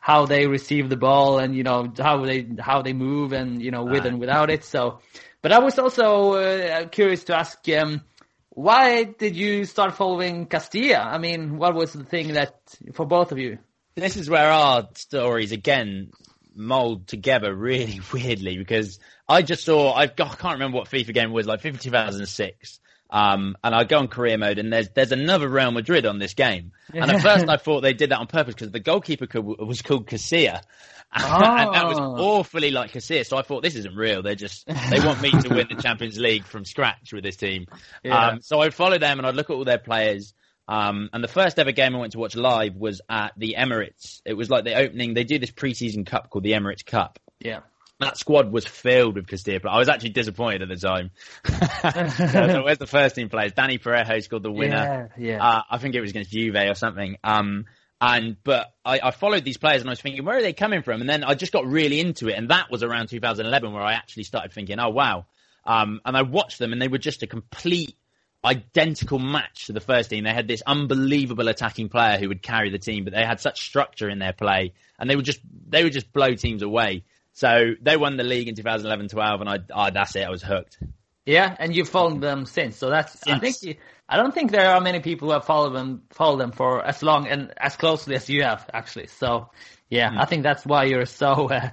how 0.00 0.26
they 0.26 0.46
receive 0.46 0.88
the 0.88 0.96
ball 0.96 1.38
and 1.38 1.54
you 1.54 1.62
know 1.62 1.92
how 1.98 2.24
they 2.24 2.46
how 2.58 2.82
they 2.82 2.92
move 2.92 3.32
and 3.32 3.62
you 3.62 3.70
know 3.70 3.84
with 3.84 4.04
Ah. 4.04 4.06
and 4.06 4.18
without 4.20 4.50
it. 4.50 4.64
So, 4.64 5.00
but 5.42 5.52
I 5.52 5.58
was 5.60 5.78
also 5.78 6.32
uh, 6.34 6.88
curious 6.88 7.24
to 7.24 7.36
ask, 7.36 7.58
um, 7.68 8.02
why 8.50 9.04
did 9.04 9.36
you 9.36 9.64
start 9.64 9.94
following 9.94 10.46
Castilla? 10.46 10.98
I 11.00 11.18
mean, 11.18 11.58
what 11.58 11.74
was 11.74 11.92
the 11.92 12.04
thing 12.04 12.32
that 12.34 12.54
for 12.94 13.06
both 13.06 13.32
of 13.32 13.38
you? 13.38 13.58
This 13.96 14.16
is 14.16 14.30
where 14.30 14.50
our 14.50 14.88
stories 14.94 15.52
again 15.52 16.10
mold 16.54 17.06
together 17.08 17.54
really 17.54 18.00
weirdly 18.12 18.58
because 18.58 18.98
I 19.28 19.42
just 19.42 19.64
saw 19.64 19.92
I've 19.92 20.10
I 20.12 20.34
can't 20.34 20.54
remember 20.54 20.78
what 20.78 20.88
FIFA 20.88 21.14
game 21.14 21.32
was 21.32 21.46
like 21.46 21.62
FIFA 21.62 21.80
2006. 21.80 22.80
Um, 23.12 23.56
and 23.64 23.74
I 23.74 23.82
go 23.82 23.98
on 23.98 24.06
career 24.06 24.38
mode 24.38 24.58
and 24.58 24.72
there's 24.72 24.88
there's 24.90 25.10
another 25.10 25.48
Real 25.48 25.72
Madrid 25.72 26.06
on 26.06 26.18
this 26.20 26.34
game. 26.34 26.70
And 26.94 27.10
at 27.10 27.20
first 27.22 27.48
I 27.48 27.56
thought 27.58 27.80
they 27.80 27.92
did 27.92 28.10
that 28.10 28.18
on 28.20 28.28
purpose 28.28 28.54
because 28.54 28.70
the 28.70 28.78
goalkeeper 28.78 29.26
could, 29.26 29.44
was 29.44 29.82
called 29.82 30.06
Casilla. 30.06 30.60
and 31.12 31.74
that 31.74 31.86
was 31.86 31.98
Oh. 31.98 32.36
awfully 32.38 32.70
like 32.70 32.92
Casilla. 32.92 33.26
So 33.26 33.36
I 33.36 33.42
thought 33.42 33.64
this 33.64 33.74
isn't 33.74 33.96
real. 33.96 34.22
They're 34.22 34.36
just 34.36 34.64
they 34.66 35.00
want 35.00 35.20
me 35.20 35.32
to 35.32 35.48
win 35.48 35.66
the 35.68 35.82
Champions 35.82 36.20
League 36.20 36.44
from 36.44 36.64
scratch 36.64 37.12
with 37.12 37.24
this 37.24 37.34
team. 37.36 37.66
Yeah. 38.04 38.28
Um, 38.28 38.42
so 38.42 38.60
I'd 38.60 38.74
follow 38.74 38.96
them 38.98 39.18
and 39.18 39.26
I'd 39.26 39.34
look 39.34 39.50
at 39.50 39.54
all 39.54 39.64
their 39.64 39.78
players. 39.78 40.32
Um, 40.70 41.10
and 41.12 41.22
the 41.22 41.28
first 41.28 41.58
ever 41.58 41.72
game 41.72 41.96
I 41.96 41.98
went 41.98 42.12
to 42.12 42.20
watch 42.20 42.36
live 42.36 42.76
was 42.76 43.00
at 43.10 43.32
the 43.36 43.56
Emirates. 43.58 44.22
It 44.24 44.34
was 44.34 44.48
like 44.48 44.62
the 44.62 44.76
opening. 44.76 45.14
They 45.14 45.24
do 45.24 45.40
this 45.40 45.50
preseason 45.50 46.06
cup 46.06 46.30
called 46.30 46.44
the 46.44 46.52
Emirates 46.52 46.86
Cup. 46.86 47.18
Yeah. 47.40 47.60
That 47.98 48.16
squad 48.16 48.52
was 48.52 48.64
filled 48.64 49.16
with 49.16 49.26
Castilla. 49.26 49.58
But 49.60 49.70
I 49.70 49.78
was 49.78 49.88
actually 49.88 50.10
disappointed 50.10 50.62
at 50.62 50.68
the 50.68 50.76
time. 50.76 51.10
so 51.44 52.62
where's 52.62 52.78
the 52.78 52.86
first 52.86 53.16
team 53.16 53.28
players? 53.28 53.52
Dani 53.52 53.82
Parejo 53.82 54.22
scored 54.22 54.44
the 54.44 54.52
winner. 54.52 55.10
Yeah, 55.18 55.32
yeah. 55.32 55.44
Uh, 55.44 55.62
I 55.68 55.78
think 55.78 55.96
it 55.96 56.00
was 56.00 56.10
against 56.10 56.30
Juve 56.30 56.54
or 56.54 56.74
something. 56.76 57.16
Um, 57.24 57.66
and 58.00 58.36
but 58.44 58.72
I, 58.84 59.00
I 59.02 59.10
followed 59.10 59.44
these 59.44 59.58
players 59.58 59.80
and 59.80 59.90
I 59.90 59.92
was 59.92 60.00
thinking, 60.00 60.24
where 60.24 60.38
are 60.38 60.42
they 60.42 60.52
coming 60.52 60.82
from? 60.82 61.00
And 61.00 61.10
then 61.10 61.24
I 61.24 61.34
just 61.34 61.52
got 61.52 61.66
really 61.66 61.98
into 61.98 62.28
it, 62.28 62.34
and 62.34 62.48
that 62.50 62.70
was 62.70 62.84
around 62.84 63.08
2011 63.08 63.72
where 63.72 63.82
I 63.82 63.94
actually 63.94 64.22
started 64.22 64.52
thinking, 64.52 64.78
oh 64.78 64.90
wow. 64.90 65.26
Um, 65.66 66.00
and 66.04 66.16
I 66.16 66.22
watched 66.22 66.58
them, 66.58 66.72
and 66.72 66.80
they 66.80 66.88
were 66.88 66.98
just 66.98 67.22
a 67.22 67.26
complete 67.26 67.96
identical 68.44 69.18
match 69.18 69.66
to 69.66 69.72
the 69.72 69.80
first 69.80 70.10
team. 70.10 70.24
They 70.24 70.32
had 70.32 70.48
this 70.48 70.62
unbelievable 70.66 71.48
attacking 71.48 71.88
player 71.88 72.18
who 72.18 72.28
would 72.28 72.42
carry 72.42 72.70
the 72.70 72.78
team, 72.78 73.04
but 73.04 73.12
they 73.12 73.24
had 73.24 73.40
such 73.40 73.60
structure 73.60 74.08
in 74.08 74.18
their 74.18 74.32
play, 74.32 74.72
and 74.98 75.08
they 75.08 75.16
would 75.16 75.24
just 75.24 75.40
they 75.68 75.84
would 75.84 75.92
just 75.92 76.12
blow 76.12 76.34
teams 76.34 76.62
away. 76.62 77.04
So 77.32 77.72
they 77.80 77.96
won 77.96 78.16
the 78.16 78.24
league 78.24 78.48
in 78.48 78.54
2011-12, 78.54 79.40
and 79.40 79.48
I, 79.48 79.58
I 79.74 79.90
that's 79.90 80.16
it. 80.16 80.26
I 80.26 80.30
was 80.30 80.42
hooked. 80.42 80.78
Yeah, 81.26 81.54
and 81.58 81.74
you've 81.74 81.88
followed 81.88 82.20
them 82.20 82.46
since. 82.46 82.76
So 82.76 82.90
that's 82.90 83.26
I 83.26 83.38
think 83.38 83.62
you, 83.62 83.76
I 84.08 84.16
don't 84.16 84.34
think 84.34 84.50
there 84.50 84.74
are 84.74 84.80
many 84.80 85.00
people 85.00 85.28
who 85.28 85.32
have 85.32 85.44
followed 85.44 85.70
them 85.70 86.02
followed 86.10 86.38
them 86.38 86.52
for 86.52 86.84
as 86.84 87.02
long 87.02 87.28
and 87.28 87.52
as 87.56 87.76
closely 87.76 88.16
as 88.16 88.28
you 88.28 88.42
have 88.42 88.68
actually. 88.72 89.06
So 89.06 89.50
yeah, 89.88 90.10
I 90.16 90.24
think 90.24 90.42
that's 90.42 90.64
why 90.64 90.84
you're 90.84 91.06
so 91.06 91.48
uh, 91.48 91.70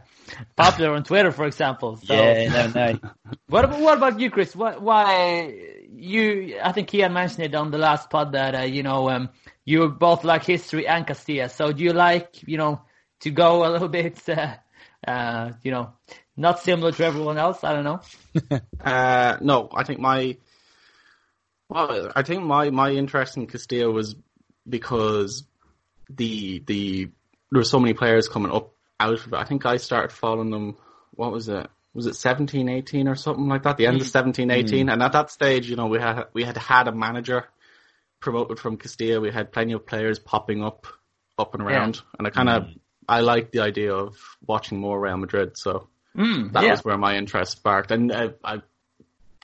popular 0.56 0.94
on 0.94 1.04
Twitter, 1.04 1.32
for 1.32 1.46
example. 1.46 1.98
So 1.98 2.14
Yeah, 2.14 2.50
no, 2.50 2.68
no. 2.68 3.00
what 3.48 3.66
about 3.66 3.80
what 3.80 3.98
about 3.98 4.20
you, 4.20 4.30
Chris? 4.30 4.56
What, 4.56 4.82
why 4.82 5.54
you? 5.98 6.60
I 6.64 6.72
think 6.72 6.94
Ian 6.94 7.14
mentioned 7.14 7.46
it 7.46 7.56
on 7.56 7.72
the 7.72 7.78
last 7.78 8.10
pod 8.10 8.32
that 8.34 8.56
uh, 8.56 8.62
you 8.62 8.84
know 8.84 9.10
um, 9.10 9.30
you 9.66 9.88
both 9.90 10.24
like 10.24 10.44
history 10.44 10.88
and 10.88 11.06
Castilla. 11.06 11.50
So 11.50 11.72
do 11.72 11.84
you 11.84 11.94
like 11.94 12.48
you 12.48 12.58
know 12.58 12.82
to 13.22 13.32
go 13.32 13.66
a 13.66 13.70
little 13.70 13.88
bit 14.00 14.28
uh, 14.30 14.56
uh, 15.08 15.52
you 15.64 15.72
know 15.72 15.94
not 16.36 16.60
similar 16.60 16.92
to 16.92 17.06
everyone 17.06 17.38
else? 17.38 17.64
I 17.64 17.74
don't 17.74 17.84
know. 17.84 18.02
Uh, 18.80 19.38
no, 19.42 19.68
I 19.74 19.84
think 19.84 20.00
my 20.00 20.38
well, 21.70 22.12
I 22.16 22.22
think 22.22 22.44
my 22.44 22.70
my 22.70 22.92
interest 22.92 23.36
in 23.36 23.48
Castilla 23.48 23.92
was 23.92 24.16
because 24.68 25.44
the 26.10 26.64
the 26.66 27.10
there 27.52 27.60
were 27.60 27.64
so 27.64 27.80
many 27.80 27.94
players 27.94 28.28
coming 28.28 28.52
up 28.52 28.74
out 29.00 29.14
of 29.14 29.28
it. 29.28 29.34
I 29.34 29.44
think 29.44 29.66
I 29.66 29.78
started 29.78 30.12
following 30.12 30.52
them. 30.52 30.78
What 31.12 31.32
was 31.32 31.50
it? 31.50 31.68
Was 31.98 32.06
it 32.06 32.16
17, 32.16 32.70
18 32.70 33.08
or 33.10 33.16
something 33.16 33.48
like 33.48 33.64
that? 33.64 33.76
The 33.76 33.88
end 33.88 34.00
of 34.00 34.08
17, 34.08 34.50
18. 34.50 34.88
And 34.88 35.04
at 35.04 35.12
that 35.12 35.30
stage, 35.30 35.70
you 35.70 35.76
know, 35.76 35.88
we 35.88 36.00
had 36.00 36.28
we 36.32 36.44
had 36.44 36.56
had 36.56 36.88
a 36.88 36.94
manager 36.94 37.50
promoted 38.22 38.60
from 38.60 38.78
Castilla. 38.78 39.20
We 39.20 39.32
had 39.32 39.52
plenty 39.52 39.74
of 39.74 39.86
players 39.86 40.20
popping 40.20 40.64
up, 40.64 40.88
up 41.38 41.54
and 41.54 41.64
around. 41.64 42.02
And 42.18 42.26
I 42.26 42.30
kind 42.30 42.50
of 42.50 42.68
I 43.10 43.20
liked 43.20 43.52
the 43.52 43.60
idea 43.60 43.94
of 43.94 44.16
watching 44.46 44.80
more 44.80 45.00
Real 45.00 45.18
Madrid. 45.18 45.58
So 45.58 45.90
Mm, 46.18 46.52
that 46.54 46.64
yeah. 46.64 46.72
was 46.72 46.84
where 46.84 46.98
my 46.98 47.16
interest 47.16 47.52
sparked. 47.54 47.92
And 47.92 48.12
uh, 48.12 48.30
I, 48.44 48.62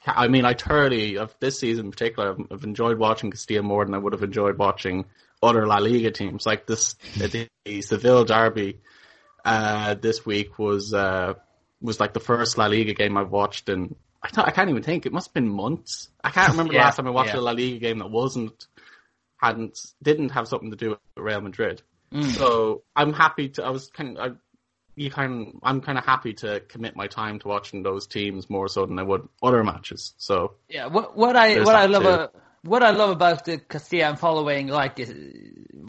I 0.05 0.27
mean, 0.27 0.43
I 0.43 0.53
thoroughly 0.55 1.17
of 1.17 1.35
this 1.39 1.59
season 1.59 1.85
in 1.85 1.91
particular, 1.91 2.31
I've, 2.31 2.47
I've 2.51 2.63
enjoyed 2.63 2.97
watching 2.97 3.29
Castilla 3.31 3.61
more 3.61 3.85
than 3.85 3.93
I 3.93 3.99
would 3.99 4.13
have 4.13 4.23
enjoyed 4.23 4.57
watching 4.57 5.05
other 5.41 5.67
La 5.67 5.77
Liga 5.77 6.09
teams. 6.09 6.45
Like 6.45 6.65
this, 6.65 6.95
the, 7.17 7.47
the 7.63 7.81
Seville 7.81 8.25
derby 8.25 8.79
uh, 9.45 9.93
this 9.93 10.25
week 10.25 10.57
was 10.57 10.93
uh, 10.93 11.35
was 11.83 11.99
like 11.99 12.13
the 12.13 12.19
first 12.19 12.57
La 12.57 12.65
Liga 12.65 12.93
game 12.93 13.17
I've 13.17 13.29
watched 13.29 13.69
and 13.69 13.95
I 14.23 14.29
thought 14.29 14.47
I 14.47 14.51
can't 14.51 14.69
even 14.69 14.83
think. 14.83 15.05
It 15.05 15.11
must 15.11 15.27
have 15.27 15.33
been 15.33 15.49
months. 15.49 16.09
I 16.23 16.29
can't 16.31 16.51
remember 16.51 16.73
the 16.73 16.79
last 16.79 16.95
time 16.95 17.07
I 17.07 17.11
watched 17.11 17.33
yeah. 17.33 17.41
a 17.41 17.41
La 17.41 17.51
Liga 17.51 17.77
game 17.79 17.99
that 17.99 18.09
wasn't 18.09 18.67
hadn't 19.37 19.77
didn't 20.01 20.29
have 20.29 20.47
something 20.47 20.71
to 20.71 20.77
do 20.77 20.91
with 20.91 20.99
Real 21.17 21.41
Madrid. 21.41 21.81
Mm. 22.13 22.31
So 22.31 22.83
I'm 22.95 23.13
happy 23.13 23.49
to. 23.49 23.63
I 23.63 23.69
was 23.69 23.89
kind 23.89 24.17
of. 24.17 24.31
I, 24.31 24.35
you 24.95 25.09
kind. 25.09 25.59
I'm 25.63 25.81
kind 25.81 25.97
of 25.97 26.05
happy 26.05 26.33
to 26.35 26.61
commit 26.61 26.95
my 26.95 27.07
time 27.07 27.39
to 27.39 27.47
watching 27.47 27.83
those 27.83 28.07
teams 28.07 28.49
more 28.49 28.67
so 28.67 28.85
than 28.85 28.97
I 28.97 29.03
would 29.03 29.27
other 29.41 29.63
matches. 29.63 30.13
So 30.17 30.53
Yeah, 30.69 30.87
what 30.87 31.17
what 31.17 31.35
I 31.35 31.61
what 31.63 31.75
I 31.75 31.87
love 31.87 32.05
uh, 32.05 32.27
what 32.61 32.83
I 32.83 32.91
love 32.91 33.09
about 33.09 33.43
the 33.45 33.57
Castilla 33.57 34.09
and 34.09 34.19
following 34.19 34.67
like 34.67 34.99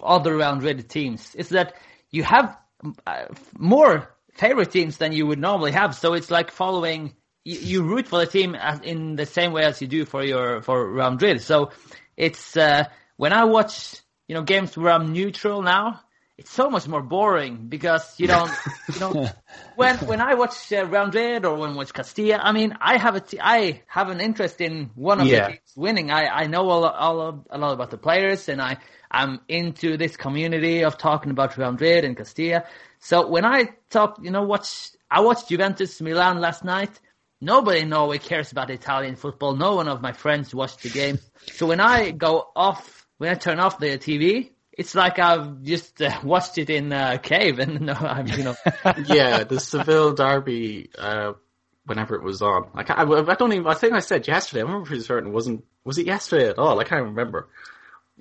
other 0.02 0.36
round 0.36 0.62
Reddit 0.62 0.88
teams 0.88 1.34
is 1.34 1.50
that 1.50 1.74
you 2.10 2.24
have 2.24 2.56
uh, 3.06 3.26
more 3.58 4.13
favorite 4.34 4.70
teams 4.70 4.98
than 4.98 5.12
you 5.12 5.26
would 5.26 5.38
normally 5.38 5.72
have. 5.72 5.94
So 5.94 6.14
it's 6.14 6.30
like 6.30 6.50
following 6.50 7.14
you, 7.44 7.58
you 7.58 7.82
root 7.82 8.08
for 8.08 8.18
the 8.18 8.26
team 8.26 8.54
as, 8.54 8.80
in 8.80 9.16
the 9.16 9.26
same 9.26 9.52
way 9.52 9.64
as 9.64 9.80
you 9.80 9.88
do 9.88 10.04
for 10.04 10.22
your 10.24 10.62
for 10.62 10.90
Real 10.92 11.10
Madrid. 11.10 11.40
So 11.42 11.70
it's 12.16 12.56
uh, 12.56 12.84
when 13.16 13.32
I 13.32 13.44
watch 13.44 13.96
you 14.28 14.34
know 14.34 14.42
games 14.42 14.76
where 14.76 14.92
I'm 14.92 15.12
neutral 15.12 15.62
now. 15.62 16.00
It's 16.36 16.50
so 16.50 16.68
much 16.68 16.88
more 16.88 17.00
boring 17.02 17.68
because 17.68 18.18
you 18.18 18.26
don't, 18.26 18.58
you 18.92 18.98
know, 19.00 19.20
when 19.74 19.98
when 19.98 20.20
I 20.20 20.34
watch 20.34 20.72
uh, 20.72 20.86
Real 20.86 21.06
Madrid 21.06 21.44
or 21.44 21.56
when 21.56 21.70
I 21.70 21.74
watch 21.74 21.92
Castilla, 21.92 22.38
I 22.42 22.52
mean, 22.52 22.76
I 22.80 22.96
have 22.98 23.14
a 23.16 23.20
t- 23.20 23.38
I 23.40 23.82
have 23.86 24.08
an 24.08 24.20
interest 24.20 24.60
in 24.60 24.90
one 24.94 25.20
of 25.20 25.30
Yeah. 25.30 25.32
the 25.32 25.40
teams 25.40 25.72
winning. 25.76 26.10
I 26.10 26.26
I 26.26 26.46
know 26.46 26.62
a 26.62 26.78
lot, 26.84 26.94
a 26.98 27.12
lot 27.14 27.46
a 27.50 27.58
lot 27.58 27.72
about 27.72 27.90
the 27.90 27.98
players, 27.98 28.48
and 28.48 28.60
I 28.62 28.78
I'm 29.10 29.40
into 29.48 29.96
this 29.96 30.16
community 30.16 30.82
of 30.84 30.98
talking 30.98 31.30
about 31.30 31.56
Real 31.56 31.72
Madrid 31.72 32.04
and 32.04 32.16
Castilla. 32.16 32.64
So 33.04 33.28
when 33.28 33.44
I 33.44 33.68
talk, 33.90 34.18
you 34.22 34.30
know, 34.30 34.44
watch 34.44 34.90
I 35.10 35.20
watched 35.20 35.48
Juventus 35.50 36.00
Milan 36.00 36.40
last 36.40 36.64
night. 36.64 36.90
Nobody 37.40 37.80
in 37.80 37.90
Norway 37.90 38.16
cares 38.16 38.50
about 38.50 38.70
Italian 38.70 39.16
football. 39.16 39.54
No 39.54 39.74
one 39.76 39.88
of 39.88 40.00
my 40.00 40.12
friends 40.12 40.54
watched 40.54 40.82
the 40.82 40.88
game. 40.88 41.18
So 41.52 41.66
when 41.66 41.80
I 41.80 42.10
go 42.12 42.48
off, 42.56 43.06
when 43.18 43.30
I 43.30 43.34
turn 43.34 43.60
off 43.60 43.78
the 43.78 43.98
TV, 43.98 44.52
it's 44.72 44.94
like 44.94 45.18
I've 45.18 45.62
just 45.62 46.00
uh, 46.00 46.18
watched 46.24 46.56
it 46.56 46.70
in 46.70 46.92
a 46.92 47.18
cave, 47.18 47.58
and 47.64 47.82
no, 47.82 47.92
I'm 47.92 48.26
you 48.26 48.44
know. 48.44 48.56
yeah, 49.06 49.44
the 49.44 49.60
Seville 49.60 50.14
derby. 50.14 50.88
Uh, 50.96 51.34
whenever 51.84 52.14
it 52.14 52.22
was 52.22 52.40
on, 52.40 52.70
I, 52.74 52.84
I, 52.90 53.02
I 53.02 53.34
don't 53.34 53.52
even. 53.52 53.66
I 53.66 53.74
think 53.74 53.92
I 53.92 54.00
said 54.00 54.26
yesterday. 54.26 54.62
I 54.62 54.64
remember 54.64 54.86
pretty 54.86 55.02
certain 55.02 55.28
it 55.28 55.32
wasn't. 55.32 55.64
Was 55.84 55.98
it 55.98 56.06
yesterday 56.06 56.48
at 56.48 56.58
all? 56.58 56.80
I 56.80 56.84
can't 56.84 57.04
remember. 57.04 57.48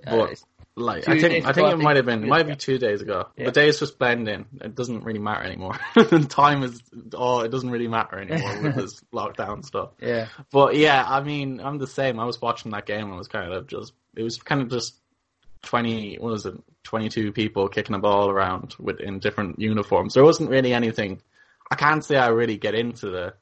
But 0.03 0.43
like, 0.75 1.03
two 1.05 1.11
I 1.11 1.19
think 1.19 1.45
I 1.45 1.53
think 1.53 1.67
I 1.67 1.71
it 1.73 1.77
might 1.79 1.97
have 1.97 2.05
been. 2.05 2.27
Might 2.27 2.47
be 2.47 2.55
two 2.55 2.77
days 2.77 3.01
ago. 3.01 3.27
Yeah. 3.37 3.45
The 3.45 3.51
days 3.51 3.79
just 3.79 3.99
blend 3.99 4.27
in. 4.27 4.45
It 4.61 4.75
doesn't 4.75 5.03
really 5.03 5.19
matter 5.19 5.43
anymore. 5.43 5.77
Time 6.29 6.63
is. 6.63 6.81
Oh, 7.13 7.41
it 7.41 7.49
doesn't 7.49 7.69
really 7.69 7.87
matter 7.87 8.17
anymore 8.19 8.61
with 8.63 8.75
this 8.75 9.01
lockdown 9.13 9.63
stuff. 9.63 9.91
Yeah. 10.01 10.27
But 10.51 10.75
yeah, 10.75 11.05
I 11.07 11.21
mean, 11.21 11.59
I'm 11.61 11.77
the 11.77 11.87
same. 11.87 12.19
I 12.19 12.25
was 12.25 12.41
watching 12.41 12.71
that 12.71 12.85
game 12.85 13.07
and 13.07 13.17
was 13.17 13.27
kind 13.27 13.53
of 13.53 13.67
just. 13.67 13.93
It 14.15 14.23
was 14.23 14.37
kind 14.37 14.61
of 14.61 14.69
just 14.69 14.95
twenty. 15.61 16.15
What 16.17 16.31
was 16.31 16.45
it? 16.45 16.55
Twenty-two 16.83 17.31
people 17.31 17.69
kicking 17.69 17.95
a 17.95 17.99
ball 17.99 18.29
around 18.29 18.75
with 18.79 18.99
in 18.99 19.19
different 19.19 19.59
uniforms. 19.59 20.15
There 20.15 20.23
wasn't 20.23 20.49
really 20.49 20.73
anything. 20.73 21.21
I 21.71 21.75
can't 21.75 22.03
say 22.03 22.17
I 22.17 22.27
really 22.27 22.57
get 22.57 22.75
into 22.75 23.09
the. 23.09 23.33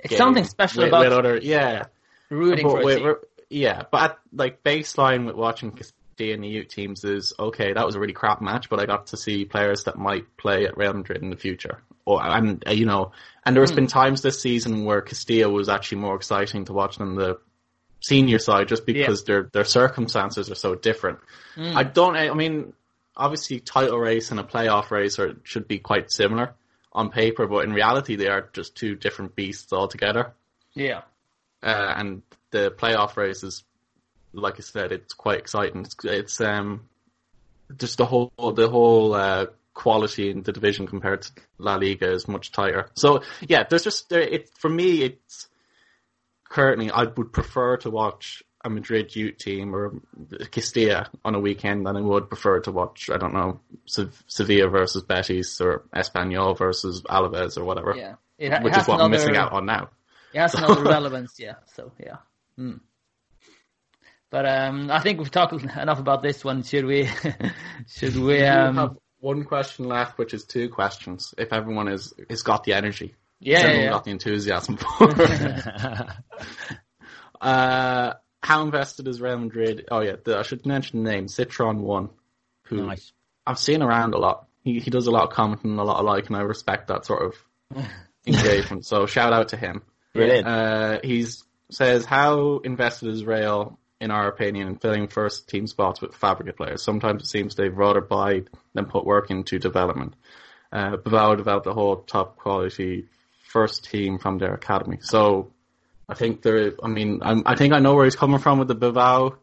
It's 0.00 0.16
something 0.16 0.44
special 0.44 0.82
with, 0.82 0.88
about 0.88 1.04
with 1.04 1.12
other. 1.12 1.36
Yeah, 1.36 1.84
rooting 2.28 2.66
but 2.66 2.72
for 2.72 2.80
a 2.80 2.84
with- 2.84 3.02
we're- 3.02 3.14
Yeah, 3.50 3.82
but 3.92 4.02
at, 4.02 4.18
like 4.32 4.64
baseline 4.64 5.26
with 5.26 5.36
watching 5.36 5.70
Castilla 6.12 6.34
and 6.34 6.44
the 6.44 6.48
youth 6.48 6.68
teams 6.68 7.04
is 7.04 7.32
okay. 7.38 7.72
That 7.72 7.86
was 7.86 7.94
a 7.94 8.00
really 8.00 8.12
crap 8.12 8.40
match, 8.40 8.68
but 8.68 8.80
I 8.80 8.86
got 8.86 9.08
to 9.08 9.16
see 9.16 9.44
players 9.44 9.84
that 9.84 9.98
might 9.98 10.36
play 10.36 10.66
at 10.66 10.76
Real 10.76 10.92
Madrid 10.94 11.22
in 11.22 11.30
the 11.30 11.36
future. 11.36 11.82
Or 12.04 12.22
and 12.22 12.62
uh, 12.66 12.72
you 12.72 12.86
know, 12.86 13.12
and 13.44 13.56
there's 13.56 13.70
Hmm. 13.70 13.76
been 13.76 13.86
times 13.86 14.22
this 14.22 14.40
season 14.40 14.84
where 14.84 15.00
Castilla 15.02 15.50
was 15.50 15.68
actually 15.68 15.98
more 15.98 16.16
exciting 16.16 16.64
to 16.66 16.72
watch 16.72 16.98
than 16.98 17.14
the 17.14 17.38
senior 18.00 18.38
side, 18.38 18.68
just 18.68 18.84
because 18.86 19.24
their 19.24 19.44
their 19.52 19.64
circumstances 19.64 20.50
are 20.50 20.56
so 20.56 20.74
different. 20.74 21.20
Mm. 21.56 21.76
I 21.76 21.84
don't. 21.84 22.16
I 22.16 22.34
mean, 22.34 22.72
obviously, 23.16 23.60
title 23.60 23.98
race 23.98 24.30
and 24.32 24.40
a 24.40 24.44
playoff 24.44 24.90
race 24.90 25.18
are 25.18 25.36
should 25.44 25.68
be 25.68 25.78
quite 25.78 26.10
similar 26.10 26.54
on 26.92 27.10
paper, 27.10 27.46
but 27.46 27.64
in 27.64 27.72
reality, 27.72 28.16
they 28.16 28.28
are 28.28 28.48
just 28.52 28.74
two 28.74 28.96
different 28.96 29.34
beasts 29.36 29.72
altogether. 29.72 30.32
Yeah. 30.74 31.02
uh, 31.62 31.94
and 31.96 32.22
the 32.50 32.70
playoff 32.76 33.16
race 33.16 33.44
is, 33.44 33.62
like 34.32 34.54
I 34.56 34.60
said, 34.62 34.92
it's 34.92 35.14
quite 35.14 35.38
exciting. 35.38 35.82
It's, 35.82 35.96
it's 36.04 36.40
um, 36.40 36.88
just 37.76 37.98
the 37.98 38.06
whole 38.06 38.32
the 38.54 38.68
whole 38.68 39.14
uh, 39.14 39.46
quality 39.74 40.30
in 40.30 40.42
the 40.42 40.52
division 40.52 40.86
compared 40.86 41.22
to 41.22 41.32
La 41.58 41.76
Liga 41.76 42.10
is 42.10 42.28
much 42.28 42.52
tighter. 42.52 42.90
So 42.94 43.22
yeah, 43.40 43.64
there's 43.68 43.84
just 43.84 44.08
there. 44.08 44.20
It 44.20 44.50
for 44.58 44.68
me, 44.68 45.02
it's 45.02 45.48
currently 46.48 46.90
I 46.90 47.04
would 47.04 47.32
prefer 47.32 47.76
to 47.78 47.90
watch 47.90 48.42
a 48.64 48.70
Madrid 48.70 49.14
youth 49.16 49.38
team 49.38 49.74
or 49.74 49.92
Castilla 50.50 51.10
on 51.24 51.34
a 51.34 51.40
weekend 51.40 51.84
than 51.86 51.96
I 51.96 52.00
would 52.00 52.28
prefer 52.28 52.60
to 52.60 52.72
watch 52.72 53.10
I 53.12 53.16
don't 53.16 53.34
know 53.34 53.60
Sevilla 53.86 54.68
versus 54.68 55.02
Betis 55.02 55.60
or 55.60 55.82
Espanyol 55.94 56.56
versus 56.56 57.02
Alaves 57.02 57.58
or 57.58 57.64
whatever. 57.64 57.94
Yeah, 57.96 58.14
it, 58.38 58.52
it 58.52 58.62
which 58.62 58.76
is 58.76 58.86
what 58.86 58.94
another, 58.94 59.04
I'm 59.04 59.10
missing 59.10 59.36
out 59.36 59.52
on 59.52 59.66
now. 59.66 59.90
It 60.32 60.38
has 60.38 60.52
So- 60.52 60.58
another 60.58 60.84
relevance, 60.84 61.38
yeah. 61.38 61.54
So 61.74 61.90
yeah. 61.98 62.16
Mm. 62.58 62.80
But 64.32 64.48
um, 64.48 64.90
I 64.90 65.00
think 65.00 65.18
we've 65.18 65.30
talked 65.30 65.52
enough 65.52 65.98
about 65.98 66.22
this 66.22 66.42
one. 66.42 66.62
Should 66.62 66.86
we? 66.86 67.06
should 67.86 68.16
we? 68.16 68.42
Um, 68.42 68.76
have 68.76 68.96
one 69.20 69.44
question 69.44 69.88
left, 69.88 70.16
which 70.16 70.32
is 70.32 70.44
two 70.44 70.70
questions. 70.70 71.34
If 71.36 71.52
everyone 71.52 71.88
is 71.88 72.14
has 72.30 72.42
got 72.42 72.64
the 72.64 72.72
energy, 72.72 73.14
Yeah, 73.40 73.58
yeah, 73.58 73.64
everyone 73.64 73.84
yeah. 73.84 73.90
got 73.90 74.04
the 74.04 74.10
enthusiasm 74.10 74.76
for. 74.78 75.02
uh, 77.42 78.14
how 78.42 78.62
invested 78.62 79.06
is 79.06 79.20
Real 79.20 79.38
Madrid? 79.38 79.86
Oh 79.90 80.00
yeah, 80.00 80.16
the, 80.24 80.38
I 80.38 80.42
should 80.44 80.64
mention 80.64 81.04
the 81.04 81.10
name 81.10 81.28
Citron 81.28 81.82
One, 81.82 82.08
who 82.64 82.86
Nice. 82.86 83.12
I've 83.46 83.58
seen 83.58 83.82
around 83.82 84.14
a 84.14 84.18
lot. 84.18 84.46
He 84.64 84.80
he 84.80 84.90
does 84.90 85.08
a 85.08 85.10
lot 85.10 85.24
of 85.24 85.30
commenting, 85.30 85.78
a 85.78 85.84
lot 85.84 85.98
of 85.98 86.06
like, 86.06 86.28
and 86.28 86.36
I 86.36 86.40
respect 86.40 86.88
that 86.88 87.04
sort 87.04 87.22
of 87.22 87.84
engagement. 88.26 88.86
So 88.86 89.04
shout 89.04 89.34
out 89.34 89.48
to 89.48 89.58
him. 89.58 89.82
Brilliant. 90.14 90.48
Uh, 90.48 91.00
he's 91.04 91.44
says 91.70 92.06
how 92.06 92.60
invested 92.64 93.10
is 93.10 93.26
Real 93.26 93.78
in 94.02 94.10
our 94.10 94.26
opinion 94.26 94.66
in 94.66 94.76
filling 94.76 95.06
first 95.06 95.48
team 95.48 95.68
spots 95.68 96.00
with 96.00 96.12
Fabrica 96.12 96.52
players. 96.52 96.82
Sometimes 96.82 97.22
it 97.22 97.26
seems 97.26 97.54
they've 97.54 97.76
rather 97.76 98.00
buy 98.00 98.42
than 98.74 98.86
put 98.86 99.06
work 99.06 99.30
into 99.30 99.60
development. 99.60 100.14
Uh, 100.72 100.96
Bilbao 100.96 101.36
developed 101.36 101.68
a 101.68 101.72
whole 101.72 101.96
top 101.96 102.36
quality 102.36 103.06
first 103.44 103.84
team 103.84 104.18
from 104.18 104.38
their 104.38 104.54
academy. 104.54 104.98
So 105.02 105.52
I 106.08 106.14
think 106.14 106.42
there. 106.42 106.72
I 106.82 106.88
mean, 106.88 107.20
I'm, 107.22 107.44
I 107.46 107.54
think 107.54 107.72
I 107.72 107.78
know 107.78 107.94
where 107.94 108.04
he's 108.04 108.16
coming 108.16 108.40
from 108.40 108.58
with 108.58 108.66
the 108.66 108.74
Bilbao 108.74 109.36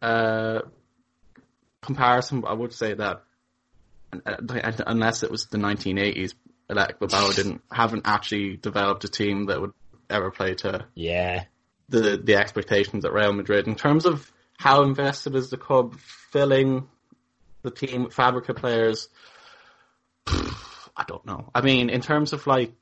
uh, 0.00 0.60
comparison. 1.82 2.44
I 2.46 2.54
would 2.54 2.72
say 2.72 2.94
that 2.94 3.22
uh, 4.24 4.72
unless 4.86 5.22
it 5.22 5.30
was 5.30 5.46
the 5.46 5.58
1980s, 5.58 6.32
Athletic 6.70 7.00
Bilbao 7.00 7.32
didn't 7.32 7.60
haven't 7.70 8.06
actually 8.06 8.56
developed 8.56 9.04
a 9.04 9.08
team 9.08 9.46
that 9.46 9.60
would 9.60 9.72
ever 10.08 10.30
play 10.30 10.54
to 10.54 10.86
Yeah. 10.94 11.44
The 11.88 12.16
the 12.22 12.36
expectations 12.36 13.04
at 13.04 13.12
Real 13.12 13.32
Madrid 13.32 13.66
in 13.66 13.74
terms 13.74 14.06
of 14.06 14.30
how 14.58 14.82
invested 14.82 15.34
is 15.34 15.50
the 15.50 15.56
club 15.56 15.96
filling 16.30 16.88
the 17.62 17.70
team 17.70 18.04
with 18.04 18.14
Fabrica 18.14 18.54
players. 18.54 19.08
I 20.26 21.04
don't 21.06 21.26
know. 21.26 21.50
I 21.54 21.60
mean, 21.60 21.90
in 21.90 22.00
terms 22.00 22.32
of 22.32 22.46
like 22.46 22.72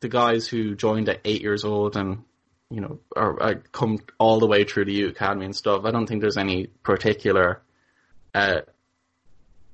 the 0.00 0.08
guys 0.08 0.48
who 0.48 0.74
joined 0.74 1.08
at 1.08 1.20
eight 1.24 1.42
years 1.42 1.64
old 1.64 1.96
and 1.96 2.24
you 2.70 2.80
know 2.80 2.98
are, 3.16 3.42
are 3.42 3.54
come 3.72 3.98
all 4.18 4.40
the 4.40 4.46
way 4.46 4.64
through 4.64 4.86
the 4.86 4.92
youth 4.92 5.12
academy 5.12 5.44
and 5.44 5.56
stuff, 5.56 5.84
I 5.84 5.90
don't 5.90 6.06
think 6.06 6.20
there's 6.20 6.36
any 6.36 6.66
particular 6.66 7.62
uh, 8.34 8.62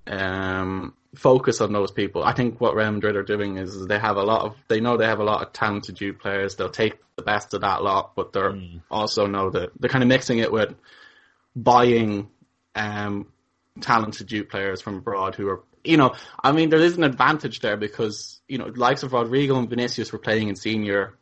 um, 0.07 0.95
focus 1.15 1.61
on 1.61 1.73
those 1.73 1.91
people. 1.91 2.23
I 2.23 2.33
think 2.33 2.61
what 2.61 2.75
Real 2.75 2.93
Madrid 2.93 3.17
are 3.17 3.23
doing 3.23 3.59
is 3.59 3.87
they 3.87 3.99
have 3.99 4.17
a 4.17 4.23
lot 4.23 4.43
of 4.43 4.57
they 4.69 4.81
know 4.81 4.97
they 4.97 5.07
have 5.07 5.19
a 5.21 5.25
lot 5.25 5.43
of 5.43 5.53
talented 5.53 6.01
youth 6.01 6.19
players. 6.19 6.57
They'll 6.57 6.69
take 6.69 6.95
the 7.17 7.23
best 7.23 7.55
of 7.55 7.63
that 7.63 7.83
lot, 7.83 8.15
but 8.15 8.33
they're 8.33 8.59
also 8.91 9.27
know 9.27 9.51
that 9.51 9.71
they're 9.79 9.91
kind 9.91 10.05
of 10.05 10.09
mixing 10.09 10.39
it 10.39 10.53
with 10.53 10.75
buying 11.55 12.29
um, 12.75 13.27
talented 13.81 14.31
youth 14.31 14.49
players 14.49 14.81
from 14.81 14.97
abroad 14.97 15.35
who 15.35 15.49
are 15.49 15.63
you 15.85 15.97
know 15.97 16.15
I 16.43 16.53
mean 16.53 16.71
there 16.71 16.81
is 16.81 16.97
an 16.97 17.05
advantage 17.05 17.61
there 17.61 17.77
because 17.77 18.41
you 18.49 18.59
know 18.59 18.67
likes 18.67 19.03
of 19.03 19.13
Rodrygo 19.13 19.59
and 19.59 19.69
Vinicius 19.69 20.13
were 20.13 20.19
playing 20.19 20.49
in 20.49 20.57
senior 20.57 21.15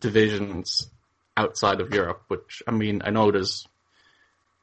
divisions 0.00 0.90
outside 1.36 1.80
of 1.80 1.94
Europe, 1.94 2.24
which 2.28 2.62
I 2.66 2.72
mean 2.72 3.02
I 3.04 3.10
know 3.10 3.30
there's 3.30 3.66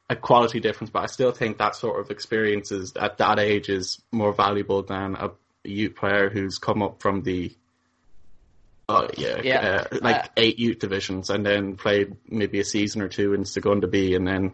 a 0.09 0.15
quality 0.15 0.59
difference, 0.59 0.91
but 0.91 1.03
I 1.03 1.07
still 1.07 1.31
think 1.31 1.57
that 1.57 1.75
sort 1.75 1.99
of 1.99 2.11
experience 2.11 2.71
is 2.71 2.93
at 2.95 3.17
that 3.17 3.39
age 3.39 3.69
is 3.69 4.01
more 4.11 4.33
valuable 4.33 4.83
than 4.83 5.15
a 5.15 5.31
youth 5.63 5.95
player 5.95 6.29
who's 6.29 6.59
come 6.59 6.83
up 6.83 7.01
from 7.01 7.23
the 7.23 7.55
uh, 8.87 9.07
yeah, 9.17 9.41
Yeah. 9.43 9.85
uh, 9.91 9.97
like 10.01 10.15
Uh, 10.25 10.27
eight 10.37 10.59
youth 10.59 10.77
divisions 10.77 11.31
and 11.31 11.43
then 11.43 11.75
played 11.75 12.15
maybe 12.27 12.59
a 12.59 12.63
season 12.63 13.01
or 13.01 13.07
two 13.07 13.33
in 13.33 13.43
Segunda 13.43 13.87
B 13.87 14.13
and 14.13 14.27
then 14.27 14.51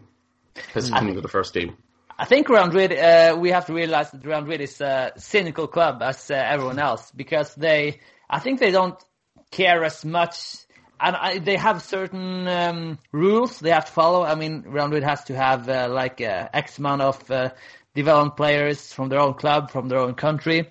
has 0.72 0.88
come 0.88 1.08
into 1.08 1.20
the 1.20 1.28
first 1.28 1.52
team. 1.52 1.76
I 2.18 2.24
think 2.24 2.48
Real 2.48 2.64
Madrid, 2.66 2.92
uh, 2.92 3.36
we 3.38 3.50
have 3.50 3.66
to 3.66 3.74
realize 3.74 4.10
that 4.10 4.24
Real 4.24 4.40
Madrid 4.40 4.62
is 4.62 4.80
a 4.80 5.12
cynical 5.16 5.66
club 5.66 6.02
as 6.02 6.30
uh, 6.30 6.34
everyone 6.34 6.78
else 6.78 7.10
because 7.10 7.54
they, 7.56 8.00
I 8.30 8.38
think 8.38 8.58
they 8.58 8.70
don't 8.70 8.98
care 9.50 9.84
as 9.84 10.02
much, 10.04 10.56
and 11.02 11.16
I, 11.16 11.38
they 11.38 11.56
have 11.56 11.82
certain 11.82 12.46
um, 12.48 12.98
rules 13.12 13.58
they 13.60 13.70
have 13.70 13.86
to 13.86 13.92
follow. 13.92 14.22
I 14.24 14.34
mean, 14.36 14.62
Real 14.66 14.86
Madrid 14.86 15.02
has 15.04 15.24
to 15.24 15.36
have 15.36 15.68
uh, 15.68 15.88
like 15.90 16.20
uh, 16.20 16.48
X 16.52 16.78
amount 16.78 17.02
of 17.02 17.30
uh, 17.30 17.50
development 17.94 18.36
players 18.36 18.92
from 18.92 19.08
their 19.08 19.20
own 19.20 19.34
club, 19.34 19.70
from 19.70 19.88
their 19.88 19.98
own 19.98 20.14
country. 20.14 20.70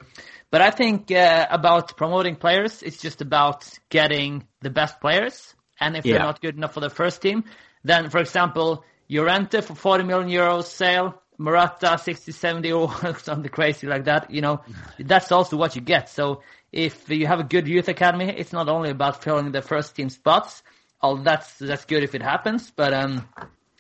But 0.49 0.61
I 0.61 0.71
think 0.71 1.11
uh, 1.11 1.47
about 1.49 1.97
promoting 1.97 2.35
players, 2.37 2.81
it's 2.81 2.97
just 2.97 3.21
about 3.21 3.67
getting 3.89 4.47
the 4.61 4.69
best 4.69 4.99
players. 5.01 5.53
And 5.79 5.97
if 5.97 6.07
Yeah. 6.07 6.09
they're 6.09 6.19
not 6.19 6.41
good 6.41 6.55
enough 6.55 6.73
for 6.73 6.79
the 6.81 6.89
first 6.89 7.21
team, 7.21 7.43
then, 7.83 8.09
for 8.09 8.19
example, 8.19 8.83
Llorente 9.09 9.61
for 9.61 9.75
40 9.75 10.03
million 10.05 10.29
euros 10.29 10.65
sale, 10.65 11.21
Morata 11.37 11.97
60, 11.97 12.31
70 12.31 12.71
or 12.73 13.17
something 13.17 13.51
crazy 13.51 13.87
like 13.87 14.05
that, 14.05 14.29
you 14.31 14.41
know, 14.41 14.61
that's 14.99 15.31
also 15.31 15.57
what 15.57 15.75
you 15.75 15.81
get. 15.81 16.09
So 16.09 16.41
if 16.72 17.10
you 17.10 17.27
have 17.27 17.39
a 17.39 17.43
good 17.43 17.68
youth 17.68 17.88
academy, 17.88 18.30
it's 18.30 18.53
not 18.53 18.69
only 18.69 18.89
about 18.89 19.23
filling 19.23 19.52
the 19.52 19.61
first 19.61 19.95
team 19.95 20.10
spots. 20.10 20.64
Oh, 21.02 21.18
that's, 21.18 21.57
that's 21.57 21.85
good 21.85 22.03
if 22.03 22.15
it 22.15 22.22
happens, 22.22 22.72
but, 22.72 22.93
um, 22.93 23.27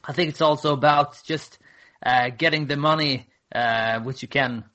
I 0.03 0.13
think 0.13 0.29
it's 0.29 0.41
also 0.41 0.73
about 0.73 1.21
just, 1.23 1.59
uh, 2.03 2.29
getting 2.29 2.65
the 2.65 2.77
money, 2.77 3.27
uh, 3.53 3.99
which 3.99 4.21
you 4.23 4.27
can, 4.27 4.65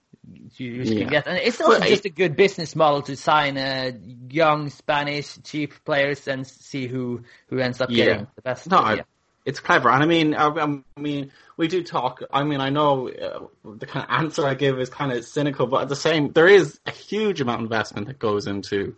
you, 0.57 0.69
you 0.71 0.85
Yeah. 0.85 0.95
can 0.95 1.09
get. 1.09 1.27
And 1.27 1.39
it's 1.39 1.61
also 1.61 1.81
Well, 1.81 1.89
just 1.89 2.05
a 2.05 2.11
good 2.11 2.37
business 2.37 2.77
model 2.77 3.03
to 3.03 3.17
sign, 3.17 3.59
uh, 3.59 3.93
young 4.31 4.71
Spanish 4.71 5.39
cheap 5.43 5.85
players 5.85 6.29
and 6.29 6.47
see 6.47 6.87
who, 6.87 7.23
who 7.49 7.59
ends 7.59 7.81
up 7.81 7.91
getting 7.95 8.27
the 8.37 8.43
best. 8.43 8.71
No, 8.71 8.79
I, 8.79 8.95
yeah. 8.97 9.03
It's 9.47 9.61
clever, 9.61 9.89
and 9.89 10.03
I 10.03 10.07
mean, 10.07 10.35
I, 10.35 10.49
I 10.49 11.01
mean, 11.01 11.31
we 11.57 11.69
do 11.69 11.85
talk. 11.85 12.21
I 12.33 12.43
mean, 12.43 12.61
I 12.61 12.69
know 12.69 13.09
uh, 13.09 13.47
the 13.77 13.87
kind 13.87 14.05
of 14.05 14.11
answer 14.11 14.45
I 14.45 14.55
give 14.55 14.81
is 14.81 14.91
kind 14.91 15.13
of 15.13 15.25
cynical, 15.25 15.69
but 15.69 15.83
at 15.83 15.89
the 15.89 15.97
same, 15.97 16.33
there 16.33 16.49
is 16.49 16.81
a 16.85 16.91
huge 16.91 17.41
amount 17.41 17.61
of 17.61 17.65
investment 17.67 18.09
that 18.09 18.19
goes 18.19 18.49
into 18.49 18.97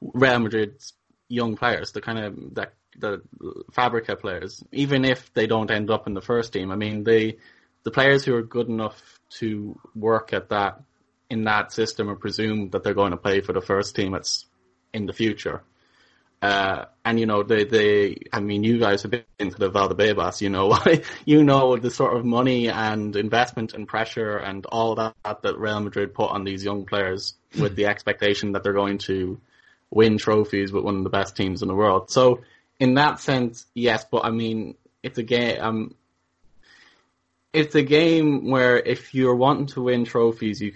Real 0.00 0.40
Madrid's 0.40 0.92
young 1.28 1.56
players, 1.56 1.92
the 1.92 2.00
kind 2.00 2.18
of 2.18 2.54
that 2.56 2.74
the 2.98 3.22
Fabrica 3.72 4.16
players, 4.16 4.62
even 4.72 5.04
if 5.04 5.32
they 5.34 5.46
don't 5.46 5.70
end 5.70 5.90
up 5.90 6.08
in 6.08 6.14
the 6.14 6.20
first 6.20 6.52
team. 6.52 6.72
I 6.72 6.76
mean, 6.76 7.04
they 7.04 7.36
the 7.84 7.92
players 7.92 8.24
who 8.24 8.34
are 8.34 8.42
good 8.42 8.68
enough 8.68 9.20
to 9.38 9.78
work 9.94 10.32
at 10.32 10.48
that 10.48 10.82
in 11.30 11.44
that 11.44 11.72
system 11.72 12.10
are 12.10 12.16
presumed 12.16 12.72
that 12.72 12.82
they're 12.82 12.94
going 12.94 13.12
to 13.12 13.16
play 13.16 13.40
for 13.40 13.52
the 13.52 13.60
first 13.60 13.94
team. 13.94 14.14
It's 14.14 14.46
in 14.92 15.06
the 15.06 15.12
future. 15.12 15.62
Uh, 16.42 16.84
and 17.04 17.18
you 17.18 17.26
know, 17.26 17.42
they, 17.42 17.64
they, 17.64 18.18
I 18.32 18.40
mean, 18.40 18.62
you 18.62 18.78
guys 18.78 19.02
have 19.02 19.10
been 19.10 19.50
to 19.50 19.58
the 19.58 19.70
Valdebebas, 19.70 20.40
you 20.40 20.50
know, 20.50 20.78
you 21.24 21.42
know 21.42 21.76
the 21.76 21.90
sort 21.90 22.16
of 22.16 22.24
money 22.24 22.68
and 22.68 23.16
investment 23.16 23.74
and 23.74 23.88
pressure 23.88 24.36
and 24.36 24.66
all 24.66 24.94
that 24.96 25.14
that 25.24 25.58
Real 25.58 25.80
Madrid 25.80 26.14
put 26.14 26.30
on 26.30 26.44
these 26.44 26.64
young 26.64 26.84
players 26.84 27.34
with 27.58 27.74
the 27.74 27.86
expectation 27.86 28.52
that 28.52 28.62
they're 28.62 28.72
going 28.72 28.98
to 28.98 29.40
win 29.90 30.18
trophies 30.18 30.72
with 30.72 30.84
one 30.84 30.96
of 30.96 31.04
the 31.04 31.10
best 31.10 31.36
teams 31.36 31.62
in 31.62 31.68
the 31.68 31.74
world. 31.74 32.10
So 32.10 32.42
in 32.78 32.94
that 32.94 33.20
sense, 33.20 33.66
yes, 33.74 34.04
but 34.10 34.24
I 34.24 34.30
mean, 34.30 34.74
it's 35.02 35.18
a 35.18 35.22
game, 35.22 35.60
um, 35.60 35.94
it's 37.52 37.74
a 37.74 37.82
game 37.82 38.50
where 38.50 38.78
if 38.78 39.14
you're 39.14 39.36
wanting 39.36 39.66
to 39.68 39.82
win 39.82 40.04
trophies, 40.04 40.60
you, 40.60 40.74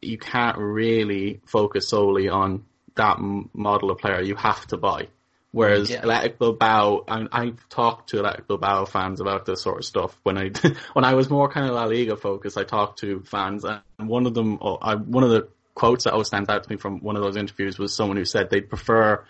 you 0.00 0.18
can't 0.18 0.58
really 0.58 1.40
focus 1.46 1.88
solely 1.88 2.28
on 2.28 2.64
that 2.96 3.18
model 3.20 3.90
of 3.90 3.98
player. 3.98 4.20
You 4.20 4.34
have 4.36 4.66
to 4.68 4.76
buy. 4.76 5.08
Whereas 5.52 5.88
Yeah. 5.88 5.98
Athletic 5.98 6.38
Bilbao, 6.38 7.04
I, 7.08 7.26
I've 7.32 7.66
talked 7.70 8.10
to 8.10 8.18
Athletic 8.18 8.46
Bilbao 8.48 8.84
fans 8.84 9.20
about 9.20 9.46
this 9.46 9.62
sort 9.62 9.78
of 9.78 9.84
stuff. 9.86 10.18
When 10.22 10.36
I 10.36 10.50
when 10.92 11.04
I 11.04 11.14
was 11.14 11.30
more 11.30 11.48
kind 11.50 11.66
of 11.66 11.74
La 11.74 11.84
Liga 11.84 12.16
focused, 12.16 12.58
I 12.58 12.64
talked 12.64 12.98
to 13.00 13.20
fans, 13.22 13.64
and 13.64 13.80
one 14.08 14.26
of 14.26 14.34
them, 14.34 14.58
oh, 14.60 14.76
I, 14.76 14.96
one 14.96 15.24
of 15.24 15.30
the 15.30 15.48
quotes 15.74 16.04
that 16.04 16.12
always 16.12 16.26
stands 16.26 16.48
out 16.48 16.64
to 16.64 16.70
me 16.70 16.76
from 16.76 17.00
one 17.00 17.16
of 17.16 17.22
those 17.22 17.36
interviews 17.36 17.78
was 17.78 17.94
someone 17.94 18.16
who 18.16 18.24
said 18.24 18.50
they'd 18.50 18.68
prefer 18.68 19.24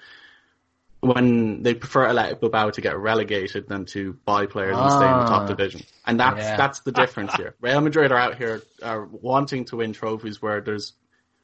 when 1.00 1.62
they 1.62 1.74
prefer 1.74 2.06
Athletic 2.06 2.40
Bilbao 2.40 2.70
to 2.70 2.80
get 2.80 2.96
relegated 2.98 3.68
than 3.68 3.84
to 3.86 4.14
buy 4.24 4.46
players 4.46 4.76
and 4.76 4.90
stay 4.92 5.08
in 5.10 5.18
the 5.18 5.24
top 5.26 5.42
Ah. 5.42 5.46
division. 5.46 5.82
And 6.06 6.18
that's 6.18 6.38
Yeah. 6.38 6.56
that's 6.56 6.80
the 6.80 6.92
difference 6.92 7.34
here. 7.34 7.54
Real 7.60 7.80
Madrid 7.80 8.10
are 8.12 8.18
out 8.18 8.36
here 8.36 8.62
are 8.82 9.04
wanting 9.04 9.66
to 9.66 9.76
win 9.76 9.92
trophies 9.92 10.40
where 10.42 10.60
there's 10.60 10.94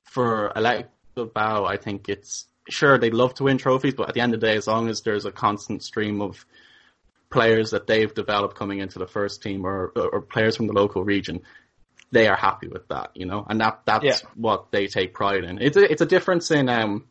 for 0.05 0.51
Athletic 0.57 0.89
Bilbao, 1.15 1.65
I 1.65 1.77
think 1.77 2.09
it's 2.09 2.47
sure 2.69 2.99
they'd 2.99 3.15
love 3.15 3.35
to 3.35 3.45
win 3.45 3.59
trophies, 3.59 3.95
but 3.95 4.09
at 4.09 4.15
the 4.15 4.21
end 4.21 4.35
of 4.35 4.41
the 4.41 4.47
day, 4.47 4.57
as 4.57 4.67
long 4.67 4.89
as 4.89 5.03
there's 5.03 5.25
a 5.25 5.33
constant 5.33 5.83
stream 5.83 6.21
of 6.21 6.45
players 7.31 7.71
that 7.71 7.87
they've 7.87 8.13
developed 8.13 8.57
coming 8.57 8.79
into 8.81 8.99
the 8.99 9.07
first 9.07 9.43
team 9.43 9.65
or 9.67 9.93
or 9.97 10.21
players 10.21 10.57
from 10.57 10.67
the 10.67 10.73
local 10.73 11.03
region, 11.05 11.41
they 12.11 12.29
are 12.29 12.37
happy 12.37 12.69
with 12.69 12.87
that, 12.89 13.11
you 13.15 13.27
know, 13.27 13.45
and 13.49 13.61
that 13.61 13.81
that's 13.85 14.05
Yeah. 14.05 14.29
what 14.35 14.71
they 14.71 14.87
take 14.87 15.15
pride 15.15 15.45
in. 15.45 15.61
It's 15.61 15.77
a 15.77 15.91
it's 15.91 16.03
a 16.03 16.07
difference 16.07 16.51
in 16.51 16.69
um, 16.69 17.07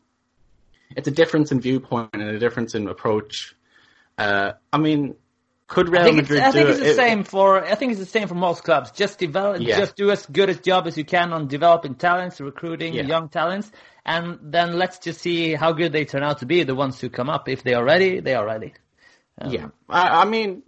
it's 0.96 1.08
a 1.08 1.12
difference 1.12 1.52
in 1.52 1.60
viewpoint 1.60 2.10
and 2.12 2.22
a 2.22 2.38
difference 2.38 2.74
in 2.74 2.88
approach. 2.88 3.54
Uh, 4.18 4.52
I 4.72 4.78
mean, 4.78 5.16
could 5.72 5.88
Real 5.88 6.02
I 6.02 6.04
think, 6.04 6.18
it's, 6.20 6.30
I 6.30 6.50
think 6.52 6.66
do 6.66 6.70
it's 6.72 6.80
the 6.80 6.90
It- 6.90 6.96
same 6.96 7.24
for. 7.24 7.64
I 7.64 7.74
think 7.74 7.92
it's 7.92 8.00
the 8.00 8.06
same 8.06 8.28
for 8.28 8.34
most 8.34 8.62
clubs. 8.64 8.90
Just 8.92 9.18
develop, 9.18 9.60
Yeah. 9.60 9.78
just 9.78 9.96
do 9.96 10.10
as 10.10 10.24
good 10.26 10.48
a 10.50 10.54
job 10.54 10.86
as 10.86 10.96
you 10.96 11.04
can 11.04 11.32
on 11.32 11.48
developing 11.48 11.94
talents, 11.96 12.40
recruiting 12.40 12.94
Yeah. 12.94 13.02
young 13.02 13.28
talents, 13.28 13.70
and 14.04 14.38
then 14.42 14.78
let's 14.78 14.98
just 14.98 15.20
see 15.20 15.54
how 15.54 15.72
good 15.72 15.92
they 15.92 16.04
turn 16.04 16.22
out 16.22 16.38
to 16.38 16.46
be. 16.46 16.62
The 16.62 16.74
ones 16.74 17.00
who 17.00 17.08
come 17.10 17.28
up, 17.30 17.48
if 17.48 17.62
they 17.62 17.74
are 17.74 17.84
ready, 17.84 18.20
they 18.20 18.34
are 18.34 18.46
ready. 18.46 18.74
Um, 19.40 19.50
Yeah, 19.50 19.68
I, 19.88 20.22
I 20.22 20.24
mean, 20.26 20.62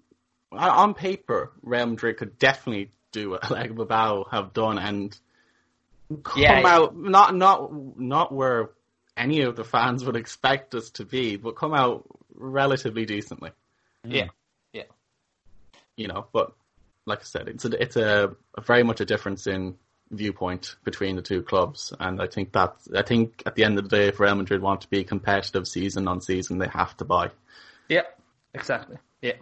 on 0.53 0.95
paper, 0.95 1.53
Real 1.63 1.87
Madrid 1.87 2.17
could 2.17 2.39
definitely 2.39 2.91
do 3.13 3.31
what 3.31 3.43
Atletico 3.47 3.77
Bilbao 3.77 4.25
have 4.31 4.53
done 4.53 4.79
and 4.79 5.17
come 6.23 6.43
Yeah. 6.43 6.63
out 6.65 6.97
not 6.97 7.35
not 7.35 7.71
not 7.99 8.33
where 8.33 8.71
any 9.17 9.43
of 9.43 9.55
the 9.57 9.65
fans 9.65 10.05
would 10.05 10.17
expect 10.17 10.75
us 10.75 10.91
to 10.91 11.05
be, 11.05 11.37
but 11.37 11.53
come 11.57 11.73
out 11.75 12.05
relatively 12.35 13.05
decently. 13.07 13.51
Yeah, 14.05 14.25
yeah. 14.25 14.29
You 15.97 16.09
know, 16.09 16.27
but 16.33 16.53
like 17.07 17.21
I 17.21 17.25
said, 17.25 17.49
it's 17.49 17.65
a 17.65 17.83
it's 17.83 17.97
a, 17.97 18.35
a 18.57 18.61
very 18.61 18.83
much 18.83 19.01
a 19.01 19.05
difference 19.05 19.47
in 19.47 19.77
viewpoint 20.11 20.77
between 20.85 21.17
the 21.17 21.23
two 21.23 21.43
clubs, 21.43 21.93
and 21.99 22.21
I 22.21 22.27
think 22.27 22.53
that 22.53 22.77
I 22.95 23.03
think 23.03 23.43
at 23.47 23.55
the 23.55 23.65
end 23.65 23.79
of 23.79 23.89
the 23.89 23.97
day, 23.97 24.09
if 24.09 24.21
Real 24.21 24.35
Madrid 24.35 24.63
want 24.63 24.83
to 24.83 24.91
be 24.91 25.05
competitive 25.05 25.67
season 25.67 26.09
on 26.09 26.21
season, 26.21 26.59
they 26.59 26.69
have 26.69 26.97
to 26.99 27.05
buy. 27.05 27.31
Yeah, 27.89 28.03
exactly. 28.53 28.97
Yeah. 29.23 29.35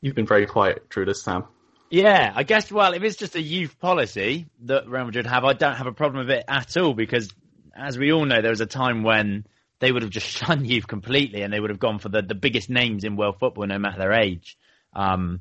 You've 0.00 0.14
been 0.14 0.26
very 0.26 0.46
quiet 0.46 0.86
through 0.90 1.06
this, 1.06 1.22
Sam. 1.22 1.44
Yeah, 1.90 2.32
I 2.34 2.44
guess. 2.44 2.70
Well, 2.70 2.92
if 2.94 3.02
it's 3.02 3.16
just 3.16 3.34
a 3.34 3.42
youth 3.42 3.78
policy 3.78 4.46
that 4.62 4.88
Real 4.88 5.04
Madrid 5.04 5.26
have, 5.26 5.44
I 5.44 5.54
don't 5.54 5.74
have 5.74 5.88
a 5.88 5.92
problem 5.92 6.26
with 6.26 6.36
it 6.36 6.44
at 6.46 6.76
all 6.76 6.94
because, 6.94 7.30
as 7.74 7.98
we 7.98 8.12
all 8.12 8.24
know, 8.24 8.40
there 8.40 8.50
was 8.50 8.60
a 8.60 8.66
time 8.66 9.02
when 9.02 9.44
they 9.80 9.90
would 9.90 10.02
have 10.02 10.10
just 10.10 10.26
shunned 10.38 10.66
youth 10.66 10.86
completely 10.86 11.42
and 11.42 11.52
they 11.52 11.58
would 11.58 11.70
have 11.70 11.80
gone 11.80 11.98
for 11.98 12.08
the, 12.08 12.22
the 12.22 12.34
biggest 12.34 12.70
names 12.70 13.04
in 13.04 13.16
world 13.16 13.38
football, 13.40 13.66
no 13.66 13.78
matter 13.78 13.98
their 13.98 14.12
age. 14.12 14.56
Um, 14.92 15.40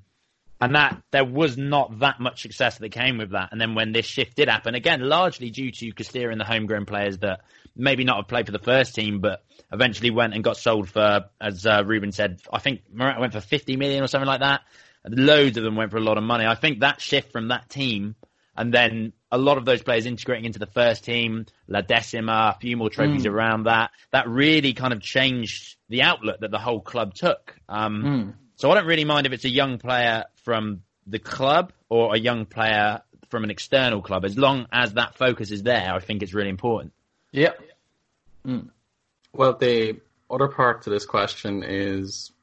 and 0.61 0.75
that 0.75 1.01
there 1.11 1.23
was 1.23 1.57
not 1.57 1.99
that 1.99 2.19
much 2.19 2.41
success 2.41 2.77
that 2.79 2.89
came 2.89 3.17
with 3.17 3.31
that. 3.31 3.49
And 3.51 3.61
then 3.61 3.75
when 3.75 3.93
this 3.93 4.05
shift 4.05 4.35
did 4.35 4.49
happen, 4.49 4.75
again, 4.75 4.99
largely 5.01 5.49
due 5.51 5.71
to 5.71 5.91
Castilla 5.93 6.31
and 6.31 6.39
the 6.39 6.45
homegrown 6.45 6.85
players 6.85 7.17
that 7.19 7.41
maybe 7.77 8.03
not 8.03 8.17
have 8.17 8.27
played 8.27 8.45
for 8.45 8.51
the 8.51 8.59
first 8.59 8.93
team, 8.93 9.21
but 9.21 9.43
eventually 9.71 10.09
went 10.09 10.33
and 10.33 10.43
got 10.43 10.57
sold 10.57 10.89
for, 10.89 11.25
as 11.39 11.65
uh, 11.65 11.83
Ruben 11.85 12.11
said, 12.11 12.41
I 12.51 12.59
think 12.59 12.81
Morata 12.91 13.21
went 13.21 13.33
for 13.33 13.39
50 13.39 13.77
million 13.77 14.03
or 14.03 14.07
something 14.07 14.27
like 14.27 14.41
that. 14.41 14.61
Loads 15.07 15.55
of 15.57 15.63
them 15.63 15.77
went 15.77 15.91
for 15.91 15.97
a 15.97 16.01
lot 16.01 16.17
of 16.17 16.23
money. 16.25 16.45
I 16.45 16.55
think 16.55 16.81
that 16.81 16.99
shift 16.99 17.31
from 17.31 17.47
that 17.47 17.69
team 17.69 18.15
and 18.57 18.73
then 18.73 19.13
a 19.31 19.37
lot 19.37 19.57
of 19.57 19.63
those 19.63 19.81
players 19.81 20.05
integrating 20.05 20.43
into 20.43 20.59
the 20.59 20.65
first 20.65 21.05
team, 21.05 21.45
La 21.69 21.79
Decima, 21.79 22.53
a 22.53 22.59
few 22.59 22.75
more 22.75 22.89
trophies 22.89 23.23
Mm. 23.23 23.31
around 23.31 23.63
that, 23.63 23.91
that 24.11 24.27
really 24.27 24.73
kind 24.73 24.91
of 24.91 24.99
changed 25.01 25.77
the 25.87 26.01
outlook 26.01 26.41
that 26.41 26.51
the 26.51 26.57
whole 26.59 26.81
club 26.81 27.13
took. 27.13 27.55
Um, 27.69 28.03
Mm. 28.03 28.33
So 28.59 28.69
I 28.69 28.75
don't 28.75 28.87
really 28.87 29.05
mind 29.05 29.25
if 29.25 29.31
it's 29.31 29.45
a 29.45 29.49
young 29.49 29.77
player 29.77 30.25
from 30.43 30.83
the 31.07 31.17
club 31.17 31.71
or 31.87 32.13
a 32.13 32.19
young 32.19 32.45
player 32.45 33.01
from 33.29 33.45
an 33.45 33.51
external 33.51 34.01
club. 34.01 34.25
As 34.25 34.37
long 34.37 34.67
as 34.69 34.95
that 34.95 35.15
focus 35.15 35.49
is 35.49 35.63
there, 35.63 35.93
I 35.93 35.99
think 35.99 36.21
it's 36.21 36.33
really 36.33 36.49
important. 36.49 36.91
Yeah. 37.31 37.53
Mm. 38.45 38.67
Well, 39.31 39.53
the 39.53 40.01
other 40.29 40.49
part 40.49 40.81
to 40.81 40.89
this 40.89 41.05
question 41.05 41.63
is 41.63 42.33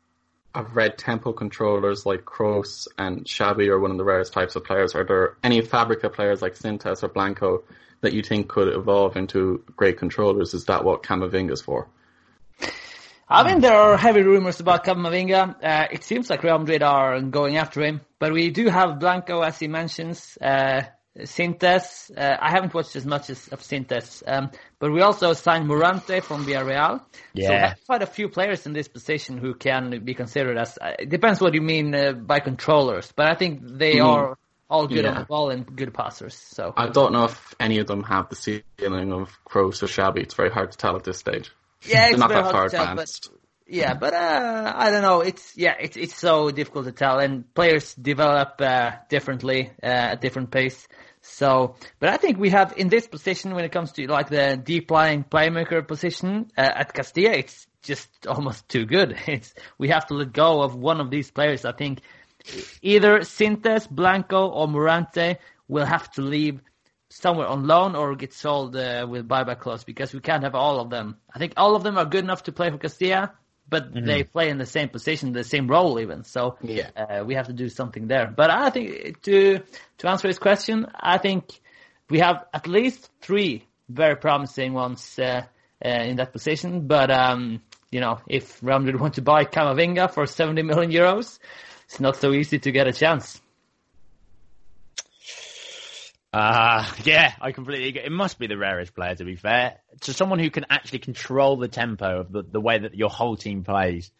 I've 0.55 0.75
read 0.75 0.97
tempo 0.97 1.35
controllers 1.35 2.07
like 2.07 2.25
Kroos 2.25 2.89
and 2.97 3.27
Xabi 3.27 3.69
are 3.69 3.79
one 3.79 3.91
of 3.91 3.99
the 3.99 4.05
rarest 4.05 4.33
types 4.33 4.57
of 4.57 4.65
players. 4.65 4.95
Are 4.95 5.05
there 5.05 5.37
any 5.45 5.61
Fabrica 5.61 6.09
players 6.09 6.41
like 6.41 6.55
Sintes 6.55 7.03
or 7.03 7.09
Blanco 7.09 7.63
that 8.01 8.15
you 8.15 8.23
think 8.23 8.49
could 8.49 8.69
evolve 8.69 9.19
into 9.19 9.63
great 9.77 9.99
controllers? 9.99 10.55
Is 10.55 10.65
that 10.65 10.83
what 10.83 11.03
Camavinga's 11.03 11.61
for? 11.61 11.89
I 13.28 13.43
mean, 13.44 13.61
there 13.61 13.74
are 13.74 13.97
heavy 13.97 14.23
rumors 14.23 14.61
about 14.61 14.85
Camavinga. 14.85 15.57
Uh, 15.62 15.86
it 15.90 16.05
seems 16.05 16.31
like 16.31 16.43
Real 16.44 16.59
Madrid 16.59 16.82
are 16.82 17.20
going 17.23 17.57
after 17.57 17.82
him, 17.82 18.01
but 18.20 18.32
we 18.32 18.51
do 18.51 18.69
have 18.69 19.01
Blanco, 19.01 19.40
as 19.43 19.59
he 19.59 19.66
mentions, 19.66 20.39
uh, 20.40 20.82
Sintes. 21.19 22.11
Uh, 22.16 22.36
I 22.40 22.51
haven't 22.51 22.73
watched 22.73 22.94
as 22.94 23.05
much 23.05 23.28
as 23.31 23.48
of 23.48 23.62
Sintes, 23.62 24.23
um, 24.28 24.51
but 24.78 24.93
we 24.93 25.01
also 25.01 25.32
signed 25.32 25.66
Morante 25.69 26.23
from 26.23 26.44
Villarreal. 26.47 27.01
So 27.01 27.03
we 27.32 27.43
Yeah. 27.43 27.69
have 27.70 27.78
quite 27.86 28.03
a 28.03 28.07
few 28.07 28.28
players 28.28 28.65
in 28.66 28.73
this 28.74 28.86
position 28.86 29.39
who 29.39 29.55
can 29.55 30.05
be 30.05 30.15
considered 30.15 30.57
as. 30.57 30.78
Uh, 30.81 30.93
it 30.98 31.09
depends 31.09 31.40
what 31.40 31.55
you 31.55 31.62
mean 31.62 31.94
uh, 31.94 32.12
by 32.12 32.39
controllers, 32.40 33.12
but 33.16 33.27
I 33.27 33.35
think 33.35 33.61
they 33.62 33.97
Mm. 33.97 34.07
are 34.07 34.39
all 34.70 34.86
good 34.86 35.05
on 35.07 35.15
Yeah. 35.15 35.20
the 35.20 35.27
ball 35.27 35.51
and 35.51 35.65
good 35.77 35.93
passers. 35.94 36.35
So 36.35 36.74
I 36.77 36.89
don't 36.89 37.12
know 37.12 37.24
if 37.24 37.55
any 37.59 37.78
of 37.78 37.86
them 37.89 38.03
have 38.05 38.28
the 38.28 38.36
ceiling 38.36 39.12
of 39.12 39.36
Kroos 39.48 39.82
or 39.82 39.86
Xabi. 39.86 40.19
It's 40.23 40.35
very 40.35 40.51
hard 40.51 40.70
to 40.73 40.78
tell 40.78 40.94
at 40.97 41.03
this 41.05 41.19
stage. 41.19 41.51
Yeah, 41.86 42.09
it's 42.09 42.19
not 42.19 42.31
very 42.31 42.43
that 42.43 42.53
far 42.53 42.69
to 42.69 42.77
tell, 42.77 42.86
but- 42.97 43.28
Yeah, 43.69 43.94
but 43.94 44.15
uh, 44.15 44.73
I 44.77 44.90
don't 44.90 45.03
know. 45.03 45.20
It's 45.23 45.57
yeah, 45.57 45.74
it's 45.81 45.97
it's 45.97 46.15
so 46.16 46.51
difficult 46.51 46.84
to 46.86 46.92
tell, 46.92 47.18
and 47.18 47.52
players 47.55 47.94
develop 47.94 48.60
uh, 48.60 48.92
differently 49.09 49.70
uh, 49.83 50.12
at 50.12 50.20
different 50.20 50.51
pace. 50.52 50.86
So, 51.20 51.75
but 51.99 52.09
I 52.10 52.17
think 52.18 52.39
we 52.39 52.51
have 52.51 52.75
in 52.76 52.89
this 52.89 53.09
position 53.09 53.55
when 53.55 53.65
it 53.65 53.73
comes 53.73 53.91
to 53.92 54.07
like 54.07 54.28
the 54.28 54.57
deep 54.57 54.91
lying 54.92 55.25
playmaker 55.25 55.86
position 55.86 56.51
uh, 56.57 56.60
at 56.60 56.92
Castilla, 56.94 57.33
it's 57.33 57.67
just 57.83 58.09
almost 58.28 58.68
too 58.68 58.86
good. 58.86 59.17
It's 59.26 59.52
we 59.78 59.89
have 59.89 60.07
to 60.07 60.15
let 60.15 60.33
go 60.33 60.62
of 60.62 60.76
one 60.76 61.01
of 61.01 61.10
these 61.10 61.33
players. 61.33 61.65
I 61.65 61.73
think 61.73 62.01
either 62.83 63.18
Sintes, 63.25 63.89
Blanco, 63.91 64.47
or 64.49 64.68
Morante 64.68 65.39
will 65.67 65.86
have 65.86 66.09
to 66.12 66.23
leave 66.23 66.60
somewhere 67.09 67.47
on 67.47 67.67
loan 67.67 67.94
or 67.94 68.15
get 68.17 68.33
sold 68.33 68.76
uh, 68.76 69.07
with 69.09 69.28
buyback 69.28 69.60
clause 69.60 69.85
because 69.85 70.12
we 70.12 70.20
can't 70.20 70.43
have 70.43 70.55
all 70.55 70.81
of 70.81 70.91
them. 70.91 71.17
I 71.35 71.39
think 71.39 71.52
all 71.57 71.76
of 71.76 71.83
them 71.83 71.97
are 71.99 72.05
good 72.05 72.25
enough 72.25 72.43
to 72.44 72.52
play 72.52 72.70
for 72.70 72.78
Castilla, 72.78 73.33
but 73.68 73.93
Mhm. 73.94 74.05
they 74.07 74.25
play 74.25 74.49
in 74.49 74.59
the 74.59 74.67
same 74.67 74.89
position, 74.89 75.33
the 75.33 75.44
same 75.44 75.68
role 75.68 76.01
even. 76.01 76.25
So 76.25 76.59
Yeah. 76.62 76.91
uh, 76.97 77.25
we 77.25 77.35
have 77.35 77.47
to 77.47 77.52
do 77.52 77.68
something 77.68 78.09
there. 78.09 78.26
But 78.26 78.51
I 78.51 78.70
think 78.70 79.23
to 79.23 79.60
to 79.99 80.09
answer 80.09 80.28
his 80.28 80.39
question, 80.39 80.86
I 80.94 81.18
think 81.18 81.60
we 82.10 82.18
have 82.20 82.44
at 82.52 82.67
least 82.67 83.10
three 83.20 83.67
very 83.89 84.17
promising 84.17 84.73
ones 84.75 85.18
uh, 85.18 85.43
uh, 85.85 85.89
in 85.89 86.17
that 86.17 86.33
position. 86.33 86.86
But 86.86 87.10
um, 87.10 87.62
you 87.91 88.01
know, 88.01 88.18
if 88.28 88.62
Real 88.62 88.78
Madrid 88.81 89.01
want 89.01 89.15
to 89.15 89.23
buy 89.23 89.44
Camavinga 89.44 90.12
for 90.12 90.26
70 90.26 90.62
million 90.62 90.91
euros, 90.91 91.39
it's 91.85 92.01
not 92.01 92.17
so 92.17 92.33
easy 92.33 92.59
to 92.59 92.73
get 92.73 92.89
a 92.89 92.93
chance. 92.93 93.41
Uh, 96.36 96.86
yeah, 97.05 97.32
I 97.40 97.52
completely 97.52 97.89
agree. 97.89 98.02
It 98.02 98.12
must 98.12 98.39
be 98.39 98.47
the 98.47 98.58
rarest 98.58 98.94
player, 98.94 99.15
to 99.15 99.24
be 99.24 99.36
fair. 99.36 99.78
To 100.02 100.12
someone 100.12 100.39
who 100.39 100.50
can 100.50 100.66
actually 100.68 100.98
control 100.98 101.56
the 101.56 101.68
tempo 101.68 102.20
of 102.20 102.31
the, 102.31 102.42
the 102.42 102.60
way 102.60 102.78
that 102.78 102.94
your 102.94 103.08
whole 103.08 103.36
team 103.39 103.65
plays. 103.65 104.10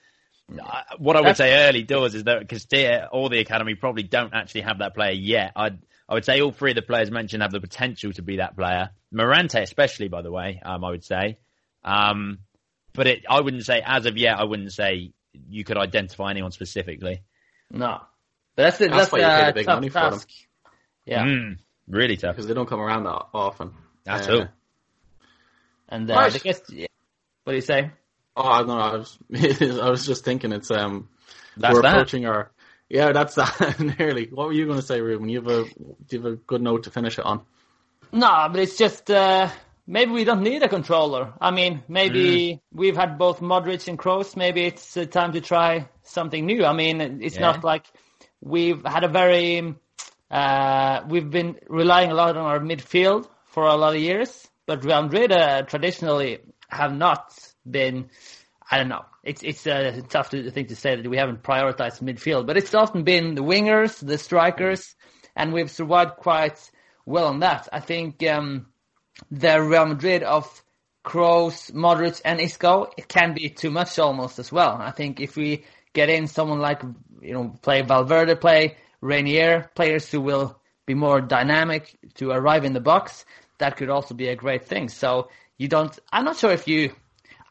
Uh, 0.51 0.81
what 0.97 1.17
I 1.17 1.21
would 1.21 1.37
say 1.37 1.69
early 1.69 1.83
doors 1.83 2.15
is 2.15 2.25
that 2.25 2.49
Castilla 2.49 3.11
or 3.13 3.29
the 3.29 3.41
academy 3.41 3.75
probably 3.75 4.03
don't 4.05 4.33
actually 4.33 4.63
have 4.63 4.79
that 4.79 4.95
player 4.95 5.13
yet. 5.13 5.53
I'd, 5.57 5.79
I 6.09 6.15
would 6.15 6.25
say 6.25 6.41
all 6.41 6.53
three 6.53 6.71
of 6.71 6.77
the 6.77 6.83
players 6.83 7.11
mentioned 7.11 7.43
have 7.43 7.53
the 7.53 7.61
potential 7.61 8.13
to 8.13 8.23
be 8.23 8.39
that 8.39 8.57
player. 8.57 8.91
Morante, 9.13 9.61
especially, 9.61 10.09
by 10.09 10.23
the 10.23 10.33
way, 10.33 10.63
um, 10.65 10.85
I 10.85 10.91
would 10.91 11.05
say. 11.05 11.37
Um, 11.85 12.39
but 12.95 13.09
it, 13.09 13.25
I 13.29 13.43
wouldn't 13.43 13.67
say, 13.67 13.83
as 13.85 14.07
of 14.07 14.17
yet, 14.17 14.39
I 14.39 14.45
wouldn't 14.45 14.73
say 14.73 15.13
you 15.35 15.65
could 15.65 15.77
identify 15.77 16.31
anyone 16.31 16.53
specifically. 16.53 17.21
No, 17.71 18.01
but 18.55 18.63
that's 18.63 18.79
the, 18.79 18.87
That's 18.87 19.11
that's, 19.11 19.13
why 19.13 19.19
you 19.19 19.27
pay 19.27 19.33
uh, 19.33 19.47
the 19.49 19.53
big 19.53 19.67
tough 19.67 19.75
money 19.75 19.89
for 19.91 20.01
them. 20.01 20.13
task. 20.13 20.29
Yeah, 21.05 21.25
Mm, 21.25 21.59
really 21.89 22.17
tough. 22.17 22.35
because 22.37 22.47
they 22.47 22.55
don't 22.55 22.69
come 22.69 22.81
around 22.81 23.05
that 23.05 23.27
often. 23.35 23.73
That's 24.05 24.29
Uh, 24.29 24.33
all. 24.33 24.47
and 25.89 26.11
uh, 26.11 26.15
Right. 26.15 26.35
I 26.35 26.39
guess 26.39 26.61
yeah. 26.71 26.87
what 27.45 27.53
do 27.53 27.57
you 27.57 27.63
say? 27.63 27.91
Oh, 28.37 28.43
I 28.43 28.59
don't 28.59 28.69
know. 28.69 28.79
I 28.79 28.97
was, 28.97 29.19
I 29.83 29.89
was 29.91 30.05
just 30.07 30.25
thinking 30.25 30.53
it's 30.53 30.71
um, 30.71 31.09
That's 31.57 31.75
we're 31.75 31.83
that. 31.83 31.95
approaching 31.95 32.27
our. 32.27 32.51
Yeah, 32.89 33.13
that's 33.13 33.35
that. 33.41 33.81
Nearly. 33.99 34.29
What 34.31 34.47
were 34.49 34.53
you 34.53 34.67
going 34.67 34.79
to 34.81 34.87
say, 34.87 35.01
Ruben? 35.01 35.29
You 35.29 35.41
have 35.41 35.49
a, 35.49 35.65
do 35.65 35.71
you 36.11 36.23
have 36.23 36.33
a 36.33 36.37
good 36.37 36.63
note 36.63 36.85
to 36.85 36.91
finish 36.91 37.19
it 37.19 37.25
on? 37.25 37.43
No, 38.13 38.49
but 38.51 38.61
it's 38.61 38.77
just 38.77 39.11
uh, 39.11 39.49
maybe 39.87 40.13
we 40.13 40.25
don't 40.25 40.43
need 40.43 40.63
a 40.63 40.69
controller. 40.69 41.33
I 41.41 41.51
mean, 41.51 41.83
maybe 41.89 42.61
we've 42.73 42.95
had 42.97 43.19
both 43.19 43.41
Modric 43.41 43.89
and 43.89 43.99
Kroos. 43.99 44.37
Maybe 44.37 44.65
it's 44.67 44.97
uh, 44.97 45.05
time 45.07 45.33
to 45.33 45.41
try 45.41 45.89
something 46.03 46.47
new. 46.47 46.65
I 46.65 46.73
mean, 46.73 47.01
it's 47.23 47.35
Yeah. 47.37 47.43
not 47.53 47.65
like 47.65 47.87
we've 48.41 48.85
had 48.85 49.03
a 49.03 49.09
very 49.09 49.75
uh, 50.31 51.03
we've 51.09 51.31
been 51.31 51.57
relying 51.69 52.11
a 52.11 52.15
lot 52.15 52.37
on 52.37 52.45
our 52.45 52.59
midfield 52.59 53.29
for 53.47 53.65
a 53.65 53.77
lot 53.77 53.95
of 53.95 54.01
years, 54.01 54.47
but 54.67 54.85
Real 54.85 55.03
Madrid 55.03 55.33
uh, 55.33 55.63
traditionally 55.63 56.39
have 56.69 56.93
not 56.93 57.33
been. 57.69 58.11
I 58.69 58.79
don't 58.79 58.89
know. 58.89 59.05
It's 59.23 59.43
it's 59.45 59.67
a 59.67 60.03
tough 60.03 60.31
to 60.31 60.51
thing 60.51 60.67
to 60.67 60.77
say 60.77 60.97
that 60.97 61.09
we 61.09 61.17
haven't 61.17 61.43
prioritized 61.43 62.03
midfield, 62.03 62.47
but 62.47 62.57
it's 62.57 62.75
often 62.75 63.05
been 63.05 63.37
the 63.37 63.43
wingers, 63.43 64.05
the 64.05 64.19
strikers, 64.19 64.95
and 65.37 65.53
we've 65.53 65.71
survived 65.71 66.17
quite 66.17 66.71
well 67.05 67.27
on 67.29 67.41
that. 67.41 67.69
I 67.73 67.79
think 67.81 68.27
um, 68.27 68.67
the 69.31 69.63
Real 69.63 69.87
Madrid 69.87 70.25
of 70.25 70.63
Kroos, 71.05 71.71
Modric, 71.71 72.21
and 72.25 72.41
Isco, 72.41 72.91
it 72.97 73.07
can 73.07 73.35
be 73.35 73.49
too 73.49 73.71
much 73.71 73.99
almost 74.01 74.41
as 74.41 74.51
well. 74.51 74.77
I 74.81 74.91
think 74.91 75.21
if 75.21 75.37
we 75.37 75.65
get 75.93 76.11
in 76.11 76.27
someone 76.27 76.59
like 76.59 76.83
you 77.23 77.33
know 77.33 77.57
play 77.63 77.83
Valverde, 77.83 78.35
play 78.35 78.77
Reinier, 79.03 79.69
players 79.75 80.11
who 80.11 80.21
will 80.21 80.61
be 80.87 80.95
more 80.95 81.21
dynamic 81.21 81.97
to 82.15 82.31
arrive 82.31 82.65
in 82.65 82.73
the 82.73 82.81
box, 82.81 83.25
that 83.59 83.77
could 83.77 83.91
also 83.91 84.15
be 84.15 84.29
a 84.29 84.37
great 84.37 84.67
thing. 84.67 84.89
So 84.89 85.29
you 85.59 85.69
don't. 85.69 85.97
I'm 86.13 86.25
not 86.25 86.37
sure 86.37 86.53
if 86.53 86.67
you. 86.69 86.93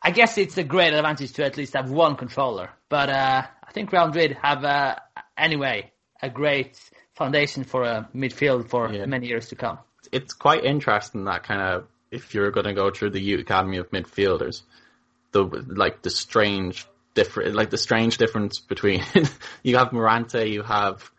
I 0.01 0.11
guess 0.11 0.37
it's 0.37 0.57
a 0.57 0.63
great 0.63 0.93
advantage 0.93 1.33
to 1.33 1.45
at 1.45 1.57
least 1.57 1.73
have 1.73 1.89
one 1.89 2.15
controller, 2.15 2.69
but 2.89 3.09
uh, 3.09 3.41
I 3.67 3.71
think 3.71 3.91
Real 3.91 4.05
Madrid 4.07 4.37
have 4.41 4.63
uh, 4.63 4.95
anyway 5.37 5.91
a 6.21 6.29
great 6.29 6.79
foundation 7.15 7.63
for 7.63 7.83
a 7.83 8.07
midfield 8.15 8.69
for 8.69 8.91
Yeah. 8.91 9.05
many 9.05 9.27
years 9.27 9.47
to 9.49 9.55
come. 9.55 9.79
it's 10.11 10.33
quite 10.33 10.63
interesting 10.63 11.25
that 11.25 11.43
kind 11.43 11.61
of 11.61 11.87
if 12.11 12.33
you're 12.35 12.51
going 12.51 12.67
to 12.67 12.73
go 12.73 12.91
through 12.91 13.09
the 13.09 13.19
youth 13.19 13.41
academy 13.41 13.77
of 13.77 13.89
midfielders, 13.91 14.61
the 15.31 15.43
like 15.67 16.01
the 16.03 16.09
strange 16.09 16.85
different 17.15 17.55
like 17.55 17.69
the 17.71 17.77
strange 17.77 18.17
difference 18.17 18.59
between 18.59 19.03
you 19.63 19.77
have 19.77 19.89
Morante, 19.89 20.49
you 20.51 20.61
have 20.61 21.09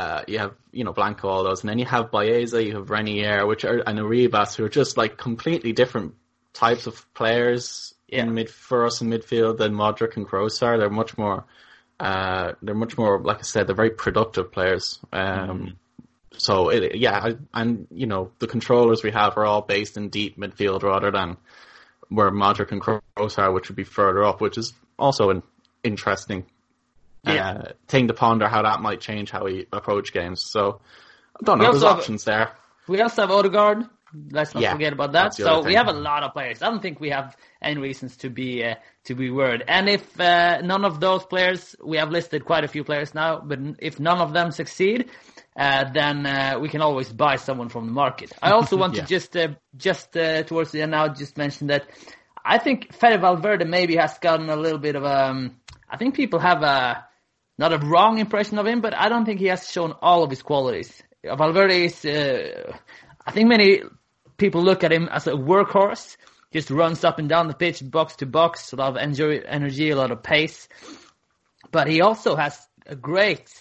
uh, 0.00 0.22
you 0.26 0.38
have 0.38 0.54
you 0.72 0.84
know 0.84 0.94
Blanco, 0.94 1.28
all 1.28 1.44
those, 1.44 1.60
and 1.60 1.68
then 1.68 1.78
you 1.78 1.84
have 1.84 2.10
Baeza, 2.10 2.64
you 2.64 2.76
have 2.76 2.86
Reinier, 2.86 3.46
which 3.46 3.66
are 3.66 3.82
and 3.86 3.98
Arribas, 3.98 4.56
who 4.56 4.64
are 4.64 4.70
just 4.70 4.96
like 4.96 5.18
completely 5.18 5.72
different 5.72 6.14
types 6.54 6.86
of 6.86 7.12
players 7.12 7.92
in 8.08 8.32
mid 8.32 8.48
for 8.48 8.86
us 8.86 9.02
in 9.02 9.10
midfield 9.10 9.58
than 9.58 9.74
Modric 9.74 10.16
and 10.16 10.26
Kroos 10.26 10.62
are. 10.62 10.78
They're 10.78 10.88
much 10.88 11.18
more. 11.18 11.44
Uh, 11.98 12.52
they're 12.62 12.74
much 12.74 12.96
more, 12.96 13.20
like 13.20 13.40
I 13.40 13.42
said, 13.42 13.66
they're 13.66 13.76
very 13.76 13.90
productive 13.90 14.50
players. 14.50 14.98
Um, 15.12 15.76
so 16.38 16.70
it, 16.70 16.96
yeah, 16.96 17.20
I, 17.22 17.36
and 17.52 17.86
you 17.90 18.06
know 18.06 18.32
the 18.38 18.46
controllers 18.46 19.02
we 19.02 19.10
have 19.10 19.36
are 19.36 19.44
all 19.44 19.60
based 19.60 19.98
in 19.98 20.08
deep 20.08 20.38
midfield 20.38 20.82
rather 20.82 21.10
than 21.10 21.36
where 22.08 22.30
Modric 22.30 22.72
and 22.72 22.80
Kroos 22.80 23.38
are, 23.38 23.52
which 23.52 23.68
would 23.68 23.76
be 23.76 23.84
further 23.84 24.24
up, 24.24 24.40
which 24.40 24.56
is 24.56 24.72
also 24.98 25.28
an 25.28 25.42
interesting 25.84 26.46
uh, 27.26 27.72
thing 27.88 28.08
to 28.08 28.14
ponder 28.14 28.48
how 28.48 28.62
that 28.62 28.80
might 28.80 29.00
change 29.00 29.30
how 29.30 29.44
we 29.44 29.66
approach 29.72 30.12
games. 30.12 30.42
So 30.42 30.80
I 31.38 31.44
don't 31.44 31.58
We 31.58 31.64
know. 31.66 31.72
There's 31.72 31.82
have- 31.84 31.98
options 31.98 32.24
there. 32.24 32.52
We 32.88 33.00
also 33.00 33.22
have 33.22 33.30
Odegaard. 33.30 33.84
Let's 34.32 34.52
not 34.54 34.64
Yeah, 34.64 34.72
forget 34.72 34.92
about 34.92 35.12
that. 35.12 35.34
So 35.34 35.62
we 35.62 35.74
have 35.74 35.86
a 35.86 35.92
lot 35.92 36.24
of 36.24 36.32
players. 36.32 36.62
I 36.62 36.68
don't 36.68 36.82
think 36.82 36.98
we 36.98 37.10
have 37.10 37.36
any 37.62 37.78
reasons 37.80 38.16
to 38.18 38.28
be 38.30 38.64
uh, 38.64 38.74
to 39.04 39.14
be 39.14 39.30
worried. 39.30 39.62
And 39.68 39.88
if 39.88 40.18
uh, 40.20 40.60
none 40.62 40.84
of 40.84 40.98
those 40.98 41.24
players, 41.24 41.76
we 41.84 41.96
have 41.98 42.10
listed 42.10 42.44
quite 42.44 42.64
a 42.64 42.68
few 42.68 42.82
players 42.82 43.14
now, 43.14 43.38
but 43.38 43.60
if 43.78 44.00
none 44.00 44.18
of 44.18 44.32
them 44.32 44.50
succeed, 44.50 45.10
uh, 45.56 45.84
then 45.92 46.26
uh, 46.26 46.58
we 46.60 46.68
can 46.68 46.80
always 46.82 47.12
buy 47.12 47.36
someone 47.36 47.68
from 47.68 47.86
the 47.86 47.92
market. 47.92 48.32
I 48.42 48.50
also 48.50 48.76
want 48.82 48.94
Yeah. 48.96 49.02
to 49.02 49.06
just 49.06 49.36
uh, 49.36 49.48
just 49.76 50.16
uh, 50.16 50.42
towards 50.42 50.72
the 50.72 50.82
end 50.82 50.90
now 50.90 51.06
just 51.06 51.36
mention 51.36 51.68
that 51.68 51.84
I 52.44 52.58
think 52.58 52.92
Fede 52.92 53.20
Valverde 53.20 53.64
maybe 53.64 53.94
has 53.94 54.18
gotten 54.18 54.50
a 54.50 54.56
little 54.56 54.80
bit 54.80 54.96
of 54.96 55.04
um. 55.04 55.56
I 55.88 55.96
think 55.98 56.16
people 56.16 56.40
have 56.40 56.62
a 56.64 57.06
not 57.60 57.74
a 57.74 57.78
wrong 57.78 58.18
impression 58.18 58.58
of 58.58 58.66
him, 58.66 58.80
but 58.80 58.94
I 58.96 59.10
don't 59.10 59.26
think 59.26 59.38
he 59.38 59.48
has 59.48 59.70
shown 59.70 59.92
all 60.00 60.24
of 60.24 60.30
his 60.30 60.40
qualities. 60.40 61.02
Valverde 61.22 61.84
is, 61.84 62.04
uh, 62.06 62.72
I 63.26 63.32
think 63.32 63.50
many 63.50 63.82
people 64.38 64.62
look 64.62 64.82
at 64.82 64.90
him 64.90 65.10
as 65.12 65.26
a 65.26 65.32
workhorse, 65.32 66.16
just 66.54 66.70
runs 66.70 67.04
up 67.04 67.18
and 67.18 67.28
down 67.28 67.48
the 67.48 67.54
pitch, 67.54 67.82
box 67.84 68.16
to 68.16 68.26
box, 68.26 68.72
a 68.72 68.76
lot 68.76 68.96
of 68.96 68.96
energy, 68.96 69.90
a 69.90 69.96
lot 69.96 70.10
of 70.10 70.22
pace. 70.22 70.68
But 71.70 71.86
he 71.86 72.00
also 72.00 72.34
has 72.34 72.58
a 72.86 72.96
great, 72.96 73.52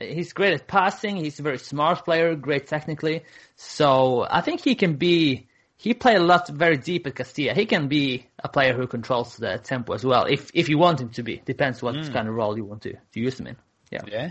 he's 0.00 0.32
great 0.32 0.54
at 0.54 0.66
passing, 0.66 1.16
he's 1.16 1.38
a 1.38 1.44
very 1.44 1.58
smart 1.58 2.04
player, 2.04 2.34
great 2.34 2.66
technically. 2.66 3.22
So 3.54 4.26
I 4.28 4.40
think 4.40 4.62
he 4.62 4.74
can 4.74 4.96
be, 4.96 5.46
he 5.84 5.92
played 5.92 6.16
a 6.16 6.24
lot 6.24 6.48
very 6.48 6.78
deep 6.78 7.06
at 7.06 7.14
Castilla. 7.14 7.52
He 7.54 7.66
can 7.66 7.88
be 7.88 8.26
a 8.42 8.48
player 8.48 8.72
who 8.74 8.86
controls 8.86 9.36
the 9.36 9.58
tempo 9.58 9.92
as 9.92 10.02
well, 10.02 10.24
if 10.24 10.50
if 10.54 10.70
you 10.70 10.78
want 10.78 10.98
him 11.00 11.10
to 11.10 11.22
be. 11.22 11.42
Depends 11.44 11.82
what 11.82 11.94
Mm. 11.94 12.10
kind 12.10 12.26
of 12.26 12.34
role 12.34 12.56
you 12.56 12.64
want 12.64 12.82
to, 12.82 12.92
to 12.94 13.20
use 13.20 13.38
him 13.38 13.48
in. 13.48 13.56
Yeah. 13.90 14.00
Yeah. 14.06 14.30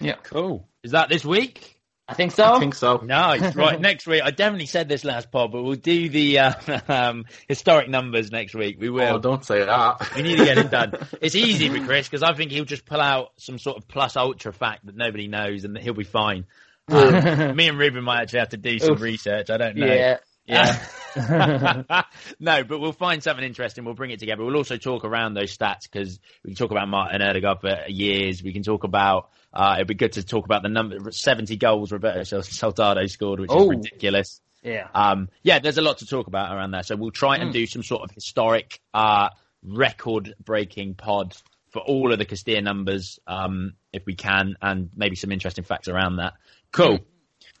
Yeah. 0.00 0.16
Cool. 0.24 0.66
Is 0.82 0.90
that 0.90 1.08
this 1.08 1.24
week? 1.24 1.70
I 2.06 2.14
think 2.14 2.32
so. 2.32 2.52
I 2.54 2.58
think 2.58 2.74
so. 2.74 2.96
Nice. 2.98 3.54
right. 3.64 3.80
Next 3.80 4.06
week, 4.06 4.22
I 4.22 4.30
definitely 4.30 4.66
said 4.66 4.88
this 4.88 5.04
last 5.04 5.30
pod, 5.30 5.52
but 5.52 5.62
we'll 5.62 5.76
do 5.76 6.08
the 6.10 6.38
uh, 6.40 6.80
um, 6.88 7.24
historic 7.48 7.88
numbers 7.88 8.30
next 8.30 8.54
week. 8.54 8.76
We 8.78 8.90
will. 8.90 9.14
Oh, 9.14 9.18
don't 9.20 9.44
say 9.44 9.64
that. 9.64 10.10
We 10.16 10.22
need 10.22 10.36
to 10.38 10.44
get 10.44 10.58
it 10.58 10.70
done. 10.70 10.92
It's 11.22 11.34
easy 11.34 11.68
for 11.70 11.82
Chris 11.86 12.06
because 12.08 12.22
I 12.22 12.34
think 12.34 12.50
he'll 12.50 12.66
just 12.66 12.84
pull 12.84 13.00
out 13.00 13.32
some 13.38 13.58
sort 13.58 13.78
of 13.78 13.88
plus 13.88 14.16
ultra 14.16 14.52
fact 14.52 14.84
that 14.86 14.96
nobody 14.96 15.28
knows, 15.28 15.64
and 15.64 15.76
that 15.76 15.82
he'll 15.82 15.94
be 15.94 16.04
fine. 16.04 16.44
Um, 16.88 17.56
me 17.56 17.68
and 17.68 17.78
Ruben 17.78 18.04
might 18.04 18.22
actually 18.22 18.40
have 18.40 18.48
to 18.50 18.56
do 18.56 18.78
some 18.78 18.94
Oof. 18.94 19.00
research. 19.00 19.50
I 19.50 19.56
don't 19.56 19.76
know. 19.76 19.86
Yeah. 19.86 20.18
Yeah. 20.46 20.78
no, 22.40 22.64
but 22.64 22.78
we'll 22.80 22.92
find 22.92 23.22
something 23.22 23.44
interesting. 23.44 23.84
We'll 23.84 23.94
bring 23.94 24.10
it 24.10 24.18
together. 24.20 24.44
We'll 24.44 24.56
also 24.56 24.76
talk 24.76 25.04
around 25.04 25.34
those 25.34 25.56
stats 25.56 25.82
because 25.90 26.18
we 26.44 26.50
can 26.50 26.56
talk 26.56 26.70
about 26.70 26.88
Martin 26.88 27.22
Odegaard 27.22 27.60
for 27.60 27.84
years. 27.88 28.42
We 28.42 28.52
can 28.52 28.62
talk 28.62 28.84
about, 28.84 29.30
uh, 29.52 29.74
it'd 29.76 29.86
be 29.88 29.94
good 29.94 30.12
to 30.12 30.22
talk 30.22 30.44
about 30.44 30.62
the 30.62 30.68
number, 30.68 31.10
70 31.10 31.56
goals 31.56 31.92
Roberto 31.92 32.22
Sol- 32.24 32.42
Soldado 32.42 33.06
scored, 33.06 33.40
which 33.40 33.50
Oh. 33.52 33.70
is 33.70 33.76
ridiculous. 33.78 34.40
Yeah. 34.62 34.88
Um, 34.94 35.28
yeah, 35.42 35.58
there's 35.60 35.78
a 35.78 35.82
lot 35.82 35.98
to 35.98 36.06
talk 36.06 36.26
about 36.26 36.54
around 36.54 36.72
there. 36.72 36.82
So 36.82 36.96
we'll 36.96 37.10
try 37.10 37.36
and 37.36 37.50
Mm. 37.50 37.52
do 37.54 37.66
some 37.66 37.82
sort 37.82 38.02
of 38.02 38.10
historic, 38.10 38.80
uh, 38.92 39.28
record 39.62 40.34
breaking 40.44 40.94
pod 40.94 41.34
for 41.70 41.80
all 41.80 42.12
of 42.12 42.18
the 42.18 42.24
Castilla 42.24 42.60
numbers, 42.60 43.18
um, 43.26 43.74
if 43.92 44.04
we 44.06 44.14
can, 44.14 44.56
and 44.62 44.90
maybe 44.94 45.16
some 45.16 45.32
interesting 45.32 45.64
facts 45.64 45.88
around 45.88 46.16
that. 46.16 46.34
Cool. 46.74 46.98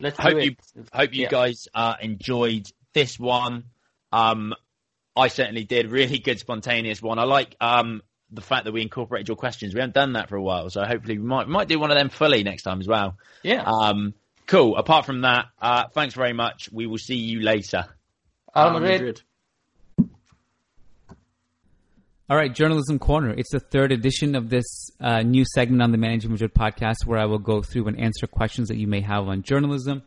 Let's 0.00 0.18
hope 0.18 0.42
you 0.42 0.56
hope 0.92 1.14
you 1.14 1.22
Yeah. 1.22 1.28
guys 1.30 1.68
uh, 1.74 1.94
enjoyed 2.00 2.66
this 2.92 3.18
one. 3.18 3.64
Um, 4.12 4.54
I 5.16 5.28
certainly 5.28 5.64
did. 5.64 5.90
Really 5.90 6.18
good 6.18 6.40
spontaneous 6.40 7.00
one. 7.00 7.18
I 7.18 7.24
like 7.24 7.54
um, 7.60 8.02
the 8.30 8.40
fact 8.40 8.64
that 8.64 8.72
we 8.72 8.82
incorporated 8.82 9.28
your 9.28 9.36
questions. 9.36 9.72
We 9.72 9.80
haven't 9.80 9.94
done 9.94 10.14
that 10.14 10.28
for 10.28 10.36
a 10.36 10.42
while, 10.42 10.68
so 10.70 10.84
hopefully 10.84 11.18
we 11.18 11.24
might 11.24 11.48
might 11.48 11.68
do 11.68 11.78
one 11.78 11.90
of 11.92 11.96
them 11.96 12.08
fully 12.08 12.42
next 12.42 12.64
time 12.64 12.80
as 12.80 12.88
well. 12.88 13.16
Yeah. 13.42 13.62
Um, 13.62 14.14
cool. 14.46 14.76
Apart 14.76 15.06
from 15.06 15.20
that, 15.22 15.46
uh, 15.62 15.84
thanks 15.88 16.14
very 16.14 16.32
much. 16.32 16.68
We 16.72 16.86
will 16.86 16.98
see 16.98 17.16
you 17.16 17.40
later. 17.40 17.86
Hala 18.52 18.80
Madrid. 18.80 19.22
All 22.30 22.38
right, 22.38 22.54
Journalism 22.54 22.98
Corner. 22.98 23.34
It's 23.34 23.52
the 23.52 23.60
third 23.60 23.92
edition 23.92 24.34
of 24.34 24.48
this 24.48 24.64
uh, 24.98 25.20
new 25.20 25.44
segment 25.54 25.82
on 25.82 25.92
the 25.92 25.98
Managing 25.98 26.30
Madrid 26.30 26.54
podcast 26.54 27.04
where 27.04 27.18
I 27.18 27.26
will 27.26 27.38
go 27.38 27.60
through 27.60 27.86
and 27.86 28.00
answer 28.00 28.26
questions 28.26 28.68
that 28.68 28.78
you 28.78 28.86
may 28.86 29.02
have 29.02 29.28
on 29.28 29.42
journalism. 29.42 30.02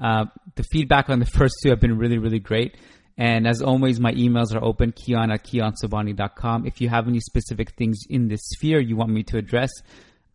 Uh, 0.00 0.24
the 0.56 0.64
feedback 0.64 1.08
on 1.08 1.20
the 1.20 1.24
first 1.26 1.54
two 1.62 1.70
have 1.70 1.78
been 1.78 1.96
really, 1.96 2.18
really 2.18 2.40
great. 2.40 2.76
And 3.16 3.46
as 3.46 3.62
always, 3.62 4.00
my 4.00 4.12
emails 4.14 4.52
are 4.52 4.64
open, 4.64 4.90
kiyan 4.90 5.32
at 5.32 5.44
kiyansobhani.com. 5.44 6.66
If 6.66 6.80
you 6.80 6.88
have 6.88 7.06
any 7.06 7.20
specific 7.20 7.76
things 7.76 8.00
in 8.10 8.26
this 8.26 8.40
sphere 8.42 8.80
you 8.80 8.96
want 8.96 9.12
me 9.12 9.22
to 9.22 9.38
address, 9.38 9.70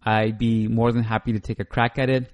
I'd 0.01 0.38
be 0.38 0.69
more 0.69 0.93
than 0.93 1.03
happy 1.03 1.33
to 1.33 1.42
take 1.42 1.59
a 1.59 1.66
crack 1.66 2.00
at 2.00 2.09
it. 2.09 2.32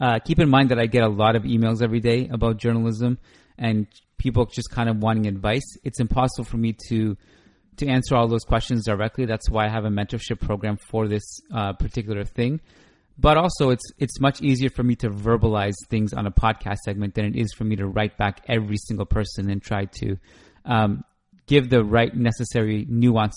Uh, 0.00 0.18
keep 0.18 0.40
in 0.40 0.48
mind 0.48 0.70
that 0.70 0.80
I 0.80 0.86
get 0.86 1.04
a 1.04 1.08
lot 1.08 1.36
of 1.36 1.44
emails 1.44 1.80
every 1.80 2.00
day 2.00 2.26
about 2.26 2.56
journalism 2.56 3.18
and 3.56 3.86
people 4.20 4.44
just 4.44 4.70
kind 4.70 4.88
of 4.88 4.98
wanting 4.98 5.26
advice. 5.26 5.64
It's 5.82 5.98
impossible 5.98 6.44
for 6.44 6.58
me 6.58 6.76
to 6.88 7.16
to 7.78 7.86
answer 7.88 8.14
all 8.14 8.28
those 8.28 8.44
questions 8.44 8.84
directly. 8.84 9.24
That's 9.24 9.48
why 9.48 9.64
I 9.64 9.68
have 9.68 9.86
a 9.86 9.88
mentorship 9.88 10.38
program 10.38 10.76
for 10.76 11.08
this 11.08 11.40
uh, 11.52 11.72
particular 11.72 12.24
thing. 12.24 12.60
But 13.18 13.36
also, 13.38 13.70
it's 13.70 13.84
it's 13.98 14.20
much 14.20 14.40
easier 14.42 14.70
for 14.70 14.82
me 14.82 14.94
to 14.96 15.10
verbalize 15.10 15.74
things 15.88 16.12
on 16.12 16.26
a 16.26 16.30
podcast 16.30 16.78
segment 16.84 17.14
than 17.14 17.24
it 17.24 17.36
is 17.36 17.52
for 17.52 17.64
me 17.64 17.76
to 17.76 17.86
write 17.86 18.16
back 18.16 18.44
every 18.48 18.76
single 18.76 19.06
person 19.06 19.50
and 19.50 19.62
try 19.62 19.86
to 20.00 20.16
um, 20.64 21.04
give 21.46 21.70
the 21.70 21.82
right 21.82 22.14
necessary 22.14 22.86
nuance 22.88 23.36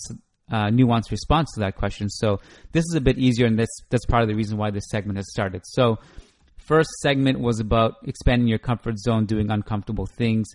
uh, 0.50 0.68
nuanced 0.68 1.10
response 1.10 1.52
to 1.54 1.60
that 1.60 1.76
question. 1.76 2.08
So 2.08 2.40
this 2.72 2.84
is 2.90 2.94
a 2.94 3.00
bit 3.00 3.18
easier, 3.18 3.46
and 3.46 3.58
that's 3.58 3.76
that's 3.90 4.06
part 4.06 4.22
of 4.22 4.28
the 4.28 4.34
reason 4.34 4.58
why 4.58 4.70
this 4.70 4.88
segment 4.90 5.16
has 5.18 5.30
started. 5.30 5.62
So 5.64 5.98
first 6.64 6.90
segment 7.02 7.40
was 7.40 7.60
about 7.60 7.96
expanding 8.04 8.48
your 8.48 8.58
comfort 8.58 8.98
zone, 8.98 9.26
doing 9.26 9.50
uncomfortable 9.50 10.06
things, 10.06 10.48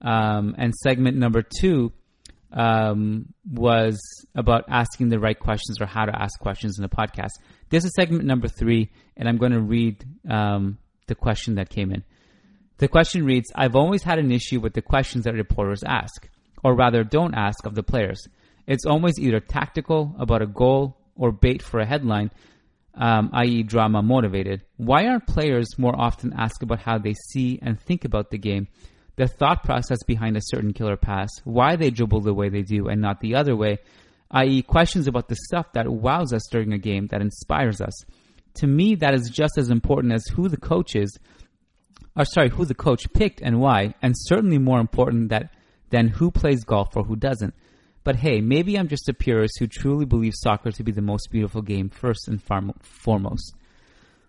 um, 0.00 0.54
and 0.58 0.74
segment 0.74 1.16
number 1.16 1.42
two 1.42 1.92
um, 2.52 3.32
was 3.50 3.98
about 4.34 4.64
asking 4.68 5.08
the 5.08 5.18
right 5.18 5.38
questions 5.38 5.80
or 5.80 5.86
how 5.86 6.04
to 6.04 6.22
ask 6.22 6.38
questions 6.40 6.78
in 6.78 6.84
a 6.84 6.88
podcast. 6.88 7.32
This 7.68 7.84
is 7.84 7.92
segment 7.94 8.24
number 8.24 8.48
three, 8.48 8.90
and 9.16 9.28
I'm 9.28 9.36
going 9.36 9.52
to 9.52 9.60
read 9.60 10.04
um, 10.28 10.78
the 11.06 11.14
question 11.14 11.56
that 11.56 11.68
came 11.68 11.92
in. 11.92 12.04
The 12.78 12.88
question 12.88 13.24
reads 13.24 13.50
I've 13.54 13.76
always 13.76 14.02
had 14.02 14.18
an 14.18 14.30
issue 14.30 14.60
with 14.60 14.72
the 14.72 14.82
questions 14.82 15.24
that 15.24 15.34
reporters 15.34 15.82
ask, 15.84 16.28
or 16.62 16.74
rather 16.74 17.04
don't 17.04 17.34
ask 17.34 17.66
of 17.66 17.74
the 17.74 17.82
players. 17.82 18.26
It's 18.66 18.86
always 18.86 19.18
either 19.18 19.40
tactical 19.40 20.14
about 20.18 20.42
a 20.42 20.46
goal 20.46 20.96
or 21.16 21.32
bait 21.32 21.62
for 21.62 21.80
a 21.80 21.86
headline, 21.86 22.30
um, 22.98 23.30
i.e., 23.32 23.62
drama 23.62 24.02
motivated. 24.02 24.62
Why 24.76 25.06
aren't 25.06 25.26
players 25.26 25.78
more 25.78 25.98
often 25.98 26.34
asked 26.36 26.62
about 26.62 26.80
how 26.80 26.98
they 26.98 27.14
see 27.14 27.58
and 27.62 27.80
think 27.80 28.04
about 28.04 28.30
the 28.30 28.38
game, 28.38 28.68
the 29.16 29.28
thought 29.28 29.62
process 29.62 30.02
behind 30.06 30.36
a 30.36 30.42
certain 30.42 30.72
killer 30.72 30.96
pass, 30.96 31.30
why 31.44 31.76
they 31.76 31.90
dribble 31.90 32.20
the 32.20 32.34
way 32.34 32.48
they 32.48 32.62
do 32.62 32.88
and 32.88 33.00
not 33.00 33.20
the 33.20 33.36
other 33.36 33.56
way, 33.56 33.78
i.e., 34.32 34.62
questions 34.62 35.06
about 35.06 35.28
the 35.28 35.36
stuff 35.46 35.72
that 35.72 35.88
wows 35.88 36.32
us 36.32 36.46
during 36.50 36.72
a 36.72 36.78
game 36.78 37.06
that 37.06 37.22
inspires 37.22 37.80
us? 37.80 38.04
To 38.56 38.66
me, 38.66 38.96
that 38.96 39.14
is 39.14 39.30
just 39.30 39.56
as 39.56 39.70
important 39.70 40.12
as 40.12 40.26
who 40.26 40.48
the 40.48 40.56
coach 40.56 40.96
is 40.96 41.16
or 42.18 42.24
sorry, 42.24 42.50
who 42.50 42.64
the 42.64 42.74
coach 42.74 43.10
picked 43.12 43.40
and 43.40 43.60
why, 43.60 43.94
and 44.02 44.12
certainly 44.16 44.58
more 44.58 44.80
important 44.80 45.28
that 45.28 45.54
than 45.90 46.08
who 46.08 46.30
plays 46.30 46.64
golf 46.64 46.96
or 46.96 47.04
who 47.04 47.16
doesn't. 47.16 47.54
But 48.08 48.16
hey, 48.16 48.40
maybe 48.40 48.78
I'm 48.78 48.88
just 48.88 49.06
a 49.10 49.12
purist 49.12 49.58
who 49.58 49.66
truly 49.66 50.06
believes 50.06 50.40
soccer 50.40 50.72
to 50.72 50.82
be 50.82 50.92
the 50.92 51.02
most 51.02 51.30
beautiful 51.30 51.60
game 51.60 51.90
first 51.90 52.26
and 52.26 52.42
far- 52.42 52.72
foremost. 52.80 53.54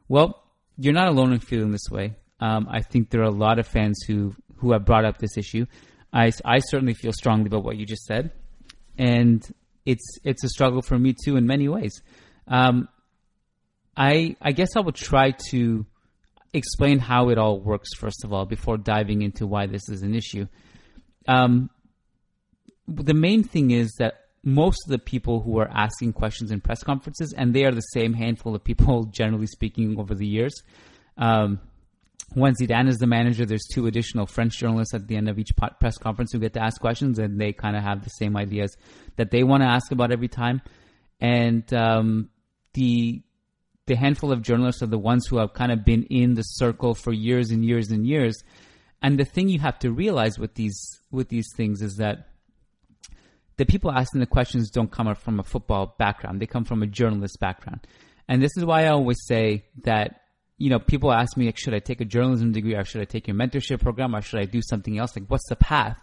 Well, 0.09 0.43
you're 0.75 0.91
not 0.91 1.07
alone 1.07 1.31
in 1.31 1.39
feeling 1.39 1.71
this 1.71 1.89
way. 1.89 2.17
Um, 2.41 2.67
I 2.69 2.81
think 2.81 3.09
there 3.09 3.21
are 3.21 3.31
a 3.31 3.31
lot 3.31 3.57
of 3.57 3.65
fans 3.65 3.97
who 4.05 4.35
who 4.57 4.73
have 4.73 4.83
brought 4.83 5.05
up 5.05 5.19
this 5.19 5.37
issue. 5.37 5.65
I, 6.11 6.33
I 6.43 6.59
certainly 6.59 6.93
feel 6.93 7.13
strongly 7.13 7.45
about 7.45 7.63
what 7.63 7.77
you 7.77 7.85
just 7.85 8.03
said, 8.03 8.31
and 8.97 9.41
it's 9.85 10.17
it's 10.25 10.43
a 10.43 10.49
struggle 10.49 10.81
for 10.81 10.99
me 10.99 11.15
too 11.23 11.37
in 11.37 11.47
many 11.47 11.69
ways. 11.69 12.01
Um, 12.49 12.89
I 13.95 14.35
I 14.41 14.51
guess 14.51 14.75
I 14.75 14.81
will 14.81 14.91
try 14.91 15.31
to 15.51 15.85
explain 16.51 16.99
how 16.99 17.29
it 17.29 17.37
all 17.37 17.61
works 17.61 17.95
first 17.95 18.25
of 18.25 18.33
all 18.33 18.45
before 18.45 18.77
diving 18.77 19.21
into 19.21 19.47
why 19.47 19.67
this 19.67 19.87
is 19.87 20.01
an 20.01 20.15
issue. 20.15 20.47
Um, 21.29 21.69
the 22.89 23.13
main 23.13 23.43
thing 23.43 23.71
is 23.71 23.93
that 23.99 24.25
most 24.43 24.79
of 24.85 24.91
the 24.91 24.99
people 24.99 25.41
who 25.41 25.59
are 25.59 25.69
asking 25.69 26.13
questions 26.13 26.51
in 26.51 26.61
press 26.61 26.83
conferences, 26.83 27.33
and 27.35 27.53
they 27.53 27.65
are 27.65 27.71
the 27.71 27.81
same 27.81 28.13
handful 28.13 28.55
of 28.55 28.63
people, 28.63 29.03
generally 29.11 29.47
speaking, 29.47 29.99
over 29.99 30.15
the 30.15 30.27
years. 30.27 30.53
Um, 31.17 31.59
when 32.33 32.53
Zidane 32.53 32.87
is 32.87 32.97
the 32.97 33.07
manager, 33.07 33.45
there's 33.45 33.67
two 33.73 33.87
additional 33.87 34.27
French 34.27 34.57
journalists 34.57 34.93
at 34.93 35.07
the 35.07 35.15
end 35.15 35.29
of 35.29 35.39
each 35.39 35.51
press 35.79 35.97
conference 35.97 36.31
who 36.31 36.39
get 36.39 36.53
to 36.53 36.61
ask 36.61 36.79
questions, 36.79 37.17
and 37.17 37.41
they 37.41 37.53
kind 37.53 37.75
of 37.75 37.83
have 37.83 38.03
the 38.03 38.11
same 38.11 38.37
ideas 38.37 38.75
that 39.15 39.31
they 39.31 39.43
want 39.43 39.63
to 39.63 39.67
ask 39.67 39.91
about 39.91 40.11
every 40.11 40.27
time. 40.27 40.61
And 41.19 41.71
um, 41.73 42.29
the 42.73 43.23
the 43.87 43.95
handful 43.95 44.31
of 44.31 44.43
journalists 44.43 44.83
are 44.83 44.87
the 44.87 44.99
ones 44.99 45.25
who 45.25 45.37
have 45.39 45.53
kind 45.53 45.71
of 45.71 45.83
been 45.83 46.03
in 46.03 46.35
the 46.35 46.43
circle 46.43 46.93
for 46.93 47.11
years 47.11 47.49
and 47.49 47.65
years 47.65 47.89
and 47.89 48.05
years. 48.05 48.43
And 49.01 49.17
the 49.17 49.25
thing 49.25 49.49
you 49.49 49.59
have 49.59 49.79
to 49.79 49.91
realize 49.91 50.37
with 50.37 50.53
these 50.53 50.79
with 51.09 51.29
these 51.29 51.47
things 51.55 51.81
is 51.81 51.95
that 51.95 52.28
the 53.59 53.65
people 53.65 53.91
asking 53.91 54.21
the 54.21 54.25
questions 54.25 54.69
don't 54.69 54.89
come 54.89 55.13
from 55.15 55.39
a 55.39 55.43
football 55.43 55.93
background; 55.99 56.41
they 56.41 56.47
come 56.47 56.63
from 56.63 56.81
a 56.81 56.87
journalist 56.87 57.39
background. 57.41 57.85
And 58.27 58.41
this 58.41 58.55
is 58.55 58.63
why 58.63 58.85
I 58.85 58.87
always 58.87 59.17
say 59.27 59.65
that 59.83 60.21
you 60.57 60.69
know 60.69 60.79
people 60.79 61.11
ask 61.11 61.35
me 61.35 61.47
like, 61.47 61.57
should 61.57 61.73
I 61.73 61.79
take 61.79 61.99
a 61.99 62.05
journalism 62.05 62.53
degree 62.53 62.73
or 62.73 62.85
should 62.85 63.01
I 63.01 63.05
take 63.05 63.27
your 63.27 63.35
mentorship 63.35 63.81
program 63.81 64.15
or 64.15 64.21
should 64.21 64.39
I 64.39 64.45
do 64.45 64.61
something 64.61 64.97
else? 64.97 65.13
Like, 65.15 65.27
what's 65.27 65.47
the 65.49 65.57
path? 65.57 65.99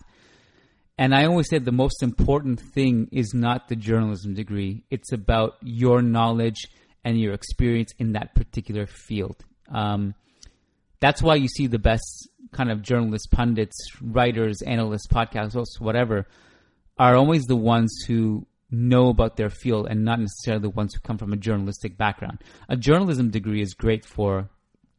And 0.98 1.14
I 1.14 1.24
always 1.24 1.48
say 1.48 1.58
the 1.58 1.72
most 1.72 2.02
important 2.02 2.60
thing 2.60 3.08
is 3.10 3.32
not 3.32 3.68
the 3.68 3.76
journalism 3.76 4.34
degree; 4.34 4.84
it's 4.90 5.12
about 5.12 5.54
your 5.62 6.02
knowledge 6.02 6.66
and 7.04 7.18
your 7.18 7.32
experience 7.32 7.94
in 7.98 8.12
that 8.12 8.34
particular 8.34 8.86
field. 8.86 9.42
Um, 9.72 10.14
that's 11.00 11.22
why 11.22 11.36
you 11.36 11.48
see 11.48 11.68
the 11.68 11.78
best 11.78 12.28
kind 12.52 12.70
of 12.70 12.82
journalists, 12.82 13.28
pundits, 13.28 13.76
writers, 14.02 14.60
analysts, 14.60 15.06
podcast 15.06 15.54
hosts, 15.54 15.80
whatever, 15.80 16.26
are 16.98 17.16
always 17.16 17.44
the 17.44 17.56
ones 17.56 18.04
who 18.06 18.46
know 18.70 19.08
about 19.08 19.36
their 19.36 19.50
field 19.50 19.86
and 19.88 20.04
not 20.04 20.18
necessarily 20.18 20.62
the 20.62 20.70
ones 20.70 20.94
who 20.94 21.00
come 21.00 21.18
from 21.18 21.32
a 21.32 21.36
journalistic 21.36 21.96
background. 21.96 22.42
A 22.68 22.76
journalism 22.76 23.30
degree 23.30 23.60
is 23.60 23.74
great 23.74 24.04
for 24.04 24.48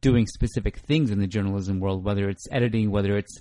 doing 0.01 0.27
specific 0.27 0.77
things 0.77 1.11
in 1.11 1.19
the 1.19 1.27
journalism 1.27 1.79
world, 1.79 2.03
whether 2.03 2.29
it's 2.29 2.47
editing, 2.51 2.91
whether 2.91 3.17
it's 3.17 3.39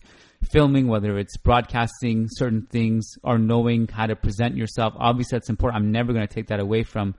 filming, 0.51 0.89
whether 0.89 1.19
it's 1.19 1.37
broadcasting 1.37 2.27
certain 2.31 2.67
things, 2.71 3.15
or 3.23 3.39
knowing 3.39 3.87
how 3.87 4.07
to 4.07 4.17
present 4.17 4.57
yourself. 4.57 4.95
Obviously, 4.97 5.37
that's 5.37 5.51
important. 5.51 5.83
I'm 5.83 5.93
never 5.93 6.13
going 6.13 6.27
to 6.27 6.35
take 6.35 6.49
that 6.49 6.61
away 6.61 6.83
from 6.83 7.15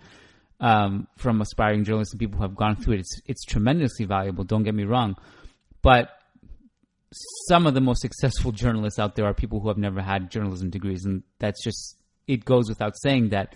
um, 0.60 1.08
from 1.18 1.40
aspiring 1.40 1.84
journalists 1.84 2.14
and 2.14 2.20
people 2.20 2.38
who 2.38 2.44
have 2.44 2.56
gone 2.56 2.76
through 2.76 2.96
it. 2.96 3.00
It's 3.02 3.22
it's 3.28 3.46
tremendously 3.46 4.06
valuable. 4.06 4.44
Don't 4.44 4.64
get 4.64 4.74
me 4.74 4.86
wrong, 4.86 5.16
but 5.82 6.10
some 7.12 7.66
of 7.66 7.74
the 7.74 7.82
most 7.82 8.02
successful 8.02 8.52
journalists 8.52 9.00
out 9.00 9.16
there 9.16 9.26
are 9.26 9.34
people 9.34 9.60
who 9.60 9.70
have 9.70 9.78
never 9.78 10.02
had 10.02 10.30
journalism 10.30 10.70
degrees, 10.70 11.06
and 11.06 11.24
that's 11.40 11.64
just 11.64 11.98
it 12.28 12.44
goes 12.44 12.68
without 12.68 12.94
saying 13.02 13.30
that 13.30 13.56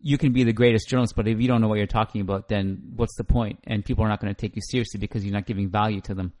you 0.00 0.18
can 0.18 0.32
be 0.32 0.44
the 0.44 0.52
greatest 0.52 0.88
journalist, 0.88 1.14
but 1.16 1.26
if 1.26 1.40
you 1.40 1.48
don't 1.48 1.60
know 1.60 1.68
what 1.68 1.78
you're 1.78 1.86
talking 1.86 2.20
about, 2.20 2.48
then 2.48 2.92
what's 2.94 3.16
the 3.16 3.24
point? 3.24 3.58
And 3.64 3.84
people 3.84 4.04
are 4.04 4.08
not 4.08 4.20
going 4.20 4.32
to 4.32 4.40
take 4.40 4.54
you 4.54 4.62
seriously 4.62 5.00
because 5.00 5.24
you're 5.24 5.34
not 5.34 5.46
giving 5.46 5.68
value 5.68 6.00
to 6.02 6.14
them, 6.14 6.32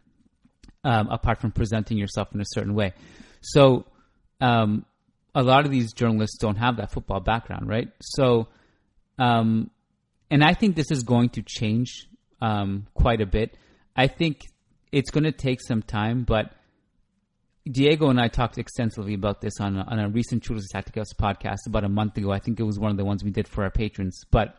um, 0.84 1.08
apart 1.08 1.40
from 1.40 1.50
presenting 1.50 1.98
yourself 1.98 2.28
in 2.32 2.40
a 2.40 2.44
certain 2.46 2.74
way. 2.74 2.92
So, 3.40 3.86
um, 4.40 4.84
a 5.34 5.42
lot 5.42 5.64
of 5.64 5.70
these 5.70 5.92
journalists 5.92 6.38
don't 6.38 6.56
have 6.56 6.76
that 6.76 6.92
football 6.92 7.20
background, 7.20 7.68
right? 7.68 7.88
So, 8.00 8.48
um, 9.18 9.70
and 10.30 10.44
I 10.44 10.54
think 10.54 10.76
this 10.76 10.90
is 10.90 11.02
going 11.02 11.30
to 11.30 11.42
change 11.42 12.08
um, 12.40 12.86
quite 12.94 13.20
a 13.20 13.26
bit. 13.26 13.56
I 13.94 14.06
think 14.06 14.46
it's 14.96 15.10
going 15.10 15.24
to 15.24 15.32
take 15.32 15.60
some 15.60 15.82
time, 15.82 16.24
but 16.24 16.54
Diego 17.70 18.08
and 18.08 18.18
I 18.18 18.28
talked 18.28 18.56
extensively 18.56 19.12
about 19.12 19.42
this 19.42 19.60
on 19.60 19.76
a, 19.76 19.82
on 19.82 19.98
a 19.98 20.08
recent 20.08 20.42
Chulos 20.42 20.62
Tacticos 20.74 21.14
podcast 21.14 21.66
about 21.66 21.84
a 21.84 21.88
month 21.90 22.16
ago. 22.16 22.32
I 22.32 22.38
think 22.38 22.58
it 22.58 22.62
was 22.62 22.78
one 22.78 22.90
of 22.90 22.96
the 22.96 23.04
ones 23.04 23.22
we 23.22 23.30
did 23.30 23.46
for 23.46 23.64
our 23.64 23.70
patrons. 23.70 24.22
But 24.30 24.56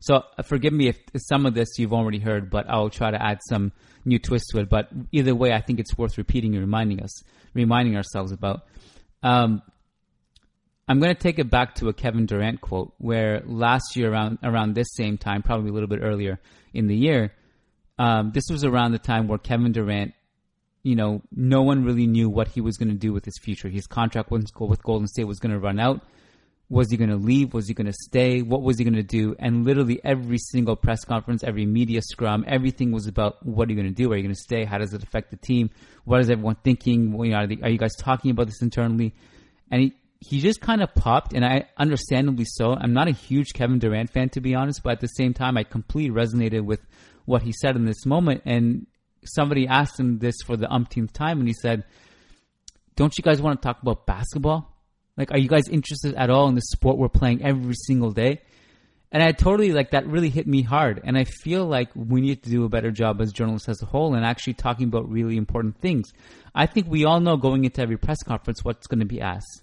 so 0.00 0.24
uh, 0.36 0.42
forgive 0.42 0.74
me 0.74 0.88
if 0.88 0.98
some 1.16 1.46
of 1.46 1.54
this 1.54 1.78
you've 1.78 1.94
already 1.94 2.18
heard, 2.18 2.50
but 2.50 2.68
I'll 2.68 2.90
try 2.90 3.10
to 3.10 3.22
add 3.22 3.38
some 3.48 3.72
new 4.04 4.18
twist 4.18 4.50
to 4.52 4.58
it. 4.60 4.68
But 4.68 4.90
either 5.12 5.34
way, 5.34 5.54
I 5.54 5.62
think 5.62 5.80
it's 5.80 5.96
worth 5.96 6.18
repeating 6.18 6.52
and 6.52 6.60
reminding 6.60 7.02
us, 7.02 7.22
reminding 7.54 7.96
ourselves 7.96 8.32
about. 8.32 8.66
Um, 9.22 9.62
I'm 10.86 11.00
going 11.00 11.14
to 11.14 11.18
take 11.18 11.38
it 11.38 11.48
back 11.48 11.76
to 11.76 11.88
a 11.88 11.94
Kevin 11.94 12.26
Durant 12.26 12.60
quote 12.60 12.92
where 12.98 13.42
last 13.46 13.96
year 13.96 14.12
around 14.12 14.40
around 14.42 14.74
this 14.74 14.92
same 14.92 15.16
time, 15.16 15.42
probably 15.42 15.70
a 15.70 15.72
little 15.72 15.88
bit 15.88 16.00
earlier 16.02 16.38
in 16.74 16.86
the 16.86 16.96
year, 16.96 17.32
um, 18.02 18.32
this 18.34 18.50
was 18.50 18.64
around 18.64 18.90
the 18.90 18.98
time 18.98 19.28
where 19.28 19.38
Kevin 19.38 19.70
Durant, 19.70 20.12
you 20.82 20.96
know, 20.96 21.22
no 21.30 21.62
one 21.62 21.84
really 21.84 22.08
knew 22.08 22.28
what 22.28 22.48
he 22.48 22.60
was 22.60 22.76
going 22.76 22.88
to 22.88 22.96
do 22.96 23.12
with 23.12 23.24
his 23.24 23.38
future. 23.38 23.68
His 23.68 23.86
contract 23.86 24.28
with 24.32 24.82
Golden 24.82 25.06
State 25.06 25.22
was 25.22 25.38
going 25.38 25.52
to 25.52 25.60
run 25.60 25.78
out. 25.78 26.00
Was 26.68 26.90
he 26.90 26.96
going 26.96 27.10
to 27.10 27.16
leave? 27.16 27.54
Was 27.54 27.68
he 27.68 27.74
going 27.74 27.86
to 27.86 27.92
stay? 27.92 28.42
What 28.42 28.62
was 28.62 28.78
he 28.78 28.84
going 28.84 28.96
to 28.96 29.04
do? 29.04 29.36
And 29.38 29.64
literally 29.64 30.00
every 30.02 30.38
single 30.38 30.74
press 30.74 31.04
conference, 31.04 31.44
every 31.44 31.64
media 31.64 32.02
scrum, 32.02 32.44
everything 32.48 32.90
was 32.90 33.06
about 33.06 33.46
what 33.46 33.68
are 33.68 33.72
you 33.72 33.80
going 33.80 33.94
to 33.94 33.94
do? 33.94 34.10
Are 34.12 34.16
you 34.16 34.22
going 34.24 34.34
to 34.34 34.40
stay? 34.40 34.64
How 34.64 34.78
does 34.78 34.92
it 34.94 35.04
affect 35.04 35.30
the 35.30 35.36
team? 35.36 35.70
What 36.04 36.20
is 36.20 36.28
everyone 36.28 36.56
thinking? 36.64 37.14
Are 37.14 37.70
you 37.70 37.78
guys 37.78 37.94
talking 37.94 38.32
about 38.32 38.46
this 38.46 38.62
internally? 38.62 39.14
And 39.70 39.80
he, 39.80 39.92
he 40.18 40.40
just 40.40 40.60
kind 40.60 40.82
of 40.82 40.92
popped, 40.94 41.34
and 41.34 41.44
I 41.44 41.68
understandably 41.76 42.46
so. 42.46 42.74
I'm 42.74 42.94
not 42.94 43.06
a 43.06 43.12
huge 43.12 43.52
Kevin 43.52 43.78
Durant 43.78 44.10
fan, 44.10 44.30
to 44.30 44.40
be 44.40 44.56
honest, 44.56 44.82
but 44.82 44.94
at 44.94 45.00
the 45.00 45.08
same 45.08 45.34
time, 45.34 45.56
I 45.56 45.62
completely 45.62 46.10
resonated 46.10 46.64
with 46.64 46.80
what 47.24 47.42
he 47.42 47.52
said 47.52 47.76
in 47.76 47.84
this 47.84 48.06
moment. 48.06 48.42
And 48.44 48.86
somebody 49.24 49.66
asked 49.66 49.98
him 49.98 50.18
this 50.18 50.34
for 50.44 50.56
the 50.56 50.70
umpteenth 50.70 51.12
time, 51.12 51.38
and 51.38 51.48
he 51.48 51.54
said, 51.54 51.84
"Don't 52.96 53.16
you 53.16 53.22
guys 53.22 53.40
want 53.40 53.60
to 53.60 53.66
talk 53.66 53.82
about 53.82 54.06
basketball? 54.06 54.68
Like, 55.16 55.30
are 55.30 55.38
you 55.38 55.48
guys 55.48 55.68
interested 55.68 56.14
at 56.14 56.30
all 56.30 56.48
in 56.48 56.54
the 56.54 56.62
sport 56.62 56.98
we're 56.98 57.08
playing 57.08 57.42
every 57.44 57.74
single 57.86 58.10
day?" 58.10 58.40
And 59.10 59.22
I 59.22 59.32
totally 59.32 59.72
like 59.72 59.90
that. 59.90 60.06
Really 60.06 60.30
hit 60.30 60.46
me 60.46 60.62
hard, 60.62 61.00
and 61.04 61.18
I 61.18 61.24
feel 61.24 61.66
like 61.66 61.90
we 61.94 62.20
need 62.20 62.42
to 62.44 62.50
do 62.50 62.64
a 62.64 62.68
better 62.68 62.90
job 62.90 63.20
as 63.20 63.32
journalists 63.32 63.68
as 63.68 63.82
a 63.82 63.86
whole, 63.86 64.14
and 64.14 64.24
actually 64.24 64.54
talking 64.54 64.88
about 64.88 65.10
really 65.10 65.36
important 65.36 65.78
things. 65.78 66.12
I 66.54 66.66
think 66.66 66.86
we 66.88 67.04
all 67.04 67.20
know 67.20 67.36
going 67.36 67.64
into 67.64 67.82
every 67.82 67.98
press 67.98 68.22
conference 68.22 68.64
what's 68.64 68.86
going 68.86 69.00
to 69.00 69.06
be 69.06 69.20
asked 69.20 69.62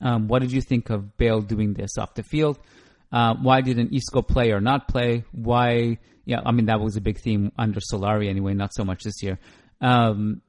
um, 0.00 0.28
what 0.28 0.42
did 0.42 0.52
you 0.52 0.60
think 0.60 0.90
of 0.90 1.16
Bale 1.16 1.40
doing 1.40 1.74
this 1.74 1.96
off 1.98 2.14
the 2.14 2.22
field? 2.22 2.58
Uh, 3.14 3.36
why 3.40 3.60
didn't 3.60 3.94
Isco 3.94 4.22
play 4.22 4.50
or 4.50 4.60
not 4.60 4.88
play? 4.88 5.22
Why? 5.30 5.98
Yeah, 6.24 6.40
I 6.44 6.50
mean 6.50 6.66
that 6.66 6.80
was 6.80 6.96
a 6.96 7.00
big 7.00 7.18
theme 7.20 7.52
under 7.56 7.78
Solari 7.78 8.28
anyway, 8.28 8.54
not 8.54 8.74
so 8.74 8.84
much 8.84 9.04
this 9.04 9.22
year. 9.22 9.38
Um, 9.80 10.42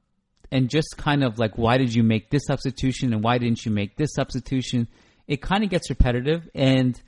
and 0.50 0.68
just 0.68 0.96
kind 0.96 1.22
of 1.22 1.38
like, 1.38 1.56
why 1.56 1.78
did 1.78 1.94
you 1.94 2.02
make 2.02 2.28
this 2.30 2.42
substitution 2.46 3.12
and 3.12 3.22
why 3.22 3.38
didn't 3.38 3.64
you 3.64 3.70
make 3.70 3.96
this 3.96 4.14
substitution? 4.14 4.88
It 5.28 5.40
kind 5.42 5.62
of 5.62 5.70
gets 5.70 5.90
repetitive, 5.90 6.48
and 6.56 7.00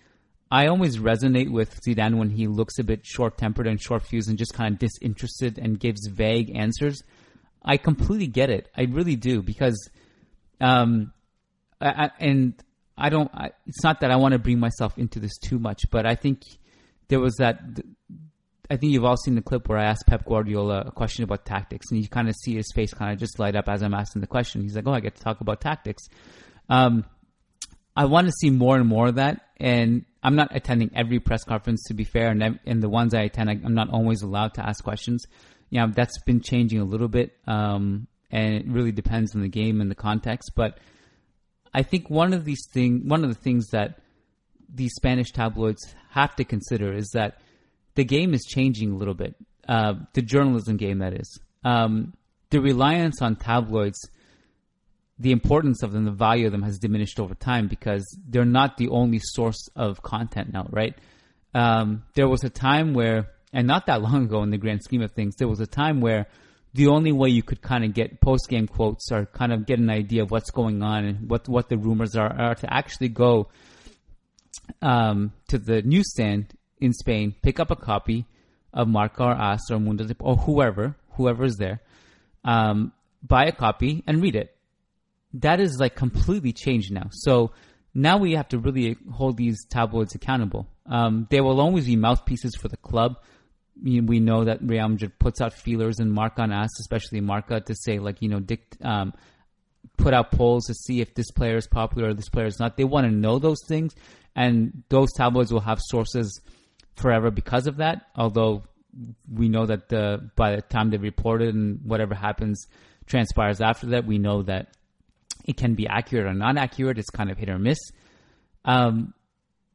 I 0.49 0.69
always 0.69 0.99
resonate 0.99 1.51
with 1.51 1.81
Zidane 1.81 2.19
when 2.19 2.31
he 2.31 2.47
looks 2.47 2.78
a 2.78 2.85
bit 2.85 3.05
short-tempered 3.05 3.67
and 3.67 3.81
short-fused 3.81 4.28
and 4.28 4.39
just 4.39 4.55
kind 4.55 4.75
of 4.75 4.78
disinterested 4.78 5.59
and 5.59 5.81
gives 5.81 6.07
vague 6.07 6.57
answers. 6.57 7.03
I 7.65 7.78
completely 7.78 8.28
get 8.28 8.49
it. 8.49 8.69
I 8.77 8.83
really 8.83 9.17
do 9.17 9.43
because 9.43 9.91
um, 10.61 11.12
I, 11.81 12.11
and 12.20 12.55
I 12.99 13.09
don't. 13.09 13.31
I, 13.33 13.51
it's 13.67 13.83
not 13.83 14.01
that 14.01 14.10
I 14.10 14.17
want 14.17 14.33
to 14.33 14.39
bring 14.39 14.59
myself 14.59 14.99
into 14.99 15.20
this 15.20 15.39
too 15.39 15.59
much, 15.59 15.85
but 15.91 16.07
I 16.07 16.15
think 16.15 16.43
there 17.09 17.20
was 17.20 17.36
that. 17.36 17.60
I 18.70 18.77
think 18.77 18.93
you've 18.93 19.05
all 19.05 19.17
seen 19.17 19.35
the 19.35 19.41
clip 19.43 19.68
where 19.68 19.78
I 19.78 19.85
asked 19.85 20.07
Pep 20.07 20.27
Guardiola 20.27 20.85
a 20.86 20.91
question 20.91 21.25
about 21.25 21.47
tactics, 21.47 21.86
and 21.91 22.01
you 22.01 22.09
kind 22.09 22.28
of 22.28 22.35
see 22.35 22.55
his 22.57 22.70
face 22.75 22.93
kind 22.93 23.12
of 23.12 23.18
just 23.18 23.39
light 23.39 23.57
up 23.57 23.68
as 23.68 23.83
I'm 23.83 23.94
asking 23.94 24.20
the 24.20 24.27
question. 24.27 24.62
He's 24.62 24.77
like, 24.77 24.86
"Oh, 24.86 24.93
I 24.93 25.01
get 25.01 25.15
to 25.17 25.23
talk 25.23 25.41
about 25.41 25.60
tactics." 25.60 26.09
Um, 26.68 27.05
I 27.97 28.05
want 28.05 28.27
to 28.27 28.33
see 28.41 28.51
more 28.51 28.77
and 28.77 28.86
more 28.86 29.09
of 29.09 29.15
that, 29.15 29.41
and 29.57 30.05
I'm 30.23 30.36
not 30.36 30.55
attending 30.55 30.91
every 30.94 31.20
press 31.20 31.44
conference 31.44 31.85
to 31.89 31.94
be 31.94 32.05
fair, 32.05 32.28
and 32.31 32.59
and 32.67 32.83
the 32.83 32.91
ones 32.91 33.15
I 33.15 33.23
attend, 33.23 33.49
I, 33.49 33.55
am 33.55 33.75
not 33.75 33.91
always 33.91 34.23
allowed 34.23 34.55
to 34.55 34.67
ask 34.67 34.85
questions. 34.85 35.25
Yeah, 35.70 35.86
that's 35.86 36.18
been 36.23 36.41
changing 36.41 36.81
a 36.81 36.85
little 36.85 37.09
bit, 37.09 37.36
um, 37.47 38.09
and 38.31 38.55
it 38.55 38.67
really 38.67 38.93
depends 38.93 39.35
on 39.35 39.43
the 39.43 39.49
game 39.49 39.81
and 39.81 39.91
the 39.91 39.94
context, 39.94 40.52
but 40.55 40.78
I 41.75 41.83
think 41.83 42.11
one 42.11 42.33
of 42.33 42.45
these 42.45 42.67
thing, 42.73 43.09
one 43.09 43.25
of 43.25 43.31
the 43.31 43.41
things 43.41 43.69
that 43.69 44.01
these 44.73 44.93
Spanish 44.95 45.33
tabloids 45.33 45.95
have 46.11 46.35
to 46.37 46.45
consider 46.45 46.93
is 46.93 47.11
that 47.15 47.41
the 47.95 48.05
game 48.05 48.35
is 48.35 48.45
changing 48.45 48.93
a 48.93 48.97
little 48.97 49.15
bit. 49.15 49.35
Uh, 49.69 49.95
the 50.15 50.23
journalism 50.23 50.77
game, 50.77 50.99
that 50.99 51.13
is. 51.15 51.39
um, 51.65 52.15
the 52.51 52.61
reliance 52.61 53.21
on 53.21 53.37
tabloids, 53.37 53.99
the 55.19 55.33
importance 55.33 55.83
of 55.83 55.93
them, 55.93 56.05
the 56.05 56.11
value 56.11 56.47
of 56.47 56.53
them 56.53 56.63
has 56.63 56.79
diminished 56.79 57.19
over 57.21 57.35
time 57.35 57.69
because 57.69 58.05
they're 58.29 58.45
not 58.45 58.77
the 58.77 58.89
only 58.89 59.21
source 59.23 59.69
of 59.77 60.03
content 60.03 60.53
now, 60.53 60.67
right? 60.71 60.95
Um, 61.55 62.05
there 62.15 62.29
was 62.29 62.45
a 62.45 62.51
time 62.51 62.95
where, 62.95 63.29
and 63.53 63.67
not 63.67 63.87
that 63.87 64.01
long 64.01 64.25
ago 64.25 64.43
in 64.43 64.51
the 64.51 64.59
grand 64.59 64.83
scheme 64.83 65.03
of 65.03 65.13
things, 65.13 65.37
there 65.37 65.49
was 65.49 65.61
a 65.61 65.67
time 65.67 66.01
where 66.01 66.27
the 66.78 66.86
only 66.86 67.10
way 67.10 67.28
you 67.28 67.42
could 67.42 67.60
kind 67.60 67.84
of 67.84 67.92
get 67.92 68.20
post 68.20 68.48
game 68.48 68.68
quotes 68.68 69.10
or 69.10 69.26
kind 69.26 69.52
of 69.52 69.66
get 69.66 69.81
an 69.81 69.90
idea 69.90 70.23
of 70.23 70.31
what's 70.31 70.52
going 70.52 70.81
on 70.81 71.05
and 71.05 71.28
what 71.28 71.48
what 71.48 71.68
the 71.68 71.76
rumors 71.76 72.15
are 72.15 72.32
are 72.32 72.55
to 72.55 72.73
actually 72.73 73.08
go 73.08 73.48
um, 74.81 75.32
to 75.48 75.58
the 75.58 75.82
newsstand 75.82 76.55
in 76.81 76.92
Spain, 76.92 77.34
pick 77.42 77.58
up 77.58 77.73
a 77.73 77.76
copy 77.76 78.26
of 78.73 78.86
Marca 78.86 79.24
or 79.24 79.32
AS 79.32 79.62
or 79.73 79.81
Mundo 79.81 80.07
or 80.20 80.36
whoever 80.36 80.94
whoever 81.15 81.44
is 81.44 81.57
there, 81.57 81.81
um, 82.44 82.92
buy 83.24 83.47
a 83.47 83.52
copy 83.52 84.05
and 84.07 84.23
read 84.23 84.36
it. 84.36 84.57
That 85.34 85.58
is 85.58 85.78
like 85.81 85.97
completely 85.97 86.52
changed 86.52 86.92
now. 86.92 87.08
So 87.10 87.50
now 87.92 88.18
we 88.18 88.34
have 88.34 88.48
to 88.50 88.58
really 88.58 88.97
hold 89.12 89.36
these 89.36 89.66
tabloids 89.68 90.15
accountable. 90.15 90.68
Um, 90.86 91.26
they 91.28 91.40
will 91.40 91.60
always 91.60 91.86
be 91.86 91.97
mouthpieces 91.97 92.55
for 92.55 92.68
the 92.68 92.76
club 92.76 93.16
we 93.82 94.20
know 94.20 94.44
that 94.44 94.58
Real 94.62 94.89
Madrid 94.89 95.18
puts 95.18 95.40
out 95.40 95.52
feelers 95.52 95.98
and 95.98 96.12
Marca 96.12 96.42
on 96.42 96.52
us, 96.52 96.81
especially 96.81 97.20
Marca, 97.20 97.60
to 97.60 97.74
say 97.74 97.98
like 97.98 98.20
you 98.20 98.28
know, 98.28 98.40
dict, 98.40 98.76
um, 98.84 99.12
put 99.97 100.15
out 100.15 100.32
polls 100.32 100.66
to 100.66 100.74
see 100.74 101.00
if 101.00 101.15
this 101.15 101.31
player 101.31 101.57
is 101.57 101.66
popular 101.66 102.10
or 102.10 102.15
this 102.15 102.28
player 102.28 102.47
is 102.47 102.58
not. 102.58 102.76
They 102.76 102.84
want 102.84 103.07
to 103.07 103.12
know 103.12 103.39
those 103.39 103.60
things, 103.68 103.94
and 104.34 104.82
those 104.89 105.12
tabloids 105.12 105.52
will 105.52 105.60
have 105.60 105.81
sources 105.81 106.40
forever 106.97 107.31
because 107.31 107.66
of 107.66 107.76
that. 107.76 108.07
Although 108.16 108.65
we 109.32 109.48
know 109.48 109.66
that 109.66 109.89
the 109.89 110.31
by 110.36 110.57
the 110.57 110.62
time 110.62 110.90
they 110.90 110.98
report 110.98 111.42
it 111.42 111.55
and 111.55 111.81
whatever 111.84 112.15
happens 112.15 112.66
transpires 113.07 113.60
after 113.60 113.89
that, 113.89 114.07
we 114.07 114.18
know 114.18 114.42
that 114.42 114.68
it 115.44 115.57
can 115.57 115.74
be 115.74 115.86
accurate 115.86 116.26
or 116.26 116.34
not 116.34 116.57
accurate. 116.57 116.98
It's 116.98 117.10
kind 117.10 117.31
of 117.31 117.39
hit 117.39 117.48
or 117.48 117.58
miss. 117.58 117.78
Um, 118.65 119.15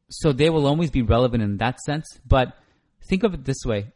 so 0.08 0.32
they 0.32 0.50
will 0.50 0.66
always 0.66 0.90
be 0.90 1.02
relevant 1.02 1.42
in 1.42 1.56
that 1.56 1.80
sense, 1.80 2.06
but 2.26 2.56
think 3.08 3.24
of 3.24 3.34
it 3.34 3.44
this 3.44 3.64
way 3.64 3.92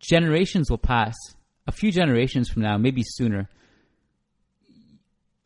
generations 0.00 0.70
will 0.70 0.78
pass, 0.78 1.14
a 1.66 1.72
few 1.72 1.92
generations 1.92 2.48
from 2.48 2.62
now, 2.62 2.78
maybe 2.78 3.02
sooner. 3.04 3.48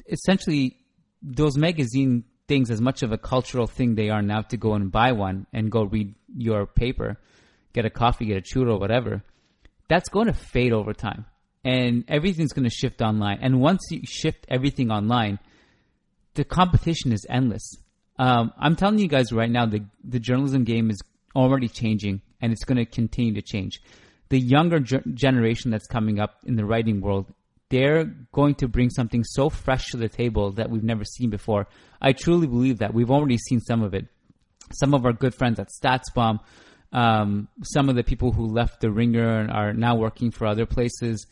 Essentially, 0.07 0.77
those 1.23 1.57
magazine 1.57 2.25
things, 2.49 2.71
as 2.71 2.81
much 2.81 3.03
of 3.03 3.13
a 3.13 3.19
cultural 3.19 3.67
thing 3.67 3.95
they 3.95 4.11
are 4.11 4.23
now, 4.23 4.43
to 4.43 4.57
go 4.57 4.75
and 4.75 4.91
buy 4.91 5.13
one 5.13 5.47
and 5.53 5.71
go 5.71 5.85
read 5.85 6.15
your 6.37 6.67
paper, 6.67 7.19
get 7.73 7.85
a 7.85 7.91
coffee, 7.91 8.27
get 8.27 8.37
a 8.37 8.41
churro, 8.41 8.79
whatever, 8.79 9.23
that's 9.89 10.09
going 10.09 10.27
to 10.27 10.33
fade 10.33 10.73
over 10.73 10.93
time. 10.93 11.27
And 11.65 12.05
everything's 12.09 12.53
going 12.53 12.65
to 12.65 12.75
shift 12.75 13.01
online. 13.03 13.39
And 13.41 13.61
once 13.61 13.81
you 13.91 14.03
shift 14.05 14.47
everything 14.49 14.91
online, 14.91 15.39
the 16.35 16.45
competition 16.45 17.13
is 17.13 17.25
endless. 17.29 17.77
Um, 18.19 18.53
I'm 18.59 18.77
telling 18.77 18.99
you 18.99 19.09
guys 19.09 19.33
right 19.33 19.51
now, 19.51 19.67
the 19.67 19.85
the 20.05 20.19
journalism 20.19 20.65
game 20.65 20.91
is 20.91 21.01
already 21.35 21.69
changing 21.69 22.21
and 22.41 22.53
it's 22.53 22.65
going 22.65 22.77
to 22.77 22.85
continue 22.85 23.35
to 23.35 23.43
change. 23.43 23.81
The 24.33 24.41
younger 24.41 24.81
generation 24.81 25.71
that's 25.71 25.87
coming 25.87 26.19
up 26.19 26.39
in 26.47 26.57
the 26.57 26.65
writing 26.65 27.03
world, 27.03 27.27
they're 27.69 28.07
going 28.33 28.55
to 28.55 28.67
bring 28.67 28.89
something 28.89 29.25
so 29.25 29.51
fresh 29.51 29.91
to 29.91 29.99
the 29.99 30.09
table 30.09 30.53
that 30.53 30.71
we've 30.71 30.83
never 30.83 31.05
seen 31.05 31.29
before. 31.29 31.67
I 32.01 32.13
truly 32.15 32.47
believe 32.47 32.79
that. 32.79 32.95
We've 32.95 33.11
already 33.11 33.37
seen 33.37 33.61
some 33.61 33.83
of 33.83 33.93
it. 33.93 34.07
Some 34.73 34.95
of 34.95 35.05
our 35.05 35.13
good 35.13 35.35
friends 35.35 35.61
at 35.61 35.69
StatsBomb, 35.69 36.41
um, 36.95 37.49
some 37.63 37.91
of 37.91 37.95
the 37.95 38.03
people 38.03 38.33
who 38.33 38.47
left 38.47 38.81
the 38.81 38.91
Ringer 38.91 39.41
and 39.41 39.51
are 39.51 39.75
now 39.75 39.97
working 39.97 40.31
for 40.31 40.47
other 40.47 40.65
places. 40.65 41.27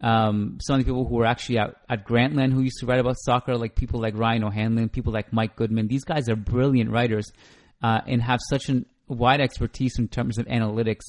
Um, 0.00 0.56
some 0.62 0.80
of 0.80 0.86
the 0.86 0.90
people 0.90 1.06
who 1.06 1.16
were 1.16 1.26
actually 1.26 1.58
at, 1.58 1.74
at 1.90 2.06
Grantland 2.06 2.54
who 2.54 2.62
used 2.62 2.80
to 2.80 2.86
write 2.86 3.00
about 3.00 3.16
soccer, 3.18 3.58
like 3.58 3.74
people 3.74 4.00
like 4.00 4.16
Ryan 4.16 4.44
O'Hanlon, 4.44 4.88
people 4.88 5.12
like 5.12 5.34
Mike 5.34 5.54
Goodman. 5.54 5.88
These 5.88 6.04
guys 6.04 6.30
are 6.30 6.36
brilliant 6.36 6.90
writers 6.90 7.30
uh, 7.82 8.00
and 8.06 8.22
have 8.22 8.40
such 8.48 8.70
an 8.70 8.86
wide 9.06 9.42
expertise 9.42 9.98
in 9.98 10.08
terms 10.08 10.38
of 10.38 10.46
analytics. 10.46 11.04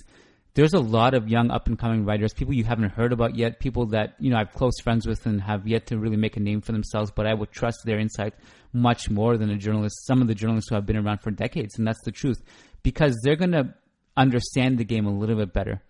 There's 0.56 0.74
a 0.74 0.80
lot 0.80 1.14
of 1.14 1.30
young 1.30 1.52
up 1.52 1.68
and 1.68 1.78
coming 1.78 2.06
writers, 2.06 2.34
people 2.34 2.54
you 2.54 2.64
haven't 2.64 2.90
heard 2.90 3.14
about 3.14 3.36
yet, 3.36 3.60
people 3.60 3.86
that 3.88 4.16
you 4.20 4.30
know 4.30 4.38
I 4.38 4.40
have 4.40 4.54
close 4.54 4.80
friends 4.82 5.08
with 5.08 5.26
and 5.26 5.42
have 5.42 5.68
yet 5.68 5.88
to 5.88 5.98
really 5.98 6.18
make 6.18 6.38
a 6.38 6.40
name 6.40 6.62
for 6.62 6.72
themselves. 6.72 7.12
But 7.12 7.28
I 7.28 7.34
would 7.34 7.52
trust 7.52 7.86
their 7.86 8.00
insight 8.00 8.34
much 8.74 9.10
more 9.10 9.38
than 9.38 9.50
a 9.50 9.58
journalist. 9.58 10.06
Some 10.06 10.22
of 10.22 10.28
the 10.28 10.36
journalists 10.36 10.70
who 10.70 10.76
have 10.76 10.86
been 10.86 10.98
around 10.98 11.20
for 11.20 11.32
decades, 11.32 11.78
and 11.78 11.88
that's 11.88 12.04
the 12.04 12.12
truth, 12.12 12.42
because 12.84 13.20
they're 13.24 13.36
going 13.36 13.52
to 13.52 13.74
understand 14.18 14.78
the 14.78 14.84
game 14.84 15.06
a 15.06 15.12
little 15.12 15.36
bit 15.36 15.54
better. 15.54 15.82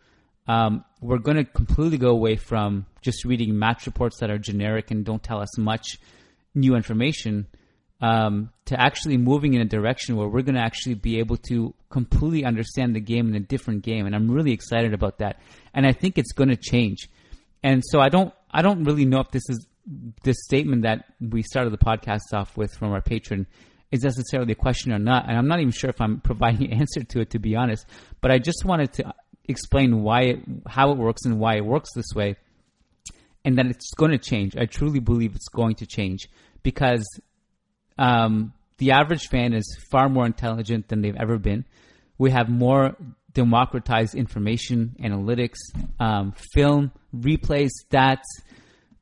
Um, 0.47 0.83
we're 0.99 1.19
going 1.19 1.37
to 1.37 1.43
completely 1.43 1.97
go 1.97 2.09
away 2.09 2.35
from 2.35 2.85
just 3.01 3.23
reading 3.23 3.57
match 3.57 3.85
reports 3.85 4.19
that 4.19 4.31
are 4.31 4.39
generic 4.39 4.91
and 4.91 5.05
don't 5.05 5.21
tell 5.21 5.39
us 5.39 5.57
much 5.57 5.99
new 6.55 6.75
information 6.75 7.47
um, 8.01 8.51
to 8.65 8.79
actually 8.79 9.17
moving 9.17 9.53
in 9.53 9.61
a 9.61 9.65
direction 9.65 10.15
where 10.15 10.27
we're 10.27 10.41
going 10.41 10.55
to 10.55 10.61
actually 10.61 10.95
be 10.95 11.19
able 11.19 11.37
to 11.37 11.73
completely 11.89 12.45
understand 12.45 12.95
the 12.95 12.99
game 12.99 13.27
in 13.29 13.35
a 13.35 13.39
different 13.39 13.83
game, 13.83 14.05
and 14.05 14.15
I'm 14.15 14.31
really 14.31 14.51
excited 14.51 14.93
about 14.93 15.19
that. 15.19 15.39
And 15.73 15.85
I 15.85 15.91
think 15.91 16.17
it's 16.17 16.31
going 16.31 16.49
to 16.49 16.55
change. 16.55 17.09
And 17.61 17.83
so 17.85 17.99
I 17.99 18.09
don't, 18.09 18.33
I 18.51 18.61
don't 18.61 18.83
really 18.83 19.05
know 19.05 19.19
if 19.19 19.31
this 19.31 19.43
is 19.49 19.67
this 20.23 20.37
statement 20.43 20.83
that 20.83 21.05
we 21.19 21.41
started 21.41 21.71
the 21.71 21.77
podcast 21.77 22.33
off 22.33 22.55
with 22.55 22.73
from 22.73 22.91
our 22.91 23.01
patron 23.01 23.47
is 23.91 24.03
necessarily 24.03 24.51
a 24.51 24.55
question 24.55 24.91
or 24.91 24.99
not. 24.99 25.27
And 25.27 25.37
I'm 25.37 25.47
not 25.47 25.59
even 25.59 25.71
sure 25.71 25.89
if 25.89 25.99
I'm 25.99 26.19
providing 26.23 26.71
an 26.71 26.79
answer 26.79 27.03
to 27.03 27.21
it, 27.21 27.31
to 27.31 27.39
be 27.39 27.55
honest. 27.55 27.85
But 28.21 28.31
I 28.31 28.37
just 28.37 28.65
wanted 28.65 28.93
to 28.93 29.13
explain 29.45 30.03
why 30.03 30.21
it, 30.21 30.39
how 30.67 30.91
it 30.91 30.97
works 30.97 31.25
and 31.25 31.39
why 31.39 31.55
it 31.55 31.65
works 31.65 31.89
this 31.95 32.13
way, 32.15 32.35
and 33.43 33.57
that 33.57 33.65
it's 33.65 33.91
going 33.95 34.11
to 34.11 34.17
change. 34.17 34.55
I 34.55 34.65
truly 34.65 34.99
believe 34.99 35.35
it's 35.35 35.49
going 35.49 35.75
to 35.75 35.85
change 35.85 36.29
because 36.61 37.03
um, 37.99 38.53
the 38.77 38.91
average 38.91 39.27
fan 39.27 39.53
is 39.53 39.77
far 39.91 40.07
more 40.09 40.25
intelligent 40.25 40.87
than 40.87 41.01
they've 41.01 41.15
ever 41.15 41.37
been. 41.37 41.65
We 42.17 42.31
have 42.31 42.49
more 42.49 42.95
democratized 43.33 44.15
information, 44.15 44.95
analytics, 45.01 45.57
um, 45.99 46.33
film, 46.53 46.91
replays, 47.15 47.69
stats, 47.85 48.23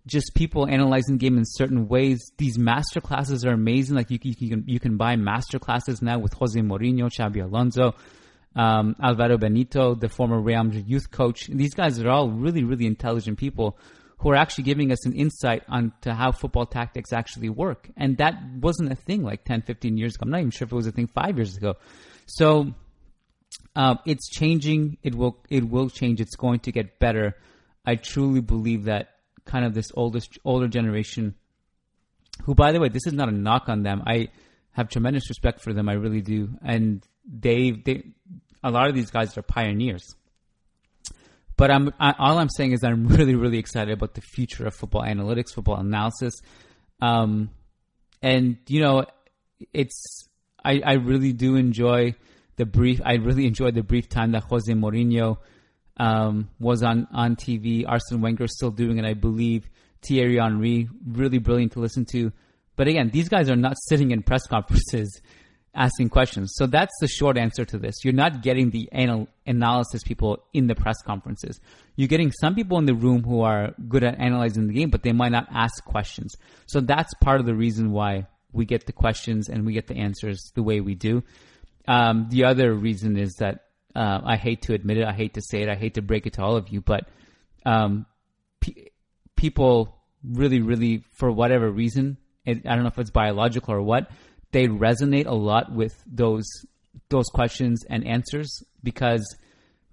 just 0.08 0.34
people 0.34 0.68
analyzing 0.68 1.18
the 1.18 1.20
game 1.20 1.38
in 1.38 1.44
certain 1.46 1.88
ways. 1.88 2.20
These 2.38 2.58
master 2.58 3.00
classes 3.00 3.46
are 3.46 3.52
amazing. 3.54 3.96
Like 3.96 4.10
you, 4.10 4.18
you 4.22 4.50
can 4.50 4.64
you 4.68 4.80
can 4.80 4.98
buy 4.98 5.16
master 5.16 5.60
classes 5.60 6.02
now 6.02 6.18
with 6.18 6.34
Jose 6.34 6.60
Mourinho, 6.60 7.12
Xabi 7.12 7.44
Alonso, 7.44 7.94
um, 8.56 8.96
Alvaro 9.02 9.38
Benito, 9.38 9.94
the 9.94 10.10
former 10.10 10.40
Real 10.40 10.64
Madrid 10.64 10.88
youth 10.88 11.12
coach. 11.12 11.48
These 11.48 11.76
guys 11.76 12.00
are 12.00 12.10
all 12.10 12.30
really 12.30 12.64
really 12.64 12.88
intelligent 12.88 13.38
people 13.38 13.78
who 14.20 14.30
are 14.32 14.36
actually 14.36 14.64
giving 14.64 14.92
us 14.92 15.06
an 15.06 15.14
insight 15.14 15.64
onto 15.68 16.10
how 16.10 16.32
football 16.32 16.66
tactics 16.66 17.14
actually 17.14 17.50
work. 17.50 17.90
And 17.96 18.18
that 18.18 18.36
wasn't 18.60 18.92
a 18.92 18.96
thing 18.96 19.24
like 19.24 19.44
10, 19.46 19.62
15 19.62 19.98
years 19.98 20.16
ago. 20.16 20.24
I'm 20.24 20.32
not 20.32 20.40
even 20.40 20.52
sure 20.52 20.66
if 20.66 20.72
it 20.72 20.76
was 20.76 20.88
a 20.88 20.92
thing 20.92 21.08
five 21.08 21.38
years 21.38 21.56
ago. 21.56 21.76
So 22.26 22.74
um, 23.76 24.00
it's 24.06 24.28
changing. 24.30 24.98
It 25.04 25.16
will 25.16 25.38
it 25.50 25.70
will 25.70 25.90
change. 25.90 26.20
It's 26.20 26.36
going 26.36 26.62
to 26.62 26.72
get 26.72 27.00
better. 27.00 27.36
I 27.86 27.96
truly 27.96 28.42
believe 28.42 28.86
that 28.86 29.10
kind 29.46 29.66
of 29.66 29.74
this 29.74 29.92
oldest 29.94 30.38
older 30.44 30.68
generation, 30.68 31.36
who 32.44 32.56
by 32.56 32.72
the 32.72 32.80
way, 32.80 32.90
this 32.90 33.06
is 33.06 33.14
not 33.14 33.30
a 33.30 33.32
knock 33.32 33.70
on 33.70 33.84
them. 33.84 34.02
I 34.06 34.30
have 34.72 34.90
tremendous 34.90 35.30
respect 35.30 35.62
for 35.62 35.74
them. 35.74 35.90
I 35.90 35.94
really 35.94 36.22
do. 36.22 36.50
And 36.66 37.06
they 37.24 37.72
they 37.72 38.04
a 38.64 38.72
lot 38.72 38.90
of 38.90 38.96
these 38.96 39.12
guys 39.12 39.38
are 39.38 39.44
pioneers. 39.44 40.16
But 41.58 41.72
I'm 41.72 41.94
I, 42.00 42.14
all 42.18 42.38
I'm 42.38 42.50
saying 42.50 42.72
is 42.72 42.84
I'm 42.84 43.08
really 43.18 43.36
really 43.36 43.58
excited 43.58 43.92
about 43.94 44.14
the 44.14 44.22
future 44.22 44.68
of 44.68 44.76
football 44.76 45.02
analytics, 45.02 45.54
football 45.54 45.78
analysis, 45.78 46.34
um, 47.02 47.50
and 48.22 48.58
you 48.68 48.82
know, 48.82 49.06
it's 49.74 50.28
I 50.64 50.82
I 50.86 50.94
really 50.94 51.34
do 51.34 51.56
enjoy 51.56 52.16
the 52.56 52.66
brief. 52.66 53.02
I 53.04 53.16
really 53.16 53.48
enjoyed 53.48 53.76
the 53.76 53.84
brief 53.84 54.08
time 54.08 54.32
that 54.32 54.44
Jose 54.44 54.72
Mourinho 54.72 55.38
um, 55.98 56.50
was 56.60 56.84
on 56.84 57.08
on 57.12 57.36
TV. 57.36 57.86
Arsene 57.88 58.22
Wenger 58.22 58.46
is 58.46 58.56
still 58.56 58.72
doing 58.72 58.98
it, 58.98 59.06
I 59.06 59.14
believe. 59.14 59.68
Thierry 60.06 60.38
Henry, 60.38 60.90
really 61.06 61.40
brilliant 61.40 61.74
to 61.74 61.80
listen 61.80 62.06
to. 62.12 62.32
But 62.76 62.88
again, 62.88 63.10
these 63.12 63.30
guys 63.30 63.50
are 63.50 63.56
not 63.56 63.76
sitting 63.88 64.12
in 64.12 64.22
press 64.22 64.46
conferences 64.50 65.22
asking 65.78 66.10
questions. 66.10 66.54
So 66.56 66.66
that's 66.66 66.94
the 67.00 67.08
short 67.08 67.38
answer 67.38 67.64
to 67.64 67.78
this. 67.78 68.04
You're 68.04 68.14
not 68.14 68.42
getting 68.42 68.72
the 68.72 68.90
anal- 68.92 69.30
analysis 69.46 70.04
people 70.04 70.44
in 70.54 70.68
the 70.68 70.76
press 70.76 71.02
conferences. 71.04 71.62
You're 71.96 72.08
getting 72.08 72.32
some 72.32 72.56
people 72.56 72.80
in 72.80 72.86
the 72.86 72.96
room 72.96 73.24
who 73.24 73.42
are 73.42 73.74
good 73.88 74.04
at 74.04 74.20
analyzing 74.20 74.68
the 74.68 74.74
game, 74.74 74.90
but 74.90 75.04
they 75.04 75.14
might 75.14 75.32
not 75.32 75.48
ask 75.52 75.84
questions. 75.86 76.36
So 76.66 76.82
that's 76.82 77.14
part 77.22 77.40
of 77.40 77.46
the 77.46 77.54
reason 77.54 77.92
why 77.92 78.28
we 78.52 78.66
get 78.66 78.88
the 78.88 78.92
questions 78.92 79.50
and 79.50 79.66
we 79.66 79.74
get 79.74 79.88
the 79.88 79.96
answers 79.96 80.52
the 80.56 80.64
way 80.64 80.82
we 80.82 80.96
do. 80.96 81.24
Um, 81.88 82.28
the 82.30 82.46
other 82.46 82.74
reason 82.74 83.16
is 83.18 83.36
that 83.36 83.66
uh, 83.96 84.20
I 84.24 84.36
hate 84.36 84.64
to 84.64 84.74
admit 84.74 84.98
it, 84.98 85.06
I 85.06 85.14
hate 85.14 85.36
to 85.36 85.42
say 85.42 85.62
it, 85.62 85.70
I 85.70 85.76
hate 85.76 85.94
to 85.94 86.02
break 86.02 86.26
it 86.26 86.34
to 86.34 86.44
all 86.44 86.58
of 86.58 86.70
you, 86.70 86.82
but 86.82 87.08
um, 87.66 88.06
pe- 88.62 88.90
people 89.36 89.96
really, 90.24 90.62
really, 90.62 91.04
for 91.14 91.32
whatever 91.32 91.70
reason, 91.70 92.18
I 92.46 92.54
don't 92.54 92.84
know 92.84 92.88
if 92.88 92.98
it's 92.98 93.10
biological 93.10 93.74
or 93.74 93.82
what, 93.82 94.10
they 94.52 94.68
resonate 94.68 95.28
a 95.28 95.36
lot 95.36 95.72
with 95.72 95.94
those 96.06 96.48
those 97.10 97.28
questions 97.28 97.84
and 97.90 98.06
answers 98.06 98.64
because 98.84 99.36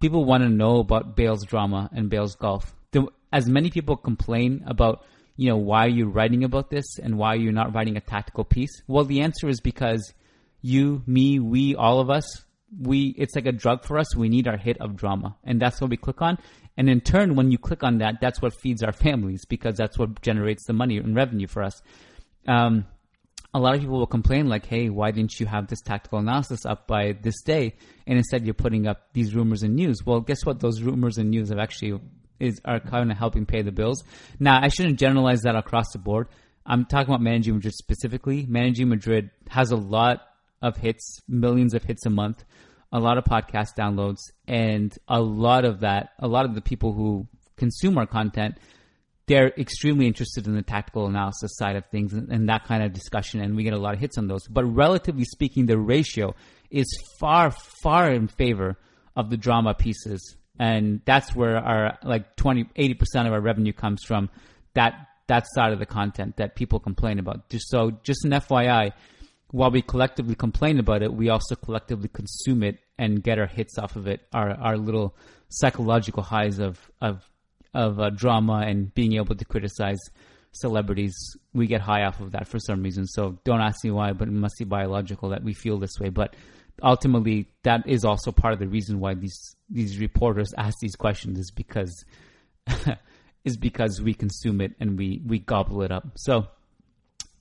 people 0.00 0.24
want 0.24 0.42
to 0.42 0.48
know 0.48 0.78
about 0.78 1.16
Bale's 1.16 1.44
drama 1.44 1.88
and 1.92 2.10
Bale's 2.10 2.34
golf. 2.34 2.74
The, 2.92 3.06
as 3.32 3.48
many 3.48 3.70
people 3.70 3.96
complain 3.96 4.64
about, 4.66 5.04
you 5.36 5.48
know, 5.48 5.56
why 5.56 5.86
are 5.86 5.88
you 5.88 6.08
writing 6.08 6.44
about 6.44 6.70
this 6.70 6.98
and 6.98 7.18
why 7.18 7.34
are 7.34 7.36
you're 7.36 7.52
not 7.52 7.74
writing 7.74 7.96
a 7.96 8.00
tactical 8.00 8.44
piece? 8.44 8.82
Well, 8.86 9.04
the 9.04 9.20
answer 9.22 9.48
is 9.48 9.60
because 9.60 10.12
you, 10.62 11.02
me, 11.06 11.38
we, 11.38 11.74
all 11.74 12.00
of 12.00 12.10
us, 12.10 12.44
we, 12.80 13.14
it's 13.18 13.34
like 13.34 13.46
a 13.46 13.52
drug 13.52 13.84
for 13.84 13.98
us. 13.98 14.14
We 14.16 14.28
need 14.28 14.48
our 14.48 14.56
hit 14.56 14.80
of 14.80 14.96
drama. 14.96 15.36
And 15.44 15.60
that's 15.60 15.80
what 15.80 15.90
we 15.90 15.96
click 15.96 16.22
on. 16.22 16.38
And 16.76 16.88
in 16.88 17.00
turn, 17.00 17.36
when 17.36 17.50
you 17.50 17.58
click 17.58 17.84
on 17.84 17.98
that, 17.98 18.16
that's 18.20 18.42
what 18.42 18.54
feeds 18.54 18.82
our 18.82 18.92
families 18.92 19.44
because 19.44 19.76
that's 19.76 19.98
what 19.98 20.20
generates 20.22 20.66
the 20.66 20.72
money 20.72 20.96
and 20.96 21.14
revenue 21.14 21.46
for 21.46 21.62
us. 21.62 21.80
Um, 22.46 22.86
a 23.54 23.60
lot 23.60 23.74
of 23.74 23.80
people 23.80 23.98
will 23.98 24.06
complain 24.06 24.48
like, 24.48 24.66
"Hey, 24.66 24.90
why 24.90 25.12
didn't 25.12 25.38
you 25.38 25.46
have 25.46 25.68
this 25.68 25.80
tactical 25.80 26.18
analysis 26.18 26.66
up 26.66 26.88
by 26.88 27.12
this 27.22 27.40
day?" 27.42 27.74
And 28.06 28.18
instead, 28.18 28.44
you're 28.44 28.52
putting 28.52 28.86
up 28.86 29.12
these 29.12 29.34
rumors 29.34 29.62
and 29.62 29.76
news. 29.76 30.04
Well, 30.04 30.20
guess 30.20 30.44
what? 30.44 30.60
Those 30.60 30.82
rumors 30.82 31.16
and 31.18 31.30
news 31.30 31.50
have 31.50 31.58
actually 31.58 32.00
is 32.40 32.60
are 32.64 32.80
kind 32.80 33.10
of 33.10 33.16
helping 33.16 33.46
pay 33.46 33.62
the 33.62 33.72
bills. 33.72 34.02
Now, 34.40 34.60
I 34.60 34.68
shouldn't 34.68 34.98
generalize 34.98 35.42
that 35.42 35.54
across 35.54 35.92
the 35.92 36.00
board. 36.00 36.28
I'm 36.66 36.84
talking 36.84 37.14
about 37.14 37.22
managing 37.22 37.54
Madrid 37.54 37.74
specifically. 37.74 38.44
Managing 38.46 38.88
Madrid 38.88 39.30
has 39.48 39.70
a 39.70 39.76
lot 39.76 40.22
of 40.60 40.76
hits, 40.76 41.20
millions 41.28 41.74
of 41.74 41.84
hits 41.84 42.06
a 42.06 42.10
month, 42.10 42.44
a 42.90 42.98
lot 42.98 43.18
of 43.18 43.24
podcast 43.24 43.76
downloads, 43.78 44.20
and 44.48 44.96
a 45.06 45.20
lot 45.20 45.64
of 45.64 45.80
that, 45.80 46.10
a 46.18 46.26
lot 46.26 46.44
of 46.44 46.54
the 46.54 46.62
people 46.62 46.92
who 46.92 47.28
consume 47.56 47.98
our 47.98 48.06
content 48.06 48.56
they're 49.26 49.48
extremely 49.56 50.06
interested 50.06 50.46
in 50.46 50.54
the 50.54 50.62
tactical 50.62 51.06
analysis 51.06 51.56
side 51.56 51.76
of 51.76 51.86
things 51.86 52.12
and, 52.12 52.30
and, 52.30 52.48
that 52.48 52.64
kind 52.64 52.82
of 52.82 52.92
discussion, 52.92 53.40
and 53.40 53.56
we 53.56 53.64
get 53.64 53.72
a 53.72 53.78
lot 53.78 53.94
of 53.94 54.00
hits 54.00 54.18
on 54.18 54.28
those. 54.28 54.46
But 54.48 54.64
relatively 54.64 55.24
speaking, 55.24 55.66
the 55.66 55.78
ratio 55.78 56.34
is 56.70 56.86
far, 57.18 57.50
far 57.82 58.12
in 58.12 58.28
favor 58.28 58.76
of 59.16 59.30
the 59.30 59.36
drama 59.36 59.74
pieces, 59.74 60.36
and 60.58 61.00
that's 61.04 61.34
where 61.34 61.56
our 61.56 61.98
like 62.02 62.36
20, 62.36 62.66
80 62.76 62.94
percent 62.94 63.26
of 63.26 63.32
our 63.32 63.40
revenue 63.40 63.72
comes 63.72 64.02
from. 64.04 64.28
That 64.74 64.94
that 65.26 65.46
side 65.54 65.72
of 65.72 65.78
the 65.78 65.86
content 65.86 66.36
that 66.36 66.54
people 66.54 66.78
complain 66.78 67.18
about. 67.18 67.48
Just 67.48 67.70
so, 67.70 67.92
just 68.02 68.24
an 68.24 68.32
FYI, 68.32 68.92
while 69.50 69.70
we 69.70 69.82
collectively 69.82 70.34
complain 70.34 70.78
about 70.78 71.02
it, 71.02 71.12
we 71.12 71.28
also 71.30 71.54
collectively 71.54 72.08
consume 72.08 72.62
it 72.62 72.78
and 72.98 73.22
get 73.22 73.38
our 73.38 73.46
hits 73.46 73.78
off 73.78 73.96
of 73.96 74.06
it. 74.06 74.20
Our 74.32 74.50
our 74.50 74.76
little 74.76 75.16
psychological 75.48 76.22
highs 76.22 76.58
of 76.58 76.78
of 77.00 77.28
of 77.74 78.00
uh, 78.00 78.10
drama 78.10 78.64
and 78.66 78.94
being 78.94 79.14
able 79.14 79.34
to 79.34 79.44
criticize 79.44 79.98
celebrities, 80.52 81.14
we 81.52 81.66
get 81.66 81.80
high 81.80 82.04
off 82.04 82.20
of 82.20 82.32
that 82.32 82.48
for 82.48 82.58
some 82.58 82.82
reason. 82.82 83.06
So 83.06 83.38
don't 83.44 83.60
ask 83.60 83.84
me 83.84 83.90
why, 83.90 84.12
but 84.12 84.28
it 84.28 84.32
must 84.32 84.54
be 84.58 84.64
biological 84.64 85.30
that 85.30 85.42
we 85.42 85.52
feel 85.52 85.78
this 85.78 85.98
way. 86.00 86.08
But 86.08 86.34
ultimately, 86.82 87.48
that 87.64 87.86
is 87.86 88.04
also 88.04 88.32
part 88.32 88.54
of 88.54 88.60
the 88.60 88.68
reason 88.68 89.00
why 89.00 89.14
these 89.14 89.56
these 89.68 89.98
reporters 89.98 90.52
ask 90.56 90.76
these 90.80 90.96
questions 90.96 91.38
is 91.38 91.50
because 91.50 92.04
is 93.44 93.56
because 93.56 94.00
we 94.00 94.14
consume 94.14 94.60
it 94.60 94.72
and 94.80 94.96
we 94.96 95.20
we 95.26 95.38
gobble 95.38 95.82
it 95.82 95.92
up. 95.92 96.06
So. 96.16 96.46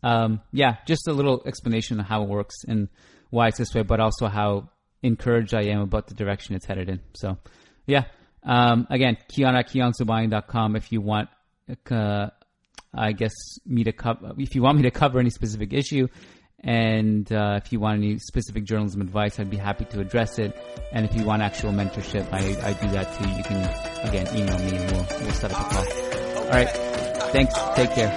Um, 0.05 0.41
yeah, 0.51 0.75
just 0.85 1.07
a 1.07 1.13
little 1.13 1.41
explanation 1.45 1.97
of 1.97 2.05
how 2.05 2.23
it 2.23 2.27
works 2.27 2.55
and 2.67 2.89
why 3.29 3.47
it's 3.47 3.57
this 3.57 3.73
way, 3.73 3.83
but 3.83 4.01
also 4.01 4.27
how 4.27 4.67
encouraged 5.01 5.53
I 5.53 5.61
am 5.67 5.79
about 5.79 6.07
the 6.07 6.13
direction 6.13 6.55
it's 6.55 6.65
headed 6.65 6.89
in. 6.89 6.99
So, 7.13 7.37
yeah, 7.85 8.03
um, 8.45 8.87
again, 8.89 9.17
Kiyan 9.31 9.57
at 9.57 9.69
kiyansobhani.com 9.69 10.75
if 10.75 10.91
you 10.91 11.01
want, 11.01 11.29
uh, 11.89 12.27
I 12.93 13.11
guess, 13.13 13.33
me 13.65 13.83
to 13.85 13.91
cover, 13.91 14.33
if 14.37 14.55
you 14.55 14.61
want 14.61 14.77
me 14.77 14.83
to 14.83 14.91
cover 14.91 15.19
any 15.19 15.29
specific 15.29 15.73
issue. 15.73 16.07
And 16.65 17.29
uh, 17.31 17.59
if 17.61 17.73
you 17.73 17.81
want 17.81 17.97
any 17.97 18.19
specific 18.19 18.63
journalism 18.63 19.01
advice, 19.01 19.37
I'd 19.37 19.49
be 19.49 19.57
happy 19.57 19.83
to 19.85 19.99
address 19.99 20.39
it. 20.39 20.55
And 20.93 21.05
if 21.05 21.13
you 21.13 21.25
want 21.25 21.41
actual 21.41 21.73
mentorship, 21.73 22.31
I, 22.31 22.39
I 22.65 22.73
do 22.73 22.87
that 22.93 23.17
too. 23.17 23.29
You 23.29 23.43
can, 23.43 24.07
again, 24.07 24.27
email 24.33 24.57
me 24.59 24.77
and 24.77 24.91
we'll, 24.91 25.05
we'll 25.21 25.31
set 25.31 25.51
up 25.51 25.59
a 25.59 25.75
call. 25.75 26.43
All 26.43 26.49
right. 26.49 27.12
Thanks. 27.33 27.53
Take 27.75 27.91
care. 27.97 28.13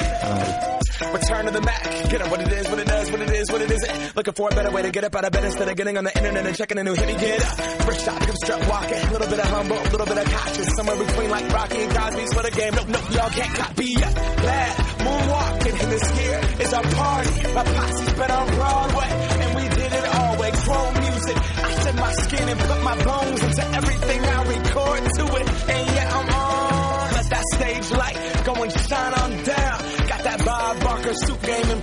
Return 1.13 1.47
to 1.47 1.51
the 1.51 1.61
Mac. 1.61 2.11
Get 2.11 2.21
up 2.21 2.31
what 2.31 2.41
it 2.41 2.53
is, 2.53 2.69
what 2.69 2.79
it 2.79 2.87
does, 2.87 3.11
what 3.11 3.21
it 3.23 3.31
is, 3.31 3.51
what 3.51 3.63
it 3.63 3.71
isn't. 3.71 4.17
Looking 4.17 4.35
for 4.35 4.49
a 4.53 4.55
better 4.55 4.71
way 4.71 4.83
to 4.83 4.91
get 4.91 5.05
up 5.05 5.15
out 5.15 5.25
of 5.25 5.33
bed 5.33 5.45
instead 5.45 5.69
of 5.69 5.77
getting 5.77 5.97
on 5.97 6.05
the 6.05 6.17
internet 6.17 6.47
and 6.47 6.55
checking 6.55 6.79
a 6.79 6.85
new 6.85 6.95
hit. 6.95 7.19
Get 7.19 7.43
up. 7.43 7.57
First 7.87 8.05
shot, 8.05 8.21
come 8.21 8.37
strut 8.37 8.69
walking. 8.69 8.99
A 8.99 9.13
little 9.13 9.29
bit 9.29 9.39
of 9.39 9.49
humble, 9.49 9.79
a 9.79 9.89
little 9.89 10.07
bit 10.07 10.19
of 10.19 10.25
cautious. 10.31 10.69
Somewhere 10.77 10.97
between 10.97 11.31
like 11.31 11.49
Rocky 11.49 11.81
and 11.81 11.93
Cosby's 11.97 12.33
for 12.35 12.43
the 12.43 12.51
game. 12.51 12.75
Nope, 12.75 12.89
nope, 12.89 13.11
y'all 13.11 13.31
can't 13.31 13.55
copy 13.57 13.87
yet. 13.87 14.15
Bad 14.15 14.77
moonwalking. 15.01 15.83
And 15.83 15.93
this 15.93 16.11
here 16.11 16.41
is 16.61 16.73
our 16.75 16.83
party. 16.83 17.55
My 17.55 17.65
posse's 17.65 18.15
been 18.15 18.31
on 18.31 18.47
Broadway. 18.55 19.09
And 19.41 19.57
we 19.57 19.69
did 19.69 19.93
it 19.93 20.15
all 20.15 20.37
way. 20.39 20.51
Chrome 20.53 20.95
music. 21.01 21.37
I 21.37 21.71
shed 21.83 21.95
my 21.97 22.13
skin 22.13 22.49
and 22.49 22.61
put 22.61 22.83
my 22.83 22.97
bones 23.03 23.43
into 23.43 23.65
everything 23.81 24.21
I 24.25 24.45
record 24.45 25.03
to 25.17 25.25
it. 25.37 25.49
And 25.71 25.86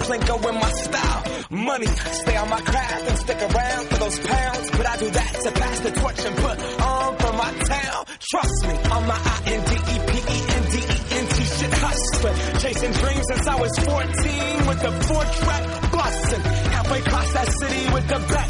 Plinko 0.03 0.35
in 0.49 0.55
my 0.55 0.71
style. 0.71 1.23
Money, 1.49 1.87
stay 1.87 2.35
on 2.35 2.49
my 2.49 2.59
craft 2.59 3.07
and 3.09 3.17
stick 3.19 3.41
around 3.41 3.87
for 3.87 3.97
those 4.03 4.19
pounds. 4.19 4.69
But 4.71 4.85
I 4.85 4.97
do 4.97 5.09
that 5.09 5.33
to 5.43 5.51
pass 5.51 5.79
the 5.79 5.91
torch 5.91 6.25
and 6.25 6.35
put 6.35 6.59
on 6.81 7.17
for 7.17 7.31
my 7.33 7.51
town. 7.71 8.05
Trust 8.19 8.67
me, 8.67 8.75
I'm 8.91 9.07
my 9.07 9.15
I-N-D-E-P-E-N-D-E-N-T 9.35 11.43
shit 11.43 11.73
hustler. 11.73 12.33
Chasing 12.59 12.91
dreams 12.91 13.25
since 13.31 13.47
I 13.47 13.55
was 13.55 13.71
14 13.79 14.67
with 14.67 14.81
the 14.81 14.91
four 15.07 15.23
track 15.23 15.63
bustin'. 15.93 16.41
Halfway 16.75 16.99
across 16.99 17.33
that 17.33 17.47
city 17.59 17.93
with 17.93 18.07
the 18.07 18.19
back, 18.33 18.49